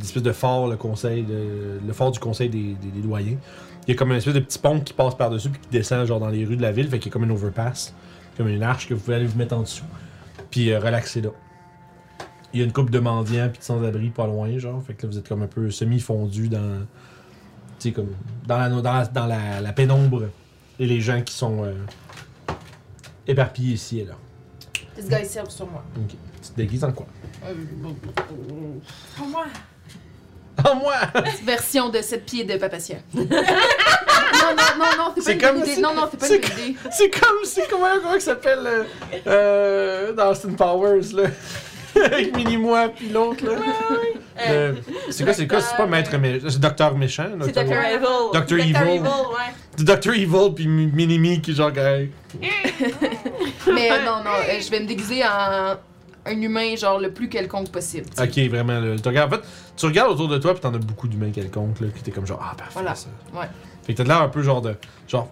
espèce 0.00 0.22
de 0.22 0.32
fort, 0.32 0.68
le 0.68 0.76
conseil, 0.76 1.24
de- 1.24 1.78
le 1.86 1.92
fort 1.92 2.10
du 2.10 2.20
conseil 2.20 2.48
des, 2.48 2.74
des, 2.80 2.88
des 2.94 3.00
doyens. 3.00 3.36
Il 3.88 3.92
y 3.92 3.94
a 3.94 3.96
comme 3.98 4.10
une 4.10 4.18
espèce 4.18 4.34
de 4.34 4.40
petit 4.40 4.58
pont 4.60 4.78
qui 4.80 4.92
passe 4.92 5.16
par-dessus 5.16 5.48
puis 5.48 5.60
qui 5.60 5.68
descend 5.70 6.06
genre 6.06 6.20
dans 6.20 6.28
les 6.28 6.44
rues 6.44 6.56
de 6.56 6.62
la 6.62 6.70
ville, 6.70 6.88
fait 6.88 6.98
qu'il 6.98 7.08
y 7.08 7.10
a 7.10 7.14
comme 7.14 7.24
un 7.24 7.30
overpass, 7.30 7.94
comme 8.36 8.46
une 8.48 8.62
arche 8.62 8.86
que 8.86 8.94
vous 8.94 9.00
pouvez 9.00 9.16
aller 9.16 9.26
vous 9.26 9.38
mettre 9.38 9.56
en 9.56 9.62
dessous, 9.62 9.84
puis 10.50 10.70
euh, 10.70 10.78
relaxer 10.78 11.22
là. 11.22 11.30
Il 12.52 12.60
y 12.60 12.62
a 12.62 12.66
une 12.66 12.72
coupe 12.72 12.90
de 12.90 12.98
mendiants 12.98 13.48
puis 13.50 13.58
de 13.58 13.64
sans-abri 13.64 14.10
pas 14.10 14.26
loin, 14.26 14.56
genre. 14.58 14.82
Fait 14.82 14.94
que 14.94 15.06
là, 15.06 15.12
vous 15.12 15.18
êtes 15.18 15.28
comme 15.28 15.42
un 15.42 15.46
peu 15.48 15.70
semi-fondu 15.70 16.48
dans. 16.48 16.80
Tu 17.78 17.88
sais, 17.88 17.92
comme. 17.92 18.08
Dans, 18.46 18.58
la, 18.58 18.68
dans, 18.70 18.80
la, 18.82 19.06
dans 19.06 19.26
la, 19.26 19.60
la 19.60 19.72
pénombre. 19.72 20.28
Et 20.78 20.86
les 20.86 21.00
gens 21.00 21.20
qui 21.20 21.34
sont. 21.34 21.64
euh, 21.64 21.74
éparpillés 23.26 23.74
ici 23.74 24.00
et 24.00 24.04
là. 24.06 24.14
Disguise 24.96 25.28
self 25.28 25.50
sur 25.50 25.66
moi. 25.70 25.84
Ok. 25.96 26.16
Tu 26.42 26.48
te 26.50 26.56
déguises 26.56 26.84
en 26.84 26.92
quoi? 26.92 27.06
Pour 29.16 29.26
moi. 29.28 29.44
En 30.64 30.74
moi 30.76 30.94
Version 31.44 31.88
de 31.88 32.00
7 32.00 32.24
pieds 32.24 32.44
de 32.44 32.56
Papatia. 32.56 32.96
non, 33.14 33.24
non, 33.24 33.36
non, 34.78 34.84
non, 34.96 35.12
c'est 35.16 35.22
C'est 35.22 35.34
pas 35.36 35.48
comme 35.48 35.58
une 35.58 35.64
si- 35.64 35.72
idée. 35.72 35.80
Non, 35.82 35.94
non, 35.94 36.08
c'est 36.10 36.18
pas 36.20 36.26
c'est 36.26 36.36
une 36.36 36.44
idée. 36.68 36.76
C'est 36.92 37.10
comme. 37.10 37.38
C'est 37.44 37.68
comment, 37.70 37.86
comment 38.02 38.14
il 38.14 38.20
s'appelle 38.20 38.60
euh, 38.66 38.84
euh, 39.26 40.12
dans 40.12 40.30
Austin 40.30 40.52
Powers, 40.52 41.12
là? 41.14 41.24
Avec 42.04 42.36
Mini-moi 42.36 42.90
puis 42.94 43.08
l'autre, 43.08 43.44
là. 43.44 43.52
Le- 44.48 44.76
C'est 45.10 45.24
quoi, 45.24 45.32
c'est 45.32 45.48
quoi? 45.48 45.60
C'est 45.60 45.76
pas 45.76 45.86
Maître 45.86 46.16
méchant. 46.18 46.46
C'est 46.48 46.60
Docteur 46.60 46.96
méchant. 46.96 47.26
C'est 47.42 47.52
Dr. 47.52 47.64
Dr. 47.64 47.72
Evil. 47.72 48.06
Dr. 48.32 48.40
Dr. 48.46 48.58
Evil. 48.60 48.76
Evil, 48.76 49.02
ouais. 49.02 49.52
C'est 49.76 49.84
Dr. 49.84 50.12
Evil 50.14 50.54
puis 50.54 50.68
Mi- 50.68 50.86
Mini-Me 50.92 51.40
qui, 51.40 51.54
genre, 51.54 51.76
hey, 51.76 52.10
Mais 52.40 53.90
euh, 53.90 54.04
non, 54.04 54.22
non, 54.24 54.30
euh, 54.48 54.60
je 54.60 54.70
vais 54.70 54.80
me 54.80 54.86
déguiser 54.86 55.24
en 55.24 55.74
un 56.28 56.40
humain, 56.40 56.76
genre 56.76 56.98
le 57.00 57.12
plus 57.12 57.28
quelconque 57.28 57.70
possible. 57.70 58.06
Ok, 58.20 58.38
vraiment. 58.50 58.80
Là, 58.80 58.96
tu 59.00 59.08
regardes, 59.08 59.32
en 59.32 59.36
fait, 59.36 59.42
tu 59.76 59.86
regardes 59.86 60.12
autour 60.12 60.28
de 60.28 60.38
toi, 60.38 60.52
puis 60.54 60.60
t'en 60.60 60.74
as 60.74 60.78
beaucoup 60.78 61.08
d'humains 61.08 61.30
quelconques, 61.30 61.80
là, 61.80 61.88
qui 61.94 62.02
t'es 62.02 62.10
comme 62.10 62.26
genre, 62.26 62.40
ah, 62.42 62.54
parfait, 62.56 62.72
Voilà. 62.74 62.94
ça. 62.94 63.08
Ouais. 63.34 63.46
Fait 63.82 63.92
que 63.94 63.98
t'as 63.98 64.04
l'air 64.04 64.22
un 64.22 64.28
peu 64.28 64.42
genre 64.42 64.60
de. 64.62 64.74
Genre. 65.06 65.28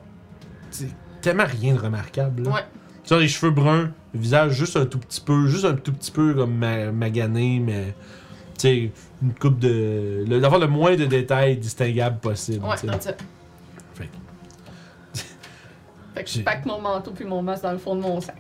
C'est 0.71 0.89
tellement 1.21 1.45
rien 1.47 1.75
de 1.75 1.79
remarquable, 1.81 2.43
là. 2.45 2.51
Ouais. 2.51 2.65
Tu 3.05 3.15
as 3.15 3.19
les 3.21 3.29
cheveux 3.29 3.53
bruns, 3.53 3.93
le 4.15 4.21
visage 4.21 4.53
juste 4.53 4.77
un 4.77 4.87
tout 4.87 4.99
petit 4.99 5.21
peu, 5.21 5.47
juste 5.47 5.65
un 5.65 5.75
tout 5.75 5.93
petit 5.93 6.11
peu 6.11 6.35
comme 6.35 6.55
ma- 6.57 6.91
magané, 6.93 7.61
mais. 7.65 7.95
Tu 8.59 8.63
sais, 8.63 8.91
une 9.23 9.35
coupe 9.35 9.59
de. 9.59 10.25
le- 10.27 10.41
D'avoir 10.41 10.61
le 10.61 10.67
moins 10.67 10.97
de 10.97 11.05
détails 11.05 11.57
distinguables 11.59 12.19
possible. 12.19 12.65
Ouais, 12.65 12.75
tu 12.75 12.81
sais. 12.81 12.87
comme 12.89 13.01
ça. 13.01 13.13
Fait 16.17 16.25
que 16.25 16.31
je 16.31 16.41
pack 16.41 16.65
mon 16.65 16.81
manteau 16.81 17.11
puis 17.11 17.25
mon 17.27 17.43
masque 17.43 17.63
dans 17.65 17.73
le 17.73 17.79
fond 17.79 17.95
de 17.95 18.01
mon 18.01 18.21
sac. 18.21 18.37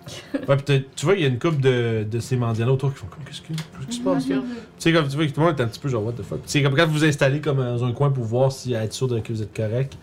Ouais, 0.48 0.56
pis 0.56 0.62
t'as- 0.64 0.78
tu 0.96 1.04
vois, 1.04 1.14
il 1.14 1.20
y 1.22 1.24
a 1.24 1.28
une 1.28 1.38
coupe 1.38 1.60
de, 1.60 2.06
de 2.10 2.20
ces 2.20 2.36
mendiants 2.36 2.68
autour 2.68 2.92
qui 2.92 3.00
font 3.00 3.06
comme, 3.06 3.22
qu'est-ce 3.24 3.42
qui, 3.42 3.52
qu'est-ce 3.54 3.86
qui 3.88 3.96
se 3.98 4.02
passe 4.02 4.28
là? 4.28 4.36
Tu 4.36 4.42
sais, 4.78 4.92
comme 4.92 5.06
tu 5.08 5.16
vois, 5.16 5.26
que 5.26 5.30
tout 5.32 5.40
le 5.40 5.46
monde 5.46 5.60
est 5.60 5.62
un 5.62 5.66
petit 5.66 5.80
peu 5.80 5.88
genre, 5.88 6.04
what 6.04 6.12
the 6.12 6.22
fuck? 6.22 6.40
C'est 6.46 6.62
comme 6.62 6.74
quand 6.74 6.86
vous 6.86 6.92
vous 6.94 7.04
installez 7.04 7.40
comme 7.42 7.58
dans 7.58 7.84
un 7.84 7.92
coin 7.92 8.10
pour 8.10 8.24
voir 8.24 8.50
si 8.50 8.72
être 8.72 8.92
sûr 8.94 9.08
de 9.08 9.20
que 9.20 9.32
vous 9.32 9.42
êtes 9.42 9.54
correct. 9.54 9.96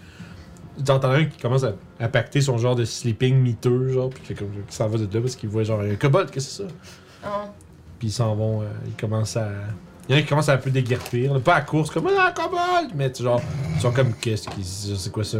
T'entends 0.85 1.11
un 1.11 1.25
qui 1.25 1.37
commence 1.39 1.63
à, 1.63 1.73
à 1.99 2.07
pacter 2.07 2.41
son 2.41 2.57
genre 2.57 2.75
de 2.75 2.83
sleeping 2.85 3.35
miteux, 3.37 3.89
genre, 3.89 4.09
pis 4.09 4.21
qui 4.21 4.27
fait 4.27 4.33
comme, 4.35 4.49
qui 4.67 4.75
s'en 4.75 4.87
va 4.87 4.97
de 4.97 5.03
là 5.13 5.21
parce 5.21 5.35
qu'il 5.35 5.49
voit 5.49 5.63
genre 5.63 5.81
un 5.81 5.95
kobold, 5.95 6.29
qu'est-ce 6.31 6.59
que 6.59 6.67
c'est 6.67 6.69
ça? 6.69 6.75
Ah. 7.23 7.45
Puis 7.99 8.07
ils 8.09 8.11
s'en 8.11 8.35
vont, 8.35 8.61
euh, 8.61 8.65
ils 8.87 8.93
commencent 8.95 9.37
à. 9.37 9.49
Il 10.09 10.13
y 10.13 10.15
en 10.15 10.19
a 10.19 10.21
qui 10.23 10.27
commencent 10.27 10.49
à 10.49 10.53
un 10.53 10.57
peu 10.57 10.69
déguerpir, 10.69 11.39
pas 11.41 11.55
à 11.55 11.61
course, 11.61 11.89
comme, 11.89 12.07
ah, 12.17 12.27
un 12.27 12.31
kobold! 12.31 12.91
Mais 12.95 13.09
tu 13.11 13.19
sais, 13.19 13.23
genre, 13.23 13.41
ils 13.75 13.81
sont 13.81 13.91
comme, 13.91 14.13
qu'est-ce 14.15 14.49
qui. 14.49 14.63
C'est 14.63 15.11
quoi 15.11 15.23
ça? 15.23 15.37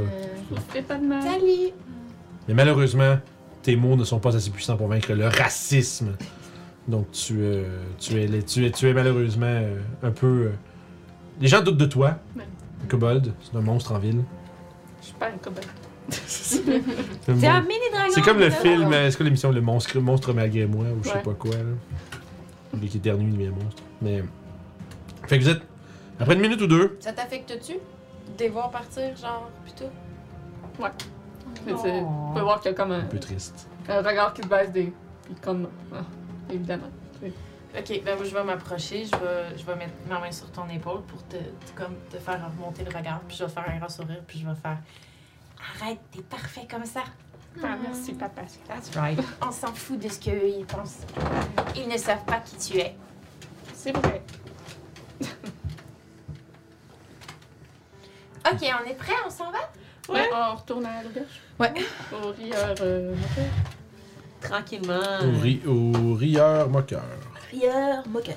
Je 0.51 0.61
fais 0.72 0.81
pas 0.84 0.95
de 0.97 1.05
mal. 1.05 1.22
Salut! 1.23 1.73
Mais 2.48 2.53
malheureusement, 2.53 3.18
tes 3.61 3.76
mots 3.76 3.95
ne 3.95 4.03
sont 4.03 4.20
pas 4.20 4.36
assez 4.36 4.49
puissants 4.49 4.78
pour 4.78 4.88
vaincre 4.88 5.14
le 5.14 5.28
racisme. 5.28 6.15
Donc 6.88 7.11
tu, 7.11 7.36
euh, 7.40 7.78
tu, 7.99 8.22
es, 8.22 8.41
tu, 8.44 8.65
es, 8.65 8.72
tu 8.72 8.90
es 8.90 8.94
malheureusement 8.94 9.45
euh, 9.45 9.80
un 10.03 10.11
peu. 10.11 10.28
euh, 10.28 10.52
Les 11.40 11.48
gens 11.48 11.61
doutent 11.61 11.78
de 11.78 11.86
toi. 11.86 12.18
Ouais. 12.36 12.44
Un 12.84 12.88
kobold, 12.88 13.32
c'est 13.41 13.57
un 13.57 13.61
monstre 13.61 13.94
en 13.94 13.99
ville. 13.99 14.24
Je 15.02 15.06
suis 15.07 15.15
pas 15.15 15.30
une 15.30 15.40
cobaye. 15.40 15.64
C'est 16.28 16.60
un 16.70 17.56
un 17.56 17.61
mini 17.61 17.80
dragon. 17.94 18.11
c'est 18.14 18.22
comme 18.22 18.40
le 18.40 18.49
film, 18.49 18.91
euh, 18.91 19.10
c'est 19.10 19.15
quoi 19.15 19.24
l'émission 19.24 19.52
Le 19.53 19.61
monstre, 19.61 19.98
monstre 19.99 20.34
malgré 20.34 20.65
moi 20.65 20.84
ou 20.88 21.02
je 21.02 21.07
sais 21.07 21.15
Ouais. 21.15 21.22
pas 21.24 21.34
quoi. 21.34 21.52
Là. 21.52 21.64
Lui 22.80 22.90
qui 22.90 22.98
éternue, 22.98 23.30
il 23.30 23.38
devient 23.38 23.52
monstre. 23.64 23.82
Mais. 24.02 24.22
Fait 25.28 25.40
que 25.40 25.44
vous 25.45 25.49
êtes. 25.49 25.61
Après 26.20 26.36
une 26.36 26.41
minute 26.41 26.60
ou 26.61 26.68
deux, 26.68 26.98
Ça 26.99 27.14
t'affecte-tu? 27.14 27.74
De 27.74 28.44
les 28.44 28.49
voir 28.49 28.70
partir, 28.70 29.15
genre, 29.15 29.49
plutôt? 29.64 29.90
Mais 31.65 31.73
tu 31.73 31.81
peux 32.35 32.41
voir 32.41 32.60
qu'il 32.61 32.72
y 32.72 32.73
a 32.73 32.77
comme 32.77 32.91
un, 32.91 32.99
un 33.02 33.06
peu 33.06 33.19
triste. 33.19 33.68
un 33.88 34.02
regard 34.02 34.34
qui 34.34 34.41
se 34.44 34.48
baisse 34.48 34.72
des. 34.72 34.94
Puis 35.26 35.35
comme. 35.41 35.69
ah, 35.94 36.02
évidemment. 36.49 36.90
Ok, 37.76 38.02
ben 38.06 38.15
moi 38.15 38.23
je 38.26 38.34
vais 38.35 38.44
m'approcher, 38.44 39.03
je 39.06 39.15
vais, 39.15 39.57
je 39.57 39.65
vais 39.65 39.76
mettre 39.76 39.94
ma 40.07 40.19
main 40.19 40.31
sur 40.31 40.52
ton 40.52 40.69
épaule 40.69 41.02
pour 41.07 41.23
te, 41.27 41.38
te- 41.38 41.72
comme, 41.76 41.95
te 42.11 42.18
faire 42.18 42.40
remonter 42.56 42.84
le 42.84 42.95
regard, 42.95 43.19
puis 43.22 43.35
je 43.35 43.44
vais 43.45 43.49
faire 43.49 43.65
un 43.68 43.80
grand 43.80 43.90
sourire, 43.90 44.22
puis 44.27 44.38
je 44.41 44.48
vais 44.48 44.53
faire 44.53 44.77
Arrête, 45.81 45.98
t'es 46.11 46.22
parfait 46.22 46.68
comme 46.69 46.85
ça. 46.85 47.02
Ah, 47.64 47.76
merci, 47.81 48.14
papa. 48.14 48.41
That's 48.68 48.95
right. 48.95 49.19
On 49.41 49.52
s'en 49.52 49.73
fout 49.73 49.98
de 49.99 50.07
ce 50.07 50.19
qu'ils 50.19 50.65
pensent. 50.68 50.99
Ils 51.76 51.88
ne 51.88 51.98
savent 51.98 52.26
pas 52.26 52.41
qui 52.41 52.57
tu 52.57 52.77
es. 52.77 52.95
C'est 53.73 53.91
vrai. 53.98 54.22
Ok, 58.52 58.60
on 58.61 58.88
est 58.90 58.95
prêt, 58.95 59.14
on 59.26 59.30
s'en 59.30 59.52
va? 59.52 59.60
Ouais, 60.09 60.30
on 60.34 60.55
retourne 60.55 60.85
à 60.85 61.01
l'auberge. 61.03 61.27
Ouais. 61.59 61.73
Au 62.11 62.31
rieur. 62.31 62.75
Euh, 62.81 63.15
moteur. 63.15 63.45
Tranquillement. 64.41 64.99
Au, 65.23 65.41
ri- 65.41 65.61
au 65.65 66.13
rieur 66.15 66.69
moqueur. 66.69 67.03
Rieur, 67.51 68.03
moqueur. 68.07 68.35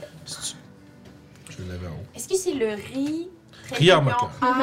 Je 1.51 1.63
l'avais 1.69 1.87
en 1.87 1.91
haut. 1.91 2.07
Est-ce 2.15 2.29
que 2.29 2.37
c'est 2.37 2.55
le 2.55 2.75
riz? 2.75 3.29
Rieur 3.73 4.01
moqueur. 4.03 4.31
Ah, 4.41 4.55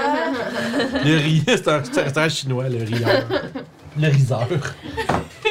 Le 1.03 1.17
riz, 1.17 1.43
c'est 1.47 1.67
un, 1.67 1.81
un 2.15 2.30
chinois, 2.30 2.69
le 2.69 2.84
rieur. 2.84 3.23
Le 3.97 4.07
riseur. 4.07 4.47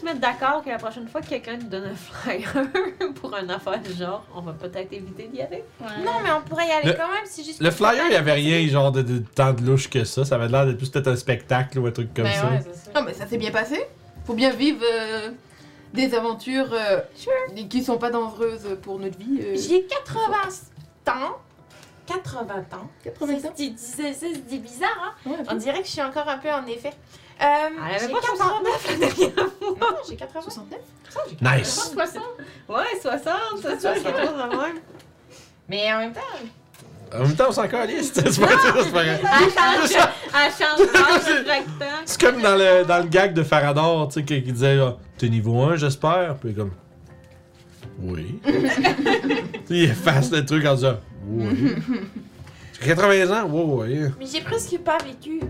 Peut 0.00 0.06
mettre 0.06 0.20
d'accord 0.20 0.62
que 0.64 0.70
la 0.70 0.78
prochaine 0.78 1.06
fois 1.08 1.20
que 1.20 1.28
quelqu'un 1.28 1.56
nous 1.58 1.68
donne 1.68 1.84
un 1.84 1.94
flyer 1.94 2.52
pour 3.20 3.34
un 3.34 3.48
affaire 3.50 3.80
du 3.80 3.92
genre, 3.92 4.24
on 4.34 4.40
va 4.40 4.52
peut-être 4.52 4.92
éviter 4.92 5.28
d'y 5.28 5.42
aller. 5.42 5.62
Ouais. 5.80 6.04
Non, 6.04 6.12
mais 6.24 6.30
on 6.30 6.40
pourrait 6.42 6.66
y 6.68 6.70
aller 6.70 6.86
Le- 6.88 6.92
quand 6.94 7.08
même, 7.08 7.24
c'est 7.26 7.42
juste. 7.44 7.60
Le 7.60 7.70
flyer, 7.70 8.04
il 8.06 8.12
y 8.12 8.16
avait 8.16 8.32
rien 8.32 8.66
genre 8.68 8.92
de, 8.92 9.02
de 9.02 9.18
tant 9.18 9.52
de 9.52 9.62
louche 9.62 9.90
que 9.90 10.04
ça. 10.04 10.24
Ça 10.24 10.36
avait 10.36 10.48
l'air 10.48 10.64
d'être 10.66 10.78
plus 10.78 10.88
peut-être 10.88 11.08
un 11.08 11.16
spectacle 11.16 11.78
ou 11.78 11.86
un 11.86 11.90
truc 11.90 12.14
comme 12.14 12.24
Ben 12.24 12.32
ça. 12.32 12.46
ouais, 12.48 12.60
c'est 12.62 12.92
ça. 12.92 12.98
Non, 12.98 13.04
mais 13.06 13.12
ça 13.14 13.26
s'est 13.26 13.38
bien 13.38 13.50
passé. 13.50 13.80
Faut 14.24 14.34
bien 14.34 14.50
vivre 14.50 14.82
euh, 14.90 15.30
des 15.92 16.14
aventures 16.14 16.72
euh, 16.72 17.00
qui 17.68 17.82
sont 17.82 17.98
pas 17.98 18.10
dangereuses 18.10 18.78
pour 18.82 18.98
notre 18.98 19.18
vie. 19.18 19.40
euh. 19.42 19.54
J'ai 19.56 19.84
80 19.84 20.22
ans. 21.08 21.36
80 22.06 22.40
ans. 22.72 22.88
80 23.04 23.38
Ça 23.40 23.48
ans. 23.48 23.52
se 23.56 24.12
se 24.12 24.38
dit 24.48 24.58
bizarre, 24.58 25.14
hein? 25.26 25.30
Ouais, 25.30 25.36
On 25.48 25.54
dirait 25.54 25.80
que 25.80 25.86
je 25.86 25.92
suis 25.92 26.02
encore 26.02 26.28
un 26.28 26.38
peu 26.38 26.50
en 26.50 26.66
effet. 26.66 26.90
Euh, 27.40 27.44
Elle 27.88 27.94
avait 27.96 28.06
j'ai 28.06 28.12
pas 28.12 28.20
89 28.20 28.86
la 28.90 28.96
dernière 29.06 29.32
fois. 29.34 29.68
Non, 29.80 29.96
j'ai 30.08 30.16
80. 30.16 30.40
69 30.42 30.78
Nice! 31.40 31.90
60. 31.94 32.22
Ouais, 32.68 32.76
60, 33.00 33.34
c'est 33.62 33.80
ça, 33.80 33.94
quelque 33.94 34.20
chose 34.20 34.28
de 34.30 34.56
même. 34.56 34.76
Mais 35.68 35.92
en 35.92 35.98
même 35.98 36.12
temps, 36.12 36.20
En 37.16 37.22
même 37.22 37.34
temps, 37.34 37.46
on 37.48 37.52
s'en 37.52 37.66
calisse. 37.66 38.12
C'est 38.12 38.22
pas, 38.24 38.30
c'est 38.30 38.92
pas 38.92 39.04
grave. 39.04 39.20
Elle 39.22 40.52
change, 40.52 40.92
temps. 40.92 41.94
C'est 42.04 42.20
comme 42.20 42.40
dans 42.42 42.56
le, 42.56 42.84
dans 42.84 42.98
le 42.98 43.08
gag 43.08 43.32
de 43.34 43.42
Farador, 43.42 44.08
tu 44.08 44.20
sais, 44.20 44.24
qui 44.24 44.40
disait 44.42 44.78
ah, 44.80 44.96
T'es 45.18 45.28
niveau 45.28 45.60
1, 45.62 45.76
j'espère. 45.76 46.36
Puis 46.36 46.54
comme 46.54 46.72
Oui. 48.00 48.38
il 49.70 49.84
efface 49.84 50.30
le 50.30 50.44
truc 50.44 50.64
en 50.66 50.74
disant 50.74 50.96
Oui. 51.26 51.74
J'ai 52.82 52.86
80 52.88 53.42
ans, 53.42 53.46
ouais, 53.48 53.92
ouais. 53.98 54.10
mais 54.18 54.24
j'ai 54.24 54.40
presque 54.40 54.78
pas 54.78 54.96
vécu. 55.04 55.40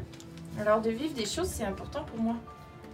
Alors 0.61 0.81
de 0.83 0.91
vivre 0.91 1.15
des 1.15 1.25
choses, 1.25 1.49
c'est 1.49 1.65
important 1.65 2.05
pour 2.05 2.19
moi. 2.19 2.37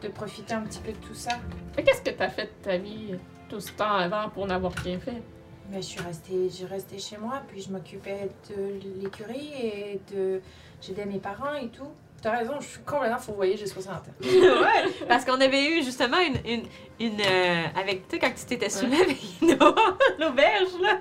De 0.01 0.09
profiter 0.09 0.55
un 0.55 0.63
petit 0.63 0.79
peu 0.79 0.93
de 0.93 0.99
tout 0.99 1.15
ça. 1.15 1.33
Mais 1.77 1.83
qu'est-ce 1.83 2.03
que 2.03 2.11
t'as 2.11 2.29
fait 2.29 2.45
de 2.45 2.65
ta 2.65 2.77
vie 2.77 3.15
tout 3.49 3.61
ce 3.61 3.73
temps 3.73 3.95
avant 3.97 4.29
pour 4.29 4.47
n'avoir 4.47 4.73
rien 4.73 5.01
fait? 5.01 5.23
Mais 5.71 5.79
je 5.79 5.87
suis 5.87 6.01
restée, 6.01 6.49
je 6.49 6.65
restais 6.65 6.99
chez 6.99 7.17
moi, 7.17 7.43
puis 7.49 7.61
je 7.61 7.71
m'occupais 7.71 8.31
de 8.51 9.01
l'écurie 9.03 9.51
et 9.61 10.01
de. 10.15 10.41
J'aidais 10.81 11.07
mes 11.07 11.19
parents 11.19 11.55
et 11.55 11.69
tout. 11.69 11.89
T'as 12.23 12.39
raison, 12.39 12.55
je 12.61 12.67
suis 12.67 12.81
complètement 12.81 13.19
fourvoyée, 13.19 13.57
j'ai 13.57 13.67
60 13.67 13.95
ans. 13.95 14.01
ouais, 14.23 15.07
parce 15.09 15.25
qu'on 15.25 15.41
avait 15.41 15.65
eu 15.71 15.83
justement 15.83 16.19
une. 16.19 16.51
une, 16.51 16.67
une 17.01 17.21
euh, 17.21 17.65
avec, 17.75 18.07
tu 18.07 18.17
sais, 18.17 18.19
quand 18.21 18.33
tu 18.35 18.45
t'étais 18.45 18.71
soulevé 18.71 19.03
avec 19.03 19.19
Noah, 19.43 19.97
l'auberge, 20.21 20.71
là. 20.83 21.01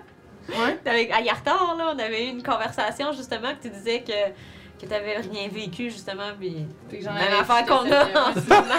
Ouais. 0.49 0.79
Avec, 0.85 1.09
là, 1.09 1.57
on 1.93 1.99
avait 1.99 2.27
eu 2.27 2.29
une 2.29 2.43
conversation 2.43 3.11
justement 3.11 3.53
que 3.55 3.63
tu 3.63 3.69
disais 3.69 4.01
que, 4.01 4.11
que 4.79 4.85
t'avais 4.85 5.17
rien 5.17 5.47
vécu, 5.49 5.89
justement, 5.89 6.31
puis. 6.39 6.65
Puis 6.89 7.01
j'en 7.01 7.13
Même 7.13 7.33
affaire 7.39 7.65
qu'on 7.65 7.89
a 7.91 8.29
en 8.29 8.33
ce 8.33 8.49
moment. 8.49 8.75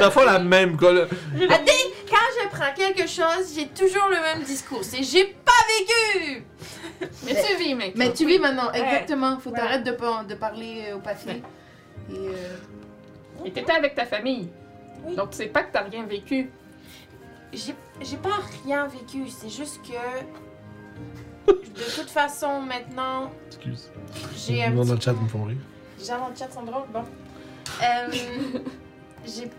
Le 0.00 0.10
fond, 0.10 0.24
la 0.24 0.38
même, 0.38 0.76
quoi. 0.76 0.92
là. 0.92 1.04
Quand 1.36 2.16
je 2.42 2.48
prends 2.48 2.72
quelque 2.74 3.06
chose, 3.08 3.54
j'ai 3.54 3.68
toujours 3.68 4.08
le 4.08 4.20
même 4.20 4.42
discours. 4.42 4.82
C'est 4.82 5.02
j'ai 5.02 5.24
pas 5.24 5.52
vécu! 5.78 6.44
Mais 7.24 7.34
tu 7.34 7.56
vis 7.56 7.74
maintenant. 7.74 7.92
Mais 7.96 8.12
tu 8.12 8.26
vis 8.26 8.38
maintenant, 8.38 8.70
exactement. 8.72 9.38
Faut 9.38 9.50
t'arrêter 9.50 9.90
de, 9.90 10.28
de 10.28 10.34
parler 10.34 10.84
euh, 10.88 10.96
au 10.96 10.98
passé. 11.00 11.42
Et 12.10 12.14
euh, 12.14 12.56
Et 13.44 13.50
t'étais 13.50 13.72
avec 13.72 13.94
ta 13.94 14.04
famille. 14.04 14.48
Oui. 15.04 15.16
Donc 15.16 15.30
tu 15.30 15.38
sais 15.38 15.46
pas 15.46 15.62
que 15.62 15.72
t'as 15.72 15.82
rien 15.82 16.04
vécu. 16.04 16.50
J'ai 17.52 17.74
j'ai 18.00 18.16
pas 18.16 18.38
rien 18.64 18.86
vécu, 18.86 19.28
c'est 19.28 19.50
juste 19.50 19.80
que. 19.82 19.96
De 21.46 21.96
toute 21.96 22.10
façon, 22.10 22.60
maintenant, 22.60 23.30
Excuse. 23.48 23.90
j'ai 24.36 24.54
Les 24.54 24.62
un 24.64 24.76
gens 24.76 24.84
dans 24.84 24.94
le 24.94 25.00
chat 25.00 25.12
me 25.12 25.28
font 25.28 25.44
rire. 25.44 25.56
Les 25.98 26.04
gens 26.04 26.18
dans 26.18 26.28
le 26.28 26.36
chat 26.36 26.50
sont 26.50 26.62
drôles, 26.62 26.86
bon. 26.92 27.04
Euh, 27.82 28.12
j'ai... 29.26 29.50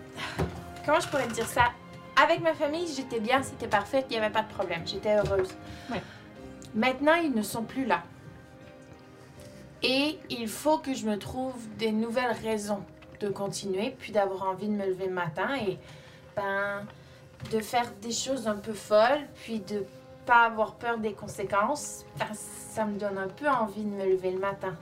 Comment 0.86 1.00
je 1.00 1.08
pourrais 1.08 1.28
te 1.28 1.34
dire 1.34 1.48
ça? 1.48 1.72
Avec 2.22 2.42
ma 2.42 2.54
famille, 2.54 2.88
j'étais 2.96 3.20
bien, 3.20 3.42
c'était 3.42 3.68
parfait, 3.68 4.06
il 4.10 4.14
n'y 4.14 4.18
avait 4.24 4.32
pas 4.34 4.44
de 4.44 4.54
problème, 4.54 4.84
j'étais 4.86 5.16
heureuse. 5.16 5.50
Ouais. 5.90 6.02
Maintenant, 6.76 7.16
ils 7.16 7.34
ne 7.34 7.42
sont 7.42 7.64
plus 7.64 7.86
là. 7.86 8.04
Et 9.82 10.20
il 10.30 10.48
faut 10.48 10.78
que 10.78 10.94
je 10.94 11.06
me 11.06 11.18
trouve 11.18 11.56
des 11.78 11.92
nouvelles 11.92 12.36
raisons 12.44 12.84
de 13.20 13.30
continuer, 13.30 13.96
puis 13.98 14.12
d'avoir 14.12 14.44
envie 14.44 14.68
de 14.68 14.74
me 14.74 14.86
lever 14.86 15.08
le 15.08 15.14
matin 15.14 15.56
et 15.56 15.78
ben, 16.36 16.86
de 17.52 17.60
faire 17.60 17.92
des 18.02 18.12
choses 18.12 18.48
un 18.48 18.56
peu 18.56 18.74
folles, 18.74 19.28
puis 19.44 19.60
de 19.60 19.86
pas 20.26 20.46
avoir 20.46 20.74
peur 20.76 20.98
des 20.98 21.14
conséquences. 21.14 22.06
Ça 22.72 22.86
me 22.86 22.98
donne 23.00 23.18
un 23.18 23.28
peu 23.28 23.48
envie 23.48 23.84
de 23.84 23.90
me 23.90 24.06
lever 24.10 24.32
le 24.32 24.40
matin. 24.40 24.74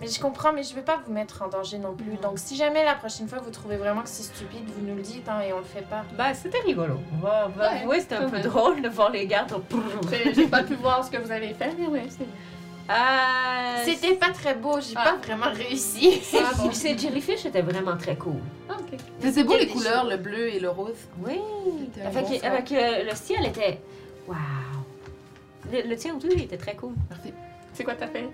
Mais 0.00 0.06
je 0.06 0.20
comprends, 0.20 0.52
mais 0.52 0.62
je 0.62 0.72
vais 0.72 0.82
pas 0.82 1.00
vous 1.04 1.12
mettre 1.12 1.42
en 1.42 1.48
danger 1.48 1.78
non 1.78 1.94
plus. 1.94 2.16
Donc, 2.22 2.38
si 2.38 2.54
jamais 2.54 2.84
la 2.84 2.94
prochaine 2.94 3.26
fois 3.28 3.38
vous 3.40 3.50
trouvez 3.50 3.76
vraiment 3.76 4.02
que 4.02 4.08
c'est 4.08 4.22
stupide, 4.22 4.64
vous 4.68 4.86
nous 4.86 4.94
le 4.94 5.02
dites 5.02 5.28
hein, 5.28 5.40
et 5.40 5.52
on 5.52 5.58
le 5.58 5.64
fait 5.64 5.82
pas. 5.82 6.04
Ben, 6.16 6.32
c'était 6.32 6.60
rigolo. 6.60 6.94
On 7.12 7.16
va 7.26 7.50
Ouais, 7.84 7.98
c'était 8.00 8.14
un 8.14 8.28
peu 8.28 8.36
même. 8.36 8.42
drôle 8.42 8.82
de 8.82 8.88
voir 8.88 9.10
les 9.10 9.26
gardes. 9.26 9.52
J'ai 10.34 10.46
pas 10.46 10.62
pu 10.62 10.74
voir 10.76 11.04
ce 11.04 11.10
que 11.10 11.16
vous 11.16 11.32
avez 11.32 11.52
fait, 11.54 11.74
mais 11.76 11.88
ouais, 11.88 12.06
c'est. 12.08 12.24
Euh, 12.90 13.82
C'était 13.84 14.14
pas 14.14 14.30
très 14.30 14.54
beau, 14.54 14.78
j'ai 14.80 14.94
Ah. 14.96 15.04
pas 15.04 15.16
vraiment 15.16 15.50
réussi. 15.52 16.20
c'est- 16.22 16.38
Ah, 16.38 16.52
bon. 16.56 16.70
c'est 16.70 16.96
Jellyfish 16.98 17.46
était 17.46 17.62
vraiment 17.62 17.96
très 17.96 18.14
cool. 18.14 18.40
Ah, 18.68 18.74
ok. 18.78 18.98
mais 19.22 19.32
c'est 19.32 19.42
beau 19.42 19.52
C'était 19.54 19.64
les 19.64 19.70
couleurs, 19.72 20.04
le 20.04 20.18
bleu 20.18 20.48
et 20.54 20.60
le 20.60 20.68
rose. 20.68 20.92
Oui. 21.26 21.40
C'était 21.94 22.06
Avec, 22.06 22.42
bon 22.42 22.46
avec 22.46 22.72
euh, 22.72 23.04
le 23.10 23.16
ciel 23.16 23.46
était. 23.46 23.80
Waouh. 24.26 24.38
Le, 25.72 25.88
le 25.88 25.96
tien 25.96 26.14
aussi, 26.16 26.28
il 26.32 26.42
était 26.42 26.56
très 26.56 26.74
cool. 26.76 26.92
Merci. 27.10 27.32
C'est 27.72 27.84
quoi 27.84 27.94
t'as 27.94 28.08
fait? 28.08 28.28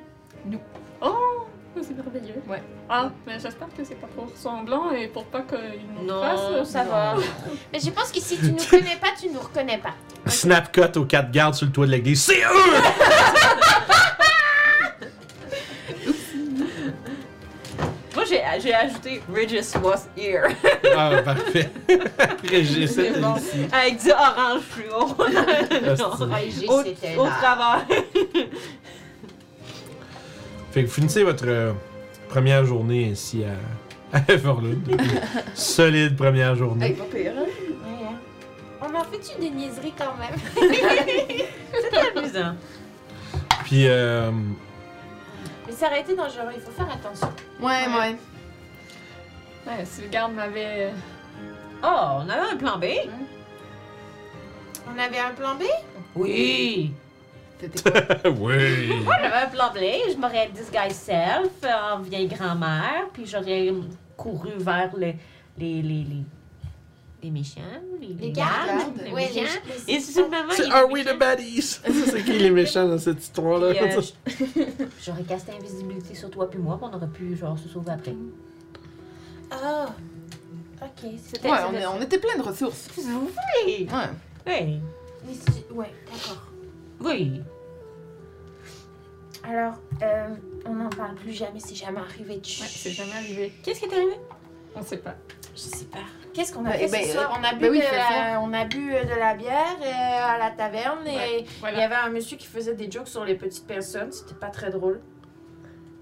Nous. 0.44 0.60
Oh! 1.00 1.46
C'est 1.82 1.94
merveilleux. 1.96 2.34
Ouais. 2.48 2.60
Ah, 2.88 3.10
mais 3.26 3.34
j'espère 3.38 3.68
que 3.68 3.84
c'est 3.84 3.94
pas 3.94 4.08
trop 4.08 4.26
ressemblant 4.26 4.90
et 4.90 5.06
pour 5.06 5.24
pas 5.26 5.42
qu'ils 5.42 5.58
nous 5.96 6.04
Non, 6.04 6.20
fassent. 6.20 6.68
ça 6.68 6.82
va. 6.82 7.14
Mais 7.72 7.78
je 7.78 7.90
pense 7.90 8.10
que 8.10 8.18
si 8.20 8.36
tu 8.36 8.46
nous 8.52 8.64
connais 8.68 8.96
pas, 9.00 9.08
tu 9.18 9.28
nous 9.30 9.38
reconnais 9.38 9.78
pas. 9.78 9.94
Snapcut 10.26 10.98
aux 10.98 11.04
quatre 11.04 11.30
gardes 11.30 11.54
sur 11.54 11.66
le 11.66 11.72
toit 11.72 11.86
de 11.86 11.92
l'église. 11.92 12.24
C'est 12.24 12.42
eux! 12.42 12.44
j'ai 18.30 18.42
j'ai 18.62 18.74
ajouté 18.74 19.20
Regis 19.34 19.76
was 19.82 20.08
here. 20.16 20.48
Ah, 20.96 21.20
parfait. 21.24 21.70
Régis, 22.48 22.90
C'est 22.92 23.06
c'était 23.08 23.20
bon. 23.20 23.34
ici. 23.36 23.58
Avec 23.72 24.02
du 24.02 24.10
orange 24.10 24.60
fluo. 24.62 25.16
Régis, 26.32 26.68
au, 26.68 26.82
c'était 26.84 27.16
au 27.16 27.24
là. 27.24 27.30
travers. 27.42 27.86
Fait 30.72 30.82
que 30.82 30.86
vous 30.88 30.92
finissez 30.94 31.24
votre 31.24 31.44
euh, 31.48 31.72
première 32.28 32.64
journée 32.64 33.08
ici 33.08 33.42
à, 33.44 34.16
à 34.18 34.22
Everlood. 34.32 34.78
Solide 35.54 36.16
première 36.16 36.54
journée. 36.54 36.86
Hey, 36.86 36.92
pas 36.94 37.04
pire, 37.04 37.32
hein? 37.36 37.42
Ouais, 37.44 38.06
hein. 38.06 38.14
On 38.80 38.94
en 38.96 39.04
fait-tu 39.04 39.40
des 39.40 39.50
niaiseries 39.50 39.92
quand 39.98 40.14
même? 40.16 40.38
C'était 41.74 42.18
amusant. 42.18 42.54
Puis, 43.64 43.88
euh, 43.88 44.30
Mais 45.70 45.76
ça 45.76 45.86
aurait 45.86 46.00
été 46.00 46.16
dangereux, 46.16 46.50
il 46.52 46.60
faut 46.60 46.72
faire 46.72 46.90
attention. 46.92 47.28
Ouais, 47.60 47.86
Ouais. 47.86 47.98
ouais. 48.00 48.16
Ouais, 49.68 49.84
si 49.84 50.02
le 50.02 50.08
garde 50.08 50.32
m'avait. 50.34 50.90
Oh, 51.80 51.86
on 52.24 52.28
avait 52.28 52.52
un 52.52 52.56
plan 52.56 52.76
B. 52.76 52.84
On 54.92 54.98
avait 54.98 55.20
un 55.20 55.30
plan 55.30 55.54
B? 55.54 55.62
Oui. 56.16 56.92
C'était 57.60 57.88
quoi? 57.88 58.30
oui. 58.30 58.90
On 59.06 59.10
avait 59.10 59.44
un 59.44 59.46
plan 59.46 59.70
B. 59.72 59.78
Je 60.12 60.16
m'aurais 60.16 60.48
disguise 60.48 60.96
self 60.96 61.52
euh, 61.62 61.94
en 61.94 62.00
vieille 62.00 62.26
grand-mère. 62.26 63.04
Puis 63.12 63.26
j'aurais 63.26 63.72
couru 64.16 64.50
vers 64.56 64.90
les, 64.96 65.14
les, 65.56 65.82
les, 65.82 66.02
les, 66.02 66.24
les 67.22 67.30
méchants. 67.30 67.60
Les, 68.00 68.08
Les 68.14 68.32
gardes. 68.32 68.66
gardes. 68.66 69.00
Les 69.04 69.12
Ouais, 69.12 69.28
méchants. 69.28 69.60
les- 69.86 69.92
Et 69.94 69.96
il 69.96 70.00
y 70.00 70.02
C'est 70.54 70.70
Are 70.70 70.90
we 70.90 71.04
the 71.04 71.18
baddies? 71.18 71.62
C'est 71.84 72.22
qui 72.24 72.32
les 72.38 72.50
méchants 72.50 72.88
dans 72.88 72.98
cette 72.98 73.22
histoire-là? 73.22 73.66
Euh, 73.68 74.00
J'aurais 75.04 75.22
casté 75.24 75.52
invisibilité 75.52 76.14
sur 76.14 76.30
toi 76.30 76.48
puis 76.48 76.58
moi, 76.58 76.78
puis 76.78 76.88
on 76.90 76.96
aurait 76.96 77.08
pu 77.08 77.36
genre 77.36 77.58
se 77.58 77.68
sauver 77.68 77.90
après. 77.92 78.14
Ah! 79.50 79.86
Ok, 80.82 81.10
c'était. 81.22 81.50
Ouais, 81.50 81.58
on, 81.68 81.74
est- 81.74 81.86
on 81.86 82.00
était 82.00 82.18
plein 82.18 82.36
de 82.36 82.42
ressources. 82.42 82.88
Oui. 82.96 83.86
Ouais. 83.90 84.08
Oui. 84.46 84.80
Mais 85.26 85.34
si- 85.34 85.64
Ouais, 85.74 85.92
d'accord. 86.06 86.42
Oui. 87.00 87.42
Alors, 89.42 89.74
euh, 90.02 90.28
on 90.66 90.74
n'en 90.74 90.88
parle 90.90 91.14
plus 91.16 91.32
jamais, 91.32 91.60
c'est 91.60 91.74
jamais 91.74 91.98
arrivé 92.00 92.34
Ouais, 92.34 92.40
c'est 92.42 92.90
jamais 92.90 93.12
arrivé. 93.12 93.52
Qu'est-ce 93.62 93.80
qui 93.80 93.86
est 93.86 93.92
arrivé? 93.94 94.14
On 94.74 94.82
sait 94.82 94.98
pas. 94.98 95.16
Je 95.54 95.60
sais 95.60 95.84
pas. 95.86 95.98
Qu'est-ce 96.32 96.52
qu'on 96.52 96.64
a 96.64 96.72
fait 96.72 96.88
ben, 96.90 97.04
ce 97.04 97.12
soir? 97.12 97.36
On 97.38 97.42
a 97.44 97.52
bu, 97.54 97.60
ben 97.60 97.70
oui, 97.72 97.78
de, 97.78 97.82
la, 97.96 98.40
on 98.40 98.52
a 98.52 98.64
bu 98.64 98.86
de 98.92 99.18
la 99.18 99.34
bière 99.34 99.76
euh, 99.82 100.34
à 100.34 100.38
la 100.38 100.50
taverne 100.50 101.06
et 101.06 101.16
Ouais, 101.16 101.40
il 101.40 101.46
Voilà. 101.60 101.78
y 101.78 101.82
avait 101.82 101.94
un 101.96 102.08
monsieur 102.10 102.36
qui 102.36 102.46
faisait 102.46 102.74
des 102.74 102.90
jokes 102.90 103.08
sur 103.08 103.24
les 103.24 103.34
petites 103.34 103.66
personnes. 103.66 104.12
C'était 104.12 104.34
pas 104.34 104.48
très 104.50 104.70
drôle. 104.70 105.00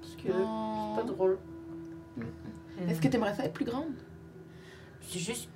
Parce 0.01 0.15
que 0.17 0.29
Oh. 0.33 0.95
c'est 0.97 1.03
pas 1.03 1.07
drôle. 1.09 1.39
Est-ce 2.89 3.01
que 3.01 3.09
t'aimerais 3.09 3.35
ça 3.35 3.45
être 3.45 3.53
plus 3.55 3.65
grande? 3.65 3.93
C'est 5.01 5.19
juste. 5.19 5.49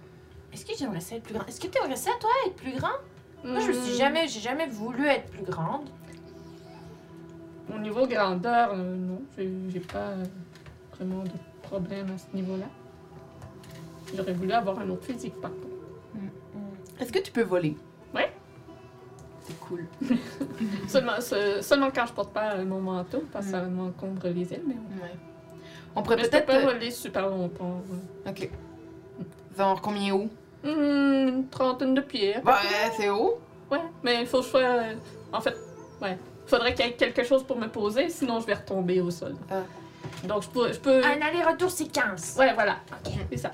Est-ce 0.53 0.65
que 0.65 0.73
j'aimerais 0.79 1.01
ça 1.01 1.17
être 1.17 1.23
plus 1.23 1.35
grande? 1.35 1.49
Est-ce 1.49 1.61
que 1.61 1.67
t'aimerais 1.67 1.97
ça, 1.97 2.11
toi, 2.21 2.31
être 2.47 2.57
plus 2.57 2.73
grand? 2.73 2.89
Moi, 3.45 3.61
je 3.61 3.69
me 3.69 3.73
suis 3.73 3.95
Hmm, 3.95 3.99
jamais, 3.99 4.29
j'ai 4.29 4.41
jamais 4.41 4.67
voulu 4.69 5.07
être 5.07 5.31
plus 5.31 5.43
grande. 5.45 5.89
Au 7.75 7.79
niveau 7.79 8.07
grandeur, 8.07 8.73
euh, 8.73 8.97
non. 8.97 9.23
J'ai 9.37 9.81
pas 9.81 10.13
vraiment 10.93 11.23
de 11.25 11.31
problème 11.63 12.07
à 12.15 12.19
ce 12.19 12.35
niveau-là. 12.35 12.67
J'aurais 14.15 14.33
voulu 14.33 14.53
avoir 14.53 14.79
un 14.79 14.89
autre 14.91 15.05
physique, 15.05 15.41
par 15.41 15.51
contre. 15.51 15.67
Est-ce 17.01 17.13
que 17.13 17.19
tu 17.19 17.33
peux 17.33 17.43
voler? 17.43 17.77
Ouais. 18.15 18.31
C'est 19.41 19.59
cool. 19.61 19.87
Seulement, 20.89 21.21
ce- 21.21 21.61
seulement 21.63 21.91
quand 21.93 22.07
je 22.07 22.13
porte 22.13 22.33
pas 22.33 22.53
euh, 22.55 22.65
mon 22.65 22.81
manteau, 22.81 23.25
parce 23.33 23.47
que 23.47 23.51
ça 23.53 23.63
m'encombre 23.63 24.29
les 24.29 24.53
ailes, 24.55 24.63
mais... 24.67 24.75
Ouais. 25.03 25.11
On 25.97 26.03
pourrait 26.03 26.17
Mais 26.17 26.23
je 26.25 26.29
peux 26.29 26.37
peut-être. 26.39 26.47
pas 26.47 26.59
euh, 26.59 26.73
voler 26.73 26.91
super 26.91 27.29
longtemps. 27.29 27.83
ouais. 28.27 28.31
Ok. 28.31 28.51
Genre 29.59 29.81
combien 29.83 30.15
haut? 30.15 30.29
Hmm, 30.63 30.69
une 31.29 31.49
trentaine 31.51 31.95
de 31.95 32.01
pieds. 32.01 32.37
Bah, 32.45 32.59
euh, 32.65 32.89
c'est 32.97 33.11
haut. 33.11 33.41
Ouais, 33.71 33.81
mais 34.03 34.21
il 34.21 34.27
faut 34.27 34.39
que 34.39 34.45
je 34.45 34.49
sois. 34.51 34.61
euh, 34.61 34.95
En 35.33 35.41
fait, 35.41 35.57
ouais. 36.01 36.17
Faudrait 36.47 36.75
qu'il 36.75 36.87
y 36.87 36.89
ait 36.89 36.93
quelque 36.93 37.25
chose 37.25 37.43
pour 37.45 37.57
me 37.59 37.67
poser, 37.69 38.09
sinon 38.11 38.39
je 38.41 38.47
vais 38.47 38.55
retomber 38.55 39.01
au 39.01 39.11
sol. 39.11 39.35
Ah. 39.51 39.63
Donc 40.25 40.43
je 40.45 40.49
peux. 40.49 40.73
Je 40.73 40.79
peux... 40.79 41.05
Un 41.05 41.21
aller-retour, 41.21 41.71
c'est 41.71 41.87
15. 41.89 42.37
Ouais, 42.39 42.55
voilà. 42.55 42.77
C'est 43.31 43.37
ça. 43.39 43.51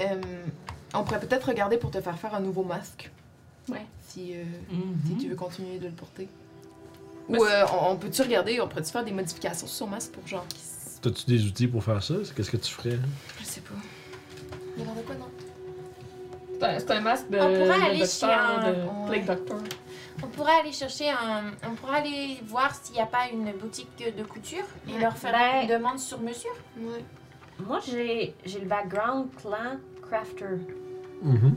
Euh, 0.00 0.20
on 0.94 1.02
pourrait 1.04 1.20
peut-être 1.20 1.48
regarder 1.48 1.76
pour 1.78 1.90
te 1.90 2.00
faire 2.00 2.18
faire 2.18 2.34
un 2.34 2.40
nouveau 2.40 2.62
masque. 2.64 3.10
Ouais. 3.68 3.84
Si, 4.06 4.34
euh, 4.34 4.44
Mhm. 4.70 4.94
si 5.08 5.16
tu 5.16 5.28
veux 5.28 5.34
continuer 5.36 5.78
de 5.78 5.86
le 5.86 5.92
porter. 5.92 6.28
Ou 7.28 7.36
euh, 7.44 7.64
on, 7.72 7.92
on 7.92 7.96
peut-tu 7.96 8.22
regarder, 8.22 8.60
on 8.60 8.68
pourrait-tu 8.68 8.90
faire 8.92 9.04
des 9.04 9.10
modifications 9.12 9.66
sur 9.66 9.76
son 9.76 9.86
masque 9.86 10.12
pour 10.12 10.26
genre 10.26 10.46
qu'il 10.48 10.60
T'as-tu 11.02 11.26
des 11.26 11.44
outils 11.46 11.66
pour 11.68 11.84
faire 11.84 12.02
ça? 12.02 12.14
Qu'est-ce 12.34 12.50
que 12.50 12.56
tu 12.56 12.72
ferais? 12.72 12.98
Je 13.40 13.44
sais 13.44 13.60
pas. 13.60 13.74
Il 14.76 14.80
y 14.80 14.82
a 14.82 14.86
l'air 14.86 14.94
de 14.94 15.00
quoi, 15.02 15.14
non? 15.14 15.28
C'est 16.58 16.64
un, 16.64 16.78
c'est 16.80 16.90
un 16.90 17.00
masque 17.00 17.28
de. 17.30 17.36
On 17.38 17.40
pourrait 17.40 17.78
de 17.78 17.84
aller 17.84 17.98
docteur, 18.00 18.08
chez 18.08 18.26
un- 18.26 18.72
de 18.72 18.76
ouais. 18.78 19.06
Plague 19.06 19.26
Doctor. 19.26 19.58
On 20.22 20.26
pourrait 20.28 20.60
aller 20.60 20.72
chercher 20.72 21.10
un. 21.10 21.52
On 21.70 21.74
pourrait 21.74 21.98
aller 21.98 22.38
voir 22.44 22.74
s'il 22.74 22.94
n'y 22.96 23.00
a 23.02 23.06
pas 23.06 23.28
une 23.32 23.52
boutique 23.52 23.88
de 24.16 24.22
couture 24.24 24.64
et 24.88 24.98
leur 24.98 25.16
faire 25.16 25.32
Ben- 25.32 25.62
une 25.62 25.68
demande 25.68 25.98
sur 25.98 26.20
mesure. 26.20 26.54
Ouais. 26.78 27.04
Moi, 27.66 27.80
j'ai 27.86 28.34
j'ai 28.44 28.60
le 28.60 28.66
background 28.66 29.28
clan 29.40 29.78
crafter. 30.02 30.58
Mhm. 31.22 31.56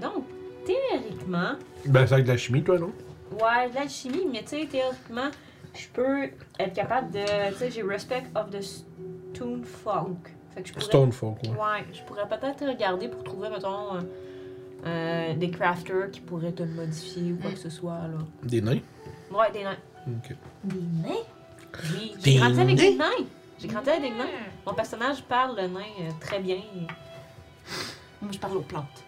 Donc, 0.00 0.24
théoriquement, 0.64 1.52
Ben, 1.86 2.06
c'est 2.06 2.14
avec 2.14 2.26
de 2.26 2.30
la 2.32 2.36
chimie, 2.38 2.62
toi, 2.62 2.78
non? 2.78 2.92
ouais, 3.32 3.68
de 3.70 3.74
l'alchimie, 3.74 4.26
mais 4.30 4.40
tu 4.42 4.48
sais, 4.60 4.66
théoriquement, 4.66 5.30
je 5.74 5.88
peux 5.88 6.24
être 6.58 6.72
capable 6.74 7.10
de. 7.12 7.50
Tu 7.52 7.58
sais, 7.58 7.70
j'ai 7.70 7.82
respect 7.82 8.24
of 8.34 8.50
the 8.50 8.62
stone 8.62 9.64
folk. 9.64 10.34
Fait 10.54 10.62
que 10.62 10.68
je 10.68 10.72
pourrais. 10.72 10.84
Stonefolk, 10.84 11.38
ouais. 11.44 11.48
Ouais, 11.50 11.84
je 11.92 12.02
pourrais 12.02 12.28
peut-être 12.28 12.66
regarder 12.66 13.08
pour 13.08 13.22
trouver, 13.22 13.48
mettons, 13.50 13.98
euh, 14.86 15.34
des 15.34 15.50
crafters 15.50 16.10
qui 16.10 16.20
pourraient 16.20 16.52
te 16.52 16.62
le 16.62 16.70
modifier 16.70 17.32
ou 17.32 17.36
quoi 17.36 17.50
que 17.50 17.58
ce 17.58 17.70
soit, 17.70 17.92
là. 17.98 18.18
Des 18.42 18.60
nains? 18.60 18.78
Ouais, 19.30 19.50
des 19.52 19.62
nains. 19.64 19.76
Ok. 20.06 20.34
Des 20.64 20.76
nains? 21.08 21.14
Oui, 21.94 22.12
j'ai 22.24 22.34
grandi 22.34 22.60
avec 22.60 22.76
des 22.76 22.94
nains? 22.96 23.06
J'ai 23.58 23.68
grandi 23.68 23.90
avec 23.90 24.02
des 24.02 24.10
nains. 24.10 24.26
Mon 24.66 24.74
personnage 24.74 25.22
parle 25.22 25.56
le 25.56 25.68
nain 25.68 25.80
euh, 26.00 26.10
très 26.20 26.40
bien. 26.40 26.56
Moi, 28.22 28.30
je 28.32 28.38
parle 28.38 28.56
aux 28.56 28.62
plantes. 28.62 29.04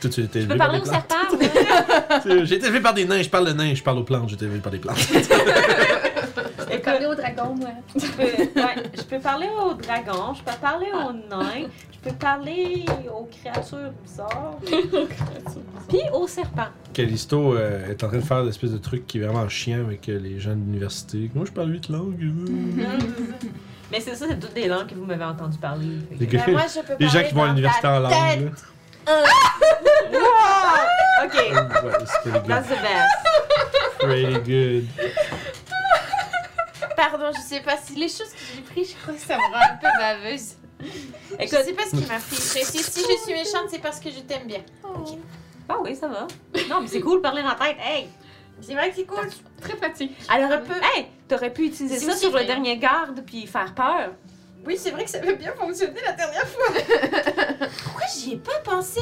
Toi, 0.00 0.10
tu 0.10 0.20
étais 0.22 0.42
Je 0.42 0.46
peux 0.46 0.54
élevé 0.54 0.58
par 0.58 0.66
parler 0.68 0.80
des 0.80 0.88
au 0.88 0.90
plantes. 0.92 1.10
serpent, 1.10 1.36
ouais. 1.38 2.20
Tu- 2.40 2.46
J'ai 2.46 2.56
été 2.56 2.66
élevé 2.66 2.80
par 2.80 2.94
des 2.94 3.04
nains, 3.06 3.22
je 3.22 3.28
parle 3.30 3.46
de 3.48 3.52
nains, 3.52 3.74
je 3.74 3.82
parle 3.82 3.98
aux 3.98 4.04
plantes, 4.04 4.28
j'ai 4.28 4.34
été 4.36 4.44
élevé 4.44 4.58
par 4.60 4.70
des 4.72 4.78
plantes. 4.78 4.98
Je 4.98 6.76
peux 6.76 6.82
parler 6.82 7.06
au 7.06 7.14
dragon, 7.14 7.54
moi. 7.56 7.70
Je 7.96 8.06
peux, 8.06 8.22
ouais, 8.60 8.74
je 8.96 9.02
peux 9.02 9.18
parler 9.18 9.48
aux 9.48 9.74
dragons, 9.74 10.34
je 10.34 10.42
peux 10.42 10.58
parler 10.60 10.86
aux 10.92 11.12
nains, 11.12 11.66
peux 12.02 12.12
parler 12.14 12.84
aux 13.14 13.24
créatures 13.24 13.92
bizarres, 14.04 14.56
puis 15.88 16.00
aux 16.12 16.26
serpents. 16.26 16.68
Callisto 16.92 17.54
euh, 17.56 17.90
est 17.90 18.02
en 18.04 18.08
train 18.08 18.16
de 18.18 18.22
faire 18.22 18.42
l'espèce 18.42 18.70
de 18.72 18.78
truc 18.78 19.06
qui 19.06 19.18
est 19.18 19.22
vraiment 19.24 19.48
chiant 19.48 19.80
avec 19.80 20.08
euh, 20.08 20.18
les 20.18 20.38
gens 20.40 20.50
de 20.50 20.56
l'université. 20.56 21.30
Moi, 21.34 21.44
je 21.46 21.52
parle 21.52 21.70
huit 21.72 21.88
langues. 21.88 22.18
Mais 23.92 23.98
c'est 24.00 24.14
ça, 24.14 24.26
c'est 24.28 24.38
toutes 24.38 24.54
des 24.54 24.68
langues 24.68 24.86
que 24.86 24.94
vous 24.94 25.04
m'avez 25.04 25.24
entendu 25.24 25.58
parler. 25.58 25.86
fait 26.18 26.26
que- 26.26 26.36
Ben, 26.36 26.52
moi, 26.52 26.62
je 26.72 26.80
peux 26.80 26.94
les 27.00 27.06
gens 27.06 27.12
parler 27.14 27.28
qui 27.28 27.34
vont 27.34 27.42
à 27.42 27.46
dans 27.46 27.52
l'université 27.54 27.82
ta 27.82 27.96
en 27.96 28.00
langue. 28.00 28.12
tête. 28.12 28.40
là. 29.06 29.24
Ok, 31.22 31.34
Ouais, 31.34 31.92
c'est 32.06 32.30
pretty 32.30 32.48
that's 32.48 32.66
the 32.68 32.80
best. 32.80 33.98
Pretty 33.98 34.38
good. 34.50 34.86
Pardon, 36.96 37.30
je 37.34 37.40
sais 37.40 37.60
pas 37.60 37.76
si 37.76 37.94
les 37.94 38.08
choses 38.08 38.30
que 38.30 38.38
j'ai 38.56 38.62
prises, 38.62 38.90
je 38.96 39.02
crois 39.02 39.14
que 39.14 39.20
ça 39.20 39.36
me 39.36 39.42
rend 39.42 39.60
un 39.60 39.76
peu 39.76 39.88
baveuse. 39.98 40.54
Je 40.80 41.34
Écoute, 41.44 41.58
sais 41.64 41.72
pas 41.72 41.84
ce 41.84 41.90
qui 41.96 42.06
m'a 42.06 42.18
fait 42.18 42.36
stresser. 42.36 42.78
Si 42.82 43.00
je 43.00 43.22
suis 43.22 43.32
méchante, 43.32 43.68
c'est 43.70 43.78
parce 43.80 44.00
que 44.00 44.10
je 44.10 44.20
t'aime 44.20 44.46
bien. 44.46 44.62
ah 45.68 45.76
oui, 45.82 45.94
ça 45.96 46.08
va. 46.08 46.26
Non, 46.68 46.80
mais 46.80 46.88
c'est 46.88 47.00
cool 47.00 47.18
de 47.18 47.22
parler 47.22 47.42
dans 47.42 47.48
la 47.50 47.54
tête. 47.54 47.76
Hey! 47.80 48.08
C'est 48.62 48.74
vrai 48.74 48.90
que 48.90 48.96
c'est 48.96 49.04
cool. 49.04 49.28
Très 49.60 49.76
pratique. 49.76 50.12
Elle 50.34 50.44
aurait 50.44 50.54
Un 50.54 50.58
pu. 50.60 50.72
peu. 50.72 50.78
Hey! 50.82 51.06
T'aurais 51.28 51.52
pu 51.52 51.66
utiliser 51.66 51.98
ça 51.98 52.16
sur 52.16 52.32
le 52.36 52.44
dernier 52.44 52.76
garde 52.78 53.22
puis 53.24 53.46
faire 53.46 53.74
peur. 53.74 54.12
Oui, 54.66 54.76
c'est 54.78 54.90
vrai 54.90 55.04
que 55.04 55.10
ça 55.10 55.18
avait 55.18 55.36
bien 55.36 55.54
fonctionné 55.54 56.00
la 56.04 56.12
dernière 56.12 56.46
fois. 56.46 56.66
Pourquoi 57.84 58.02
j'y 58.14 58.34
ai 58.34 58.36
pas 58.36 58.58
pensé? 58.62 59.00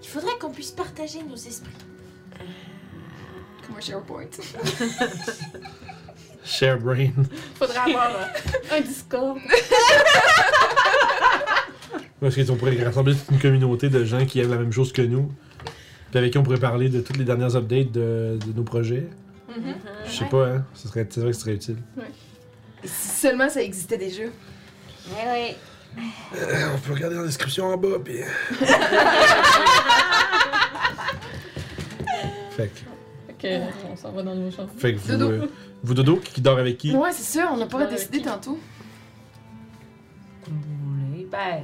Il 0.00 0.08
faudrait 0.08 0.38
qu'on 0.38 0.50
puisse 0.50 0.70
partager 0.70 1.20
nos 1.22 1.34
esprits. 1.34 1.70
Comme 3.66 3.76
un 3.76 3.80
SharePoint. 6.44 6.44
Share 6.44 6.78
brain. 6.78 7.10
Faudrait 7.56 7.78
avoir 7.78 8.10
un 8.70 8.80
Discord. 8.80 9.38
Parce 12.20 12.36
qu'on 12.36 12.56
pourrait 12.56 12.82
rassembler 12.84 13.14
toute 13.14 13.30
une 13.30 13.40
communauté 13.40 13.88
de 13.88 14.04
gens 14.04 14.24
qui 14.24 14.40
aiment 14.40 14.50
la 14.50 14.58
même 14.58 14.72
chose 14.72 14.92
que 14.92 15.02
nous. 15.02 15.32
Puis 16.10 16.18
avec 16.18 16.32
qui 16.32 16.38
on 16.38 16.42
pourrait 16.42 16.60
parler 16.60 16.88
de 16.88 17.00
toutes 17.00 17.16
les 17.16 17.24
dernières 17.24 17.56
updates 17.56 17.90
de, 17.90 18.38
de 18.46 18.52
nos 18.54 18.62
projets. 18.62 19.08
Je 20.06 20.10
sais 20.10 20.24
pas, 20.26 20.46
hein. 20.46 20.64
Ce 20.74 20.88
serait, 20.88 21.06
c'est 21.10 21.20
vrai 21.20 21.30
que 21.30 21.36
ce 21.36 21.42
serait 21.42 21.54
utile. 21.54 21.76
Si 22.84 23.08
seulement 23.20 23.48
ça 23.48 23.62
existait 23.62 23.98
déjà. 23.98 24.22
Oui, 24.24 25.22
oui. 25.32 25.56
Euh, 26.36 26.68
on 26.74 26.78
peut 26.78 26.94
regarder 26.94 27.16
dans 27.16 27.22
la 27.22 27.26
description 27.26 27.66
en 27.66 27.76
bas, 27.76 27.98
puis. 28.02 28.18
fait 32.56 32.68
que, 32.68 32.80
Fait 33.42 33.60
que, 33.60 33.92
on 33.92 33.96
s'en 33.96 34.12
va 34.12 34.22
dans 34.22 34.34
nos 34.34 34.50
chambres. 34.50 34.70
fait 34.76 34.94
que 34.94 34.98
vous, 34.98 35.12
Dodo. 35.16 35.30
euh, 35.30 35.46
vous 35.82 35.94
Dodo 35.94 36.16
qui 36.16 36.40
dort 36.40 36.58
avec 36.58 36.78
qui? 36.78 36.94
Ouais, 36.96 37.10
c'est 37.12 37.38
sûr, 37.38 37.48
on 37.52 37.56
n'a 37.56 37.66
pas 37.66 37.86
décidé 37.86 38.22
tantôt. 38.22 38.58
Comme 40.44 40.54
vous 40.54 41.10
voulez. 41.10 41.26
Ben, 41.30 41.62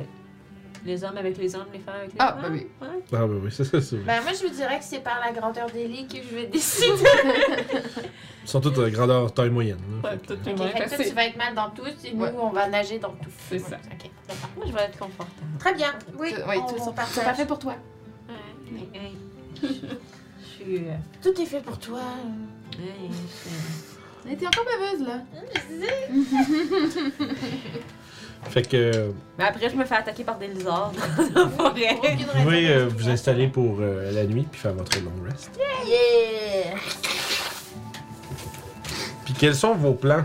les 0.85 1.05
hommes 1.05 1.17
avec 1.17 1.37
les 1.39 1.55
hommes, 1.57 1.67
les 1.73 1.79
femmes 1.81 1.95
avec 1.97 2.13
les 2.13 2.17
Ah, 2.19 2.33
femmes. 2.41 2.43
ben 2.43 2.53
oui. 2.53 2.67
Ouais. 2.81 3.03
Ah, 3.13 3.27
bah 3.27 3.35
oui, 3.43 3.51
c'est 3.53 3.65
ça, 3.65 3.81
c'est. 3.81 3.97
Bah 4.05 4.21
moi 4.23 4.33
je 4.33 4.47
vous 4.47 4.55
dirais 4.55 4.79
que 4.79 4.85
c'est 4.85 5.01
par 5.03 5.21
la 5.25 5.33
grandeur 5.33 5.67
des 5.71 5.87
lits 5.89 6.07
que 6.07 6.17
je 6.17 6.35
vais 6.35 6.47
décider. 6.47 6.87
Ils 8.45 8.49
sont 8.49 8.61
tous 8.61 8.71
de 8.71 8.89
grandeur 8.89 9.33
taille 9.35 9.51
moyenne. 9.51 9.79
là. 10.03 10.11
Ouais, 10.11 10.19
Fait 10.19 10.35
que- 10.37 10.89
fait 10.89 10.97
toi 10.97 11.05
tu 11.05 11.15
vas 11.15 11.25
être 11.27 11.37
mal 11.37 11.55
dans 11.55 11.71
tous 11.71 11.89
et 12.05 12.15
nous 12.15 12.23
Ouais. 12.25 12.33
on 12.41 12.51
va 12.51 12.69
nager 12.69 12.99
dans 12.99 13.11
tout. 13.11 13.31
C'est 13.51 13.59
ça. 13.59 13.77
Ok, 13.77 14.11
d'accord. 14.29 14.51
Moi, 14.57 14.65
je 14.69 14.73
vais 14.73 14.81
être 14.83 14.99
confortable. 14.99 15.37
Très 15.59 15.75
bien. 15.75 15.93
Oui, 16.19 16.33
ouais, 16.33 16.57
on, 16.59 16.93
partage. 16.93 17.07
C'est 17.13 17.25
parfait 17.25 17.47
pour 17.47 17.59
toi. 17.59 17.75
Ouais. 18.73 18.89
Hey. 18.95 19.17
suis. 20.63 20.77
euh, 20.79 20.95
Tout 21.23 21.41
est 21.41 21.47
fait 21.47 21.61
pour 21.61 21.79
toi. 21.79 22.01
Elle 24.27 24.33
était 24.33 24.47
encore 24.47 24.65
baveuse, 24.65 25.07
là. 25.07 25.21
Fait 28.51 28.63
que 28.69 29.11
Mais 29.37 29.45
après, 29.45 29.69
je 29.69 29.75
me 29.75 29.85
fais 29.85 29.97
attaquer 29.97 30.23
par 30.23 30.39
des 30.39 30.47
lézards 30.47 30.93
dans 31.35 31.45
la 31.45 31.49
forêt. 31.51 31.99
Vous 32.35 32.43
pouvez 32.45 32.69
euh, 32.71 32.87
vous 32.89 33.09
installer 33.09 33.49
pour 33.49 33.79
euh, 33.81 34.13
la 34.13 34.25
nuit 34.25 34.47
puis 34.51 34.61
faire 34.61 34.75
votre 34.75 34.97
long 35.03 35.11
rest. 35.29 35.51
Yeah. 35.87 36.77
Puis 39.25 39.35
quels 39.35 39.57
sont 39.57 39.75
vos 39.75 39.93
plans 39.95 40.25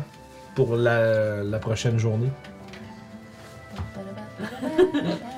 pour 0.53 0.75
la, 0.75 1.43
la 1.43 1.57
prochaine 1.59 1.97
journée? 1.97 2.29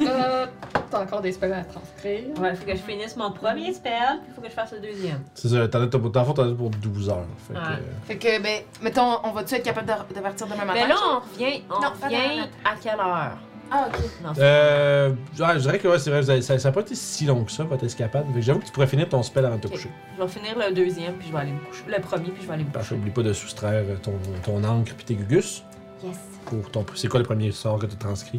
Euh, 0.02 0.46
T'as 0.92 1.02
encore 1.02 1.22
des 1.22 1.32
spells 1.32 1.52
à 1.54 1.64
transcrire. 1.64 2.26
Ouais, 2.40 2.52
il 2.52 2.56
faut 2.56 2.66
que 2.66 2.72
je 2.76 2.82
finisse 2.82 3.16
mon 3.18 3.32
premier 3.32 3.74
spell, 3.74 3.92
puis 4.22 4.28
il 4.30 4.34
faut 4.36 4.42
que 4.42 4.50
je 4.50 4.54
fasse 4.54 4.72
le 4.72 4.80
deuxième. 4.80 5.20
C'est 5.34 5.50
ça, 5.50 5.68
t'en 5.68 5.82
as 5.82 5.88
t'en 5.88 6.00
as 6.20 6.56
pour 6.56 6.70
12 6.70 7.10
heures. 7.10 7.26
Fait 7.48 7.54
que, 7.54 7.60
Ouais. 7.60 7.66
Fait 8.08 8.18
que, 8.18 8.42
ben, 8.44 8.60
mettons, 8.82 9.18
on 9.24 9.32
va-tu 9.32 9.56
être 9.56 9.64
capable 9.64 9.88
de, 9.88 10.14
de 10.16 10.20
partir 10.22 10.46
demain 10.48 10.64
matin? 10.66 10.80
Mais 10.84 10.88
là, 10.88 10.96
on 11.12 11.20
revient, 11.20 11.64
on 11.70 11.82
Non, 11.82 11.90
revient 12.02 12.42
à 12.64 12.76
quelle 12.82 13.00
heure? 13.00 13.38
Ah 13.72 13.88
ok. 13.88 14.00
Non, 14.24 14.30
Euh, 14.38 15.10
ouais, 15.10 15.54
je 15.56 15.60
dirais 15.60 15.80
que 15.80 15.88
ouais, 15.88 15.98
c'est 15.98 16.12
vrai, 16.12 16.42
ça 16.42 16.56
n'a 16.56 16.72
pas 16.72 16.82
été 16.82 16.94
si 16.94 17.26
long 17.26 17.44
que 17.44 17.52
ça, 17.52 17.64
votre 17.64 17.84
escapade. 17.84 18.26
J'avoue 18.38 18.60
que 18.60 18.66
tu 18.66 18.72
pourrais 18.72 18.86
finir 18.86 19.10
ton 19.10 19.24
spell 19.24 19.44
avant 19.44 19.56
de 19.56 19.62
te 19.62 19.68
coucher. 19.70 19.90
Je 20.18 20.22
vais 20.24 20.30
finir 20.30 20.56
le 20.56 20.72
deuxième, 20.74 21.14
puis 21.16 21.28
je 21.30 21.34
vais 21.34 21.40
aller 21.40 21.52
me 21.52 21.60
coucher. 21.62 21.84
Le 21.88 22.00
premier, 22.00 22.30
puis 22.30 22.44
je 22.44 22.48
vais 22.48 22.54
aller 22.54 22.64
me 22.64 22.70
Parce 22.70 22.90
coucher. 22.90 23.00
Oublie 23.00 23.10
pas 23.12 23.24
de 23.24 23.34
soustraire 23.34 23.84
ton, 24.04 24.14
ton 24.44 24.64
encre 24.64 24.94
puis 24.94 25.04
tes 25.06 25.16
gugus. 25.16 25.64
Yes. 26.04 26.16
Pour 26.46 26.70
ton, 26.70 26.86
c'est 26.94 27.08
quoi 27.08 27.20
le 27.20 27.26
premier 27.26 27.52
sort 27.52 27.80
que 27.80 27.88
tu 27.88 27.96
transcris? 27.96 28.38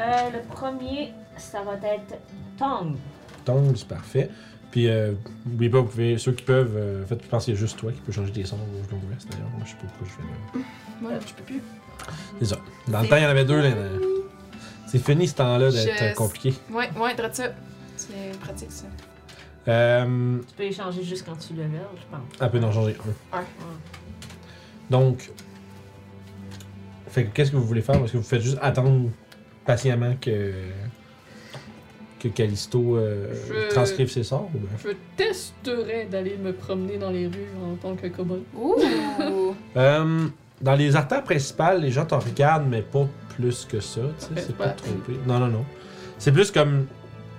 Euh, 0.00 0.30
le 0.32 0.40
premier, 0.54 1.12
ça 1.36 1.62
va 1.62 1.74
être 1.86 2.18
Tongue. 2.58 2.96
Tombe, 3.44 3.76
c'est 3.76 3.88
parfait. 3.88 4.30
Puis, 4.70 4.88
euh, 4.88 5.12
oubliez 5.46 5.70
pas, 5.70 5.80
vous 5.80 5.88
pouvez, 5.88 6.16
ceux 6.18 6.32
qui 6.32 6.44
peuvent, 6.44 6.74
euh, 6.76 7.02
en 7.02 7.06
fait, 7.06 7.18
je 7.22 7.28
pense 7.28 7.44
qu'il 7.44 7.54
y 7.54 7.56
a 7.56 7.60
juste 7.60 7.78
toi 7.78 7.90
qui 7.92 8.00
peux 8.00 8.12
changer 8.12 8.32
tes 8.32 8.44
sorts 8.44 8.58
au 8.60 8.92
long 8.92 9.00
rest 9.12 9.28
d'ailleurs. 9.30 9.48
Moi, 9.50 9.62
je 9.64 9.70
sais 9.70 9.76
pas 9.76 9.86
pourquoi 9.88 10.06
je 10.06 10.12
fais 10.12 10.22
là. 10.22 10.64
Moi, 11.00 11.12
je 11.26 11.34
peux 11.34 11.42
plus. 11.42 11.62
C'est 12.38 12.44
ça. 12.46 12.58
Dans 12.88 13.00
le 13.02 13.08
temps, 13.08 13.16
il 13.16 13.22
y 13.22 13.26
en 13.26 13.30
avait 13.30 13.44
deux. 13.44 13.60
Là, 13.60 13.70
c'est 14.86 14.98
fini 15.04 15.26
ce 15.28 15.34
temps-là 15.36 15.70
d'être 15.70 15.98
Je- 15.98 16.04
euh, 16.04 16.14
compliqué. 16.14 16.54
Ouais, 16.70 16.88
ouais, 16.98 17.14
dresse 17.14 17.34
ça. 17.36 17.48
C'est 17.96 18.38
pratique, 18.40 18.70
ça. 18.72 18.86
Euh, 19.68 20.38
Tu 20.48 20.54
peux 20.54 20.62
échanger 20.62 21.02
juste 21.02 21.26
quand 21.26 21.36
tu 21.36 21.52
level, 21.52 21.70
je 21.96 22.02
pense. 22.16 22.20
elle 22.40 22.50
peut 22.50 22.64
en 22.64 22.72
changer 22.72 22.96
un. 23.32 23.38
Ouais. 23.38 23.44
Donc, 24.88 25.30
Fait 27.08 27.24
que 27.24 27.30
qu'est-ce 27.34 27.50
que 27.50 27.56
vous 27.56 27.66
voulez 27.66 27.82
faire? 27.82 27.96
Est-ce 28.04 28.12
que 28.12 28.18
vous 28.18 28.22
faites 28.22 28.40
juste 28.40 28.58
attendre 28.62 29.10
patiemment 29.72 30.14
que. 30.20 30.52
que 32.18 32.28
Callisto 32.28 32.96
euh, 32.96 33.32
Je- 33.48 33.74
transcrive 33.74 34.10
ses 34.10 34.24
sorts? 34.24 34.50
Ou 34.54 34.58
bien? 34.58 34.70
Je 34.84 34.90
testerais 35.16 36.06
d'aller 36.10 36.36
me 36.36 36.52
promener 36.52 36.98
dans 36.98 37.10
les 37.10 37.26
rues 37.26 37.48
en 37.64 37.76
tant 37.76 37.94
que 37.96 38.06
kobold. 38.08 38.42
Ouh! 38.54 38.76
Euh, 39.76 40.26
dans 40.60 40.74
les 40.74 40.96
artères 40.96 41.22
principales, 41.22 41.80
les 41.80 41.90
gens 41.92 42.04
t'en 42.04 42.18
regardent, 42.18 42.66
mais 42.68 42.82
pas 42.82 43.06
plus 43.36 43.64
que 43.64 43.78
ça. 43.80 44.00
tu 44.18 44.34
sais, 44.34 44.42
c'est 44.48 44.56
pas 44.56 44.68
pire. 44.70 45.16
Non, 45.26 45.38
non, 45.38 45.46
non. 45.46 45.64
C'est 46.18 46.32
plus 46.32 46.50
comme 46.50 46.86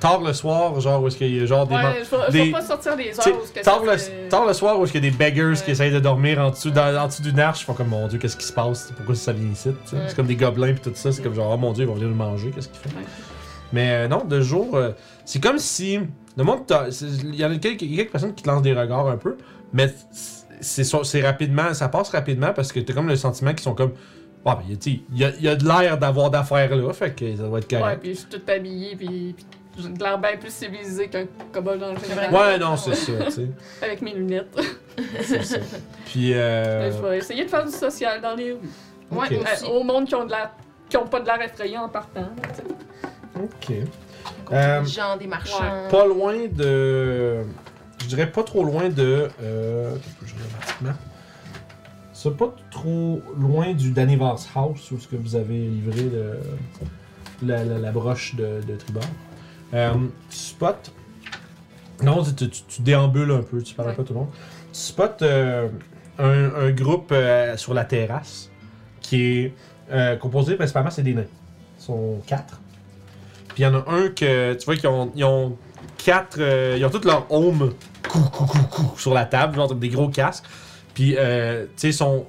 tard 0.01 0.19
le 0.21 0.33
soir, 0.33 0.77
genre 0.81 1.01
où 1.01 1.07
est-ce 1.07 1.15
qu'il 1.17 1.33
y 1.33 1.39
a 1.41 1.45
genre 1.45 1.65
des. 1.65 1.75
Ouais, 1.75 1.99
je 1.99 2.05
je 2.37 2.51
pas 2.51 2.61
sortir 2.61 2.97
des 2.97 3.03
heures 3.17 3.41
où 3.41 3.45
ce 3.47 3.53
que 3.53 3.63
tard, 3.63 3.81
le, 3.85 4.27
tard 4.29 4.45
le 4.45 4.53
soir 4.53 4.77
où 4.77 4.83
est-ce 4.83 4.91
qu'il 4.91 5.03
y 5.03 5.07
a 5.07 5.09
des 5.11 5.15
beggars 5.15 5.53
qui 5.53 5.63
Ouais. 5.67 5.71
essayent 5.71 5.91
de 5.93 5.99
dormir 5.99 6.39
en 6.39 6.49
dessous, 6.49 6.71
dans- 6.71 6.93
en 7.01 7.07
dessous 7.07 7.21
d'une 7.21 7.39
arche, 7.39 7.61
ils 7.61 7.65
font 7.65 7.73
comme 7.73 7.87
mon 7.87 8.07
dieu, 8.07 8.19
qu'est-ce 8.19 8.35
qui 8.35 8.45
se 8.45 8.51
passe? 8.51 8.91
Pourquoi 8.97 9.15
ça 9.15 9.31
vient 9.31 9.49
ici? 9.49 9.69
Ouais. 9.69 9.75
C'est 10.07 10.15
comme 10.15 10.27
des 10.27 10.35
gobelins 10.35 10.73
pis 10.73 10.81
tout 10.81 10.91
ça, 10.95 11.11
c'est 11.13 11.21
comme 11.23 11.33
genre, 11.35 11.51
oh 11.53 11.57
mon 11.57 11.71
dieu, 11.71 11.85
ils 11.85 11.87
vont 11.87 11.93
venir 11.93 12.09
nous 12.09 12.15
manger, 12.15 12.51
qu'est-ce 12.51 12.67
qu'ils 12.67 12.79
font? 12.91 12.97
Ouais. 12.97 13.05
Mais 13.71 13.91
euh, 13.91 14.07
non, 14.09 14.25
de 14.25 14.41
jour, 14.41 14.75
euh, 14.75 14.91
c'est 15.23 15.41
comme 15.41 15.57
si. 15.59 15.99
Le 16.37 16.43
monde, 16.43 16.59
il 17.23 17.35
y 17.35 17.45
en 17.45 17.51
a 17.51 17.55
quelques, 17.57 17.79
quelques 17.79 18.11
personnes 18.11 18.33
qui 18.33 18.43
te 18.43 18.49
lancent 18.49 18.61
des 18.61 18.73
regards 18.73 19.07
un 19.07 19.17
peu, 19.17 19.37
mais 19.73 19.93
c'est 20.61 21.21
rapidement, 21.21 21.73
ça 21.73 21.89
passe 21.89 22.09
rapidement 22.09 22.53
parce 22.53 22.71
que 22.71 22.79
t'as 22.79 22.93
comme 22.93 23.07
le 23.07 23.15
sentiment 23.15 23.51
qu'ils 23.51 23.61
sont 23.61 23.75
comme. 23.75 23.91
Ah, 24.45 24.55
ben, 24.59 24.75
il 24.85 25.19
y 25.19 25.23
a, 25.23 25.29
y 25.39 25.47
a 25.47 25.55
de 25.55 25.67
l'air 25.67 25.97
d'avoir 25.99 26.31
d'affaires 26.31 26.75
là, 26.75 26.93
fait 26.93 27.13
que 27.15 27.35
ça 27.35 27.43
doit 27.43 27.59
être 27.59 27.71
Ouais, 27.71 27.79
correct. 27.79 27.99
puis 28.01 28.13
je 28.13 28.19
suis 28.19 28.27
toute 28.27 28.49
habillée, 28.49 28.95
puis, 28.95 29.35
puis 29.37 29.45
j'ai 29.77 29.89
de 29.89 29.99
l'air 30.03 30.17
bien 30.19 30.37
plus 30.37 30.51
civilisé 30.53 31.07
qu'un 31.07 31.25
kobold 31.51 31.81
en 31.83 31.95
général. 31.97 32.33
Ouais, 32.33 32.57
non, 32.59 32.75
c'est 32.77 32.95
ça, 32.95 33.11
tu 33.25 33.31
sais. 33.31 33.47
Avec 33.81 34.01
mes 34.01 34.13
lunettes. 34.13 34.55
c'est 35.23 35.43
ça. 35.43 35.57
Puis, 36.05 36.33
euh. 36.33 36.91
Je 36.91 36.97
vais 37.01 37.17
essayer 37.19 37.45
de 37.45 37.49
faire 37.49 37.65
du 37.65 37.71
social 37.71 38.21
dans 38.21 38.35
les 38.35 38.51
rues. 38.53 38.59
Ouais, 39.11 39.27
Euh, 39.31 39.67
au 39.69 39.83
monde 39.83 40.05
qui 40.07 40.15
ont 40.15 40.25
de 40.25 40.29
l'air 40.31 40.51
qui 40.89 40.97
ont 40.97 41.05
pas 41.07 41.19
de 41.21 41.25
l'air 41.25 41.41
effrayant 41.41 41.83
en 41.83 41.89
partant. 41.89 42.21
là, 42.21 42.29
tu 42.49 42.55
sais. 42.55 43.41
Ok. 43.41 43.87
Contre 44.45 44.53
Euh, 44.61 44.81
des 44.81 44.87
gens, 44.89 45.17
des 45.17 45.27
marchands. 45.27 45.87
Pas 45.89 46.05
loin 46.05 46.35
de. 46.49 47.37
Je 48.01 48.05
dirais 48.07 48.29
pas 48.31 48.43
trop 48.43 48.63
loin 48.65 48.89
de. 48.89 49.29
Euh... 49.41 49.95
Je 50.25 50.33
regarde. 50.81 50.97
C'est 52.13 52.35
pas 52.37 52.53
trop 52.69 53.21
loin 53.37 53.73
du 53.73 53.91
Danivars 53.91 54.37
House 54.55 54.91
où 54.91 54.99
ce 54.99 55.07
que 55.07 55.15
vous 55.15 55.35
avez 55.35 55.57
livré 55.57 56.03
le- 56.03 56.39
la, 57.41 57.63
la- 57.63 57.79
la 57.79 57.91
broche 57.91 58.35
de, 58.35 58.61
de 58.67 58.75
tribord. 58.75 59.03
Euh, 59.73 59.93
tu 60.29 60.37
spots. 60.37 60.91
Non, 62.03 62.23
tu, 62.23 62.33
tu- 62.49 62.63
tu 62.67 62.81
déambules 62.81 63.31
un 63.31 63.41
peu, 63.43 63.61
tu 63.61 63.73
parles 63.75 63.89
Ouais. 63.89 63.95
pas 63.95 64.03
tout 64.03 64.13
le 64.13 64.19
monde. 64.19 64.29
Tu 64.73 64.79
spots 64.79 65.21
euh, 65.23 65.69
un, 66.19 66.55
un 66.55 66.71
groupe 66.71 67.11
euh, 67.11 67.55
sur 67.57 67.73
la 67.73 67.85
terrasse 67.85 68.49
qui 69.01 69.21
est 69.23 69.53
euh, 69.91 70.15
composé 70.17 70.55
principalement, 70.55 70.89
c'est 70.89 71.03
des 71.03 71.13
nains. 71.13 71.25
Ils 71.79 71.83
sont 71.83 72.21
quatre. 72.25 72.59
Puis 73.49 73.59
il 73.59 73.63
y 73.63 73.65
en 73.67 73.75
a 73.75 73.83
un 73.89 74.09
que 74.09 74.53
tu 74.55 74.65
vois 74.65 74.75
qu'ils 74.75 74.87
ont, 74.89 75.11
ils 75.15 75.23
ont 75.25 75.57
quatre. 75.97 76.37
euh, 76.39 76.75
ils 76.77 76.85
ont 76.85 76.89
tous 76.89 77.05
leur 77.05 77.31
home 77.31 77.73
cou, 78.09 78.19
cou, 78.31 78.45
cou, 78.45 78.57
cou, 78.69 78.93
sur 78.97 79.13
la 79.13 79.25
table, 79.25 79.55
genre 79.55 79.73
des 79.75 79.89
gros 79.89 80.09
casques. 80.09 80.45
Puis 80.93 81.15
euh, 81.17 81.65
tu 81.65 81.71
sais, 81.77 81.89
ils 81.89 81.93
sont 81.93 82.25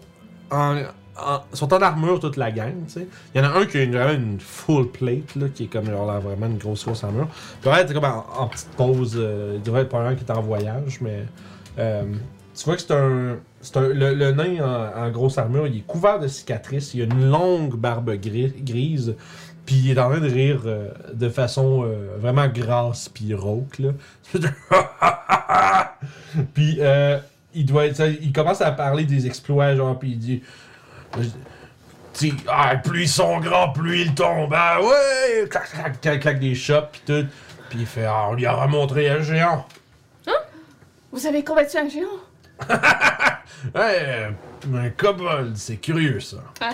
en, 0.50 0.82
en- 1.18 1.40
sont 1.52 1.72
en 1.74 1.82
armure 1.82 2.20
toute 2.20 2.36
la 2.36 2.50
gang, 2.50 2.74
tu 2.86 2.92
sais. 2.94 3.06
Il 3.34 3.40
y 3.42 3.44
en 3.44 3.48
a 3.50 3.58
un 3.58 3.66
qui 3.66 3.78
a 3.78 3.86
vraiment 3.86 4.12
une 4.12 4.40
full 4.40 4.88
plate, 4.90 5.34
là, 5.36 5.48
qui 5.54 5.64
est 5.64 5.66
comme 5.66 5.86
genre 5.86 6.06
là, 6.06 6.18
vraiment 6.18 6.46
une 6.46 6.58
grosse 6.58 6.84
grosse 6.84 7.04
armure. 7.04 7.28
Ouais, 7.66 7.84
t'es 7.84 7.92
comme 7.94 8.04
en, 8.04 8.46
petite 8.46 8.70
pause. 8.70 9.14
euh, 9.16 9.54
il 9.56 9.62
devrait 9.62 9.82
être 9.82 9.88
probablement 9.88 10.16
qui 10.16 10.24
est 10.24 10.32
en 10.32 10.40
voyage, 10.42 11.00
mais. 11.00 11.24
euh, 11.78 12.04
tu 12.54 12.64
vois 12.64 12.76
que 12.76 12.82
c'est 12.82 12.92
un. 12.94 13.36
Un 13.76 13.88
le, 13.88 14.32
nain 14.32 14.92
en, 14.96 15.10
grosse 15.10 15.38
armure, 15.38 15.66
il 15.68 15.78
est 15.78 15.86
couvert 15.86 16.18
de 16.18 16.26
cicatrices, 16.28 16.94
il 16.94 17.02
a 17.02 17.04
une 17.04 17.30
longue 17.30 17.76
barbe 17.76 18.10
gris- 18.16 18.52
grise, 18.60 19.14
puis 19.64 19.76
il 19.76 19.90
est 19.92 20.00
en 20.00 20.10
train 20.10 20.18
de 20.20 20.28
rire 20.28 20.62
euh, 20.66 20.88
de 21.14 21.28
façon 21.28 21.86
vraiment 22.18 22.48
grasse 22.48 23.08
puis 23.08 23.34
rauque, 23.34 23.78
là. 23.78 23.90
puis 26.54 26.78
il 27.54 27.66
doit 27.66 27.86
il 27.86 28.32
commence 28.32 28.60
à 28.60 28.72
parler 28.72 29.04
des 29.04 29.26
exploits, 29.26 29.74
genre, 29.76 29.98
puis 29.98 30.10
il 30.12 30.18
dit. 30.18 30.42
Ah, 32.48 32.76
plus 32.76 33.02
ils 33.02 33.08
sont 33.08 33.40
grands, 33.40 33.70
plus 33.72 34.02
ils 34.02 34.14
tombent. 34.14 34.54
Ah 34.56 34.80
ouais! 34.82 35.48
Clac, 35.48 35.70
clac, 35.70 36.00
clac, 36.00 36.20
clac 36.20 36.40
des 36.40 36.54
chops, 36.54 36.88
puis 36.92 37.02
tout. 37.06 37.26
Puis 37.70 37.80
il 37.80 37.86
fait, 37.86 38.04
ah, 38.04 38.26
on 38.30 38.34
lui 38.34 38.46
a 38.46 38.52
remontré 38.52 39.08
un 39.08 39.22
géant. 39.22 39.66
Vous 41.10 41.26
avez 41.26 41.44
combattu 41.44 41.76
un 41.76 41.88
géant? 41.88 42.68
Ouais, 43.76 43.98
euh, 44.02 44.30
un 44.74 44.90
kobold, 44.90 45.56
c'est 45.56 45.76
curieux 45.76 46.18
ça. 46.18 46.38
Ah, 46.60 46.70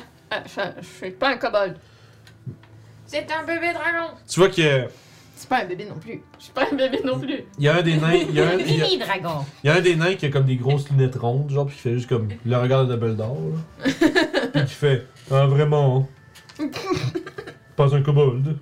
je, 0.46 0.60
je 0.80 0.86
suis 0.86 1.10
pas 1.10 1.30
un 1.30 1.36
kobold. 1.36 1.76
C'est 3.04 3.26
un 3.30 3.42
bébé 3.42 3.74
dragon. 3.74 4.14
Tu 4.26 4.40
vois 4.40 4.48
a- 4.48 4.88
C'est 5.40 5.48
pas 5.48 5.62
un 5.62 5.66
bébé 5.66 5.84
non 5.84 5.94
plus. 6.00 6.20
Je 6.36 6.42
suis 6.44 6.52
pas 6.52 6.66
un 6.70 6.74
bébé 6.74 6.98
non 7.04 7.20
plus. 7.20 7.44
il 7.58 7.64
y 7.64 7.68
a 7.68 7.76
un 7.76 7.82
des 7.82 7.96
nains, 7.96 8.12
il 8.12 8.34
y 8.34 8.40
a 8.40 8.48
un, 8.48 8.54
il 8.58 8.76
y 8.76 8.80
a- 8.82 8.84
Mini 8.86 8.98
dragon. 8.98 9.44
il 9.62 9.68
y 9.68 9.70
a 9.70 9.76
un 9.76 9.80
des 9.80 9.94
nains 9.94 10.14
qui 10.16 10.26
a 10.26 10.30
comme 10.30 10.46
des 10.46 10.56
grosses 10.56 10.90
lunettes 10.90 11.14
rondes, 11.14 11.48
genre, 11.50 11.64
puis 11.66 11.76
qui 11.76 11.82
fait 11.82 11.92
juste 11.94 12.08
comme 12.08 12.26
le 12.44 12.56
regard 12.56 12.84
de 12.86 12.92
Dumbledore, 12.96 13.36
là. 13.84 13.92
puis 14.52 14.64
qui 14.64 14.74
fait, 14.74 15.06
ah 15.30 15.46
vraiment, 15.46 16.08
hein? 16.58 16.68
pas 17.76 17.94
un 17.94 18.02
kobold. 18.02 18.56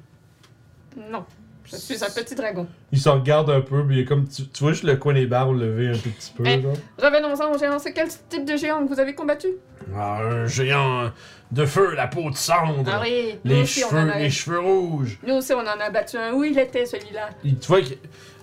Non. 1.10 1.24
Je 1.70 1.77
suis 1.77 2.05
un 2.05 2.11
petit 2.11 2.35
dragon. 2.35 2.67
Il 2.93 3.01
se 3.01 3.09
regarde 3.09 3.51
un 3.51 3.61
peu, 3.61 3.85
puis 3.85 3.97
il 3.97 4.01
est 4.03 4.05
comme, 4.05 4.28
tu, 4.28 4.47
tu 4.47 4.62
vois 4.62 4.73
juste 4.73 4.85
le 4.85 4.97
coin 4.97 5.15
des 5.15 5.27
barres 5.27 5.53
lever 5.53 5.89
un 5.89 5.99
tout 5.99 6.11
petit 6.11 6.33
peu, 6.36 6.45
genre. 6.45 6.77
Revenons-en 6.99 7.53
au 7.53 7.59
géant. 7.59 7.78
C'est 7.78 7.93
quel 7.93 8.09
type 8.28 8.45
de 8.45 8.57
géant 8.57 8.85
que 8.86 8.93
vous 8.93 9.01
avez 9.01 9.15
combattu? 9.15 9.49
Ah, 9.95 10.20
un 10.23 10.47
géant 10.47 11.11
de 11.51 11.67
feu, 11.67 11.95
la 11.95 12.07
peau 12.07 12.31
de 12.31 12.36
cendre, 12.36 12.85
Ah 12.91 13.01
oui, 13.03 13.39
les, 13.45 13.62
aussi, 13.62 13.81
cheveux, 13.81 14.11
a... 14.11 14.19
les 14.19 14.31
cheveux 14.31 14.61
rouges. 14.61 15.19
Nous 15.27 15.35
aussi, 15.35 15.53
on 15.53 15.61
en 15.61 15.81
a 15.81 15.91
battu 15.91 16.17
un. 16.17 16.33
Où 16.33 16.45
il 16.45 16.59
était, 16.59 16.86
celui-là? 16.86 17.31
Il, 17.45 17.59
tu 17.59 17.69
vois 17.69 17.83
qu'il 17.83 17.99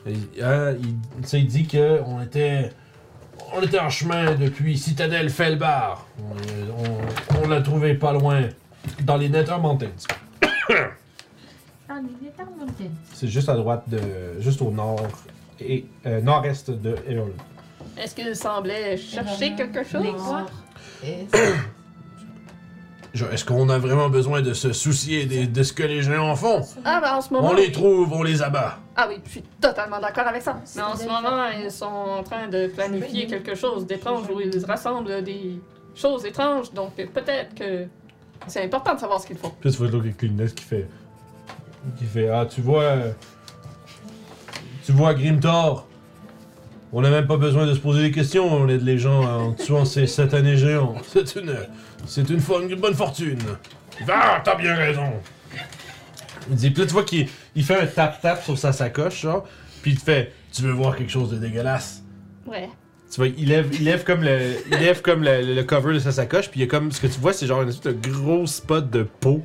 il, 0.05 0.43
hein, 0.43 0.75
il, 1.33 1.47
dit 1.47 1.65
que 1.65 2.01
on 2.05 2.21
était, 2.21 2.71
on 3.53 3.61
était 3.61 3.79
en 3.79 3.89
chemin 3.89 4.35
depuis 4.35 4.77
Citadelle 4.77 5.29
Felbar. 5.29 6.05
On, 6.19 7.39
on, 7.39 7.43
on 7.43 7.47
l'a 7.47 7.61
trouvé 7.61 7.93
pas 7.93 8.11
loin, 8.13 8.41
dans 9.03 9.17
les 9.17 9.29
Nether 9.29 9.57
Mountains. 9.61 9.87
C'est 13.13 13.27
juste 13.27 13.49
à 13.49 13.55
droite 13.55 13.83
de, 13.87 13.99
juste 14.39 14.61
au 14.61 14.71
nord 14.71 15.01
et 15.59 15.85
euh, 16.05 16.21
nord-est 16.21 16.71
de 16.71 16.95
Emerald. 17.07 17.33
Est-ce 17.97 18.15
qu'il 18.15 18.35
semblait 18.35 18.97
chercher 18.97 19.55
quelque 19.55 19.83
chose? 19.83 20.05
Je- 23.13 23.25
Est-ce 23.25 23.45
qu'on 23.45 23.69
a 23.69 23.77
vraiment 23.77 24.09
besoin 24.09 24.41
de 24.41 24.53
se 24.55 24.73
soucier 24.73 25.25
des- 25.25 25.45
de 25.45 25.61
ce 25.61 25.71
que 25.71 25.83
les 25.83 26.01
géants 26.01 26.35
font? 26.35 26.61
Ah, 26.83 26.99
ben 26.99 27.13
en 27.17 27.21
ce 27.21 27.31
moment... 27.31 27.49
On 27.49 27.53
les 27.53 27.71
trouve, 27.71 28.11
on 28.11 28.23
les 28.23 28.41
abat. 28.41 28.79
Ah 28.95 29.05
oui, 29.07 29.17
je 29.25 29.29
suis 29.29 29.43
totalement 29.61 29.99
d'accord 29.99 30.25
avec 30.25 30.41
ça. 30.41 30.59
Mais 30.75 30.81
en 30.81 30.95
ce 30.95 31.03
moment, 31.05 31.45
ils 31.63 31.69
sont 31.69 31.85
en 31.85 32.23
train 32.23 32.47
de 32.47 32.67
planifier 32.67 33.27
quelque 33.27 33.53
chose 33.53 33.85
d'étrange 33.85 34.23
où 34.33 34.39
ils 34.41 34.65
rassemblent 34.65 35.21
des 35.23 35.59
choses 35.93 36.25
étranges. 36.25 36.71
Donc 36.73 36.95
peut-être 36.95 37.53
que 37.53 37.85
c'est 38.47 38.63
important 38.63 38.95
de 38.95 38.99
savoir 38.99 39.21
ce 39.21 39.27
qu'ils 39.27 39.37
font. 39.37 39.51
Puis 39.61 39.69
tu 39.71 39.77
vois 39.77 39.87
l'autre 39.89 40.05
avec 40.05 40.55
qui 40.55 40.63
fait, 40.63 40.87
qui 41.97 42.05
fait, 42.05 42.29
ah 42.29 42.45
tu 42.49 42.61
vois, 42.61 42.95
tu 44.85 44.91
vois 44.91 45.13
Grimtor. 45.13 45.87
On 46.91 47.01
n'a 47.01 47.09
même 47.09 47.25
pas 47.25 47.37
besoin 47.37 47.65
de 47.65 47.73
se 47.73 47.79
poser 47.79 48.03
des 48.03 48.11
questions, 48.11 48.45
on 48.45 48.67
aide 48.69 48.83
les 48.83 48.99
gens 48.99 49.23
en 49.23 49.53
tuant 49.53 49.83
ces 49.83 50.05
satanés 50.05 50.57
géants. 50.57 50.95
C'est 51.07 51.35
une, 51.35 51.55
c'est 52.05 52.29
une, 52.29 52.39
une 52.69 52.79
bonne 52.79 52.93
fortune. 52.93 53.39
Ah, 54.09 54.41
t'as 54.43 54.55
bien 54.55 54.75
raison. 54.75 55.13
Il 56.49 56.55
dit, 56.55 56.69
puis 56.71 56.81
là 56.81 56.87
tu 56.87 56.93
vois 56.93 57.03
qu'il 57.03 57.27
il 57.55 57.63
fait 57.63 57.79
un 57.79 57.85
tap-tap 57.85 58.43
sur 58.43 58.57
sa 58.57 58.73
sacoche, 58.73 59.21
genre, 59.21 59.47
puis 59.81 59.91
il 59.91 59.97
te 59.97 60.03
fait, 60.03 60.33
tu 60.51 60.63
veux 60.63 60.71
voir 60.71 60.95
quelque 60.97 61.11
chose 61.11 61.31
de 61.31 61.37
dégueulasse? 61.37 62.03
Ouais. 62.45 62.69
Tu 63.09 63.17
vois, 63.17 63.27
il 63.27 63.47
lève, 63.47 63.69
il 63.73 63.85
lève 63.85 64.03
comme, 64.03 64.23
le, 64.23 64.55
il 64.69 64.77
lève 64.77 65.01
comme 65.01 65.23
le, 65.23 65.53
le 65.53 65.63
cover 65.63 65.93
de 65.93 65.99
sa 65.99 66.11
sacoche, 66.11 66.49
puis 66.49 66.59
il 66.59 66.63
y 66.63 66.65
a 66.65 66.69
comme, 66.69 66.91
ce 66.91 66.99
que 66.99 67.07
tu 67.07 67.19
vois, 67.19 67.31
c'est 67.31 67.47
genre 67.47 67.61
une 67.61 67.69
espèce 67.69 67.95
de 67.95 68.09
gros 68.09 68.45
spot 68.45 68.89
de 68.89 69.03
peau 69.03 69.43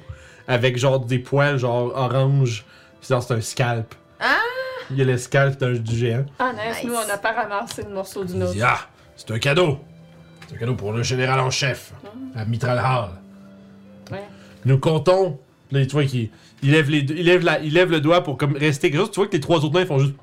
avec 0.49 0.77
genre 0.79 0.99
des 1.01 1.19
poils 1.21 1.59
genre 1.59 1.93
orange. 1.95 2.65
Puis 3.01 3.09
genre, 3.11 3.23
c'est 3.23 3.35
un 3.35 3.41
scalp. 3.41 3.95
Ah! 4.19 4.39
Il 4.91 4.97
y 4.97 5.03
a 5.03 5.05
le 5.05 5.17
scalp 5.19 5.61
d'un- 5.61 5.75
du 5.75 5.97
géant. 5.97 6.25
Ah, 6.39 6.53
nice. 6.53 6.77
Nice. 6.79 6.85
Nous, 6.87 6.95
on 6.95 7.07
n'a 7.07 7.19
pas 7.19 7.33
ramassé 7.33 7.83
le 7.83 7.91
morceau 7.91 8.25
du 8.25 8.33
Il 8.33 8.39
nôtre. 8.41 8.53
dit, 8.55 8.63
ah, 8.63 8.81
c'est 9.17 9.31
un 9.31 9.39
cadeau. 9.39 9.79
C'est 10.49 10.57
un 10.57 10.59
cadeau 10.59 10.75
pour 10.75 10.93
le 10.93 11.03
général 11.03 11.39
en 11.41 11.51
chef, 11.51 11.93
à 12.35 12.45
Mitral 12.47 12.79
Hall. 12.79 13.11
Ouais. 14.11 14.25
Nous 14.65 14.79
comptons. 14.79 15.39
Là, 15.71 15.85
tu 15.85 15.93
vois 15.93 16.05
qu'il 16.07 16.31
il 16.63 16.73
lève, 16.73 16.89
les, 16.91 17.03
deux- 17.03 17.15
il, 17.17 17.27
lève 17.27 17.45
la, 17.45 17.61
il 17.61 17.75
lève 17.75 17.91
le 17.91 18.01
doigt 18.01 18.25
pour 18.25 18.39
comme 18.39 18.57
rester 18.57 18.91
quelque 18.91 19.01
chose. 19.01 19.11
Tu 19.11 19.21
vois 19.21 19.27
que 19.29 19.35
les 19.35 19.41
trois 19.41 19.59
autres 19.59 19.79
nains 19.79 19.85
font 19.85 19.99
juste. 19.99 20.15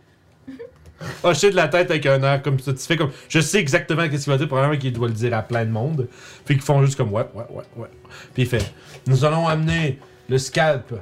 hocher 1.23 1.51
de 1.51 1.55
la 1.55 1.67
tête 1.67 1.91
avec 1.91 2.05
un 2.07 2.21
air 2.23 2.41
comme 2.41 2.57
fais 2.59 2.97
comme. 2.97 3.11
Je 3.29 3.39
sais 3.39 3.59
exactement 3.59 4.01
ce 4.03 4.07
qu'il 4.07 4.19
va 4.31 4.37
dire, 4.37 4.47
probablement 4.47 4.79
qu'il 4.79 4.91
doit 4.91 5.07
le 5.07 5.13
dire 5.13 5.33
à 5.37 5.43
plein 5.43 5.63
de 5.65 5.69
monde. 5.69 6.07
Puis 6.45 6.55
qu'ils 6.55 6.63
font 6.63 6.83
juste 6.83 6.97
comme 6.97 7.11
ouais, 7.13 7.25
ouais, 7.35 7.43
ouais, 7.51 7.63
ouais. 7.77 7.87
Puis 8.33 8.43
il 8.43 8.49
fait 8.49 8.73
Nous 9.05 9.23
allons 9.23 9.47
amener 9.47 9.99
le 10.29 10.37
scalp 10.37 10.93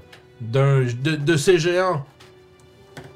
d'un, 0.41 0.81
de, 0.83 1.15
de 1.15 1.37
ces 1.37 1.57
géants 1.57 2.05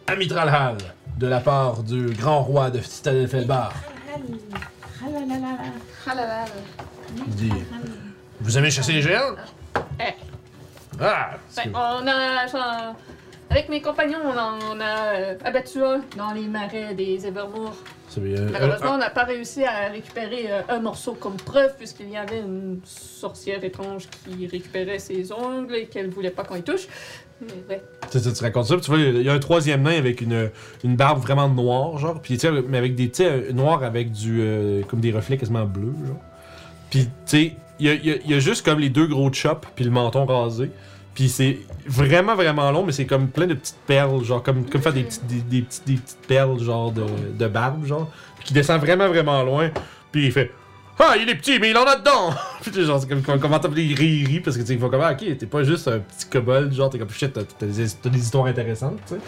à 0.07 0.15
Mitral 0.15 0.49
Hall 0.49 0.77
de 1.17 1.27
la 1.27 1.39
part 1.39 1.83
du 1.83 2.07
grand 2.11 2.41
roi 2.43 2.69
de 2.69 2.79
Citadel 2.81 3.27
Felbar. 3.27 3.73
Ah 6.09 6.15
là 6.15 6.25
là. 6.27 6.45
Il 7.27 7.35
dit 7.35 7.51
Vous 8.39 8.57
aimez 8.57 8.71
chasser 8.71 8.93
les 8.93 9.01
géants? 9.01 9.35
Ah! 10.99 11.31
c'est- 11.49 11.69
Ben, 11.69 11.79
on 12.01 12.07
a, 12.07 12.93
avec 13.49 13.69
mes 13.69 13.81
compagnons, 13.81 14.17
on, 14.25 14.37
a- 14.37 14.59
on 14.73 14.79
a 14.79 15.15
euh, 15.15 15.35
abattu 15.43 15.83
un 15.83 16.01
dans 16.17 16.31
les 16.33 16.47
marais 16.47 16.93
des 16.93 17.25
Evermoor. 17.25 17.73
c'est 18.09 18.21
bien. 18.21 18.37
Euh, 18.41 18.49
Malheureusement, 18.51 18.91
on 18.93 18.97
n'a 18.97 19.09
pas 19.09 19.23
réussi 19.23 19.63
à 19.63 19.89
récupérer 19.89 20.45
euh, 20.51 20.61
un 20.69 20.79
morceau 20.79 21.13
comme 21.13 21.37
preuve, 21.37 21.75
puisqu'il 21.77 22.09
y 22.09 22.17
avait 22.17 22.39
une 22.39 22.79
sorcière 22.83 23.63
étrange 23.63 24.07
qui 24.25 24.47
récupérait 24.47 24.99
ses 24.99 25.31
ongles 25.31 25.75
et 25.75 25.85
qu'elle 25.85 26.09
voulait 26.09 26.31
pas 26.31 26.43
qu'on 26.43 26.55
y 26.57 26.63
touche. 26.63 26.87
Mais 27.41 27.47
ouais. 27.75 27.83
Tu, 28.11 28.19
sais, 28.19 28.33
tu 28.33 28.43
racontes 28.43 28.65
ça, 28.65 28.75
puis 28.75 28.83
tu 28.83 28.91
vois, 28.91 28.99
il 28.99 29.21
y 29.21 29.29
a 29.29 29.33
un 29.33 29.39
troisième 29.39 29.83
nain 29.83 29.95
avec 29.97 30.21
une, 30.21 30.49
une 30.83 30.95
barbe 30.95 31.19
vraiment 31.21 31.47
noire, 31.47 31.97
genre, 31.99 32.19
puis 32.19 32.33
tu 32.37 32.47
sais, 32.47 32.51
mais 32.67 32.77
avec 32.79 32.95
des, 32.95 33.09
tu 33.11 33.23
sais, 33.23 33.53
noir 33.53 33.83
avec 33.83 34.11
du, 34.11 34.39
euh, 34.41 34.81
comme 34.83 34.99
des 35.01 35.11
reflets 35.11 35.37
quasiment 35.37 35.65
bleus, 35.65 35.93
genre. 36.05 36.17
Puis, 36.89 37.05
tu 37.05 37.09
sais, 37.25 37.55
il 37.79 37.85
y 37.85 37.89
a, 37.89 37.93
il 37.93 38.05
y 38.07 38.11
a- 38.11 38.15
il 38.25 38.31
y 38.31 38.33
a 38.33 38.39
juste 38.39 38.65
comme 38.65 38.79
les 38.79 38.89
deux 38.89 39.05
gros 39.07 39.31
chops, 39.31 39.67
puis 39.75 39.85
le 39.85 39.91
menton 39.91 40.25
rasé. 40.25 40.71
Puis 41.17 41.29
c'est 41.29 41.57
vraiment, 41.87 42.35
vraiment 42.35 42.69
long, 42.69 42.83
mais 42.83 42.91
c'est 42.91 43.07
comme 43.07 43.29
plein 43.29 43.47
de 43.47 43.55
petites 43.55 43.79
perles, 43.87 44.23
genre, 44.23 44.43
comme, 44.43 44.69
comme 44.69 44.83
faire 44.83 44.93
des 44.93 45.01
petites, 45.01 45.25
des, 45.25 45.63
petites, 45.63 45.87
des 45.87 45.95
petites 45.95 46.27
perles, 46.27 46.59
genre, 46.59 46.91
de, 46.91 47.03
de 47.35 47.47
barbe, 47.47 47.87
genre. 47.87 48.11
Qui 48.43 48.53
descend 48.53 48.79
vraiment, 48.79 49.07
vraiment 49.07 49.41
loin. 49.41 49.71
Puis 50.11 50.27
il 50.27 50.31
fait 50.31 50.51
Ah, 50.99 51.15
il 51.19 51.27
est 51.27 51.33
petit, 51.33 51.57
mais 51.57 51.71
il 51.71 51.77
en 51.77 51.85
a 51.85 51.95
dedans! 51.95 52.35
Puis 52.61 52.85
genre, 52.85 53.01
c'est 53.01 53.09
comme, 53.09 53.23
comme 53.23 53.39
comment 53.39 53.57
t'appeler, 53.57 53.85
il 53.85 53.95
rit, 53.95 54.41
parce 54.41 54.57
que 54.57 54.61
tu 54.61 54.67
sais, 54.67 54.73
il 54.75 54.79
faut 54.79 54.89
comme 54.89 55.01
Ah, 55.01 55.13
ok, 55.13 55.37
t'es 55.39 55.47
pas 55.47 55.63
juste 55.63 55.87
un 55.87 55.97
petit 55.97 56.27
kobold, 56.29 56.71
genre, 56.71 56.91
t'es 56.91 56.99
comme 56.99 57.09
shit, 57.09 57.33
t'as, 57.33 57.41
t'as 57.45 57.65
des, 57.65 57.87
t'as 57.89 58.09
histoires 58.11 58.45
intéressantes, 58.45 58.99
tu 59.07 59.15
sais. 59.15 59.21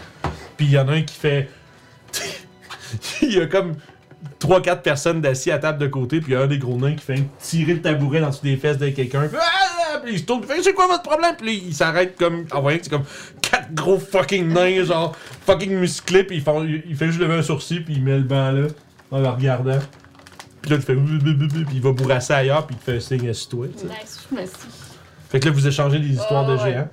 Puis 0.57 0.67
il 0.67 0.71
y 0.73 0.77
en 0.77 0.87
a 0.89 0.91
un 0.91 1.01
qui 1.01 1.15
fait. 1.15 1.49
il 3.23 3.33
y 3.33 3.41
a 3.41 3.47
comme 3.47 3.77
3-4 4.39 4.81
personnes 4.81 5.21
d'assis 5.21 5.49
à 5.49 5.57
table 5.57 5.79
de 5.79 5.87
côté, 5.87 6.21
puis 6.21 6.33
il 6.33 6.35
y 6.35 6.37
a 6.37 6.41
un 6.41 6.47
des 6.47 6.59
gros 6.59 6.77
nains 6.77 6.93
qui 6.93 7.03
fait 7.03 7.23
tirer 7.39 7.73
le 7.73 7.81
tabouret 7.81 8.19
dans 8.19 8.29
dessous 8.29 8.43
des 8.43 8.57
fesses 8.57 8.77
de 8.77 8.89
quelqu'un. 8.89 9.27
Fait, 9.27 9.37
Ah! 9.95 9.99
Puis 10.03 10.13
il 10.13 10.19
se 10.19 10.25
tourne, 10.25 10.43
fait 10.43 10.61
C'est 10.61 10.73
quoi 10.73 10.87
votre 10.87 11.03
problème? 11.03 11.35
Puis 11.37 11.63
il 11.67 11.73
s'arrête 11.73 12.17
comme. 12.17 12.45
En 12.51 12.61
voyant 12.61 12.77
que 12.77 12.83
c'est 12.85 12.89
comme 12.89 13.05
4 13.41 13.73
gros 13.73 13.99
fucking 13.99 14.47
nains, 14.47 14.83
genre 14.83 15.15
fucking 15.45 15.71
musclés, 15.71 16.23
puis 16.23 16.37
il 16.37 16.43
fait, 16.43 16.51
il 16.87 16.95
fait 16.95 17.07
juste 17.07 17.19
lever 17.19 17.35
un 17.35 17.43
sourcil, 17.43 17.83
puis 17.83 17.95
il 17.95 18.03
met 18.03 18.17
le 18.17 18.23
banc 18.23 18.51
là, 18.51 18.67
en 19.11 19.19
le 19.19 19.29
regardant. 19.29 19.79
Puis 20.61 20.71
là, 20.71 20.77
tu 20.77 20.83
fais. 20.83 20.95
Puis 20.95 21.65
il 21.73 21.81
va 21.81 21.91
bourrasser 21.91 22.33
ailleurs, 22.33 22.67
puis 22.67 22.75
il 22.75 22.79
te 22.79 22.83
fait 22.83 22.97
un 22.97 22.99
signe 22.99 23.19
tu 23.19 23.33
sais. 23.33 23.85
Nice, 23.85 24.27
merci. 24.31 24.67
Fait 25.29 25.39
que 25.39 25.45
là, 25.45 25.51
vous 25.51 25.67
échangez 25.67 25.99
des 25.99 26.09
histoires 26.09 26.45
de 26.45 26.55
ouais. 26.55 26.71
géants. 26.71 26.87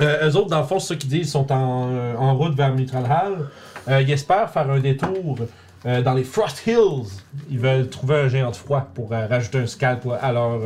Euh, 0.00 0.28
eux 0.28 0.36
autres, 0.36 0.48
dans 0.48 0.60
le 0.60 0.66
fond, 0.66 0.78
c'est 0.78 0.88
ça 0.88 0.96
qu'ils 0.96 1.10
disent, 1.10 1.28
ils 1.28 1.30
sont 1.30 1.50
en, 1.52 1.88
euh, 1.90 2.14
en 2.16 2.36
route 2.36 2.54
vers 2.54 2.74
Mitral 2.74 3.04
Hall. 3.04 3.48
Euh, 3.88 4.02
ils 4.02 4.10
espèrent 4.10 4.50
faire 4.50 4.70
un 4.70 4.80
détour 4.80 5.38
euh, 5.86 6.02
dans 6.02 6.14
les 6.14 6.24
Frost 6.24 6.66
Hills. 6.66 7.08
Ils 7.50 7.58
veulent 7.58 7.88
trouver 7.88 8.16
un 8.16 8.28
géant 8.28 8.50
de 8.50 8.56
froid 8.56 8.88
pour 8.94 9.10
rajouter 9.10 9.58
un 9.58 9.66
scalp 9.66 10.08
à 10.20 10.32
leur, 10.32 10.60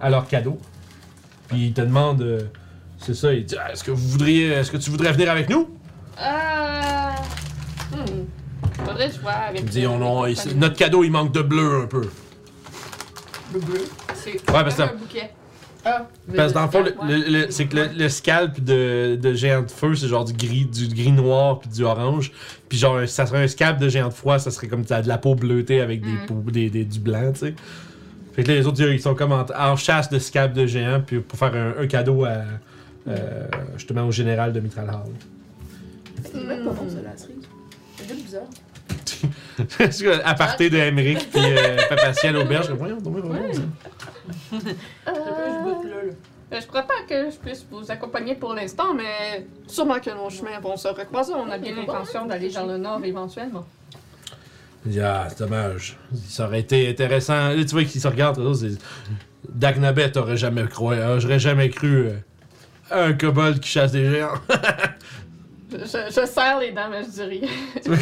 à 0.00 0.10
leur 0.10 0.26
cadeau. 0.28 0.58
Puis 1.48 1.66
ils 1.68 1.72
te 1.72 1.80
demandent, 1.80 2.22
euh, 2.22 2.40
c'est 2.98 3.14
ça, 3.14 3.32
ils 3.32 3.44
disent, 3.44 3.58
Ah, 3.62 3.72
est-ce 3.72 3.82
que 3.84 3.90
vous 3.90 4.08
voudriez, 4.08 4.48
est-ce 4.48 4.70
que 4.70 4.76
tu 4.76 4.90
voudrais 4.90 5.12
venir 5.12 5.30
avec 5.30 5.48
nous? 5.48 5.68
Euh. 6.20 7.10
Hmm. 7.92 8.84
Faudrait 8.84 9.08
que 9.08 9.14
je 9.16 9.20
vois 9.20 9.32
avec. 9.32 9.62
On, 9.88 10.02
on- 10.02 10.26
il- 10.26 10.36
compagnons. 10.36 10.58
notre 10.60 10.76
cadeau, 10.76 11.04
il 11.04 11.10
manque 11.10 11.32
de 11.32 11.42
bleu 11.42 11.82
un 11.82 11.86
peu. 11.86 12.08
Le 13.54 13.60
bleu? 13.60 13.84
C'est 14.14 14.32
Ouais, 14.32 14.38
parce 14.46 14.74
que 14.74 14.82
Comme 14.82 14.90
un 14.90 14.98
bouquet. 14.98 15.30
Ah. 15.84 16.06
Parce 16.36 16.52
que 16.52 16.54
dans 16.58 16.64
le 16.64 16.70
fond, 16.70 16.82
le- 16.82 16.94
le- 17.16 17.30
le- 17.44 17.50
c'est 17.50 17.66
que 17.66 17.76
le, 17.76 17.86
le 17.96 18.08
scalp 18.08 18.60
de, 18.60 19.16
de 19.16 19.32
géant 19.34 19.62
de 19.62 19.70
feu, 19.70 19.94
c'est 19.94 20.08
genre 20.08 20.24
du 20.24 20.32
gris, 20.34 20.66
du 20.66 20.88
gris 20.88 21.12
noir 21.12 21.60
puis 21.60 21.70
du 21.70 21.84
orange. 21.84 22.32
Puis 22.68 22.76
genre, 22.78 22.98
ça 23.06 23.24
serait 23.26 23.42
un 23.44 23.48
scalp 23.48 23.78
de 23.78 23.88
géant 23.88 24.08
de 24.08 24.12
froid, 24.12 24.38
ça 24.38 24.50
serait 24.50 24.66
comme 24.66 24.82
de 24.82 25.08
la 25.08 25.18
peau 25.18 25.34
bleutée 25.34 25.80
avec 25.80 26.02
des 26.02 26.10
Mm. 26.10 26.26
peaux- 26.26 26.50
des, 26.50 26.68
des- 26.68 26.84
du 26.84 26.98
blanc, 26.98 27.32
tu 27.32 27.38
sais. 27.40 27.54
Fait 28.38 28.44
que 28.44 28.52
là, 28.52 28.54
les 28.54 28.66
autres, 28.68 28.80
ils 28.80 29.00
sont 29.00 29.16
comme 29.16 29.32
en, 29.32 29.44
en 29.52 29.74
chasse 29.74 30.08
de 30.10 30.20
scalp 30.20 30.52
de 30.52 30.64
géant 30.64 31.02
puis 31.04 31.18
pour 31.18 31.36
faire 31.36 31.52
un, 31.56 31.82
un 31.82 31.88
cadeau 31.88 32.24
à, 32.24 32.42
euh, 33.08 33.48
justement 33.76 34.04
au 34.04 34.12
général 34.12 34.52
de 34.52 34.60
Mitral 34.60 34.88
Hall. 34.90 35.12
C'est 36.22 36.44
même 36.44 36.64
pas 36.64 36.70
bon, 36.70 36.88
ça, 36.88 36.98
la 37.02 37.16
cerise. 37.16 37.48
C'est 37.96 38.08
juste 38.08 38.24
bizarre. 38.24 40.20
À 40.24 40.34
partir 40.34 40.70
de 40.70 40.76
Emmerich 40.76 41.28
puis 41.32 41.42
euh, 41.44 41.78
Papa 41.88 42.12
Ciel 42.12 42.36
Auberge, 42.36 42.70
voyons, 42.70 43.00
ça. 43.00 43.10
Là, 43.10 43.18
là. 44.52 44.62
euh, 45.08 46.60
je 46.60 46.66
crois 46.68 46.82
pas 46.82 46.94
que 47.08 47.30
je 47.32 47.36
puisse 47.38 47.66
vous 47.68 47.90
accompagner 47.90 48.36
pour 48.36 48.54
l'instant, 48.54 48.94
mais 48.94 49.48
sûrement 49.66 49.98
que 49.98 50.10
nos 50.10 50.30
chemins 50.30 50.60
vont 50.62 50.76
se 50.76 50.86
recroiser. 50.86 51.32
On 51.34 51.50
a 51.50 51.58
bien 51.58 51.74
l'intention 51.74 52.24
d'aller 52.24 52.50
vers 52.50 52.66
le 52.68 52.76
nord 52.76 53.04
éventuellement. 53.04 53.66
Il 54.86 54.92
dit, 54.92 55.00
ah, 55.00 55.26
c'est 55.28 55.38
dommage. 55.40 55.96
Ça 56.28 56.46
aurait 56.46 56.60
été 56.60 56.88
intéressant. 56.88 57.48
Là, 57.48 57.56
tu 57.64 57.72
vois 57.72 57.84
qu'ils 57.84 58.00
se 58.00 58.08
regardent, 58.08 58.38
autres, 58.38 58.60
c'est. 58.60 58.78
Dagnabet 59.52 60.16
aurait 60.18 60.36
jamais 60.36 60.66
cru. 60.66 60.94
euh, 60.94 61.18
J'aurais 61.20 61.38
jamais 61.38 61.70
cru. 61.70 62.06
euh, 62.08 62.12
un 62.90 63.12
kobold 63.12 63.60
qui 63.60 63.68
chasse 63.68 63.92
des 63.92 64.08
géants. 64.10 64.34
Je, 65.70 66.24
serre 66.26 66.60
les 66.60 66.72
dents, 66.72 66.88
mais 66.90 67.02
je 67.04 67.10
dis 67.10 67.22
rien. 67.22 67.48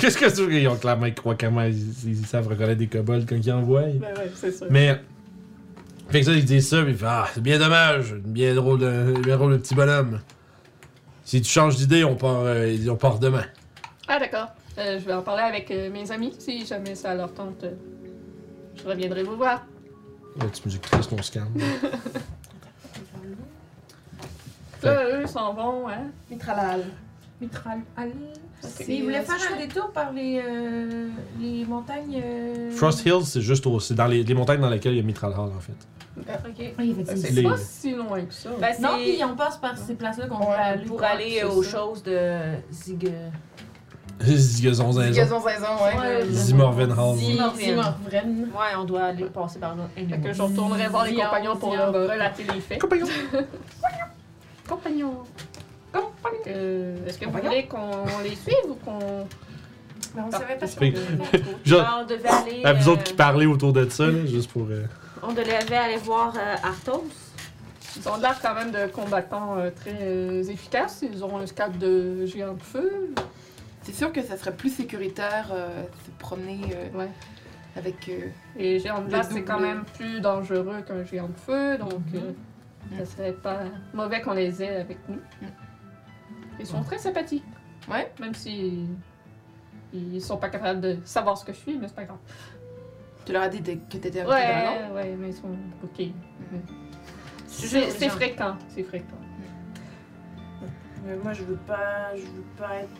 Qu'est-ce 0.00 0.16
que 0.16 0.30
tu 0.32 0.42
veux? 0.46 0.52
Ils 0.54 0.68
ont 0.68 0.76
clairement 0.76 1.06
ils 1.06 1.14
croient 1.14 1.34
comment 1.34 1.62
ils, 1.62 1.76
ils 2.08 2.24
savent 2.24 2.46
reconnaître 2.46 2.78
des 2.78 2.86
kobolds 2.86 3.26
quand 3.28 3.34
ils 3.34 3.50
en 3.52 3.62
voient. 3.62 3.82
Ben 3.82 4.14
ouais, 4.16 4.30
c'est 4.36 4.52
sûr. 4.56 4.68
Mais. 4.70 5.00
Fait 6.10 6.20
que 6.20 6.26
ça, 6.26 6.32
ils 6.32 6.44
disent 6.44 6.68
ça, 6.68 6.82
puis 6.82 6.92
ils 6.92 6.96
font 6.96 7.06
Ah, 7.08 7.26
c'est 7.34 7.42
bien 7.42 7.58
dommage. 7.58 8.14
Bien 8.14 8.54
drôle 8.54 8.78
de, 8.78 9.20
bien 9.20 9.36
drôle 9.36 9.52
de 9.54 9.56
petit 9.56 9.74
bonhomme. 9.74 10.20
Si 11.24 11.42
tu 11.42 11.50
changes 11.50 11.76
d'idée, 11.76 12.04
on 12.04 12.14
part, 12.14 12.42
euh, 12.44 12.76
on 12.88 12.94
part 12.94 13.18
demain. 13.18 13.42
Ah, 14.06 14.20
d'accord. 14.20 14.46
Euh, 14.78 14.98
je 14.98 15.04
vais 15.06 15.12
en 15.14 15.22
parler 15.22 15.42
avec 15.42 15.70
euh, 15.70 15.90
mes 15.90 16.10
amis. 16.12 16.34
Si 16.38 16.66
jamais 16.66 16.94
ça 16.94 17.14
leur 17.14 17.32
tente, 17.32 17.64
euh, 17.64 17.72
je 18.76 18.86
reviendrai 18.86 19.22
vous 19.22 19.36
voir. 19.36 19.64
La 20.38 20.46
petite 20.46 20.66
musique 20.66 20.82
triste, 20.82 21.10
on 21.12 21.22
se 21.22 21.32
calme. 21.32 21.52
Là, 24.82 25.04
eux 25.20 25.26
s'en 25.26 25.54
vont, 25.54 25.88
hein. 25.88 26.08
Mitralal. 26.30 26.84
Mitral. 27.40 27.80
Ok. 27.98 28.84
Il 28.88 29.02
voulait 29.04 29.22
faire 29.22 29.36
un 29.52 29.58
détour 29.58 29.90
par 29.90 30.12
les, 30.12 30.40
euh, 30.46 31.08
les 31.40 31.64
montagnes. 31.64 32.20
euh, 32.22 32.70
Frost 32.72 33.04
Hills, 33.04 33.24
c'est 33.24 33.40
juste 33.40 33.66
au, 33.66 33.80
c'est 33.80 33.94
dans 33.94 34.06
les, 34.06 34.22
les 34.22 34.34
montagnes 34.34 34.60
dans 34.60 34.70
lesquelles 34.70 34.92
il 34.92 34.98
y 34.98 35.00
a 35.00 35.04
Mitral 35.04 35.32
Hall, 35.32 35.50
en 35.56 35.60
fait. 35.60 35.72
Ok. 36.18 36.72
Ah, 36.78 36.82
dit- 36.82 37.04
C'est 37.16 37.30
Les- 37.32 37.42
pas 37.42 37.56
si 37.58 37.92
loin 37.94 38.22
que 38.22 38.32
ça. 38.32 38.50
Ben, 38.58 38.74
Non, 38.80 38.96
puis 38.98 39.18
on 39.24 39.36
passe 39.36 39.58
par 39.58 39.76
ces 39.76 39.94
places-là 39.94 40.26
qu'on 40.28 40.38
Ouais, 40.38 40.46
peut 40.46 40.52
aller. 40.62 40.84
pour 40.86 41.02
aller 41.02 41.44
aux 41.44 41.62
choses 41.62 42.02
de 42.02 42.38
Zig... 42.72 43.10
Zigazon 44.24 44.92
zinzon. 44.92 45.38
Ouais. 45.44 46.24
Le- 46.24 46.30
Zimorven 46.32 46.92
Hall. 46.92 47.16
Zimorven. 47.16 47.58
Zimorven. 47.60 48.42
Ouais, 48.54 48.76
on 48.78 48.84
doit 48.84 49.04
aller 49.04 49.24
passer 49.26 49.58
par 49.58 49.76
là. 49.76 49.82
Fait 49.94 50.04
que 50.18 50.32
je 50.32 50.42
retournerai 50.42 50.88
voir 50.88 51.04
les 51.04 51.16
compagnons 51.16 51.56
pour 51.56 51.74
leur 51.76 51.92
relater 51.92 52.44
les 52.52 52.60
faits. 52.60 52.80
Compagnon. 52.80 53.06
Compagnons. 54.68 55.14
Compagnons. 55.92 56.38
Euh, 56.48 57.06
Est-ce 57.06 57.18
que 57.18 57.24
vous 57.26 57.30
Compagnons. 57.30 57.50
voulez 57.50 57.66
qu'on 57.66 58.22
les 58.22 58.34
suive 58.36 58.70
ou 58.70 58.74
qu'on. 58.74 58.98
Mais 60.14 60.22
on 60.26 60.30
savait 60.30 60.56
pas 60.56 60.66
Fait- 60.66 60.94
ça. 60.96 61.38
Genre, 61.64 61.84
Ah, 61.86 61.98
on 62.02 62.06
devait 62.06 62.28
aller... 62.28 62.62
à 62.64 62.72
vous 62.72 62.88
euh, 62.88 62.92
autres 62.92 63.04
qui 63.04 63.12
parlez 63.14 63.46
autour 63.46 63.72
de 63.72 63.88
ça, 63.88 64.10
juste 64.26 64.50
pour. 64.50 64.66
euh, 64.70 64.84
On 65.22 65.32
devait 65.32 65.76
aller 65.76 65.98
voir 65.98 66.32
euh, 66.36 66.54
Arthos. 66.62 67.04
Ils 67.98 68.08
ont 68.08 68.16
l'air 68.16 68.38
quand 68.42 68.54
même 68.54 68.70
de 68.72 68.86
combattants 68.92 69.56
euh, 69.58 69.70
très 69.70 69.96
euh, 70.02 70.42
efficaces. 70.44 71.02
Ils 71.02 71.22
ont 71.24 71.38
un 71.38 71.46
scalp 71.46 71.78
de 71.78 72.26
géant 72.26 72.54
de 72.54 72.62
feu. 72.62 73.10
C'est 73.86 73.92
sûr 73.92 74.12
que 74.12 74.20
ça 74.20 74.36
serait 74.36 74.52
plus 74.56 74.70
sécuritaire 74.74 75.48
euh, 75.52 75.84
se 76.04 76.10
promener 76.18 76.60
euh, 76.74 76.98
Ouais. 76.98 77.08
avec. 77.76 78.08
euh, 78.08 78.28
Et 78.58 78.80
géant 78.80 79.00
de 79.00 79.08
glace, 79.08 79.28
c'est 79.30 79.44
quand 79.44 79.60
même 79.60 79.84
plus 79.94 80.20
dangereux 80.20 80.82
qu'un 80.84 81.04
géant 81.04 81.28
de 81.28 81.38
feu. 81.38 81.78
Donc, 81.78 81.92
euh, 82.14 82.32
Mhm. 82.90 82.98
ça 82.98 83.04
serait 83.06 83.32
pas 83.32 83.60
mauvais 83.94 84.20
qu'on 84.22 84.32
les 84.32 84.60
ait 84.60 84.76
avec 84.80 84.98
nous. 85.08 85.20
Mhm. 85.40 85.48
Ils 86.58 86.66
sont 86.66 86.82
très 86.82 86.98
sympathiques. 86.98 87.44
Ouais. 87.88 88.10
Même 88.20 88.34
si. 88.34 88.86
Ils 89.92 90.20
sont 90.20 90.36
pas 90.36 90.48
capables 90.48 90.80
de 90.80 90.98
savoir 91.04 91.38
ce 91.38 91.44
que 91.44 91.52
je 91.52 91.58
suis, 91.58 91.78
mais 91.78 91.86
c'est 91.86 91.94
pas 91.94 92.04
grave. 92.04 92.18
Tu 93.24 93.32
leur 93.32 93.42
as 93.42 93.48
dit 93.48 93.62
que 93.62 93.70
t'étais 93.96 94.20
un 94.20 94.26
Ouais, 94.28 94.46
dragon. 94.62 94.94
ouais, 94.96 95.14
mais 95.16 95.28
ils 95.28 95.34
sont 95.34 95.56
ok. 95.84 96.06
C'est 97.46 98.08
fréquent, 98.08 98.56
c'est 98.68 98.82
fréquent. 98.82 99.16
Mais 101.04 101.14
moi, 101.22 101.32
je 101.32 101.44
veux 101.44 101.56
pas. 101.56 102.14
Je 102.16 102.22
veux 102.22 102.44
pas 102.58 102.78
être. 102.80 102.90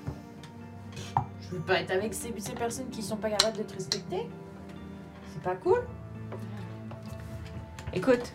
Je 1.41 1.49
veux 1.57 1.60
pas 1.62 1.81
être 1.81 1.91
avec 1.92 2.12
ces, 2.15 2.34
ces 2.39 2.52
personnes 2.52 2.89
qui 2.91 3.02
sont 3.02 3.16
pas 3.16 3.31
capables 3.31 3.58
de 3.58 3.62
te 3.62 3.75
respecter. 3.75 4.28
C'est 5.33 5.42
pas 5.42 5.55
cool. 5.55 5.83
Écoute, 7.92 8.33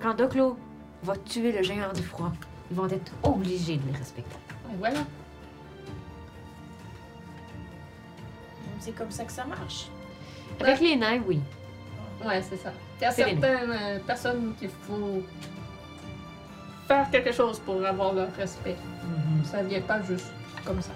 quand 0.00 0.14
Doclo 0.14 0.58
va 1.02 1.16
tuer 1.16 1.52
le 1.52 1.62
géant 1.62 1.92
du 1.92 2.02
froid, 2.02 2.32
ils 2.70 2.76
vont 2.76 2.88
être 2.88 3.12
obligés 3.22 3.76
de 3.76 3.86
les 3.90 3.96
respecter. 3.96 4.36
Et 4.72 4.76
voilà. 4.78 5.00
C'est 8.80 8.92
comme 8.92 9.10
ça 9.10 9.24
que 9.24 9.32
ça 9.32 9.44
marche. 9.44 9.88
Avec 10.60 10.80
les 10.80 10.96
nains, 10.96 11.20
oui. 11.26 11.40
Ouais, 12.24 12.42
c'est 12.42 12.56
ça. 12.56 12.72
Il 13.00 13.04
y 13.04 13.06
a 13.06 13.10
certaines 13.10 13.42
euh, 13.44 13.98
personnes 14.00 14.54
qu'il 14.58 14.68
faut 14.68 15.22
faire 16.88 17.10
quelque 17.10 17.32
chose 17.32 17.58
pour 17.60 17.84
avoir 17.84 18.12
leur 18.12 18.32
respect. 18.34 18.76
Ça 19.44 19.62
vient 19.62 19.80
pas 19.80 20.02
juste 20.02 20.32
comme 20.64 20.80
ça. 20.82 20.90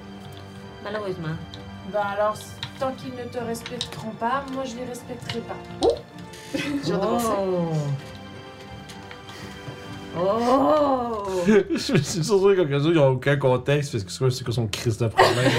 Malheureusement. 0.86 1.34
Ben 1.92 2.00
alors, 2.00 2.36
tant 2.78 2.92
qu'ils 2.92 3.14
ne 3.14 3.24
te 3.24 3.38
respecteront 3.38 4.12
pas, 4.12 4.44
moi 4.52 4.64
je 4.64 4.76
les 4.76 4.84
respecterai 4.84 5.40
pas. 5.40 5.88
De 6.54 6.82
ça. 6.84 7.00
Oh. 7.00 7.72
Oh! 10.18 11.24
Je 11.46 11.76
suis 11.76 12.24
sûr 12.24 12.40
que 12.40 12.54
quelques-uns, 12.54 12.88
ils 12.88 12.94
n'ont 12.94 13.08
aucun 13.08 13.36
contexte, 13.36 13.92
parce 13.92 14.04
que 14.04 14.30
c'est 14.30 14.44
quoi, 14.44 14.52
son 14.54 14.66
crise 14.66 14.96
de 14.96 15.08
problème? 15.08 15.52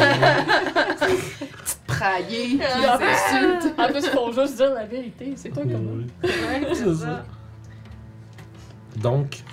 Prailler, 1.85 2.57
qui 2.57 2.61
Ah, 2.63 2.97
insulte. 2.99 3.73
En 3.77 3.87
plus, 3.87 3.99
il 4.03 4.09
faut 4.09 4.31
juste 4.31 4.55
dire 4.55 4.73
la 4.73 4.85
vérité. 4.85 5.33
C'est 5.35 5.49
toi 5.49 5.61
comme 5.61 6.07
Oui. 6.23 6.29
Ouais, 6.29 6.67
C'est 6.73 6.95
ça. 6.95 7.23
Donc, 8.95 9.43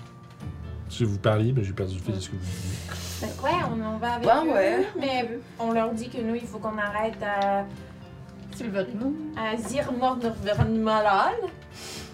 si 0.89 1.05
vous 1.05 1.19
parliez, 1.19 1.53
ben, 1.53 1.63
j'ai 1.63 1.75
perdu 1.75 1.97
le 1.97 2.01
fil 2.01 2.15
de 2.15 2.21
ce 2.21 2.29
que 2.31 2.37
vous 2.37 2.41
disiez. 2.41 3.04
Fait 3.27 3.37
que 3.39 3.45
ouais, 3.45 3.61
on 3.75 3.83
en 3.85 3.97
va 3.99 4.13
avec 4.15 4.27
Ouais, 4.27 4.47
eux, 4.47 4.53
ouais. 4.55 4.87
mais 4.99 5.31
on 5.59 5.73
leur 5.73 5.93
dit 5.93 6.09
que 6.09 6.21
nous, 6.21 6.35
il 6.35 6.47
faut 6.47 6.59
qu'on 6.59 6.77
arrête 6.79 7.17
à, 7.23 7.65
Silverino. 8.57 9.13
à 9.37 9.57
Zirmordvermalal. 9.57 11.33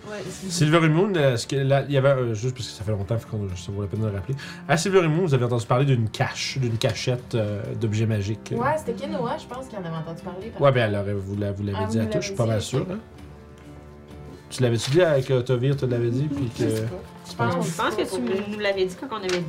Ouais, 0.08 0.16
c'est- 0.28 0.50
Silver 0.50 0.88
Moon, 0.88 1.12
euh, 1.14 1.36
ce 1.36 1.46
que 1.46 1.56
là, 1.56 1.84
il 1.86 1.92
y 1.92 1.98
avait, 1.98 2.08
euh, 2.08 2.34
juste 2.34 2.54
parce 2.56 2.66
que 2.68 2.72
ça 2.72 2.82
fait 2.84 2.90
longtemps, 2.92 3.16
qu'on 3.30 3.48
ça 3.54 3.70
vaut 3.70 3.82
la 3.82 3.86
peine 3.88 4.00
de 4.00 4.06
le 4.06 4.12
rappeler. 4.14 4.34
À 4.66 4.76
Silver 4.76 5.06
Moon, 5.06 5.22
vous 5.26 5.34
avez 5.34 5.44
entendu 5.44 5.66
parler 5.66 5.84
d'une 5.84 6.08
cache, 6.08 6.58
d'une 6.58 6.78
cachette 6.78 7.34
euh, 7.34 7.62
d'objets 7.80 8.06
magiques. 8.06 8.52
Ouais, 8.56 8.76
c'était 8.78 8.94
Kenoa, 8.94 9.36
je 9.38 9.46
pense, 9.46 9.66
qui 9.68 9.76
en 9.76 9.80
avait 9.80 9.88
entendu 9.88 10.22
parler. 10.22 10.48
par- 10.50 10.62
Ouais, 10.62 10.72
ben 10.72 10.94
alors, 10.94 11.06
euh, 11.06 11.14
vous 11.18 11.36
l'a- 11.36 11.52
vous 11.52 11.62
l'avez 11.64 11.78
Ah, 11.80 11.86
dit 11.86 11.98
vous 11.98 12.04
à 12.04 12.06
toi, 12.06 12.20
je 12.20 12.26
suis 12.28 12.34
pas 12.34 12.46
mal 12.46 12.58
dit, 12.60 12.64
sûr. 12.64 12.86
Hein? 12.90 12.98
Tu 14.48 14.62
l'avais-tu 14.62 14.90
dit 14.90 15.02
avec 15.02 15.30
euh, 15.30 15.42
Tovir, 15.42 15.76
tu 15.76 15.86
l'avais 15.86 16.10
dit, 16.10 16.28
puis 16.28 16.48
que. 16.48 16.64
Je 16.64 16.74
sais 16.76 16.82
pas. 16.82 16.96
Je 17.26 17.30
Je 17.30 17.36
pense 17.36 17.66
Je 17.68 17.76
pense 17.76 17.94
que 17.94 18.16
tu 18.16 18.50
nous 18.50 18.58
l'avais 18.58 18.86
dit 18.86 18.96
quand 18.98 19.06
on 19.12 19.16
avait 19.22 19.38
vu 19.38 19.44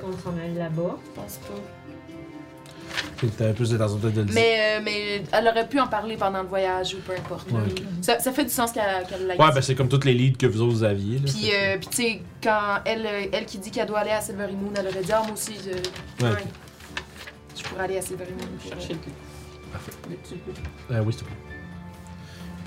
qu'on 0.00 0.12
s'en 0.12 0.36
allait 0.36 0.58
là-bas. 0.58 0.96
Je 1.04 1.20
pense 1.20 1.38
pas. 1.38 3.28
t'avais 3.38 3.52
plus 3.52 3.70
d'intention 3.70 3.98
de 3.98 4.06
le 4.08 4.12
dire. 4.24 4.34
Mais, 4.34 4.78
euh, 4.78 4.80
mais 4.82 5.22
elle 5.32 5.48
aurait 5.48 5.68
pu 5.68 5.78
en 5.80 5.86
parler 5.86 6.16
pendant 6.16 6.42
le 6.42 6.48
voyage 6.48 6.94
ou 6.94 6.98
peu 6.98 7.12
importe. 7.12 7.50
Ouais. 7.50 7.60
Ça, 8.02 8.18
ça 8.18 8.32
fait 8.32 8.44
du 8.44 8.50
sens 8.50 8.72
qu'elle 8.72 8.84
l'ait 9.26 9.40
Ouais, 9.40 9.52
ben 9.54 9.60
c'est 9.60 9.74
comme 9.74 9.88
toutes 9.88 10.04
les 10.04 10.14
leads 10.14 10.36
que 10.38 10.46
vous 10.46 10.62
autres 10.62 10.84
aviez. 10.84 11.18
Là, 11.18 11.24
Puis, 11.26 11.50
euh, 11.52 11.76
puis 11.78 11.88
tu 11.88 11.96
sais, 11.96 12.22
quand 12.42 12.78
elle, 12.84 13.06
euh, 13.06 13.26
elle 13.32 13.46
qui 13.46 13.58
dit 13.58 13.70
qu'elle 13.70 13.86
doit 13.86 14.00
aller 14.00 14.10
à 14.10 14.20
Silvery 14.20 14.54
Moon, 14.54 14.72
elle 14.76 14.88
aurait 14.88 15.02
dit 15.02 15.12
Ah, 15.12 15.22
moi 15.24 15.32
aussi, 15.34 15.54
je, 15.64 16.24
Ouais, 16.24 16.32
je 17.56 17.62
pourrais 17.62 17.84
aller 17.84 17.98
à 17.98 18.02
Silvery 18.02 18.32
Moon. 18.32 18.46
pour, 18.60 18.70
Chercher 18.72 18.94
le 18.94 18.98
cul. 18.98 19.10
Parfait. 19.72 19.92
Euh, 20.90 21.02
oui, 21.04 21.12
s'il 21.12 21.20
te 21.22 21.24
plaît. 21.24 21.34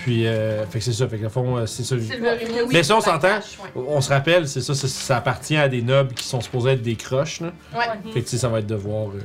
Puis, 0.03 0.27
euh, 0.27 0.65
fait 0.67 0.79
que 0.79 0.83
c'est 0.85 0.91
ça. 0.93 1.07
Fait 1.07 1.17
que, 1.17 1.25
au 1.25 1.29
fond, 1.29 1.55
euh, 1.57 1.65
c'est 1.65 1.83
ça. 1.83 1.97
Silverino. 1.97 2.67
Mais 2.71 2.83
ça, 2.83 2.97
on 2.97 3.01
s'entend. 3.01 3.27
ouais. 3.37 3.71
On 3.87 4.01
se 4.01 4.09
rappelle, 4.09 4.47
c'est 4.49 4.59
ça, 4.61 4.73
ça, 4.75 4.87
ça 4.89 5.17
appartient 5.17 5.55
à 5.55 5.69
des 5.69 5.81
nobles 5.81 6.13
qui 6.13 6.25
sont 6.25 6.41
supposés 6.41 6.71
être 6.71 6.81
des 6.81 6.95
croches. 6.97 7.39
Là. 7.39 7.53
Ouais. 7.73 7.85
Fait 8.11 8.19
que, 8.19 8.25
tu 8.25 8.31
sais, 8.31 8.37
ça 8.37 8.49
va 8.49 8.59
être 8.59 8.67
de 8.67 8.75
voir. 8.75 9.07
euh, 9.07 9.19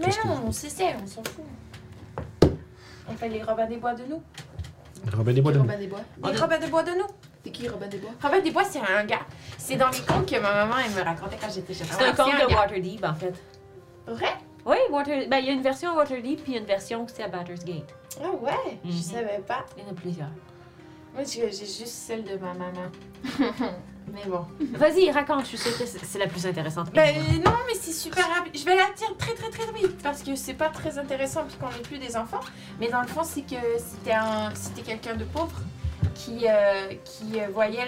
Mais 0.00 0.06
Qu'est-ce 0.06 0.18
que 0.18 0.26
non, 0.26 0.42
on 0.46 0.50
s'essaie, 0.52 0.96
on 1.02 1.06
s'en 1.06 1.22
fout. 1.22 1.44
On 3.08 3.14
fait 3.14 3.28
les 3.28 3.42
Robins 3.42 3.66
des 3.66 3.76
Bois 3.76 3.94
de 3.94 4.02
nous. 4.08 4.20
Robin 5.16 5.32
des 5.32 5.40
Bois 5.40 5.52
de 5.52 5.58
Robin 5.58 5.78
des 5.78 5.86
Bois. 5.86 6.00
Les 6.32 6.36
Robins 6.38 6.58
des 6.58 6.66
Bois 6.66 6.82
de 6.82 6.90
nous. 6.90 7.06
C'est 7.44 7.50
qui 7.52 7.68
Robin 7.68 7.86
des 7.86 7.98
Bois? 7.98 8.10
Robin 8.20 8.40
des 8.40 8.50
Bois, 8.50 8.64
c'est 8.68 8.80
un 8.80 9.04
gars. 9.04 9.20
C'est 9.56 9.76
dans 9.76 9.88
les 9.90 10.00
contes 10.00 10.28
que 10.28 10.40
ma 10.40 10.52
maman, 10.52 10.74
elle 10.84 10.92
me 10.92 11.02
racontait 11.02 11.38
quand 11.40 11.48
j'étais 11.54 11.72
jeune. 11.72 11.86
C'est 11.90 12.04
un 12.04 12.12
conte 12.12 12.32
de 12.48 12.52
Waterdeep, 12.52 13.04
en 13.04 13.14
fait. 13.14 13.34
Vrai? 14.08 14.34
Oui, 14.66 14.76
Water... 14.90 15.28
ben, 15.30 15.38
il 15.38 15.46
y 15.46 15.50
a 15.50 15.52
une 15.52 15.62
version 15.62 15.92
à 15.92 15.94
Waterdeep, 15.94 16.42
puis 16.42 16.52
il 16.52 16.54
y 16.54 16.56
a 16.58 16.60
une 16.60 16.66
version 16.66 17.04
aussi 17.04 17.22
à 17.22 17.28
Batter's 17.28 17.64
Gate. 17.64 17.94
Ah 18.22 18.30
ouais? 18.40 18.78
Je 18.84 18.90
Mhm. 18.90 19.02
savais 19.02 19.38
pas. 19.46 19.64
Il 19.76 19.84
y 19.84 19.86
en 19.86 19.90
a 19.90 19.94
plusieurs. 19.94 20.28
Moi, 21.14 21.24
j'ai 21.24 21.50
juste 21.50 21.86
celle 21.86 22.24
de 22.24 22.36
ma 22.36 22.52
maman. 22.54 22.88
mais 24.12 24.24
bon. 24.26 24.44
Vas-y, 24.74 25.10
raconte, 25.10 25.42
je 25.42 25.56
suis 25.56 25.58
sûre 25.58 25.76
que 25.78 25.84
c'est 25.86 26.18
la 26.18 26.26
plus 26.26 26.46
intéressante. 26.46 26.90
Ben 26.92 27.14
non, 27.44 27.52
mais 27.66 27.74
c'est 27.74 27.92
super 27.92 28.28
rapide. 28.28 28.56
Je 28.56 28.64
vais 28.64 28.76
la 28.76 28.90
dire 28.96 29.16
très 29.18 29.34
très 29.34 29.50
très 29.50 29.72
vite 29.72 30.00
parce 30.02 30.22
que 30.22 30.34
c'est 30.36 30.54
pas 30.54 30.68
très 30.68 30.98
intéressant 30.98 31.42
puisqu'on 31.44 31.68
n'est 31.68 31.82
plus 31.82 31.98
des 31.98 32.16
enfants. 32.16 32.40
Mais 32.78 32.88
dans 32.88 33.00
le 33.00 33.08
fond, 33.08 33.22
c'est 33.24 33.42
que 33.42 33.56
c'était 33.78 34.12
un, 34.12 34.54
c'était 34.54 34.82
quelqu'un 34.82 35.16
de 35.16 35.24
pauvre 35.24 35.56
qui 36.14 36.46
euh, 36.48 36.92
qui 37.04 37.40
euh, 37.40 37.48
voyait 37.52 37.86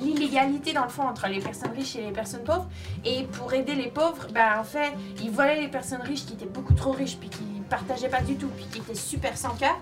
l'illégalité 0.00 0.72
dans 0.72 0.84
le 0.84 0.88
fond 0.90 1.02
entre 1.04 1.26
les 1.28 1.40
personnes 1.40 1.72
riches 1.72 1.96
et 1.96 2.02
les 2.02 2.12
personnes 2.12 2.44
pauvres. 2.44 2.68
Et 3.04 3.24
pour 3.24 3.52
aider 3.52 3.74
les 3.74 3.88
pauvres, 3.88 4.26
ben 4.32 4.58
en 4.60 4.64
fait, 4.64 4.92
il 5.22 5.30
volait 5.30 5.60
les 5.60 5.68
personnes 5.68 6.02
riches 6.02 6.26
qui 6.26 6.34
étaient 6.34 6.46
beaucoup 6.46 6.74
trop 6.74 6.92
riches 6.92 7.16
puis 7.16 7.28
qui 7.28 7.44
partageaient 7.70 8.08
pas 8.10 8.20
du 8.20 8.36
tout 8.36 8.48
puis 8.48 8.66
qui 8.66 8.78
étaient 8.78 8.94
super 8.94 9.36
sans 9.38 9.54
cœur. 9.56 9.76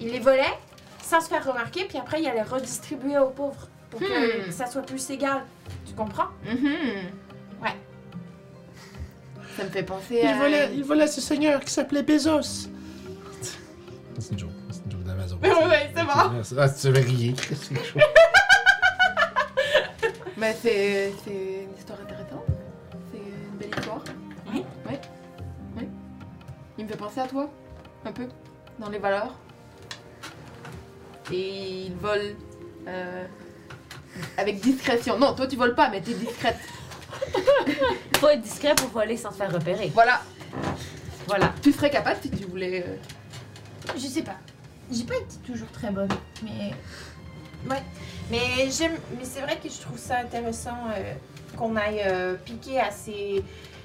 Il 0.00 0.08
les 0.08 0.20
volait 0.20 0.54
sans 1.02 1.20
se 1.20 1.28
faire 1.28 1.44
remarquer 1.46 1.84
puis 1.84 1.98
après 1.98 2.22
il 2.22 2.26
allait 2.28 2.42
redistribuer 2.42 3.18
aux 3.18 3.28
pauvres 3.30 3.68
pour 3.90 4.00
que 4.00 4.48
Hmm. 4.48 4.50
ça 4.50 4.66
soit 4.66 4.82
plus 4.82 5.10
égal. 5.10 5.42
Tu 5.86 5.92
comprends? 5.94 6.28
Mhm. 6.44 6.64
Ouais. 7.62 7.76
Ça 9.56 9.64
me 9.64 9.68
fait 9.70 9.82
penser 9.84 10.20
Il 10.22 10.28
à. 10.28 10.36
volait, 10.38 10.70
il 10.74 10.82
volait 10.84 11.06
ce 11.06 11.20
seigneur 11.20 11.60
qui 11.60 11.70
s'appelait 11.72 12.02
Bezos. 12.02 12.68
C'est 14.18 14.32
une 14.32 14.38
joke. 14.38 14.50
C'est 14.70 14.84
une 14.86 14.90
joke 14.92 15.02
d'Amazon. 15.04 15.38
Ouais, 15.42 15.50
ouais, 15.66 15.92
c'est 15.94 16.02
bon. 16.04 16.60
Ah, 16.60 16.68
tu 16.68 16.88
veux 16.90 17.00
rire. 17.00 17.36
C'est 17.38 17.84
chaud. 17.84 17.98
Mais 20.36 20.56
c'est 20.60 21.12
c'est 21.24 21.64
une 21.64 21.76
histoire 21.78 22.00
intéressante. 22.00 22.44
C'est 23.12 23.18
une 23.18 23.56
belle 23.58 23.70
histoire. 23.78 24.02
Il 26.84 26.88
me 26.88 26.92
fait 26.92 26.98
penser 26.98 27.20
à 27.20 27.26
toi, 27.26 27.48
un 28.04 28.12
peu, 28.12 28.28
dans 28.78 28.90
les 28.90 28.98
valeurs. 28.98 29.32
Et 31.32 31.86
il 31.86 31.94
vole 31.94 32.36
euh, 32.86 33.24
avec 34.36 34.60
discrétion. 34.60 35.18
Non, 35.18 35.34
toi 35.34 35.46
tu 35.46 35.56
voles 35.56 35.74
pas, 35.74 35.88
mais 35.88 36.02
t'es 36.02 36.12
discrète. 36.12 36.58
Il 37.34 38.16
faut 38.18 38.28
être 38.28 38.42
discret 38.42 38.74
pour 38.74 38.88
voler 38.88 39.16
sans 39.16 39.30
se 39.30 39.36
faire 39.36 39.50
repérer. 39.50 39.90
Voilà. 39.94 40.20
Voilà. 41.26 41.54
Tu 41.62 41.72
serais 41.72 41.88
capable 41.88 42.18
si 42.20 42.28
tu 42.28 42.44
voulais. 42.44 42.84
euh, 42.86 42.96
Je 43.96 44.06
sais 44.06 44.20
pas. 44.22 44.36
J'ai 44.92 45.04
pas 45.04 45.16
été 45.16 45.36
toujours 45.46 45.70
très 45.72 45.90
bonne, 45.90 46.12
mais. 46.42 46.74
Ouais. 47.66 47.82
Mais 48.30 48.70
j'aime. 48.70 48.98
Mais 49.18 49.24
c'est 49.24 49.40
vrai 49.40 49.56
que 49.56 49.70
je 49.70 49.80
trouve 49.80 49.96
ça 49.98 50.18
intéressant 50.18 50.76
euh, 50.94 51.14
qu'on 51.56 51.76
aille 51.76 52.02
euh, 52.04 52.34
piquer 52.34 52.78
à 52.78 52.90
ces 52.90 53.42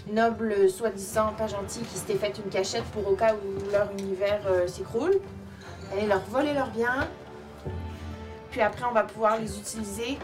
nobles, 0.09 0.69
soi-disant 0.69 1.33
pas 1.37 1.47
gentils, 1.47 1.81
qui 1.81 1.97
s'étaient 1.97 2.15
fait 2.15 2.37
une 2.43 2.49
cachette 2.49 2.83
pour 2.85 3.07
au 3.07 3.15
cas 3.15 3.33
où 3.33 3.71
leur 3.71 3.91
univers 3.97 4.41
euh, 4.47 4.67
s'écroule. 4.67 5.19
Aller 5.91 6.05
leur 6.07 6.21
voler 6.29 6.53
leurs 6.53 6.69
biens. 6.69 7.07
Puis 8.51 8.61
après, 8.61 8.83
on 8.89 8.93
va 8.93 9.03
pouvoir 9.03 9.37
les 9.39 9.57
utiliser 9.57 10.17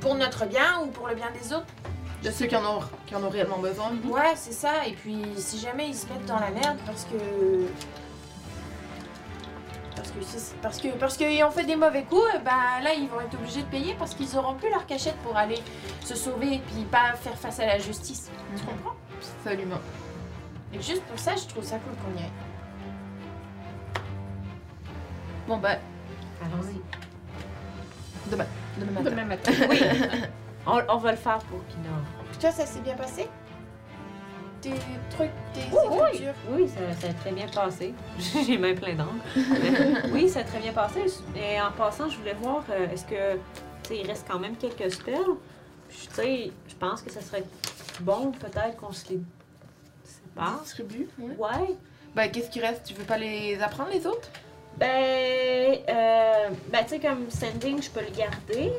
pour 0.00 0.14
notre 0.14 0.46
bien 0.46 0.80
ou 0.82 0.86
pour 0.88 1.08
le 1.08 1.14
bien 1.14 1.28
des 1.40 1.52
autres. 1.52 1.66
de 2.22 2.30
ceux 2.30 2.46
qui 2.46 2.56
en 2.56 2.64
ont, 2.64 2.80
qui 3.06 3.14
en 3.14 3.22
ont 3.22 3.28
réellement 3.28 3.58
besoin. 3.58 3.92
Ouais, 4.04 4.34
c'est 4.36 4.52
ça. 4.52 4.86
Et 4.86 4.92
puis, 4.92 5.22
si 5.36 5.58
jamais 5.58 5.88
ils 5.88 5.94
se 5.94 6.06
mettent 6.06 6.26
dans 6.26 6.38
la 6.38 6.50
merde 6.50 6.78
parce 6.86 7.04
que. 7.04 7.66
Parce 9.98 10.10
que 10.10 10.54
parce 10.62 10.78
que 10.80 10.88
parce 10.98 11.16
qu'ils 11.16 11.42
ont 11.44 11.50
fait 11.50 11.64
des 11.64 11.76
mauvais 11.76 12.04
coups, 12.04 12.22
eh 12.34 12.38
ben 12.38 12.80
là 12.82 12.92
ils 12.94 13.08
vont 13.08 13.20
être 13.20 13.34
obligés 13.34 13.62
de 13.62 13.66
payer 13.68 13.94
parce 13.98 14.14
qu'ils 14.14 14.36
auront 14.36 14.54
plus 14.54 14.70
leur 14.70 14.86
cachette 14.86 15.16
pour 15.18 15.36
aller 15.36 15.58
se 16.04 16.14
sauver 16.14 16.54
et 16.54 16.58
puis 16.60 16.84
pas 16.84 17.14
faire 17.14 17.36
face 17.36 17.58
à 17.60 17.66
la 17.66 17.78
justice. 17.78 18.30
Tu 18.56 18.62
comprends? 18.64 18.94
Absolument. 19.44 19.80
Et 20.72 20.80
juste 20.82 21.02
pour 21.04 21.18
ça, 21.18 21.34
je 21.36 21.46
trouve 21.46 21.64
ça 21.64 21.78
cool 21.78 21.94
qu'on 21.96 22.18
y 22.20 22.22
aille. 22.24 22.30
Bon, 25.46 25.56
ben, 25.56 25.78
Allons-y. 26.42 26.80
demain 28.30 28.44
matin. 28.44 29.10
Demain 29.10 29.24
matin. 29.24 29.52
Oui. 29.70 29.80
on, 30.66 30.82
on 30.88 30.98
va 30.98 31.10
le 31.12 31.16
faire 31.16 31.38
pour 31.38 31.66
Kina. 31.68 31.88
Puis 32.30 32.38
toi, 32.38 32.50
ça 32.52 32.66
s'est 32.66 32.80
bien 32.80 32.94
passé? 32.94 33.28
Tes 34.60 34.70
trucs, 35.10 35.30
tes 35.54 35.60
Oui, 35.70 35.78
oui. 36.12 36.26
Oui, 36.50 36.68
ça, 36.68 37.00
ça 37.00 37.08
a 37.08 37.12
très 37.14 37.30
bien 37.32 37.46
passé. 37.46 37.94
J'ai 38.46 38.58
même 38.58 38.74
plein 38.78 38.94
d'angles. 38.94 39.20
Oui, 40.12 40.28
ça 40.28 40.40
a 40.40 40.44
très 40.44 40.58
bien 40.58 40.72
passé. 40.72 41.04
Et 41.36 41.60
en 41.60 41.70
passant, 41.72 42.08
je 42.08 42.16
voulais 42.18 42.34
voir, 42.34 42.64
euh, 42.70 42.88
est-ce 42.92 43.04
que, 43.04 43.34
tu 43.84 43.88
sais, 43.88 43.98
il 43.98 44.06
reste 44.06 44.26
quand 44.28 44.38
même 44.40 44.56
quelques 44.56 44.90
spells? 44.90 45.36
Puis, 45.88 46.08
tu 46.08 46.14
sais, 46.14 46.50
je 46.68 46.74
pense 46.74 47.02
que 47.02 47.10
ça 47.12 47.20
serait 47.20 47.44
bon 48.00 48.32
peut-être 48.32 48.76
qu'on 48.78 48.92
se 48.92 49.08
les 49.10 49.20
sépare. 50.04 50.60
Distribue. 50.62 51.08
Ouais. 51.18 51.36
Ouais. 51.38 51.74
Ben, 52.16 52.28
qu'est-ce 52.30 52.50
qui 52.50 52.60
reste? 52.60 52.82
Tu 52.84 52.94
veux 52.94 53.04
pas 53.04 53.16
les 53.18 53.60
apprendre, 53.62 53.90
les 53.92 54.06
autres? 54.06 54.28
Ben, 54.76 55.78
euh, 55.88 56.48
ben 56.72 56.82
tu 56.82 56.88
sais, 56.90 56.98
comme 57.00 57.30
Sending, 57.30 57.80
je 57.82 57.90
peux 57.90 58.00
le 58.00 58.10
garder. 58.16 58.72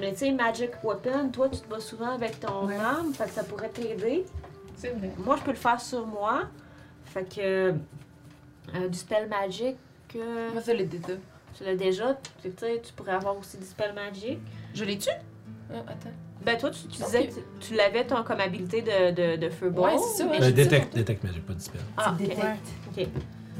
Mais 0.00 0.12
tu 0.12 0.18
sais, 0.18 0.32
Magic 0.32 0.70
Weapon, 0.84 1.28
toi, 1.32 1.48
tu 1.48 1.60
te 1.60 1.68
bats 1.68 1.80
souvent 1.80 2.14
avec 2.14 2.40
ton 2.40 2.66
Ouais. 2.66 2.76
arme, 2.76 3.12
fait 3.14 3.24
que 3.24 3.30
ça 3.30 3.44
pourrait 3.44 3.68
t'aider. 3.70 4.24
C'est 4.82 4.90
vrai. 4.90 5.12
Moi, 5.18 5.36
je 5.36 5.42
peux 5.42 5.52
le 5.52 5.56
faire 5.56 5.80
sur 5.80 6.04
moi. 6.06 6.42
Fait 7.04 7.22
que 7.24 7.72
euh, 8.74 8.88
du 8.88 8.98
spell 8.98 9.28
magic, 9.28 9.76
euh, 10.16 10.50
Moi, 10.52 10.60
ça 10.60 10.74
l'ai 10.74 10.84
déjà. 10.86 11.14
tu 11.56 11.62
l'as 11.64 11.76
déjà. 11.76 12.14
Tu 12.42 12.50
sais, 12.56 12.80
tu 12.84 12.92
pourrais 12.92 13.12
avoir 13.12 13.38
aussi 13.38 13.58
du 13.58 13.64
spell 13.64 13.92
magic. 13.94 14.38
Je 14.74 14.84
l'ai 14.84 14.98
tu 14.98 15.08
Ah, 15.72 15.76
attends. 15.86 16.10
Ben 16.44 16.58
toi, 16.58 16.70
tu, 16.70 16.80
tu 16.88 17.00
Ok. 17.00 17.06
disais 17.06 17.28
que 17.28 17.34
tu- 17.34 17.40
tu 17.68 17.74
l'avais 17.74 18.04
ton, 18.04 18.24
comme 18.24 18.40
habilité 18.40 18.82
de, 18.82 19.12
de, 19.12 19.36
de 19.36 19.48
feu 19.50 19.66
Ouais, 19.68 19.72
ball. 19.72 19.98
c'est 20.00 20.24
ça, 20.24 20.26
ouais. 20.28 20.42
Euh, 20.42 20.50
détecte, 20.50 20.92
détecte, 20.96 21.22
mais 21.22 21.30
j'ai 21.32 21.40
pas 21.40 21.52
de 21.54 21.60
spell. 21.60 21.80
Ah, 21.96 22.16
C'est 22.18 22.24
ok. 22.24 22.30
détecte. 22.30 22.68
Ok. 22.88 23.06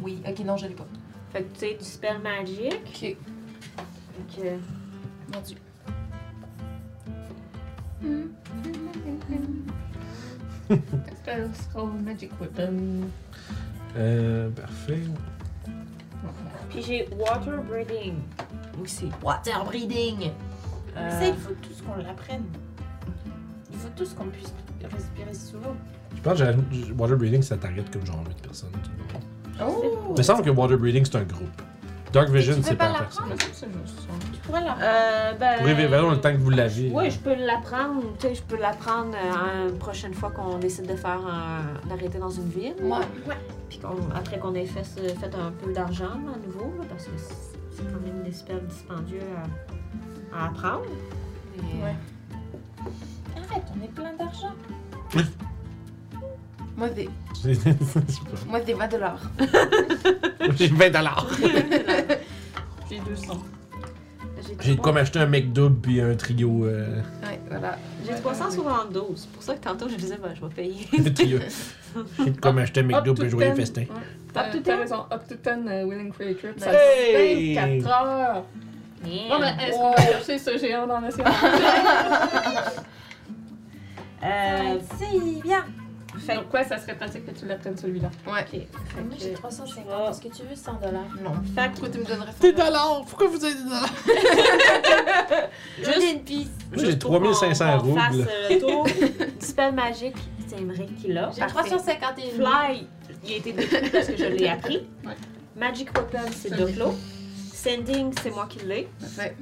Oui, 0.02 0.20
ok, 0.28 0.38
non, 0.40 0.56
je 0.56 0.66
l'ai 0.66 0.74
pas. 0.74 0.86
Fait 1.32 1.44
que 1.44 1.52
tu 1.54 1.60
sais, 1.60 1.74
du 1.74 1.84
spell 1.84 2.18
magic. 2.18 2.72
Ok, 2.74 3.00
Fait 3.00 3.16
que, 4.42 5.32
mon 5.32 5.40
dieu. 5.42 5.56
Scroll 8.00 9.61
Magic 12.04 12.30
Weapon. 12.40 12.76
Euh, 13.96 14.50
parfait. 14.50 15.00
Puis 16.70 16.82
j'ai 16.82 17.08
water 17.18 17.62
breathing. 17.62 18.14
Aussi. 18.82 19.10
Water 19.22 19.64
breathing. 19.64 20.30
Mais 20.94 21.10
Ça, 21.10 21.26
il 21.28 21.34
faut 21.36 21.54
tous 21.60 21.82
qu'on 21.82 21.96
l'apprenne. 22.02 22.44
Il 23.70 23.78
faut 23.78 23.88
tous 23.96 24.14
qu'on 24.14 24.26
puisse 24.26 24.52
respirer 24.82 25.34
sous 25.34 25.56
l'eau. 25.56 25.74
Je 26.16 26.20
pense 26.20 26.38
que 26.38 26.92
water 26.98 27.16
breathing, 27.16 27.42
ça 27.42 27.56
t'arrête 27.56 27.90
comme 27.90 28.06
genre 28.06 28.22
8 28.26 28.42
personnes. 28.42 28.70
tout 28.82 28.90
le 28.96 29.12
monde. 29.12 29.22
Oh! 29.60 30.06
Il 30.10 30.18
me 30.18 30.22
semble 30.22 30.42
que 30.42 30.50
water 30.50 30.76
breathing, 30.78 31.04
c'est 31.04 31.16
un 31.16 31.24
groupe. 31.24 31.62
Dark 32.12 32.28
Vision, 32.30 32.54
tu 32.56 32.60
peux 32.62 32.66
c'est 32.68 32.76
pas 32.76 32.88
juste 33.38 33.54
ça. 33.54 33.66
Tu 34.32 34.38
pourrais 34.40 34.60
l'apprendre. 34.60 34.82
Euh, 34.84 35.32
ben. 35.38 35.58
Pour 35.58 35.68
évaluer 35.68 36.10
le 36.10 36.20
temps 36.20 36.32
que 36.32 36.36
vous 36.38 36.50
l'avez. 36.50 36.90
Oui, 36.92 37.10
je 37.10 37.18
peux 37.18 37.34
l'apprendre. 37.34 38.02
Tu 38.18 38.26
sais, 38.28 38.34
je 38.34 38.42
peux 38.42 38.56
l'apprendre 38.58 39.14
euh, 39.16 39.70
une 39.70 39.78
prochaine 39.78 40.12
fois 40.14 40.30
qu'on 40.30 40.58
décide 40.58 40.86
de 40.86 40.96
faire 40.96 41.20
un, 41.26 41.90
arrêté 41.90 42.18
dans 42.18 42.30
une 42.30 42.48
ville. 42.48 42.74
Ouais. 42.82 43.34
Puis 43.68 43.78
qu'on- 43.78 44.10
après 44.14 44.38
qu'on 44.38 44.54
ait 44.54 44.66
fait, 44.66 44.84
ce- 44.84 45.00
fait 45.14 45.34
un 45.34 45.50
peu 45.52 45.72
d'argent 45.72 46.04
à 46.34 46.46
nouveau, 46.46 46.72
là, 46.78 46.84
parce 46.88 47.04
que 47.06 47.12
c'est 47.16 47.82
quand 47.84 48.00
même 48.06 48.22
des 48.24 48.32
spells 48.32 48.60
dispendieux 48.68 49.20
à, 50.32 50.38
à 50.42 50.46
apprendre. 50.48 50.82
Mais, 51.56 51.82
Ouais. 51.84 51.96
Arrête, 53.36 53.64
on 53.78 53.84
est 53.84 53.88
plein 53.94 54.12
d'argent. 54.18 54.52
Moi, 56.76 56.88
c'est, 56.96 57.08
moi, 58.48 58.60
c'est 58.64 58.72
20 58.72 58.88
dollars. 58.88 59.20
J'ai 60.56 60.68
20 60.68 60.90
dollars. 60.90 61.26
J'ai 62.90 62.98
200. 63.00 63.32
J'ai 64.60 64.74
de 64.74 64.80
quoi 64.80 64.92
m'acheter 64.92 65.18
un 65.18 65.26
McDouble 65.26 65.76
puis 65.80 66.00
un 66.00 66.14
trio. 66.14 66.64
Euh, 66.66 67.00
Ouais, 67.22 67.40
voilà. 67.48 67.78
J'ai 68.06 68.14
372. 68.14 69.04
C'est 69.16 69.30
pour 69.30 69.42
ça 69.42 69.54
que 69.54 69.60
tantôt 69.60 69.88
je 69.88 69.94
disais, 69.96 70.18
ben, 70.22 70.34
je 70.34 70.40
vais 70.40 70.52
payer. 70.54 70.88
un 70.98 71.10
trio. 71.10 71.38
J'ai 72.24 72.30
de 72.30 72.40
quoi 72.40 72.52
m'acheter 72.52 72.80
un 72.80 72.84
Up 72.84 72.90
McDouble 72.90 73.18
to 73.18 73.24
et 73.24 73.28
jouer 73.30 73.46
au 73.48 73.50
10. 73.54 73.56
festin. 73.60 73.82
Ouais. 73.82 73.86
T'as 74.32 74.46
Up 74.46 74.52
to 74.52 74.58
t'as 74.60 74.76
10? 74.76 74.80
raison, 74.82 75.04
up 75.12 75.28
to 75.28 75.34
10 75.36 75.50
uh, 75.66 75.84
willing 75.86 76.10
creature. 76.12 76.50
Ça 76.56 76.70
Hey! 76.72 77.54
fait 77.54 77.60
24 77.80 77.86
heures. 78.08 78.44
Bon, 79.04 79.38
mais 79.40 79.64
est-ce 79.68 79.76
qu'on 79.76 79.90
va 79.90 79.96
chercher 80.02 80.38
ce 80.38 80.58
géant 80.58 80.86
dans 80.86 81.00
l'océan? 81.00 81.24
Euh, 84.24 84.78
C'est 84.98 85.40
bien. 85.42 85.64
Fait 86.18 86.36
Donc, 86.36 86.52
ouais, 86.52 86.64
ça 86.64 86.78
serait 86.78 86.94
pratique 86.96 87.24
que 87.26 87.30
tu 87.38 87.46
l'apprennes 87.46 87.76
celui-là. 87.76 88.10
Ouais. 88.26 88.40
ok. 88.42 88.50
Fait 88.50 89.00
Moi, 89.02 89.14
j'ai 89.18 89.30
que- 89.30 89.36
350. 89.38 89.86
Ah. 89.90 90.10
Est-ce 90.10 90.20
que 90.20 90.28
tu 90.28 90.42
veux 90.42 90.54
100 90.56 90.72
dollars? 90.74 91.02
Non. 91.22 91.32
Fait 91.54 91.68
que 91.68 91.72
Pourquoi 91.72 91.88
tu 91.90 91.98
me 91.98 92.04
donnerais 92.04 92.32
ça? 92.32 92.38
Des 92.40 92.52
dollars! 92.52 93.04
Pourquoi 93.08 93.26
vous 93.28 93.44
avez 93.44 93.54
des 93.54 93.62
dollars? 93.64 93.94
Juste 95.78 96.12
une 96.12 96.20
piste. 96.22 96.50
Moi, 96.70 96.76
j'ai 96.78 96.86
Juste 96.86 96.98
pour 97.00 97.10
3500 97.12 97.78
qu'on- 97.78 97.88
qu'on 97.88 97.94
fasse, 97.96 98.12
roubles. 98.16 98.28
euh, 98.30 98.48
le 98.50 98.60
tour 98.60 98.86
spell 99.40 99.74
magique, 99.74 100.16
c'est 100.46 100.58
Emmerich 100.58 100.96
qui 101.00 101.08
l'a. 101.12 101.30
J'ai 101.34 101.40
Parfait. 101.40 101.54
351. 101.70 102.24
Fly, 102.34 102.86
il 103.24 103.32
a 103.32 103.36
été 103.36 103.52
détruit 103.52 103.90
parce 103.90 104.06
que 104.06 104.16
je 104.16 104.24
l'ai 104.24 104.48
appris. 104.48 104.86
Ouais. 105.04 105.14
Magic 105.56 105.88
Weapon, 105.96 106.30
c'est 106.32 106.48
C'est 106.50 106.56
Doclo. 106.56 106.94
Sending, 107.52 108.12
c'est 108.22 108.30
moi 108.30 108.46
qui 108.48 108.64
l'ai. 108.66 108.88
Parfait. 109.00 109.36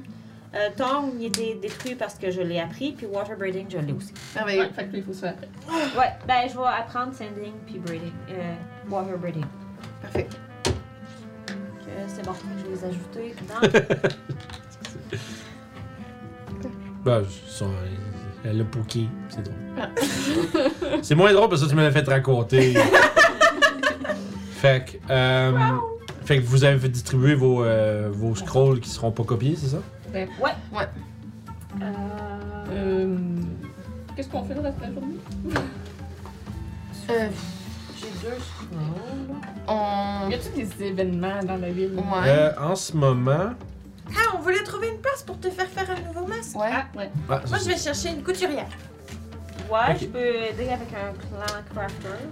Euh, 0.53 0.69
Tongue, 0.75 1.13
il 1.19 1.27
était 1.27 1.55
détruit 1.55 1.95
parce 1.95 2.15
que 2.15 2.29
je 2.29 2.41
l'ai 2.41 2.59
appris. 2.59 2.91
Puis 2.91 3.05
Water 3.05 3.37
Breathing, 3.37 3.67
je 3.69 3.77
l'ai 3.77 3.93
aussi. 3.93 4.13
Merveilleux. 4.35 4.63
Ouais, 4.63 4.69
fait 4.73 4.85
que 4.85 4.91
lui, 4.91 4.97
il 4.99 5.03
faut 5.03 5.13
se 5.13 5.19
faire 5.19 5.33
après. 5.33 5.47
Ouais, 5.97 6.13
ben 6.27 6.49
je 6.49 6.57
vais 6.57 6.65
apprendre 6.65 7.13
Sending 7.13 7.53
puis 7.65 7.79
Breathing. 7.79 8.11
Euh, 8.29 8.55
water 8.89 9.17
Breathing. 9.17 9.45
Parfait. 10.01 10.27
Euh, 10.67 12.05
c'est 12.07 12.25
bon, 12.25 12.33
je 12.57 12.65
vais 12.65 12.75
les 12.75 12.85
ajouter 12.85 13.35
dans. 13.47 14.09
Ben, 17.03 17.23
ça, 17.47 17.65
elle 18.45 18.63
pooké, 18.65 19.07
c'est 19.29 19.41
drôle. 19.41 19.55
c'est 21.01 21.15
moins 21.15 21.33
drôle 21.33 21.49
parce 21.49 21.63
que 21.63 21.69
tu 21.69 21.75
me 21.75 21.81
l'as 21.81 21.91
fait 21.91 22.07
raconter. 22.07 22.75
fait 24.51 24.85
que, 24.85 25.11
euh, 25.11 25.57
fait 26.25 26.37
que 26.37 26.43
vous 26.43 26.63
avez 26.63 26.77
fait 26.77 26.89
distribuer 26.89 27.33
vos, 27.33 27.63
euh, 27.63 28.09
vos 28.11 28.35
scrolls 28.35 28.79
qui 28.79 28.89
seront 28.89 29.09
pas 29.11 29.23
copiés, 29.23 29.55
c'est 29.57 29.69
ça? 29.69 29.79
Euh, 30.15 30.25
Euh, 32.71 33.17
Qu'est-ce 34.15 34.29
qu'on 34.29 34.43
fait 34.43 34.53
le 34.53 34.59
reste 34.61 34.77
de 34.77 34.81
la 34.83 34.91
journée? 34.93 35.15
Euh, 37.09 37.29
J'ai 37.97 38.07
deux 38.21 38.35
scrolls. 38.39 39.37
on. 39.67 40.29
Y 40.29 40.33
a-t-il 40.35 40.67
des 40.67 40.83
événements 40.85 41.39
dans 41.43 41.55
la 41.57 41.69
ville? 41.69 41.93
Ouais. 41.95 42.27
Euh, 42.27 42.51
en 42.59 42.75
ce 42.75 42.93
moment. 42.95 43.51
Ah, 44.09 44.35
on 44.35 44.39
voulait 44.39 44.63
trouver 44.63 44.89
une 44.89 44.97
place 44.99 45.23
pour 45.23 45.39
te 45.39 45.49
faire 45.49 45.67
faire 45.67 45.89
un 45.89 46.07
nouveau 46.07 46.27
masque. 46.27 46.57
Ouais. 46.57 46.69
Ah, 46.71 46.85
ouais. 46.97 47.09
Ah, 47.29 47.41
Moi, 47.47 47.57
je 47.59 47.69
vais 47.69 47.77
chercher 47.77 48.09
une 48.09 48.23
couturière. 48.23 48.67
ouais, 49.71 49.97
je 49.99 50.05
peux 50.07 50.19
aider 50.19 50.67
avec 50.69 50.89
un 50.93 51.13
clan 51.13 51.61
crafter. 51.73 52.25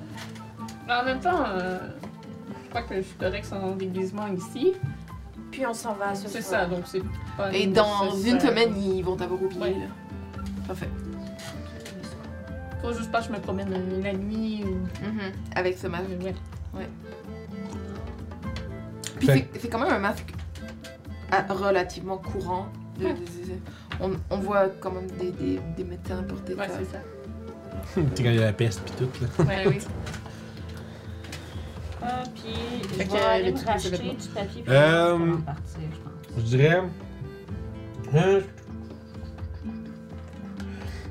Mais 0.86 0.94
en 0.94 1.06
même 1.06 1.20
temps, 1.22 1.44
euh, 1.48 1.78
je 2.66 2.70
crois 2.70 2.82
que 2.82 2.96
je 2.98 3.02
suis 3.02 3.16
correct 3.18 3.46
sans 3.46 3.72
déguisement 3.78 4.28
ici. 4.28 4.74
Puis 5.52 5.66
on 5.66 5.74
s'en 5.74 5.94
va 5.94 6.14
ce 6.16 6.28
C'est 6.28 6.42
soir. 6.42 6.62
ça, 6.62 6.66
donc 6.68 6.84
c'est 6.86 7.02
pas 7.38 7.52
Et 7.54 7.68
dans 7.68 8.06
nécessaire. 8.06 8.34
une 8.34 8.40
semaine, 8.40 8.78
ils 8.78 9.02
vont 9.04 9.16
t'avoir 9.16 9.42
oublié. 9.42 9.62
Ouais. 9.62 9.72
Là. 9.72 9.86
Parfait. 10.68 10.90
Faut 12.82 12.94
juste 12.94 13.12
pas 13.12 13.20
que 13.22 13.28
je 13.28 13.32
me 13.34 13.40
promène 13.40 13.74
euh, 13.74 14.02
la 14.04 14.14
nuit 14.14 14.64
ou. 14.64 14.76
Mhm. 15.06 15.32
Avec 15.56 15.78
ce 15.78 15.88
masque. 15.88 16.06
Ouais. 16.74 16.88
Puis 19.18 19.28
Fait- 19.28 19.48
c'est- 19.54 19.60
c'est 19.62 19.68
quand 19.70 19.80
même 19.80 19.92
un 19.92 20.00
masque 20.00 20.34
ah, 21.32 21.46
relativement 21.50 22.18
courant. 22.18 22.68
De- 22.98 23.04
de- 23.06 23.10
de- 23.10 23.60
on, 24.02 24.12
on 24.30 24.38
voit 24.38 24.68
quand 24.80 24.92
même 24.92 25.08
des, 25.20 25.32
des, 25.32 25.60
des 25.78 25.84
médecins 25.84 26.24
porter 26.24 26.54
Ouais, 26.56 26.68
ça. 26.68 26.74
c'est 26.80 26.92
ça. 26.92 27.00
Quand 27.96 28.24
il 28.24 28.36
y 28.36 28.40
a 28.40 28.46
la 28.46 28.54
peste 28.54 28.82
pis 28.82 28.92
tout, 28.94 29.10
là. 29.22 29.46
Ouais, 29.46 29.64
oui. 29.68 29.78
Ah, 32.02 32.24
puis 32.34 32.54
je 32.94 32.98
vais 32.98 33.06
que, 33.06 33.14
aller 33.16 33.52
me 33.52 33.66
racheter 33.66 33.98
du 33.98 34.28
papier 34.34 34.62
puis 34.64 34.74
Euh, 34.74 35.18
partir, 35.46 35.80
je 35.92 35.98
pense. 36.00 36.38
Je 36.38 36.42
dirais. 36.44 36.82
Hein, 38.14 38.40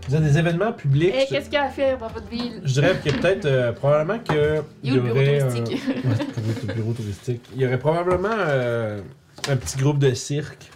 Vous 0.09 0.15
avez 0.15 0.25
des 0.31 0.39
événements 0.39 0.73
publics. 0.73 1.15
Et 1.15 1.21
je- 1.27 1.29
qu'est-ce 1.29 1.45
qu'il 1.51 1.55
y 1.55 1.57
a 1.59 1.65
à 1.65 1.69
faire 1.69 1.99
dans 1.99 2.09
votre 2.09 2.29
ville? 2.29 2.63
Je 2.65 2.73
dirais 2.73 2.99
qu'il 3.03 3.13
y 3.13 3.15
a 3.15 3.19
peut-être, 3.19 3.45
euh, 3.45 3.73
probablement 3.75 4.19
que. 4.21 4.63
Il 4.83 4.91
y 4.91 4.93
a 4.93 4.97
le 4.97 5.01
bureau 5.03 5.17
aurait, 5.17 5.39
touristique. 5.41 5.83
euh, 5.89 5.93
ouais, 5.93 6.17
le 6.19 6.43
bureau, 6.43 6.67
le 6.69 6.75
bureau 6.75 6.93
touristique. 6.95 7.49
Il 7.55 7.61
y 7.61 7.67
aurait 7.67 7.79
probablement 7.79 8.29
euh, 8.33 9.01
un 9.49 9.57
petit 9.57 9.77
groupe 9.77 9.99
de 9.99 10.15
cirque. 10.15 10.71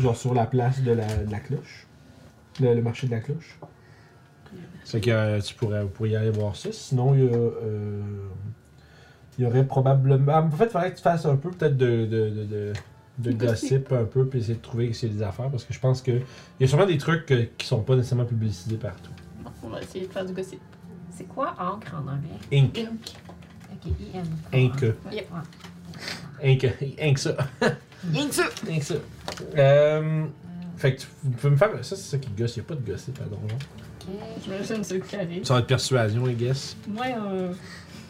Genre 0.00 0.16
sur 0.16 0.34
la 0.34 0.46
place 0.46 0.80
de 0.82 0.92
la, 0.92 1.06
de 1.06 1.30
la 1.32 1.40
cloche. 1.40 1.86
Le, 2.60 2.74
le 2.74 2.82
marché 2.82 3.06
de 3.08 3.12
la 3.12 3.20
cloche. 3.20 3.58
Fait 4.84 5.00
que 5.00 5.10
euh, 5.10 5.40
tu 5.40 5.54
pourrais, 5.54 5.82
vous 5.82 5.88
pourriez 5.88 6.16
aller 6.16 6.30
voir 6.30 6.54
ça. 6.54 6.68
Sinon, 6.70 7.14
il 7.14 7.24
y 7.24 7.28
a. 7.28 7.50
il 9.38 9.44
y 9.44 9.46
aurait 9.46 9.64
probablement. 9.64 10.34
En 10.34 10.50
fait, 10.50 10.64
il 10.64 10.70
faudrait 10.70 10.90
que 10.92 10.96
tu 10.96 11.02
fasses 11.02 11.26
un 11.26 11.36
peu 11.36 11.50
peut-être 11.50 11.76
de, 11.76 12.06
de, 12.06 12.30
de, 12.30 12.44
de, 12.44 12.72
de 13.18 13.32
gossip 13.32 13.92
un 13.92 14.04
peu, 14.04 14.26
puis 14.26 14.40
essayer 14.40 14.54
de 14.54 14.62
trouver 14.62 14.92
s'il 14.92 15.10
y 15.10 15.12
a 15.12 15.14
des 15.16 15.22
affaires. 15.22 15.50
Parce 15.50 15.64
que 15.64 15.74
je 15.74 15.80
pense 15.80 16.02
que. 16.02 16.10
Il 16.12 16.22
y 16.60 16.64
a 16.64 16.66
sûrement 16.66 16.86
des 16.86 16.98
trucs 16.98 17.30
euh, 17.32 17.46
qui 17.58 17.66
sont 17.66 17.82
pas 17.82 17.96
nécessairement 17.96 18.24
publicisés 18.24 18.76
partout. 18.76 19.10
Bon, 19.42 19.50
on 19.62 19.68
va 19.68 19.80
essayer 19.82 20.06
de 20.06 20.12
faire 20.12 20.24
du 20.24 20.32
gossip. 20.32 20.60
C'est 21.10 21.24
quoi 21.24 21.54
encre 21.58 21.94
en 21.94 22.08
anglais? 22.08 22.38
Inc. 22.52 22.86
Ok, 23.72 23.92
IN. 24.14 24.22
Inc. 24.58 24.82
Yep. 25.12 25.28
Inc. 26.42 26.66
Inc. 27.00 27.18
ça. 27.18 27.36
Que 28.12 28.32
ça. 28.32 28.44
Que 28.64 28.80
ça. 28.84 28.94
Euh, 29.56 30.26
fait 30.76 30.94
que 30.94 31.00
tu, 31.00 31.06
vous 31.24 31.30
pouvez 31.30 31.50
me 31.50 31.56
faire. 31.56 31.70
Ça, 31.82 31.96
c'est 31.96 32.10
ça 32.10 32.18
qui 32.18 32.30
gosse. 32.30 32.56
Il 32.56 32.60
n'y 32.60 32.66
a 32.66 32.68
pas 32.68 32.74
de 32.74 32.86
gossip 32.88 33.18
à 33.20 33.24
donjon. 33.24 33.56
J'imagine 34.44 34.76
que 34.76 34.82
c'est 34.84 34.94
le 34.94 35.00
carré. 35.00 35.40
Ça 35.42 35.54
va 35.54 35.60
être 35.60 35.66
persuasion, 35.66 36.28
I 36.28 36.34
guess. 36.34 36.76
Moi, 36.86 37.06
euh, 37.06 37.52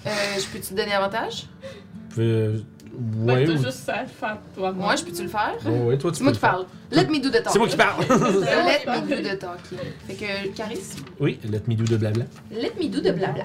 Euh, 0.07 0.11
je 0.39 0.47
peux-tu 0.47 0.69
te 0.69 0.75
donner 0.75 0.93
avantage? 0.95 1.47
Vous 1.63 2.15
pouvez. 2.15 2.27
euh, 2.27 2.59
ben, 2.99 3.51
ou- 3.51 3.63
juste 3.63 3.89
à 3.89 4.07
faire 4.07 4.39
toi 4.55 4.73
Moi, 4.73 4.97
je 4.97 5.05
peux-tu 5.05 5.23
le 5.23 5.29
faire? 5.29 5.55
Oh, 5.67 5.71
ouais, 5.89 5.99
toi, 5.99 6.11
tu 6.13 6.19
C'est 6.19 6.23
moi 6.25 6.33
peux 6.33 6.39
qui 6.39 6.45
le 6.45 6.49
faire. 6.49 6.51
parle. 6.53 6.67
Let 6.93 7.07
me 7.09 7.19
do 7.21 7.29
the 7.29 7.43
talk. 7.43 7.53
C'est 7.53 7.59
moi 7.59 7.69
qui 7.69 7.77
parle. 7.77 8.01
Let 8.03 8.87
me 8.87 9.01
do 9.23 9.29
the 9.29 9.39
talking. 9.39 9.79
Fait 10.07 10.15
que 10.15 10.57
charisme. 10.57 11.05
oui, 11.21 11.39
let 11.51 11.61
me 11.67 11.75
do 11.75 11.85
de 11.85 11.97
blabla. 11.97 12.25
Let 12.51 12.73
me 12.81 12.89
do 12.89 13.01
the 13.01 13.15
blabla. 13.15 13.45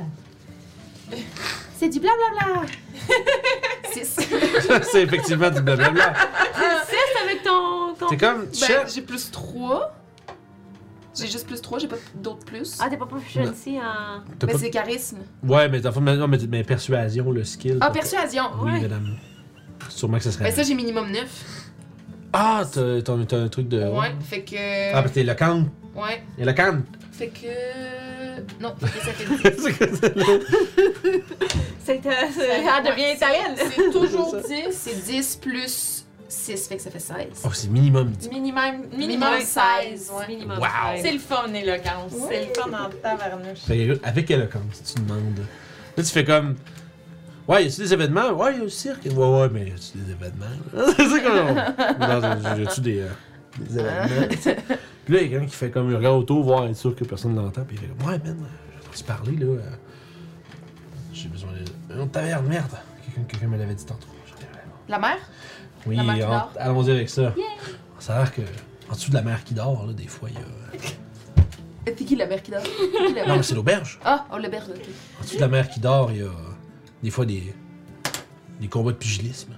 C'est 1.78 1.90
du 1.90 2.00
blablabla. 2.00 2.68
6. 3.92 4.16
c'est 4.92 5.02
effectivement 5.02 5.50
du 5.50 5.62
blablabla. 5.62 6.14
C'est 6.88 7.24
avec 7.26 7.44
ton. 7.44 7.94
ton... 8.00 8.08
C'est 8.10 8.18
comme. 8.18 8.46
Ben, 8.46 8.88
j'ai 8.94 9.02
plus 9.02 9.32
3. 9.32 9.94
J'ai 11.18 11.28
juste 11.28 11.46
plus 11.46 11.62
3, 11.62 11.80
j'ai 11.80 11.88
pas 11.88 11.98
d'autres 12.16 12.46
plus. 12.46 12.78
Ah, 12.80 12.88
t'es 12.90 12.98
pas 12.98 13.06
proficiency 13.06 13.78
en. 13.80 14.22
t'as 14.40 14.48
mais 14.48 14.54
pas- 14.54 14.60
c'est 14.60 14.70
charisme. 14.70 15.18
Ouais, 15.44 15.68
mais, 15.68 15.82
t'as 15.82 15.92
pas- 15.92 16.00
mais, 16.00 16.16
non, 16.16 16.28
mais, 16.28 16.38
mais 16.50 16.64
persuasion, 16.64 17.32
le 17.32 17.44
skill. 17.44 17.78
Ah, 17.82 17.88
t'as 17.88 17.94
persuasion. 18.00 18.44
Oui, 18.62 18.72
Ouais. 18.72 18.82
madame. 18.82 19.18
Sûrement 19.90 20.18
que 20.18 20.24
ça 20.24 20.32
serait. 20.32 20.46
Ben 20.46 20.54
ça, 20.54 20.64
j'ai 20.64 20.74
minimum 20.76 21.12
9. 21.12 21.28
Ah, 22.34 22.64
t'as 22.72 23.02
t'as- 23.02 23.26
t'as 23.28 23.38
un 23.38 23.48
truc 23.50 23.68
de. 23.68 23.84
Ouais, 23.90 24.16
fait 24.22 24.44
que... 24.44 24.56
Ah, 24.92 25.02
parce 25.02 25.10
que 25.10 25.16
t'es 25.16 25.24
locante. 25.24 25.68
Ouais, 25.94 26.24
Et 26.38 26.46
locante. 26.46 26.86
fait 27.12 27.28
que... 27.28 28.62
Non, 28.62 28.74
fait 28.80 29.00
que 29.00 29.06
ça 29.06 29.12
fait 29.12 29.26
10. 29.52 29.62
C'est 29.62 29.78
quoi 29.78 29.88
ça? 29.88 30.08
C'est. 31.84 32.06
euh, 32.06 32.12
c'est- 32.34 32.40
Ouais, 32.40 32.64
Elle 32.78 32.92
devient 32.92 33.16
italienne! 33.16 33.58
C'est 33.58 33.92
toujours 33.92 34.36
10. 34.48 34.72
C'est 34.72 35.06
10 35.06 35.36
plus 35.36 36.01
6, 36.32 36.68
fait 36.68 36.78
que 36.78 36.82
ça 36.82 36.90
fait 36.92 37.00
16. 37.00 37.18
Oh, 37.46 37.50
c'est 37.54 37.70
minimum 37.70 38.10
10. 38.12 38.30
Minimum, 38.30 38.64
minimum 38.92 38.98
Minimum 39.00 39.42
16. 39.42 40.12
ouais. 40.18 40.28
Minimum 40.28 40.58
Wow. 40.60 40.66
16. 40.96 41.02
C'est 41.04 41.12
le 41.12 41.20
fun, 41.20 41.48
l'éloquence. 41.52 42.12
C'est 42.30 42.48
le 42.48 42.54
fun 42.54 42.70
en 42.86 42.90
tabarnouche. 42.90 43.60
Fait 43.66 43.88
que, 43.88 44.00
avec 44.08 44.32
éloquence, 44.32 44.82
tu 44.96 45.02
demandes. 45.02 45.40
Là, 45.98 46.04
tu 46.04 46.10
fais 46.12 46.24
comme. 46.26 46.56
Ouais, 47.48 47.66
y 47.66 47.68
a-tu 47.68 47.82
des 47.82 47.94
événements? 47.94 48.30
Ouais, 48.32 48.54
y 48.56 48.60
a 48.60 48.64
le 48.64 48.70
cirque. 48.70 49.04
Ouais, 49.06 49.12
ouais, 49.14 49.50
mais 49.52 49.68
y 49.68 49.72
a-tu 49.72 49.98
des 49.98 50.12
événements? 50.12 50.46
c'est 50.98 51.24
comme. 51.24 52.00
Non, 52.00 52.58
y 52.60 52.68
a-tu 52.68 52.82
des, 52.82 53.00
euh, 53.02 53.08
des 53.60 53.80
événements? 53.80 54.28
puis 55.06 55.14
là, 55.14 55.22
il 55.22 55.24
y 55.24 55.26
a 55.26 55.30
quelqu'un 55.30 55.46
qui 55.48 55.56
fait 55.56 55.70
comme. 55.72 55.90
Il 55.90 55.96
regarde 55.98 56.16
autour, 56.18 56.44
voir, 56.44 56.68
être 56.68 56.76
sûr 56.78 56.96
que 56.96 57.04
personne 57.04 57.34
ne 57.36 57.42
l'entend. 57.42 57.64
Puis 57.66 57.78
il 57.78 57.80
fait 57.82 57.88
comme. 57.94 58.08
Ouais, 58.10 58.20
man, 58.20 58.38
j'ai 58.72 58.88
entendu 58.88 59.04
parler, 59.04 59.36
là. 59.38 59.46
euh, 59.48 59.60
J'ai 61.14 61.28
besoin 61.28 61.52
de. 61.52 62.02
Une 62.02 62.10
taverne, 62.10 62.48
merde. 62.48 62.72
Quelqu'un 63.06 63.22
quelqu'un 63.28 63.48
me 63.48 63.58
l'avait 63.58 63.76
dit 63.76 63.86
tantôt. 63.86 64.08
Vraiment. 64.08 64.74
La 64.88 65.00
mer? 65.00 65.18
Oui, 65.86 65.98
allons-y 66.58 66.92
avec 66.92 67.10
ça. 67.10 67.34
Ça 68.00 68.16
a 68.16 68.18
l'air 68.20 68.34
que. 68.34 68.42
En 68.90 68.94
dessous 68.94 69.10
de 69.10 69.16
la 69.16 69.22
mer 69.22 69.44
qui 69.44 69.54
dort, 69.54 69.86
là, 69.86 69.94
des 69.94 70.08
fois, 70.08 70.30
il 70.30 70.36
y 70.36 70.38
a. 70.38 70.82
C'est 71.98 72.06
qui 72.06 72.16
la 72.16 72.28
mer 72.28 72.44
qui 72.44 72.52
dort? 72.52 72.62
C'est 72.64 73.08
qui 73.08 73.14
la 73.14 73.26
Non, 73.26 73.38
mais 73.38 73.44
c'est 73.44 73.56
l'auberge. 73.56 74.00
Ah, 74.04 74.26
on 74.32 74.38
l'auberge, 74.38 74.66
ok. 74.70 74.82
En 75.20 75.24
dessous 75.24 75.36
de 75.38 75.42
la 75.42 75.48
mer 75.48 75.70
qui 75.70 75.80
dort, 75.80 76.12
il 76.12 76.18
y 76.20 76.22
a 76.22 76.30
des 77.02 77.10
fois 77.10 77.26
des, 77.26 77.54
des 78.60 78.68
combats 78.68 78.92
de 78.92 78.98
pugilisme. 78.98 79.54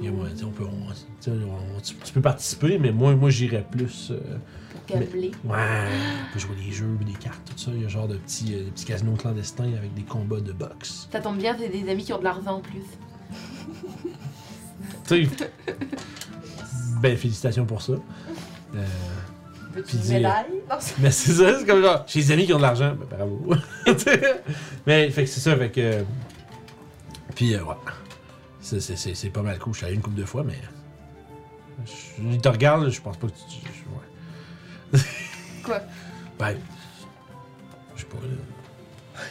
Il 0.00 0.06
y 0.06 0.08
a, 0.08 0.10
ouais, 0.10 0.30
tu 0.30 0.38
sais, 0.38 0.44
on 0.44 0.50
peut, 0.50 0.64
on- 0.64 0.90
tu, 0.92 0.96
sais, 1.20 1.30
on- 1.30 1.80
tu- 1.80 1.94
tu 1.96 2.12
peux 2.14 2.20
participer, 2.22 2.78
mais 2.78 2.92
moi, 2.92 3.14
moi 3.14 3.28
j'irais 3.30 3.64
plus. 3.70 4.10
euh, 4.10 4.20
ouais, 4.96 5.00
on 5.44 6.32
peut 6.32 6.38
jouer 6.38 6.56
des 6.56 6.72
jeux, 6.72 6.96
des 7.04 7.12
cartes, 7.12 7.42
tout 7.50 7.58
ça. 7.58 7.70
Il 7.74 7.82
y 7.82 7.84
a 7.84 7.88
genre 7.88 8.08
de 8.08 8.16
petits, 8.16 8.54
euh, 8.54 8.64
des 8.64 8.70
petits 8.70 8.84
casinos 8.86 9.16
clandestins 9.16 9.64
avec 9.76 9.92
des 9.94 10.02
combats 10.02 10.40
de 10.40 10.52
boxe. 10.52 11.08
Ça 11.12 11.20
tombe 11.20 11.36
bien, 11.38 11.54
c'est 11.58 11.68
des 11.68 11.90
amis 11.90 12.04
qui 12.04 12.12
ont 12.12 12.18
de 12.18 12.24
l'argent 12.24 12.56
en 12.56 12.60
plus. 12.60 12.84
Tu 15.16 15.28
sais. 15.38 15.50
ben, 17.00 17.16
félicitations 17.16 17.64
pour 17.66 17.82
ça. 17.82 17.92
Euh, 18.74 18.86
Puis 19.86 19.98
médaille? 20.08 20.44
Non, 20.70 20.76
Mais 20.98 21.10
c'est 21.10 21.32
ça, 21.32 21.58
c'est 21.58 21.66
comme 21.66 21.82
genre, 21.82 22.04
j'ai 22.06 22.20
des 22.20 22.32
amis 22.32 22.46
qui 22.46 22.52
ont 22.54 22.58
de 22.58 22.62
l'argent, 22.62 22.94
ben 22.94 23.06
bravo. 23.16 23.54
mais 24.86 25.10
fait 25.10 25.24
que 25.24 25.30
c'est 25.30 25.40
ça, 25.40 25.56
fait 25.56 25.70
que. 25.70 26.04
Puis 27.34 27.54
euh, 27.54 27.62
ouais. 27.64 27.74
C'est- 28.60 28.80
C'est 28.80 28.96
c'est- 28.96 29.14
c'est 29.14 29.30
pas 29.30 29.42
mal 29.42 29.58
cool. 29.58 29.72
Je 29.74 29.78
suis 29.78 29.86
allé 29.86 29.94
une 29.96 30.02
couple 30.02 30.20
de 30.20 30.24
fois, 30.24 30.44
mais. 30.44 30.58
Je, 31.84 32.36
te 32.38 32.48
regarde, 32.48 32.88
je 32.90 33.00
pense 33.00 33.16
pas 33.16 33.26
que 33.26 33.32
tu. 33.32 33.58
je- 33.64 34.96
ouais. 34.98 35.04
Quoi? 35.64 35.80
Ben. 36.38 36.56
Je 37.96 38.00
sais 38.02 38.06
pas, 38.06 38.16
là. 38.22 39.22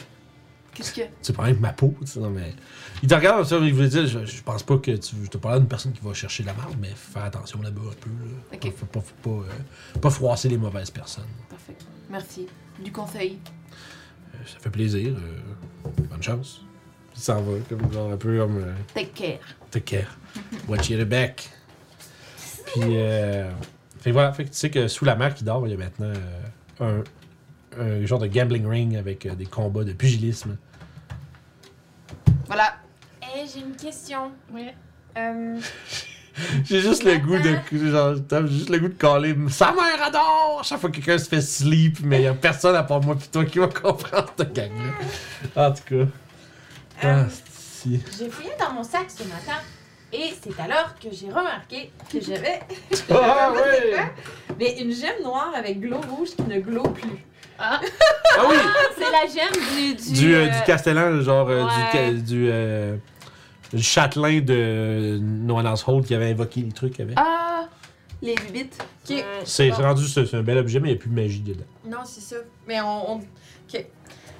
Qu'est-ce 0.74 0.92
que. 0.94 1.02
C'est 1.22 1.34
pas 1.36 1.44
avec 1.44 1.60
ma 1.60 1.72
peau, 1.72 1.94
tu 2.00 2.06
sais, 2.06 2.20
non, 2.20 2.30
mais. 2.30 2.54
Il 3.02 3.08
te 3.08 3.14
regarde, 3.14 3.44
ça, 3.44 3.56
il 3.58 3.74
veut 3.74 3.88
dire, 3.88 4.06
je, 4.06 4.24
je 4.24 4.42
pense 4.42 4.62
pas 4.62 4.78
que 4.78 4.92
tu. 4.92 5.16
Je 5.24 5.28
te 5.28 5.36
parle 5.36 5.58
d'une 5.58 5.68
personne 5.68 5.92
qui 5.92 6.00
va 6.04 6.14
chercher 6.14 6.44
la 6.44 6.54
marde, 6.54 6.76
mais 6.80 6.90
fais 6.94 7.18
attention 7.20 7.60
là-bas 7.60 7.80
un 7.90 7.94
peu, 8.00 8.10
là. 8.10 8.70
Faut, 8.76 8.86
pas, 8.86 9.00
faut 9.00 9.40
pas, 9.40 9.46
euh, 9.48 9.98
pas 10.00 10.10
froisser 10.10 10.48
les 10.48 10.56
mauvaises 10.56 10.90
personnes. 10.90 11.26
Parfait. 11.50 11.74
Merci. 12.08 12.46
Du 12.82 12.92
conseil. 12.92 13.38
Euh, 14.34 14.38
ça 14.46 14.58
fait 14.60 14.70
plaisir. 14.70 15.14
euh, 15.16 15.88
bonne 16.10 16.22
chance. 16.22 16.62
Il 17.16 17.20
s'en 17.20 17.42
va, 17.42 17.58
comme 17.68 17.92
genre 17.92 18.12
un 18.12 18.16
peu 18.16 18.38
comme. 18.38 18.64
Take 18.94 19.10
care. 19.14 19.38
take 19.70 19.84
care. 19.96 20.16
Watch 20.68 20.88
your 20.90 21.04
back. 21.04 21.50
Puis, 22.66 22.82
euh, 22.86 23.50
fait 24.00 24.10
que 24.10 24.14
voilà, 24.14 24.32
fait 24.32 24.44
que 24.44 24.50
tu 24.50 24.56
sais 24.56 24.70
que 24.70 24.86
sous 24.88 25.04
la 25.04 25.16
mer 25.16 25.34
qui 25.34 25.42
dort, 25.44 25.66
il 25.66 25.70
y 25.72 25.74
a 25.74 25.76
maintenant 25.76 26.12
un, 26.80 27.02
un 27.78 28.06
genre 28.06 28.20
de 28.20 28.28
gambling 28.28 28.64
ring 28.66 28.96
avec 28.96 29.26
des 29.36 29.44
combats 29.46 29.84
de 29.84 29.92
pugilisme. 29.92 30.56
Voilà. 32.46 32.76
J'ai 33.34 33.60
une 33.60 33.76
question. 33.76 34.30
Oui. 34.52 34.68
Euh, 35.16 35.58
J'ai 36.64 36.80
juste 36.80 37.04
le 37.04 37.18
goût 37.18 37.36
de. 37.38 37.90
Genre, 37.90 38.46
juste 38.46 38.70
le 38.70 38.78
goût 38.78 38.88
de 38.88 38.94
caller. 38.94 39.36
Sa 39.50 39.72
mère 39.72 40.02
adore! 40.02 40.62
Chaque 40.64 40.80
fois 40.80 40.88
que 40.90 40.96
quelqu'un 40.96 41.18
se 41.18 41.28
fait 41.28 41.42
sleep, 41.42 41.98
mais 42.02 42.20
il 42.20 42.24
y 42.24 42.26
a 42.26 42.32
personne 42.34 42.74
à 42.74 42.82
part 42.82 43.02
moi 43.02 43.16
pis 43.16 43.28
toi 43.28 43.44
qui 43.44 43.58
va 43.58 43.66
comprendre 43.68 44.32
cette 44.38 44.54
gang-là. 44.54 45.66
En 45.68 45.72
tout 45.72 45.82
cas. 45.84 46.10
Ah, 47.02 47.06
Euh, 47.06 47.24
si. 47.50 48.00
j'ai 48.18 48.30
fouillé 48.30 48.50
dans 48.58 48.72
mon 48.72 48.82
sac 48.84 49.06
ce 49.10 49.24
matin 49.24 49.58
et 50.12 50.32
c'est 50.40 50.58
alors 50.60 50.94
que 51.02 51.08
j'ai 51.10 51.26
remarqué 51.28 51.90
que 52.10 52.20
j'avais 52.20 52.60
Ah, 53.10 53.52
ouais! 53.54 53.96
mais 54.58 54.78
une 54.80 54.94
gemme 54.94 55.22
noire 55.24 55.52
avec 55.54 55.80
glow 55.80 56.00
rouge 56.08 56.30
qui 56.36 56.42
ne 56.44 56.60
glow 56.60 56.84
plus. 56.84 57.24
Ah 57.58 57.78
oui! 58.48 58.56
C'est 58.96 59.10
la 59.10 59.26
gemme 59.26 59.52
du. 59.76 59.94
Du, 59.96 60.12
Du, 60.12 60.34
euh, 60.34 60.48
du 60.48 60.62
Castellan, 60.64 61.20
genre 61.20 61.46
du, 61.48 62.22
du, 62.22 62.48
euh, 62.50 62.96
du 63.76 63.82
châtelain 63.82 64.40
de 64.40 65.18
No 65.20 65.56
One 65.58 65.66
Else 65.66 65.84
Hold 65.86 66.06
qui 66.06 66.14
avait 66.14 66.30
invoqué 66.30 66.60
les 66.62 66.72
trucs 66.72 66.98
avec. 67.00 67.14
Ah! 67.18 67.68
Les 68.20 68.34
bibites. 68.36 68.78
Ok. 69.04 69.16
ouais. 69.16 69.24
c'est 69.44 69.70
bon. 69.70 69.76
rendu, 69.76 70.06
c'est 70.06 70.26
c'est 70.26 70.36
un 70.36 70.42
bel 70.42 70.58
objet, 70.58 70.78
mais 70.78 70.90
il 70.90 70.92
n'y 70.92 70.98
a 70.98 71.00
plus 71.00 71.10
de 71.10 71.14
magie 71.14 71.40
dedans. 71.40 71.64
Non, 71.84 71.98
c'est 72.04 72.20
ça. 72.20 72.36
Mais 72.68 72.80
on. 72.80 73.12
on- 73.14 73.20
Ok. 73.72 73.84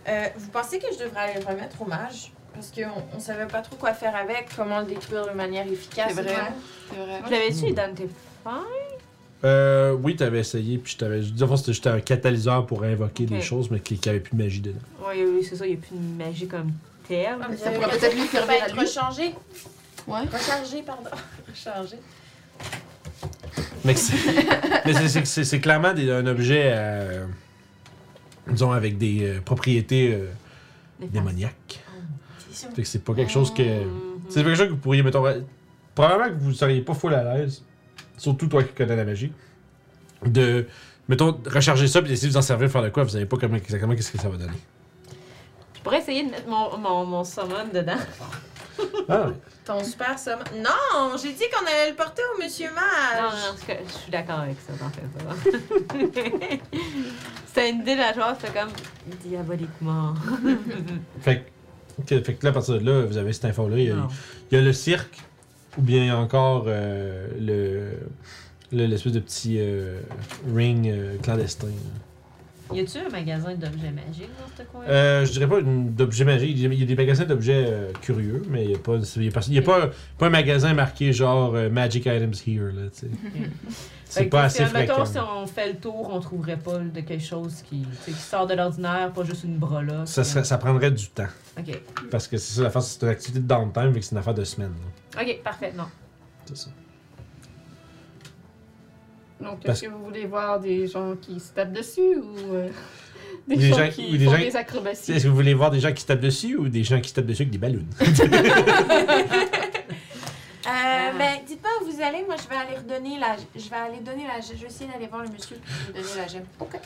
Euh, 0.09 0.27
vous 0.37 0.51
pensez 0.51 0.79
que 0.79 0.87
je 0.93 1.05
devrais 1.05 1.21
aller 1.21 1.41
le 1.41 1.47
remettre 1.47 1.81
au 1.81 1.87
mage? 1.87 2.33
Parce 2.53 2.71
qu'on 2.71 3.03
on 3.17 3.19
savait 3.19 3.47
pas 3.47 3.61
trop 3.61 3.77
quoi 3.77 3.95
faire 3.95 4.15
avec, 4.15 4.49
comment 4.55 4.81
le 4.81 4.87
détruire 4.87 5.27
de 5.27 5.33
manière 5.33 5.67
efficace. 5.67 6.13
C'est 6.15 6.23
vrai. 6.23 6.33
Ouais. 6.33 6.39
C'est 6.91 6.97
vrai. 6.97 7.21
Je 7.27 7.31
l'avais-tu, 7.31 8.09
fins? 8.45 8.65
Euh, 9.45 9.93
oui, 10.01 10.15
t'avais 10.15 10.41
essayé, 10.41 10.79
puis 10.79 10.93
je 10.93 10.99
t'avais. 10.99 11.23
Je 11.23 11.33
c'était 11.57 11.73
juste 11.73 11.87
un 11.87 12.01
catalyseur 12.01 12.67
pour 12.67 12.85
invoquer 12.85 13.27
des 13.27 13.37
Ok. 13.39 13.43
choses, 13.43 13.71
mais 13.71 13.81
qui 13.81 13.99
n'avait 14.07 14.21
plus 14.21 14.37
de 14.37 14.43
magie 14.43 14.61
dedans. 14.61 14.79
Oui, 15.09 15.25
oui, 15.25 15.45
c'est 15.49 15.57
ça, 15.57 15.67
il 15.67 15.71
n'y 15.71 15.79
a 15.79 15.81
plus 15.81 15.97
de 15.97 16.25
magie 16.25 16.47
comme 16.47 16.73
Ah, 17.11 17.47
Ça 17.57 17.71
pourrait 17.71 17.91
peut-être 17.99 18.15
lui 18.15 18.27
servir 18.27 18.51
à 18.63 18.67
être 18.67 18.73
lui. 18.75 18.81
rechargé. 18.81 19.35
Ouais. 20.07 20.21
Rechargé, 20.33 20.83
pardon. 20.83 21.11
Rechargé. 21.49 21.97
Mais 23.85 23.95
c'est 25.25 25.61
clairement 25.61 25.93
des- 25.93 26.11
un 26.11 26.27
objet, 26.27 26.71
euh, 26.73 27.27
disons, 28.49 28.73
avec 28.73 28.99
des 28.99 29.25
euh, 29.25 29.41
propriétés 29.41 30.15
euh, 30.15 30.29
démoniaques. 31.01 31.81
C'est 32.51 32.67
ça. 32.67 32.71
Fait 32.75 32.83
que 32.83 32.89
c'est 32.89 33.05
pas 33.05 33.15
quelque 33.15 33.33
chose 33.33 33.53
que. 33.53 33.63
Mhm. 33.63 33.91
C'est 34.29 34.43
quelque 34.45 34.55
chose 34.57 34.67
que 34.69 34.73
vous 34.73 34.79
pourriez, 34.79 35.03
mettons. 35.03 35.25
Probablement 35.95 36.31
que 36.31 36.43
vous 36.43 36.53
seriez 36.53 36.81
pas 36.81 36.95
full 36.95 37.13
à 37.15 37.23
l'aise, 37.37 37.63
surtout 38.17 38.47
toi 38.47 38.63
qui 38.63 38.73
connais 38.73 38.97
la 38.97 39.05
magie, 39.05 39.31
de, 40.25 40.67
mettons, 41.07 41.39
recharger 41.45 41.87
ça 41.87 42.01
puis 42.01 42.09
d'essayer 42.09 42.29
de 42.29 42.33
vous 42.33 42.39
en 42.39 42.43
servir 42.43 42.71
faire 42.71 42.83
de 42.83 42.89
quoi, 42.89 43.03
vous 43.03 43.11
savez 43.11 43.27
pas 43.27 43.37
comment, 43.37 43.57
exactement 43.57 43.95
qu'est-ce 43.95 44.11
que 44.13 44.17
ça 44.19 44.31
va 44.31 44.39
donner. 44.39 44.57
Je 45.83 45.85
pourrais 45.85 45.99
essayer 45.99 46.23
de 46.25 46.31
mettre 46.31 46.47
mon, 46.47 46.79
mon, 46.79 47.05
mon 47.05 47.25
summon 47.25 47.67
dedans. 47.75 47.97
Ah. 49.09 49.31
Ton 49.65 49.83
super 49.83 50.17
somme. 50.17 50.39
Non, 50.57 51.17
j'ai 51.21 51.33
dit 51.33 51.43
qu'on 51.53 51.67
allait 51.67 51.91
le 51.91 51.97
porter 51.97 52.23
au 52.35 52.41
monsieur 52.41 52.69
mage. 52.73 53.21
Non, 53.21 53.31
je 53.69 53.93
suis 53.99 54.11
d'accord 54.13 54.39
avec 54.41 54.57
ça, 54.61 54.73
t'en 54.79 54.91
fais 54.91 55.03
pas. 55.25 55.35
C'était 57.47 57.71
une 57.71 57.81
idée 57.81 57.95
de 57.95 58.01
la 58.01 58.13
joie, 58.13 58.37
c'était 58.41 58.57
comme 58.61 58.71
diaboliquement. 59.25 60.15
Fait, 61.21 61.47
que- 62.07 62.23
fait 62.23 62.35
que 62.35 62.45
là, 62.47 62.51
à 62.51 62.53
partir 62.55 62.81
de 62.81 62.87
là, 62.89 63.05
vous 63.05 63.17
avez 63.19 63.33
cette 63.33 63.45
info-là. 63.47 63.77
Il 63.77 63.85
y 63.89 63.91
a, 63.91 63.95
Non. 63.97 64.09
il 64.51 64.57
y 64.57 64.61
a 64.61 64.65
le 64.65 64.73
cirque, 64.73 65.19
ou 65.79 65.83
bien 65.83 66.17
encore 66.17 66.65
euh, 66.69 67.27
le 67.41 67.91
le- 68.77 68.87
l'espèce 68.87 69.13
de 69.13 69.21
petit 69.21 69.57
euh, 69.59 70.01
ring 70.55 70.89
euh, 70.89 71.19
clandestin. 71.23 71.67
Y 72.75 72.81
a-tu 72.81 72.99
un 72.99 73.09
magasin 73.09 73.55
d'objets 73.55 73.91
magiques 73.91 74.31
dans 74.39 74.57
ce 74.57 74.63
coin? 74.71 74.83
Euh, 74.89 75.25
je 75.25 75.33
dirais 75.33 75.47
pas 75.49 75.61
d'objets 75.63 76.25
magiques. 76.25 76.57
Il 76.59 76.75
y 76.75 76.83
a- 76.83 76.87
des 76.87 76.97
magasins 76.97 77.25
d'objets 77.25 77.65
euh, 77.67 77.93
curieux, 78.01 78.43
mais 78.49 78.65
il 78.65 78.69
n'y 78.69 78.75
a, 78.75 78.79
pas, 78.79 78.97
y 78.97 79.29
a, 79.29 79.31
pas, 79.33 79.41
y 79.49 79.59
a 79.59 79.63
pas, 79.63 79.91
pas 80.19 80.27
un 80.27 80.31
magasin 80.31 80.75
marqué 80.75 81.13
genre 81.13 81.55
euh, 81.55 81.71
Magic 81.71 82.07
Items 82.07 82.43
Here. 82.47 82.73
Là, 82.73 82.91
tu 82.93 83.01
sais. 83.01 83.11
C'est 84.05 84.25
pas 84.27 84.43
assez 84.43 84.67
fréquent. 84.67 84.93
Mettons, 84.99 85.05
si 85.07 85.19
on 85.19 85.47
fait 85.47 85.73
le 85.73 85.79
tour, 85.79 86.11
on 86.13 86.21
trouverait 86.21 86.59
pas 86.59 86.77
de 86.79 87.01
quelque 87.01 87.25
chose 87.25 87.63
qui, 87.63 87.87
sort 88.13 88.47
de 88.47 88.53
l'ordinaire, 88.53 89.11
pas 89.11 89.25
juste 89.25 89.45
une 89.45 89.59
là. 89.59 90.05
Ça, 90.05 90.23
serait- 90.23 90.45
ça 90.45 90.59
prendrait 90.59 90.91
du 90.91 91.09
temps. 91.09 91.29
Ok. 91.59 91.81
Parce 92.11 92.29
que 92.29 92.37
c'est 92.37 92.61
ça, 92.63 92.81
c'est 92.81 93.03
une 93.03 93.09
activité 93.09 93.41
de 93.41 93.47
downtime, 93.47 93.91
mais 93.95 94.01
que 94.01 94.05
c'est 94.05 94.13
une 94.13 94.19
affaire 94.19 94.35
de 94.35 94.45
semaine. 94.45 94.73
là. 95.17 95.23
Ok, 95.23 95.41
parfait, 95.43 95.73
non. 95.75 95.85
C'est 96.45 96.57
ça. 96.59 96.71
Donc, 99.43 99.61
Parce- 99.65 99.79
est-ce 99.83 99.89
que 99.89 99.95
vous 99.95 100.05
voulez 100.05 100.27
voir 100.27 100.61
des 100.61 100.87
gens 100.89 101.15
qui 101.21 101.39
se 101.41 101.53
tapent 101.53 101.73
dessus 101.73 102.17
ou 102.17 102.55
euh, 102.55 102.69
des, 103.49 103.57
Des 103.57 103.69
gens, 103.71 103.77
gens- 103.79 103.89
qui 103.91 104.15
ou 104.15 104.17
des 104.17 104.25
font 104.27 104.31
gens- 104.33 104.39
des 104.39 104.57
acrobaties? 104.57 105.13
Est-ce 105.13 105.25
que 105.25 105.29
vous 105.29 105.35
voulez 105.35 105.55
voir 105.55 105.71
des 105.71 105.81
gens 105.81 105.93
qui 105.93 106.03
se 106.03 106.07
tapent 106.07 106.21
dessus 106.21 106.57
ou 106.57 106.69
des 106.69 106.85
gens 106.85 107.01
qui 107.01 107.09
se 107.11 107.15
tapent 107.15 107.27
dessus 107.27 107.43
avec 107.43 107.51
des 107.53 107.59
ballons? 107.59 107.85
Euh, 110.65 111.19
ben, 111.19 111.41
dites-moi 111.45 111.71
où 111.83 111.91
vous 111.91 112.01
allez. 112.01 112.23
Moi, 112.25 112.37
je 112.41 112.49
vais 112.49 112.55
aller 112.55 112.77
redonner 112.77 113.19
la. 113.19 113.35
Je 113.57 113.69
vais 113.69 113.75
aller 113.77 113.99
donner 114.01 114.25
la. 114.29 114.41
Je 114.41 114.61
vais 114.61 114.67
essayer 114.69 114.89
d'aller 114.89 115.09
voir 115.09 115.23
le 115.25 115.29
monsieur 115.31 115.57
pour 115.57 115.95
lui 115.97 116.01
donner 116.03 116.15
la 116.17 116.29
gemme. 116.29 116.45
Ok. 116.61 116.79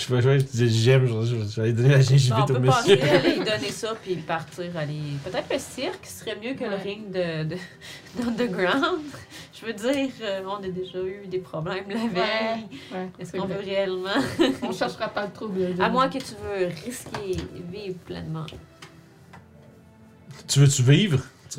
je 0.00 0.14
vais, 0.14 0.20
je 0.20 0.28
vais 0.28 0.38
dire 0.38 0.68
j'aime, 0.68 1.06
je, 1.06 1.24
je- 1.26 1.36
je 1.48 1.56
vais 1.56 1.62
aller 1.62 1.72
donner 1.74 1.88
la 1.90 2.00
gingivite 2.00 2.34
on 2.38 2.42
au 2.42 2.46
peut 2.46 2.58
monsieur. 2.58 2.96
passer, 2.96 3.10
aller 3.14 3.36
lui 3.36 3.44
donner 3.44 3.70
ça, 3.70 3.94
puis 4.02 4.16
partir, 4.16 4.76
aller... 4.76 5.00
Peut-être 5.24 5.52
le 5.52 5.58
cirque 5.60 6.04
serait 6.06 6.36
mieux 6.42 6.54
que 6.54 6.64
le 6.64 6.70
Ouais. 6.70 6.82
ring 6.82 7.10
de, 7.12 7.44
de, 7.54 7.56
d'Underground. 8.20 9.02
Je 9.66 9.72
veux 9.72 9.72
dire, 9.94 10.10
euh, 10.22 10.42
on 10.46 10.62
a 10.62 10.68
déjà 10.68 10.98
eu 10.98 11.26
des 11.26 11.38
problèmes 11.38 11.84
la 11.88 11.94
veille. 12.06 12.66
Ouais, 12.92 13.08
Est-ce 13.18 13.32
qu'on 13.32 13.46
veut 13.46 13.60
réellement? 13.60 14.10
On 14.62 14.72
cherchera 14.72 15.08
pas 15.08 15.24
le 15.26 15.32
trouble. 15.32 15.74
À 15.80 15.88
moins 15.88 16.08
que 16.08 16.18
tu 16.18 16.34
veux 16.42 16.66
risquer 16.84 17.36
vivre 17.70 17.96
pleinement. 18.04 18.44
Tu 20.48 20.58
veux-tu 20.60 20.82
vivre? 20.82 21.20
Tu 21.50 21.58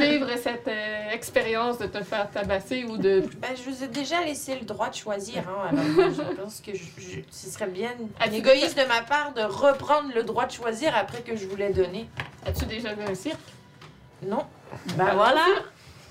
vivre 0.00 0.28
cette 0.40 0.68
euh, 0.68 1.10
expérience 1.10 1.78
de 1.78 1.86
te 1.86 2.02
faire 2.04 2.30
tabasser 2.30 2.84
ou 2.84 2.96
de 2.96 3.20
Ben, 3.42 3.50
je 3.56 3.68
vous 3.68 3.82
ai 3.82 3.88
déjà 3.88 4.22
laissé 4.24 4.54
le 4.58 4.64
droit 4.64 4.88
de 4.88 4.94
choisir. 4.94 5.38
Hein, 5.48 5.68
alors, 5.70 5.84
moi, 5.86 6.04
je 6.10 6.22
pense 6.40 6.60
que 6.60 6.72
je, 6.72 6.84
je- 6.98 7.20
ce 7.30 7.48
serait 7.50 7.66
bien 7.66 7.90
tu- 8.20 8.32
égoïste 8.34 8.78
de 8.78 8.86
ma 8.86 9.02
part 9.02 9.34
de 9.34 9.42
reprendre 9.42 10.10
le 10.14 10.22
droit 10.22 10.46
de 10.46 10.52
choisir 10.52 10.96
après 10.96 11.22
que 11.22 11.36
je 11.36 11.46
vous 11.46 11.56
l'ai 11.56 11.72
donné. 11.72 12.08
As-tu 12.46 12.64
déjà 12.66 12.94
vu 12.94 13.02
un 13.02 13.14
cirque? 13.16 13.36
Non. 14.24 14.44
Ben 14.96 15.12
voilà! 15.14 15.44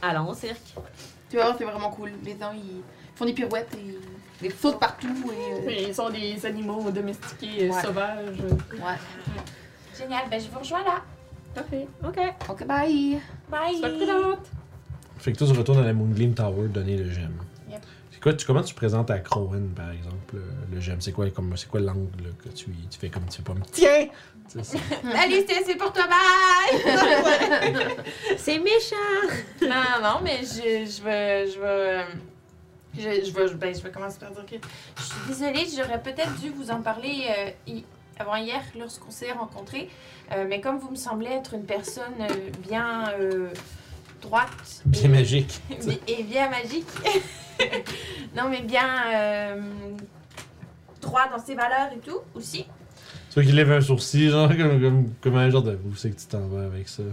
Allons 0.02 0.30
au 0.30 0.34
cirque. 0.34 0.76
Tu 1.34 1.38
vas 1.38 1.46
voir, 1.46 1.56
c'est 1.58 1.64
vraiment 1.64 1.90
cool. 1.90 2.12
Les 2.24 2.38
gens, 2.38 2.52
ils 2.54 2.84
font 3.16 3.26
des 3.26 3.34
pirouettes 3.34 3.76
et 3.76 3.98
des 4.44 4.52
sautent 4.52 4.80
partout. 4.80 5.08
Et, 5.68 5.68
euh, 5.68 5.86
Ils 5.88 5.96
sont 5.96 6.12
des 6.12 6.46
animaux 6.46 6.92
domestiqués 6.92 7.70
euh, 7.70 7.74
Ouais. 7.74 7.82
sauvages. 7.82 8.38
Ouais. 8.40 9.00
Génial, 9.98 10.30
ben 10.30 10.40
je 10.40 10.48
vous 10.52 10.60
rejoins 10.60 10.84
là. 10.84 11.02
Parfait. 11.56 11.88
OK. 12.08 12.20
Ok, 12.52 12.68
bye. 12.68 13.20
Bye. 13.50 13.80
Sois 13.80 13.90
prudente. 13.90 14.46
Fait 15.18 15.34
que 15.34 15.38
toi, 15.40 15.48
tu 15.52 15.58
retournes 15.58 15.80
à 15.80 15.86
la 15.86 15.94
Moongleam 15.94 16.36
Tower 16.36 16.68
donner 16.68 16.98
le 16.98 17.10
gemme. 17.10 17.34
Tu, 18.32 18.46
comment 18.46 18.64
tu 18.64 18.74
présentes 18.74 19.12
à 19.12 19.20
Crowan, 19.20 19.70
par 19.76 19.92
exemple, 19.92 20.36
le, 20.36 20.44
le 20.76 20.80
gemme? 20.80 21.02
C'est 21.02 21.12
quoi, 21.12 21.30
comme, 21.32 21.58
c'est 21.58 21.68
quoi 21.68 21.82
l'angle 21.82 22.34
que 22.42 22.50
tu, 22.50 22.66
tu 22.90 22.98
fais 23.00 23.10
comme 23.10 23.26
tu 23.30 23.38
fais 23.38 23.44
pas 23.44 23.54
Tiens! 23.72 24.08
Allez, 25.16 25.46
c'est 25.48 25.64
c'est 25.66 25.76
pour 25.76 25.92
toi, 25.92 26.04
bye! 26.08 26.80
C'est 28.38 28.60
méchant! 28.60 28.96
non, 29.62 30.02
non, 30.02 30.20
mais 30.24 30.40
je, 30.42 30.86
je 30.90 31.02
vais. 31.04 31.48
Je 31.50 31.60
vais. 31.60 31.66
euh, 31.66 32.04
Je, 32.96 33.02
je, 33.26 33.32
vais, 33.32 33.54
ben, 33.56 33.74
je 33.76 33.82
vais 33.82 33.90
commencer 33.92 34.20
par 34.20 34.32
dire 34.32 34.46
que 34.46 34.56
je 34.98 35.02
suis 35.04 35.16
désolée, 35.28 35.66
j'aurais 35.76 36.02
peut-être 36.02 36.36
dû 36.40 36.50
vous 36.52 36.70
en 36.70 36.82
parler 36.82 37.26
euh, 37.30 37.50
hi- 37.66 37.86
avant 38.20 38.36
hier 38.36 38.62
lorsqu'on 38.78 39.10
s'est 39.12 39.32
rencontrés. 39.32 39.90
Euh, 40.32 40.46
mais 40.48 40.62
comme 40.62 40.78
vous 40.78 40.92
me 40.92 40.96
semblez 40.96 41.32
être 41.32 41.56
une 41.56 41.66
personne 41.66 42.14
euh, 42.22 42.50
bien 42.60 43.10
euh, 43.20 43.50
droite. 44.24 44.50
Bien 44.86 45.04
et- 45.04 45.08
magique. 45.10 45.62
et 46.08 46.24
bien 46.24 46.50
magique. 46.50 46.88
non, 48.36 48.50
mais 48.50 48.62
bien 48.62 48.88
euh, 49.14 49.62
droit 51.02 51.28
dans 51.30 51.44
ses 51.44 51.54
valeurs 51.56 51.90
et 51.96 52.00
tout 52.00 52.20
aussi. 52.34 52.66
Tu 53.30 53.36
vois 53.36 53.44
qu'il 53.44 53.56
lève 53.56 53.72
un 53.72 53.82
sourcil, 53.82 54.30
genre, 54.32 54.48
comme, 54.58 54.82
comme, 54.82 55.14
comme 55.22 55.36
un 55.38 55.50
genre 55.50 55.64
de. 55.64 55.80
Où 55.86 55.96
c'est 55.96 56.10
que 56.12 56.20
tu 56.20 56.26
t'en 56.28 56.48
vas 56.48 56.66
avec 56.66 56.88
ça? 56.90 57.04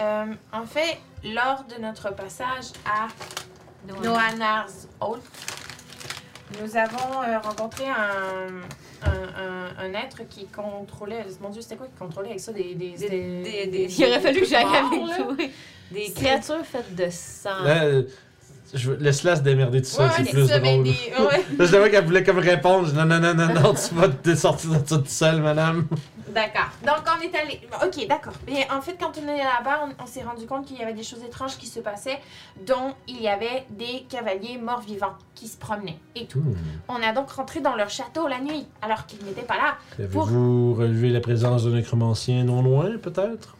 Euh, 0.00 0.26
en 0.52 0.66
fait, 0.66 0.98
lors 1.24 1.64
de 1.64 1.80
notre 1.80 2.14
passage 2.14 2.66
à 2.84 3.08
Noanar's 3.90 4.88
Hall, 5.00 5.20
nous 6.60 6.76
avons 6.76 7.22
euh, 7.22 7.38
rencontré 7.38 7.84
un, 7.88 8.48
un, 9.02 9.10
un, 9.10 9.84
un 9.84 9.94
être 9.94 10.28
qui 10.28 10.46
contrôlait. 10.46 11.24
Mon 11.40 11.48
Dieu, 11.50 11.60
c'était 11.62 11.76
quoi 11.76 11.86
qui 11.86 11.98
contrôlait 11.98 12.28
avec 12.28 12.40
ça 12.40 12.52
Des. 12.52 12.74
des, 12.74 12.90
Des- 12.90 13.08
des- 13.08 13.42
des- 13.42 13.66
des- 13.66 13.94
Il 14.00 14.04
aurait 14.06 14.20
fallu 14.20 14.40
que 14.40 14.46
j'aille 14.46 14.64
avec 14.64 15.00
toi. 15.16 15.36
Des 15.90 16.10
créatures 16.12 16.64
faites 16.64 16.94
de 16.94 17.06
sang. 17.10 17.62
Là, 17.64 17.84
euh, 17.84 18.02
je 18.74 18.90
laisse-la 18.92 19.36
se 19.36 19.42
démerder 19.42 19.80
tout 19.80 19.88
Ouais, 20.00 20.08
ça, 20.08 20.10
c'est 20.16 20.22
ouais, 20.24 20.30
plus 20.30 20.48
ça, 20.48 20.58
mais 20.58 20.72
drôle. 20.74 20.84
des- 20.84 20.90
ouais. 20.90 21.44
Je 21.66 21.76
vois 21.76 21.88
qu'elle 21.88 22.04
voulait 22.04 22.24
comme 22.24 22.38
répondre. 22.38 22.92
Non, 22.92 23.04
non, 23.04 23.20
non, 23.20 23.34
non, 23.34 23.54
non, 23.54 23.74
tu 23.74 23.94
vas 23.94 24.08
te 24.08 24.34
sortir 24.34 24.70
de 24.70 24.74
ça 24.86 24.96
toute 24.96 25.08
seule, 25.08 25.40
madame. 25.40 25.86
D'accord. 26.34 26.68
Donc, 26.84 27.02
on 27.06 27.22
est 27.22 27.34
allé. 27.34 27.60
Ok, 27.82 28.06
d'accord. 28.08 28.34
Mais 28.46 28.66
en 28.70 28.82
fait, 28.82 28.96
quand 29.00 29.12
on 29.16 29.28
est 29.28 29.38
là-bas, 29.38 29.84
on, 29.98 30.02
on 30.02 30.06
s'est 30.06 30.22
rendu 30.24 30.44
compte 30.46 30.66
qu'il 30.66 30.76
y 30.78 30.82
avait 30.82 30.92
des 30.92 31.04
choses 31.04 31.22
étranges 31.26 31.56
qui 31.56 31.66
se 31.66 31.80
passaient, 31.80 32.18
dont 32.66 32.92
il 33.08 33.22
y 33.22 33.28
avait 33.28 33.64
des 33.70 34.04
cavaliers 34.10 34.58
morts-vivants 34.58 35.14
qui 35.34 35.46
se 35.48 35.56
promenaient 35.56 35.98
et 36.14 36.26
tout. 36.26 36.40
Hmm. 36.40 36.56
On 36.88 36.96
a 36.96 37.12
donc 37.12 37.30
rentré 37.30 37.60
dans 37.60 37.74
leur 37.76 37.88
château 37.88 38.26
la 38.28 38.40
nuit, 38.40 38.66
alors 38.82 39.06
qu'ils 39.06 39.24
n'étaient 39.24 39.42
pas 39.46 39.56
là. 39.56 39.76
Avez-vous 39.98 40.74
relevé 40.74 41.08
la 41.08 41.20
présence 41.20 41.64
d'un 41.64 41.70
nécromancien 41.70 42.44
non 42.44 42.62
loin, 42.62 42.90
peut-être? 43.00 43.55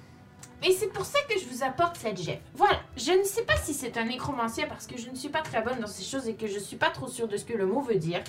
Et 0.66 0.72
c'est 0.72 0.88
pour 0.88 1.04
ça 1.04 1.20
que 1.28 1.38
je 1.38 1.44
vous 1.46 1.62
apporte 1.62 1.96
cette 1.96 2.20
gemme. 2.20 2.38
Voilà. 2.54 2.80
Je 2.96 3.12
ne 3.12 3.22
sais 3.22 3.42
pas 3.42 3.56
si 3.56 3.72
c'est 3.72 3.96
un 3.96 4.04
nécromancien 4.04 4.66
parce 4.66 4.88
que 4.88 4.98
je 4.98 5.08
ne 5.08 5.14
suis 5.14 5.28
pas 5.28 5.40
très 5.40 5.62
bonne 5.62 5.78
dans 5.78 5.86
ces 5.86 6.02
choses 6.02 6.26
et 6.26 6.34
que 6.34 6.48
je 6.48 6.58
suis 6.58 6.76
pas 6.76 6.90
trop 6.90 7.06
sûre 7.06 7.28
de 7.28 7.36
ce 7.36 7.44
que 7.44 7.52
le 7.52 7.66
mot 7.66 7.82
veut 7.82 7.94
dire. 7.94 8.20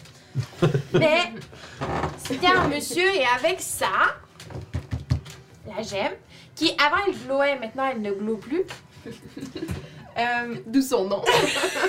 Mais 0.93 1.31
c'était 2.19 2.45
un 2.47 2.67
monsieur 2.67 3.11
et 3.15 3.25
avec 3.25 3.59
ça, 3.59 3.87
la 5.65 5.81
gemme, 5.81 6.13
qui 6.53 6.75
avant 6.77 6.97
elle 7.07 7.15
glowait, 7.17 7.57
maintenant 7.57 7.89
elle 7.91 8.01
ne 8.01 8.11
glow 8.11 8.37
plus. 8.37 8.63
Euh, 10.19 10.55
D'où 10.65 10.81
son 10.81 11.05
nom. 11.05 11.23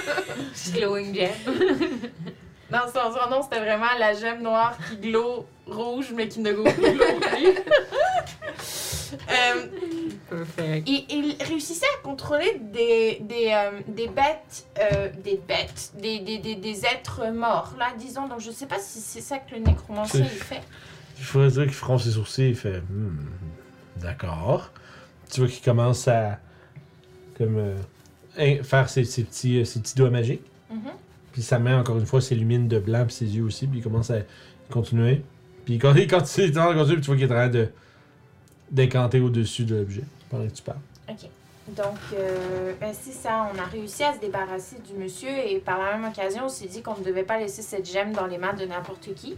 Glowing 0.75 1.15
gem. 1.15 1.31
dans 2.71 2.87
son, 2.87 3.11
son 3.19 3.31
nom, 3.31 3.41
c'était 3.41 3.61
vraiment 3.61 3.87
la 3.99 4.13
gemme 4.13 4.43
noire 4.43 4.77
qui 4.87 4.99
glow 4.99 5.47
rouge 5.67 6.13
mais 6.15 6.29
qui 6.29 6.41
ne 6.41 6.53
glow 6.53 6.65
glow 6.65 7.21
plus. 7.21 7.55
Euh, 9.31 9.67
Perfect. 10.29 10.89
Il, 10.89 11.07
il 11.09 11.37
réussissait 11.43 11.87
à 11.99 12.03
contrôler 12.03 12.61
des, 12.61 13.19
des, 13.21 13.51
euh, 13.53 13.81
des 13.89 14.09
bêtes, 14.09 14.67
euh, 14.79 15.09
des 15.25 15.41
bêtes, 15.49 15.93
des, 16.01 16.21
des, 16.21 16.39
des, 16.39 16.55
des 16.57 16.85
êtres 16.85 17.31
morts, 17.33 17.75
là, 17.79 17.87
disons. 17.99 18.29
Donc, 18.29 18.41
je 18.41 18.51
sais 18.51 18.67
pas 18.67 18.79
si 18.79 19.01
c'est 19.01 19.21
ça 19.21 19.39
que 19.39 19.55
le 19.55 19.61
nécromancien, 19.61 20.21
il 20.25 20.29
fait. 20.29 20.61
Il 21.19 21.25
faudrait 21.25 21.51
dire 21.51 21.65
qu'il 21.65 21.73
fronce 21.73 22.05
ses 22.05 22.13
sourcils, 22.13 22.51
il 22.51 22.57
fait 22.57 22.81
Hmm, 22.81 23.17
D'accord. 23.97 24.71
Tu 25.31 25.41
vois 25.41 25.49
qu'il 25.49 25.63
commence 25.65 26.07
à 26.09 26.39
comme 27.37 27.57
euh, 27.59 28.63
faire 28.63 28.89
ses, 28.89 29.05
ses 29.05 29.25
petits, 29.25 29.61
euh, 29.61 29.65
ses 29.65 29.81
petits 29.81 29.95
doigts 29.95 30.11
magiques. 30.11 30.43
Mhm. 30.71 30.91
Puis 31.33 31.43
sa 31.43 31.59
main, 31.59 31.81
encore 31.81 31.99
une 31.99 32.07
fois, 32.07 32.21
s'illumine 32.21 32.69
de 32.69 32.79
blanc, 32.79 33.05
puis 33.07 33.15
ses 33.15 33.37
yeux 33.37 33.45
aussi, 33.45 33.67
puis 33.67 33.79
il 33.79 33.83
commence 33.83 34.11
à 34.11 34.19
continuer. 34.71 35.23
Puis 35.65 35.79
quand 35.79 35.95
il 35.95 36.07
continue, 36.11 36.49
il 36.49 36.53
continue, 36.53 36.95
puis 36.95 37.01
tu 37.01 37.07
vois 37.07 37.17
qu'il 37.17 37.25
est 37.25 37.33
en 37.33 37.37
train 37.37 37.49
de 37.49 37.69
d'incanter 38.71 39.21
au-dessus 39.21 39.65
de 39.65 39.77
l'objet 39.77 40.03
pendant 40.29 40.47
que 40.47 40.53
tu 40.53 40.63
parles. 40.63 40.79
Donc, 41.69 41.99
euh, 42.15 42.73
ben, 42.81 42.95
c'est 42.99 43.13
ça. 43.13 43.51
On 43.55 43.59
a 43.59 43.65
réussi 43.65 44.03
à 44.03 44.15
se 44.15 44.21
débarrasser 44.21 44.77
du 44.79 44.95
monsieur 44.95 45.29
et 45.29 45.59
par 45.59 45.79
la 45.79 45.97
même 45.97 46.11
occasion, 46.11 46.45
on 46.47 46.49
s'est 46.49 46.67
dit 46.67 46.83
qu'on 46.83 46.97
ne 46.97 47.05
devait 47.05 47.25
pas 47.25 47.39
laisser 47.39 47.61
cette 47.63 47.91
gemme 47.91 48.13
dans 48.13 48.27
les 48.27 48.39
mains 48.39 48.55
de 48.55 48.65
n'importe 48.65 49.15
qui. 49.15 49.37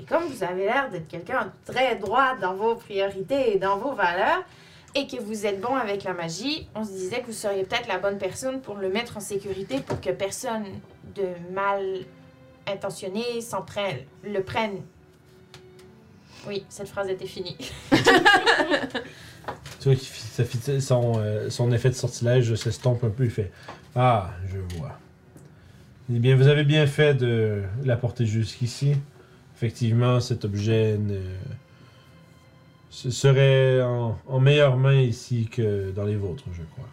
Et 0.00 0.04
comme 0.04 0.24
vous 0.24 0.42
avez 0.42 0.64
l'air 0.64 0.90
d'être 0.90 1.06
quelqu'un 1.06 1.44
de 1.44 1.72
très 1.72 1.96
droit 1.96 2.36
dans 2.40 2.54
vos 2.54 2.74
priorités 2.74 3.54
et 3.54 3.58
dans 3.58 3.78
vos 3.78 3.92
valeurs, 3.92 4.42
et 4.94 5.06
que 5.06 5.20
vous 5.20 5.46
êtes 5.46 5.60
bon 5.60 5.76
avec 5.76 6.02
la 6.04 6.14
magie, 6.14 6.66
on 6.74 6.84
se 6.84 6.90
disait 6.90 7.20
que 7.20 7.26
vous 7.26 7.32
seriez 7.32 7.62
peut-être 7.64 7.88
la 7.88 7.98
bonne 7.98 8.18
personne 8.18 8.60
pour 8.60 8.76
le 8.76 8.88
mettre 8.88 9.18
en 9.18 9.20
sécurité 9.20 9.80
pour 9.80 10.00
que 10.00 10.10
personne 10.10 10.64
de 11.14 11.28
mal 11.52 11.84
intentionné 12.66 13.40
s'en 13.40 13.62
prenne, 13.62 13.98
le 14.24 14.42
prenne. 14.42 14.82
Oui, 16.46 16.64
cette 16.68 16.88
phrase 16.88 17.08
était 17.08 17.26
finie. 17.26 17.56
Tu 19.80 19.92
vois 19.92 19.96
ça 19.96 20.80
son, 20.80 21.14
euh, 21.18 21.50
son 21.50 21.70
effet 21.72 21.90
de 21.90 21.94
sortilège 21.94 22.54
s'estompe 22.56 23.04
un 23.04 23.10
peu, 23.10 23.24
il 23.24 23.30
fait 23.30 23.52
Ah, 23.94 24.30
je 24.48 24.58
vois. 24.76 24.98
Eh 26.12 26.18
bien, 26.18 26.36
vous 26.36 26.48
avez 26.48 26.64
bien 26.64 26.86
fait 26.86 27.14
de 27.14 27.62
l'apporter 27.84 28.26
jusqu'ici. 28.26 28.96
Effectivement, 29.54 30.20
cet 30.20 30.44
objet 30.44 30.96
ne... 30.96 31.20
ce 32.90 33.10
serait 33.10 33.82
en, 33.82 34.18
en 34.26 34.40
meilleure 34.40 34.76
main 34.76 35.00
ici 35.00 35.48
que 35.50 35.90
dans 35.90 36.04
les 36.04 36.16
vôtres, 36.16 36.44
je 36.52 36.62
crois. 36.62 36.88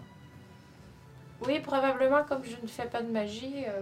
Oui, 1.48 1.60
probablement, 1.60 2.24
comme 2.24 2.44
je 2.44 2.62
ne 2.62 2.68
fais 2.68 2.86
pas 2.86 3.02
de 3.02 3.12
magie, 3.12 3.64
euh, 3.68 3.82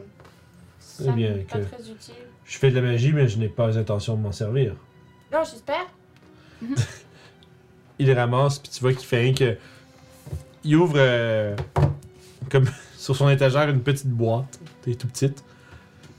ça 0.80 1.06
Eh 1.08 1.12
bien, 1.12 1.32
n'est 1.32 1.44
pas 1.44 1.60
très 1.60 1.90
utile. 1.90 2.16
Je 2.46 2.58
fais 2.58 2.70
de 2.72 2.76
la 2.76 2.82
magie, 2.82 3.14
mais 3.14 3.28
je 3.28 3.38
n'ai 3.38 3.50
pas 3.50 3.78
intention 3.78 4.16
de 4.16 4.22
m'en 4.22 4.32
servir. 4.32 4.76
Non, 5.32 5.40
j'espère. 5.44 5.88
il 8.04 8.14
ramasse, 8.14 8.60
puis 8.60 8.72
tu 8.72 8.80
vois 8.82 8.94
qu'il 8.94 9.06
fait 9.06 9.20
rien 9.22 9.34
que. 9.34 9.58
Il 10.64 10.76
ouvre 10.78 10.96
euh, 10.96 11.56
comme 12.50 12.66
sur 12.98 13.16
son 13.16 13.30
étagère 13.30 13.70
une 13.70 13.82
petite 13.82 14.08
boîte, 14.08 14.60
t'es 14.82 14.96
tout 14.96 15.08
petite. 15.08 15.44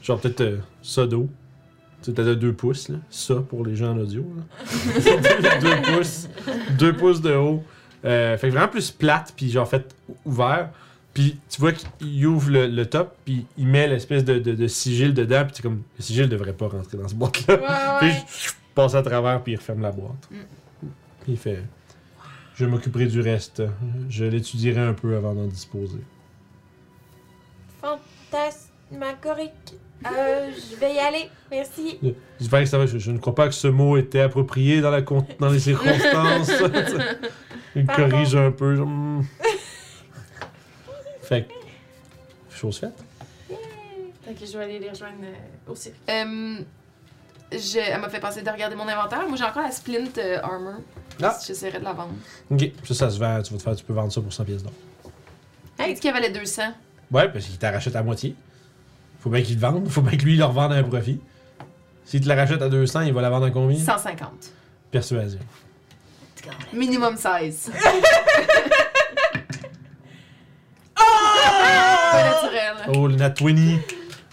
Genre 0.03 0.21
peut-être 0.21 0.41
euh, 0.43 0.59
ça 0.83 1.07
d'eau. 1.07 1.29
Tu 2.03 2.11
sais, 2.11 2.15
t'as 2.15 2.25
de 2.25 2.35
2 2.35 2.53
pouces, 2.53 2.91
là. 2.91 2.97
Ça 3.09 3.37
pour 3.37 3.65
les 3.65 3.77
gens 3.77 3.93
en 3.93 3.99
audio, 3.99 4.27
là. 4.37 5.21
2 5.61 5.97
pouces. 5.97 6.29
2 6.79 6.93
pouces 6.95 7.23
de 7.23 7.35
haut. 7.35 7.63
Euh, 8.05 8.37
fait 8.37 8.49
que 8.49 8.53
vraiment 8.53 8.69
plus 8.69 8.91
plate, 8.91 9.33
puis 9.35 9.51
genre 9.51 9.67
fait 9.67 9.95
ouvert. 10.27 10.69
Puis 11.15 11.39
tu 11.49 11.61
vois 11.61 11.73
qu'il 11.73 12.27
ouvre 12.27 12.51
le, 12.51 12.67
le 12.67 12.87
top, 12.87 13.17
puis 13.25 13.47
il 13.57 13.67
met 13.67 13.87
l'espèce 13.87 14.25
de, 14.25 14.39
de, 14.39 14.53
de 14.53 14.67
sigil 14.67 15.15
dedans, 15.15 15.47
puis 15.51 15.63
comme. 15.63 15.83
Le 15.97 16.03
sigil 16.03 16.29
devrait 16.29 16.53
pas 16.53 16.69
rentrer 16.69 16.99
dans 16.99 17.09
ce 17.09 17.15
boîte-là. 17.15 17.55
Ouais, 17.55 17.99
Puis 18.01 18.13
je 18.43 18.51
passe 18.75 18.95
à 18.95 19.03
travers, 19.03 19.41
puis 19.43 19.53
il 19.53 19.57
referme 19.57 19.81
la 19.81 19.93
boîte. 19.93 20.29
Mm. 20.31 20.37
Puis 21.25 21.33
il 21.33 21.39
fait 21.39 21.63
Je 22.55 22.65
m'occuperai 22.67 23.07
du 23.07 23.21
reste. 23.21 23.63
Je 24.09 24.25
l'étudierai 24.25 24.81
un 24.81 24.93
peu 24.95 25.17
avant 25.17 25.35
d'en 25.35 25.47
disposer. 25.47 25.99
Fantasmagorique. 27.81 29.75
Euh, 30.07 30.51
je 30.71 30.77
vais 30.77 30.95
y 30.95 30.99
aller. 30.99 31.31
Merci. 31.51 31.99
Je, 32.41 32.99
je 32.99 33.11
ne 33.11 33.19
crois 33.19 33.35
pas 33.35 33.49
que 33.49 33.55
ce 33.55 33.69
mot 33.69 33.97
était 33.97 34.21
approprié 34.21 34.81
dans, 34.83 34.91
la 34.91 35.03
con- 35.03 35.27
dans 35.41 35.49
les 35.49 35.59
circonstances. 35.61 36.51
il 37.75 37.87
Pardon. 37.87 38.11
corrige 38.11 38.37
un 38.37 38.51
peu. 38.51 38.77
genre, 38.77 38.87
hmm. 38.87 39.23
fait 41.23 41.45
que. 41.49 41.53
Chose 42.55 42.79
faite. 42.79 43.03
Ok, 43.51 44.37
je 44.41 44.59
vais 44.59 44.65
aller 44.65 44.79
les 44.79 44.91
rejoindre 44.91 45.17
euh, 45.23 45.71
au 45.73 45.75
cirque. 45.75 45.97
Euh, 46.11 46.59
je- 47.53 47.79
elle 47.79 48.01
m'a 48.01 48.09
fait 48.11 48.21
penser 48.21 48.43
de 48.43 48.51
regarder 48.51 48.77
mon 48.77 48.87
inventaire. 48.89 49.27
Moi, 49.27 49.37
j'ai 49.39 49.45
encore 49.45 49.63
la 49.63 49.71
Splint 49.71 50.19
euh, 50.19 50.39
Armor. 50.43 50.81
Ah. 51.23 51.39
J'essaierai 51.47 51.79
de 51.79 51.85
la 51.85 51.93
vendre. 51.93 52.15
Ok, 52.51 52.71
ça, 52.85 52.95
ça 52.95 53.11
se 53.11 53.19
vend. 53.19 53.41
Tu 53.43 53.53
vas 53.53 53.59
te 53.59 53.63
faire, 53.63 53.77
tu 53.77 53.85
peux 53.85 53.93
vendre 53.93 54.13
ça 54.13 54.21
pour 54.21 54.33
100 54.33 54.45
pièces 54.45 54.63
d'or. 54.63 54.73
Elle 55.79 55.95
dit 55.95 56.01
qu'elle 56.01 56.13
valait 56.13 56.31
200. 56.31 56.63
Ouais, 57.11 57.29
parce 57.29 57.45
qu'il 57.47 57.59
t'arrachète 57.59 57.97
à 57.97 58.03
moitié. 58.03 58.35
Faut 59.21 59.31
bien 59.31 59.43
qu'il 59.43 59.57
te 59.57 59.61
vende. 59.61 59.89
Faut 59.89 60.03
bien 60.03 60.17
que 60.19 60.25
lui, 60.25 60.35
il 60.35 60.39
le 60.39 60.45
revende 60.45 60.73
à 60.73 60.77
un 60.77 60.83
profit. 60.83 61.21
S'il 62.05 62.21
te 62.21 62.29
la 62.29 62.35
rachète 62.35 62.61
à 62.63 62.69
200, 62.69 63.03
il 63.03 63.13
va 63.13 63.23
la 63.23 63.31
vendre 63.31 63.47
à 63.47 63.51
combien? 63.51 63.79
150. 63.79 64.29
Persuasion. 64.91 65.41
Minimum 66.73 67.17
16. 67.17 67.71
Pas 70.95 72.23
naturel. 72.23 72.75
Oh, 72.95 73.07
le 73.07 73.17
Nat 73.17 73.35
20. 73.41 73.79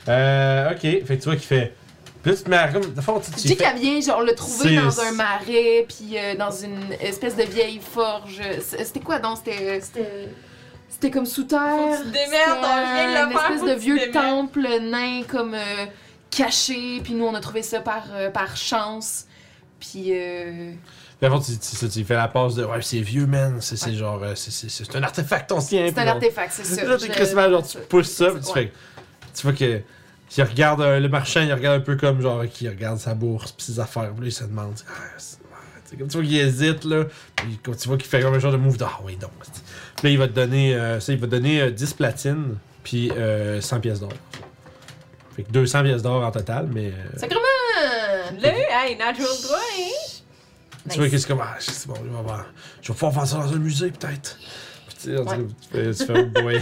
Euh, 0.07 0.71
ok, 0.71 0.79
fait 0.81 1.03
que 1.05 1.13
tu 1.13 1.23
vois 1.23 1.35
qu'il 1.35 1.45
fait. 1.45 1.73
Puis 2.21 2.31
là, 2.31 2.37
tu 2.37 2.43
te 2.43 2.49
mets 2.49 2.57
à 2.57 2.67
comme. 2.67 2.93
De 2.93 3.01
fond, 3.01 3.19
tu 3.19 3.31
Je 3.31 3.35
tu 3.35 3.41
dis 3.41 3.47
fais- 3.49 3.63
qu'elle 3.63 3.77
vient, 3.79 3.99
genre, 4.01 4.17
on 4.19 4.21
l'a 4.21 4.33
trouvé 4.33 4.75
dans 4.75 4.99
un 5.01 5.11
marais, 5.13 5.85
puis 5.87 6.17
euh, 6.17 6.35
dans 6.35 6.51
une 6.51 6.93
espèce 6.99 7.35
de 7.35 7.43
vieille 7.43 7.79
forge. 7.81 8.41
C'était 8.61 8.99
quoi, 8.99 9.19
donc? 9.19 9.37
C'était... 9.43 9.81
C'était. 9.81 10.29
C'était 10.89 11.09
comme 11.11 11.25
sous 11.25 11.45
terre. 11.45 11.59
Faut 11.77 11.97
que 11.97 12.03
tu 12.03 12.11
démerdes, 12.11 12.59
on 12.59 12.93
vient 12.93 13.07
de 13.09 13.13
le 13.13 13.23
Une 13.25 13.31
faire, 13.31 13.41
espèce 13.45 13.59
faut 13.61 13.67
de 13.69 13.73
vieux 13.73 14.11
temple 14.11 14.67
nain 14.81 15.23
comme 15.27 15.55
euh, 15.55 15.85
caché, 16.29 16.99
puis 17.03 17.13
nous 17.13 17.25
on 17.25 17.33
a 17.33 17.39
trouvé 17.39 17.63
ça 17.63 17.79
par, 17.79 18.03
euh, 18.13 18.29
par 18.29 18.55
chance. 18.55 19.25
Puis 19.79 20.09
euh, 20.09 20.73
Puis 21.17 21.25
avant, 21.25 21.39
tu, 21.39 21.53
tu, 21.57 21.89
tu 21.89 22.03
fais 22.03 22.13
la 22.13 22.27
passe 22.27 22.53
de. 22.55 22.65
Ouais, 22.65 22.81
c'est 22.81 22.99
vieux, 22.99 23.25
man. 23.25 23.57
C'est 23.61 23.77
c'est 23.77 23.93
genre. 23.95 24.21
euh, 24.21 24.35
c'est- 24.35 24.51
c'est 24.51 24.69
c'est 24.69 24.95
un 24.95 25.01
artefact 25.01 25.51
ancien. 25.53 25.87
c'est 25.91 25.99
un 25.99 26.07
artefact, 26.07 26.53
c'est 26.53 26.63
ça. 26.75 26.83
Là, 26.83 26.97
t'es 26.97 27.49
genre, 27.49 27.65
tu 27.67 27.77
pousses 27.89 28.11
ça, 28.11 28.29
puis 28.31 28.41
tu 28.41 28.47
Ouais. 28.49 28.53
fais. 28.53 28.71
Tu 29.35 29.41
vois 29.43 29.53
que. 29.53 29.81
Il 30.37 30.43
regarde 30.43 30.81
euh, 30.81 30.99
le 30.99 31.09
marchand, 31.09 31.41
il 31.41 31.53
regarde 31.53 31.77
un 31.81 31.83
peu 31.83 31.95
comme 31.97 32.21
genre 32.21 32.43
qui 32.47 32.67
regarde 32.69 32.97
sa 32.99 33.13
bourse 33.13 33.51
puis 33.51 33.65
ses 33.65 33.79
affaires. 33.79 34.11
Puis 34.13 34.21
là, 34.21 34.27
il 34.27 34.31
se 34.31 34.43
demande. 34.45 34.73
Ah, 34.87 34.91
c'est- 35.17 35.37
ouais, 35.41 35.47
tu 35.83 35.89
sais, 35.91 35.97
comme 35.97 36.07
tu 36.07 36.17
vois 36.17 36.25
qu'il 36.25 36.37
hésite 36.37 36.83
là. 36.85 37.03
Puis 37.35 37.59
comme 37.63 37.75
tu 37.75 37.87
vois 37.87 37.97
qu'il 37.97 38.07
fait 38.07 38.21
comme 38.21 38.33
un 38.33 38.39
genre 38.39 38.51
de 38.53 38.57
move 38.57 38.77
de 38.77 38.85
Ah 38.85 38.99
oui 39.03 39.17
donc. 39.17 39.31
Puis 39.97 40.03
là, 40.03 40.09
il 40.09 40.17
va 40.17 40.27
te 40.27 40.33
donner. 40.33 40.73
euh, 40.75 40.99
ça, 40.99 41.11
il 41.13 41.19
va 41.19 41.27
te 41.27 41.31
donner 41.31 41.61
euh, 41.61 41.71
10 41.71 41.93
platines 41.93 42.57
puis 42.83 43.11
euh, 43.11 43.59
100 43.61 43.79
pièces 43.81 43.99
d'or. 43.99 44.13
Fait 45.35 45.43
que 45.43 45.51
200 45.51 45.83
pièces 45.83 46.01
d'or 46.01 46.23
en 46.23 46.31
total, 46.31 46.69
mais. 46.73 46.87
euh, 46.87 47.17
Sacrement! 47.17 47.41
Le, 48.41 48.47
hey, 48.47 48.95
natural 48.97 49.27
20! 49.27 49.57
Tu 50.89 50.97
vois 50.97 51.09
que 51.09 51.17
c'est 51.17 51.27
comme, 51.27 51.41
ah, 51.43 51.55
c'est 51.59 51.87
bon, 51.87 51.93
je 51.97 52.03
vais, 52.09 52.23
voir. 52.23 52.45
je 52.81 52.87
vais 52.87 52.93
pouvoir 52.93 53.11
vendre 53.11 53.27
ça 53.27 53.37
dans 53.37 53.53
un 53.53 53.59
musée, 53.59 53.91
peut-être. 53.91 54.37
Puis 54.87 54.95
tu 54.95 55.01
sais, 55.15 55.17
Ouais. 55.19 55.37
tu 55.37 55.67
fais, 55.71 55.93
tu 55.93 56.05
fais, 56.05 56.19
oh 56.19 56.41
boy. 56.41 56.61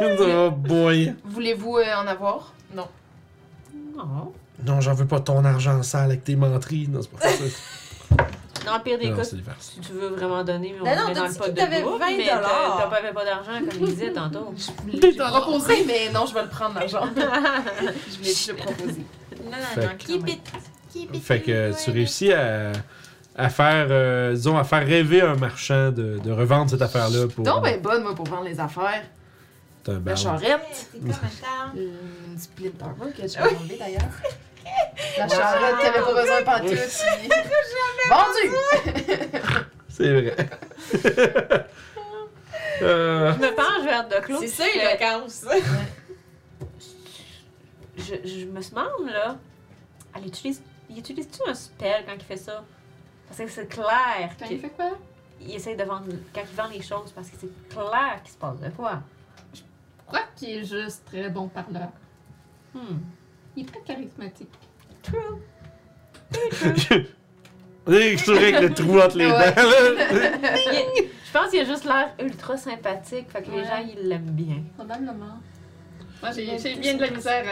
oh 0.32 0.50
boy. 0.50 1.14
Voulez-vous 1.24 1.76
euh, 1.78 1.94
en 1.94 2.06
avoir? 2.06 2.52
Non. 2.74 2.88
Non, 4.64 4.80
j'en 4.80 4.94
veux 4.94 5.06
pas 5.06 5.20
ton 5.20 5.44
argent 5.44 5.82
sale 5.82 6.04
avec 6.06 6.24
tes 6.24 6.36
menteries. 6.36 6.88
Non, 6.88 7.00
c'est 7.02 7.10
pas 7.10 7.28
ça. 7.28 7.44
Dans 8.66 8.76
le 8.76 8.82
pire 8.82 8.98
des 8.98 9.08
Non, 9.08 9.16
cas, 9.16 9.24
si 9.24 9.80
tu 9.80 9.92
veux 9.92 10.08
vraiment 10.08 10.44
donner, 10.44 10.74
on 10.78 10.84
Ben 10.84 10.98
non, 10.98 11.08
met 11.08 11.14
dans 11.14 11.26
le 11.26 11.32
pot 11.32 11.46
de 11.48 11.52
t'avais 11.56 11.80
20 11.82 11.98
mais 12.18 12.26
t'as 12.26 12.86
pas, 12.88 13.00
pas 13.14 13.24
d'argent, 13.24 13.52
comme 13.58 13.78
il 13.80 13.86
disait 13.86 14.12
tantôt. 14.12 14.52
Je 14.92 14.98
t'ai 14.98 15.12
proposé, 15.16 15.84
mais 15.86 16.10
non, 16.12 16.26
je 16.26 16.34
vais 16.34 16.42
le 16.42 16.48
prendre, 16.48 16.74
l'argent. 16.78 17.08
je 17.16 18.16
voulais 18.18 18.28
déjà 18.28 18.52
proposer. 18.54 19.06
Non, 19.46 19.52
Fait 19.74 19.80
non, 19.80 19.86
non, 19.86 19.92
que- 19.98 20.04
keep 20.04 20.28
it. 20.28 20.40
Keep 20.92 21.14
it. 21.14 21.22
Fait 21.22 21.40
que 21.40 21.72
tu 21.82 21.90
réussis 21.90 22.32
à, 22.34 22.72
à 23.34 23.48
faire, 23.48 23.86
euh, 23.90 24.34
disons, 24.34 24.58
à 24.58 24.64
faire 24.64 24.86
rêver 24.86 25.22
un 25.22 25.36
marchand 25.36 25.90
de, 25.90 26.18
de 26.22 26.30
revendre 26.30 26.70
cette 26.70 26.82
affaire-là 26.82 27.28
pour. 27.34 27.44
Donc, 27.44 27.62
ben 27.62 27.80
bonne, 27.80 28.02
moi, 28.02 28.14
pour 28.14 28.26
vendre 28.26 28.44
les 28.44 28.60
affaires. 28.60 29.04
T'as 29.82 29.92
un 29.92 30.02
La 30.04 30.16
charrette. 30.16 30.88
C'est 30.92 30.98
comme 31.00 31.10
un 31.10 31.14
temps. 31.14 31.72
Une 31.76 32.38
split 32.38 32.72
armor 32.80 33.08
que 33.16 33.22
je 33.22 33.38
vais 33.38 33.40
enlever 33.40 33.76
d'ailleurs. 33.78 34.02
La 35.18 35.28
charrette 35.28 35.78
qui 35.80 35.86
avait 35.86 36.00
pas 36.00 36.14
besoin 36.14 36.40
de 36.40 36.44
pantoute. 36.44 37.04
Vendu! 38.10 38.44
C'est 39.88 40.12
vrai. 40.12 40.36
Euh, 42.82 43.32
Je 43.34 43.38
me 43.38 43.54
penche 43.54 43.84
vers 43.84 44.08
de 44.08 44.14
Claude. 44.24 44.40
C'est 44.40 44.48
ça, 44.48 44.64
il 44.74 44.80
je 44.80 44.84
vacances. 44.86 45.44
je, 47.96 48.14
je 48.24 48.46
me 48.46 48.60
demande, 48.70 49.10
là, 49.12 49.36
elle 50.16 50.26
utilise, 50.26 50.62
il 50.88 50.98
utilise-tu 50.98 51.40
un 51.48 51.54
spell 51.54 52.04
quand 52.06 52.14
il 52.14 52.24
fait 52.24 52.36
ça? 52.38 52.64
Parce 53.28 53.38
que 53.40 53.48
c'est 53.48 53.66
clair 53.68 54.30
Quand 54.38 54.46
il 54.50 54.60
fait 54.60 54.70
quoi? 54.70 54.90
il 55.42 55.54
essaie 55.54 55.74
de 55.76 55.84
vendre, 55.84 56.06
quand 56.34 56.40
il 56.50 56.56
vend 56.56 56.68
les 56.68 56.82
choses, 56.82 57.12
parce 57.14 57.28
que 57.28 57.36
c'est 57.40 57.68
clair 57.68 58.20
qu'il 58.22 58.32
se 58.32 58.38
passe 58.38 58.58
de 58.60 58.68
quoi. 58.70 59.00
Je 60.10 60.16
crois 60.16 60.26
qu'il 60.34 60.50
est 60.50 60.64
juste 60.64 61.04
très 61.06 61.30
bon 61.30 61.48
parleur. 61.48 61.90
Hmm. 62.74 62.98
Il 63.56 63.62
est 63.62 63.66
très 63.66 63.80
charismatique. 63.80 64.48
True. 65.02 65.38
Extrait 67.86 68.54
avec 68.54 68.60
le 68.60 68.74
trou 68.74 69.00
entre 69.00 69.16
les 69.18 69.28
dents. 69.28 69.38
je 69.56 71.32
pense 71.32 71.50
qu'il 71.50 71.60
a 71.60 71.64
juste 71.64 71.84
l'air 71.84 72.12
ultra 72.20 72.56
sympathique, 72.56 73.30
fait 73.30 73.42
que 73.42 73.50
les 73.50 73.64
gens, 73.64 73.84
ils 73.86 74.08
l'aiment 74.08 74.30
bien. 74.30 74.62
Probablement. 74.76 75.38
Moi, 76.22 76.32
j'ai 76.34 76.58
j'ai 76.58 76.74
bien 76.74 76.94
de 76.94 77.00
la 77.02 77.10
misère 77.10 77.44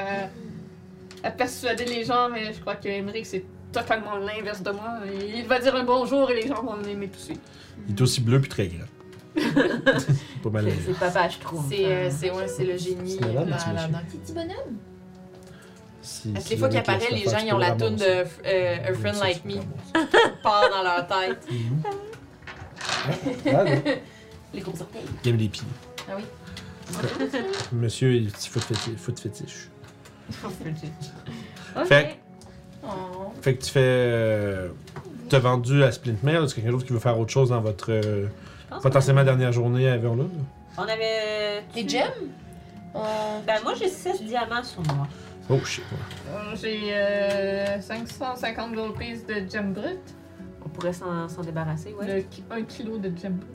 à, 1.24 1.28
à 1.28 1.30
persuader 1.30 1.84
les 1.84 2.04
gens, 2.04 2.28
mais 2.28 2.52
je 2.52 2.60
crois 2.60 2.76
que 2.76 2.88
Emmerich, 2.88 3.26
c'est 3.26 3.44
totalement 3.72 4.16
l'inverse 4.16 4.62
de 4.62 4.70
moi. 4.70 4.98
Il 5.34 5.46
va 5.46 5.58
dire 5.60 5.74
un 5.74 5.84
bonjour 5.84 6.30
et 6.30 6.42
les 6.42 6.48
gens 6.48 6.62
vont 6.62 6.76
l'aimer 6.76 7.08
tout 7.08 7.16
de 7.18 7.22
suite. 7.22 7.40
Il 7.88 7.94
est 7.94 8.00
aussi 8.00 8.20
bleu 8.20 8.40
puis 8.40 8.50
très 8.50 8.66
grand. 8.68 8.86
Pas 10.42 10.50
mal. 10.50 10.66
C'est 10.70 10.92
c'est 10.92 10.98
papa, 10.98 11.28
je 11.28 11.38
trouve. 11.38 11.64
C'est 11.68 11.84
euh, 11.84 12.10
c'est- 12.10 12.30
ouais, 12.30 12.48
c'est 12.48 12.64
le 12.64 12.76
génie. 12.76 13.12
C'est 13.20 13.26
madame, 13.26 13.48
là, 13.50 14.00
Petit 14.10 14.32
bonhomme? 14.32 14.50
Si- 16.02 16.28
Parce 16.30 16.44
que 16.44 16.48
si 16.48 16.54
les 16.54 16.58
fois 16.58 16.68
le 16.68 16.74
qu'il 16.74 16.92
mec 16.92 17.10
le 17.10 17.16
les 17.16 17.24
gens, 17.24 17.38
tu 17.38 17.46
ils 17.46 17.52
ont 17.52 17.56
peux 17.56 17.60
la 17.60 17.70
le 17.70 17.76
toune 17.76 17.96
de 17.96 18.04
ramasser. 18.04 18.30
euh, 18.46 18.76
A 18.88 18.94
Friend 18.94 19.14
ça, 19.14 19.24
Like 19.24 19.42
tu 19.42 19.48
Me 19.48 19.54
peux 19.54 20.00
part 20.42 20.70
dans 20.70 20.82
leur 20.82 21.06
tête. 21.06 21.46
Mhm. 21.50 21.82
Ah, 23.54 23.64
ouais. 23.64 24.02
Les 24.54 24.60
gros 24.60 24.72
orteils. 24.80 25.02
Les 25.24 25.48
pieds. 25.48 25.66
Ah 26.08 26.12
oui. 26.16 26.24
Monsieur, 27.72 28.14
il 28.14 28.28
est 28.28 28.30
petit 28.30 28.48
foot 28.48 28.62
fétiche. 28.62 28.96
Foot 28.96 29.18
fétiche. 29.18 30.90
Ok. 31.76 31.86
Fait 31.86 32.18
Oh. 32.84 33.32
Fait 33.42 33.54
que 33.56 33.64
tu 33.64 33.70
fais. 33.70 33.80
Euh, 33.84 34.68
T'as 35.28 35.40
vendu 35.40 35.82
à 35.82 35.92
Splint 35.92 36.14
Mail, 36.22 36.36
est-ce 36.44 36.54
qu'il 36.54 36.62
y 36.62 36.66
a 36.66 36.70
quelqu'un 36.70 36.70
d'autre 36.72 36.86
qui 36.86 36.92
veut 36.94 36.98
faire 37.00 37.18
autre 37.18 37.30
chose 37.32 37.50
dans 37.50 37.60
votre 37.60 37.90
euh, 37.92 38.28
pense 38.68 38.82
potentiellement 38.82 39.20
qu'on- 39.22 39.26
dernière 39.26 39.52
journée 39.52 39.88
à 39.88 39.94
Everlund? 39.96 40.30
On 40.76 40.82
avait. 40.82 41.64
Des 41.74 41.88
gemmes? 41.88 42.30
Euh, 42.94 42.98
Ben, 43.46 43.56
moi, 43.62 43.74
j'ai 43.74 43.88
6 43.88 44.22
diamants 44.24 44.62
sur 44.64 44.82
moi. 44.94 45.06
Oh 45.50 45.64
shit. 45.64 45.84
Euh, 46.28 46.54
J'ai 46.60 46.90
euh, 46.94 47.80
550 47.80 48.74
gold 48.74 48.94
pieces 48.98 49.26
de 49.26 49.48
gem 49.50 49.72
brut. 49.72 49.98
On 50.64 50.68
pourrait 50.68 50.92
s'en 50.92 51.28
s'en 51.28 51.40
débarrasser, 51.42 51.94
ouais. 51.98 52.26
Ki- 52.30 52.44
un 52.50 52.62
kilo 52.62 52.98
de 52.98 53.10
gem 53.16 53.34
brut. 53.34 53.50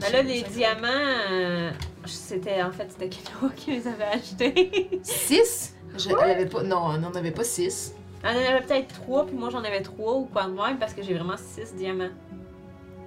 Ben 0.00 0.12
là, 0.12 0.22
les 0.22 0.42
diamants, 0.42 0.86
euh, 1.30 1.70
c'était 2.04 2.62
en 2.62 2.70
fait, 2.70 2.88
c'était 2.90 3.08
Kenoa 3.08 3.50
qui 3.56 3.70
les 3.72 3.86
avait 3.88 4.04
achetés. 4.04 5.00
Six? 5.02 5.74
Je, 5.96 6.10
elle 6.10 6.30
avait 6.30 6.46
pas, 6.46 6.62
non, 6.62 6.92
elle 6.94 7.00
n'en 7.00 7.12
avait 7.12 7.30
pas 7.30 7.44
six. 7.44 7.94
Elle 8.22 8.36
en 8.36 8.40
avait 8.56 8.60
peut-être 8.66 8.88
3, 9.00 9.24
puis 9.26 9.34
moi 9.36 9.48
j'en 9.50 9.64
avais 9.64 9.80
3 9.80 10.14
ou 10.16 10.26
quoi 10.26 10.44
de 10.44 10.50
même, 10.52 10.78
parce 10.78 10.92
que 10.92 11.02
j'ai 11.02 11.14
vraiment 11.14 11.36
6 11.38 11.74
diamants. 11.74 12.10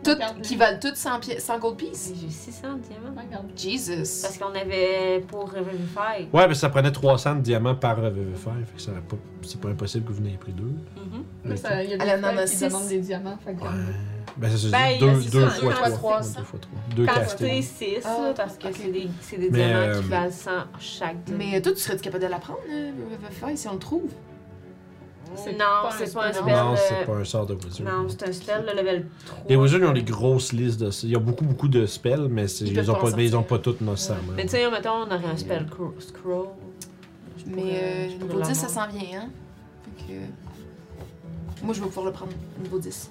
Toutes, 0.04 0.14
Regarde-les. 0.16 0.42
qui 0.42 0.56
valent 0.56 0.80
toutes 0.82 0.96
100, 0.98 1.20
pi- 1.20 1.40
100 1.40 1.60
gold 1.60 1.78
pieces? 1.78 2.12
J'ai 2.22 2.30
600 2.30 2.68
diamants. 2.88 3.16
Regarde. 3.22 3.46
Jesus. 3.56 4.22
Parce 4.22 4.38
qu'on 4.38 4.54
avait 4.54 5.22
pour 5.28 5.52
Revivify. 5.52 6.28
Ouais, 6.34 6.48
mais 6.48 6.54
ça 6.56 6.70
prenait 6.70 6.92
300 6.92 7.36
de 7.36 7.42
diamants 7.42 7.76
par 7.76 8.00
VV5, 8.02 8.66
fait 8.66 8.76
que 8.76 8.82
ça 8.82 8.92
pas- 9.08 9.16
c'est 9.44 9.60
pas 9.60 9.70
impossible 9.70 10.06
que 10.06 10.12
vous 10.14 10.22
n'ayez 10.22 10.38
pris 10.38 10.52
deux. 10.54 10.74
Là, 11.46 11.56
ça- 11.58 11.84
Il 11.84 11.90
y 11.90 11.94
a 11.94 11.98
des 11.98 12.06
Elle 12.06 12.24
en 12.26 12.28
a 12.38 12.44
qui 12.44 12.56
six. 12.56 12.66
demandent 12.68 12.88
des 12.88 13.00
diamants. 13.00 13.38
Fait 13.44 13.54
que 13.54 13.62
Ouais. 13.62 13.68
Ben, 14.38 14.50
ça 14.50 14.58
se 14.58 14.66
dit 14.68 14.72
Ben, 14.72 14.80
il 14.88 14.92
y 14.94 14.96
a 14.96 15.00
deux, 15.14 15.22
deux 15.30 15.48
fois 15.48 15.58
il 15.62 15.64
y 15.64 15.68
en 15.68 15.84
a 15.84 15.92
trois. 15.92 16.22
Deux 16.22 16.44
fois 16.44 16.60
trois. 16.60 16.80
Deux 16.96 17.06
Quantité 17.06 17.22
castés. 17.50 17.62
6, 17.62 18.02
Ah, 18.06 18.34
parce 18.36 18.58
que 18.58 18.68
ok. 18.68 18.74
c'est 18.82 18.92
des, 18.92 19.08
c'est 19.22 19.38
des 19.38 19.50
Mais, 19.52 19.58
diamants 19.66 19.80
euh, 19.82 20.02
qui 20.02 20.08
valent 20.08 20.32
100 20.32 20.52
chaque. 20.80 21.18
Mais 21.38 21.62
toi, 21.62 21.72
tu 21.74 21.80
serais 21.80 21.98
capable 21.98 22.24
de 22.24 22.30
la 22.30 22.40
prendre, 22.40 22.60
euh, 22.72 22.92
si 23.56 23.68
on 23.68 23.74
le 23.74 23.80
trouve? 23.80 24.10
C'est 25.36 25.52
non, 25.54 25.58
pas 25.58 25.90
c'est 25.98 26.10
un 26.10 26.14
pas 26.14 26.28
un 26.28 26.34
spell. 26.34 26.54
Non, 26.54 26.76
c'est 26.76 26.94
euh, 26.94 27.06
pas 27.06 27.14
un 27.14 27.24
sort 27.24 27.46
de 27.46 27.54
wizard. 27.56 27.88
Non, 27.88 28.08
c'est 28.10 28.28
un 28.28 28.32
spell 28.34 28.66
de 28.66 28.72
level 28.78 29.06
3. 29.26 29.38
Les 29.50 29.56
wizards, 29.56 29.80
ils 29.80 29.86
ont 29.86 29.94
des 29.94 30.04
grosses 30.04 30.54
listes 30.54 30.80
de 30.80 30.90
Ils 31.08 31.18
ont 31.18 31.22
beaucoup, 31.22 31.46
beaucoup 31.46 31.68
de 31.68 31.86
spells, 31.86 32.28
mais 32.30 32.46
Ils 32.46 32.68
ils, 32.78 32.92
ont 32.92 32.94
pas 32.94 33.00
pas, 33.02 33.12
en 33.12 33.16
mais 33.16 33.26
ils 33.26 33.36
ont 33.36 33.40
sortir. 33.40 33.58
pas 33.58 33.64
toutes 33.64 33.82
nécessairement. 33.82 34.34
Mais 34.36 34.44
tu 34.44 34.50
sais, 34.50 34.70
mettons, 34.72 34.92
on 34.92 35.06
aurait 35.06 35.26
un 35.26 35.38
spell 35.38 35.66
cro- 35.66 35.94
scroll. 36.00 36.48
Je 37.38 37.44
Mais 37.48 37.62
pourrais- 37.62 37.74
euh, 37.84 38.10
je 38.10 38.14
niveau 38.16 38.28
pourrais 38.28 38.44
10, 38.48 38.56
ça 38.56 38.68
s'en 38.68 38.88
vient, 38.88 39.22
hein? 39.22 39.30
Fait 40.08 40.14
que... 40.14 41.66
Moi, 41.66 41.74
je 41.74 41.80
vais 41.82 41.88
pouvoir 41.88 42.06
le 42.08 42.12
prendre, 42.12 42.32
niveau 42.62 42.80
10. 42.80 43.10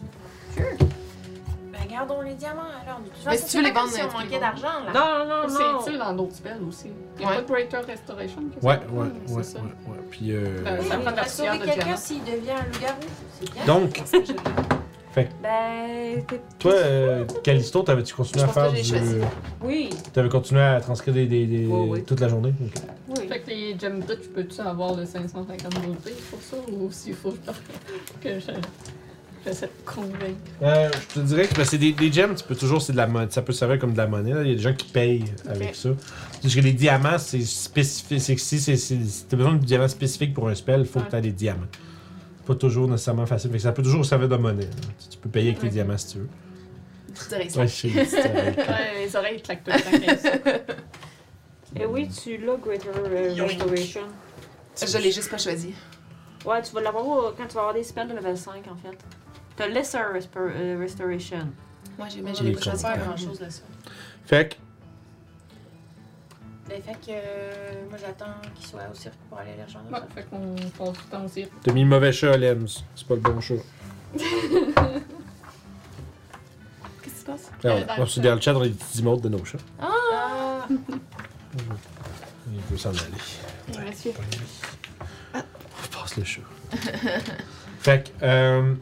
Ben, 1.73 1.79
gardons 1.91 2.21
les 2.21 2.35
diamants 2.35 2.63
alors. 2.85 3.01
De 3.01 3.09
toute 3.09 3.27
Mais 3.27 3.37
si 3.39 3.47
tu 3.47 3.57
veux 3.57 3.65
les 3.65 3.71
vendre, 3.73 3.89
si 3.89 4.01
on 4.03 4.19
manquait 4.19 4.39
d'argent, 4.39 4.69
là. 4.87 4.93
Non, 4.93 5.25
non, 5.27 5.49
non. 5.49 5.49
C'est 5.83 5.89
utile 5.91 5.99
dans 5.99 6.13
d'autres 6.13 6.35
spells 6.37 6.61
aussi. 6.69 6.89
Il 7.17 7.23
y 7.23 7.25
a 7.25 7.29
Ouais. 7.31 7.35
pas 7.37 7.43
de 7.43 7.47
Greater 7.47 7.87
Restoration. 7.87 8.43
Ouais, 8.63 8.75
ouais, 8.75 8.79
c'est? 9.27 9.31
ouais, 9.33 9.37
ouais, 9.39 9.43
ça? 9.43 9.59
ouais. 9.59 9.97
Puis, 10.11 10.33
euh, 10.33 10.59
Oui, 10.79 10.87
ça 10.87 10.99
prend 10.99 11.11
de 11.11 11.17
la 11.17 11.23
va 11.23 11.29
sauver 11.29 11.59
quelqu'un 11.61 11.97
s'il 11.97 12.23
devient 12.25 12.51
un 12.51 12.65
loup-garou. 12.65 13.01
C'est 13.41 13.51
bien. 13.53 13.65
Donc, 13.65 14.03
je- 14.13 14.33
Ben, 15.15 16.25
t'es- 16.27 16.41
toi, 16.59 16.73
euh, 16.73 17.25
Callisto, 17.45 17.83
t'avais-tu 17.83 18.15
continué 18.15 18.45
Je 18.45 18.51
à 18.51 18.53
faire 18.53 18.73
du. 18.73 18.83
choisi. 18.83 19.17
oui. 19.63 19.91
T'avais 20.13 20.31
continué 20.31 20.63
à 20.63 20.81
transcrire 20.81 21.13
des, 21.13 21.27
des, 21.27 21.45
des- 21.47 21.67
Ouais, 21.67 21.89
ouais. 21.89 22.01
toute 22.03 22.21
la 22.21 22.29
journée? 22.29 22.55
Ok. 22.65 22.83
Oui. 23.19 23.29
Fait 23.29 23.41
que 23.41 23.51
les 23.51 23.79
gem 23.79 24.03
tu 24.07 24.29
peux-tu 24.31 24.61
avoir 24.63 24.95
le 24.95 25.05
550 25.05 25.75
gold 25.85 25.97
piece 25.99 26.15
pour 26.31 26.41
ça 26.41 26.57
ou 26.71 26.91
s'il 26.91 27.15
faut 27.15 27.35
que 28.23 28.41
je. 28.41 28.53
J'essaie 29.45 29.67
de 29.67 29.73
convaincre. 29.85 30.37
Euh, 30.63 30.89
je 30.93 31.15
te 31.21 31.27
dirais 31.27 31.49
que 31.49 31.55
ben, 31.55 31.65
c'est 31.65 31.79
des, 31.79 31.93
des 31.93 32.13
gems, 32.13 32.35
tu 32.35 32.45
peux 32.45 32.55
toujours, 32.55 32.81
c'est 32.81 32.93
de 32.93 32.97
la 32.99 33.07
monnaie, 33.09 33.27
ça 33.31 33.43
peut 33.43 33.53
servir 33.53 33.79
comme 33.79 33.93
de 33.93 33.99
la 33.99 34.07
monnaie. 34.07 34.33
là. 34.35 34.43
Il 34.43 34.49
y 34.51 34.53
a 34.53 34.55
des 34.57 34.63
gens 34.63 34.75
qui 34.75 34.89
payent 34.91 35.25
avec 35.49 35.75
ça. 35.75 35.91
Parce 36.41 36.55
que 36.55 36.61
les 36.61 36.73
diamants, 36.73 37.19
c'est 37.19 37.41
spécifique. 37.43 38.21
C'est 38.21 38.35
que 38.37 38.41
si 38.41 38.61
c'est- 38.61 38.77
c'est- 38.77 39.05
si 39.05 39.25
t'as 39.27 39.37
besoin 39.37 39.55
de 39.55 39.65
diamants 39.65 39.89
spécifiques 39.89 40.33
pour 40.35 40.49
un 40.49 40.55
spell, 40.55 40.81
il 40.81 40.87
faut 40.87 41.01
que 41.01 41.05
Ouais. 41.07 41.11
tu 41.11 41.17
aies 41.17 41.21
des 41.23 41.33
diamants. 41.33 41.67
C'est 42.39 42.47
pas 42.47 42.55
toujours 42.55 42.89
nécessairement 42.89 43.27
facile. 43.27 43.51
Fait 43.51 43.57
que 43.57 43.63
ça 43.63 43.73
peut 43.73 43.83
toujours 43.83 44.05
servir 44.05 44.29
de 44.29 44.37
monnaie. 44.37 44.63
là. 44.65 44.71
Tu- 45.01 45.09
Tu 45.11 45.19
peux 45.19 45.29
payer 45.29 45.51
avec 45.51 45.63
les 45.63 45.69
Ok. 45.69 45.75
diamants 45.75 45.99
si 45.99 46.07
tu 46.13 46.19
veux. 46.19 46.29
Ouais. 47.33 47.49
Ouais, 47.85 49.05
les 49.05 49.17
oreilles 49.17 49.43
claquent 49.43 49.65
tout 49.65 49.71
le 49.71 49.81
temps. 49.81 50.07
quand 50.07 50.19
ça. 50.19 50.65
Eh 51.81 51.87
oui, 51.87 52.07
tu 52.09 52.37
l'as, 52.39 52.57
Greater 52.57 52.91
euh, 52.97 53.35
Restoration. 53.45 54.03
Je 54.87 54.99
l'ai 54.99 55.11
juste 55.13 55.31
pas 55.31 55.39
choisi. 55.39 55.73
Ouais, 56.45 56.61
tu 56.63 56.73
vas 56.75 56.81
l'avoir 56.83 57.07
au- 57.07 57.31
quand 57.37 57.47
tu 57.47 57.55
vas 57.55 57.61
avoir 57.61 57.75
des 57.75 57.83
spells 57.83 58.09
de 58.09 58.15
level 58.15 58.37
5 58.37 58.65
en 58.71 58.77
fait. 58.77 58.99
T'as 59.57 59.69
Lesser 59.69 59.99
euh, 59.99 60.79
Restoration. 60.81 61.49
Moi, 61.99 62.09
j'ai 62.09 62.23
mais 62.23 62.31
est 62.31 62.53
pas 62.53 62.61
choisi. 62.61 62.83
Pas 62.83 62.97
grand 62.97 63.17
chose 63.17 63.41
là-dessus. 63.41 63.63
Fait 64.25 64.49
que, 64.49 64.55
Ben, 66.69 66.81
fait 66.83 66.93
que 66.93 67.11
euh, 67.11 67.85
moi 67.91 67.99
j'attends 68.01 68.41
qu'il 68.55 68.67
soit 68.67 68.81
au 68.91 68.95
cirque 68.95 69.17
pour 69.29 69.39
aller 69.39 69.51
les 69.57 69.65
rejoindre. 69.65 69.91
Ouais, 69.93 69.99
fait 70.15 70.23
qu'on 70.31 70.55
passe 70.79 70.93
du 70.93 71.05
temps 71.11 71.25
aussi. 71.25 71.47
t'as 71.63 71.73
mis 71.73 71.83
le 71.83 71.89
mauvais 71.89 72.13
chat 72.13 72.33
à 72.33 72.37
Lems. 72.37 72.69
C'est 72.95 73.07
pas 73.07 73.15
le 73.15 73.21
bon 73.21 73.41
chat. 73.41 73.55
Qu'est-ce 74.17 74.35
qui 77.03 77.11
se 77.11 77.25
passe? 77.25 77.51
Ah, 77.65 77.69
ouais. 77.69 77.87
On 77.99 78.01
le 78.01 78.07
se 78.07 78.15
chat. 78.15 78.21
dans 78.23 78.35
le 78.37 78.41
chat, 78.41 78.55
on 78.55 78.63
a 78.63 78.69
des 78.69 78.75
petits 78.75 79.01
emotes 79.01 79.21
de 79.21 79.29
nos 79.29 79.45
chats. 79.45 79.59
Ah! 79.81 80.67
Il 80.71 82.61
peut 82.71 82.77
s'en 82.77 82.91
aller. 82.91 83.01
Monsieur. 83.87 84.13
On 85.35 85.41
passe 86.01 86.17
le 86.17 86.25
chat. 86.25 86.43
fait 87.81 88.05
que, 88.05 88.25
euh... 88.25 88.75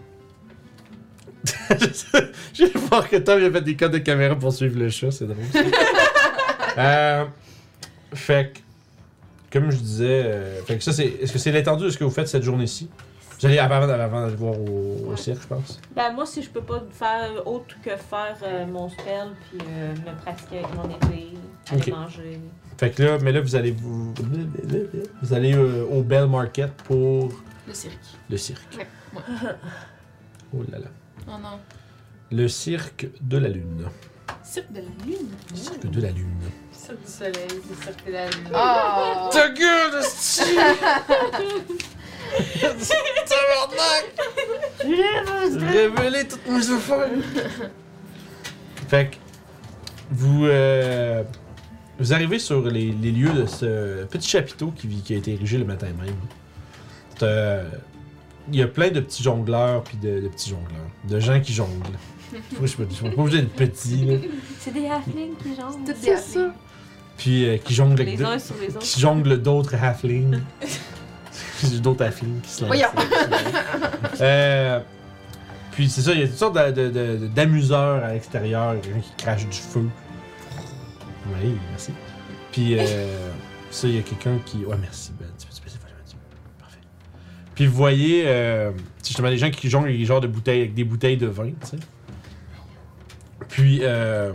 Je 2.55 2.65
vais 2.65 2.79
voir 2.79 3.09
que 3.09 3.17
Tom 3.17 3.41
il 3.41 3.47
a 3.47 3.51
fait 3.51 3.61
des 3.63 3.77
codes 3.77 3.93
de 3.93 3.99
caméra 3.99 4.37
pour 4.37 4.53
suivre 4.53 4.79
le 4.79 4.91
chat, 4.91 5.11
c'est 5.11 5.27
drôle. 5.27 5.45
ça. 5.53 5.61
euh... 6.79 7.25
Fait 8.13 8.53
que, 8.53 8.59
comme 9.59 9.71
je 9.71 9.77
disais, 9.77 10.23
euh, 10.25 10.63
fait 10.65 10.77
que 10.77 10.83
ça 10.83 10.93
c'est, 10.93 11.07
est-ce 11.07 11.33
que 11.33 11.39
c'est 11.39 11.53
l'étendue 11.53 11.85
de 11.85 11.91
ce 11.91 11.99
que 11.99 12.05
vous 12.05 12.11
faites 12.11 12.29
cette 12.29 12.43
journée-ci? 12.43 12.89
Vous 13.41 13.47
allez 13.47 13.59
avant, 13.59 13.87
d'aller 13.87 14.35
voir 14.37 14.53
au, 14.61 15.13
au 15.13 15.17
cirque, 15.17 15.41
je 15.43 15.47
pense. 15.47 15.81
Ben 15.97 16.13
moi 16.13 16.27
si 16.27 16.43
je 16.43 16.51
peux 16.51 16.61
pas 16.61 16.83
faire 16.93 17.47
autre 17.47 17.75
que 17.83 17.91
faire 17.97 18.37
euh, 18.43 18.67
mon 18.67 18.91
spell 18.91 19.29
puis 19.49 19.61
euh, 19.67 19.93
me 19.95 20.21
pratiquer 20.21 20.59
avec 20.59 20.75
mon 20.75 20.91
épée, 20.91 21.29
aller 21.71 21.91
manger. 21.93 22.41
Fait 22.77 22.91
que 22.91 23.03
là, 23.03 23.19
mais 23.23 23.33
là 23.33 23.41
vous 23.41 23.55
allez 23.57 23.71
vous, 23.71 24.13
vous 25.23 25.33
allez 25.33 25.55
euh, 25.55 25.87
au 25.91 26.03
Bell 26.03 26.27
Market 26.27 26.71
pour 26.85 27.31
Le 27.67 27.73
cirque. 27.73 27.99
le 28.29 28.37
cirque. 28.37 28.77
Ouais, 28.77 28.87
ouais. 29.15 29.51
Oh 30.53 30.63
là 30.71 30.79
là. 30.81 30.87
Oh 31.27 31.33
non. 31.43 31.59
Le 32.31 32.49
cirque 32.49 33.09
de 33.21 33.39
la 33.39 33.49
lune. 33.49 33.89
Cirque 34.43 34.73
de 34.73 34.81
la 34.81 34.87
lune? 35.07 35.29
Le 35.51 35.57
cirque 35.57 35.87
de 35.91 36.01
la 36.01 36.11
lune. 36.11 36.41
Cirque 36.73 37.01
du 37.05 37.11
soleil, 37.11 37.33
c'est 37.69 37.85
cirque 37.85 38.07
de 38.07 38.13
la 38.13 38.27
lune. 38.31 38.49
Oh! 38.55 39.29
Ta 39.33 39.49
gueule, 39.51 40.01
esti! 40.01 40.43
Révéler 45.73 46.29
toutes 46.29 46.47
mes 46.47 46.71
affaires! 46.71 47.09
fait 48.89 49.11
que, 49.11 49.17
vous, 50.11 50.47
euh, 50.47 51.23
vous 51.99 52.13
arrivez 52.13 52.39
sur 52.39 52.63
les, 52.67 52.93
les 52.93 53.13
lieux 53.13 53.33
de 53.33 53.47
ce 53.47 54.05
petit 54.07 54.29
chapiteau 54.29 54.73
qui, 54.73 54.89
qui 54.89 55.15
a 55.15 55.19
été 55.19 55.33
érigé 55.35 55.59
le 55.59 55.65
matin 55.65 55.87
même. 55.87 56.15
C'est, 57.19 57.23
euh, 57.25 57.69
Il 58.49 58.57
y 58.59 58.63
a 58.63 58.67
plein 58.67 58.91
de 58.91 59.01
petits 59.01 59.23
jongleurs 59.23 59.83
puis 59.85 59.97
de, 59.99 60.21
de 60.21 60.29
petits 60.29 60.51
jongleurs. 60.51 60.87
De 61.09 61.21
gens 61.21 61.41
qui 61.41 61.53
jonglent. 61.53 61.71
Moi, 62.33 62.41
je 62.63 62.67
suis 62.67 62.77
pas, 62.77 62.85
je 62.89 62.95
suis 62.95 63.11
pas 63.11 63.23
obligé 63.23 63.43
d'être 63.43 63.55
petit, 63.55 64.05
là. 64.07 64.15
C'est 64.59 64.73
des 64.73 64.87
halflings 64.87 65.35
qui 65.43 65.49
jonglent. 65.57 65.95
C'est 66.01 66.17
ça. 66.17 66.55
Puis 67.19 67.45
euh, 67.45 67.57
qui 67.59 67.75
jonglent 67.75 67.93
avec 68.01 68.07
Les 68.09 68.17
de- 68.17 68.25
uns 68.25 68.39
sur 68.39 68.55
les 68.61 68.69
autres. 68.69 68.79
qui 68.79 69.01
jongle 69.01 69.43
d'autres 69.43 69.75
halflings. 69.75 70.39
J'ai 71.63 71.81
d'autres 71.81 72.05
halflings 72.05 72.41
qui 72.41 72.49
se 72.51 72.61
lancent. 72.63 72.69
Voyons. 72.69 72.89
Euh, 74.21 74.81
puis 75.73 75.89
c'est 75.91 76.03
ça, 76.03 76.13
il 76.13 76.21
y 76.21 76.23
a 76.23 76.27
toutes 76.29 76.37
sortes 76.37 76.57
de- 76.57 76.71
de- 76.89 77.17
de- 77.19 77.27
d'amuseurs 77.29 78.03
à 78.05 78.13
l'extérieur. 78.13 78.75
Il 78.75 78.77
y 78.77 78.81
a 78.81 78.83
quelqu'un 78.83 79.01
qui 79.01 79.23
crache 79.25 79.47
du 79.49 79.57
feu. 79.59 79.85
Oui, 81.43 81.53
merci. 81.71 81.93
Puis 82.53 82.77
euh, 82.79 82.85
ça, 83.71 83.87
il 83.89 83.97
y 83.97 83.99
a 83.99 84.03
quelqu'un 84.03 84.39
qui. 84.47 84.65
Ouais, 84.65 84.77
merci, 84.81 85.13
Puis 87.61 87.67
vous 87.67 87.77
voyez, 87.77 88.23
euh, 88.25 88.71
justement 89.05 89.29
des 89.29 89.37
gens 89.37 89.51
qui 89.51 89.69
jonglent 89.69 89.89
avec 89.89 89.99
des 89.99 90.07
genres 90.07 90.23
de 90.23 90.27
bouteilles, 90.29 90.61
avec 90.61 90.73
des 90.73 90.83
bouteilles 90.85 91.19
de 91.19 91.27
vin, 91.27 91.49
tu 91.61 91.67
sais. 91.67 91.77
Puis 93.51 93.81
euh, 93.83 94.33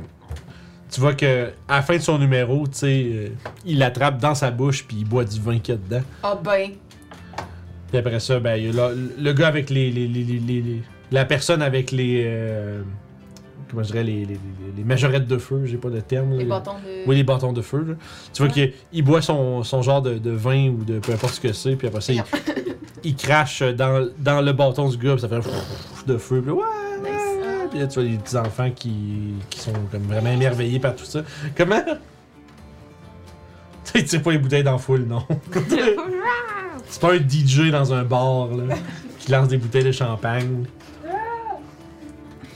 tu 0.91 0.99
vois 1.01 1.15
que 1.15 1.49
à 1.67 1.77
la 1.77 1.81
fin 1.81 1.95
de 1.97 2.01
son 2.03 2.19
numéro, 2.19 2.67
tu 2.67 2.75
sais, 2.77 3.05
euh, 3.11 3.29
il 3.65 3.79
l'attrape 3.79 4.19
dans 4.21 4.35
sa 4.35 4.51
bouche 4.51 4.85
puis 4.87 4.97
il 4.99 5.05
boit 5.05 5.23
du 5.25 5.39
vin 5.39 5.57
qu'il 5.57 5.73
y 5.73 5.77
a 5.77 5.81
dedans. 5.81 6.05
Oh 6.23 6.37
ben. 6.43 6.69
Puis 7.89 7.97
après 7.97 8.19
ça, 8.19 8.39
ben, 8.39 8.57
il 8.57 8.65
y 8.75 8.79
a 8.79 8.89
le, 8.89 9.11
le 9.17 9.33
gars 9.33 9.47
avec 9.47 9.71
les, 9.71 9.89
les, 9.89 10.07
les, 10.07 10.23
les- 10.23 10.39
les- 10.39 10.61
les- 10.61 10.81
La 11.11 11.25
personne 11.25 11.63
avec 11.63 11.91
les. 11.91 12.25
euh, 12.27 12.83
comment 13.71 13.81
je 13.81 13.87
dirais, 13.87 14.03
les, 14.03 14.19
les, 14.19 14.33
les- 14.33 14.37
les 14.77 14.83
majorettes 14.83 15.25
de 15.27 15.39
feu, 15.39 15.63
j'ai 15.65 15.77
pas 15.77 15.89
de 15.89 15.99
terme. 15.99 16.29
là. 16.33 16.37
Les 16.37 16.45
bâtons 16.45 16.73
de. 16.73 17.07
Oui, 17.09 17.15
les 17.15 17.23
bâtons 17.23 17.53
de 17.53 17.61
feu. 17.63 17.85
là. 17.87 17.93
Tu 18.33 18.43
vois 18.43 18.51
qu'il 18.51 18.71
il 18.93 19.01
boit 19.03 19.23
son, 19.23 19.63
son 19.63 19.81
genre 19.81 20.03
de, 20.03 20.19
de 20.19 20.29
vin 20.29 20.67
ou 20.69 20.83
de 20.83 20.99
peu 20.99 21.11
importe 21.13 21.33
ce 21.33 21.39
que 21.41 21.53
c'est, 21.53 21.75
puis 21.75 21.87
après 21.87 22.01
ça, 22.01 22.13
il, 22.13 22.23
il 23.05 23.15
crache 23.15 23.61
dans, 23.61 24.09
dans 24.17 24.41
le 24.41 24.51
bâton 24.53 24.89
du 24.89 24.97
gars, 24.97 25.17
ça 25.17 25.27
fait 25.29 25.35
un 25.35 25.41
de 26.07 26.17
feu. 26.17 26.41
Puis 26.41 26.49
là, 26.49 26.53
ouais, 26.55 26.63
Nice. 27.03 27.11
ouais. 27.11 27.67
Puis 27.69 27.79
là, 27.79 27.87
tu 27.87 27.99
vois 27.99 28.09
les 28.09 28.17
petits 28.17 28.35
enfants 28.37 28.69
qui, 28.71 29.33
qui 29.49 29.59
sont 29.59 29.71
comme 29.91 30.03
vraiment 30.03 30.29
émerveillés 30.31 30.79
par 30.79 30.95
tout 30.95 31.05
ça. 31.05 31.21
Comment? 31.57 31.81
Tu 33.85 33.91
sais, 33.91 33.99
il 33.99 34.05
tire 34.05 34.21
pas 34.23 34.31
les 34.31 34.39
bouteilles 34.39 34.63
dans 34.63 34.71
la 34.73 34.77
foule, 34.79 35.03
non. 35.05 35.23
C'est 36.89 36.99
pas 37.01 37.13
un 37.13 37.17
DJ 37.19 37.69
dans 37.71 37.93
un 37.93 38.03
bar 38.03 38.47
là, 38.47 38.75
qui 39.19 39.31
lance 39.31 39.47
des 39.47 39.57
bouteilles 39.57 39.83
de 39.83 39.91
champagne. 39.91 40.65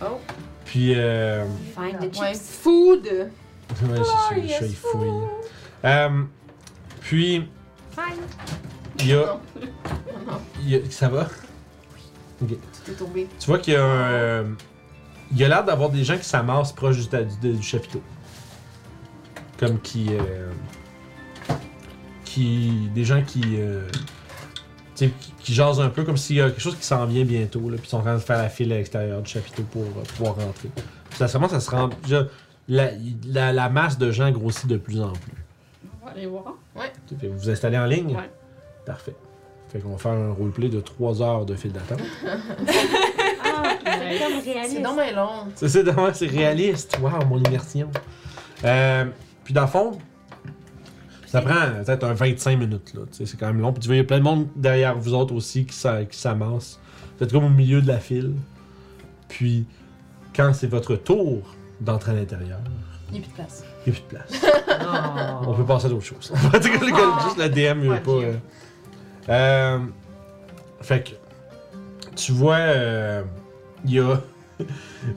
Oh. 0.02 0.18
Puis, 0.66 0.94
euh, 0.96 1.46
Find 1.76 2.12
the 2.12 2.20
Ouais. 2.20 2.34
Food. 2.34 3.04
ouais, 3.06 3.30
c'est 3.70 4.04
sûr, 4.04 4.42
le 4.42 4.48
chat, 4.48 4.66
il 4.66 4.76
fouille. 4.76 5.10
Euh, 5.86 6.10
puis, 7.02 7.48
il 9.00 9.08
y 9.08 9.14
a, 9.14 9.18
Non. 9.18 9.40
Non, 10.28 10.40
il 10.62 10.70
y 10.70 10.76
a- 10.76 10.92
Ça 10.92 11.10
va? 11.10 11.28
tout 12.40 12.46
est 12.92 12.94
tombé. 12.94 13.28
Tu 13.40 13.48
vois 13.48 13.60
qu'il 13.60 13.74
y 13.74 13.78
a 13.78 13.84
un. 13.84 14.12
euh, 14.12 14.44
il 15.32 15.38
y 15.38 15.44
a 15.44 15.48
l'air 15.50 15.64
d'avoir 15.64 15.90
des 15.90 16.04
gens 16.04 16.18
qui 16.18 16.24
s'amassent 16.26 16.72
proche 16.74 16.98
du, 16.98 17.08
ta- 17.08 17.24
du, 17.24 17.54
du 17.54 17.62
chapiteau. 17.64 18.02
Comme 19.60 19.80
qui. 19.82 20.08
euh, 20.12 20.50
qui. 22.26 22.90
Des 22.94 23.04
gens 23.04 23.22
qui. 23.24 23.42
euh, 23.58 23.88
tu 24.96 25.06
sais, 25.08 25.12
qui, 25.20 25.32
qui 25.40 25.54
jasent 25.54 25.80
un 25.82 25.90
peu 25.90 26.04
comme 26.04 26.18
s'il 26.18 26.38
y 26.38 26.42
a 26.42 26.50
quelque 26.50 26.62
chose 26.62 26.76
qui 26.76 26.86
s'en 26.86 27.06
vient 27.06 27.26
bientôt, 27.26 27.70
là, 27.70 27.78
puis 27.78 27.86
ils 27.86 27.90
sont 27.90 27.98
en 27.98 28.02
train 28.02 28.16
de 28.16 28.20
faire 28.20 28.38
la 28.38 28.50
file 28.50 28.72
à 28.74 28.78
l'extérieur 28.78 29.22
du 29.22 29.30
chapiteau 29.30 29.64
pour 29.72 29.84
euh, 29.84 30.04
pouvoir 30.16 30.36
rentrer. 30.36 30.70
Ça 31.16 31.28
se 31.28 31.34
commence 31.34 31.54
à 31.54 31.60
se 31.60 32.26
La, 32.68 32.92
la, 33.26 33.52
la 33.54 33.70
masse 33.70 33.98
de 33.98 34.12
gens 34.12 34.30
grossit 34.32 34.68
de 34.68 34.78
plus 34.78 35.02
en 35.02 35.12
plus. 35.14 35.34
On 36.02 36.06
va 36.06 36.12
aller 36.12 36.26
voir. 36.28 36.54
Fait 36.76 37.16
que 37.16 37.28
Vous 37.28 37.38
vous 37.40 37.50
installez 37.50 37.78
en 37.78 37.86
ligne? 37.86 38.16
Ouais. 38.16 38.30
Parfait. 38.90 39.16
Fait 39.72 39.78
qu'on 39.80 39.92
va 39.92 39.98
faire 40.00 40.14
un 40.14 40.32
roleplay 40.34 40.68
de 40.68 40.80
3 40.82 41.22
heures 41.22 41.46
de 41.46 41.56
file 41.56 41.72
d'attente. 41.72 42.00
Ah, 43.42 43.76
C'est 44.44 44.52
réaliste. 44.54 44.82
donc 44.82 44.96
bien 44.96 45.16
long. 45.16 45.30
C'est 45.56 45.76
ouais, 45.88 46.14
c'est 46.14 46.28
réaliste. 46.28 46.98
Waouh, 47.02 47.26
mon 47.28 47.38
immersion. 47.40 47.90
Euh, 48.64 49.06
puis 49.44 49.54
dans 49.54 49.62
le 49.62 49.68
fond, 49.68 49.92
ça 51.28 51.42
prend 51.42 51.84
peut-être 51.86 52.04
un 52.06 52.14
25 52.14 52.58
minutes. 52.58 52.94
là. 52.96 53.02
C'est 53.12 53.38
quand 53.40 53.48
même 53.48 53.62
long. 53.62 53.72
Puis 53.74 53.82
tu 53.82 53.88
vois, 53.88 53.96
il 53.96 54.00
y 54.00 54.02
a 54.02 54.06
plein 54.06 54.18
de 54.20 54.24
monde 54.24 54.48
derrière 54.56 54.98
vous 54.98 55.14
autres 55.14 55.34
aussi 55.36 55.66
qui 55.66 55.76
s'a- 55.76 56.06
qui 56.06 56.18
s'amasse. 56.18 56.80
Vous 57.18 57.24
êtes 57.26 57.32
comme 57.32 57.44
au 57.46 57.50
milieu 57.50 57.82
de 57.82 57.88
la 57.88 58.00
file. 58.00 58.34
Puis, 59.28 59.66
quand 60.36 60.54
c'est 60.54 60.68
votre 60.68 60.96
tour 60.96 61.42
d'entrer 61.82 62.12
à 62.12 62.16
l'intérieur, 62.16 62.60
Il 63.12 63.14
n'y 63.14 63.20
a 63.20 63.22
plus 63.22 63.30
de 63.32 63.36
place. 63.36 63.64
il 63.86 63.92
n'y 63.94 63.98
a 63.98 64.02
plus 64.02 64.08
de 64.08 64.18
place. 64.18 65.44
On 65.48 65.54
peut 65.54 65.66
passer 65.66 65.86
à 65.88 65.90
d'autres 65.90 66.06
choses. 66.06 66.32
En 66.36 66.50
fait, 66.50 66.64
le 66.64 66.92
gars, 66.92 67.24
juste 67.26 67.38
la 67.38 67.50
DM, 67.50 67.82
il 67.84 67.90
veut 67.90 67.90
Ouais, 67.92 68.00
pas. 68.00 68.12
euh. 68.12 68.34
Euh, 69.30 69.80
fait 70.82 71.04
que 71.04 72.16
tu 72.16 72.32
vois, 72.32 72.56
euh, 72.58 73.24
il 73.86 73.94
y 73.94 74.00
a. 74.00 74.22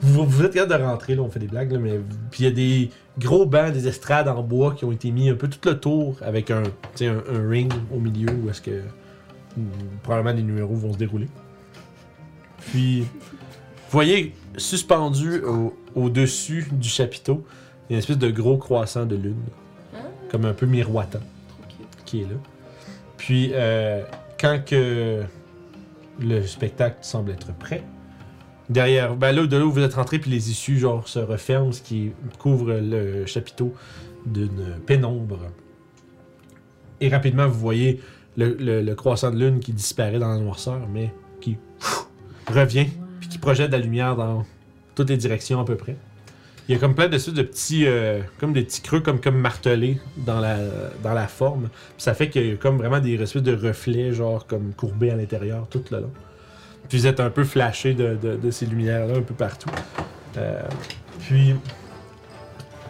Vous, 0.01 0.25
vous 0.25 0.43
êtes 0.45 0.53
capable 0.53 0.81
de 0.81 0.87
rentrer, 0.87 1.15
là, 1.15 1.21
on 1.21 1.29
fait 1.29 1.39
des 1.39 1.47
blagues, 1.47 1.71
là, 1.73 1.79
mais. 1.79 1.99
Puis 2.31 2.43
il 2.43 2.45
y 2.45 2.47
a 2.47 2.51
des 2.51 2.89
gros 3.19 3.45
bancs, 3.45 3.73
des 3.73 3.87
estrades 3.89 4.27
en 4.29 4.41
bois 4.41 4.73
qui 4.73 4.85
ont 4.85 4.91
été 4.93 5.11
mis 5.11 5.29
un 5.29 5.35
peu 5.35 5.49
tout 5.49 5.59
le 5.67 5.77
tour 5.79 6.15
avec 6.21 6.49
un, 6.51 6.63
tu 6.63 6.69
sais, 6.95 7.07
un, 7.07 7.17
un 7.33 7.49
ring 7.49 7.71
au 7.93 7.99
milieu 7.99 8.29
où 8.31 8.49
est-ce 8.49 8.61
que. 8.61 8.81
Probablement 10.01 10.35
les 10.35 10.43
numéros 10.43 10.73
vont 10.75 10.93
se 10.93 10.97
dérouler. 10.97 11.27
Puis, 12.71 13.01
vous 13.01 13.07
voyez, 13.91 14.33
suspendu 14.57 15.41
au- 15.43 15.75
au-dessus 15.93 16.67
du 16.71 16.87
chapiteau, 16.89 17.45
il 17.89 17.93
y 17.93 17.93
a 17.93 17.97
une 17.97 17.99
espèce 17.99 18.17
de 18.17 18.31
gros 18.31 18.57
croissant 18.57 19.05
de 19.05 19.15
lune, 19.15 19.35
comme 20.31 20.45
un 20.45 20.53
peu 20.53 20.65
miroitant, 20.65 21.19
qui 22.05 22.21
est 22.21 22.25
là. 22.25 22.35
Puis, 23.25 23.51
euh, 23.53 24.03
quand 24.37 24.59
le 26.19 26.45
spectacle 26.45 26.97
semble 26.99 27.31
être 27.31 27.53
prêt, 27.53 27.81
derrière, 28.69 29.15
ben 29.15 29.31
là, 29.31 29.47
de 29.47 29.55
là 29.55 29.65
où 29.65 29.71
vous 29.71 29.79
êtes 29.79 29.93
rentré, 29.93 30.19
puis 30.19 30.29
les 30.29 30.51
issues, 30.51 30.77
genre, 30.77 31.07
se 31.07 31.19
referment, 31.19 31.71
ce 31.71 31.81
qui 31.81 32.11
couvre 32.37 32.73
le 32.73 33.25
chapiteau 33.25 33.73
d'une 34.25 34.75
pénombre. 34.85 35.39
Et 36.99 37.07
rapidement, 37.07 37.47
vous 37.47 37.59
voyez 37.59 38.01
le 38.35 38.93
croissant 38.93 39.31
de 39.31 39.39
lune 39.39 39.61
qui 39.61 39.71
disparaît 39.71 40.19
dans 40.19 40.33
la 40.33 40.39
noirceur, 40.39 40.81
mais 40.91 41.13
qui 41.39 41.57
revient, 42.53 42.87
puis 43.21 43.29
qui 43.29 43.37
projette 43.37 43.67
de 43.67 43.77
la 43.77 43.81
lumière 43.81 44.17
dans 44.17 44.45
toutes 44.95 45.09
les 45.09 45.17
directions 45.17 45.61
à 45.61 45.63
peu 45.63 45.77
près. 45.77 45.95
Il 46.67 46.75
y 46.75 46.77
a 46.77 46.79
comme 46.79 46.95
plein 46.95 47.09
de, 47.09 47.17
de 47.17 47.41
petits, 47.41 47.85
euh, 47.85 48.21
comme 48.39 48.53
des 48.53 48.63
petits 48.63 48.81
creux, 48.81 49.01
comme, 49.01 49.19
comme 49.19 49.37
martelés 49.37 49.99
dans 50.17 50.39
la, 50.39 51.27
forme. 51.27 51.69
Ça 51.97 52.13
fait 52.13 52.29
qu'il 52.29 52.47
y 52.47 52.51
a 52.51 52.55
comme 52.55 52.77
vraiment 52.77 52.99
des 52.99 53.21
espèces 53.21 53.43
de 53.43 53.55
reflets, 53.55 54.13
genre 54.13 54.47
comme 54.47 54.73
courbés 54.73 55.11
à 55.11 55.15
l'intérieur 55.15 55.67
tout 55.69 55.83
le 55.91 55.99
long. 55.99 56.11
Puis 56.87 56.99
vous 56.99 57.07
êtes 57.07 57.19
un 57.19 57.29
peu 57.29 57.43
flashé 57.43 57.93
de, 57.93 58.51
ces 58.51 58.65
lumières-là 58.65 59.17
un 59.17 59.21
peu 59.21 59.33
partout. 59.33 59.69
Euh, 60.37 60.61
puis, 61.19 61.55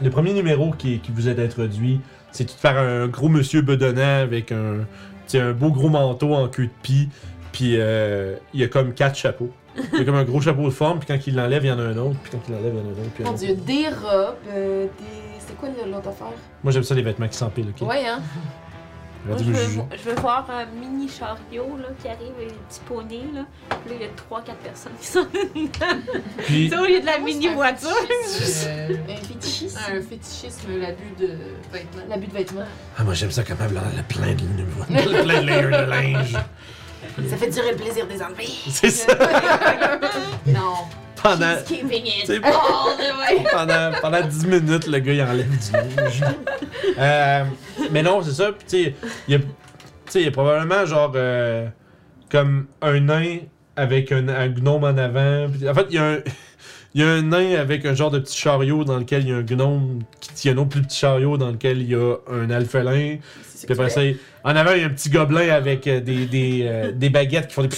le 0.02 0.10
premier 0.10 0.34
numéro 0.34 0.72
qui, 0.72 1.02
vous 1.10 1.28
est 1.28 1.44
introduit, 1.44 2.00
c'est 2.32 2.46
de 2.46 2.52
faire 2.52 2.78
un 2.78 3.08
gros 3.08 3.30
monsieur 3.30 3.62
bedonnant 3.62 4.22
avec 4.22 4.52
un, 4.52 4.86
un 5.34 5.52
beau 5.52 5.72
gros 5.72 5.90
manteau 5.90 6.34
en 6.36 6.48
queue 6.48 6.66
de 6.66 6.72
pie. 6.84 7.10
Puis 7.52 7.76
euh, 7.78 8.36
il 8.54 8.60
y 8.60 8.64
a 8.64 8.68
comme 8.68 8.94
quatre 8.94 9.16
chapeaux. 9.16 9.52
Il 9.94 10.00
y 10.00 10.02
a 10.02 10.06
comme 10.06 10.16
un 10.16 10.24
gros 10.24 10.42
chapeau 10.42 10.66
de 10.66 10.70
forme, 10.70 11.00
puis 11.00 11.08
quand 11.08 11.28
il 11.28 11.36
l'enlève, 11.36 11.64
il 11.64 11.68
y 11.68 11.72
en 11.72 11.80
a 11.80 11.84
un 11.84 11.98
autre, 11.98 12.18
puis 12.24 12.32
quand 12.32 12.40
il 12.48 12.54
l'enlève, 12.54 12.74
il 12.76 12.80
y 12.80 12.82
en 12.82 12.86
a 12.86 12.88
un 12.88 13.02
autre. 13.02 13.12
puis 13.16 13.24
Mon 13.24 13.32
dieu, 13.34 13.56
des 13.56 13.88
robes, 13.90 14.36
euh, 14.52 14.84
des. 14.86 15.40
C'est 15.46 15.58
quoi 15.58 15.70
l'autre 15.70 16.08
affaire? 16.10 16.28
Moi 16.64 16.72
j'aime 16.72 16.84
ça 16.84 16.96
les 16.96 17.02
vêtements 17.02 17.28
qui 17.28 17.38
s'empilent, 17.38 17.74
ok? 17.80 17.88
Ouais, 17.88 18.06
hein? 18.08 18.22
Moi, 19.26 19.38
je, 19.38 19.44
veux, 19.46 19.84
je 19.98 20.10
veux 20.10 20.16
voir 20.16 20.46
un 20.50 20.66
mini 20.78 21.08
chariot 21.08 21.78
là, 21.78 21.88
qui 22.02 22.10
arrive 22.10 22.34
avec 22.36 22.50
des 22.50 22.56
petits 22.68 22.82
poneys. 22.86 23.24
Là. 23.34 23.46
Puis 23.86 23.92
là, 23.92 23.96
il 23.96 24.02
y 24.02 24.04
a 24.04 24.42
3-4 24.42 24.56
personnes 24.62 24.92
qui 25.00 25.08
sont. 25.08 25.26
Puis, 26.46 26.68
C'est 26.70 26.78
au 26.78 26.86
lieu 26.86 27.00
de 27.00 27.06
la 27.06 27.20
mini 27.20 27.48
un 27.48 27.54
voiture. 27.56 27.90
fétichisme, 27.90 28.68
euh, 28.70 28.98
Un 29.10 29.16
fétichisme? 29.16 29.80
Un 29.80 30.02
fétichisme, 30.02 30.68
l'abus 30.78 31.14
de 31.18 31.28
vêtements. 31.72 32.04
L'abus 32.10 32.28
de 32.28 32.34
vêtements. 32.34 32.66
ah, 32.98 33.04
moi 33.06 33.14
j'aime 33.14 33.32
ça 33.32 33.44
quand 33.44 33.58
même, 33.58 33.80
elle 33.94 34.00
a 34.00 34.04
plein 34.04 34.34
de, 34.34 35.04
plein 35.24 35.42
de 35.42 35.86
de 35.86 35.90
linge. 35.90 36.36
Ça 37.30 37.38
fait 37.38 37.50
durer 37.50 37.72
le 37.72 37.78
plaisir 37.78 38.08
des 38.08 38.22
enlever. 38.22 38.50
C'est 38.70 38.90
ça! 38.90 39.14
Non. 40.48 40.76
Pendant, 41.24 41.56
pendant, 43.52 43.92
pendant 44.02 44.28
10 44.28 44.46
minutes, 44.46 44.88
le 44.88 45.00
gars 45.00 45.14
il 45.14 45.22
enlève 45.22 45.48
du 45.48 45.72
linge. 45.72 46.22
Euh, 47.00 47.46
mais 47.92 48.04
non, 48.04 48.22
c'est 48.22 48.34
ça. 48.34 48.52
Puis 48.52 48.66
tu 48.68 48.84
sais, 48.84 48.96
il 49.30 49.34
y 49.34 49.38
a, 49.38 49.40
tu 49.40 49.46
sais, 50.10 50.20
il 50.20 50.26
y 50.26 50.28
a 50.28 50.32
probablement 50.32 50.86
genre 50.86 51.14
euh, 51.16 51.68
comme 52.30 52.66
un 52.82 53.00
nain 53.00 53.38
avec 53.78 54.12
un, 54.12 54.28
un 54.28 54.50
gnome 54.50 54.84
en 54.84 54.98
avant. 54.98 55.48
Puis, 55.50 55.68
en 55.70 55.74
fait, 55.74 55.86
il 55.90 55.96
y 55.96 56.00
a 56.00 56.04
un. 56.04 56.18
Il 56.96 57.02
y 57.02 57.04
a 57.04 57.08
un 57.08 57.24
nain 57.24 57.56
avec 57.56 57.86
un 57.86 57.96
genre 57.96 58.12
de 58.12 58.20
petit 58.20 58.38
chariot 58.38 58.84
dans 58.84 59.00
lequel 59.00 59.24
il 59.24 59.30
y 59.30 59.32
a 59.32 59.38
un 59.38 59.42
gnome 59.42 60.04
qui 60.22 60.32
tient 60.34 60.54
un 60.54 60.58
autre 60.58 60.70
plus 60.70 60.84
petit 60.84 61.00
chariot 61.00 61.38
dans 61.38 61.50
lequel 61.50 61.82
il 61.82 61.90
y 61.90 61.96
a 61.96 62.18
un 62.32 62.52
alphelin. 62.52 63.18
C'est 63.68 63.68
Puis 63.68 63.76
après 63.76 63.90
ça, 63.90 64.04
il- 64.04 64.18
en 64.44 64.56
avant, 64.56 64.72
il 64.74 64.82
y 64.82 64.84
a 64.84 64.88
un 64.88 64.90
petit 64.90 65.10
gobelin 65.10 65.50
avec 65.54 65.88
euh, 65.88 66.00
des, 66.02 66.26
des, 66.26 66.62
euh, 66.64 66.92
des 66.92 67.10
baguettes 67.10 67.48
qui 67.48 67.54
font 67.54 67.62
des 67.64 67.70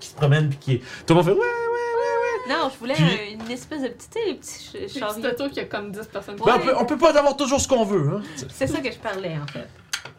qui 0.00 0.08
se 0.08 0.14
promènent 0.16 0.48
puis 0.48 0.58
qui 0.58 0.78
tout 0.78 0.84
le 1.10 1.14
monde 1.16 1.24
fait 1.24 1.32
ouais 1.32 1.38
ouais 1.38 2.48
Non, 2.54 2.70
je 2.72 2.78
voulais 2.78 2.94
Puis- 2.94 3.04
un- 3.04 3.44
une 3.44 3.50
espèce 3.50 3.82
de 3.82 3.88
petit, 3.88 4.08
tu 4.10 4.18
sais, 4.20 4.26
les 4.26 4.34
petits 4.34 4.50
ch- 4.72 4.84
C'est 4.92 4.98
chariots. 5.00 5.26
un 5.26 5.30
tour 5.34 5.50
qui 5.50 5.60
a 5.60 5.64
comme 5.66 5.92
10 5.92 6.06
personnes. 6.06 6.36
Ben, 6.44 6.54
on, 6.56 6.58
peut, 6.60 6.74
on 6.80 6.84
peut 6.86 6.98
pas 6.98 7.16
avoir 7.18 7.36
toujours 7.36 7.60
ce 7.60 7.68
qu'on 7.68 7.84
veut 7.84 8.16
hein. 8.16 8.22
C'est 8.48 8.66
ça 8.66 8.78
que 8.80 8.90
je 8.90 8.98
parlais 8.98 9.36
en 9.42 9.46
fait. 9.46 9.58
De 9.60 9.64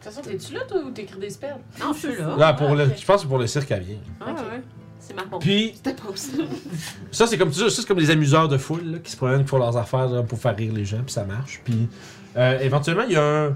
toute 0.08 0.14
façon, 0.14 0.20
t'es-tu 0.22 0.54
là, 0.54 0.60
toi, 0.68 0.78
ou 0.84 0.90
t'écris 0.90 1.18
des 1.18 1.30
spells? 1.30 1.56
Non, 1.80 1.92
je 1.92 1.98
suis 2.10 2.16
là. 2.18 2.34
Là, 2.36 2.52
pour 2.54 2.74
le, 2.74 2.84
ok. 2.86 2.90
je 3.00 3.04
pense 3.04 3.22
que 3.22 3.28
pour 3.28 3.38
le 3.38 3.46
cirque 3.46 3.70
à 3.72 3.78
vient. 3.78 3.96
Ah, 4.20 4.32
ouais. 4.32 4.62
C'est 4.98 5.14
ma 5.14 5.24
bombe. 5.24 5.40
Puis 5.40 5.72
C'était 5.76 5.94
pas 5.94 6.08
aussi. 6.12 6.30
ça 7.10 7.26
c'est 7.26 7.36
comme 7.38 7.52
ça, 7.52 7.68
c'est 7.70 7.84
comme 7.86 7.98
des 7.98 8.10
amuseurs 8.10 8.48
de 8.48 8.56
foule 8.58 8.84
là, 8.92 8.98
qui 8.98 9.10
se 9.10 9.16
promènent 9.16 9.42
qui 9.42 9.48
font 9.48 9.58
leurs 9.58 9.76
affaires 9.76 10.06
là, 10.08 10.22
pour 10.22 10.38
faire 10.38 10.56
rire 10.56 10.72
les 10.72 10.84
gens 10.84 11.02
puis 11.04 11.12
ça 11.12 11.24
marche. 11.24 11.60
Puis 11.64 11.88
euh, 12.36 12.58
éventuellement 12.60 13.02
il 13.02 13.12
y 13.12 13.16
a 13.16 13.22
un, 13.22 13.54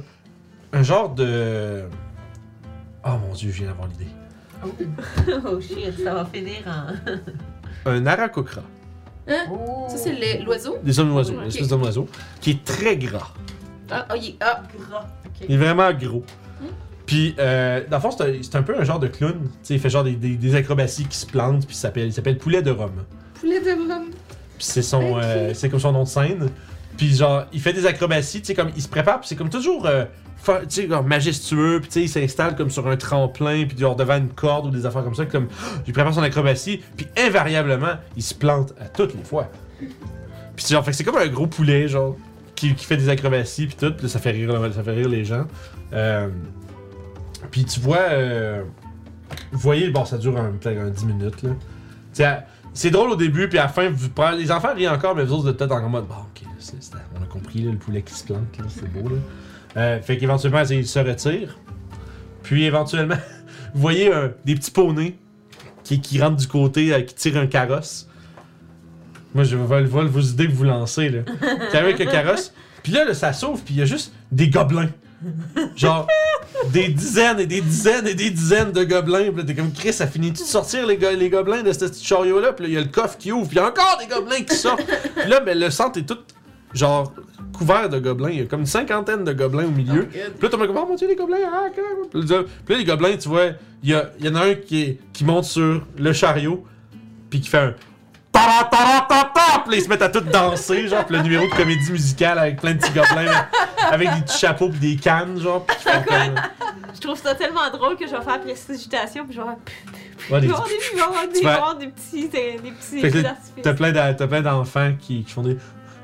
un 0.72 0.82
genre 0.82 1.14
de 1.14 1.84
oh 3.04 3.10
mon 3.26 3.32
dieu 3.34 3.50
je 3.50 3.58
viens 3.58 3.66
d'avoir 3.68 3.88
l'idée 3.88 4.10
oh 5.44 5.60
shit, 5.60 6.02
ça 6.02 6.14
va 6.14 6.24
finir 6.26 6.56
en. 6.66 7.90
un 7.90 8.06
aracocra 8.06 8.62
Oh. 9.50 9.86
Ça, 9.88 9.96
c'est 9.96 10.40
l'oiseau? 10.44 10.76
des 10.84 11.00
hommes 11.00 11.12
oiseaux 11.16 11.32
Ok. 11.34 11.40
une 11.42 11.48
espèce 11.48 11.66
d'homme 11.66 11.82
oiseau 11.82 12.06
qui 12.40 12.50
est 12.52 12.64
très 12.64 12.96
gras 12.96 13.32
Ah, 13.90 14.06
oh, 14.10 14.14
il 14.16 14.28
est. 14.28 14.36
Ah, 14.40 14.62
Gras. 14.88 15.04
il 15.48 15.54
est 15.56 15.58
vraiment 15.58 15.92
gros 15.92 16.22
puis 17.06 17.34
euh, 17.40 17.82
dans 17.90 17.96
le 17.96 18.02
fond 18.02 18.10
c'est 18.12 18.54
un, 18.56 18.62
peu 18.62 18.78
un 18.78 18.84
genre 18.84 18.98
de 19.00 19.08
clown 19.08 19.32
tu 19.42 19.48
sais 19.62 19.74
il 19.74 19.80
fait 19.80 19.90
genre 19.90 20.04
des, 20.04 20.14
des, 20.14 20.36
des 20.36 20.54
acrobaties 20.54 21.06
qui 21.06 21.16
se 21.16 21.26
plantent 21.26 21.66
puis 21.66 21.74
il 21.74 21.78
s'appelle 21.78 22.06
il 22.06 22.12
s'appelle 22.12 22.38
poulet 22.38 22.62
de 22.62 22.70
Rome 22.70 23.04
poulet 23.40 23.60
de 23.60 23.70
rhum. 23.72 24.04
Puis 24.56 24.66
c'est 24.66 24.82
son, 24.82 25.18
euh, 25.18 25.52
c'est 25.54 25.68
comme 25.68 25.80
son 25.80 25.92
nom 25.92 26.04
de 26.04 26.08
scène. 26.08 26.48
Puis 26.96 27.14
genre, 27.14 27.44
il 27.52 27.60
fait 27.60 27.72
des 27.72 27.86
acrobaties, 27.86 28.40
tu 28.40 28.46
sais, 28.46 28.54
comme 28.54 28.70
il 28.74 28.82
se 28.82 28.88
prépare, 28.88 29.20
puis 29.20 29.28
c'est 29.28 29.36
comme 29.36 29.50
toujours, 29.50 29.86
euh, 29.86 30.04
fa- 30.38 30.60
tu 30.60 30.82
sais, 30.82 30.86
comme 30.86 31.06
majestueux, 31.06 31.80
puis 31.80 31.88
tu 31.88 31.92
sais, 31.94 32.02
il 32.02 32.08
s'installe 32.08 32.56
comme 32.56 32.70
sur 32.70 32.86
un 32.88 32.96
tremplin, 32.96 33.66
puis 33.66 33.78
genre 33.78 33.96
devant 33.96 34.16
une 34.16 34.30
corde 34.30 34.66
ou 34.66 34.70
des 34.70 34.86
affaires 34.86 35.04
comme 35.04 35.14
ça, 35.14 35.26
comme, 35.26 35.48
il 35.86 35.92
prépare 35.92 36.14
son 36.14 36.22
acrobatie, 36.22 36.80
puis 36.96 37.06
invariablement, 37.16 37.94
il 38.16 38.22
se 38.22 38.34
plante 38.34 38.72
à 38.80 38.88
toutes 38.88 39.14
les 39.14 39.24
fois. 39.24 39.50
Puis 40.56 40.66
genre, 40.68 40.84
fait 40.84 40.92
c'est 40.92 41.04
comme 41.04 41.16
un 41.16 41.26
gros 41.28 41.46
poulet, 41.46 41.88
genre, 41.88 42.16
qui, 42.54 42.74
fait 42.74 42.96
des 42.96 43.10
acrobaties, 43.10 43.66
puis 43.66 43.76
tout, 43.76 43.92
puis 43.92 44.08
ça 44.08 44.18
fait 44.18 44.30
rire, 44.30 44.58
ça 44.74 44.82
fait 44.82 44.92
rire 44.92 45.08
les 45.08 45.24
gens. 45.24 45.44
Euh, 45.92 46.28
puis 47.50 47.64
tu 47.64 47.80
vois, 47.80 47.98
euh, 48.10 48.62
vous 49.52 49.58
voyez, 49.58 49.90
bon, 49.90 50.04
ça 50.04 50.16
dure 50.16 50.36
un, 50.38 50.52
peut-être 50.52 50.80
un 50.80 50.90
10 50.90 51.04
minutes, 51.04 51.42
là. 51.42 51.50
Tu 52.14 52.22
c'est 52.76 52.90
drôle 52.90 53.10
au 53.10 53.16
début, 53.16 53.48
puis 53.48 53.58
à 53.58 53.62
la 53.62 53.68
fin, 53.68 53.88
vous 53.88 54.08
prenez- 54.10 54.36
les 54.38 54.52
enfants 54.52 54.74
rient 54.74 54.88
encore, 54.88 55.16
mais 55.16 55.24
vous 55.24 55.32
autres, 55.32 55.42
vous 55.44 55.48
êtes 55.48 55.56
peut-être 55.56 55.72
en 55.72 55.88
mode, 55.88 56.06
bon, 56.06 56.14
ok, 56.14 56.46
on 57.18 57.22
a 57.22 57.26
compris, 57.26 57.62
là, 57.62 57.72
le 57.72 57.78
poulet 57.78 58.02
qui 58.02 58.12
se 58.12 58.24
plante, 58.24 58.40
c'est 58.68 58.92
beau, 58.92 59.08
là. 59.08 59.16
Euh, 59.76 60.00
fait 60.00 60.16
qu'éventuellement, 60.16 60.62
il 60.62 60.86
se 60.86 60.98
retire. 60.98 61.58
Puis 62.42 62.64
éventuellement, 62.64 63.16
vous 63.74 63.80
voyez 63.80 64.12
euh, 64.12 64.28
des 64.44 64.54
petits 64.54 64.70
poneys 64.70 65.16
qui, 65.84 66.00
qui 66.00 66.20
rentrent 66.20 66.36
du 66.36 66.46
côté, 66.46 66.92
euh, 66.92 67.00
qui 67.00 67.14
tirent 67.14 67.38
un 67.38 67.46
carrosse. 67.46 68.08
Moi, 69.34 69.44
je 69.44 69.56
vole, 69.56 69.84
vole 69.84 70.06
vos 70.06 70.20
idées 70.20 70.46
que 70.46 70.52
vous 70.52 70.64
lancez, 70.64 71.10
là. 71.10 71.20
Avec 71.74 71.98
le 71.98 72.06
carrosse. 72.06 72.52
Puis 72.82 72.92
là, 72.92 73.04
là, 73.04 73.14
ça 73.14 73.32
s'ouvre, 73.32 73.62
puis 73.64 73.74
il 73.74 73.78
y 73.78 73.82
a 73.82 73.86
juste 73.86 74.12
des 74.32 74.48
gobelins. 74.48 74.90
Genre, 75.76 76.06
des 76.72 76.88
dizaines 76.88 77.40
et 77.40 77.46
des 77.46 77.60
dizaines 77.60 78.06
et 78.06 78.14
des 78.14 78.30
dizaines 78.30 78.72
de 78.72 78.84
gobelins. 78.84 79.28
Puis 79.30 79.36
là, 79.38 79.42
t'es 79.44 79.54
comme 79.54 79.72
Chris, 79.72 79.92
ça 79.92 80.06
finit-tu 80.06 80.42
de 80.42 80.48
sortir 80.48 80.86
les, 80.86 80.96
go- 80.96 81.06
les 81.16 81.30
gobelins 81.30 81.62
de 81.62 81.72
ce 81.72 81.80
petit 81.86 82.04
chariot-là? 82.04 82.52
Puis 82.52 82.64
là, 82.64 82.68
il 82.70 82.74
y 82.74 82.78
a 82.78 82.80
le 82.82 82.88
coffre 82.88 83.16
qui 83.18 83.32
ouvre, 83.32 83.48
puis 83.48 83.56
il 83.56 83.60
y 83.60 83.62
a 83.64 83.68
encore 83.68 83.98
des 83.98 84.06
gobelins 84.14 84.42
qui 84.42 84.54
sortent. 84.56 84.84
Puis 84.84 85.28
là, 85.30 85.40
ben, 85.40 85.58
le 85.58 85.70
centre 85.70 85.98
est 85.98 86.02
tout, 86.04 86.18
genre, 86.74 87.12
couvert 87.56 87.88
de 87.88 87.98
gobelins. 87.98 88.30
Il 88.30 88.38
y 88.38 88.42
a 88.42 88.44
comme 88.46 88.60
une 88.60 88.66
cinquantaine 88.66 89.24
de 89.24 89.32
gobelins 89.32 89.66
au 89.66 89.70
milieu. 89.70 90.06
Puis 90.06 90.20
là, 90.42 90.48
t'as 90.50 90.66
comme, 90.66 90.76
oh 90.76 90.86
mon 90.86 90.94
dieu, 90.94 91.08
les 91.08 91.16
gobelins, 91.16 91.38
ah, 91.50 91.66
Puis 92.10 92.22
là, 92.22 92.42
puis 92.64 92.74
là, 92.74 92.78
les 92.80 92.84
gobelins, 92.84 93.16
tu 93.16 93.28
vois, 93.28 93.46
il 93.82 93.90
y, 93.90 93.94
a- 93.94 94.10
y 94.20 94.28
en 94.28 94.34
a 94.34 94.40
un 94.46 94.54
qui, 94.54 94.82
est- 94.82 94.98
qui 95.12 95.24
monte 95.24 95.44
sur 95.44 95.82
le 95.98 96.12
chariot, 96.12 96.64
puis 97.30 97.40
qui 97.40 97.48
fait 97.48 97.58
un. 97.58 97.74
Tara, 98.32 98.64
tara, 98.70 99.06
tara, 99.08 99.24
tara! 99.24 99.25
Puis 99.66 99.72
là, 99.74 99.80
ils 99.80 99.84
se 99.84 99.88
mettent 99.88 100.02
à 100.02 100.08
tout 100.08 100.20
danser, 100.20 100.86
genre, 100.86 101.04
puis 101.04 101.16
le 101.16 101.22
numéro 101.22 101.44
de 101.46 101.50
comédie 101.54 101.90
musicale 101.90 102.38
avec 102.38 102.60
plein 102.60 102.74
de 102.74 102.78
petits 102.78 102.92
gobelins, 102.92 103.24
là, 103.24 103.48
avec 103.90 104.14
des 104.14 104.20
petits 104.22 104.38
chapeaux 104.38 104.68
pis 104.68 104.78
des 104.78 104.96
cannes, 104.96 105.40
genre, 105.40 105.64
puis 105.66 105.76
comme. 105.84 106.34
Je 106.94 107.00
trouve 107.00 107.18
ça 107.18 107.34
tellement 107.34 107.68
drôle 107.72 107.96
que 107.96 108.06
je 108.06 108.12
vais 108.14 108.22
faire 108.22 108.40
prestidigitation 108.40 109.26
puis 109.26 109.34
je 109.36 109.40
vais 109.40 109.48
Ouais, 110.30 110.40
des 110.40 110.46
des, 110.48 111.42
des, 111.78 111.88
petits, 111.88 112.28
des, 112.28 112.58
des 112.62 112.70
petits 112.72 113.22
là. 113.22 113.36
T'as 113.62 114.26
plein 114.26 114.40
d'enfants 114.40 114.92
qui, 114.98 115.24
qui 115.24 115.32
font 115.32 115.42
des. 115.42 115.58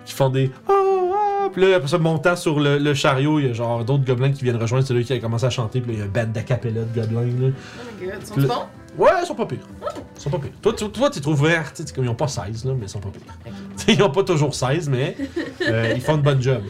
qui 0.05 0.13
font 0.13 0.29
des. 0.29 0.51
Ah, 0.69 0.73
ah, 0.75 1.49
Puis 1.53 1.63
là, 1.63 1.77
après 1.77 1.89
ça, 1.89 1.99
montant 1.99 2.37
sur 2.37 2.61
le, 2.61 2.79
le 2.79 2.95
chariot, 2.95 3.39
il 3.41 3.47
y 3.47 3.51
a 3.51 3.53
genre 3.53 3.85
d'autres 3.85 4.05
gobelins 4.05 4.33
qui 4.33 4.45
viennent 4.45 4.57
rejoindre 4.57 4.87
celui 4.87 5.05
qui 5.05 5.13
a 5.13 5.19
commencé 5.19 5.47
à 5.47 5.51
chanter, 5.51 5.81
puis 5.81 5.93
là, 5.93 5.97
il 5.97 6.01
y 6.01 6.03
a 6.03 6.05
un 6.07 6.25
band 6.27 6.31
d'acapella 6.33 6.83
de 6.83 7.01
gobelins, 7.01 7.21
là. 7.23 7.49
Oh 7.49 7.83
my 8.01 8.07
god, 8.07 8.17
ils 8.21 8.27
sont 8.27 8.37
Le- 8.37 8.47
bons? 8.49 8.67
Ouais, 8.99 9.11
ils 9.23 9.27
sont 9.27 9.35
pas 9.35 9.47
pires. 9.47 9.67
Ils 10.17 10.21
sont 10.21 10.31
pas 10.31 10.39
pires. 10.39 10.53
Toi, 10.61 10.73
tu, 10.75 10.89
toi, 10.91 11.09
tu 11.11 11.21
trouves 11.21 11.47
vert, 11.47 11.73
tu 11.73 11.83
sais, 11.83 11.93
comme 11.95 12.05
ils 12.05 12.09
ont 12.11 12.15
pas 12.15 12.29
16, 12.29 12.65
là, 12.67 12.75
mais 12.75 12.85
ils 12.85 12.89
sont 12.89 13.01
pas 13.01 13.09
pires. 13.11 13.55
Ils 13.89 14.03
ont 14.03 14.11
pas 14.11 14.23
toujours 14.23 14.55
16, 14.55 14.89
mais 14.91 15.17
euh, 15.63 15.93
ils 15.97 16.01
font 16.01 16.15
une 16.17 16.23
bonne 16.23 16.41
job. 16.41 16.63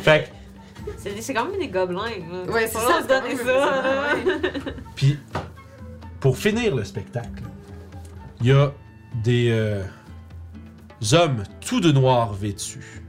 Fait 0.00 0.30
que, 0.84 0.90
C'est 0.96 1.20
c'est 1.20 1.32
quand 1.34 1.44
même 1.48 1.60
des 1.60 1.68
gobelins. 1.68 2.02
là. 2.32 2.50
Ouais, 2.50 2.66
c'est 2.66 2.78
ça, 2.78 3.02
se 3.02 3.06
donner 3.06 3.36
c'est 3.36 3.44
ça. 3.44 3.82
là. 3.82 4.14
puis, 4.96 5.18
pour 6.18 6.36
finir 6.38 6.74
le 6.74 6.82
spectacle, 6.82 7.42
il 8.40 8.46
y 8.46 8.52
a 8.52 8.72
des 9.22 9.50
euh, 9.52 9.84
hommes 11.12 11.44
tout 11.60 11.80
de 11.80 11.92
noir 11.92 12.32
vêtus 12.32 13.02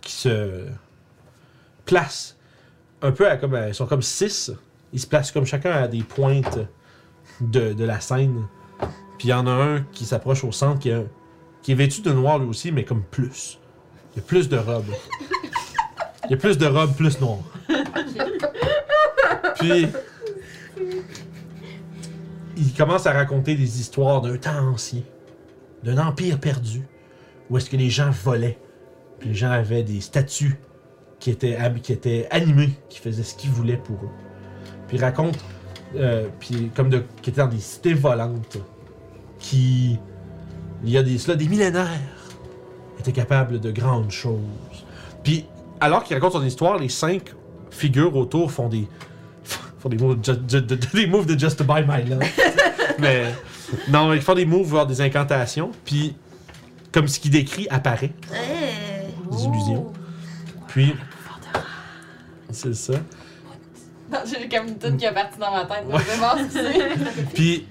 qui 0.00 0.12
se 0.12 0.66
placent 1.84 2.36
un 3.02 3.12
peu 3.12 3.28
à 3.28 3.36
comme. 3.36 3.54
euh, 3.54 3.68
Ils 3.68 3.74
sont 3.74 3.86
comme 3.86 4.02
six. 4.02 4.50
Ils 4.96 5.00
se 5.00 5.06
placent 5.06 5.30
comme 5.30 5.44
chacun 5.44 5.72
à 5.72 5.88
des 5.88 6.02
pointes 6.02 6.58
de, 7.42 7.74
de 7.74 7.84
la 7.84 8.00
scène. 8.00 8.46
Puis 9.18 9.28
il 9.28 9.30
y 9.30 9.34
en 9.34 9.46
a 9.46 9.50
un 9.50 9.82
qui 9.92 10.06
s'approche 10.06 10.42
au 10.42 10.52
centre 10.52 10.78
qui, 10.78 10.88
est- 10.88 11.06
qui 11.60 11.72
est 11.72 11.74
vêtu 11.74 12.00
de 12.00 12.10
noir 12.14 12.38
lui 12.38 12.48
aussi, 12.48 12.72
mais 12.72 12.82
comme 12.86 13.02
plus. 13.02 13.58
Il 14.14 14.20
y 14.20 14.20
a 14.20 14.26
plus 14.26 14.48
de 14.48 14.56
robes. 14.56 14.86
Il 16.24 16.30
y 16.30 16.34
a 16.34 16.38
plus 16.38 16.56
de 16.56 16.64
robes 16.64 16.96
plus 16.96 17.20
noires. 17.20 17.40
Puis 19.58 19.86
il 22.56 22.72
commence 22.72 23.06
à 23.06 23.12
raconter 23.12 23.54
des 23.54 23.78
histoires 23.78 24.22
d'un 24.22 24.38
temps 24.38 24.66
ancien, 24.66 25.02
d'un 25.84 25.98
empire 25.98 26.40
perdu, 26.40 26.80
où 27.50 27.58
est-ce 27.58 27.68
que 27.68 27.76
les 27.76 27.90
gens 27.90 28.10
volaient. 28.10 28.58
Puis 29.20 29.28
les 29.28 29.34
gens 29.34 29.50
avaient 29.50 29.82
des 29.82 30.00
statues 30.00 30.58
qui 31.20 31.30
étaient, 31.30 31.58
qui 31.82 31.92
étaient 31.92 32.26
animées, 32.30 32.70
qui 32.88 32.98
faisaient 32.98 33.24
ce 33.24 33.34
qu'ils 33.34 33.50
voulaient 33.50 33.76
pour 33.76 33.96
eux. 33.96 34.10
Puis 34.88 34.96
il 34.98 35.00
raconte, 35.04 35.38
euh, 35.96 36.28
puis 36.40 36.70
comme 36.74 36.88
de, 36.90 37.02
qui 37.22 37.30
étaient 37.30 37.40
dans 37.40 37.48
des 37.48 37.58
cités 37.60 37.94
volantes, 37.94 38.58
qui 39.38 39.98
il 40.84 40.90
y 40.90 40.98
a 40.98 41.02
des, 41.02 41.18
cela 41.18 41.36
des 41.36 41.48
millénaires, 41.48 41.88
étaient 43.00 43.12
capables 43.12 43.60
de 43.60 43.70
grandes 43.70 44.10
choses. 44.10 44.40
Puis, 45.24 45.46
alors 45.80 46.04
qu'il 46.04 46.14
raconte 46.14 46.32
son 46.32 46.44
histoire, 46.44 46.78
les 46.78 46.88
cinq 46.88 47.34
figures 47.70 48.14
autour 48.16 48.52
font 48.52 48.68
des. 48.68 48.86
font 49.78 49.88
des 49.88 49.96
moves 49.96 50.20
de, 50.20 50.32
de- 50.34 50.60
de- 50.60 50.74
de- 50.74 50.86
des 50.92 51.06
moves 51.06 51.26
de 51.26 51.38
Just 51.38 51.58
to 51.58 51.64
Buy 51.64 51.82
My 51.86 52.08
Love. 52.08 52.20
Mais. 52.98 53.34
Non, 53.88 54.12
ils 54.12 54.20
font 54.22 54.34
des 54.34 54.46
moves, 54.46 54.68
voire 54.68 54.86
des 54.86 55.00
incantations, 55.00 55.70
puis. 55.84 56.14
Comme 56.92 57.08
ce 57.08 57.18
qu'il 57.20 57.30
décrit 57.30 57.66
apparaît. 57.68 58.12
Des 59.30 59.44
illusions. 59.44 59.92
Puis. 60.68 60.94
C'est 62.50 62.74
ça. 62.74 62.94
J'ai 64.26 64.48
comme 64.48 64.68
une 64.68 64.78
tune 64.78 64.96
qui 64.96 65.04
est 65.04 65.12
partie 65.12 65.38
dans 65.38 65.50
ma 65.50 65.64
tête. 65.64 65.84
Je 65.90 65.96
vais 65.96 66.16
voir 66.16 66.38
ce 66.38 66.44
que 66.44 66.50
c'est. 66.52 67.24
Puis, 67.34 67.66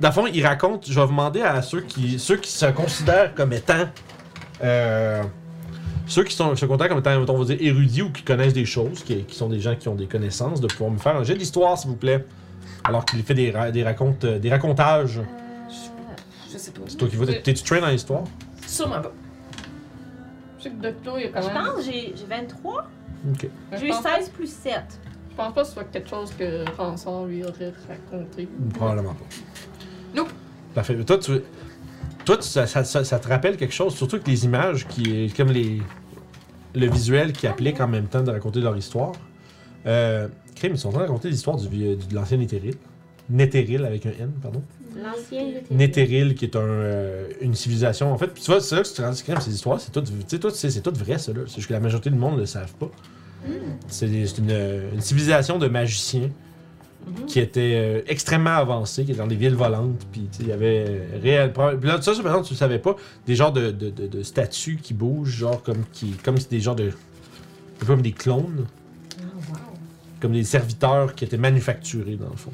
dans 0.00 0.08
le 0.08 0.14
fond, 0.14 0.26
il 0.26 0.44
raconte, 0.46 0.88
je 0.88 0.94
vais 0.94 1.02
vous 1.06 1.08
demander 1.12 1.42
à 1.42 1.62
ceux 1.62 1.80
qui, 1.82 2.18
ceux 2.18 2.36
qui 2.36 2.50
se 2.50 2.66
considèrent 2.66 3.34
comme 3.34 3.52
étant. 3.52 3.86
euh, 4.62 5.22
ceux 6.06 6.24
qui 6.24 6.34
sont, 6.34 6.56
se 6.56 6.64
considèrent 6.66 6.88
comme 6.88 6.98
étant, 6.98 7.34
on 7.34 7.38
va 7.38 7.44
dire, 7.44 7.58
érudits 7.60 8.02
ou 8.02 8.10
qui 8.12 8.22
connaissent 8.22 8.54
des 8.54 8.64
choses, 8.64 9.02
qui, 9.04 9.24
qui 9.24 9.36
sont 9.36 9.48
des 9.48 9.60
gens 9.60 9.74
qui 9.76 9.88
ont 9.88 9.94
des 9.94 10.06
connaissances, 10.06 10.60
de 10.60 10.66
pouvoir 10.66 10.90
me 10.90 10.98
faire 10.98 11.16
un 11.16 11.22
jet 11.24 11.34
d'histoire, 11.34 11.76
s'il 11.78 11.90
vous 11.90 11.96
plaît. 11.96 12.24
Alors 12.84 13.04
qu'il 13.04 13.22
fait 13.22 13.34
des, 13.34 13.50
ra- 13.50 13.70
des, 13.70 13.82
racontes, 13.84 14.24
euh, 14.24 14.38
des 14.38 14.50
racontages. 14.50 15.20
Je 16.50 16.56
sais 16.56 16.70
pas. 16.70 16.80
C'est 16.86 16.96
toi 16.96 17.08
qui 17.08 17.16
vas. 17.16 17.26
T'es-tu 17.26 17.62
train 17.62 17.80
dans 17.80 17.88
l'histoire? 17.88 18.22
Sûrement 18.66 19.00
pas. 19.02 19.12
Je 20.58 20.64
sais 20.64 20.70
que 20.70 20.82
Docto, 20.82 21.12
il 21.18 21.24
y 21.24 21.26
a 21.26 21.28
quand 21.28 21.42
Je 21.42 21.48
pense 21.50 21.74
que 21.86 21.92
j'ai 21.92 22.14
j'ai 22.16 22.24
23. 22.26 22.86
Ok. 23.32 23.48
J'ai 23.78 23.86
eu 23.86 23.90
pense 23.90 24.02
pas- 24.02 24.16
16 24.18 24.28
plus 24.30 24.50
7. 24.50 24.82
Je 25.38 25.44
pense 25.44 25.54
pas 25.54 25.60
que 25.62 25.66
ce 25.68 25.72
soit 25.74 25.84
quelque 25.84 26.08
chose 26.08 26.32
que 26.36 26.64
Rançon 26.76 27.26
lui 27.26 27.44
aurait 27.44 27.72
raconté. 27.88 28.48
Probablement 28.74 29.14
pas. 29.14 29.24
Nope. 30.12 30.30
Parfait. 30.74 30.96
Mais 30.96 31.04
toi, 31.04 31.16
tu. 31.18 31.30
Toi, 32.24 32.36
tu- 32.38 32.42
ça, 32.48 32.66
ça- 32.66 32.82
ça- 32.82 33.04
ça 33.04 33.18
te 33.20 33.28
rappelle 33.28 33.56
quelque 33.56 33.72
chose, 33.72 33.94
surtout 33.94 34.18
que 34.18 34.28
les 34.28 34.44
images, 34.44 34.86
qui, 34.88 35.32
comme 35.36 35.50
les, 35.52 35.80
le 36.74 36.90
visuel 36.90 37.32
qui 37.32 37.46
applique 37.46 37.80
en 37.80 37.86
même 37.86 38.06
temps 38.06 38.22
de 38.22 38.32
raconter 38.32 38.60
leur 38.60 38.76
histoire. 38.76 39.12
Euh, 39.86 40.26
Crime, 40.56 40.72
ils 40.74 40.78
sont 40.78 40.88
en 40.88 40.92
train 40.92 41.02
de 41.02 41.06
raconter 41.06 41.30
l'histoire 41.30 41.56
du, 41.56 41.68
de 41.68 42.14
l'ancien 42.14 42.36
Néthéril. 42.36 42.74
Néthéril 43.30 43.84
avec 43.84 44.06
un 44.06 44.10
N, 44.18 44.32
pardon. 44.42 44.60
L'ancien 44.96 45.44
Néthéril, 45.70 46.34
qui 46.34 46.46
est 46.46 46.56
un, 46.56 46.60
euh, 46.60 47.28
une 47.40 47.54
civilisation. 47.54 48.12
En 48.12 48.18
fait, 48.18 48.34
tu 48.34 48.42
vois, 48.50 48.60
c'est 48.60 48.74
là 48.74 48.82
que 48.82 48.88
tu 48.88 48.94
te 48.94 49.02
rends 49.02 49.10
compte, 49.10 49.42
ces 49.42 49.54
histoires, 49.54 49.80
c'est 49.80 49.92
tout, 49.92 50.00
tu 50.02 50.12
sais, 50.26 50.38
tout, 50.40 50.50
c'est 50.50 50.70
c'est 50.70 50.80
tout 50.80 50.92
vrai, 50.92 51.16
ça. 51.18 51.32
là. 51.32 51.42
C'est 51.46 51.56
juste 51.56 51.68
que 51.68 51.74
la 51.74 51.80
majorité 51.80 52.10
du 52.10 52.16
monde 52.16 52.34
ne 52.34 52.40
le 52.40 52.46
savent 52.46 52.74
pas. 52.74 52.90
C'est 53.88 54.08
des- 54.08 54.26
c'est 54.26 54.38
une, 54.38 54.50
une 54.94 55.00
civilisation 55.00 55.58
de 55.58 55.68
magiciens 55.68 56.28
qui 57.26 57.40
était 57.40 57.72
euh, 57.76 58.00
extrêmement 58.06 58.50
avancée, 58.56 59.04
qui 59.04 59.12
était 59.12 59.20
dans 59.20 59.26
des 59.26 59.36
villes 59.36 59.54
volantes. 59.54 60.04
Puis 60.12 60.28
il 60.40 60.48
y 60.48 60.52
avait 60.52 61.02
réel. 61.22 61.52
Puis 61.52 61.88
là, 61.88 62.00
ça, 62.02 62.12
par 62.12 62.26
exemple, 62.32 62.46
tu 62.48 62.52
le 62.54 62.58
savais 62.58 62.78
pas, 62.78 62.96
des 63.26 63.34
genres 63.34 63.52
de, 63.52 63.70
de, 63.70 63.88
de- 63.90 64.06
de 64.06 64.22
statues 64.22 64.78
qui 64.82 64.92
bougent, 64.94 65.30
genre 65.36 65.62
comme, 65.62 65.84
qui, 65.92 66.10
comme 66.24 66.36
des 66.50 66.60
genres 66.60 66.76
de. 66.76 66.88
un 66.88 66.92
peu 67.78 67.86
comme 67.86 68.02
des 68.02 68.12
clones. 68.12 68.66
Comme 70.20 70.32
des 70.32 70.42
serviteurs 70.44 71.14
qui 71.14 71.24
étaient 71.24 71.36
manufacturés, 71.38 72.16
dans 72.16 72.28
le 72.30 72.36
fond. 72.36 72.52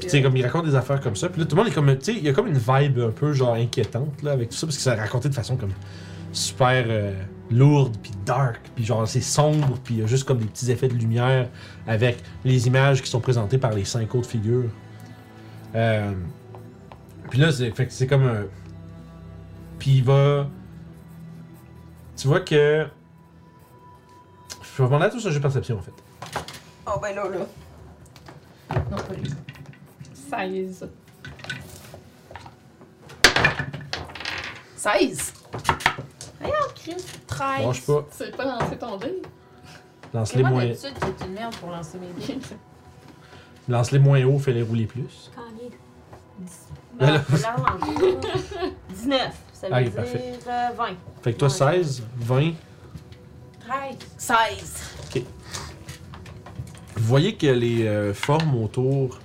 Tu 0.00 0.08
sais, 0.08 0.22
comme 0.22 0.36
il 0.36 0.44
raconte 0.46 0.64
des 0.66 0.76
affaires 0.76 1.00
comme 1.00 1.16
ça. 1.16 1.28
Puis 1.28 1.40
là, 1.40 1.46
tout 1.46 1.56
le 1.56 1.62
monde 1.62 1.70
est 1.72 1.74
comme. 1.74 1.88
Tu 1.98 2.04
sais, 2.04 2.12
il 2.14 2.22
y 2.24 2.28
a 2.28 2.32
comme 2.32 2.46
une 2.46 2.58
vibe 2.58 3.00
un 3.00 3.10
peu, 3.10 3.32
genre, 3.32 3.54
inquiétante, 3.54 4.22
là, 4.22 4.30
avec 4.30 4.50
tout 4.50 4.56
ça, 4.56 4.66
parce 4.68 4.76
que 4.76 4.82
ça 4.82 4.94
raconté 4.94 5.28
de 5.28 5.34
façon 5.34 5.56
comme 5.56 5.72
super 6.32 6.84
euh, 6.86 7.12
lourde, 7.52 7.96
puis 8.02 8.12
dark, 8.24 8.60
puis 8.74 8.84
genre, 8.84 9.06
c'est 9.06 9.20
sombre, 9.20 9.78
puis 9.84 9.94
il 9.94 10.00
y 10.00 10.02
a 10.02 10.06
juste 10.06 10.24
comme 10.24 10.38
des 10.38 10.46
petits 10.46 10.70
effets 10.70 10.88
de 10.88 10.94
lumière 10.94 11.48
avec 11.86 12.18
les 12.44 12.66
images 12.66 13.02
qui 13.02 13.10
sont 13.10 13.20
présentées 13.20 13.58
par 13.58 13.72
les 13.72 13.84
cinq 13.84 14.14
autres 14.14 14.28
figures. 14.28 14.70
Euh, 15.74 16.12
puis 17.30 17.38
là, 17.38 17.52
c'est 17.52 17.70
fait 17.70 17.86
que 17.86 17.92
c'est 17.92 18.06
comme 18.06 18.26
un. 18.26 18.44
Puis 19.78 19.92
il 19.92 20.04
va. 20.04 20.46
Tu 22.16 22.28
vois 22.28 22.40
que. 22.40 22.86
Je 24.60 24.82
vais 24.82 24.88
demander 24.88 25.06
à 25.06 25.10
tous 25.10 25.26
un 25.26 25.30
jeu 25.30 25.36
de 25.36 25.42
perception, 25.42 25.78
en 25.78 25.82
fait. 25.82 25.92
Oh 26.86 26.98
ben 27.00 27.14
là, 27.14 27.28
là. 27.28 27.46
Non, 28.90 28.96
pas 28.96 29.14
lui. 29.14 29.30
16. 30.30 30.88
16. 34.76 35.41
Chris. 36.74 36.96
13. 37.26 37.66
Lâche 37.66 37.86
pas. 37.86 38.06
C'est 38.10 38.36
pas 38.36 38.44
lancé 38.44 38.76
ton 38.76 38.96
dé? 38.96 39.22
Lance-les 40.14 40.42
Moi, 40.42 40.50
moins, 40.50 40.64
d'habitude, 40.66 40.92
j'ai 41.20 41.26
une 41.26 41.32
merde 41.32 41.54
pour 41.56 41.70
lancer 41.70 41.98
mes 41.98 42.26
dés. 42.26 42.38
lance-les 43.68 43.98
moins 43.98 44.22
haut, 44.24 44.38
fais-les 44.38 44.62
rouler 44.62 44.86
plus. 44.86 45.30
Kanye. 45.34 45.70
Ben 46.98 47.06
là- 47.14 47.20
faut 47.20 47.42
la 47.42 47.54
relancer. 47.54 48.18
19. 48.90 49.32
Ça 49.52 49.68
veut 49.68 49.74
Ah, 49.74 49.82
dire 49.82 49.92
parfait. 49.92 50.32
euh, 50.48 50.68
20. 50.76 50.86
Fait 51.22 51.32
que 51.32 51.38
toi, 51.38 51.48
Ouais. 51.48 51.54
16, 51.82 52.02
20. 52.16 52.52
13. 53.60 53.96
16. 54.18 55.24
Vous 56.96 57.08
voyez 57.08 57.34
que 57.36 57.46
les 57.46 57.86
euh, 57.86 58.12
formes 58.14 58.56
autour 58.62 59.18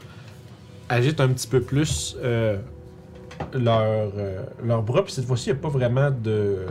agitent 0.90 1.20
un 1.20 1.30
petit 1.30 1.48
peu 1.48 1.62
plus 1.62 2.16
euh, 2.22 2.58
leur, 3.54 4.12
euh, 4.18 4.44
leurs 4.64 4.84
bras, 4.84 5.04
puis 5.04 5.14
cette 5.14 5.26
fois-ci, 5.26 5.50
il 5.50 5.54
n'y 5.54 5.60
a 5.60 5.62
pas 5.62 5.70
vraiment 5.70 6.10
de 6.12 6.66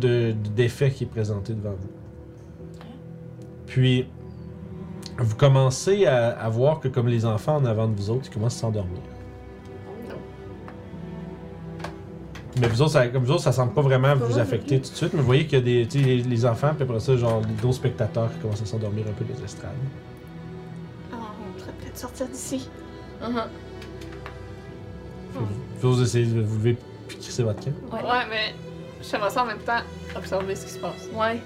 de- 0.00 0.32
d'effet 0.54 0.90
qui 0.90 1.04
est 1.04 1.06
présenté 1.08 1.52
devant 1.54 1.70
vous. 1.72 1.88
Puis, 3.66 4.06
vous 5.18 5.36
commencez 5.36 6.06
à, 6.06 6.30
à 6.30 6.48
voir 6.48 6.80
que 6.80 6.88
comme 6.88 7.08
les 7.08 7.24
enfants 7.26 7.56
en 7.56 7.64
avant 7.64 7.88
de 7.88 7.94
vous 7.94 8.10
autres, 8.10 8.26
ils 8.26 8.34
commencent 8.34 8.56
à 8.56 8.60
s'endormir. 8.60 9.00
Mais 12.60 12.68
vous 12.68 12.82
autres, 12.82 12.92
ça, 12.92 13.08
comme 13.08 13.24
vous 13.24 13.32
autres, 13.32 13.42
ça 13.42 13.52
semble 13.52 13.72
pas 13.72 13.80
vraiment 13.80 14.14
vous 14.14 14.38
affecter 14.38 14.76
tout 14.78 14.90
de 14.90 14.94
suite, 14.96 15.14
mais 15.14 15.20
vous 15.20 15.26
voyez 15.26 15.46
qu'il 15.46 15.58
y 15.58 15.62
a 15.62 15.64
des, 15.64 15.88
tu 15.88 16.00
sais, 16.00 16.04
les, 16.06 16.16
les 16.22 16.44
enfants, 16.46 16.72
puis 16.74 16.84
après 16.84 17.00
ça, 17.00 17.16
genre, 17.16 17.40
les 17.48 17.54
gros 17.54 17.72
spectateurs 17.72 18.30
qui 18.30 18.38
commencent 18.40 18.60
à 18.60 18.66
s'endormir 18.66 19.06
un 19.08 19.12
peu 19.12 19.24
des 19.24 19.42
estrades. 19.42 19.70
Ah, 21.12 21.16
on 21.16 21.58
pourrait 21.58 21.72
peut-être 21.80 21.96
sortir 21.96 22.26
d'ici. 22.28 22.68
Mhm. 23.22 23.40
Vous 25.80 26.02
essayez 26.02 26.26
de 26.26 26.42
vous 26.42 26.56
lever 26.58 26.76
puis 27.08 27.16
crisser 27.16 27.42
votre 27.42 27.64
camp? 27.64 27.72
Ouais. 27.90 28.02
Ouais, 28.02 28.26
mais 28.28 28.54
j'aimerais 29.10 29.30
ça 29.30 29.42
en 29.42 29.46
même 29.46 29.58
temps 29.58 29.80
observer 30.16 30.54
ce 30.56 30.66
qui 30.66 30.72
se 30.72 30.78
passe. 30.78 31.08
Ouais. 31.14 31.40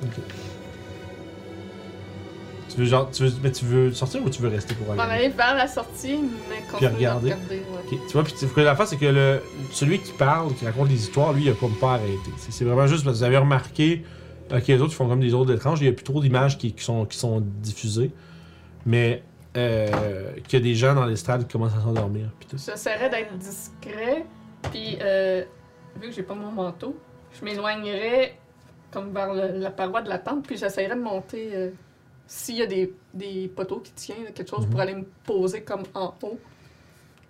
Tu 2.68 2.78
veux, 2.82 2.84
genre, 2.86 3.10
tu 3.10 3.24
veux, 3.24 3.32
mais 3.42 3.52
tu 3.52 3.64
veux 3.64 3.92
sortir 3.92 4.22
ou 4.24 4.28
tu 4.28 4.42
veux 4.42 4.48
rester 4.48 4.74
pour 4.74 4.88
On 4.88 4.92
regarder? 4.92 5.12
arrive 5.14 5.36
vers 5.36 5.54
la 5.54 5.68
sortie, 5.68 6.18
mais 6.50 6.60
continuer 6.70 6.90
de 6.90 6.96
regarder. 6.96 7.32
regarder. 7.32 7.56
Ouais. 7.56 7.92
Ok, 7.92 7.98
Tu 8.06 8.12
vois, 8.12 8.24
puis 8.24 8.34
tu- 8.38 8.60
la 8.60 8.74
face, 8.76 8.90
c'est 8.90 8.96
que 8.96 9.06
le, 9.06 9.40
celui 9.70 10.00
qui 10.00 10.12
parle, 10.12 10.52
qui 10.54 10.66
raconte 10.66 10.88
les 10.88 10.96
histoires, 10.96 11.32
lui, 11.32 11.44
il 11.44 11.50
a 11.50 11.54
pas, 11.54 11.68
pas 11.80 11.92
arrêté. 11.94 12.30
C'est 12.38 12.52
c'est 12.52 12.64
vraiment 12.64 12.86
juste 12.86 13.04
parce 13.04 13.14
que 13.16 13.18
vous 13.20 13.24
avez 13.24 13.38
remarqué 13.38 14.04
euh, 14.52 14.60
que 14.60 14.72
les 14.72 14.80
autres 14.80 14.92
font 14.94 15.08
comme 15.08 15.20
des 15.20 15.32
autres 15.32 15.54
étranges. 15.54 15.80
Il 15.80 15.84
n'y 15.84 15.90
a 15.90 15.92
plus 15.92 16.04
trop 16.04 16.20
d'images 16.20 16.58
qui, 16.58 16.72
qui 16.72 16.82
sont, 16.84 17.04
qui 17.06 17.16
sont 17.16 17.40
diffusées. 17.40 18.10
Mais 18.84 19.22
euh, 19.56 20.32
qu'il 20.46 20.58
y 20.58 20.62
a 20.62 20.64
des 20.64 20.74
gens 20.74 20.94
dans 20.94 21.06
l'estrade 21.06 21.46
qui 21.46 21.52
commencent 21.52 21.76
à 21.78 21.80
s'endormir. 21.82 22.28
puis 22.38 22.48
tout. 22.48 22.56
J'essaierais 22.58 23.08
d'être 23.08 23.32
discret, 23.38 24.26
puis 24.70 24.98
euh, 25.00 25.44
vu 26.00 26.08
que 26.10 26.14
j'ai 26.14 26.22
pas 26.22 26.34
mon 26.34 26.50
manteau, 26.50 26.94
je 27.38 27.44
m'éloignerais 27.44 28.36
comme 28.90 29.12
vers 29.12 29.32
le- 29.34 29.58
la 29.58 29.70
paroi 29.70 30.02
de 30.02 30.08
la 30.08 30.18
tente, 30.18 30.46
puis 30.46 30.56
j'essaierais 30.56 30.96
de 30.96 31.00
monter 31.02 31.50
euh, 31.54 31.70
s'il 32.26 32.56
y 32.56 32.62
a 32.62 32.66
des, 32.66 32.92
des 33.14 33.48
poteaux 33.54 33.80
qui 33.80 33.92
tiennent, 33.92 34.32
quelque 34.34 34.48
chose 34.48 34.64
Mhm. 34.64 34.70
pour 34.70 34.80
aller 34.80 34.94
me 34.94 35.04
poser 35.24 35.62
comme 35.62 35.82
en 35.94 36.14
haut. 36.22 36.38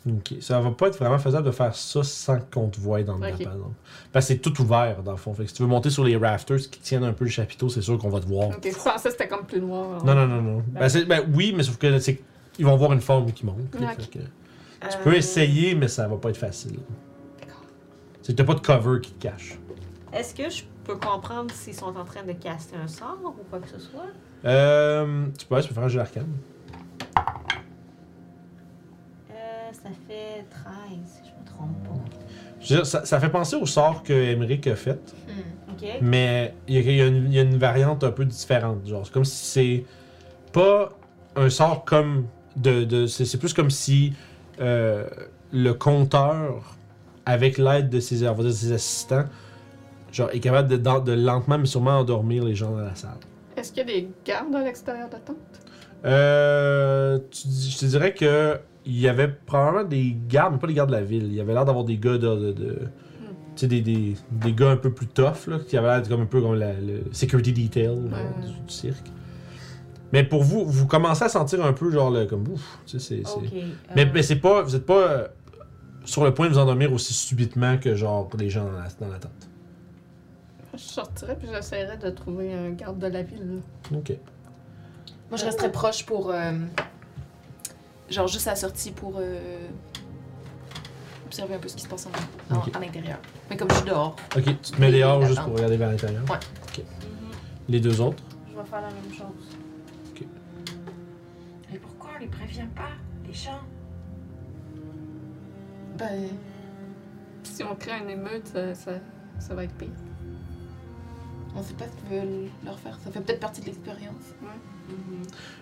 Ok. 0.08 0.34
Ça 0.40 0.60
va 0.60 0.70
pas 0.70 0.86
être 0.86 0.98
vraiment 0.98 1.18
faisable 1.18 1.46
de 1.46 1.50
faire 1.50 1.74
ça 1.74 2.04
sans 2.04 2.38
qu'on 2.38 2.68
te 2.68 2.78
voie 2.78 3.02
dans 3.02 3.18
le 3.18 3.26
Ok. 3.26 3.42
par 3.42 3.54
exemple. 3.54 3.74
Parce 4.12 4.26
que 4.28 4.34
c'est 4.34 4.38
tout 4.38 4.60
ouvert, 4.62 5.02
dans 5.02 5.10
le 5.10 5.16
fond. 5.16 5.34
Fait 5.34 5.42
que 5.42 5.48
si 5.48 5.54
tu 5.56 5.62
veux 5.62 5.68
monter 5.68 5.90
sur 5.90 6.04
les 6.04 6.16
rafters 6.16 6.58
qui 6.70 6.78
tiennent 6.78 7.02
un 7.02 7.12
peu 7.12 7.24
le 7.24 7.30
chapiteau, 7.30 7.68
c'est 7.68 7.82
sûr 7.82 7.98
qu'on 7.98 8.08
va 8.10 8.20
te 8.20 8.26
voir. 8.26 8.50
Ok, 8.50 8.60
je 8.64 8.70
pensais 8.76 9.08
que 9.08 9.10
c'était 9.10 9.26
comme 9.26 9.44
plus 9.44 9.60
noir. 9.60 10.04
Non, 10.04 10.14
non, 10.14 10.28
non, 10.28 10.40
non. 10.40 10.62
Ben, 10.68 10.88
c'est- 10.88 11.04
ben, 11.06 11.24
oui, 11.34 11.52
mais 11.56 11.64
sauf 11.64 11.76
que 11.78 11.98
c'est 11.98 12.20
ils 12.58 12.64
vont 12.64 12.76
voir 12.76 12.92
une 12.92 13.00
forme 13.00 13.32
qui 13.32 13.44
monte. 13.44 13.56
fait 13.76 14.08
que 14.10 14.18
tu 14.90 14.98
peux 15.02 15.14
essayer, 15.16 15.74
mais 15.74 15.88
ça 15.88 16.06
va 16.06 16.16
pas 16.16 16.30
être 16.30 16.36
facile. 16.36 16.78
C'est 18.22 18.32
que 18.32 18.38
t'as 18.38 18.44
pas 18.44 18.54
de 18.54 18.60
cover 18.60 19.00
qui 19.00 19.10
te 19.12 19.22
cache. 19.22 19.58
Est-ce 20.16 20.34
que 20.34 20.48
je 20.48 20.62
peux 20.84 20.96
comprendre 20.96 21.52
s'ils 21.52 21.74
sont 21.74 21.94
en 21.96 22.04
train 22.04 22.22
de 22.22 22.32
caster 22.32 22.76
un 22.76 22.88
sort 22.88 23.18
ou 23.24 23.42
quoi 23.50 23.58
que 23.58 23.68
ce 23.68 23.78
soit? 23.78 24.06
Euh, 24.44 25.26
tu 25.38 25.46
peux, 25.46 25.60
tu 25.60 25.68
peux 25.68 25.74
faire 25.74 25.82
un 25.84 25.88
jeu 25.88 25.98
d'arcane. 25.98 26.28
Euh, 29.30 29.34
ça 29.72 29.90
fait 30.08 30.44
13, 30.50 30.64
si 31.04 31.20
je 31.30 31.40
me 31.40 31.46
trompe 31.46 31.82
pas. 31.84 32.00
Je 32.60 32.74
veux 32.74 32.80
dire, 32.80 32.86
ça, 32.86 33.04
ça 33.04 33.20
fait 33.20 33.28
penser 33.28 33.56
au 33.56 33.66
sort 33.66 34.02
que 34.02 34.12
Emmerich 34.12 34.66
a 34.68 34.76
fait, 34.76 35.14
OK? 35.70 35.84
mais 36.00 36.54
il 36.66 36.74
y, 36.74 36.78
a- 37.00 37.04
y 37.04 37.08
une- 37.08 37.26
il 37.26 37.34
y 37.34 37.38
a 37.38 37.42
une 37.42 37.58
variante 37.58 38.02
un 38.04 38.10
peu 38.10 38.24
différente. 38.24 38.86
Genre, 38.86 39.04
c'est 39.04 39.12
comme 39.12 39.24
si 39.24 39.44
c'est 39.44 39.84
pas 40.52 40.90
un 41.36 41.50
sort 41.50 41.84
comme 41.84 42.26
de. 42.56 42.84
de- 42.84 43.06
c'est 43.06 43.24
c'est 43.26 43.38
plus 43.38 43.52
comme 43.52 43.70
si 43.70 44.14
euh, 44.60 45.06
le 45.52 45.72
compteur, 45.74 46.76
avec 47.26 47.58
l'aide 47.58 47.90
de 47.90 48.00
ses, 48.00 48.26
on 48.26 48.32
va 48.34 48.42
dire, 48.44 48.52
ses 48.54 48.72
assistants, 48.72 49.24
genre, 50.16 50.30
est 50.32 50.40
capable 50.40 50.68
de, 50.68 50.76
de 50.76 51.12
lentement 51.12 51.58
mais 51.58 51.66
sûrement 51.66 51.98
endormir 51.98 52.44
les 52.44 52.54
gens 52.54 52.70
dans 52.70 52.78
la 52.80 52.94
salle. 52.94 53.18
Est-ce 53.56 53.72
qu'il 53.72 53.78
y 53.78 53.90
a 53.90 54.00
des 54.00 54.08
gardes 54.24 54.54
à 54.54 54.62
l'extérieur 54.64 55.08
de 55.08 55.14
la 55.14 55.20
tente? 55.20 55.36
Euh, 56.04 57.18
tu 57.30 57.48
je 57.48 57.78
te 57.78 57.86
dirais 57.86 58.14
que 58.14 58.58
il 58.84 59.00
y 59.00 59.08
avait 59.08 59.28
probablement 59.28 59.84
des 59.84 60.16
gardes, 60.28 60.52
mais 60.54 60.58
pas 60.60 60.66
des 60.68 60.74
gardes 60.74 60.90
de 60.90 60.94
la 60.94 61.02
ville. 61.02 61.24
Il 61.24 61.34
y 61.34 61.40
avait 61.40 61.52
l'air 61.54 61.64
d'avoir 61.64 61.84
des 61.84 61.98
gars 61.98 62.12
de. 62.18 62.18
de, 62.36 62.52
de- 62.52 62.78
tu 63.56 63.60
sais, 63.62 63.66
des, 63.68 63.80
des, 63.80 64.14
des 64.30 64.52
gars 64.52 64.70
un 64.70 64.76
peu 64.76 64.92
plus 64.92 65.06
tough, 65.06 65.46
là, 65.48 65.58
qui 65.66 65.76
avaient 65.78 65.88
l'air 65.88 65.96
d'être 65.96 66.10
comme 66.10 66.20
un 66.20 66.26
peu 66.26 66.40
comme 66.42 66.54
la- 66.56 66.74
le 66.74 67.04
security 67.12 67.52
detail 67.54 67.86
genre, 67.86 67.96
du, 68.42 68.48
du 68.66 68.72
cirque. 68.72 69.06
Mais 70.12 70.22
pour 70.22 70.42
vous, 70.44 70.64
vous 70.66 70.86
commencez 70.86 71.24
à 71.24 71.28
sentir 71.28 71.64
un 71.64 71.72
peu 71.72 71.90
genre 71.90 72.10
le, 72.10 72.26
comme 72.26 72.46
ouf, 72.48 72.78
tu 72.86 73.00
sais, 73.00 73.22
c'est. 73.24 73.40
Mais, 73.96 74.04
euh, 74.06 74.10
mais 74.14 74.22
c'est 74.22 74.36
pas. 74.36 74.62
Vous 74.62 74.76
êtes 74.76 74.86
pas 74.86 75.00
euh, 75.00 75.26
sur 76.04 76.22
le 76.22 76.32
point 76.34 76.46
de 76.48 76.52
vous 76.52 76.58
endormir 76.58 76.92
aussi 76.92 77.12
subitement 77.14 77.78
que 77.78 77.94
genre 77.96 78.28
les 78.38 78.50
gens 78.50 78.64
dans 78.66 78.72
la, 78.72 78.88
dans 79.00 79.08
la 79.12 79.18
tente. 79.18 79.45
Je 80.76 80.82
sortirais 80.82 81.36
puis 81.38 81.48
j'essaierais 81.52 81.96
de 81.96 82.10
trouver 82.10 82.52
un 82.52 82.70
garde 82.70 82.98
de 82.98 83.06
la 83.06 83.22
ville. 83.22 83.60
là. 83.90 83.98
Ok. 83.98 84.12
Moi, 85.30 85.38
je 85.38 85.44
resterais 85.44 85.72
proche 85.72 86.04
pour. 86.06 86.30
euh, 86.30 86.52
genre, 88.10 88.28
juste 88.28 88.46
à 88.46 88.50
la 88.50 88.56
sortie 88.56 88.92
pour. 88.92 89.14
euh, 89.18 89.66
observer 91.26 91.54
un 91.54 91.58
peu 91.58 91.66
ce 91.68 91.74
qui 91.76 91.82
se 91.82 91.88
passe 91.88 92.06
en- 92.06 92.54
en- 92.54 92.58
Ok. 92.58 92.70
à 92.76 92.78
l'intérieur. 92.78 93.18
Mais 93.50 93.56
comme 93.56 93.68
je 93.70 93.74
suis 93.76 93.84
dehors. 93.84 94.14
Ok, 94.36 94.44
tu 94.44 94.54
te 94.54 94.80
mets 94.80 94.90
Et 94.92 95.00
dehors 95.00 95.20
juste 95.26 95.42
pour 95.42 95.54
regarder 95.54 95.76
vers 95.76 95.90
l'intérieur? 95.90 96.22
Ouais. 96.30 96.38
Ok. 96.68 96.84
Les 97.68 97.80
deux 97.80 98.00
autres? 98.00 98.22
Je 98.48 98.56
vais 98.56 98.64
faire 98.64 98.80
la 98.82 98.88
même 98.88 99.12
chose. 99.12 99.56
Mais 101.72 101.78
pourquoi 101.78 102.10
on 102.16 102.20
les 102.20 102.28
prévient 102.28 102.68
pas, 102.76 102.90
les 103.26 103.32
gens? 103.34 103.58
Ben. 105.98 106.28
Si 107.42 107.64
on 107.64 107.74
crée 107.74 107.98
une 108.02 108.10
émeute, 108.10 108.46
ça, 108.46 108.74
ça, 108.74 108.92
ça 109.40 109.54
va 109.54 109.64
être 109.64 109.74
pire. 109.74 109.88
On 111.56 111.62
sait 111.62 111.74
pas 111.74 111.86
ce 111.86 111.96
qu'ils 111.96 112.18
veulent 112.18 112.48
leur 112.64 112.78
faire. 112.78 112.98
Ça 113.02 113.10
fait 113.10 113.20
peut-être 113.20 113.40
partie 113.40 113.60
de 113.62 113.66
l'expérience. 113.66 114.34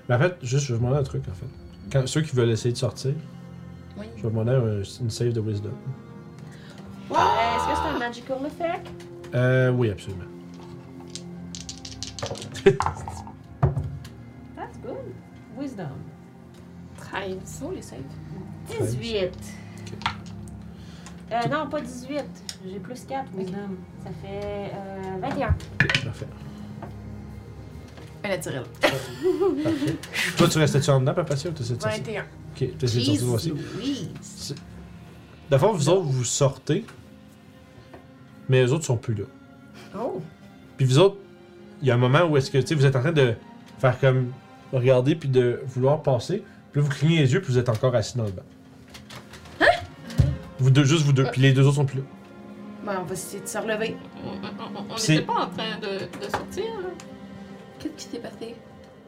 Mais 0.08 0.14
en 0.14 0.18
fait, 0.18 0.36
juste, 0.42 0.66
je 0.66 0.72
vais 0.72 0.78
vous 0.78 0.84
demander 0.84 1.00
un 1.00 1.04
truc, 1.04 1.22
en 1.30 1.34
fait. 1.34 1.46
Quand, 1.92 2.06
ceux 2.08 2.22
qui 2.22 2.34
veulent 2.34 2.50
essayer 2.50 2.72
de 2.72 2.78
sortir, 2.78 3.12
Oui. 3.96 4.06
je 4.16 4.22
vais 4.22 4.28
vous 4.28 4.30
demander 4.30 4.52
un- 4.52 4.82
une 5.02 5.10
save 5.10 5.32
de 5.32 5.40
wisdom. 5.40 5.70
Euh, 7.10 7.14
Est-ce 7.14 7.68
que 7.68 7.76
c'est 7.76 7.94
un 7.94 7.98
magical 7.98 8.38
effect? 8.46 8.88
Euh, 9.34 9.70
oui, 9.70 9.90
absolument. 9.90 10.24
That's 14.56 14.78
good. 14.82 15.14
Wisdom. 15.58 15.88
13. 16.96 17.62
Oh, 17.64 17.72
les 17.74 17.82
saves. 17.82 18.00
18. 18.80 19.30
Euh, 21.32 21.48
non, 21.50 21.68
pas 21.68 21.80
18. 21.80 22.24
J'ai 22.66 22.78
plus 22.78 23.04
4 23.04 23.26
wisdom. 23.36 23.76
Ça 24.02 24.10
fait 24.22 24.72
euh, 24.74 25.20
21. 25.20 25.48
Ok, 25.48 26.04
parfait. 26.04 26.26
Un 28.24 28.28
naturel. 28.28 28.62
Parfait. 28.80 29.96
Toi, 30.38 30.48
tu 30.48 30.58
restais-tu 30.58 30.90
en 30.90 31.00
dedans, 31.00 31.12
Papacia, 31.14 31.50
ou 31.50 31.56
sortir? 31.62 31.90
21. 31.90 32.22
Ok, 32.22 32.26
tu 32.56 32.84
essayé 32.84 33.18
de 33.18 33.22
sortir 33.22 33.54
toi 33.54 33.60
aussi. 33.80 34.54
D'abord, 35.50 35.74
vous 35.74 35.88
autres, 35.90 36.04
vous 36.04 36.24
sortez, 36.24 36.86
mais 38.48 38.62
les 38.62 38.72
autres 38.72 38.84
sont 38.84 38.96
plus 38.96 39.14
là. 39.14 39.24
Oh! 39.98 40.22
Puis 40.78 40.86
vous 40.86 40.98
autres, 40.98 41.16
il 41.82 41.88
y 41.88 41.90
a 41.90 41.94
un 41.94 41.98
moment 41.98 42.22
où 42.22 42.38
est-ce 42.38 42.50
que, 42.50 42.58
tu 42.58 42.68
sais, 42.68 42.74
vous 42.74 42.86
êtes 42.86 42.96
en 42.96 43.00
train 43.00 43.12
de 43.12 43.34
faire 43.78 43.98
comme 44.00 44.32
regarder 44.72 45.14
puis 45.16 45.28
de 45.28 45.60
vouloir 45.66 46.02
passer. 46.02 46.42
Puis 46.72 46.80
là, 46.80 46.88
vous 46.88 46.94
clignez 46.94 47.18
les 47.18 47.32
yeux 47.32 47.42
puis 47.42 47.52
vous 47.52 47.58
êtes 47.58 47.68
encore 47.68 47.94
assis 47.94 48.16
dans 48.16 48.24
le 48.24 48.32
banc. 48.32 48.42
Vous 50.58 50.70
deux, 50.70 50.84
juste 50.84 51.04
vous 51.04 51.12
deux. 51.12 51.24
Puis 51.30 51.42
les 51.42 51.52
deux 51.52 51.66
autres 51.66 51.76
sont 51.76 51.84
plus 51.84 51.98
là. 51.98 52.04
Ben, 52.84 52.98
on 53.00 53.04
va 53.04 53.12
essayer 53.14 53.42
de 53.42 53.46
se 53.48 53.58
relever. 53.58 53.96
On- 54.24 54.28
on- 54.80 54.92
On 54.92 54.96
C'est- 54.96 55.14
n'était 55.14 55.26
pas 55.26 55.32
en 55.44 55.46
train 55.46 55.78
de, 55.80 56.24
de 56.24 56.30
sortir. 56.30 56.64
là. 56.82 56.88
Qu'est-ce 57.78 57.94
qui 58.06 58.10
s'est 58.16 58.18
passé? 58.18 58.54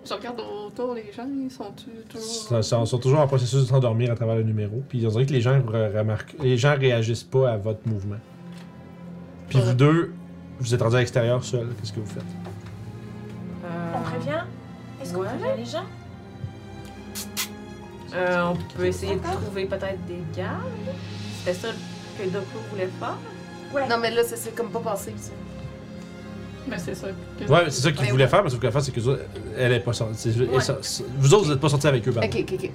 Je 0.08 0.14
regarde 0.14 0.40
autour, 0.40 0.94
les 0.94 1.10
gens, 1.12 1.26
ils 1.28 1.50
sont-tu 1.50 1.90
toujours. 2.08 2.58
Ils 2.58 2.62
sont, 2.64 2.86
sont 2.86 2.98
toujours 2.98 3.18
en 3.20 3.26
processus 3.26 3.62
de 3.62 3.66
s'endormir 3.66 4.12
à 4.12 4.14
travers 4.14 4.36
le 4.36 4.44
numéro. 4.44 4.82
Puis 4.88 5.04
on 5.06 5.10
dirait 5.10 5.26
que 5.26 5.32
les 5.32 5.40
gens 5.40 5.58
re- 5.58 5.96
remarquent, 5.98 6.36
les 6.40 6.56
gens 6.56 6.76
réagissent 6.78 7.24
pas 7.24 7.50
à 7.52 7.56
votre 7.56 7.86
mouvement. 7.88 8.16
Puis 9.48 9.60
vous 9.60 9.74
deux, 9.74 10.12
vous 10.60 10.74
êtes 10.74 10.80
rendus 10.82 10.96
à 10.96 10.98
l'extérieur 11.00 11.42
seul. 11.44 11.66
Qu'est-ce 11.80 11.92
que 11.92 12.00
vous 12.00 12.06
faites? 12.06 12.22
Euh, 13.64 13.92
On 13.96 14.00
prévient? 14.02 14.42
Est-ce 15.02 15.12
qu'on 15.12 15.20
ouais. 15.22 15.26
prévient 15.28 15.58
les 15.58 15.64
gens? 15.66 15.84
Euh, 18.14 18.52
on 18.52 18.56
peut 18.78 18.86
essayer 18.86 19.16
de 19.16 19.20
trouver 19.20 19.66
peut-être 19.66 20.04
des 20.06 20.22
gardes. 20.36 20.62
C'était 21.40 21.54
ça 21.54 21.68
que 22.18 22.28
Doku 22.28 22.58
voulait 22.70 22.88
faire. 23.00 23.16
Ouais. 23.76 23.88
Non, 23.88 23.98
mais 23.98 24.10
là, 24.10 24.24
ça 24.24 24.36
s'est 24.36 24.50
comme 24.50 24.70
pas 24.70 24.80
passé. 24.80 25.12
ça. 25.16 25.30
Mais 26.68 26.78
c'est 26.78 26.94
ça. 26.94 27.08
que- 27.38 27.44
Ouais, 27.52 27.64
c'est 27.66 27.80
ça 27.82 27.92
qu'ils 27.92 28.00
Ouais, 28.02 28.10
voulaient 28.10 28.24
ouais. 28.24 28.30
faire, 28.30 28.42
mais 28.42 28.50
sauf 28.50 28.58
que 28.58 28.66
la 28.66 28.72
face, 28.72 28.84
c'est 28.86 28.92
que 28.92 28.98
vous 29.00 29.08
autres, 29.10 29.22
elle 29.56 29.72
est 29.72 29.80
pas 29.80 29.92
sortie. 29.92 30.14
c'est- 30.16 30.30
elle 30.30 30.48
Ouais. 30.50 30.60
sort- 30.60 30.78
c'est- 30.82 31.04
Vous 31.18 31.32
autres, 31.34 31.44
vous 31.46 31.52
êtes 31.52 31.60
pas 31.60 31.68
sortis 31.68 31.86
avec 31.86 32.06
eux, 32.08 32.12
pardon. 32.12 32.28
Ok, 32.28 32.40
ok, 32.40 32.54
ok. 32.64 32.70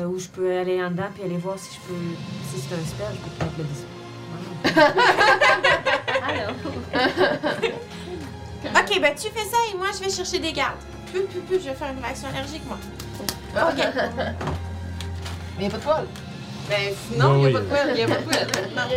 Euh, 0.00 0.04
où 0.06 0.18
je 0.18 0.28
peux 0.28 0.56
aller 0.58 0.82
en 0.82 0.90
dedans 0.90 1.08
puis 1.14 1.22
aller 1.24 1.36
voir 1.36 1.58
si 1.58 1.68
je 1.74 1.80
peux. 1.88 2.00
Si 2.54 2.60
c'est 2.60 2.74
un 2.74 2.84
spell, 2.86 3.06
je 3.14 3.20
peux 3.22 3.30
peut-être 3.38 3.58
le 3.58 3.64
dispel. 3.64 4.94
Alors. 6.28 6.54
Ok, 8.82 9.00
ben 9.00 9.14
tu 9.14 9.28
fais 9.30 9.44
ça 9.48 9.56
et 9.72 9.76
moi 9.76 9.86
je 9.96 10.04
vais 10.04 10.10
chercher 10.10 10.38
des 10.38 10.52
gardes. 10.52 10.76
Pu, 11.12 11.20
pu, 11.22 11.38
pu, 11.40 11.54
je 11.54 11.68
vais 11.70 11.74
faire 11.74 11.90
une 11.96 12.02
réaction 12.02 12.28
allergique 12.28 12.62
moi. 12.66 12.78
Ok. 13.68 13.84
Mais 15.58 15.64
y 15.64 15.66
a 15.66 15.70
pas 15.70 15.76
de 15.78 15.82
poil. 15.82 16.06
Ben 16.70 16.94
non, 17.18 17.46
il 17.46 17.52
y 17.52 17.56
a 17.56 17.58
pas 17.58 17.60
de 17.60 17.64
poil, 17.66 17.98
y 17.98 18.02
a 18.02 18.06
pas 18.06 18.14
de 18.16 18.22
poil. 18.22 18.46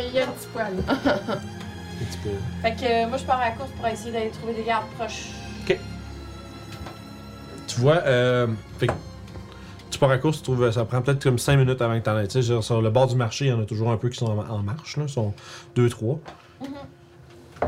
Il 0.07 0.13
y 0.15 0.19
a- 0.19 0.23
un 0.23 0.27
petit 0.27 0.47
poil. 0.53 0.73
Un 0.87 2.05
petit. 2.05 2.17
Fait 2.61 2.71
que 2.75 3.05
euh, 3.05 3.07
moi 3.07 3.17
je 3.17 3.23
pars 3.23 3.39
à 3.39 3.45
la 3.49 3.51
course 3.51 3.69
pour 3.71 3.87
essayer 3.87 4.11
d'aller 4.11 4.29
trouver 4.29 4.53
des 4.53 4.63
gardes 4.63 4.87
proches. 4.97 5.29
Tu 7.67 7.79
vois, 7.79 8.03
euh, 8.05 8.47
fait 8.77 8.87
que 8.87 8.91
tu 9.89 9.97
pars 9.97 10.11
à 10.11 10.17
course, 10.17 10.37
tu 10.37 10.43
trouves, 10.43 10.69
ça 10.71 10.85
prend 10.85 11.01
peut-être 11.01 11.23
comme 11.23 11.39
5 11.39 11.57
minutes 11.57 11.81
avant 11.81 11.97
que 11.99 12.03
t'en 12.03 12.17
aies. 12.19 12.27
Tu 12.27 12.33
sais, 12.33 12.41
genre, 12.43 12.63
sur 12.63 12.81
le 12.81 12.89
bord 12.91 13.07
du 13.07 13.15
marché, 13.15 13.45
il 13.45 13.49
y 13.49 13.51
en 13.53 13.61
a 13.61 13.65
toujours 13.65 13.89
un 13.89 13.97
peu 13.97 14.09
qui 14.09 14.17
sont 14.19 14.25
en, 14.27 14.47
en 14.47 14.59
marche, 14.59 14.97
là. 14.97 15.03
Ils 15.07 15.11
sont 15.11 15.33
2-3. 15.75 16.19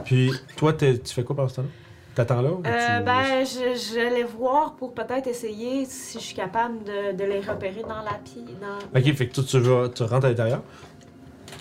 Puis, 0.04 0.32
toi, 0.58 0.74
t'es- 0.74 1.00
tu 1.00 1.14
fais 1.14 1.24
quoi 1.24 1.36
pendant 1.36 1.50
ce 1.50 1.56
temps-là? 1.56 1.68
T'attends 2.16 2.42
là? 2.42 2.50
ou 2.52 2.62
tu- 2.64 2.70
Euh, 2.70 3.00
ben, 3.02 3.44
je, 3.46 3.78
je 3.78 3.96
vais 4.00 4.24
voir 4.24 4.76
pour 4.76 4.94
peut-être 4.94 5.28
essayer 5.28 5.86
si 5.86 6.18
je 6.18 6.24
suis 6.24 6.36
capable 6.36 6.84
de, 6.86 7.16
de 7.16 7.24
les 7.26 7.42
repérer 7.42 7.82
dans 7.82 8.02
la 8.02 8.18
pie. 8.24 8.46
Dans... 8.62 8.98
Ok, 9.00 9.14
fait 9.16 9.28
que 9.28 9.34
toi, 9.36 9.44
tu, 9.44 9.94
tu 9.94 10.04
rentres 10.04 10.26
à 10.26 10.30
l'intérieur. 10.30 10.62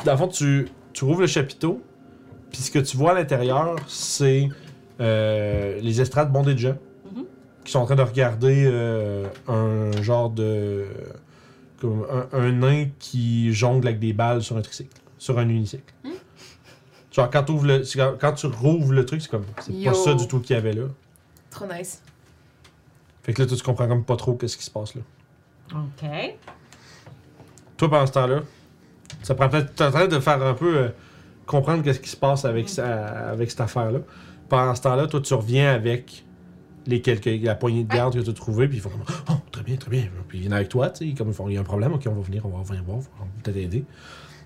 Dans 0.04 0.12
le 0.12 0.18
fond, 0.18 0.28
tu, 0.28 0.68
tu 0.92 1.04
rouvres 1.04 1.22
le 1.22 1.26
chapiteau. 1.26 1.82
Puis 2.52 2.62
ce 2.62 2.70
que 2.70 2.78
tu 2.78 2.96
vois 2.96 3.10
à 3.10 3.14
l'intérieur, 3.14 3.74
c'est 3.88 4.48
euh, 5.00 5.80
les 5.80 6.00
estrades 6.00 6.30
bondées 6.32 6.54
de 6.54 6.58
gens 6.60 6.76
Mhm. 7.12 7.24
qui 7.64 7.72
sont 7.72 7.80
en 7.80 7.84
train 7.86 7.96
de 7.96 8.02
regarder 8.02 8.64
euh, 8.66 9.26
un 9.48 9.90
genre 10.02 10.30
de. 10.30 10.84
comme 11.80 12.06
un, 12.32 12.38
un 12.38 12.52
nain 12.52 12.86
qui 13.00 13.52
jongle 13.52 13.88
avec 13.88 13.98
des 13.98 14.12
balles 14.12 14.40
sur 14.42 14.56
un 14.56 14.62
tricycle, 14.62 15.00
sur 15.18 15.36
un 15.38 15.48
unicycle. 15.48 15.93
Genre, 17.14 17.30
quand, 17.30 17.48
le, 17.62 17.82
quand, 17.96 18.14
quand 18.20 18.32
tu 18.32 18.46
rouvres 18.46 18.92
le 18.92 19.06
truc, 19.06 19.22
c'est 19.22 19.30
comme. 19.30 19.44
C'est 19.60 19.72
Yo. 19.72 19.90
pas 19.92 19.96
ça 19.96 20.14
du 20.14 20.26
tout 20.26 20.40
qu'il 20.40 20.56
y 20.56 20.58
avait 20.58 20.72
là. 20.72 20.84
Trop 21.50 21.66
nice. 21.72 22.02
Fait 23.22 23.32
que 23.32 23.42
là, 23.42 23.48
toi, 23.48 23.56
tu 23.56 23.62
comprends 23.62 23.86
comme 23.88 24.04
pas 24.04 24.16
trop 24.16 24.34
qu'est-ce 24.34 24.56
qui 24.56 24.64
se 24.64 24.70
passe 24.70 24.94
là. 24.96 25.02
Ok. 25.74 26.08
Toi, 27.76 27.90
pendant 27.90 28.06
ce 28.06 28.12
temps-là, 28.12 28.40
ça 29.22 29.34
prend 29.34 29.48
peut-être. 29.48 29.74
T'es 29.74 29.84
en 29.84 29.90
train 29.90 30.06
de 30.06 30.18
faire 30.20 30.42
un 30.42 30.54
peu 30.54 30.76
euh, 30.76 30.88
comprendre 31.46 31.82
qu'est-ce 31.82 32.00
qui 32.00 32.10
se 32.10 32.16
passe 32.16 32.44
avec, 32.44 32.68
ça- 32.68 33.30
avec 33.30 33.50
cette 33.50 33.60
affaire-là. 33.60 34.00
Pendant 34.48 34.74
ce 34.74 34.82
temps-là, 34.82 35.06
toi, 35.06 35.20
tu 35.20 35.34
reviens 35.34 35.72
avec 35.72 36.24
les 36.86 37.00
quelques, 37.00 37.26
la 37.42 37.54
poignée 37.54 37.84
de 37.84 37.88
gardes 37.94 38.14
que 38.14 38.20
tu 38.20 38.30
as 38.30 38.32
trouvées, 38.34 38.68
puis 38.68 38.76
ils 38.78 38.80
font 38.80 38.90
comme 38.90 39.04
Oh, 39.30 39.34
très 39.50 39.62
bien, 39.62 39.76
très 39.76 39.90
bien. 39.90 40.04
Puis 40.28 40.38
ils 40.38 40.40
viennent 40.42 40.52
avec 40.52 40.68
toi, 40.68 40.90
tu 40.90 41.08
sais, 41.08 41.14
comme 41.14 41.28
ils 41.28 41.34
font 41.34 41.48
Il 41.48 41.54
y 41.54 41.56
a 41.56 41.60
un 41.60 41.64
problème, 41.64 41.92
ok, 41.94 42.02
on 42.08 42.14
va 42.14 42.20
venir, 42.22 42.44
on 42.44 42.50
va 42.50 42.62
venir 42.62 42.82
voir, 42.84 42.98
on 43.20 43.24
va 43.24 43.28
peut-être 43.42 43.56
aider. 43.56 43.84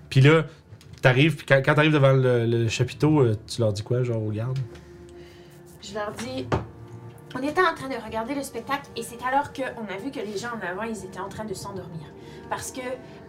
Puis 0.09 0.21
là, 0.21 0.45
t'arrives, 1.01 1.35
puis 1.35 1.45
quand, 1.45 1.61
quand 1.63 1.75
t'arrives 1.75 1.93
devant 1.93 2.13
le, 2.13 2.67
chapiteau, 2.67 3.21
euh, 3.21 3.37
tu 3.47 3.61
leur 3.61 3.73
dis 3.73 3.83
quoi, 3.83 4.03
genre 4.03 4.23
aux 4.23 4.31
gardes? 4.31 4.59
Je 5.81 5.93
leur 5.93 6.11
dis. 6.13 6.45
On 7.35 7.43
était 7.43 7.61
en 7.61 7.75
train 7.75 7.87
de 7.89 7.95
regarder 8.03 8.33
le 8.33 8.41
spectacle 8.43 8.89
et 8.95 9.03
c'est 9.03 9.19
alors 9.23 9.53
qu'on 9.53 9.85
a 9.93 9.97
vu 9.97 10.09
que 10.11 10.19
les 10.19 10.37
gens 10.37 10.49
en 10.49 10.67
avant, 10.67 10.83
ils 10.83 11.05
étaient 11.05 11.19
en 11.19 11.29
train 11.29 11.45
de 11.45 11.53
s'endormir. 11.53 12.01
Parce 12.49 12.71
que 12.71 12.79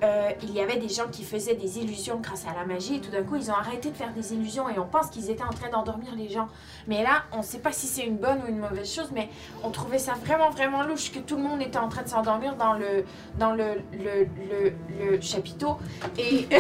euh, 0.02 0.30
il 0.42 0.52
y 0.54 0.60
avait 0.62 0.78
des 0.78 0.88
gens 0.88 1.08
qui 1.12 1.22
faisaient 1.24 1.54
des 1.54 1.78
illusions 1.78 2.18
grâce 2.22 2.46
à 2.46 2.58
la 2.58 2.64
magie 2.64 2.96
et 2.96 3.00
tout 3.02 3.10
d'un 3.10 3.22
coup, 3.22 3.36
ils 3.36 3.50
ont 3.50 3.54
arrêté 3.54 3.90
de 3.90 3.94
faire 3.94 4.14
des 4.14 4.32
illusions 4.32 4.66
et 4.70 4.78
on 4.78 4.86
pense 4.86 5.08
qu'ils 5.10 5.28
étaient 5.28 5.42
en 5.44 5.50
train 5.52 5.68
d'endormir 5.68 6.14
les 6.16 6.30
gens. 6.30 6.48
Mais 6.88 7.02
là, 7.02 7.24
on 7.32 7.42
sait 7.42 7.58
pas 7.58 7.72
si 7.72 7.86
c'est 7.86 8.06
une 8.06 8.16
bonne 8.16 8.40
ou 8.42 8.48
une 8.48 8.58
mauvaise 8.60 8.90
chose, 8.90 9.10
mais 9.14 9.28
on 9.62 9.68
trouvait 9.70 9.98
ça 9.98 10.14
vraiment, 10.24 10.48
vraiment 10.48 10.82
louche 10.84 11.12
que 11.12 11.18
tout 11.18 11.36
le 11.36 11.42
monde 11.42 11.60
était 11.60 11.76
en 11.78 11.88
train 11.90 12.02
de 12.02 12.08
s'endormir 12.08 12.56
dans 12.56 12.72
le, 12.72 13.04
dans 13.38 13.52
le, 13.52 13.82
le, 13.92 14.26
le, 14.48 14.72
le 15.12 15.20
chapiteau. 15.20 15.76
Et. 16.16 16.48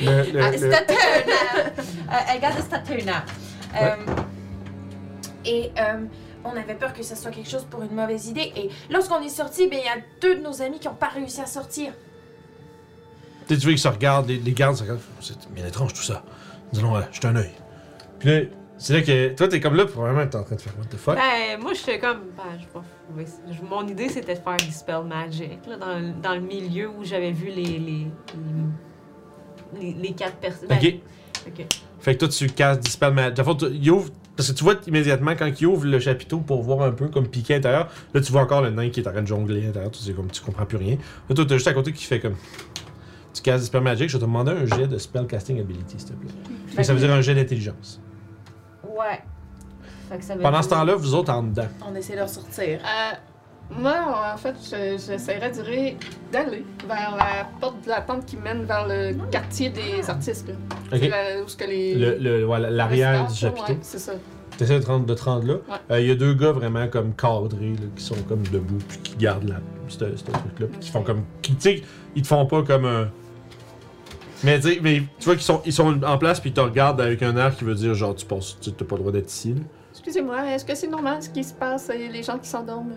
Le- 0.00 0.32
le- 0.32 0.40
le- 0.64 0.70
et 5.48 5.70
euh, 5.78 6.04
on 6.44 6.50
avait 6.50 6.74
peur 6.74 6.92
que 6.92 7.02
ça 7.02 7.16
soit 7.16 7.30
quelque 7.30 7.48
chose 7.50 7.64
pour 7.70 7.82
une 7.82 7.94
mauvaise 7.94 8.28
idée. 8.28 8.52
Et 8.56 8.68
lorsqu'on 8.90 9.20
est 9.22 9.28
sorti, 9.28 9.66
ben, 9.68 9.78
il 9.82 9.84
y 9.86 9.88
a 9.88 10.02
deux 10.20 10.36
de 10.36 10.42
nos 10.42 10.60
amis 10.62 10.78
qui 10.78 10.86
n'ont 10.88 10.94
pas 10.94 11.08
réussi 11.08 11.40
à 11.40 11.46
sortir. 11.46 11.92
Tu 13.46 13.54
sais, 13.54 13.60
tu 13.60 13.66
vois 13.66 13.72
qu'ils 13.72 13.78
se 13.78 13.88
regardent, 13.88 14.28
les, 14.28 14.36
les 14.38 14.52
gardes 14.52 14.76
se 14.76 14.82
regardent. 14.82 15.00
C'est 15.20 15.50
bien 15.52 15.66
étrange 15.66 15.94
tout 15.94 16.02
ça. 16.02 16.22
Nous 16.72 16.80
allons 16.80 16.96
euh, 16.96 17.00
jeter 17.10 17.28
un 17.28 17.36
œil. 17.36 17.50
Puis 18.18 18.28
là, 18.28 18.40
C'est 18.76 18.92
là 18.92 19.02
que 19.02 19.34
toi, 19.34 19.48
t'es 19.48 19.58
comme 19.58 19.74
là, 19.74 19.86
probablement, 19.86 20.26
t'es 20.26 20.36
en 20.36 20.44
train 20.44 20.54
de 20.56 20.60
faire 20.60 20.72
what 20.78 20.84
the 20.84 20.96
fuck? 20.96 21.16
Ben, 21.16 21.58
moi, 21.60 21.72
j'étais 21.74 21.98
comme. 21.98 22.20
Ben, 22.36 22.44
je 22.60 22.66
trouver 22.66 23.26
ça. 23.26 23.38
Je- 23.50 23.62
Mon 23.68 23.86
idée, 23.88 24.08
c'était 24.08 24.34
de 24.34 24.40
faire 24.40 24.56
Dispel 24.56 25.02
Magic, 25.04 25.58
là, 25.66 25.76
dans, 25.78 25.98
le- 25.98 26.12
dans 26.22 26.34
le 26.34 26.40
milieu 26.40 26.88
où 26.88 27.02
j'avais 27.04 27.32
vu 27.32 27.46
les. 27.48 27.64
les, 27.64 28.06
les, 29.74 29.80
les- 29.80 29.92
les 29.94 30.12
quatre 30.12 30.36
personnes. 30.36 30.68
Ok. 30.70 30.94
ok. 31.48 31.66
Fait 32.00 32.14
que 32.14 32.18
toi, 32.20 32.28
tu 32.28 32.46
casses 32.50 33.00
Magic. 33.00 33.38
Le 33.38 33.44
fond, 33.44 33.54
tu- 33.54 33.66
il 33.72 33.90
ouvre. 33.90 34.10
Parce 34.38 34.52
que 34.52 34.56
tu 34.56 34.62
vois 34.62 34.76
immédiatement 34.86 35.32
quand 35.36 35.50
il 35.60 35.66
ouvre 35.66 35.84
le 35.84 35.98
chapiteau 35.98 36.38
pour 36.38 36.62
voir 36.62 36.82
un 36.82 36.92
peu 36.92 37.08
comme 37.08 37.26
piquer 37.26 37.54
à 37.54 37.56
l'intérieur, 37.56 37.88
là 38.14 38.20
tu 38.20 38.30
vois 38.30 38.42
encore 38.42 38.62
le 38.62 38.70
nain 38.70 38.88
qui 38.88 39.00
est 39.00 39.08
en 39.08 39.10
train 39.10 39.22
de 39.22 39.26
jongler 39.26 39.62
à 39.64 39.66
l'intérieur, 39.66 39.90
tu 39.90 39.98
sais 39.98 40.12
comme 40.12 40.30
tu 40.30 40.40
comprends 40.40 40.64
plus 40.64 40.76
rien. 40.76 40.96
Là 41.28 41.34
toi 41.34 41.44
t'as 41.44 41.54
juste 41.56 41.66
à 41.66 41.72
côté 41.74 41.92
qui 41.92 42.04
fait 42.04 42.20
comme. 42.20 42.36
Tu 43.34 43.42
casses 43.42 43.62
Dispel 43.62 43.82
Magic, 43.82 44.08
je 44.08 44.14
vais 44.16 44.20
te 44.20 44.24
demander 44.24 44.52
un 44.52 44.64
jet 44.64 44.86
de 44.86 44.96
Spellcasting 44.96 45.60
Ability 45.60 45.96
s'il 45.98 46.08
te 46.08 46.12
plaît. 46.14 46.30
Fait 46.68 46.76
que 46.76 46.82
ça 46.84 46.94
veut 46.94 47.00
dire 47.00 47.12
un 47.12 47.20
jet 47.20 47.34
d'intelligence. 47.34 48.00
Ouais. 48.84 49.20
Fait 50.08 50.18
que 50.18 50.24
ça 50.24 50.34
veut 50.36 50.40
Pendant 50.42 50.58
dire- 50.60 50.64
ce 50.64 50.70
temps-là, 50.70 50.94
vous 50.94 51.14
autres 51.14 51.32
en 51.32 51.42
dedans. 51.42 51.66
On 51.84 51.94
essaie 51.96 52.12
de 52.14 52.18
leur 52.18 52.28
sortir. 52.28 52.78
Euh, 52.80 53.14
moi, 53.70 54.32
en 54.34 54.36
fait, 54.36 54.54
je- 54.64 54.98
j'essaierais 54.98 55.52
d'aller 56.32 56.64
vers 56.86 57.16
la 57.16 57.46
porte 57.60 57.84
de 57.84 57.90
la 57.90 58.00
tente 58.00 58.24
qui 58.26 58.36
mène 58.36 58.64
vers 58.64 58.86
le 58.88 59.12
quartier 59.30 59.70
des 59.70 60.08
artistes. 60.08 60.48
Là. 60.48 60.54
Où 61.42 61.46
que 61.56 61.64
les. 61.64 61.94
Le, 61.94 62.16
le- 62.18 62.44
voilà, 62.44 62.70
l'arrière 62.70 63.26
du 63.26 63.30
Ouais, 63.32 63.36
chapiteau. 63.36 63.78
c'est 63.82 63.98
ça. 63.98 64.12
T'essaies 64.56 64.78
de 64.80 64.84
te 64.84 64.88
rendre, 64.88 65.06
de 65.06 65.14
te 65.14 65.22
rendre 65.22 65.46
là. 65.46 65.54
Ouais. 65.54 65.76
Euh, 65.92 66.00
Il 66.00 66.08
y 66.08 66.10
a 66.10 66.14
deux 66.16 66.34
gars 66.34 66.50
vraiment 66.52 66.88
comme 66.88 67.14
cadrés, 67.14 67.74
là, 67.74 67.86
qui 67.94 68.02
sont 68.02 68.16
comme 68.28 68.42
debout, 68.48 68.78
puis 68.88 68.98
qui 68.98 69.16
gardent 69.16 69.48
la, 69.48 69.56
ce, 69.88 69.98
truc-là, 69.98 70.66
puis 70.66 70.78
qui 70.80 70.90
font 70.90 71.02
comme. 71.02 71.22
Tu 71.42 71.52
sais, 71.58 71.82
ils 72.16 72.22
te 72.22 72.26
font 72.26 72.44
pas 72.46 72.62
comme 72.62 72.84
un. 72.84 73.08
Mais, 74.44 74.58
mais 74.82 75.02
tu 75.18 75.24
vois 75.24 75.34
qu'ils 75.34 75.42
sont, 75.44 75.60
ils 75.64 75.72
sont 75.72 76.02
en 76.04 76.18
place, 76.18 76.40
puis 76.40 76.50
ils 76.50 76.54
te 76.54 76.60
regardent 76.60 77.00
avec 77.00 77.22
un 77.22 77.36
air 77.36 77.56
qui 77.56 77.64
veut 77.64 77.74
dire 77.74 77.94
genre, 77.94 78.14
tu 78.14 78.24
penses, 78.24 78.56
tu 78.60 78.72
t'as 78.72 78.84
pas 78.84 78.94
le 78.96 79.00
droit 79.00 79.12
d'être 79.12 79.30
ici. 79.30 79.54
Excusez-moi, 79.92 80.46
est-ce 80.52 80.64
que 80.64 80.74
c'est 80.76 80.86
normal 80.86 81.22
ce 81.22 81.28
qui 81.28 81.42
se 81.42 81.52
passe, 81.54 81.90
euh, 81.90 81.94
les 82.10 82.22
gens 82.22 82.38
qui 82.38 82.48
s'endorment? 82.48 82.94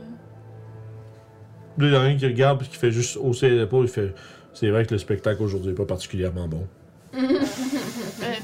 Là, 1.82 1.88
il 1.88 1.93
y 1.93 1.98
en 1.98 2.01
a 2.01 2.03
un 2.06 2.16
qui 2.16 2.26
regarde, 2.27 2.60
puis 2.60 2.68
qui 2.69 2.77
fait 2.77 2.92
juste 2.92 3.18
hausser 3.22 3.50
l'épaule, 3.50 3.85
il 3.85 3.90
fait. 3.92 4.14
C'est 4.53 4.69
vrai 4.69 4.85
que 4.85 4.92
le 4.93 4.98
spectacle 5.00 5.42
aujourd'hui 5.42 5.72
est 5.72 5.76
pas 5.76 5.85
particulièrement 5.85 6.48
bon. 6.48 6.68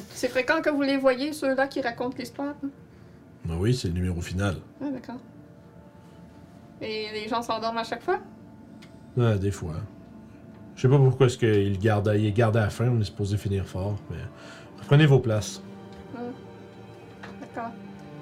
C'est 0.10 0.30
fréquent 0.30 0.62
que 0.62 0.70
vous 0.70 0.82
les 0.82 0.98
voyez, 0.98 1.34
ceux-là 1.34 1.68
qui 1.68 1.82
racontent 1.82 2.16
l'histoire? 2.18 2.56
hein? 2.64 2.70
Ah 3.50 3.54
oui, 3.60 3.74
c'est 3.74 3.88
le 3.88 3.94
numéro 3.94 4.20
final. 4.20 4.56
Ah, 4.82 4.90
d'accord. 4.92 5.20
Et 6.82 7.08
les 7.14 7.28
gens 7.30 7.42
s'endorment 7.42 7.78
à 7.78 7.84
chaque 7.84 8.02
fois? 8.04 8.20
Ah, 9.20 9.36
des 9.36 9.52
fois. 9.52 9.76
Je 10.76 10.82
sais 10.82 10.90
pas 10.90 10.98
pourquoi 10.98 11.28
est-ce 11.28 11.38
qu'il 11.38 11.78
garde, 11.80 12.08
à- 12.10 12.18
il 12.18 12.26
est 12.26 12.32
gardé 12.32 12.60
à 12.60 12.64
la 12.64 12.70
fin, 12.70 12.88
on 12.90 13.00
est 13.00 13.06
supposé 13.06 13.38
finir 13.38 13.66
fort, 13.66 13.98
mais. 14.10 14.18
Prenez 14.88 15.06
vos 15.06 15.20
places. 15.20 15.62
D'accord. 17.42 17.72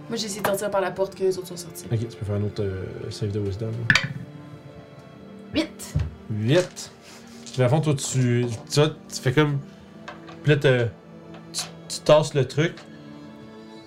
Moi, 0.09 0.17
j'ai 0.17 0.25
essayé 0.25 0.41
de 0.41 0.47
sortir 0.47 0.69
par 0.69 0.81
la 0.81 0.91
porte 0.91 1.15
que 1.15 1.23
les 1.23 1.37
autres 1.37 1.47
sont 1.47 1.57
sortis. 1.57 1.85
Ok, 1.91 1.99
tu 2.07 2.17
peux 2.17 2.25
faire 2.25 2.35
un 2.35 2.43
autre 2.43 2.61
euh, 2.63 2.85
save 3.09 3.31
de 3.31 3.39
wisdom. 3.39 3.71
8! 5.55 5.95
8. 6.31 6.91
Puis, 7.53 7.63
à 7.63 7.69
fond, 7.69 7.79
toi, 7.81 7.93
tu, 7.95 8.45
tu, 8.71 8.79
vois, 8.79 8.89
tu 8.89 9.21
fais 9.21 9.31
comme. 9.33 9.59
Puis 10.43 10.51
là, 10.53 10.57
te- 10.57 10.85
tu, 11.53 11.63
tu 11.87 11.99
tasses 12.01 12.33
le 12.33 12.45
truc, 12.47 12.75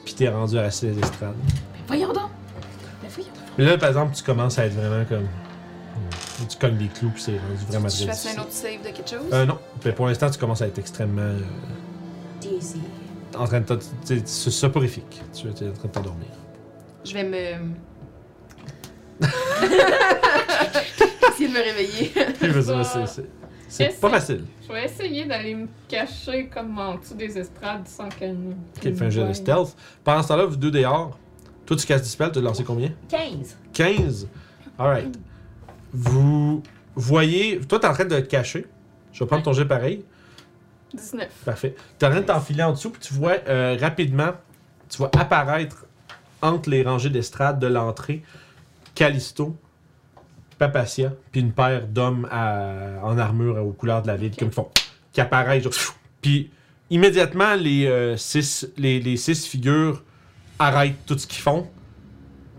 puis 0.05 0.15
t'es 0.15 0.29
rendu 0.29 0.59
à 0.59 0.63
d'estrade. 0.65 1.35
Mais 1.45 1.81
voyons 1.87 2.13
donc! 2.13 2.31
Mais 3.03 3.09
voyons 3.09 3.29
donc! 3.31 3.43
Puis 3.57 3.65
là, 3.67 3.77
par 3.79 3.89
exemple, 3.91 4.15
tu 4.17 4.23
commences 4.23 4.59
à 4.59 4.67
être 4.67 4.75
vraiment 4.75 5.05
comme. 5.05 5.27
Tu 6.49 6.57
cognes 6.57 6.79
les 6.79 6.87
clous, 6.89 7.11
puis 7.11 7.21
c'est 7.23 7.33
rendu 7.33 7.65
vraiment 7.69 7.89
Tu 7.89 7.97
très 7.97 8.07
je 8.07 8.11
difficile. 8.11 8.31
fasse 8.31 8.39
un 8.39 8.41
autre 8.43 8.53
save 8.53 8.79
de 8.83 8.97
quelque 8.97 9.11
chose? 9.11 9.33
Euh, 9.33 9.45
non. 9.45 9.59
Puis 9.81 9.91
pour 9.93 10.07
l'instant, 10.07 10.31
tu 10.31 10.39
commences 10.39 10.63
à 10.63 10.69
être 10.69 10.79
extrêmement. 10.79 11.21
euh, 11.23 11.41
en 13.37 13.45
train 13.47 13.61
de. 13.61 13.67
tu- 13.77 13.87
tu- 14.07 14.23
C'est 14.25 14.51
soporifique. 14.51 15.21
Tu 15.35 15.47
es 15.49 15.51
en 15.51 15.53
train 15.53 15.67
de 15.89 15.93
t'endormir. 15.93 16.29
Je 17.05 17.13
vais 17.13 17.25
me. 17.25 17.69
Essayer 21.31 21.49
de 21.49 21.53
me 21.53 21.63
réveiller. 21.63 22.13
C'est- 22.15 23.07
c'est- 23.07 23.23
C'est 23.71 23.85
Essaye. 23.85 24.01
pas 24.01 24.09
facile. 24.11 24.45
Je 24.67 24.73
vais 24.73 24.85
essayer 24.87 25.27
d'aller 25.27 25.55
me 25.55 25.67
cacher 25.87 26.47
comme 26.47 26.79
en 26.79 26.95
dessous 26.97 27.15
des 27.15 27.37
estrades 27.39 27.87
sans 27.87 28.09
qu'elle 28.09 28.35
me. 28.35 28.53
Ok, 28.53 28.95
fais 28.97 29.05
un 29.05 29.11
jeu 29.11 29.25
de 29.29 29.33
stealth. 29.35 29.77
Pendant 30.03 30.23
ce 30.23 30.29
temps-là, 30.29 30.47
vous 30.47 30.57
deux 30.57 30.71
dehors. 30.71 31.19
Toi, 31.67 31.77
tu 31.77 31.87
casses 31.87 32.01
Dispel, 32.01 32.33
tu 32.33 32.39
as 32.39 32.43
lancé 32.43 32.65
combien? 32.65 32.91
15. 33.11 33.57
15. 33.75 34.27
Alright. 34.79 35.19
Vous 35.93 36.63
voyez. 36.97 37.61
Toi, 37.61 37.79
t'es 37.79 37.87
en 37.87 37.93
train 37.93 38.07
de 38.07 38.19
te 38.21 38.27
cacher. 38.27 38.67
Je 39.13 39.23
vais 39.23 39.27
prendre 39.27 39.43
ton 39.43 39.53
jet 39.53 39.67
pareil. 39.67 40.03
19. 40.95 41.29
Parfait. 41.45 41.75
T'es 41.99 42.07
en 42.07 42.11
train 42.11 42.21
de 42.21 42.27
t'enfiler 42.27 42.63
en 42.63 42.73
dessous, 42.73 42.89
puis 42.89 43.03
tu 43.03 43.13
vois 43.13 43.37
euh, 43.49 43.77
rapidement, 43.79 44.31
tu 44.89 44.97
vois 44.97 45.11
apparaître 45.19 45.85
entre 46.41 46.71
les 46.71 46.83
rangées 46.83 47.11
d'estrade 47.11 47.59
de 47.59 47.67
l'entrée 47.67 48.23
Callisto, 48.99 49.57
Papacia, 50.59 51.13
puis 51.31 51.41
une 51.41 51.53
paire 51.53 51.87
d'hommes 51.87 52.29
en 52.33 53.17
armure 53.17 53.65
aux 53.65 53.71
couleurs 53.71 54.03
de 54.03 54.09
la 54.09 54.17
ville, 54.17 54.35
comme 54.37 54.49
qui 54.49 54.55
font. 54.57 54.69
qui 55.13 55.21
apparaissent. 55.21 55.69
Puis 56.21 56.51
immédiatement, 56.91 57.55
les, 57.55 57.87
euh, 57.87 58.17
six, 58.17 58.69
les, 58.77 58.99
les 58.99 59.17
six 59.17 59.47
figures 59.47 60.03
arrêtent 60.59 61.07
tout 61.07 61.17
ce 61.17 61.29
qu'ils 61.29 61.43
font, 61.43 61.69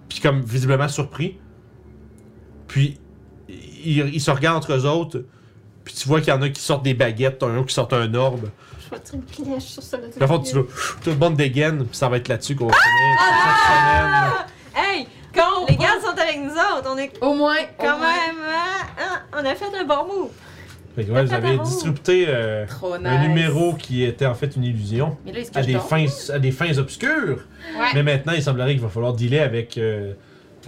puis 0.07 0.21
comme 0.21 0.41
visiblement 0.41 0.87
surpris. 0.87 1.37
Puis 2.69 2.97
ils, 3.49 3.97
ils 4.13 4.21
se 4.21 4.31
regardent 4.31 4.59
entre 4.59 4.71
eux 4.71 4.85
autres, 4.85 5.25
puis 5.83 5.93
tu 5.93 6.07
vois 6.07 6.21
qu'il 6.21 6.29
y 6.33 6.37
en 6.37 6.41
a 6.41 6.47
qui 6.47 6.61
sortent 6.61 6.83
des 6.85 6.93
baguettes, 6.93 7.43
un 7.43 7.65
qui 7.65 7.73
sort 7.73 7.89
un 7.91 8.13
orbe. 8.13 8.49
Je 8.85 8.95
vais 8.95 9.01
tirer 9.01 9.17
une 9.17 9.45
flèche 9.45 9.63
sur 9.63 9.83
ça. 9.83 9.97
Par 10.17 10.29
contre, 10.29 10.49
tu 10.49 10.55
vas. 10.55 10.63
Tout 11.03 11.09
le 11.09 11.17
monde 11.17 11.35
dégaine, 11.35 11.85
puis 11.85 11.97
ça 11.97 12.07
va 12.07 12.15
être 12.15 12.29
là-dessus 12.29 12.55
qu'on 12.55 12.67
va 12.67 12.73
finir 12.73 14.45
cette 14.45 14.81
Hey! 14.81 15.07
Les 15.67 15.75
gars 15.75 15.99
sont 16.01 16.17
avec 16.19 16.39
nous 16.43 16.51
autres. 16.51 16.89
On 16.93 16.97
est 16.97 17.11
Au 17.21 17.33
moins! 17.33 17.55
quand 17.79 17.99
même. 17.99 18.37
hein, 18.47 18.87
hein, 18.99 19.19
on 19.33 19.45
a 19.45 19.55
fait 19.55 19.65
un 19.79 19.85
bon 19.85 20.05
move. 20.07 20.29
Fait 20.95 21.05
que 21.05 21.11
ouais, 21.11 21.23
vous 21.23 21.33
avez 21.33 21.57
disrupté 21.59 22.25
euh, 22.27 22.65
nice. 22.65 23.05
un 23.05 23.27
numéro 23.27 23.73
qui 23.75 24.03
était 24.03 24.25
en 24.25 24.33
fait 24.33 24.55
une 24.55 24.63
illusion 24.63 25.17
Mais 25.25 25.31
là, 25.31 25.39
à 25.55 25.61
des, 25.61 25.77
fins, 25.77 26.05
à 26.33 26.39
des 26.39 26.51
fins 26.51 26.77
obscures. 26.77 27.45
Ouais. 27.77 27.85
Mais 27.93 28.03
maintenant, 28.03 28.33
il 28.33 28.41
semblerait 28.43 28.71
qu'il 28.73 28.81
va 28.81 28.89
falloir 28.89 29.13
dealer 29.13 29.39
avec, 29.39 29.77
euh, 29.77 30.13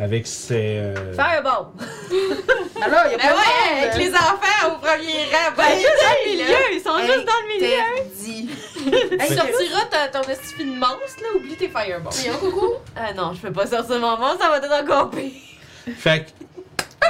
avec 0.02 0.26
ces. 0.28 0.78
euh, 0.80 1.14
Fireball. 1.14 1.68
Alors, 2.84 3.02
il 3.06 3.12
y 3.12 3.16
a 3.16 3.18
Ben 3.18 3.30
pas 3.30 3.36
ouais, 3.36 3.82
de 3.82 3.86
avec 3.88 3.96
les 3.98 4.14
enfants 4.14 4.68
au 4.68 4.78
premier 4.80 5.26
rang. 5.26 5.54
Ben, 5.56 5.64
juste 5.76 6.02
dans 6.02 6.16
le 6.26 6.32
milieu. 6.32 6.56
Ils 6.74 6.82
sont 6.82 6.98
juste 7.00 7.26
dans 7.26 7.42
le 7.44 7.48
milieu. 7.54 9.20
Hey, 9.22 9.28
sortira 9.38 10.08
ton 10.12 10.22
esti 10.22 10.66
de 10.66 10.72
monstre, 10.80 11.22
là, 11.22 11.28
oublie 11.38 11.56
tes 11.56 11.70
fireballs. 11.70 12.34
Coucou. 12.40 12.72
Ah 12.96 13.14
non, 13.14 13.34
je 13.34 13.42
peux 13.42 13.54
pas 13.54 13.68
sortir 13.68 14.00
mon 14.00 14.18
monstre, 14.18 14.40
ça 14.42 14.50
va 14.50 14.58
être 14.58 14.72
encore 14.84 15.12
pire. 15.12 15.32
Fait 15.98 16.26
que 16.26 16.41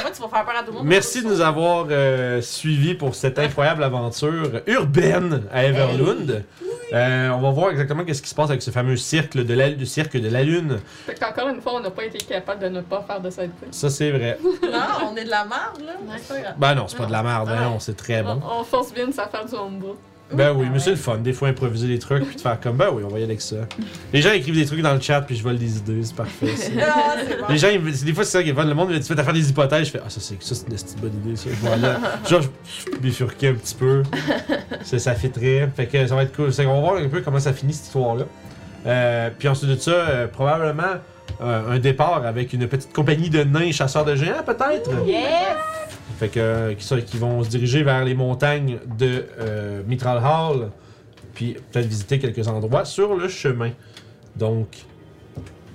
Moi, 0.01 0.11
tu 0.15 0.21
vas 0.21 0.27
faire 0.29 0.45
peur 0.45 0.55
à 0.57 0.63
tout 0.63 0.71
le 0.71 0.77
monde. 0.77 0.87
merci 0.87 1.21
de 1.23 1.27
nous 1.27 1.41
avoir 1.41 1.85
euh, 1.89 2.41
suivis 2.41 2.93
pour 2.95 3.13
cette 3.15 3.37
incroyable 3.37 3.83
aventure 3.83 4.61
urbaine 4.67 5.43
à 5.51 5.65
Everlund. 5.65 6.43
Euh, 6.93 7.29
on 7.29 7.39
va 7.39 7.51
voir 7.51 7.71
exactement 7.71 8.03
qu'est-ce 8.03 8.21
qui 8.21 8.29
se 8.29 8.35
passe 8.35 8.49
avec 8.49 8.61
ce 8.61 8.71
fameux 8.71 8.97
cercle 8.97 9.45
de 9.45 9.53
la, 9.53 9.69
le 9.69 9.85
cirque 9.85 10.17
de 10.17 10.27
la 10.27 10.43
lune. 10.43 10.79
Fait 11.05 11.15
qu'encore 11.17 11.47
une 11.49 11.61
fois, 11.61 11.75
on 11.75 11.79
n'a 11.79 11.91
pas 11.91 12.03
été 12.03 12.17
capable 12.17 12.61
de 12.63 12.67
ne 12.69 12.81
pas 12.81 13.01
faire 13.07 13.21
de 13.21 13.29
cette 13.29 13.51
Ça, 13.71 13.89
c'est 13.89 14.11
vrai. 14.11 14.37
Non, 14.63 15.09
on 15.11 15.15
est 15.15 15.23
de 15.25 15.29
la 15.29 15.45
merde, 15.45 15.81
là. 15.85 15.93
Ben 16.57 16.75
non, 16.75 16.87
c'est 16.87 16.97
pas 16.97 17.05
de 17.05 17.11
la 17.11 17.23
merde, 17.23 17.49
hein, 17.49 17.61
non, 17.69 17.79
c'est 17.79 17.95
très 17.95 18.23
bon. 18.23 18.41
On, 18.43 18.61
on 18.61 18.63
force 18.63 18.91
Vince 18.93 19.19
à 19.19 19.27
faire 19.27 19.45
du 19.45 19.55
hombro. 19.55 19.97
Ben 20.33 20.53
oui, 20.53 20.67
mais 20.71 20.79
c'est 20.79 20.91
le 20.91 20.95
fun, 20.95 21.17
des 21.17 21.33
fois 21.33 21.49
improviser 21.49 21.87
des 21.87 21.99
trucs 21.99 22.25
puis 22.25 22.35
de 22.35 22.41
faire 22.41 22.59
comme 22.59 22.77
ben 22.77 22.87
oui, 22.93 23.03
on 23.05 23.09
va 23.09 23.13
y 23.13 23.23
aller 23.23 23.25
avec 23.31 23.41
ça. 23.41 23.57
Les 24.13 24.21
gens 24.21 24.31
écrivent 24.31 24.55
des 24.55 24.65
trucs 24.65 24.81
dans 24.81 24.93
le 24.93 24.99
chat 25.01 25.21
puis 25.21 25.35
je 25.35 25.43
vole 25.43 25.57
des 25.57 25.77
idées, 25.77 26.01
c'est 26.03 26.15
parfait. 26.15 26.55
ça. 26.55 26.69
Ah. 26.81 27.15
Les 27.51 27.57
gens, 27.57 27.69
ils- 27.69 28.03
des 28.05 28.13
fois 28.13 28.23
c'est 28.23 28.37
ça 28.37 28.43
qui 28.43 28.49
est 28.49 28.53
fun, 28.53 28.63
le 28.65 28.73
monde 28.73 28.93
tu 28.93 29.01
fais 29.03 29.15
faire 29.23 29.33
des 29.33 29.49
hypothèses, 29.49 29.87
je 29.87 29.91
fais 29.91 29.99
ah 30.05 30.09
ça 30.09 30.19
c'est 30.21 30.41
ça 30.41 30.55
c'est 30.55 30.67
une 30.67 30.73
petite 30.75 30.99
bonne 31.01 31.13
idée 31.25 31.35
ça. 31.35 31.49
Voilà. 31.61 31.99
Genre 32.29 32.41
je 32.41 32.97
bifurquais 32.97 33.49
un 33.49 33.53
petit 33.55 33.75
peu. 33.75 34.03
Ça, 34.83 34.99
ça 34.99 35.13
fait 35.15 35.29
très. 35.29 35.69
Fait 35.75 35.85
que 35.85 36.07
ça 36.07 36.15
va 36.15 36.23
être 36.23 36.35
cool. 36.35 36.51
C'est 36.53 36.63
qu'on 36.65 36.81
va 36.81 36.89
voir 36.91 37.01
un 37.03 37.07
peu 37.09 37.21
comment 37.21 37.39
ça 37.39 37.53
finit 37.53 37.73
cette 37.73 37.85
histoire 37.87 38.15
là. 38.15 38.23
Euh, 38.87 39.29
puis 39.37 39.47
ensuite 39.47 39.69
de 39.69 39.75
ça, 39.75 39.91
euh, 39.91 40.27
probablement 40.27 40.83
euh, 41.41 41.75
un 41.75 41.79
départ 41.79 42.25
avec 42.25 42.53
une 42.53 42.67
petite 42.67 42.91
compagnie 42.93 43.29
de 43.29 43.43
nains 43.43 43.71
chasseurs 43.71 44.05
de 44.05 44.15
géants 44.15 44.43
peut-être? 44.45 44.89
Yes! 45.05 45.21
Fait 46.21 46.27
que 46.27 46.73
qui, 46.73 46.85
sont- 46.85 47.01
qui 47.01 47.17
vont 47.17 47.43
se 47.43 47.49
diriger 47.49 47.81
vers 47.81 48.05
les 48.05 48.13
montagnes 48.13 48.77
de 48.99 49.25
euh, 49.39 49.81
Mitral 49.87 50.19
Hall, 50.23 50.69
puis 51.33 51.55
peut-être 51.71 51.87
visiter 51.87 52.19
quelques 52.19 52.47
endroits 52.47 52.85
sur 52.85 53.15
le 53.15 53.27
chemin. 53.27 53.71
Donc, 54.35 54.67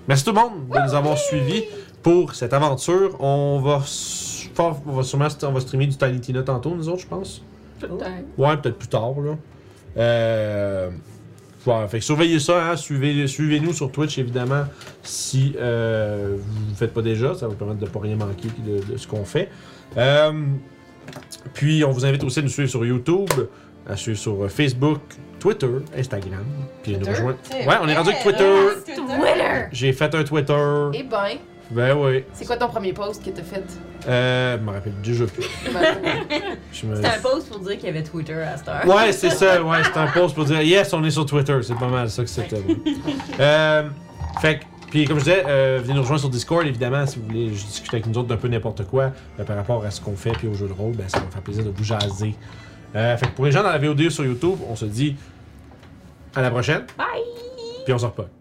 merci 0.06 0.22
tout 0.24 0.30
le 0.30 0.36
monde 0.40 0.68
de 0.72 0.78
nous 0.86 0.94
avoir 0.94 1.18
suivis 1.18 1.64
pour 2.00 2.36
cette 2.36 2.52
aventure. 2.52 3.20
On 3.20 3.58
va, 3.58 3.82
on 4.86 4.92
va 4.92 5.02
sûrement 5.02 5.26
on 5.42 5.50
va 5.50 5.60
streamer 5.60 5.88
du 5.88 5.96
Tiny 5.96 6.20
Tina 6.20 6.44
tantôt, 6.44 6.76
nous 6.76 6.88
autres, 6.88 7.02
je 7.02 7.08
pense. 7.08 7.42
Peut-être. 7.80 8.04
Ouais, 8.38 8.56
peut-être 8.56 8.78
plus 8.78 8.86
tard, 8.86 9.14
là. 9.20 9.34
Euh... 9.96 10.90
ouais, 11.66 11.88
fait 11.88 11.98
que 11.98 12.04
surveillez 12.04 12.38
ça, 12.38 12.70
hein. 12.70 12.76
Suivez, 12.76 13.26
suivez-nous 13.26 13.72
sur 13.72 13.90
Twitch, 13.90 14.16
évidemment, 14.18 14.62
si 15.02 15.56
euh, 15.58 16.36
vous 16.38 16.64
ne 16.66 16.70
le 16.70 16.76
faites 16.76 16.94
pas 16.94 17.02
déjà. 17.02 17.34
Ça 17.34 17.46
va 17.46 17.48
vous 17.48 17.56
permettre 17.58 17.80
de 17.80 17.86
ne 17.86 17.90
pas 17.90 17.98
rien 17.98 18.14
manquer 18.14 18.48
de, 18.64 18.92
de 18.92 18.96
ce 18.96 19.08
qu'on 19.08 19.24
fait. 19.24 19.48
Euh, 19.96 20.32
Puis, 21.54 21.84
on 21.84 21.90
vous 21.90 22.04
invite 22.04 22.22
aussi 22.24 22.38
à 22.38 22.42
nous 22.42 22.48
suivre 22.48 22.68
sur 22.70 22.84
YouTube. 22.84 23.28
À 23.88 23.96
suivre 23.96 24.18
sur 24.18 24.44
euh, 24.44 24.48
Facebook, 24.48 25.00
Twitter, 25.38 25.68
Instagram. 25.96 26.44
Puis 26.82 26.92
nous 26.92 26.98
Twitter? 26.98 27.12
rejoindre. 27.12 27.38
C'est 27.44 27.66
Ouais, 27.66 27.74
on 27.80 27.88
est 27.88 27.96
rendu 27.96 28.10
avec 28.10 28.22
Twitter. 28.22 28.54
Twitter! 28.84 29.66
J'ai 29.72 29.92
fait 29.92 30.12
un 30.14 30.24
Twitter. 30.24 30.90
Eh 30.94 31.02
ben, 31.04 31.38
Ben 31.70 31.96
oui. 31.96 32.24
c'est 32.32 32.44
quoi 32.46 32.56
ton 32.56 32.68
premier 32.68 32.92
post 32.92 33.24
que 33.24 33.30
t'as 33.30 33.42
fait? 33.44 33.62
Euh, 34.08 34.56
je 34.58 34.62
me 34.62 34.70
rappelle 34.72 35.00
déjà 35.02 35.24
plus. 35.26 35.44
Ben, 35.72 35.80
me- 36.88 36.96
C'était 36.96 37.06
un 37.08 37.20
post 37.22 37.48
pour 37.48 37.60
dire 37.60 37.76
qu'il 37.76 37.86
y 37.86 37.88
avait 37.88 38.02
Twitter 38.02 38.34
à 38.34 38.56
cette 38.56 38.68
heure. 38.68 38.86
Ouais, 38.86 39.12
c'est 39.12 39.30
ça. 39.30 39.62
Ouais, 39.62 39.82
c'était 39.84 39.98
un 39.98 40.06
post 40.12 40.34
pour 40.34 40.44
dire 40.44 40.60
yes, 40.62 40.92
on 40.92 41.04
est 41.04 41.10
sur 41.10 41.24
Twitter. 41.26 41.56
C'est 41.62 41.78
pas 41.78 41.88
mal 41.88 42.10
ça 42.10 42.22
que 42.24 42.28
c'était. 42.28 42.56
ouais. 42.56 42.76
euh, 43.40 43.88
fait 44.40 44.58
que, 44.58 44.64
puis 44.90 45.04
comme 45.04 45.18
je 45.18 45.24
disais, 45.24 45.44
euh, 45.46 45.80
venez 45.82 45.94
nous 45.94 46.00
rejoindre 46.00 46.20
sur 46.20 46.30
Discord, 46.30 46.66
évidemment, 46.66 47.06
si 47.06 47.18
vous 47.18 47.26
voulez 47.26 47.48
discuter 47.50 47.96
avec 47.96 48.06
nous 48.06 48.18
autres 48.18 48.28
d'un 48.28 48.36
peu 48.36 48.48
n'importe 48.48 48.84
quoi 48.86 49.12
euh, 49.38 49.44
par 49.44 49.56
rapport 49.56 49.84
à 49.84 49.90
ce 49.90 50.00
qu'on 50.00 50.16
fait 50.16 50.32
puis 50.32 50.48
au 50.48 50.54
jeu 50.54 50.68
de 50.68 50.72
rôle, 50.72 50.94
ben 50.94 51.08
ça 51.08 51.18
va 51.18 51.26
me 51.26 51.30
faire 51.30 51.42
plaisir 51.42 51.64
de 51.64 51.70
vous 51.70 51.84
jaser. 51.84 52.34
Euh, 52.94 53.16
fait 53.16 53.26
que 53.26 53.32
pour 53.32 53.44
les 53.44 53.52
gens 53.52 53.62
dans 53.62 53.70
la 53.70 53.78
VOD 53.78 54.08
sur 54.10 54.24
YouTube, 54.24 54.58
on 54.68 54.76
se 54.76 54.84
dit 54.84 55.16
à 56.34 56.42
la 56.42 56.50
prochaine. 56.50 56.84
Bye! 56.96 57.06
Puis 57.84 57.92
on 57.92 57.98
se 57.98 58.06
repas. 58.06 58.35